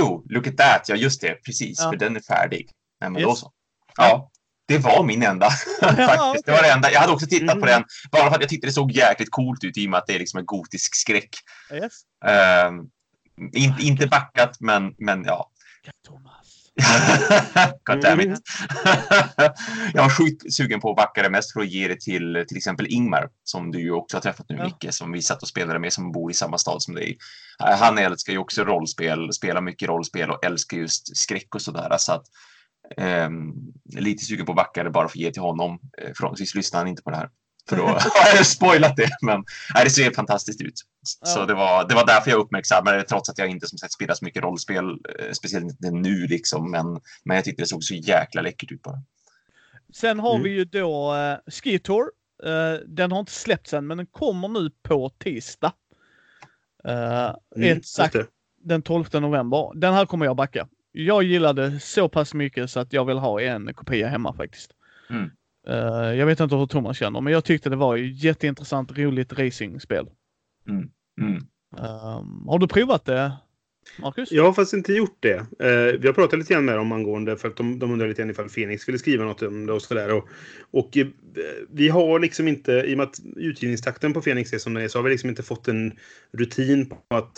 Oh, 0.01 0.23
look 0.29 0.47
at 0.47 0.57
that. 0.57 0.89
Ja, 0.89 0.95
just 0.97 1.21
det. 1.21 1.35
Precis, 1.35 1.79
Ja. 1.81 1.91
för 1.91 1.97
den 1.99 2.17
är 2.17 2.21
färdig. 2.21 2.71
Nej, 3.01 3.11
men 3.11 3.23
då 3.23 3.29
Yes. 3.29 3.39
så. 3.41 3.53
Ja, 3.97 4.31
det 4.69 4.79
var 4.79 5.05
min 5.05 5.23
enda. 5.23 5.51
Faktiskt. 5.81 6.47
Det 6.47 6.53
var 6.53 6.63
det 6.63 6.73
enda. 6.73 6.93
Jag 6.93 7.01
hade 7.01 7.13
också 7.13 7.27
tittat 7.27 7.61
på 7.61 7.67
Mm. 7.67 7.69
den 7.69 7.85
bara 8.13 8.29
för 8.29 8.35
att 8.37 8.41
jag 8.41 8.49
tyckte 8.51 8.67
det 8.67 8.73
såg 8.73 8.93
jäkligt 8.93 9.31
coolt 9.31 9.65
ut 9.65 9.79
i 9.79 9.87
och 9.87 9.91
med 9.91 9.99
att 9.99 10.07
det 10.07 10.15
är 10.15 10.19
liksom 10.19 10.39
en 10.39 10.47
gotisk 10.47 10.95
skräck. 10.95 11.31
Yes. 11.73 11.93
Ehm, 12.27 12.75
in, 13.53 13.75
inte 13.81 14.07
backat, 14.07 14.57
men, 14.61 14.95
men 14.99 15.25
ja. 15.25 15.51
Thomas. 16.07 16.71
God 17.85 18.01
damn 18.03 18.21
it. 18.21 18.41
jag 19.95 20.03
var 20.03 20.11
sjukt 20.11 20.55
sugen 20.55 20.81
på 20.81 20.91
att 20.91 20.97
backa 20.97 21.23
det 21.23 21.31
mest 21.31 21.53
för 21.53 21.61
att 21.61 21.69
ge 21.69 21.89
det 21.89 22.01
till 22.01 22.45
till 22.49 22.57
exempel 22.57 22.87
Ingmar 22.87 23.29
som 23.45 23.71
du 23.71 23.81
ju 23.81 23.91
också 23.93 24.17
har 24.17 24.23
träffat 24.23 24.47
nu 24.49 24.57
Ja. 24.57 24.65
Micke, 24.65 24.95
som 24.95 25.13
vi 25.13 25.23
satt 25.23 25.43
och 25.43 25.49
spelade 25.49 25.79
med 25.79 25.93
som 25.93 26.13
bor 26.13 26.31
i 26.31 26.35
samma 26.35 26.59
stad 26.59 26.83
som 26.83 26.95
dig. 26.95 27.19
Eh, 27.65 27.77
Han 27.79 27.99
älskar 27.99 28.33
ju 28.33 28.39
också 28.39 28.65
rollspel, 28.65 29.33
spelar 29.33 29.61
mycket 29.61 29.89
rollspel 29.89 30.31
och 30.31 30.45
älskar 30.45 30.77
just 30.77 31.17
skräck 31.17 31.55
och 31.55 31.63
sådär. 31.63 31.97
Så 31.99 32.13
att, 32.13 32.25
ehm, 32.97 33.53
lite 33.99 34.25
sugen 34.25 34.47
på 34.47 34.53
att 34.53 34.57
backa 34.57 34.85
det 34.85 34.91
bara 34.91 35.09
för 35.09 35.19
att 35.19 35.23
ge 35.23 35.31
till 35.31 35.43
honom. 35.43 35.79
Eh, 36.03 36.11
Förhoppningsvis 36.17 36.55
lyssnar 36.55 36.81
han 36.81 36.89
inte 36.89 37.03
på 37.03 37.11
det 37.11 37.17
här. 37.17 37.29
För 37.69 37.77
då 37.77 37.83
har 37.87 38.37
jag 38.37 38.47
spoilat 38.47 38.97
det. 38.97 39.11
Men 39.23 39.45
nej, 39.75 39.85
det 39.85 39.91
ser 39.91 40.11
fantastiskt 40.11 40.61
ut. 40.61 40.75
Så 41.03 41.41
Ja. 41.41 41.47
det, 41.47 41.55
var, 41.55 41.89
det 41.89 41.95
var 41.95 42.07
därför 42.07 42.31
jag 42.31 42.41
uppmärksammade 42.41 42.97
det, 42.97 43.03
trots 43.05 43.29
att 43.29 43.39
jag 43.39 43.49
inte 43.49 43.67
som 43.67 43.79
sagt 43.79 43.93
spelar 43.93 44.15
så 44.15 44.25
mycket 44.25 44.43
rollspel, 44.43 44.85
eh, 45.19 45.33
speciellt 45.33 45.65
inte 45.65 45.91
nu 45.91 46.27
liksom. 46.27 46.71
Men, 46.71 47.01
men 47.25 47.35
jag 47.35 47.45
tyckte 47.45 47.63
det 47.63 47.67
såg 47.67 47.85
så 47.85 47.95
jäkla 47.95 48.43
läckert 48.43 48.73
ut 48.73 48.83
bara. 48.83 49.03
Sen 49.95 50.21
har 50.21 50.31
Mm. 50.31 50.43
vi 50.45 50.51
ju 50.51 50.65
då 50.65 51.15
uh, 51.15 51.53
Ski 51.53 51.79
Tour. 51.79 52.05
Eh, 52.45 52.81
den 52.87 53.13
har 53.13 53.21
inte 53.21 53.33
släppts 53.33 53.73
än, 53.75 53.87
men 53.87 53.97
den 53.97 54.07
kommer 54.07 54.49
nu 54.49 54.71
på 54.83 55.11
tisdag. 55.19 55.73
Uh, 56.89 57.35
Mm, 57.57 57.79
exakt 57.79 58.17
den 58.65 58.83
12 58.83 59.05
november. 59.13 59.71
Den 59.75 59.95
här 59.95 60.07
kommer 60.07 60.27
jag 60.27 60.37
backa. 60.37 60.69
Jag 60.93 61.23
gillade 61.23 61.81
så 61.81 62.09
pass 62.09 62.35
mycket 62.35 62.71
så 62.71 62.81
att 62.81 62.93
jag 62.93 63.05
vill 63.05 63.19
ha 63.19 63.41
en 63.41 63.75
kopia 63.75 64.09
hemma 64.09 64.33
faktiskt. 64.33 64.71
Mm. 65.11 65.31
Eh, 65.67 66.15
jag 66.19 66.27
vet 66.27 66.41
inte 66.41 66.57
hur 66.57 66.67
Thomas 66.67 66.97
känner, 66.97 67.21
men 67.21 67.33
jag 67.33 67.45
tyckte 67.45 67.71
det 67.71 67.77
var 67.77 67.97
ett 67.97 68.23
jätteintressant, 68.23 68.99
roligt 68.99 69.33
racingspel. 69.33 70.07
Mm. 70.69 70.91
Ehm, 71.79 72.49
har 72.49 72.59
du 72.59 72.69
provat 72.69 73.05
det, 73.05 73.33
Marcus? 73.99 74.33
Jag 74.33 74.45
har 74.45 74.53
faktiskt 74.53 74.75
inte 74.75 74.93
gjort 74.93 75.17
det. 75.21 75.37
Eh, 75.37 76.01
vi 76.01 76.07
har 76.07 76.13
pratat 76.13 76.39
lite 76.39 76.55
grann 76.55 76.65
med 76.65 76.77
dem 76.77 76.93
angående 76.93 77.37
för 77.37 77.49
att 77.49 77.57
de, 77.57 77.79
de 77.79 77.93
undrar 77.93 78.09
lite 78.09 78.23
grann 78.23 78.31
ifall 78.31 78.49
Phoenix 78.49 78.89
ville 78.89 78.99
skriva 78.99 79.25
något 79.25 79.43
om 79.43 79.67
det 79.67 79.73
och 79.73 79.83
sådär. 79.83 80.13
Och, 80.13 80.29
och 80.71 80.97
eh, 80.97 81.07
vi 81.71 81.89
har 81.89 82.21
liksom 82.21 82.49
inte, 82.49 82.73
i 82.73 82.95
och 82.95 82.99
med 82.99 83.07
att 83.07 83.21
utgivningstakten 83.37 84.13
på 84.13 84.23
Phoenix 84.23 84.53
är 84.53 84.59
som 84.59 84.75
den 84.75 84.83
är, 84.83 84.89
så 84.89 84.99
har 84.99 85.03
vi 85.03 85.11
liksom 85.11 85.31
inte 85.31 85.43
fått 85.43 85.69
en 85.69 85.93
rutin 86.33 86.89
på 86.89 87.17
att 87.17 87.33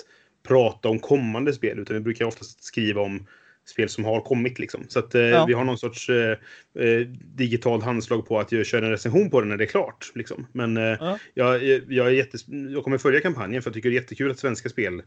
prata 0.49 0.89
om 0.89 0.99
kommande 0.99 1.53
spel. 1.53 1.79
Utan 1.79 1.97
vi 1.97 2.03
brukar 2.03 2.25
oftast 2.25 2.65
skriva 2.65 3.01
om 3.01 3.27
spel 3.67 3.89
som 3.89 4.05
har 4.05 4.21
kommit 4.21 4.59
liksom. 4.59 4.85
Så 4.89 4.99
att 4.99 5.15
eh, 5.15 5.23
Ja. 5.23 5.45
vi 5.47 5.53
har 5.53 5.65
någon 5.65 5.79
sorts 5.79 6.09
eh, 6.09 6.39
eh, 6.79 7.01
digitalt 7.25 7.85
handslag 7.85 8.27
på 8.29 8.39
att 8.41 8.53
jag 8.53 8.67
kör 8.67 8.83
en 8.83 8.91
recension 8.91 9.31
på 9.31 9.41
det 9.41 9.47
när 9.47 9.57
det 9.57 9.65
är 9.65 9.69
klart. 9.69 10.13
Liksom. 10.15 10.47
Men 10.53 10.77
eh, 10.77 10.83
Ja. 10.83 11.19
jag, 11.35 11.65
jag, 11.89 12.07
är 12.07 12.11
jättes, 12.11 12.45
jag 12.49 12.85
kommer 12.85 12.99
följa 12.99 13.21
kampanjen 13.21 13.63
för 13.63 13.71
jag 13.71 13.75
tycker 13.75 13.89
det 13.91 13.97
är 13.97 14.01
jättekul 14.01 14.31
att 14.31 14.39
svenska 14.39 14.69
spel 14.69 15.03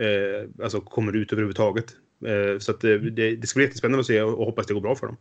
eh, 0.00 0.64
alltså 0.64 0.80
kommer 0.80 1.16
ut 1.16 1.32
överhuvudtaget. 1.32 1.86
Eh, 2.26 2.58
så 2.58 2.70
att, 2.72 2.80
det, 2.80 2.98
det 3.36 3.46
ska 3.46 3.58
bli 3.58 3.64
jättespännande 3.64 4.00
att 4.00 4.06
se 4.06 4.22
och, 4.22 4.38
och 4.38 4.46
hoppas 4.46 4.66
det 4.66 4.74
går 4.74 4.80
bra 4.80 4.94
för 4.96 5.06
dem. 5.06 5.16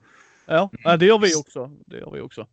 Ja, 0.45 0.69
det 0.99 1.05
gör 1.05 1.19
vi 1.19 1.35
också. 1.35 1.71
Det 1.85 1.97
gör 1.97 2.11
vi 2.11 2.19
också. 2.21 2.47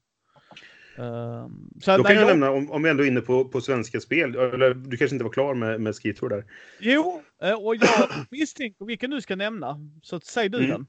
Uh, 0.98 1.48
så 1.80 1.96
Då 1.96 2.04
kan 2.04 2.14
jag, 2.14 2.22
jag 2.22 2.28
nämna, 2.28 2.50
om, 2.50 2.70
om 2.70 2.82
vi 2.82 2.90
ändå 2.90 3.02
är 3.02 3.08
inne 3.08 3.20
på, 3.20 3.44
på 3.44 3.60
svenska 3.60 4.00
spel, 4.00 4.34
eller 4.34 4.74
du 4.74 4.96
kanske 4.96 5.14
inte 5.14 5.24
var 5.24 5.32
klar 5.32 5.54
med, 5.54 5.80
med 5.80 5.96
Skitour 5.96 6.28
där? 6.28 6.44
Jo, 6.80 7.22
eh, 7.42 7.52
och 7.52 7.76
jag 7.76 8.08
misstänker 8.30 8.84
vilken 8.84 9.10
du 9.10 9.20
ska 9.20 9.36
nämna, 9.36 9.80
så 10.02 10.20
säg 10.20 10.48
du 10.48 10.58
mm. 10.58 10.70
den. 10.70 10.86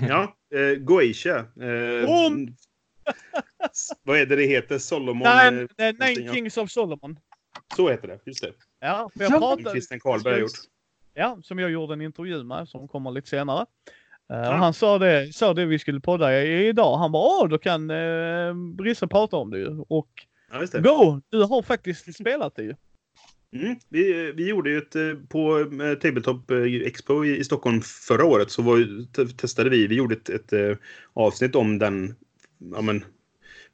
ja, 0.08 0.36
eh, 0.54 0.78
Goetia. 0.78 1.38
Eh, 1.38 2.10
Om! 2.10 2.56
vad 4.02 4.18
är 4.18 4.26
det 4.26 4.36
det 4.36 4.46
heter? 4.46 4.78
Solomon? 4.78 5.28
Nej, 5.28 5.66
eh, 5.78 5.94
Nine 5.98 6.34
Kings 6.34 6.56
of 6.56 6.70
Solomon. 6.70 7.18
Så 7.76 7.90
heter 7.90 8.08
det, 8.08 8.20
just 8.26 8.42
det. 8.42 8.52
Ja, 8.80 9.10
för 9.16 9.24
jag 9.24 9.32
ja. 9.32 9.38
pratade... 9.38 9.70
Christian 9.70 10.00
Karlberg 10.00 10.34
har 10.34 10.40
gjort. 10.40 10.50
Ja, 11.14 11.38
som 11.42 11.58
jag 11.58 11.70
gjorde 11.70 11.92
en 11.92 12.00
intervju 12.00 12.44
med, 12.44 12.68
som 12.68 12.88
kommer 12.88 13.10
lite 13.10 13.28
senare. 13.28 13.66
Ja. 14.28 14.52
Han 14.52 14.74
sa 14.74 14.98
det, 14.98 15.34
sa 15.34 15.54
det 15.54 15.66
vi 15.66 15.78
skulle 15.78 16.00
podda 16.00 16.42
idag. 16.44 16.96
Han 16.96 17.12
bara 17.12 17.22
åh, 17.22 17.48
då 17.48 17.58
kan 17.58 17.90
uh, 17.90 18.54
Brisse 18.54 19.06
prata 19.06 19.36
om 19.36 19.50
det 19.50 19.58
ju. 19.58 19.84
Och 19.88 20.08
ja, 20.52 20.80
go! 20.80 21.20
Du 21.30 21.42
har 21.42 21.62
faktiskt 21.62 22.14
spelat 22.20 22.56
det 22.56 22.62
ju. 22.62 22.74
Mm. 23.52 23.76
Vi, 23.88 24.32
vi 24.32 24.48
gjorde 24.48 24.70
ju 24.70 24.78
ett, 24.78 24.96
eh, 24.96 25.12
på 25.28 25.64
Tabletop 26.02 26.50
Expo 26.84 27.24
i, 27.24 27.36
i 27.36 27.44
Stockholm 27.44 27.80
förra 27.82 28.24
året 28.24 28.50
så 28.50 28.62
var, 28.62 28.86
testade 29.36 29.70
vi, 29.70 29.86
vi 29.86 29.94
gjorde 29.94 30.14
ett, 30.14 30.28
ett 30.28 30.78
avsnitt 31.14 31.54
om 31.54 31.78
den 31.78 32.14
ja, 32.58 32.82
men, 32.82 33.04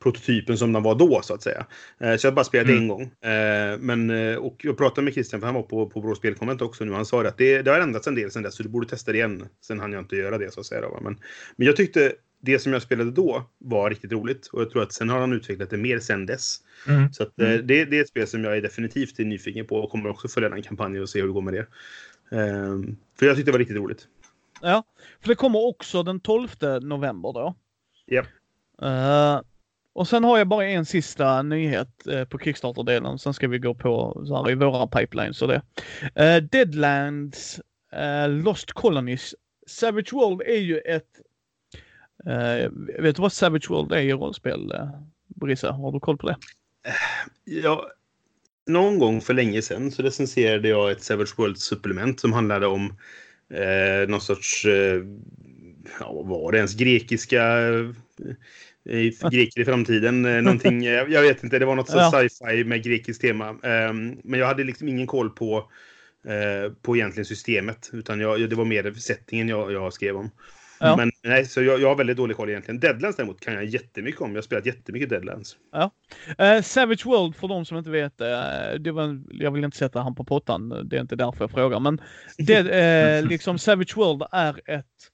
prototypen 0.03 0.59
som 0.59 0.73
den 0.73 0.83
var 0.83 0.95
då 0.95 1.21
så 1.23 1.35
att 1.35 1.43
säga. 1.43 1.67
Eh, 2.01 2.17
så 2.17 2.27
jag 2.27 2.35
bara 2.35 2.45
spelat 2.45 2.69
mm. 2.69 2.83
en 2.83 2.89
gång. 2.89 3.03
Eh, 3.03 3.79
men, 3.79 4.11
eh, 4.11 4.37
och 4.37 4.57
jag 4.65 4.77
pratade 4.77 5.05
med 5.05 5.15
Christian, 5.15 5.41
för 5.41 5.47
han 5.47 5.55
var 5.55 5.63
på, 5.63 5.89
på 5.89 6.01
Brå 6.01 6.15
Spelkonvent 6.15 6.63
också 6.63 6.85
nu. 6.85 6.93
Han 6.93 7.07
sa 7.07 7.27
att 7.27 7.39
det, 7.39 7.63
det 7.63 7.71
har 7.71 7.81
ändrats 7.81 8.07
en 8.07 8.15
del 8.15 8.31
sen 8.31 8.43
dess, 8.43 8.55
så 8.55 8.63
du 8.63 8.69
borde 8.69 8.89
testa 8.89 9.13
det 9.13 9.19
igen. 9.19 9.49
Sen 9.61 9.81
hann 9.81 9.93
jag 9.93 10.03
inte 10.03 10.17
göra 10.17 10.39
det 10.39 10.53
så 10.53 10.61
att 10.61 10.67
säga. 10.67 10.81
Då, 10.81 11.01
men, 11.03 11.19
men 11.57 11.67
jag 11.67 11.77
tyckte 11.77 12.13
det 12.41 12.59
som 12.59 12.73
jag 12.73 12.83
spelade 12.83 13.11
då 13.11 13.51
var 13.59 13.91
riktigt 13.91 14.13
roligt. 14.13 14.47
Och 14.47 14.61
jag 14.61 14.71
tror 14.71 14.83
att 14.83 14.93
sen 14.93 15.09
har 15.09 15.21
han 15.21 15.33
utvecklat 15.33 15.71
det 15.71 15.77
mer 15.77 15.99
sen 15.99 16.27
dess. 16.27 16.57
Mm. 16.89 17.13
Så 17.13 17.23
att, 17.23 17.39
mm. 17.39 17.67
det, 17.67 17.85
det 17.85 17.99
är 17.99 18.03
ett 18.03 18.09
spel 18.09 18.27
som 18.27 18.45
jag 18.45 18.57
är 18.57 18.63
definitivt 18.63 19.19
nyfiken 19.19 19.67
på 19.67 19.77
och 19.77 19.91
kommer 19.91 20.11
också 20.11 20.29
följa 20.29 20.49
den 20.49 20.63
kampanjen 20.63 21.03
och 21.03 21.09
se 21.09 21.21
hur 21.21 21.27
det 21.27 21.33
går 21.33 21.43
med 21.43 21.55
det. 21.55 21.67
För 23.19 23.27
jag 23.27 23.37
tyckte 23.37 23.49
det 23.49 23.53
var 23.53 23.59
riktigt 23.59 23.77
roligt. 23.77 24.07
Ja, 24.61 24.83
för 25.21 25.29
det 25.29 25.35
kommer 25.35 25.59
också 25.67 26.03
den 26.03 26.21
12 26.21 26.49
november 26.83 27.33
då. 27.33 27.55
Ja. 28.07 28.17
Yep. 28.17 28.27
Uh, 28.83 29.41
och 29.93 30.09
sen 30.09 30.25
har 30.25 30.39
jag 30.39 30.49
bara 30.49 30.65
en 30.65 30.87
sista 30.87 31.43
nyhet 31.43 32.07
eh, 32.07 32.25
på 32.25 32.39
Kickstarter-delen. 32.39 33.19
Sen 33.19 33.35
ska 33.35 33.49
vi 33.49 33.59
gå 33.59 33.75
på 33.75 34.23
så 34.27 34.37
här, 34.37 34.51
i 34.51 34.55
våra 34.55 34.87
pipelines 34.87 35.43
och 35.43 35.49
det. 35.49 35.63
Eh, 36.15 36.43
Deadlands 36.43 37.61
eh, 37.93 38.29
Lost 38.29 38.73
Colonies. 38.73 39.35
Savage 39.67 40.13
World 40.13 40.43
är 40.43 40.61
ju 40.61 40.79
ett... 40.79 41.21
Eh, 42.27 42.71
vet 43.03 43.17
du 43.17 43.23
vad 43.23 43.33
Savage 43.33 43.71
World 43.71 43.93
är 43.93 44.01
i 44.01 44.13
rollspel, 44.13 44.73
eh, 44.73 44.89
Brisse? 45.27 45.69
Har 45.69 45.93
du 45.93 46.01
koll 46.01 46.19
på 46.19 46.27
det? 46.27 46.37
Ja, 47.45 47.91
någon 48.67 48.99
gång 48.99 49.21
för 49.21 49.35
länge 49.35 49.63
sedan 49.63 49.91
så 49.91 50.03
recenserade 50.03 50.69
jag 50.69 50.91
ett 50.91 51.03
Savage 51.03 51.39
World-supplement 51.39 52.21
som 52.21 52.33
handlade 52.33 52.67
om 52.67 52.97
eh, 53.51 54.09
någon 54.09 54.21
sorts, 54.21 54.65
eh, 54.65 55.03
ja, 56.01 56.13
vad 56.13 56.27
var 56.27 56.53
det 56.53 56.59
ens, 56.59 56.75
grekiska 56.75 57.43
greker 59.31 59.61
i 59.61 59.65
framtiden. 59.65 60.25
Eh, 60.25 60.43
någonting, 60.43 60.83
jag 61.09 61.23
vet 61.23 61.45
inte, 61.45 61.59
det 61.59 61.65
var 61.65 61.77
något 61.77 61.93
ja. 61.95 62.11
sci-fi 62.11 62.65
med 62.65 62.85
grekiskt 62.85 63.23
tema. 63.23 63.51
Um, 63.51 64.21
men 64.25 64.41
jag 64.41 64.47
hade 64.47 64.65
liksom 64.65 64.89
ingen 64.89 65.07
koll 65.07 65.31
på, 65.31 65.57
uh, 65.57 66.73
på 66.83 66.97
egentligen 66.97 67.25
systemet. 67.25 67.91
Utan 67.93 68.21
jag, 68.21 68.51
det 68.51 68.57
var 68.57 68.65
mer 68.65 68.93
settingen 68.93 69.49
jag, 69.49 69.73
jag 69.73 69.93
skrev 69.93 70.17
om. 70.17 70.31
Ja. 70.81 70.97
Men 70.97 71.11
nej, 71.23 71.47
så 71.47 71.63
jag, 71.63 71.81
jag 71.81 71.89
har 71.89 71.97
väldigt 71.97 72.17
dålig 72.17 72.37
koll 72.37 72.51
egentligen. 72.51 72.81
Deadlands 72.81 73.17
däremot 73.17 73.41
kan 73.41 73.55
jag 73.55 73.65
jättemycket 73.65 74.21
om. 74.21 74.31
Jag 74.31 74.37
har 74.37 74.43
spelat 74.43 74.67
jättemycket 74.67 75.09
Deadlands. 75.09 75.57
Ja. 75.73 75.91
Uh, 76.41 76.63
Savage 76.63 77.07
World, 77.07 77.37
för 77.37 77.49
de 77.49 77.65
som 77.65 77.77
inte 77.79 77.91
vet, 77.91 78.21
uh, 78.21 78.81
det 78.81 78.93
var, 78.93 79.21
jag 79.31 79.51
vill 79.51 79.65
inte 79.65 79.77
sätta 79.77 80.01
han 80.01 80.15
på 80.15 80.25
pottan. 80.25 80.89
Det 80.89 80.97
är 80.97 81.01
inte 81.01 81.17
därför 81.17 81.45
jag 81.45 81.51
frågar. 81.51 81.81
Men 81.81 82.01
det, 82.39 83.23
liksom 83.29 83.59
Savage 83.59 83.97
World 83.97 84.23
är 84.33 84.61
ett 84.71 85.12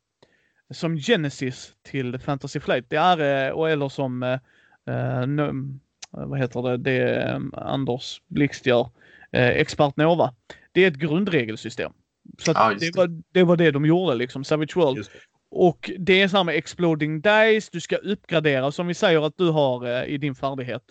som 0.71 0.97
Genesis 0.97 1.73
till 1.83 2.19
Fantasy 2.19 2.61
Flight. 2.61 2.85
Det 2.89 2.97
är, 2.97 3.53
och 3.53 3.71
eller 3.71 3.89
som, 3.89 4.23
eh, 4.23 4.39
eh 4.95 5.27
vad 6.11 6.39
heter 6.39 6.63
det, 6.63 6.77
det 6.77 7.23
eh, 7.23 7.41
Anders 7.53 8.23
Blixt 8.27 8.67
gör, 8.67 8.91
eh, 9.33 9.49
Expert 9.49 9.97
Nova. 9.97 10.35
Det 10.73 10.85
är 10.85 10.89
ett 10.89 10.99
grundregelsystem. 10.99 11.93
Så 12.39 12.53
ja, 12.55 12.75
det, 12.81 12.97
var, 12.97 13.23
det 13.33 13.45
var 13.45 13.57
det 13.57 13.71
de 13.71 13.87
gjorde 13.87 14.15
liksom, 14.15 14.45
Savage 14.45 14.77
World. 14.77 15.09
Och 15.51 15.91
det 15.99 16.23
är 16.23 16.29
samma 16.29 16.53
Exploding 16.53 17.21
Dice, 17.21 17.69
du 17.73 17.81
ska 17.81 17.97
uppgradera, 17.97 18.73
som 18.73 18.87
vi 18.87 18.95
säger 18.95 19.27
att 19.27 19.37
du 19.37 19.51
har 19.51 19.87
eh, 19.87 20.05
i 20.05 20.19
din 20.19 20.35
färdighet, 20.35 20.85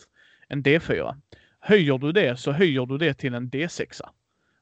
en 0.47 0.63
D4. 0.63 1.15
Höjer 1.59 1.97
du 1.97 2.11
det 2.11 2.37
så 2.39 2.51
höjer 2.51 2.85
du 2.85 2.97
det 2.97 3.13
till 3.13 3.33
en 3.33 3.49
D6 3.49 4.01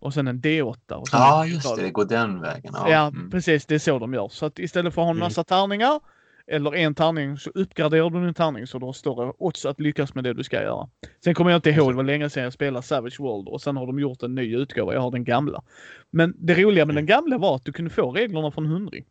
och 0.06 0.14
sen 0.14 0.28
en 0.28 0.42
D8. 0.42 0.94
Och 0.94 1.08
sen 1.08 1.20
ja, 1.20 1.46
just 1.46 1.76
det. 1.76 1.82
Det 1.82 1.92
går 1.92 2.06
den 2.06 2.42
vägen. 2.42 2.72
Ja, 2.74 2.90
ja 2.90 3.08
mm. 3.08 3.30
precis. 3.30 3.66
Det 3.66 3.76
är 3.76 3.80
så 3.80 4.00
de 4.00 4.14
gör. 4.14 4.30
Så 4.30 4.46
att 4.46 4.60
istället 4.60 4.94
för 4.94 5.02
att 5.02 5.06
ha 5.06 5.12
en 5.12 5.18
mm. 5.18 5.26
massa 5.26 5.42
mm. 5.42 5.46
tärningar 5.46 6.00
eller 6.48 6.76
en 6.76 6.96
tärning 6.96 7.38
så 7.38 7.50
uppgraderar 7.50 8.10
du 8.10 8.26
din 8.26 8.34
tärning 8.34 8.68
så 8.68 8.80
du 8.80 8.86
har 8.86 8.94
större 8.94 9.34
odds 9.38 9.66
att 9.66 9.80
lyckas 9.80 10.16
med 10.16 10.24
det 10.24 10.34
du 10.34 10.44
ska 10.44 10.62
göra. 10.62 10.90
Sen 11.24 11.34
kommer 11.34 11.52
jag 11.52 11.58
inte 11.58 11.70
ihåg, 11.70 11.92
det 11.92 11.96
var 11.96 12.04
länge 12.04 12.30
sedan 12.30 12.44
jag 12.44 12.54
spelade 12.54 12.86
Savage 12.86 13.20
World 13.20 13.48
och 13.48 13.62
sen 13.62 13.78
har 13.78 13.88
de 13.88 14.00
gjort 14.00 14.24
en 14.24 14.36
ny 14.36 14.56
utgåva. 14.56 14.94
Jag 14.94 15.02
har 15.02 15.12
den 15.12 15.24
gamla. 15.24 15.64
Men 16.12 16.34
det 16.38 16.54
roliga 16.54 16.86
med 16.86 16.94
mm. 16.94 16.96
den 16.96 17.06
gamla 17.06 17.38
var 17.38 17.56
att 17.56 17.66
du 17.66 17.72
kunde 17.72 17.92
få 17.92 18.12
reglerna 18.12 18.52
från 18.52 18.66
hundring. 18.66 19.06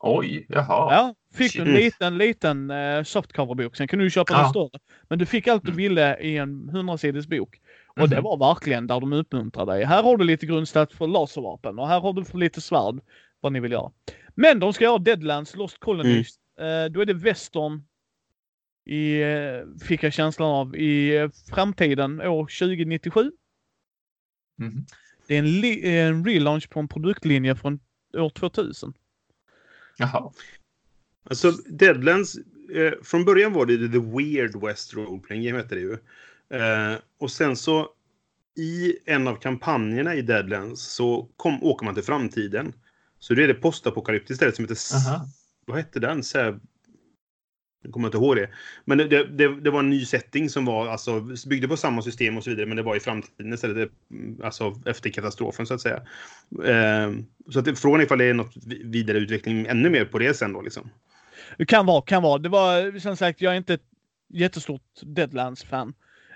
Oj, 0.00 0.46
jaha. 0.48 0.94
Ja, 0.94 1.14
fick 1.34 1.52
du 1.52 1.62
en 1.62 1.72
liten, 1.72 2.18
liten 2.18 2.70
uh, 2.70 3.02
softcoverbok. 3.02 3.76
Sen 3.76 3.88
kunde 3.88 4.04
du 4.04 4.10
köpa 4.10 4.32
ja. 4.32 4.38
den 4.38 4.48
större. 4.48 4.80
Men 5.08 5.18
du 5.18 5.26
fick 5.26 5.48
allt 5.48 5.62
du 5.62 5.70
mm. 5.70 5.76
ville 5.76 6.18
i 6.20 6.36
en 6.36 6.70
100-sidig 6.70 7.28
bok. 7.28 7.60
Och 8.00 8.08
det 8.08 8.16
mhm. 8.16 8.24
var 8.24 8.36
verkligen 8.36 8.86
där 8.86 9.00
de 9.00 9.12
uppmuntrar 9.12 9.66
dig. 9.66 9.84
Här 9.84 10.02
har 10.02 10.16
du 10.16 10.24
lite 10.24 10.46
grundstat 10.46 10.92
för 10.92 11.06
laservapen 11.06 11.78
och 11.78 11.88
här 11.88 12.00
har 12.00 12.12
du 12.12 12.24
för 12.24 12.38
lite 12.38 12.60
svärd. 12.60 13.00
Vad 13.40 13.52
ni 13.52 13.60
vill 13.60 13.72
göra. 13.72 13.92
Men 14.34 14.60
de 14.60 14.72
ska 14.72 14.84
göra 14.84 14.98
Deadlands, 14.98 15.56
Lost 15.56 15.80
Colonies. 15.80 16.28
Mm. 16.58 16.84
Uh, 16.84 16.92
då 16.92 17.00
är 17.00 17.06
det 17.06 17.14
western 17.14 17.84
i, 18.86 19.24
uh, 19.24 19.78
fick 19.82 20.02
jag 20.02 20.12
känslan 20.12 20.48
av, 20.48 20.76
i 20.76 21.18
uh, 21.18 21.30
framtiden 21.50 22.20
år 22.20 22.42
2097. 22.42 23.32
Mm. 24.60 24.86
Det 25.26 25.36
är 25.36 25.38
en, 25.38 25.64
en 25.84 26.24
relaunch 26.24 26.70
på 26.70 26.80
en 26.80 26.88
produktlinje 26.88 27.56
från 27.56 27.80
år 28.16 28.30
2000. 28.30 28.94
Jaha. 29.96 30.32
Alltså 31.24 31.50
Deadlands, 31.50 32.36
eh, 32.74 32.92
från 33.02 33.24
början 33.24 33.52
var 33.52 33.66
det 33.66 33.88
The 33.88 33.98
Weird 33.98 34.62
West 34.62 34.94
Role 34.94 35.20
Playing 35.20 35.44
Game 35.44 35.58
hette 35.58 35.74
det 35.74 35.80
ju. 35.80 35.98
Eh, 36.54 36.98
och 37.18 37.30
sen 37.30 37.56
så 37.56 37.88
i 38.56 38.96
en 39.04 39.28
av 39.28 39.36
kampanjerna 39.36 40.14
i 40.14 40.22
Deadlands 40.22 40.82
så 40.82 41.28
kom, 41.36 41.64
åker 41.64 41.84
man 41.84 41.94
till 41.94 42.04
framtiden. 42.04 42.72
Så 43.18 43.34
det 43.34 43.44
är 43.44 43.48
det 43.48 43.54
postapokalyptiskt 43.54 44.36
stället 44.36 44.56
som 44.56 44.64
heter... 44.64 44.76
Aha. 44.94 45.26
Vad 45.66 45.76
hette 45.76 46.00
den? 46.00 46.22
Säb... 46.22 46.60
Jag 47.82 47.92
kommer 47.92 48.08
inte 48.08 48.18
ihåg 48.18 48.36
det. 48.36 48.50
Men 48.84 48.98
det, 48.98 49.24
det, 49.24 49.60
det, 49.60 49.70
var 49.70 49.80
en 49.80 49.90
ny 49.90 50.04
setting 50.04 50.50
som 50.50 50.64
var, 50.64 50.88
alltså, 50.88 51.20
byggde 51.48 51.68
på 51.68 51.76
samma 51.76 52.02
system 52.02 52.36
och 52.36 52.44
så 52.44 52.50
vidare, 52.50 52.66
men 52.66 52.76
det 52.76 52.82
var 52.82 52.96
i 52.96 53.00
framtiden 53.00 53.52
istället. 53.52 53.90
Alltså 54.42 54.80
efter 54.86 55.10
katastrofen 55.10 55.66
så 55.66 55.74
att 55.74 55.80
säga. 55.80 56.02
Eh, 56.64 57.12
så 57.50 57.58
att 57.58 57.78
frågan 57.78 58.00
är 58.00 58.04
ifall 58.04 58.18
det 58.18 58.24
är 58.24 58.34
något 58.34 58.56
vidareutveckling 58.84 59.66
ännu 59.66 59.90
mer 59.90 60.04
på 60.04 60.18
det 60.18 60.34
sen 60.34 60.52
då 60.52 60.62
liksom. 60.62 60.90
Det 61.58 61.66
kan 61.66 61.86
vara, 61.86 62.02
kan 62.02 62.22
vara. 62.22 62.38
Det 62.38 62.48
var 62.48 62.98
som 62.98 63.16
sagt, 63.16 63.40
jag 63.40 63.52
är 63.52 63.56
inte 63.56 63.74
ett 63.74 63.88
jättestort 64.28 65.00
Deadlands-fan. 65.02 65.94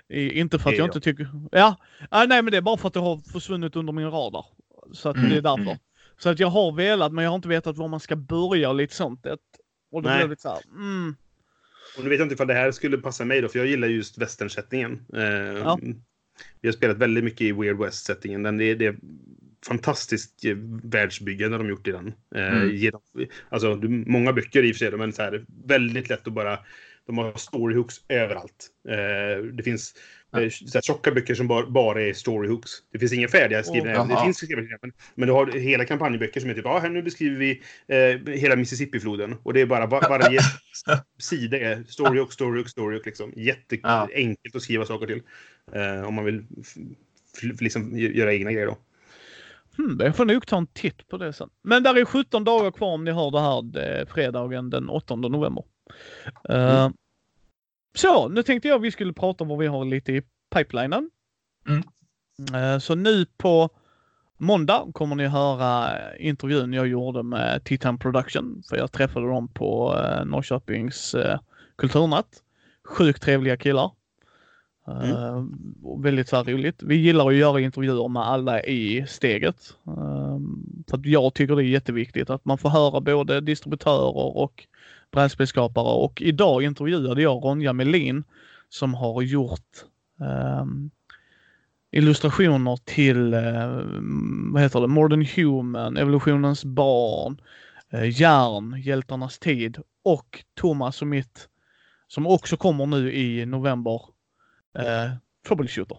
Inte 0.09 0.59
för 0.59 0.69
att 0.69 0.77
jag 0.77 0.87
inte 0.87 0.99
tycker... 0.99 1.29
Ja, 1.51 1.75
ah, 2.09 2.25
nej 2.25 2.41
men 2.41 2.51
det 2.51 2.57
är 2.57 2.61
bara 2.61 2.77
för 2.77 2.87
att 2.87 2.93
det 2.93 2.99
har 2.99 3.31
försvunnit 3.31 3.75
under 3.75 3.93
min 3.93 4.11
radar. 4.11 4.45
Så 4.93 5.09
att 5.09 5.15
mm. 5.15 5.29
det 5.29 5.37
är 5.37 5.41
därför. 5.41 5.63
Mm. 5.63 5.77
Så 6.17 6.29
att 6.29 6.39
jag 6.39 6.47
har 6.47 6.71
velat 6.71 7.13
men 7.13 7.23
jag 7.23 7.31
har 7.31 7.35
inte 7.35 7.47
vetat 7.47 7.77
var 7.77 7.87
man 7.87 7.99
ska 7.99 8.15
börja 8.15 8.69
och 8.69 8.75
lite 8.75 8.95
sånt. 8.95 9.25
Och 9.91 10.01
då 10.03 10.09
nej. 10.09 10.17
blev 10.17 10.29
det 10.29 10.41
så 10.41 10.49
här, 10.49 10.59
mm. 10.75 11.15
Och 11.97 12.03
nu 12.03 12.09
vet 12.09 12.19
jag 12.19 12.25
inte 12.25 12.33
ifall 12.33 12.47
det 12.47 12.53
här 12.53 12.71
skulle 12.71 12.97
passa 12.97 13.25
mig 13.25 13.41
då, 13.41 13.47
för 13.47 13.59
jag 13.59 13.67
gillar 13.67 13.87
just 13.87 14.17
westernsättningen. 14.17 15.05
Eh, 15.13 15.23
ja. 15.23 15.79
Vi 16.61 16.67
har 16.67 16.73
spelat 16.73 16.97
väldigt 16.97 17.23
mycket 17.23 17.41
i 17.41 17.51
Weird 17.51 17.77
West-sättningen. 17.77 18.43
Den 18.43 18.61
är, 18.61 18.75
det 18.75 18.85
är 18.85 18.95
fantastiskt 19.67 20.45
eh, 20.45 20.55
världsbyggande 20.83 21.57
de 21.57 21.69
gjort 21.69 21.87
i 21.87 21.91
den. 21.91 22.13
Eh, 22.35 22.53
mm. 22.53 22.75
genom, 22.75 23.01
alltså, 23.49 23.75
många 23.85 24.33
böcker 24.33 24.63
i 24.63 24.71
och 24.71 24.75
för 24.75 24.79
sig, 24.79 24.97
men 24.97 25.13
så 25.13 25.21
här, 25.21 25.45
väldigt 25.65 26.09
lätt 26.09 26.27
att 26.27 26.33
bara 26.33 26.59
de 27.09 27.17
har 27.17 27.33
storyhooks 27.35 27.95
överallt. 28.07 28.67
Eh, 28.89 29.43
det 29.43 29.63
finns 29.63 29.93
eh, 30.37 30.49
så 30.49 30.81
tjocka 30.81 31.11
böcker 31.11 31.35
som 31.35 31.47
bara, 31.47 31.65
bara 31.65 32.01
är 32.01 32.13
storyhooks. 32.13 32.71
Det 32.91 32.99
finns 32.99 33.13
inga 33.13 33.27
färdiga 33.27 33.63
skrivna. 33.63 34.01
Oh, 34.01 34.07
det 34.07 34.23
finns 34.23 34.37
skrivna, 34.37 34.77
men, 34.81 34.91
men 35.15 35.27
du 35.27 35.33
har 35.33 35.47
hela 35.47 35.85
kampanjböcker 35.85 36.39
som 36.39 36.49
är 36.49 36.53
typ, 36.53 36.65
ja, 36.65 36.79
här 36.79 36.89
nu 36.89 37.01
beskriver 37.01 37.37
vi 37.37 37.61
eh, 37.87 38.33
hela 38.33 38.55
Mississippi-floden. 38.55 39.35
Och 39.43 39.53
det 39.53 39.61
är 39.61 39.65
bara 39.65 39.85
var, 39.85 40.09
varje 40.09 40.39
sida 41.19 41.59
är 41.59 41.83
storyhook, 41.83 42.33
storyhook, 42.33 42.69
storyhook. 42.69 43.05
Liksom. 43.05 43.33
Jätteenkelt 43.35 44.55
att 44.55 44.61
skriva 44.61 44.85
saker 44.85 45.07
till. 45.07 45.21
Eh, 45.73 46.07
om 46.07 46.13
man 46.13 46.25
vill 46.25 46.45
liksom 47.59 47.97
göra 47.97 48.33
egna 48.33 48.51
grejer 48.51 48.67
då. 48.67 48.77
Hmm, 49.77 49.99
jag 49.99 50.15
får 50.15 50.25
nog 50.25 50.47
ta 50.47 50.57
en 50.57 50.67
titt 50.67 51.07
på 51.07 51.17
det 51.17 51.33
sen. 51.33 51.49
Men 51.61 51.83
där 51.83 51.97
är 51.97 52.05
17 52.05 52.43
dagar 52.43 52.71
kvar 52.71 52.93
om 52.93 53.03
ni 53.03 53.11
hör 53.11 53.31
det 53.31 53.41
här 53.41 53.61
det, 53.61 54.05
fredagen 54.09 54.69
den 54.69 54.89
8 54.89 55.15
november. 55.15 55.63
Uh, 56.49 56.89
Så, 57.95 58.29
nu 58.29 58.43
tänkte 58.43 58.67
jag 58.67 58.79
vi 58.79 58.91
skulle 58.91 59.13
prata 59.13 59.43
om 59.43 59.47
vad 59.47 59.57
vi 59.57 59.67
har 59.67 59.85
lite 59.85 60.11
i 60.11 60.21
pipelinen. 60.55 61.09
Mm. 61.67 61.83
Eh, 62.53 62.79
Så 62.79 62.95
nu 62.95 63.25
på 63.37 63.69
måndag 64.37 64.87
kommer 64.93 65.15
ni 65.15 65.27
höra 65.27 65.91
intervjun 66.17 66.73
jag 66.73 66.87
gjorde 66.87 67.23
med 67.23 67.63
Titan 67.63 67.97
Production. 67.99 68.63
För 68.69 68.77
jag 68.77 68.91
träffade 68.91 69.27
dem 69.27 69.47
på 69.47 69.97
eh, 69.97 70.25
Norrköpings 70.25 71.13
eh, 71.15 71.39
kulturnatt. 71.75 72.43
Sjukt 72.83 73.21
trevliga 73.21 73.57
killar. 73.57 73.91
Eh, 74.87 75.45
och 75.83 76.05
väldigt 76.05 76.29
så 76.29 76.35
här 76.35 76.43
roligt. 76.43 76.83
Vi 76.83 76.95
gillar 76.95 77.27
att 77.27 77.35
göra 77.35 77.59
intervjuer 77.59 78.07
med 78.07 78.23
alla 78.27 78.63
i 78.63 79.05
steget. 79.07 79.77
Eh, 79.87 80.39
för 80.89 80.97
att 80.97 81.05
jag 81.05 81.33
tycker 81.33 81.55
det 81.55 81.63
är 81.63 81.65
jätteviktigt 81.65 82.29
att 82.29 82.45
man 82.45 82.57
får 82.57 82.69
höra 82.69 83.01
både 83.01 83.41
distributörer 83.41 84.17
och 84.17 84.67
brädspelsskapare. 85.11 86.03
Och 86.03 86.21
idag 86.21 86.63
intervjuade 86.63 87.21
jag 87.21 87.45
Ronja 87.45 87.73
Melin 87.73 88.23
som 88.69 88.93
har 88.93 89.21
gjort 89.21 89.85
um, 90.61 90.91
illustrationer 91.91 92.77
till, 92.85 93.33
eh, 93.33 93.81
vad 94.53 94.61
heter 94.61 94.81
det, 94.81 94.87
Modern 94.87 95.25
Human, 95.35 95.97
Evolutionens 95.97 96.65
barn, 96.65 97.41
uh, 97.93 98.21
Järn, 98.21 98.81
Hjältarnas 98.81 99.39
tid 99.39 99.77
och 100.03 100.43
Thomas 100.53 101.01
och 101.01 101.07
mitt, 101.07 101.49
som 102.07 102.27
också 102.27 102.57
kommer 102.57 102.85
nu 102.85 103.13
i 103.13 103.45
november, 103.45 104.01
uh, 104.79 105.15
Troubleshooter. 105.47 105.97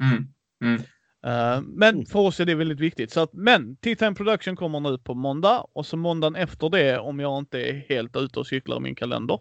Mm. 0.00 0.26
Mm. 0.62 0.82
Eh, 1.26 1.60
men 1.62 2.06
för 2.06 2.18
oss 2.18 2.40
är 2.40 2.44
det 2.44 2.54
väldigt 2.54 2.80
viktigt. 2.80 3.10
Så 3.10 3.20
att, 3.20 3.32
men 3.32 3.76
T-Time 3.76 4.14
Production 4.14 4.56
kommer 4.56 4.80
nu 4.80 4.98
på 4.98 5.14
måndag 5.14 5.66
och 5.72 5.86
så 5.86 5.96
måndagen 5.96 6.36
efter 6.36 6.68
det, 6.68 6.98
om 6.98 7.20
jag 7.20 7.38
inte 7.38 7.60
är 7.60 7.86
helt 7.88 8.16
ute 8.16 8.40
och 8.40 8.46
cyklar 8.46 8.76
i 8.76 8.80
min 8.80 8.94
kalender, 8.94 9.38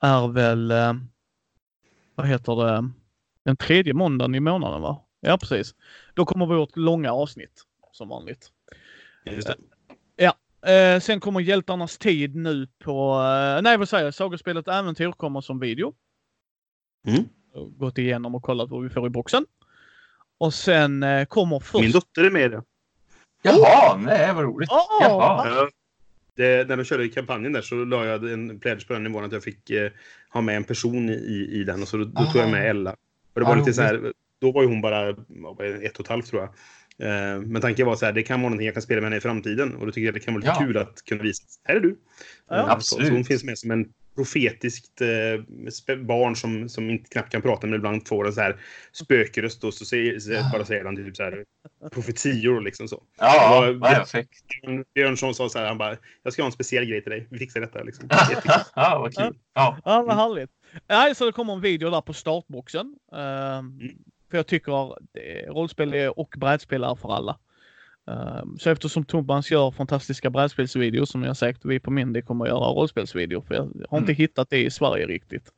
är 0.00 0.28
väl, 0.28 0.70
eh, 0.70 0.94
vad 2.14 2.26
heter 2.26 2.56
det, 2.56 2.90
den 3.44 3.56
tredje 3.56 3.94
måndagen 3.94 4.34
i 4.34 4.40
månaden 4.40 4.80
va? 4.80 5.04
Ja 5.20 5.38
precis. 5.38 5.74
Då 6.14 6.24
kommer 6.24 6.46
vårt 6.46 6.76
långa 6.76 7.12
avsnitt 7.12 7.62
som 7.92 8.08
vanligt. 8.08 8.50
Just 9.24 9.46
det. 9.46 9.56
Eh, 10.66 11.00
sen 11.00 11.20
kommer 11.20 11.40
Hjältarnas 11.40 11.98
tid 11.98 12.36
nu 12.36 12.66
på, 12.66 13.12
eh, 13.12 13.62
nej 13.62 13.76
vad 13.76 13.88
säger 13.88 14.04
jag, 14.04 14.14
Sagospelet 14.14 14.68
Äventyr 14.68 15.12
kommer 15.12 15.40
som 15.40 15.58
video. 15.58 15.94
Mm. 17.06 17.24
Gått 17.78 17.98
igenom 17.98 18.34
och 18.34 18.42
kollat 18.42 18.70
vad 18.70 18.82
vi 18.82 18.90
får 18.90 19.06
i 19.06 19.10
boxen. 19.10 19.46
Och 20.42 20.54
sen 20.54 21.02
eh, 21.02 21.24
kommer 21.24 21.58
först... 21.60 21.82
Min 21.82 21.92
dotter 21.92 22.24
är 22.24 22.30
med 22.30 22.44
i 22.44 22.48
det. 22.48 22.62
Jaha, 23.42 23.96
nej 23.96 24.34
vad 24.34 24.44
roligt. 24.44 24.68
Åh, 24.72 24.98
Jaha. 25.00 25.48
Ja. 25.48 25.68
Det, 26.36 26.68
när 26.68 26.76
de 26.76 26.84
körde 26.84 27.08
kampanjen 27.08 27.52
där 27.52 27.62
så 27.62 27.74
la 27.74 28.04
jag 28.04 28.32
en 28.32 28.58
pledge 28.60 28.86
på 28.86 28.92
den 28.92 29.02
nivån 29.04 29.24
att 29.24 29.32
jag 29.32 29.42
fick 29.42 29.70
eh, 29.70 29.90
ha 30.32 30.40
med 30.40 30.56
en 30.56 30.64
person 30.64 31.08
i, 31.08 31.48
i 31.52 31.64
den 31.64 31.82
och 31.82 31.88
så 31.88 31.96
då, 31.96 32.04
då 32.04 32.24
tog 32.24 32.42
jag 32.42 32.50
med 32.50 32.70
Ella. 32.70 32.90
Och 33.34 33.40
det 33.40 33.46
var 33.46 33.52
Ah, 33.52 33.58
lite 33.58 33.72
så 33.72 33.82
här, 33.82 34.12
då 34.40 34.52
var 34.52 34.62
ju 34.62 34.68
hon 34.68 34.80
bara 34.80 35.08
ett 35.82 35.98
och 35.98 36.04
ett 36.04 36.08
halvt 36.08 36.26
tror 36.26 36.42
jag. 36.42 36.48
Eh, 37.08 37.40
men 37.40 37.62
tanken 37.62 37.86
var 37.86 37.96
så 37.96 38.04
här, 38.06 38.12
det 38.12 38.22
kan 38.22 38.40
vara 38.40 38.48
någonting 38.48 38.66
jag 38.66 38.74
kan 38.74 38.82
spela 38.82 39.00
med 39.00 39.06
henne 39.08 39.16
i 39.16 39.20
framtiden 39.20 39.74
och 39.74 39.86
då 39.86 39.92
tycker 39.92 40.06
jag 40.06 40.14
det 40.14 40.20
kan 40.20 40.34
vara 40.34 40.40
lite 40.40 40.52
Ja. 40.60 40.66
kul 40.66 40.76
att 40.76 41.04
kunna 41.04 41.22
visa, 41.22 41.42
här 41.64 41.76
är 41.76 41.80
du. 41.80 41.96
Ja, 42.48 42.56
Eh, 42.56 42.64
så, 42.66 42.70
absolut. 42.72 43.06
så 43.08 43.14
hon 43.14 43.24
finns 43.24 43.44
med 43.44 43.58
som 43.58 43.70
en 43.70 43.86
profetiskt 44.14 45.00
eh, 45.00 45.96
barn 45.96 46.36
som, 46.36 46.68
som 46.68 46.90
inte 46.90 47.08
knappt 47.10 47.32
kan 47.32 47.42
prata 47.42 47.66
men 47.66 47.76
ibland 47.76 48.08
får 48.08 48.26
en 48.26 48.32
så 48.32 48.40
här 48.40 48.56
spökröst 48.92 49.64
och 49.64 49.74
så 49.74 49.84
säger, 49.84 50.18
så 50.18 50.30
bara 50.52 50.64
säger 50.64 50.84
han 50.84 50.96
typ 50.96 51.16
så 51.16 51.22
här 51.22 51.44
profetior 51.92 52.60
liksom 52.60 52.88
så. 52.88 53.02
Ja, 53.18 53.74
perfekt. 53.82 54.44
Björn- 54.62 54.84
Björnsson 54.94 55.34
sa 55.34 55.48
så 55.48 55.58
här, 55.58 55.66
han 55.66 55.78
bara, 55.78 55.96
jag 56.22 56.32
ska 56.32 56.42
ha 56.42 56.46
en 56.46 56.52
speciell 56.52 56.84
grej 56.84 57.02
till 57.02 57.10
dig. 57.12 57.26
Vi 57.30 57.38
fixar 57.38 57.60
detta 57.60 57.82
liksom. 57.82 58.08
Jättekul. 58.30 58.52
ja, 58.74 58.98
vad 58.98 59.14
kul. 59.16 59.34
Ja. 59.54 59.78
Ja, 59.84 60.02
vad 60.02 60.16
härligt. 60.16 60.50
Nej, 60.88 61.14
så 61.14 61.26
det 61.26 61.32
kommer 61.32 61.52
en 61.52 61.60
video 61.60 61.90
där 61.90 62.00
på 62.00 62.12
startboxen. 62.12 62.94
Ehm, 63.16 63.80
För 64.30 64.36
jag 64.38 64.46
tycker 64.46 64.72
rollspel 65.52 65.94
är, 65.94 66.18
och 66.18 66.34
brädspel 66.36 66.84
är 66.84 66.94
för 66.94 67.14
alla. 67.14 67.38
Ehm, 68.10 68.58
så 68.58 68.70
eftersom 68.70 69.04
Thomas 69.04 69.50
gör 69.50 69.70
fantastiska 69.70 70.30
brädspelsvideos 70.30 71.10
som 71.10 71.22
jag 71.22 71.36
sagt 71.36 71.64
vi 71.64 71.80
på 71.80 71.90
Mindy 71.90 72.22
kommer 72.22 72.44
att 72.44 72.48
göra 72.50 72.64
rollspelsvideo. 72.68 73.42
För 73.42 73.54
jag 73.54 73.62
har 73.90 73.98
inte 73.98 74.12
Mm. 74.12 74.16
hittat 74.16 74.50
det 74.50 74.64
i 74.64 74.70
Sverige 74.70 75.06
riktigt. 75.06 75.52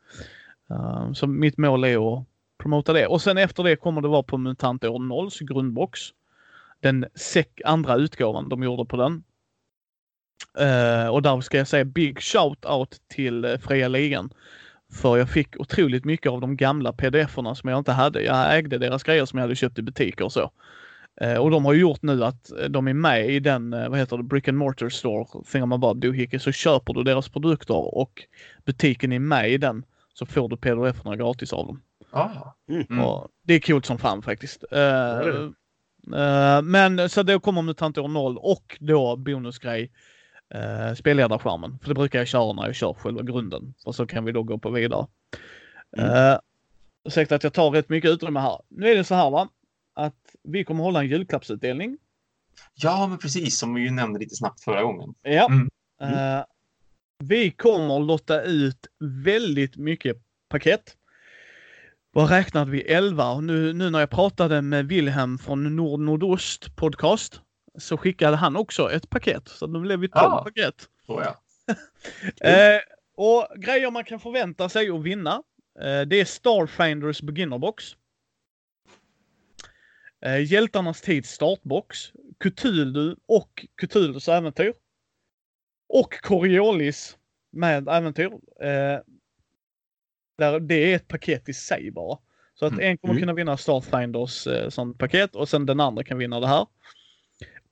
Ehm, 0.71 1.15
så 1.15 1.27
mitt 1.27 1.59
mål 1.59 1.85
är 1.85 2.19
att 2.19 2.25
promota 2.59 2.93
det. 2.93 3.07
Och 3.07 3.23
sen 3.23 3.39
efter 3.39 3.63
det 3.63 3.77
kommer 3.77 4.01
det 4.01 4.09
vara 4.09 4.23
på 4.23 4.39
MUTANT 4.39 4.85
år 4.85 4.99
0s 4.99 5.41
grundbox. 5.45 6.01
Den 6.81 7.05
sek- 7.15 7.61
andra 7.65 7.97
utgåvan 7.97 8.49
de 8.49 8.63
gjorde 8.63 8.85
på 8.85 8.97
den. 8.97 9.23
Eh, 10.59 11.09
och 11.09 11.23
där 11.23 11.41
ska 11.41 11.59
jag 11.59 11.69
säga 11.69 11.85
big 11.85 12.21
shout 12.23 12.65
out 12.65 12.97
till 13.09 13.45
uh, 13.45 13.59
Fria 13.59 13.89
Ligan. 13.89 14.33
För 14.93 15.17
jag 15.17 15.31
fick 15.31 15.61
otroligt 15.61 16.05
mycket 16.05 16.33
av 16.33 16.41
de 16.41 16.57
gamla 16.57 16.93
pdf-erna 16.93 17.55
som 17.55 17.71
jag 17.71 17.79
inte 17.79 17.93
hade. 17.93 18.23
Jag 18.23 18.57
ägde 18.57 18.79
deras 18.79 19.03
grejer 19.03 19.25
som 19.25 19.39
jag 19.39 19.45
hade 19.45 19.57
köpt 19.57 19.79
i 19.79 19.83
butiker 19.83 20.25
och 20.25 20.33
så. 20.33 20.51
Eh, 21.21 21.37
och 21.37 21.51
de 21.51 21.65
har 21.65 21.75
gjort 21.75 22.03
nu 22.03 22.25
att 22.25 22.53
eh, 22.53 22.65
de 22.65 22.89
är 22.89 22.95
med 22.95 23.31
i 23.31 23.41
den, 23.41 23.73
eh, 23.73 23.89
vad 23.89 23.99
heter 23.99 24.17
det, 24.17 24.23
Brick 24.23 24.49
and 24.49 24.59
Mortar 24.59 24.89
Store, 24.89 25.27
Thingamabob 25.53 26.01
Doohickey, 26.01 26.39
så 26.39 26.53
köper 26.53 26.93
du 26.93 27.03
deras 27.03 27.29
produkter 27.29 27.99
och 27.99 28.23
butiken 28.65 29.13
är 29.13 29.19
med 29.19 29.51
i 29.51 29.59
den 29.59 29.85
så 30.15 30.27
får 30.27 30.49
du 30.49 30.57
pdf-erna 30.57 31.17
gratis 31.17 31.53
av 31.53 31.67
dem. 31.67 31.83
Ah. 32.11 32.29
Mm. 32.69 32.87
Mm. 32.91 33.05
Och 33.05 33.29
det 33.43 33.55
är 33.55 33.61
coolt 33.61 33.87
som 33.87 33.99
fan 33.99 34.23
faktiskt. 34.23 34.65
Eh, 34.71 34.79
det. 34.79 35.53
eh, 36.17 36.63
men 36.63 37.09
så 37.09 37.23
då 37.23 37.41
kommer 37.41 37.63
MUTANT 37.63 37.99
år 37.99 38.09
0 38.09 38.39
och 38.39 38.77
då 38.81 39.17
bonusgrej 39.17 39.91
uh, 40.55 40.95
spelledarskärmen. 40.95 41.79
För 41.83 41.89
det 41.89 41.95
brukar 41.95 42.19
jag 42.19 42.29
köra 42.29 42.53
när 42.53 42.67
jag 42.67 42.75
kör 42.75 42.95
själva 42.95 43.23
grunden. 43.23 43.75
Och 43.85 43.95
så 43.95 44.07
kan 44.07 44.25
vi 44.25 44.33
då 44.33 44.43
gå 44.43 44.59
på 44.59 44.71
vidare. 44.71 45.07
Mm. 45.97 46.11
Uh, 46.11 46.39
ursäkta 47.05 47.35
att 47.35 47.45
jag 47.45 47.53
tar 47.53 47.71
rätt 47.71 47.89
mycket 47.89 48.11
utrymme 48.11 48.41
här. 48.41 48.61
Nu 48.69 48.91
är 48.91 48.97
det 48.97 49.05
så 49.05 49.15
här 49.15 49.31
va. 49.31 49.49
Vi 50.45 50.65
kommer 50.65 50.85
hålla 50.85 51.01
en 51.01 51.09
julklappsutdelning. 51.09 51.99
Ja, 52.75 53.07
men 53.07 53.19
precis 53.19 53.59
som 53.59 53.75
vi 53.75 53.83
ju 53.83 53.91
nämnde 53.91 54.19
lite 54.19 54.35
snabbt 54.37 54.61
förra 54.61 54.83
gången. 54.83 55.15
Ja. 55.23 55.47
Mm. 55.47 55.69
Eh, 56.03 56.45
vi 57.19 57.51
kommer 57.51 57.99
lotta 58.01 58.43
ut 58.43 58.87
väldigt 59.25 59.77
mycket 59.77 60.17
paket. 60.49 60.97
Vad 62.13 62.31
räknade 62.31 62.71
vi? 62.71 62.83
11. 62.83 63.31
Och 63.31 63.45
nu, 63.45 63.73
nu 63.73 63.91
när 63.91 64.01
jag 64.01 64.11
pratade 64.11 64.63
med 64.63 64.87
Wilhelm 64.87 65.39
från 65.39 65.77
Nord 65.77 66.01
Nordost 66.01 66.77
podcast 66.77 67.41
så 67.79 67.97
skickade 67.97 68.37
han 68.37 68.57
också 68.57 68.91
ett 68.91 69.11
paket. 69.11 69.49
Så 69.49 69.67
nu 69.67 69.81
blev 69.81 69.99
vi 69.99 70.09
12 70.09 70.21
Ah. 70.25 70.43
paket. 70.45 70.89
Ja. 71.07 71.41
Eh, 72.41 72.81
och 73.17 73.47
grejer 73.57 73.91
man 73.91 74.05
kan 74.05 74.21
förvänta 74.21 74.69
sig 74.69 74.91
att 74.91 75.03
vinna. 75.03 75.43
Eh, 75.81 76.01
det 76.01 76.21
är 76.21 76.25
Starfinders 76.25 77.23
beginnerbox. 77.23 77.85
Eh, 80.25 80.53
Hjältarnas 80.53 81.01
tid 81.01 81.27
startbox. 81.27 81.99
Cthulhu 82.45 83.17
och 83.27 83.67
Cthulhus 83.81 84.29
äventyr. 84.29 84.75
Och 85.89 86.21
Coriolis 86.23 87.19
med 87.53 87.89
äventyr. 87.89 88.31
Eh, 88.61 88.99
där 90.39 90.61
det 90.61 90.75
är 90.93 90.97
ett 90.97 91.09
paket 91.09 91.49
i 91.49 91.55
sig 91.55 91.91
bara. 91.91 92.19
Så 92.55 92.67
att 92.67 92.73
Mm. 92.73 92.85
en 92.91 92.99
kommer 92.99 93.15
Mm. 93.15 93.23
kunna 93.23 93.33
vinna 93.35 93.57
Starfinders 93.57 94.47
eh, 94.47 94.69
sånt 94.69 94.99
paket 94.99 95.37
och 95.37 95.49
sen 95.49 95.67
den 95.67 95.81
andra 95.81 96.05
kan 96.05 96.19
vinna 96.19 96.41
det 96.41 96.47
här. 96.47 96.67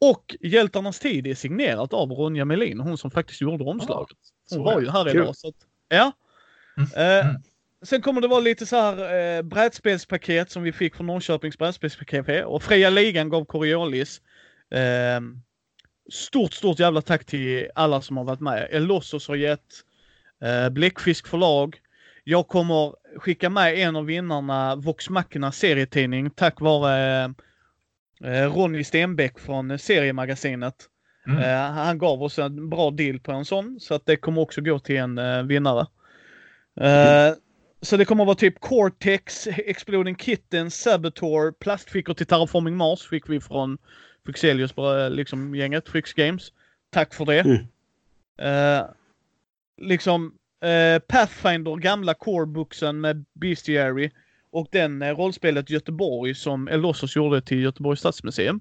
Och 0.01 0.37
Hjältarnas 0.41 0.99
tid 0.99 1.27
är 1.27 1.35
signerat 1.35 1.93
av 1.93 2.11
Ronja 2.11 2.45
Melin, 2.45 2.81
hon 2.81 2.99
som 2.99 3.11
faktiskt 3.11 3.41
gjorde 3.41 3.65
omslaget. 3.65 4.17
Hon 4.51 4.65
var 4.65 4.81
ju 4.81 4.91
här 4.91 5.09
idag. 5.09 5.37
Så 5.37 5.49
att, 5.49 5.55
ja. 5.89 6.13
Eh, 6.97 7.27
Mm. 7.29 7.43
Sen 7.83 8.03
kommer 8.03 8.21
det 8.21 8.29
vara 8.29 8.41
lite 8.41 8.67
så 8.67 8.77
här 8.77 9.15
eh, 9.37 9.43
brädspelspaket 9.43 10.51
som 10.51 10.63
vi 10.63 10.73
fick 10.73 10.95
från 10.97 11.07
Norrköpings 11.07 11.59
brädspelscafé 11.59 12.45
och 12.45 12.63
Fria 12.63 12.91
Ligan 12.91 13.29
gav 13.29 13.45
Coriolis. 13.45 14.21
Eh, 14.71 15.21
stort, 16.13 16.53
stort 16.53 16.79
jävla 16.79 17.03
tack 17.03 17.25
till 17.25 17.69
alla 17.75 18.01
som 18.01 18.17
har 18.17 18.25
varit 18.25 18.41
med. 18.41 18.69
Elossos 18.71 19.29
har 19.29 19.37
gett, 19.37 19.61
eh, 20.43 20.69
Bläckfisk 20.71 21.27
förlag. 21.27 21.77
Jag 22.25 22.49
kommer 22.49 22.95
skicka 23.19 23.51
med 23.51 23.79
en 23.79 23.97
av 23.97 24.05
vinnarna, 24.05 24.77
Vox 24.77 25.11
Machina 25.11 25.53
serietidning, 25.53 26.31
tack 26.31 26.61
vare 26.61 27.25
eh, 28.25 28.55
Ronny 28.55 28.85
Stenbeck 28.85 29.39
från 29.39 29.79
seriemagasinet. 29.79 30.75
Mm. 31.27 31.39
Eh, 31.39 31.73
han 31.73 31.99
gav 31.99 32.23
oss 32.23 32.39
en 32.39 32.71
bra 32.71 32.91
deal 32.91 33.21
på 33.21 33.33
en 33.33 33.45
sån, 33.45 33.81
så 33.81 33.95
att 33.95 34.07
det 34.07 34.17
kommer 34.17 34.43
också 34.43 34.61
gå 34.61 34.79
till 34.79 34.97
en 34.97 35.19
eh, 35.19 35.43
vinnare. 35.43 35.87
Eh, 36.81 37.35
Så 37.83 37.97
det 37.97 38.05
kommer 38.05 38.25
vara 38.25 38.35
typ 38.35 38.61
Cortex, 38.61 39.47
Exploding 39.47 40.17
Kitten, 40.17 40.71
Saboteur, 40.71 41.53
plastfickor 41.53 42.15
till 42.15 42.27
Terraforming 42.27 42.77
Mars 42.77 43.09
fick 43.09 43.29
vi 43.29 43.41
från 43.41 43.79
Fryxelius, 44.25 44.79
eh, 44.79 45.11
liksom 45.11 45.55
gänget, 45.55 45.89
Fryx 45.89 46.13
Games. 46.13 46.53
Tack 46.91 47.15
för 47.15 47.25
det. 47.25 47.41
Mm. 47.41 47.67
Eh, 48.39 48.87
liksom 49.81 50.35
eh, 50.63 50.99
Pathfinder, 50.99 51.77
gamla 51.77 52.15
core-boxen 52.15 53.01
med 53.01 53.25
Bestiary 53.33 54.11
och 54.51 54.69
den 54.71 55.03
eh, 55.03 55.17
rollspelet 55.17 55.71
Göteborg 55.71 56.35
som 56.35 56.69
Elossos 56.69 57.17
gjorde 57.17 57.41
till 57.41 57.63
Göteborgs 57.63 58.01
stadsmuseum. 58.01 58.61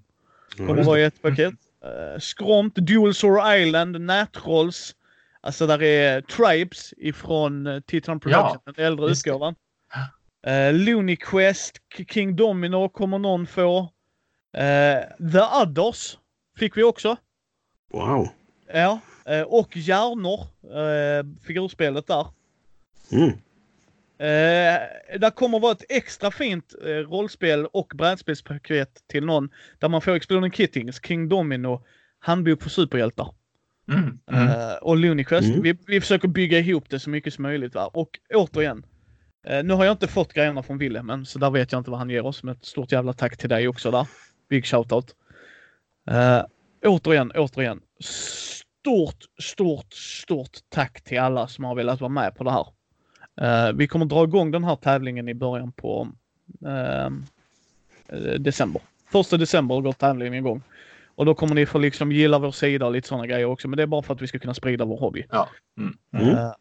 Kommer 0.58 0.83
vara 0.83 1.00
i 1.00 1.03
ett 1.03 1.22
paket. 1.22 1.53
Uh, 1.85 2.19
Skront, 2.19 2.75
Dual 2.75 3.14
Sore 3.14 3.59
Island, 3.59 4.01
Nätrolls, 4.01 4.95
Alltså 5.41 5.67
där 5.67 5.83
är 5.83 6.21
Tribes 6.21 6.93
ifrån 6.97 7.67
eh, 7.67 7.79
Titan 7.79 8.19
Production, 8.19 8.59
Ja, 8.65 8.71
den 8.75 8.85
äldre 8.85 9.11
utgåvan. 9.11 9.55
Uh, 10.47 10.73
Looney 10.73 11.15
Quest, 11.15 11.77
King 12.09 12.35
Domino 12.35 12.89
kommer 12.89 13.19
någon 13.19 13.47
få. 13.47 13.79
Eh, 14.57 14.99
The 15.31 15.41
Others 15.63 16.17
fick 16.59 16.77
vi 16.77 16.83
också. 16.83 17.17
Wow. 17.91 18.29
Ja. 18.73 18.99
Eh, 19.25 19.41
och 19.41 19.77
Hjärnor, 19.77 20.39
uh, 20.39 21.43
figurspelet 21.43 22.07
där. 22.07 22.27
Mm. 23.11 23.29
Eh, 24.21 25.19
där 25.19 25.29
kommer 25.29 25.59
vara 25.59 25.71
ett 25.71 25.85
extra 25.89 26.31
fint 26.31 26.75
eh, 26.85 26.87
rollspel 26.89 27.65
och 27.65 27.91
brädspelspaket 27.95 29.03
till 29.07 29.25
någon. 29.25 29.49
Där 29.79 29.89
man 29.89 30.01
får 30.01 30.11
Exploding 30.11 30.51
Kittings, 30.51 31.01
King 31.05 31.29
Domino, 31.29 31.83
Handbok 32.19 32.61
för 32.61 32.69
superhjältar. 32.69 33.33
Mm. 33.91 34.19
Mm. 34.31 34.47
Eh, 34.47 34.73
och 34.81 34.97
Looney 34.97 35.25
Quest. 35.25 35.47
Mm. 35.47 35.61
Vi, 35.61 35.77
vi 35.87 36.01
försöker 36.01 36.27
bygga 36.27 36.59
ihop 36.59 36.89
det 36.89 36.99
så 36.99 37.09
mycket 37.09 37.33
som 37.33 37.41
möjligt. 37.41 37.75
Va? 37.75 37.87
Och 37.93 38.19
återigen. 38.33 38.85
Eh, 39.47 39.63
nu 39.63 39.73
har 39.73 39.85
jag 39.85 39.93
inte 39.93 40.07
fått 40.07 40.33
grejerna 40.33 40.63
från 40.63 40.77
Willem 40.77 41.09
än, 41.09 41.25
så 41.25 41.39
där 41.39 41.49
vet 41.49 41.71
jag 41.71 41.79
inte 41.79 41.91
vad 41.91 41.99
han 41.99 42.09
ger 42.09 42.25
oss. 42.25 42.43
Men 42.43 42.55
ett 42.55 42.65
stort 42.65 42.91
jävla 42.91 43.13
tack 43.13 43.37
till 43.37 43.49
dig 43.49 43.67
också 43.67 43.91
där. 43.91 44.07
Big 44.49 44.65
shoutout. 44.65 45.15
Uh, 46.11 46.43
återigen, 46.85 47.31
återigen. 47.35 47.81
Stort, 47.99 49.25
stort, 49.41 49.93
stort 49.93 50.57
tack 50.69 51.01
till 51.01 51.19
alla 51.19 51.47
som 51.47 51.63
har 51.63 51.75
velat 51.75 52.01
vara 52.01 52.09
med 52.09 52.35
på 52.35 52.43
det 52.43 52.51
här. 52.51 52.67
Eh, 53.41 53.73
vi 53.73 53.87
kommer 53.87 54.05
dra 54.05 54.23
igång 54.23 54.51
den 54.51 54.63
här 54.63 54.75
tävlingen 54.75 55.29
i 55.29 55.33
början 55.33 55.71
på 55.71 56.07
december. 58.39 58.81
Första 59.11 59.37
december 59.37 59.81
går 59.81 59.91
tävlingen 59.93 60.33
igång. 60.33 60.61
Och 61.22 61.25
då 61.25 61.33
kommer 61.33 61.56
ni 61.56 61.66
få 61.66 61.77
liksom 61.77 62.11
gilla 62.11 62.40
vår 62.40 62.51
sida 62.51 62.85
och 62.85 62.91
lite 62.91 63.08
sådana 63.08 63.27
grejer 63.27 63.45
också. 63.45 63.67
Men 63.67 63.77
det 63.77 63.83
är 63.83 63.88
bara 63.88 64.01
för 64.01 64.14
att 64.14 64.22
vi 64.22 64.27
ska 64.27 64.40
kunna 64.40 64.53
sprida 64.53 64.85
vår 64.85 64.98
hobby. 64.98 65.25
Mm. 65.77 65.98
Mm. 66.14 66.38
Eh, 66.38 66.51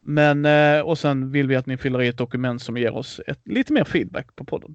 Men, 0.00 0.44
eh, 0.44 0.80
och 0.80 0.98
sen 0.98 1.30
vill 1.32 1.46
vi 1.46 1.56
att 1.56 1.66
ni 1.66 1.76
fyller 1.76 2.02
i 2.02 2.08
ett 2.08 2.18
dokument 2.18 2.62
som 2.62 2.76
ger 2.76 2.96
oss 2.96 3.20
ett, 3.26 3.40
lite 3.44 3.72
mer 3.72 3.84
feedback 3.84 4.36
på 4.36 4.44
podden. 4.44 4.74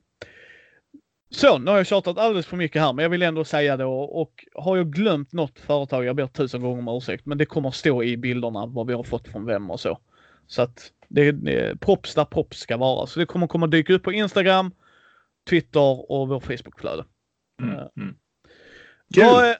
Så, 1.29 1.57
nu 1.57 1.71
har 1.71 1.77
jag 1.77 1.87
tjatat 1.87 2.17
alldeles 2.17 2.45
för 2.45 2.57
mycket 2.57 2.81
här, 2.81 2.93
men 2.93 3.03
jag 3.03 3.09
vill 3.09 3.21
ändå 3.21 3.43
säga 3.43 3.77
det 3.77 3.85
och, 3.85 4.21
och 4.21 4.45
har 4.53 4.77
jag 4.77 4.93
glömt 4.93 5.33
något 5.33 5.59
företag, 5.59 6.05
jag 6.05 6.15
ber 6.15 6.27
tusen 6.27 6.61
gånger 6.61 6.79
om 6.79 6.97
ursäkt, 6.97 7.25
men 7.25 7.37
det 7.37 7.45
kommer 7.45 7.71
stå 7.71 8.03
i 8.03 8.17
bilderna 8.17 8.65
vad 8.65 8.87
vi 8.87 8.93
har 8.93 9.03
fått 9.03 9.27
från 9.27 9.45
vem 9.45 9.71
och 9.71 9.79
så. 9.79 9.97
Så 10.47 10.61
att 10.61 10.91
det 11.07 11.27
är 11.27 11.75
props 11.75 12.15
där 12.15 12.25
props 12.25 12.59
ska 12.59 12.77
vara. 12.77 13.07
Så 13.07 13.19
det 13.19 13.25
kommer 13.25 13.47
komma 13.47 13.67
dyka 13.67 13.93
upp 13.93 14.03
på 14.03 14.11
Instagram, 14.11 14.71
Twitter 15.49 16.11
och 16.11 16.27
vår 16.27 16.39
Facebookflöde. 16.39 17.05
Mm. 17.61 17.75
Mm. 17.97 18.15
Kul! 19.13 19.23
Eh, 19.23 19.53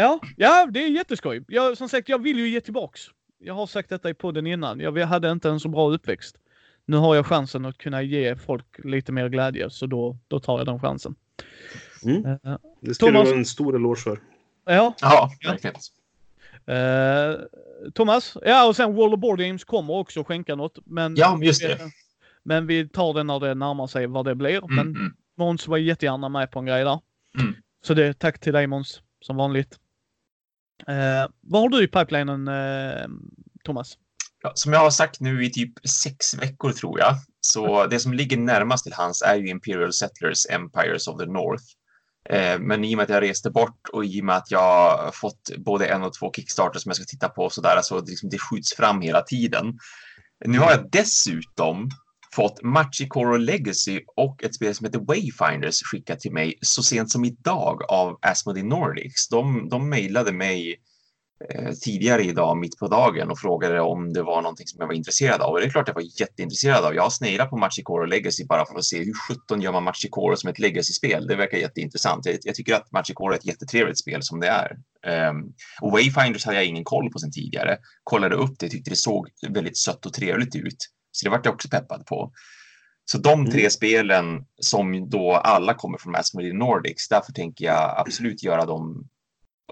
ja, 0.00 0.20
ja, 0.36 0.66
det 0.70 0.84
är 0.84 0.88
jätteskoj. 0.88 1.44
Jag, 1.48 1.76
som 1.78 1.88
sagt, 1.88 2.08
jag 2.08 2.22
vill 2.22 2.38
ju 2.38 2.48
ge 2.48 2.60
tillbaks. 2.60 3.00
Jag 3.38 3.54
har 3.54 3.66
sagt 3.66 3.88
detta 3.88 4.10
i 4.10 4.14
podden 4.14 4.46
innan. 4.46 4.80
Jag 4.80 5.06
hade 5.06 5.30
inte 5.30 5.48
en 5.48 5.60
så 5.60 5.68
bra 5.68 5.90
uppväxt. 5.90 6.36
Nu 6.86 6.96
har 6.96 7.14
jag 7.14 7.26
chansen 7.26 7.64
att 7.66 7.78
kunna 7.78 8.02
ge 8.02 8.36
folk 8.36 8.66
lite 8.84 9.12
mer 9.12 9.28
glädje, 9.28 9.70
så 9.70 9.86
då, 9.86 10.16
då 10.28 10.40
tar 10.40 10.58
jag 10.58 10.66
den 10.66 10.80
chansen. 10.80 11.14
Mm. 12.04 12.24
Eh, 12.26 12.56
Det 12.80 12.94
ska 12.94 13.06
du 13.06 13.12
Thomas- 13.12 13.28
ha 13.28 13.36
en 13.36 13.44
stor 13.44 13.76
eloge 13.76 14.00
för. 14.00 14.20
ja, 14.64 14.94
Ja, 15.00 15.30
verkligen. 15.46 15.76
eh, 16.66 17.36
Thomas. 17.94 18.36
Ja, 18.42 18.68
och 18.68 18.76
sen 18.76 18.94
World 18.94 19.14
of 19.14 19.20
Board 19.20 19.38
Games 19.38 19.64
kommer 19.64 19.94
också 19.94 20.24
skänka 20.24 20.54
något. 20.54 20.78
Men, 20.84 21.16
Ja, 21.16 21.38
just 21.42 21.62
det. 21.62 21.72
eh, 21.72 21.86
Men 22.42 22.66
vi 22.66 22.88
tar 22.88 23.14
det 23.14 23.22
när 23.22 23.40
det 23.40 23.54
närmar 23.54 23.86
sig 23.86 24.06
vad 24.06 24.24
det 24.24 24.34
blir. 24.34 24.58
Mm, 24.64 24.74
Men 24.76 24.86
mm. 24.86 25.14
Måns 25.36 25.68
var 25.68 25.76
jättegärna 25.78 26.28
med 26.28 26.50
på 26.50 26.58
en 26.58 26.66
grej 26.66 26.84
där. 26.84 27.00
Mm. 27.40 27.54
Så 27.86 27.94
det 27.94 28.18
tack 28.18 28.38
till 28.38 28.52
dig 28.52 28.66
Måns, 28.66 29.02
som 29.20 29.36
vanligt. 29.36 29.78
Eh, 30.86 31.30
vad 31.40 31.62
har 31.62 31.68
du 31.68 31.84
i 31.84 31.88
pipelinen, 31.88 32.48
eh, 32.48 33.06
Thomas? 33.64 33.98
Ja, 34.42 34.52
som 34.54 34.72
jag 34.72 34.80
har 34.80 34.90
sagt 34.90 35.20
nu 35.20 35.44
i 35.44 35.50
typ 35.50 35.88
sex 35.88 36.34
veckor 36.34 36.72
tror 36.72 36.98
jag, 36.98 37.14
så 37.40 37.86
det 37.86 38.00
som 38.00 38.12
ligger 38.12 38.36
närmast 38.36 38.84
till 38.84 38.92
hans 38.92 39.22
är 39.22 39.36
ju 39.36 39.48
Imperial 39.48 39.92
Settlers 39.92 40.46
Empires 40.50 41.08
of 41.08 41.18
the 41.18 41.26
North. 41.26 41.64
Eh, 42.30 42.58
men 42.58 42.84
i 42.84 42.94
och 42.94 42.96
med 42.96 43.04
att 43.04 43.10
jag 43.10 43.22
reste 43.22 43.50
bort 43.50 43.88
och 43.92 44.04
i 44.04 44.20
och 44.20 44.24
med 44.24 44.36
att 44.36 44.50
jag 44.50 45.14
fått 45.14 45.50
både 45.58 45.86
en 45.86 46.02
och 46.02 46.14
två 46.14 46.32
Kickstarters 46.32 46.82
som 46.82 46.90
jag 46.90 46.96
ska 46.96 47.04
titta 47.04 47.28
på 47.28 47.44
och 47.44 47.52
sådär, 47.52 47.80
så 47.82 48.00
det, 48.00 48.10
liksom, 48.10 48.28
det 48.28 48.38
skjuts 48.38 48.74
fram 48.76 49.00
hela 49.00 49.22
tiden. 49.22 49.78
Nu 50.44 50.58
har 50.58 50.70
jag 50.70 50.90
dessutom 50.90 51.90
fått 52.34 52.62
Machikoro 52.62 53.36
Legacy 53.36 54.00
och 54.16 54.44
ett 54.44 54.54
spel 54.54 54.74
som 54.74 54.86
heter 54.86 55.00
Wayfinders 55.00 55.82
skickat 55.82 56.20
till 56.20 56.32
mig 56.32 56.58
så 56.60 56.82
sent 56.82 57.10
som 57.10 57.24
idag 57.24 57.82
av 57.88 58.18
Asmodee 58.22 58.62
Nordics. 58.62 59.28
De, 59.28 59.68
de 59.68 59.88
mejlade 59.88 60.32
mig 60.32 60.76
eh, 61.50 61.72
tidigare 61.72 62.22
idag 62.22 62.56
mitt 62.56 62.78
på 62.78 62.88
dagen 62.88 63.30
och 63.30 63.38
frågade 63.38 63.80
om 63.80 64.12
det 64.12 64.22
var 64.22 64.42
någonting 64.42 64.66
som 64.66 64.80
jag 64.80 64.86
var 64.86 64.94
intresserad 64.94 65.40
av. 65.40 65.52
Och 65.52 65.60
det 65.60 65.66
är 65.66 65.70
klart 65.70 65.88
jag 65.88 65.94
var 65.94 66.20
jätteintresserad 66.20 66.84
av. 66.84 66.94
Jag 66.94 67.02
har 67.02 67.10
sneglat 67.10 67.50
på 67.50 67.56
Machikoro 67.56 68.04
Legacy 68.04 68.44
bara 68.44 68.66
för 68.66 68.78
att 68.78 68.84
se 68.84 68.98
hur 68.98 69.14
17 69.28 69.60
gör 69.60 69.72
man 69.72 69.84
Machikoro 69.84 70.36
som 70.36 70.50
ett 70.50 70.58
legacy-spel. 70.58 71.26
Det 71.26 71.36
verkar 71.36 71.58
jätteintressant. 71.58 72.26
Jag, 72.26 72.38
jag 72.42 72.54
tycker 72.54 72.74
att 72.74 72.92
Machikoro 72.92 73.32
är 73.32 73.36
ett 73.36 73.46
jättetrevligt 73.46 73.98
spel 73.98 74.22
som 74.22 74.40
det 74.40 74.48
är. 74.48 74.76
Um, 75.30 75.54
och 75.80 75.92
Wayfinders 75.92 76.44
hade 76.44 76.56
jag 76.56 76.66
ingen 76.66 76.84
koll 76.84 77.10
på 77.10 77.18
sen 77.18 77.32
tidigare. 77.32 77.78
Kollade 78.04 78.34
upp 78.34 78.58
det, 78.58 78.68
tyckte 78.68 78.90
det 78.90 78.96
såg 78.96 79.28
väldigt 79.48 79.78
sött 79.78 80.06
och 80.06 80.12
trevligt 80.12 80.56
ut. 80.56 80.88
Så 81.12 81.24
det 81.26 81.30
vart 81.30 81.44
jag 81.44 81.54
också 81.54 81.68
peppad 81.68 82.06
på. 82.06 82.32
Så 83.04 83.18
de 83.18 83.46
tre 83.50 83.60
Mm. 83.60 83.70
spelen 83.70 84.44
som 84.60 85.10
då 85.10 85.32
alla 85.34 85.74
kommer 85.74 85.98
från 85.98 86.16
Asmodee 86.16 86.52
Nordics, 86.52 87.08
därför 87.08 87.32
tänker 87.32 87.64
jag 87.64 87.94
absolut 87.98 88.42
göra 88.42 88.64
dem 88.64 89.08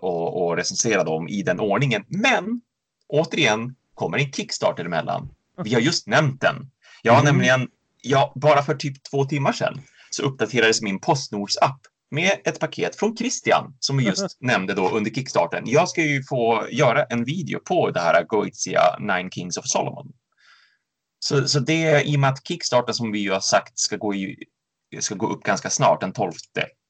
och, 0.00 0.46
och 0.46 0.56
recensera 0.56 1.04
dem 1.04 1.28
i 1.28 1.42
den 1.42 1.60
ordningen. 1.60 2.04
Men 2.08 2.60
återigen 3.08 3.74
kommer 3.94 4.18
en 4.18 4.32
Kickstarter 4.32 4.84
emellan. 4.84 5.28
Vi 5.64 5.74
har 5.74 5.80
just 5.80 6.06
nämnt 6.06 6.40
den. 6.40 6.70
Jag 7.02 7.12
har 7.12 7.20
Mm. 7.20 7.34
nämligen, 7.34 7.68
ja, 8.02 8.32
bara 8.36 8.62
för 8.62 8.74
typ 8.74 9.02
två 9.02 9.24
timmar 9.24 9.52
sedan 9.52 9.80
så 10.10 10.22
uppdaterades 10.22 10.82
min 10.82 11.00
Postnords 11.00 11.56
app 11.58 11.80
med 12.10 12.32
ett 12.44 12.60
paket 12.60 12.96
från 12.96 13.16
Christian 13.16 13.76
som 13.80 13.96
vi 13.96 14.04
just 14.04 14.36
nämnde 14.40 14.74
då 14.74 14.88
under 14.90 15.10
Kickstarten. 15.10 15.62
Jag 15.66 15.88
ska 15.88 16.02
ju 16.02 16.22
få 16.22 16.66
göra 16.70 17.04
en 17.04 17.24
video 17.24 17.60
på 17.64 17.90
det 17.90 18.00
här 18.00 18.24
Goetia 18.24 18.82
Nine 18.98 19.30
Kings 19.30 19.56
of 19.56 19.66
Solomon. 19.66 20.12
Så, 21.24 21.48
så 21.48 21.60
det 21.60 22.02
i 22.06 22.16
och 22.16 22.20
med 22.20 22.30
att 22.30 22.46
Kickstarter 22.48 22.92
som 22.92 23.12
vi 23.12 23.18
ju 23.18 23.30
har 23.32 23.40
sagt 23.40 23.78
ska 23.78 23.96
gå, 23.96 24.14
i, 24.14 24.36
ska 25.00 25.14
gå 25.14 25.32
upp 25.32 25.42
ganska 25.42 25.70
snart, 25.70 26.00
den 26.00 26.12
12 26.12 26.32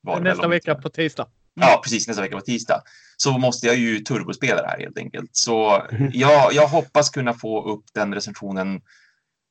var 0.02 0.20
Nästa 0.20 0.48
vecka 0.48 0.74
på 0.74 0.88
tisdag. 0.88 1.26
Ja, 1.54 1.80
precis. 1.84 2.08
Nästa 2.08 2.22
vecka 2.22 2.36
på 2.36 2.42
tisdag. 2.44 2.82
Så 3.16 3.38
måste 3.38 3.66
jag 3.66 3.76
ju 3.76 3.98
turbospela 3.98 4.62
det 4.62 4.68
här 4.68 4.78
helt 4.78 4.98
enkelt. 4.98 5.30
Så 5.32 5.82
Mhm. 5.90 6.10
jag, 6.14 6.52
jag 6.54 6.66
hoppas 6.68 7.10
kunna 7.10 7.34
få 7.34 7.72
upp 7.72 7.84
den 7.94 8.14
recensionen 8.14 8.80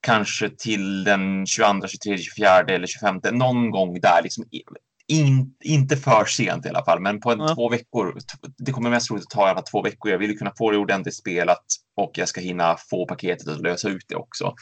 kanske 0.02 0.50
till 0.50 1.04
den 1.04 1.46
22, 1.46 1.88
23, 1.88 2.18
24 2.18 2.60
eller 2.60 2.88
25. 2.88 3.20
Någon 3.38 3.72
gång 3.72 4.00
där. 4.00 4.24
Liksom, 4.24 4.46
in, 5.10 5.54
inte 5.64 5.98
för 5.98 6.26
sent 6.26 6.66
i 6.66 6.70
alla 6.70 6.86
fall, 6.86 7.00
men 7.02 7.20
på 7.20 7.32
en 7.32 7.40
Ja. 7.40 7.56
två 7.56 7.70
veckor. 7.70 8.18
Det 8.58 8.72
kommer 8.72 8.90
mest 8.90 9.08
troligt 9.08 9.24
att 9.24 9.30
ta 9.30 9.42
i 9.42 9.50
alla 9.50 9.56
fall 9.56 9.64
två 9.64 9.82
veckor. 9.82 10.12
Jag 10.12 10.18
vill 10.20 10.38
kunna 10.38 10.52
få 10.58 10.72
det 10.72 10.78
ordentligt 10.78 11.16
spelat 11.16 11.66
och 11.98 12.12
jag 12.14 12.28
ska 12.28 12.42
hinna 12.42 12.78
få 12.90 13.06
paketet 13.06 13.48
och 13.48 13.62
lösa 13.64 13.90
ut 13.90 14.06
det 14.08 14.16
också. 14.16 14.54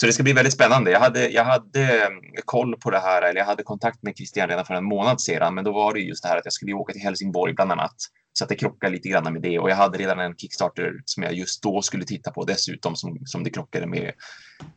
Så 0.00 0.06
det 0.06 0.12
ska 0.12 0.22
bli 0.22 0.32
väldigt 0.32 0.54
spännande. 0.54 0.90
Jag 0.90 1.00
hade, 1.00 1.28
jag 1.28 1.44
hade 1.44 2.02
eh, 2.02 2.08
koll 2.44 2.76
på 2.76 2.90
det 2.90 2.98
här, 2.98 3.22
eller 3.22 3.40
jag 3.40 3.46
hade 3.46 3.62
kontakt 3.62 4.02
med 4.02 4.16
Christian 4.16 4.48
redan 4.48 4.64
för 4.64 4.74
en 4.74 4.84
månad 4.84 5.20
sedan, 5.20 5.54
men 5.54 5.64
då 5.64 5.72
var 5.72 5.94
det 5.94 6.00
just 6.00 6.22
det 6.22 6.28
här 6.28 6.36
att 6.36 6.44
jag 6.44 6.52
skulle 6.52 6.72
åka 6.72 6.92
till 6.92 7.02
Helsingborg 7.02 7.54
bland 7.54 7.72
annat. 7.72 7.94
Så 8.32 8.44
att 8.44 8.48
det 8.48 8.56
krockade 8.56 8.92
lite 8.92 9.08
grann 9.08 9.32
med 9.32 9.42
det 9.42 9.58
och 9.58 9.70
jag 9.70 9.76
hade 9.76 9.98
redan 9.98 10.20
en 10.20 10.36
Kickstarter 10.36 10.92
som 11.04 11.22
jag 11.22 11.34
just 11.34 11.62
då 11.62 11.82
skulle 11.82 12.04
titta 12.04 12.30
på 12.30 12.44
dessutom 12.44 12.96
som, 12.96 13.18
som 13.24 13.44
det 13.44 13.50
krockade 13.50 13.86
med. 13.86 14.12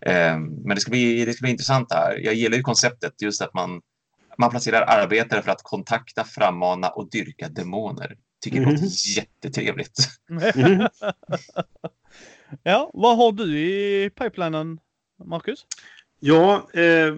Eh, 0.06 0.38
men 0.40 0.70
det 0.76 0.82
ska, 0.82 0.92
bli, 0.92 1.26
det 1.26 1.34
ska 1.34 1.42
bli 1.44 1.52
intressant 1.52 1.94
här. 1.94 2.20
Jag 2.24 2.34
gillar 2.34 2.58
ju 2.58 2.64
konceptet 2.64 3.22
just 3.22 3.42
att 3.42 3.54
man, 3.54 3.82
man 4.38 4.50
placerar 4.50 4.82
arbetare 4.82 5.42
för 5.42 5.52
att 5.52 5.64
kontakta, 5.64 6.24
frammana 6.24 6.90
och 6.90 7.10
dyrka 7.10 7.50
demoner. 7.50 8.18
Tycker 8.44 8.60
det 8.60 8.66
Mhm. 8.66 8.74
låter 8.76 9.18
jättetrevligt. 9.18 9.98
Mm. 10.30 10.88
ja, 12.64 12.92
vad 12.94 13.18
har 13.18 13.32
du 13.32 13.60
i 13.60 14.10
pipelinen, 14.10 14.80
Marcus? 15.26 15.66
Ja, 16.20 16.68
eh, 16.74 17.16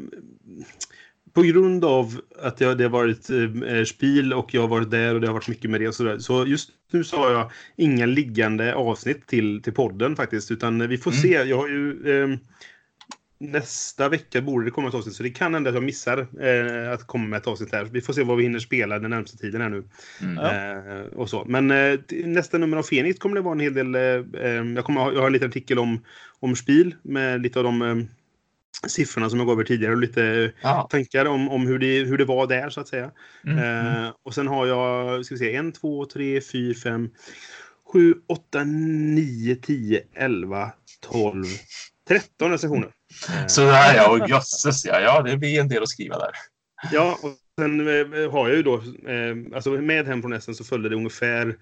på 1.34 1.42
grund 1.42 1.86
av 1.86 2.22
att 2.42 2.62
jag, 2.62 2.78
det 2.78 2.84
har 2.84 2.90
varit 2.92 3.30
eh, 3.30 3.84
spil 3.84 4.34
och 4.34 4.54
jag 4.54 4.62
har 4.62 4.68
varit 4.68 4.92
där 4.92 5.16
och 5.16 5.22
det 5.22 5.28
har 5.28 5.34
varit 5.34 5.48
mycket 5.48 5.72
med 5.72 5.82
det 5.82 5.88
och 5.88 5.96
sådär. 5.96 6.20
Så 6.20 6.46
just 6.46 6.70
nu 6.92 7.04
så 7.04 7.18
har 7.18 7.32
jag 7.32 7.52
inga 7.76 8.06
liggande 8.06 8.76
avsnitt 8.76 9.28
till, 9.28 9.62
till 9.64 9.74
podden 9.74 10.16
faktiskt. 10.16 10.52
Utan 10.52 10.88
vi 10.90 10.98
får 10.98 11.12
Mm. 11.12 11.22
se. 11.22 11.30
Jag 11.30 11.58
har 11.58 11.68
ju... 11.68 12.22
Eh, 12.24 12.38
nästa 13.40 14.10
vecka 14.10 14.42
borde 14.42 14.66
det 14.66 14.72
komma 14.72 14.88
ett 14.88 14.94
avsnitt. 14.96 15.16
Så 15.16 15.24
det 15.24 15.30
kan 15.30 15.54
hända 15.54 15.70
att 15.70 15.74
jag 15.76 15.84
missar 15.84 16.28
eh, 16.42 16.92
att 16.92 17.08
komma 17.08 17.28
med 17.28 17.38
ett 17.38 17.48
avsnitt 17.48 17.72
här. 17.72 17.86
Vi 17.86 18.02
får 18.02 18.14
se 18.14 18.24
vad 18.24 18.38
vi 18.38 18.44
hinner 18.44 18.60
spela 18.60 19.00
den 19.00 19.10
närmaste 19.10 19.38
tiden 19.38 19.62
här 19.62 19.70
nu. 19.70 19.84
Mm. 20.22 20.36
Ja. 20.36 20.54
Eh, 20.54 21.06
och 21.06 21.30
så. 21.30 21.46
Men 21.46 21.72
eh, 21.72 22.00
nästa 22.26 22.58
nummer 22.58 22.78
av 22.78 22.84
Fenix 22.84 23.20
kommer 23.20 23.36
det 23.36 23.42
vara 23.42 23.54
en 23.54 23.60
hel 23.60 23.74
del... 23.74 23.96
Eh, 23.96 24.02
eh, 24.02 24.64
jag, 24.76 24.86
kommer, 24.86 25.02
ha- 25.02 25.14
jag 25.14 25.20
har 25.20 25.28
en 25.28 25.34
liten 25.34 25.50
artikel 25.50 25.80
om, 25.80 26.04
om 26.40 26.56
spil 26.56 26.96
med 27.02 27.42
lite 27.42 27.60
av 27.60 27.64
de 27.66 27.82
eh, 27.82 27.96
siffrorna 28.88 29.30
som 29.30 29.40
jag 29.40 29.48
gav 29.48 29.54
över 29.56 29.64
tidigare 29.64 29.94
och 29.94 30.00
lite 30.02 30.52
Ja. 30.62 30.88
tankar 30.92 31.26
om, 31.26 31.50
om 31.50 31.68
hur, 31.68 31.80
det, 31.80 32.04
hur 32.04 32.18
det 32.18 32.26
var 32.26 32.48
där 32.48 32.70
så 32.70 32.82
att 32.82 32.88
säga. 32.88 33.12
Mm. 33.46 33.58
Mm. 33.60 34.04
Eh, 34.04 34.12
och 34.24 34.34
sen 34.34 34.48
har 34.48 34.68
jag, 34.68 35.26
ska 35.26 35.36
vi 35.36 35.40
se, 35.40 35.56
en, 35.56 35.72
två, 35.72 36.06
tre, 36.06 36.42
fyra, 36.42 36.74
fem, 36.84 37.10
7, 37.94 38.14
8, 38.28 38.64
9, 38.64 39.56
10, 39.56 40.04
11, 40.14 40.72
12, 41.12 41.46
13 42.08 42.52
recensioner. 42.52 42.92
Sådär 43.48 43.96
ja, 43.96 44.10
och 44.12 44.30
jösses 44.30 44.86
ja. 44.86 45.00
Ja, 45.00 45.22
det 45.22 45.38
blir 45.38 45.60
en 45.60 45.68
del 45.68 45.84
att 45.84 45.90
skriva 45.90 46.18
där. 46.20 46.32
Ja, 46.92 47.20
och 47.22 47.30
sen 47.60 47.80
eh, 47.88 48.32
har 48.32 48.48
jag 48.48 48.58
ju 48.58 48.64
då, 48.64 48.76
eh, 49.08 49.56
alltså 49.56 49.72
med 49.72 50.06
Hem 50.08 50.22
från 50.22 50.34
Essen 50.34 50.56
så 50.56 50.64
följde 50.64 50.90
det 50.90 50.96
ungefär 50.96 51.56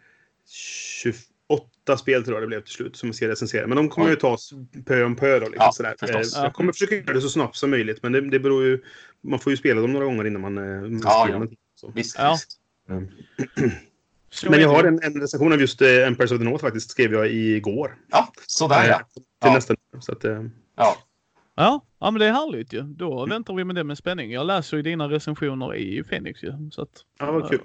28 0.50 1.98
spel 1.98 2.24
tror 2.24 2.36
jag 2.36 2.44
det 2.44 2.48
blev 2.48 2.62
till 2.62 2.74
slut 2.74 2.96
som 2.96 3.08
jag 3.10 3.16
ska 3.16 3.28
recensera. 3.28 3.68
Men 3.68 3.78
de 3.78 3.90
kommer 3.90 4.10
ju 4.10 4.16
tas 4.16 4.52
pö 4.86 5.04
om 5.04 5.16
pö 5.16 5.40
då. 5.40 5.46
Liksom, 5.50 5.56
Ja, 5.66 5.72
sådär. 5.72 5.96
förstås. 6.00 6.38
Eh, 6.38 6.44
Jag 6.44 6.54
kommer 6.54 6.72
försöka 6.74 6.96
göra 6.96 7.14
det 7.14 7.22
så 7.22 7.30
snabbt 7.30 7.56
som 7.56 7.70
möjligt, 7.70 8.04
men 8.04 8.12
det, 8.12 8.22
det 8.30 8.40
beror 8.40 8.64
ju... 8.64 8.82
Man 9.24 9.40
får 9.40 9.52
ju 9.52 9.58
spela 9.58 9.82
dem 9.82 9.94
några 9.94 10.06
gånger 10.06 10.26
innan 10.28 10.42
man, 10.42 10.54
man 10.54 11.02
Ja, 11.04 11.24
skriver 11.26 11.40
ja. 11.46 11.48
Så. 11.76 11.92
Visst, 11.96 12.16
Ja. 12.20 12.32
visst. 12.32 12.52
Så 13.58 13.70
Men 14.44 14.60
jag 14.60 14.70
det 14.70 14.76
har 14.76 14.84
en, 14.84 15.00
en 15.04 15.22
recension 15.22 15.54
av 15.54 15.62
just 15.62 15.82
eh, 15.82 16.08
Empires 16.08 16.32
of 16.32 16.38
the 16.38 16.44
North 16.44 16.64
faktiskt, 16.64 16.92
skrev 16.92 17.14
jag 17.14 17.32
igår. 17.32 17.98
Ja, 18.12 18.34
sådär 18.48 18.88
ja. 18.90 18.94
Eh, 18.96 19.00
Till 19.14 19.24
Ja. 19.42 19.54
nästa 19.54 19.76
så 20.00 20.12
att, 20.12 20.26
eh, 20.26 20.44
ja. 20.78 20.98
Ja, 21.56 21.86
ja, 22.00 22.12
men 22.12 22.20
det 22.20 22.26
är 22.26 22.32
härligt 22.32 22.74
ju. 22.74 22.82
Då 22.82 23.26
väntar 23.26 23.54
vi 23.54 23.64
med 23.64 23.76
det 23.76 23.84
med 23.84 23.98
spänning. 23.98 24.32
Jag 24.32 24.46
läser 24.48 24.78
ju 24.78 24.84
dina 24.84 25.10
recensioner 25.10 25.76
i 25.76 26.04
Phoenix 26.04 26.44
ju. 26.44 26.54
Så 26.72 26.82
att, 26.82 26.90
Ja, 27.20 27.32
vad 27.32 27.50
kul. 27.50 27.60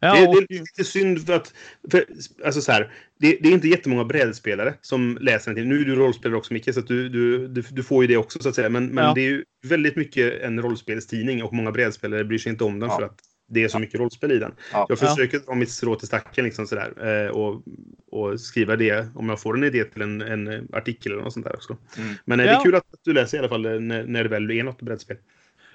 ja, 0.00 0.14
det, 0.14 0.20
det 0.20 0.26
och, 0.28 0.36
är 0.36 0.46
lite 0.48 0.84
synd 0.84 1.26
för 1.26 1.32
att... 1.32 1.54
För, 1.90 2.04
alltså 2.44 2.60
så 2.60 2.72
här, 2.72 2.92
det, 3.20 3.38
det 3.42 3.48
är 3.48 3.52
inte 3.52 3.68
jättemånga 3.68 4.04
brädspelare 4.04 4.74
som 4.80 5.18
läser 5.20 5.50
en 5.50 5.54
till. 5.54 5.66
Nu 5.66 5.80
är 5.80 5.84
du 5.84 5.94
rollspelare 5.94 6.38
också, 6.38 6.52
Micke, 6.52 6.74
så 6.74 6.80
att 6.80 6.86
du, 6.86 7.08
du, 7.08 7.48
du, 7.48 7.62
du 7.70 7.82
får 7.82 8.04
ju 8.04 8.08
det 8.08 8.16
också, 8.16 8.38
så 8.42 8.48
att 8.48 8.54
säga. 8.54 8.68
Men, 8.68 8.86
men 8.86 9.04
Ja. 9.04 9.12
det 9.14 9.20
är 9.20 9.30
ju 9.30 9.44
väldigt 9.66 9.96
mycket 9.96 10.42
en 10.42 10.62
rollspelstidning 10.62 11.42
och 11.42 11.52
många 11.52 11.72
brädspelare 11.72 12.24
bryr 12.24 12.38
sig 12.38 12.52
inte 12.52 12.64
om 12.64 12.80
den 12.80 12.88
Ja. 12.88 12.96
för 12.96 13.02
att 13.02 13.20
det 13.50 13.64
är 13.64 13.68
så 13.68 13.78
mycket 13.78 14.00
rollspel 14.00 14.32
i 14.32 14.38
den. 14.38 14.54
Ja. 14.72 14.86
Jag 14.88 14.98
försöker 14.98 15.38
dra 15.38 15.54
mitt 15.54 15.70
strå 15.70 15.96
till 15.96 16.06
stacken 16.06 16.44
liksom 16.44 16.66
sådär, 16.66 17.24
eh, 17.26 17.30
och, 17.30 17.62
och 18.10 18.40
skriva 18.40 18.76
det 18.76 19.08
om 19.14 19.28
jag 19.28 19.40
får 19.40 19.56
en 19.56 19.64
idé 19.64 19.84
till 19.84 20.02
en, 20.02 20.20
en 20.20 20.68
artikel 20.72 21.12
eller 21.12 21.22
något 21.22 21.32
sånt 21.32 21.46
där 21.46 21.54
också. 21.56 21.76
Mm. 21.98 22.14
Men 22.24 22.40
eh, 22.40 22.46
det 22.46 22.52
Ja. 22.52 22.58
är 22.60 22.64
kul 22.64 22.74
att 22.74 22.84
du 23.04 23.12
läser 23.12 23.36
i 23.36 23.40
alla 23.40 23.48
fall 23.48 23.66
eh, 23.66 23.80
när, 23.80 24.04
när 24.04 24.22
det 24.22 24.28
väl 24.28 24.50
är 24.50 24.62
något 24.64 24.82
brädspel. 24.82 25.16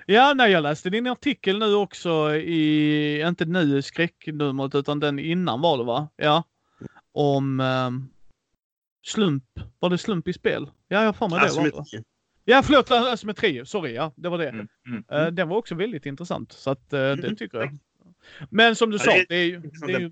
ja, 0.05 0.33
nej, 0.33 0.51
jag 0.51 0.63
läste 0.63 0.89
din 0.89 1.07
artikel 1.07 1.59
nu 1.59 1.73
också 1.75 2.35
i, 2.35 3.21
inte 3.21 3.45
nu 3.45 3.77
i 3.77 3.81
skräcknumret, 3.81 4.75
utan 4.75 4.99
den 4.99 5.19
innan 5.19 5.61
var 5.61 5.77
det 5.77 5.83
va? 5.83 6.07
Ja. 6.15 6.43
Om 7.11 7.59
ehm, 7.59 8.07
slump. 9.05 9.43
Var 9.79 9.89
det 9.89 9.97
slump 9.97 10.27
i 10.27 10.33
spel? 10.33 10.69
Ja, 10.87 10.99
jag 10.99 11.05
har 11.05 11.13
för 11.13 11.27
mig 11.27 11.39
det. 11.39 11.45
Alltså, 11.45 11.97
Ja, 12.45 12.63
förlåt, 12.63 12.91
asymmetri. 12.91 13.65
Sorry, 13.65 13.93
ja, 13.93 14.13
det 14.15 14.29
var 14.29 14.37
det. 14.37 14.49
Mm. 14.49 14.67
Mm. 14.87 15.03
Eh, 15.11 15.27
den 15.27 15.49
var 15.49 15.57
också 15.57 15.75
väldigt 15.75 16.05
intressant, 16.05 16.51
så 16.51 16.69
att 16.69 16.93
eh, 16.93 16.99
det 16.99 17.11
Mm. 17.11 17.35
tycker 17.35 17.57
jag. 17.57 17.77
Men 18.49 18.75
som 18.75 18.89
du 18.89 18.97
Ja, 18.97 19.03
sa, 19.03 19.11
det 19.11 19.17
är 19.19 19.25
det 19.27 19.35
är 19.35 19.45
ju... 19.45 19.61
Det 19.87 19.93
är 19.93 19.99
ju 19.99 20.11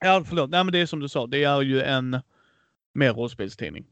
ja, 0.00 0.24
förlåt. 0.28 0.50
Nej, 0.50 0.64
men 0.64 0.72
det 0.72 0.78
är 0.78 0.86
som 0.86 1.00
du 1.00 1.08
sa, 1.08 1.26
det 1.26 1.44
är 1.44 1.62
ju 1.62 1.80
en 1.82 2.18
mer 2.94 3.12
rollspelstidning. 3.12 3.84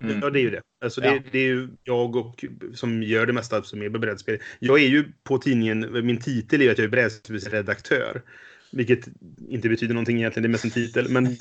Mm. 0.00 0.20
Ja, 0.22 0.30
det 0.30 0.38
är 0.40 0.42
ju 0.42 0.50
det. 0.50 0.62
Alltså, 0.84 1.00
det, 1.00 1.06
Ja. 1.06 1.22
det 1.32 1.38
är 1.38 1.46
ju 1.46 1.68
jag 1.84 2.16
och, 2.16 2.44
som 2.74 3.02
gör 3.02 3.26
det 3.26 3.32
mesta 3.32 3.62
som 3.62 3.82
är 3.82 3.88
brädspel. 3.88 4.38
Jag 4.58 4.82
är 4.82 4.88
ju 4.88 5.04
på 5.22 5.38
tidningen, 5.38 6.06
min 6.06 6.20
titel 6.20 6.60
är 6.60 6.64
ju 6.64 6.70
att 6.70 6.78
jag 6.78 6.84
är 6.84 6.88
brädspelsredaktör. 6.90 8.22
Vilket 8.72 9.08
inte 9.48 9.68
betyder 9.68 9.94
någonting 9.94 10.16
egentligen, 10.18 10.42
det 10.42 10.48
är 10.48 10.50
mest 10.50 10.64
en 10.64 10.70
titel. 10.70 11.08
Men 11.08 11.24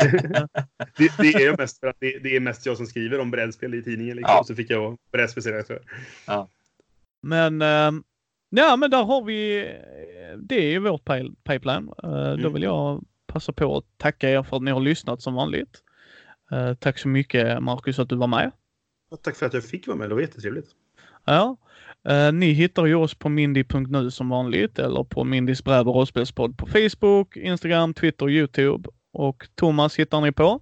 det, 0.98 1.11
det 1.18 1.34
är 1.34 1.40
ju 1.40 1.56
mest 1.58 1.80
för 1.80 1.88
att 1.88 1.98
det, 2.00 2.19
det 2.19 2.35
är 2.35 2.40
mest 2.40 2.66
jag 2.66 2.77
som 2.77 2.85
skriver 2.85 3.19
om 3.19 3.32
brädspel 3.32 3.74
i 3.74 3.84
tidningen. 3.84 4.18
Liksom. 4.18 4.35
Ja. 4.35 4.43
Så 4.43 4.56
fick 4.56 4.69
jag 4.69 4.80
vara 4.82 4.98
brädspelsredaktör. 5.11 5.80
Men 7.22 7.61
ehm, 7.61 8.03
ja, 8.50 8.76
men 8.76 8.90
där 8.92 9.03
har 9.03 9.24
vi. 9.24 9.68
Det 10.38 10.56
är 10.56 10.69
ju 10.69 10.80
vårt 10.80 11.06
pipeline. 11.43 11.90
Eh, 12.03 12.10
Då 12.11 12.34
Mm. 12.34 12.53
vill 12.53 12.64
jag 12.64 13.03
passa 13.27 13.53
på 13.53 13.77
att 13.77 13.85
tacka 13.98 14.30
er 14.30 14.43
för 14.43 14.58
att 14.58 14.64
ni 14.64 14.72
har 14.72 14.80
lyssnat 14.82 15.22
som 15.22 15.34
vanligt. 15.34 15.84
Eh, 16.51 16.74
tack 16.74 16.98
så 17.00 17.08
mycket 17.08 17.64
Marcus 17.64 18.00
att 18.00 18.10
du 18.10 18.16
var 18.16 18.27
med. 18.27 18.51
Och 19.11 19.22
tack 19.22 19.35
för 19.35 19.45
att 19.45 19.53
jag 19.53 19.64
fick 19.64 19.88
vara 19.88 19.98
med, 19.98 20.10
det 20.10 20.14
var 20.16 20.22
jättetrevligt. 20.22 20.69
Ja. 21.26 21.58
Eh, 22.10 22.32
ni 22.34 22.52
hittar 22.52 22.86
ju 22.86 22.96
oss 22.96 23.16
på 23.16 23.30
mindy.nu 23.30 24.12
som 24.12 24.30
vanligt 24.30 24.80
eller 24.80 25.04
på 25.04 25.24
Mindys 25.24 25.64
bräd 25.64 25.88
och 25.88 25.96
rollspelspodd 25.96 26.58
på 26.58 26.68
Facebook, 26.68 27.38
Instagram, 27.38 27.94
Twitter 27.94 28.26
och 28.26 28.32
Youtube. 28.32 28.90
Och 29.14 29.48
Thomas 29.56 30.00
hittar 30.00 30.22
ni 30.22 30.32
på. 30.32 30.62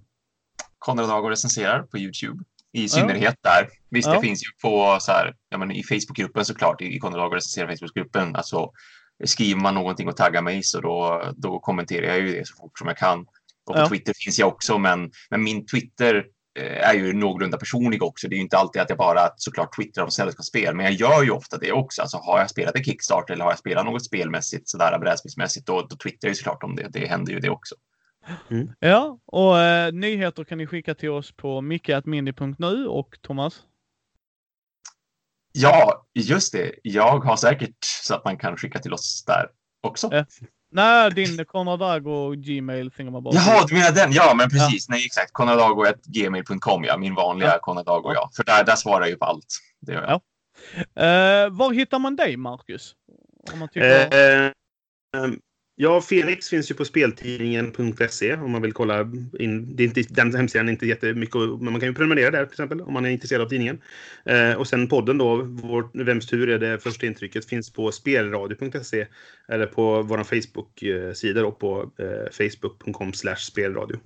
Konrad 0.78 1.08
Dago 1.08 1.28
recenserar 1.30 1.82
på 1.82 1.98
Youtube. 1.98 2.44
I 2.72 2.88
synnerhet 2.88 3.34
där. 3.42 3.68
Visst, 3.90 4.08
Ja. 4.08 4.14
det 4.14 4.20
finns 4.20 4.42
ju 4.42 4.48
på 4.62 4.98
så 5.00 5.12
här, 5.12 5.34
ja, 5.48 5.58
men 5.58 5.70
i 5.70 5.82
Facebookgruppen 5.82 6.44
såklart, 6.44 6.80
i 6.82 6.98
Konrad 6.98 7.20
Dago 7.20 7.34
recenserar 7.34 7.68
Facebookgruppen. 7.76 8.36
Alltså, 8.36 8.70
skriver 9.24 9.60
man 9.60 9.74
någonting 9.74 10.08
och 10.08 10.16
taggar 10.16 10.42
mig 10.42 10.62
så 10.62 10.80
då, 10.80 11.22
då 11.36 11.58
kommenterar 11.58 12.06
jag 12.06 12.18
ju 12.20 12.32
det 12.38 12.46
så 12.46 12.56
fort 12.56 12.78
som 12.78 12.88
jag 12.88 12.96
kan. 12.96 13.20
Och 13.20 13.74
på 13.74 13.80
Ja. 13.80 13.88
Twitter 13.88 14.14
finns 14.24 14.38
jag 14.38 14.48
också, 14.48 14.78
men, 14.78 15.10
men 15.30 15.42
min 15.42 15.66
Twitter 15.66 16.24
är 16.58 16.94
ju 16.94 17.12
någorlunda 17.12 17.58
personlig 17.58 18.02
också. 18.02 18.28
Det 18.28 18.34
är 18.34 18.36
ju 18.36 18.42
inte 18.42 18.58
alltid 18.58 18.82
att 18.82 18.88
jag 18.88 18.98
bara 18.98 19.30
såklart 19.36 19.76
twittrar 19.76 20.04
om 20.04 20.10
sällskapsspel, 20.10 20.74
men 20.74 20.86
jag 20.86 20.92
gör 20.92 21.22
ju 21.22 21.30
ofta 21.30 21.58
det 21.58 21.72
också. 21.72 22.02
Alltså 22.02 22.16
har 22.16 22.38
jag 22.38 22.50
spelat 22.50 22.76
en 22.76 22.84
Kickstarter 22.84 23.34
eller 23.34 23.44
har 23.44 23.52
jag 23.52 23.58
spelat 23.58 23.84
något 23.84 24.04
spelmässigt, 24.04 24.68
sådär 24.68 24.98
brädspelsmässigt, 24.98 25.66
då, 25.66 25.86
då 25.90 25.96
twittrar 25.96 26.28
jag 26.28 26.30
ju 26.30 26.34
såklart 26.34 26.62
om 26.62 26.76
det. 26.76 26.88
Det 26.88 27.06
händer 27.06 27.32
ju 27.32 27.40
det 27.40 27.50
också. 27.50 27.74
Ja, 28.78 29.18
och 29.26 29.58
eh, 29.58 29.92
nyheter 29.92 30.44
kan 30.44 30.58
ni 30.58 30.66
skicka 30.66 30.94
till 30.94 31.10
oss 31.10 31.32
på 31.32 31.60
micke.mindy.nu 31.60 32.86
och 32.86 33.18
Thomas. 33.20 33.62
Ja, 35.52 36.06
just 36.14 36.52
det. 36.52 36.74
Jag 36.82 37.18
har 37.18 37.36
säkert 37.36 37.76
så 37.80 38.14
att 38.14 38.24
man 38.24 38.36
kan 38.36 38.56
skicka 38.56 38.78
till 38.78 38.92
oss 38.92 39.24
där 39.26 39.46
också. 39.80 40.08
Ja. 40.12 40.24
Nej, 40.72 41.10
din 41.10 41.44
Konrad 41.44 41.78
Drago 41.78 42.34
Gmail 42.36 42.90
thingamabob. 42.90 43.34
Jaha, 43.34 43.64
du 43.68 43.74
menar 43.74 43.92
den? 43.92 44.12
Ja, 44.12 44.34
men 44.36 44.50
precis. 44.50 44.88
Nej, 44.88 45.06
exakt. 45.06 45.32
Konradago.gmail.com, 45.32 46.84
ja. 46.84 46.96
Min 46.96 47.14
vanliga 47.14 47.48
Ja. 47.48 47.58
Konradago, 47.58 48.12
ja. 48.14 48.30
För 48.36 48.44
där, 48.44 48.64
där 48.64 48.76
svarar 48.76 49.00
jag 49.00 49.10
ju 49.10 49.16
på 49.16 49.24
allt. 49.24 49.46
Det 49.80 49.92
gör 49.92 50.02
jag. 50.02 50.10
Ja. 50.10 50.20
Eh, 51.02 51.50
var 51.50 51.72
hittar 51.72 51.98
man 51.98 52.16
dig, 52.16 52.36
Marcus? 52.36 52.94
Om 53.52 53.58
man 53.58 53.68
tycker... 53.68 54.14
Eh, 54.14 54.52
ehm, 55.16 55.40
ja, 55.80 56.00
Felix 56.00 56.48
finns 56.48 56.70
ju 56.70 56.74
på 56.74 56.84
speltidningen.se 56.84 58.34
om 58.34 58.50
man 58.50 58.62
vill 58.62 58.72
kolla 58.72 59.00
in. 59.38 59.76
Det 59.76 59.82
är 59.82 59.86
inte, 59.86 60.02
den 60.08 60.34
hemsidan 60.34 60.68
är 60.68 60.72
inte 60.72 60.86
jättemycket, 60.86 61.34
men 61.34 61.72
man 61.72 61.80
kan 61.80 61.88
ju 61.88 61.94
prenumerera 61.94 62.30
där 62.30 62.44
till 62.44 62.52
exempel 62.52 62.80
om 62.80 62.92
man 62.92 63.06
är 63.06 63.10
intresserad 63.10 63.42
av 63.42 63.48
tidningen. 63.48 63.80
Eh, 64.24 64.52
och 64.52 64.66
sen 64.66 64.88
podden 64.88 65.18
då, 65.18 65.42
vår, 65.42 66.04
Vems 66.04 66.26
tur 66.26 66.48
är 66.48 66.58
det 66.58 66.78
första 66.78 67.06
intrycket, 67.06 67.46
finns 67.46 67.72
på 67.72 67.92
spelradio.se 67.92 69.06
eller 69.48 69.66
på 69.66 70.02
vår 70.02 70.24
Facebook-sida 70.24 71.40
eh, 71.40 71.44
då 71.44 71.52
på 71.52 71.90
eh, 71.98 72.30
facebook.com 72.32 73.12
spelradio. 73.36 73.96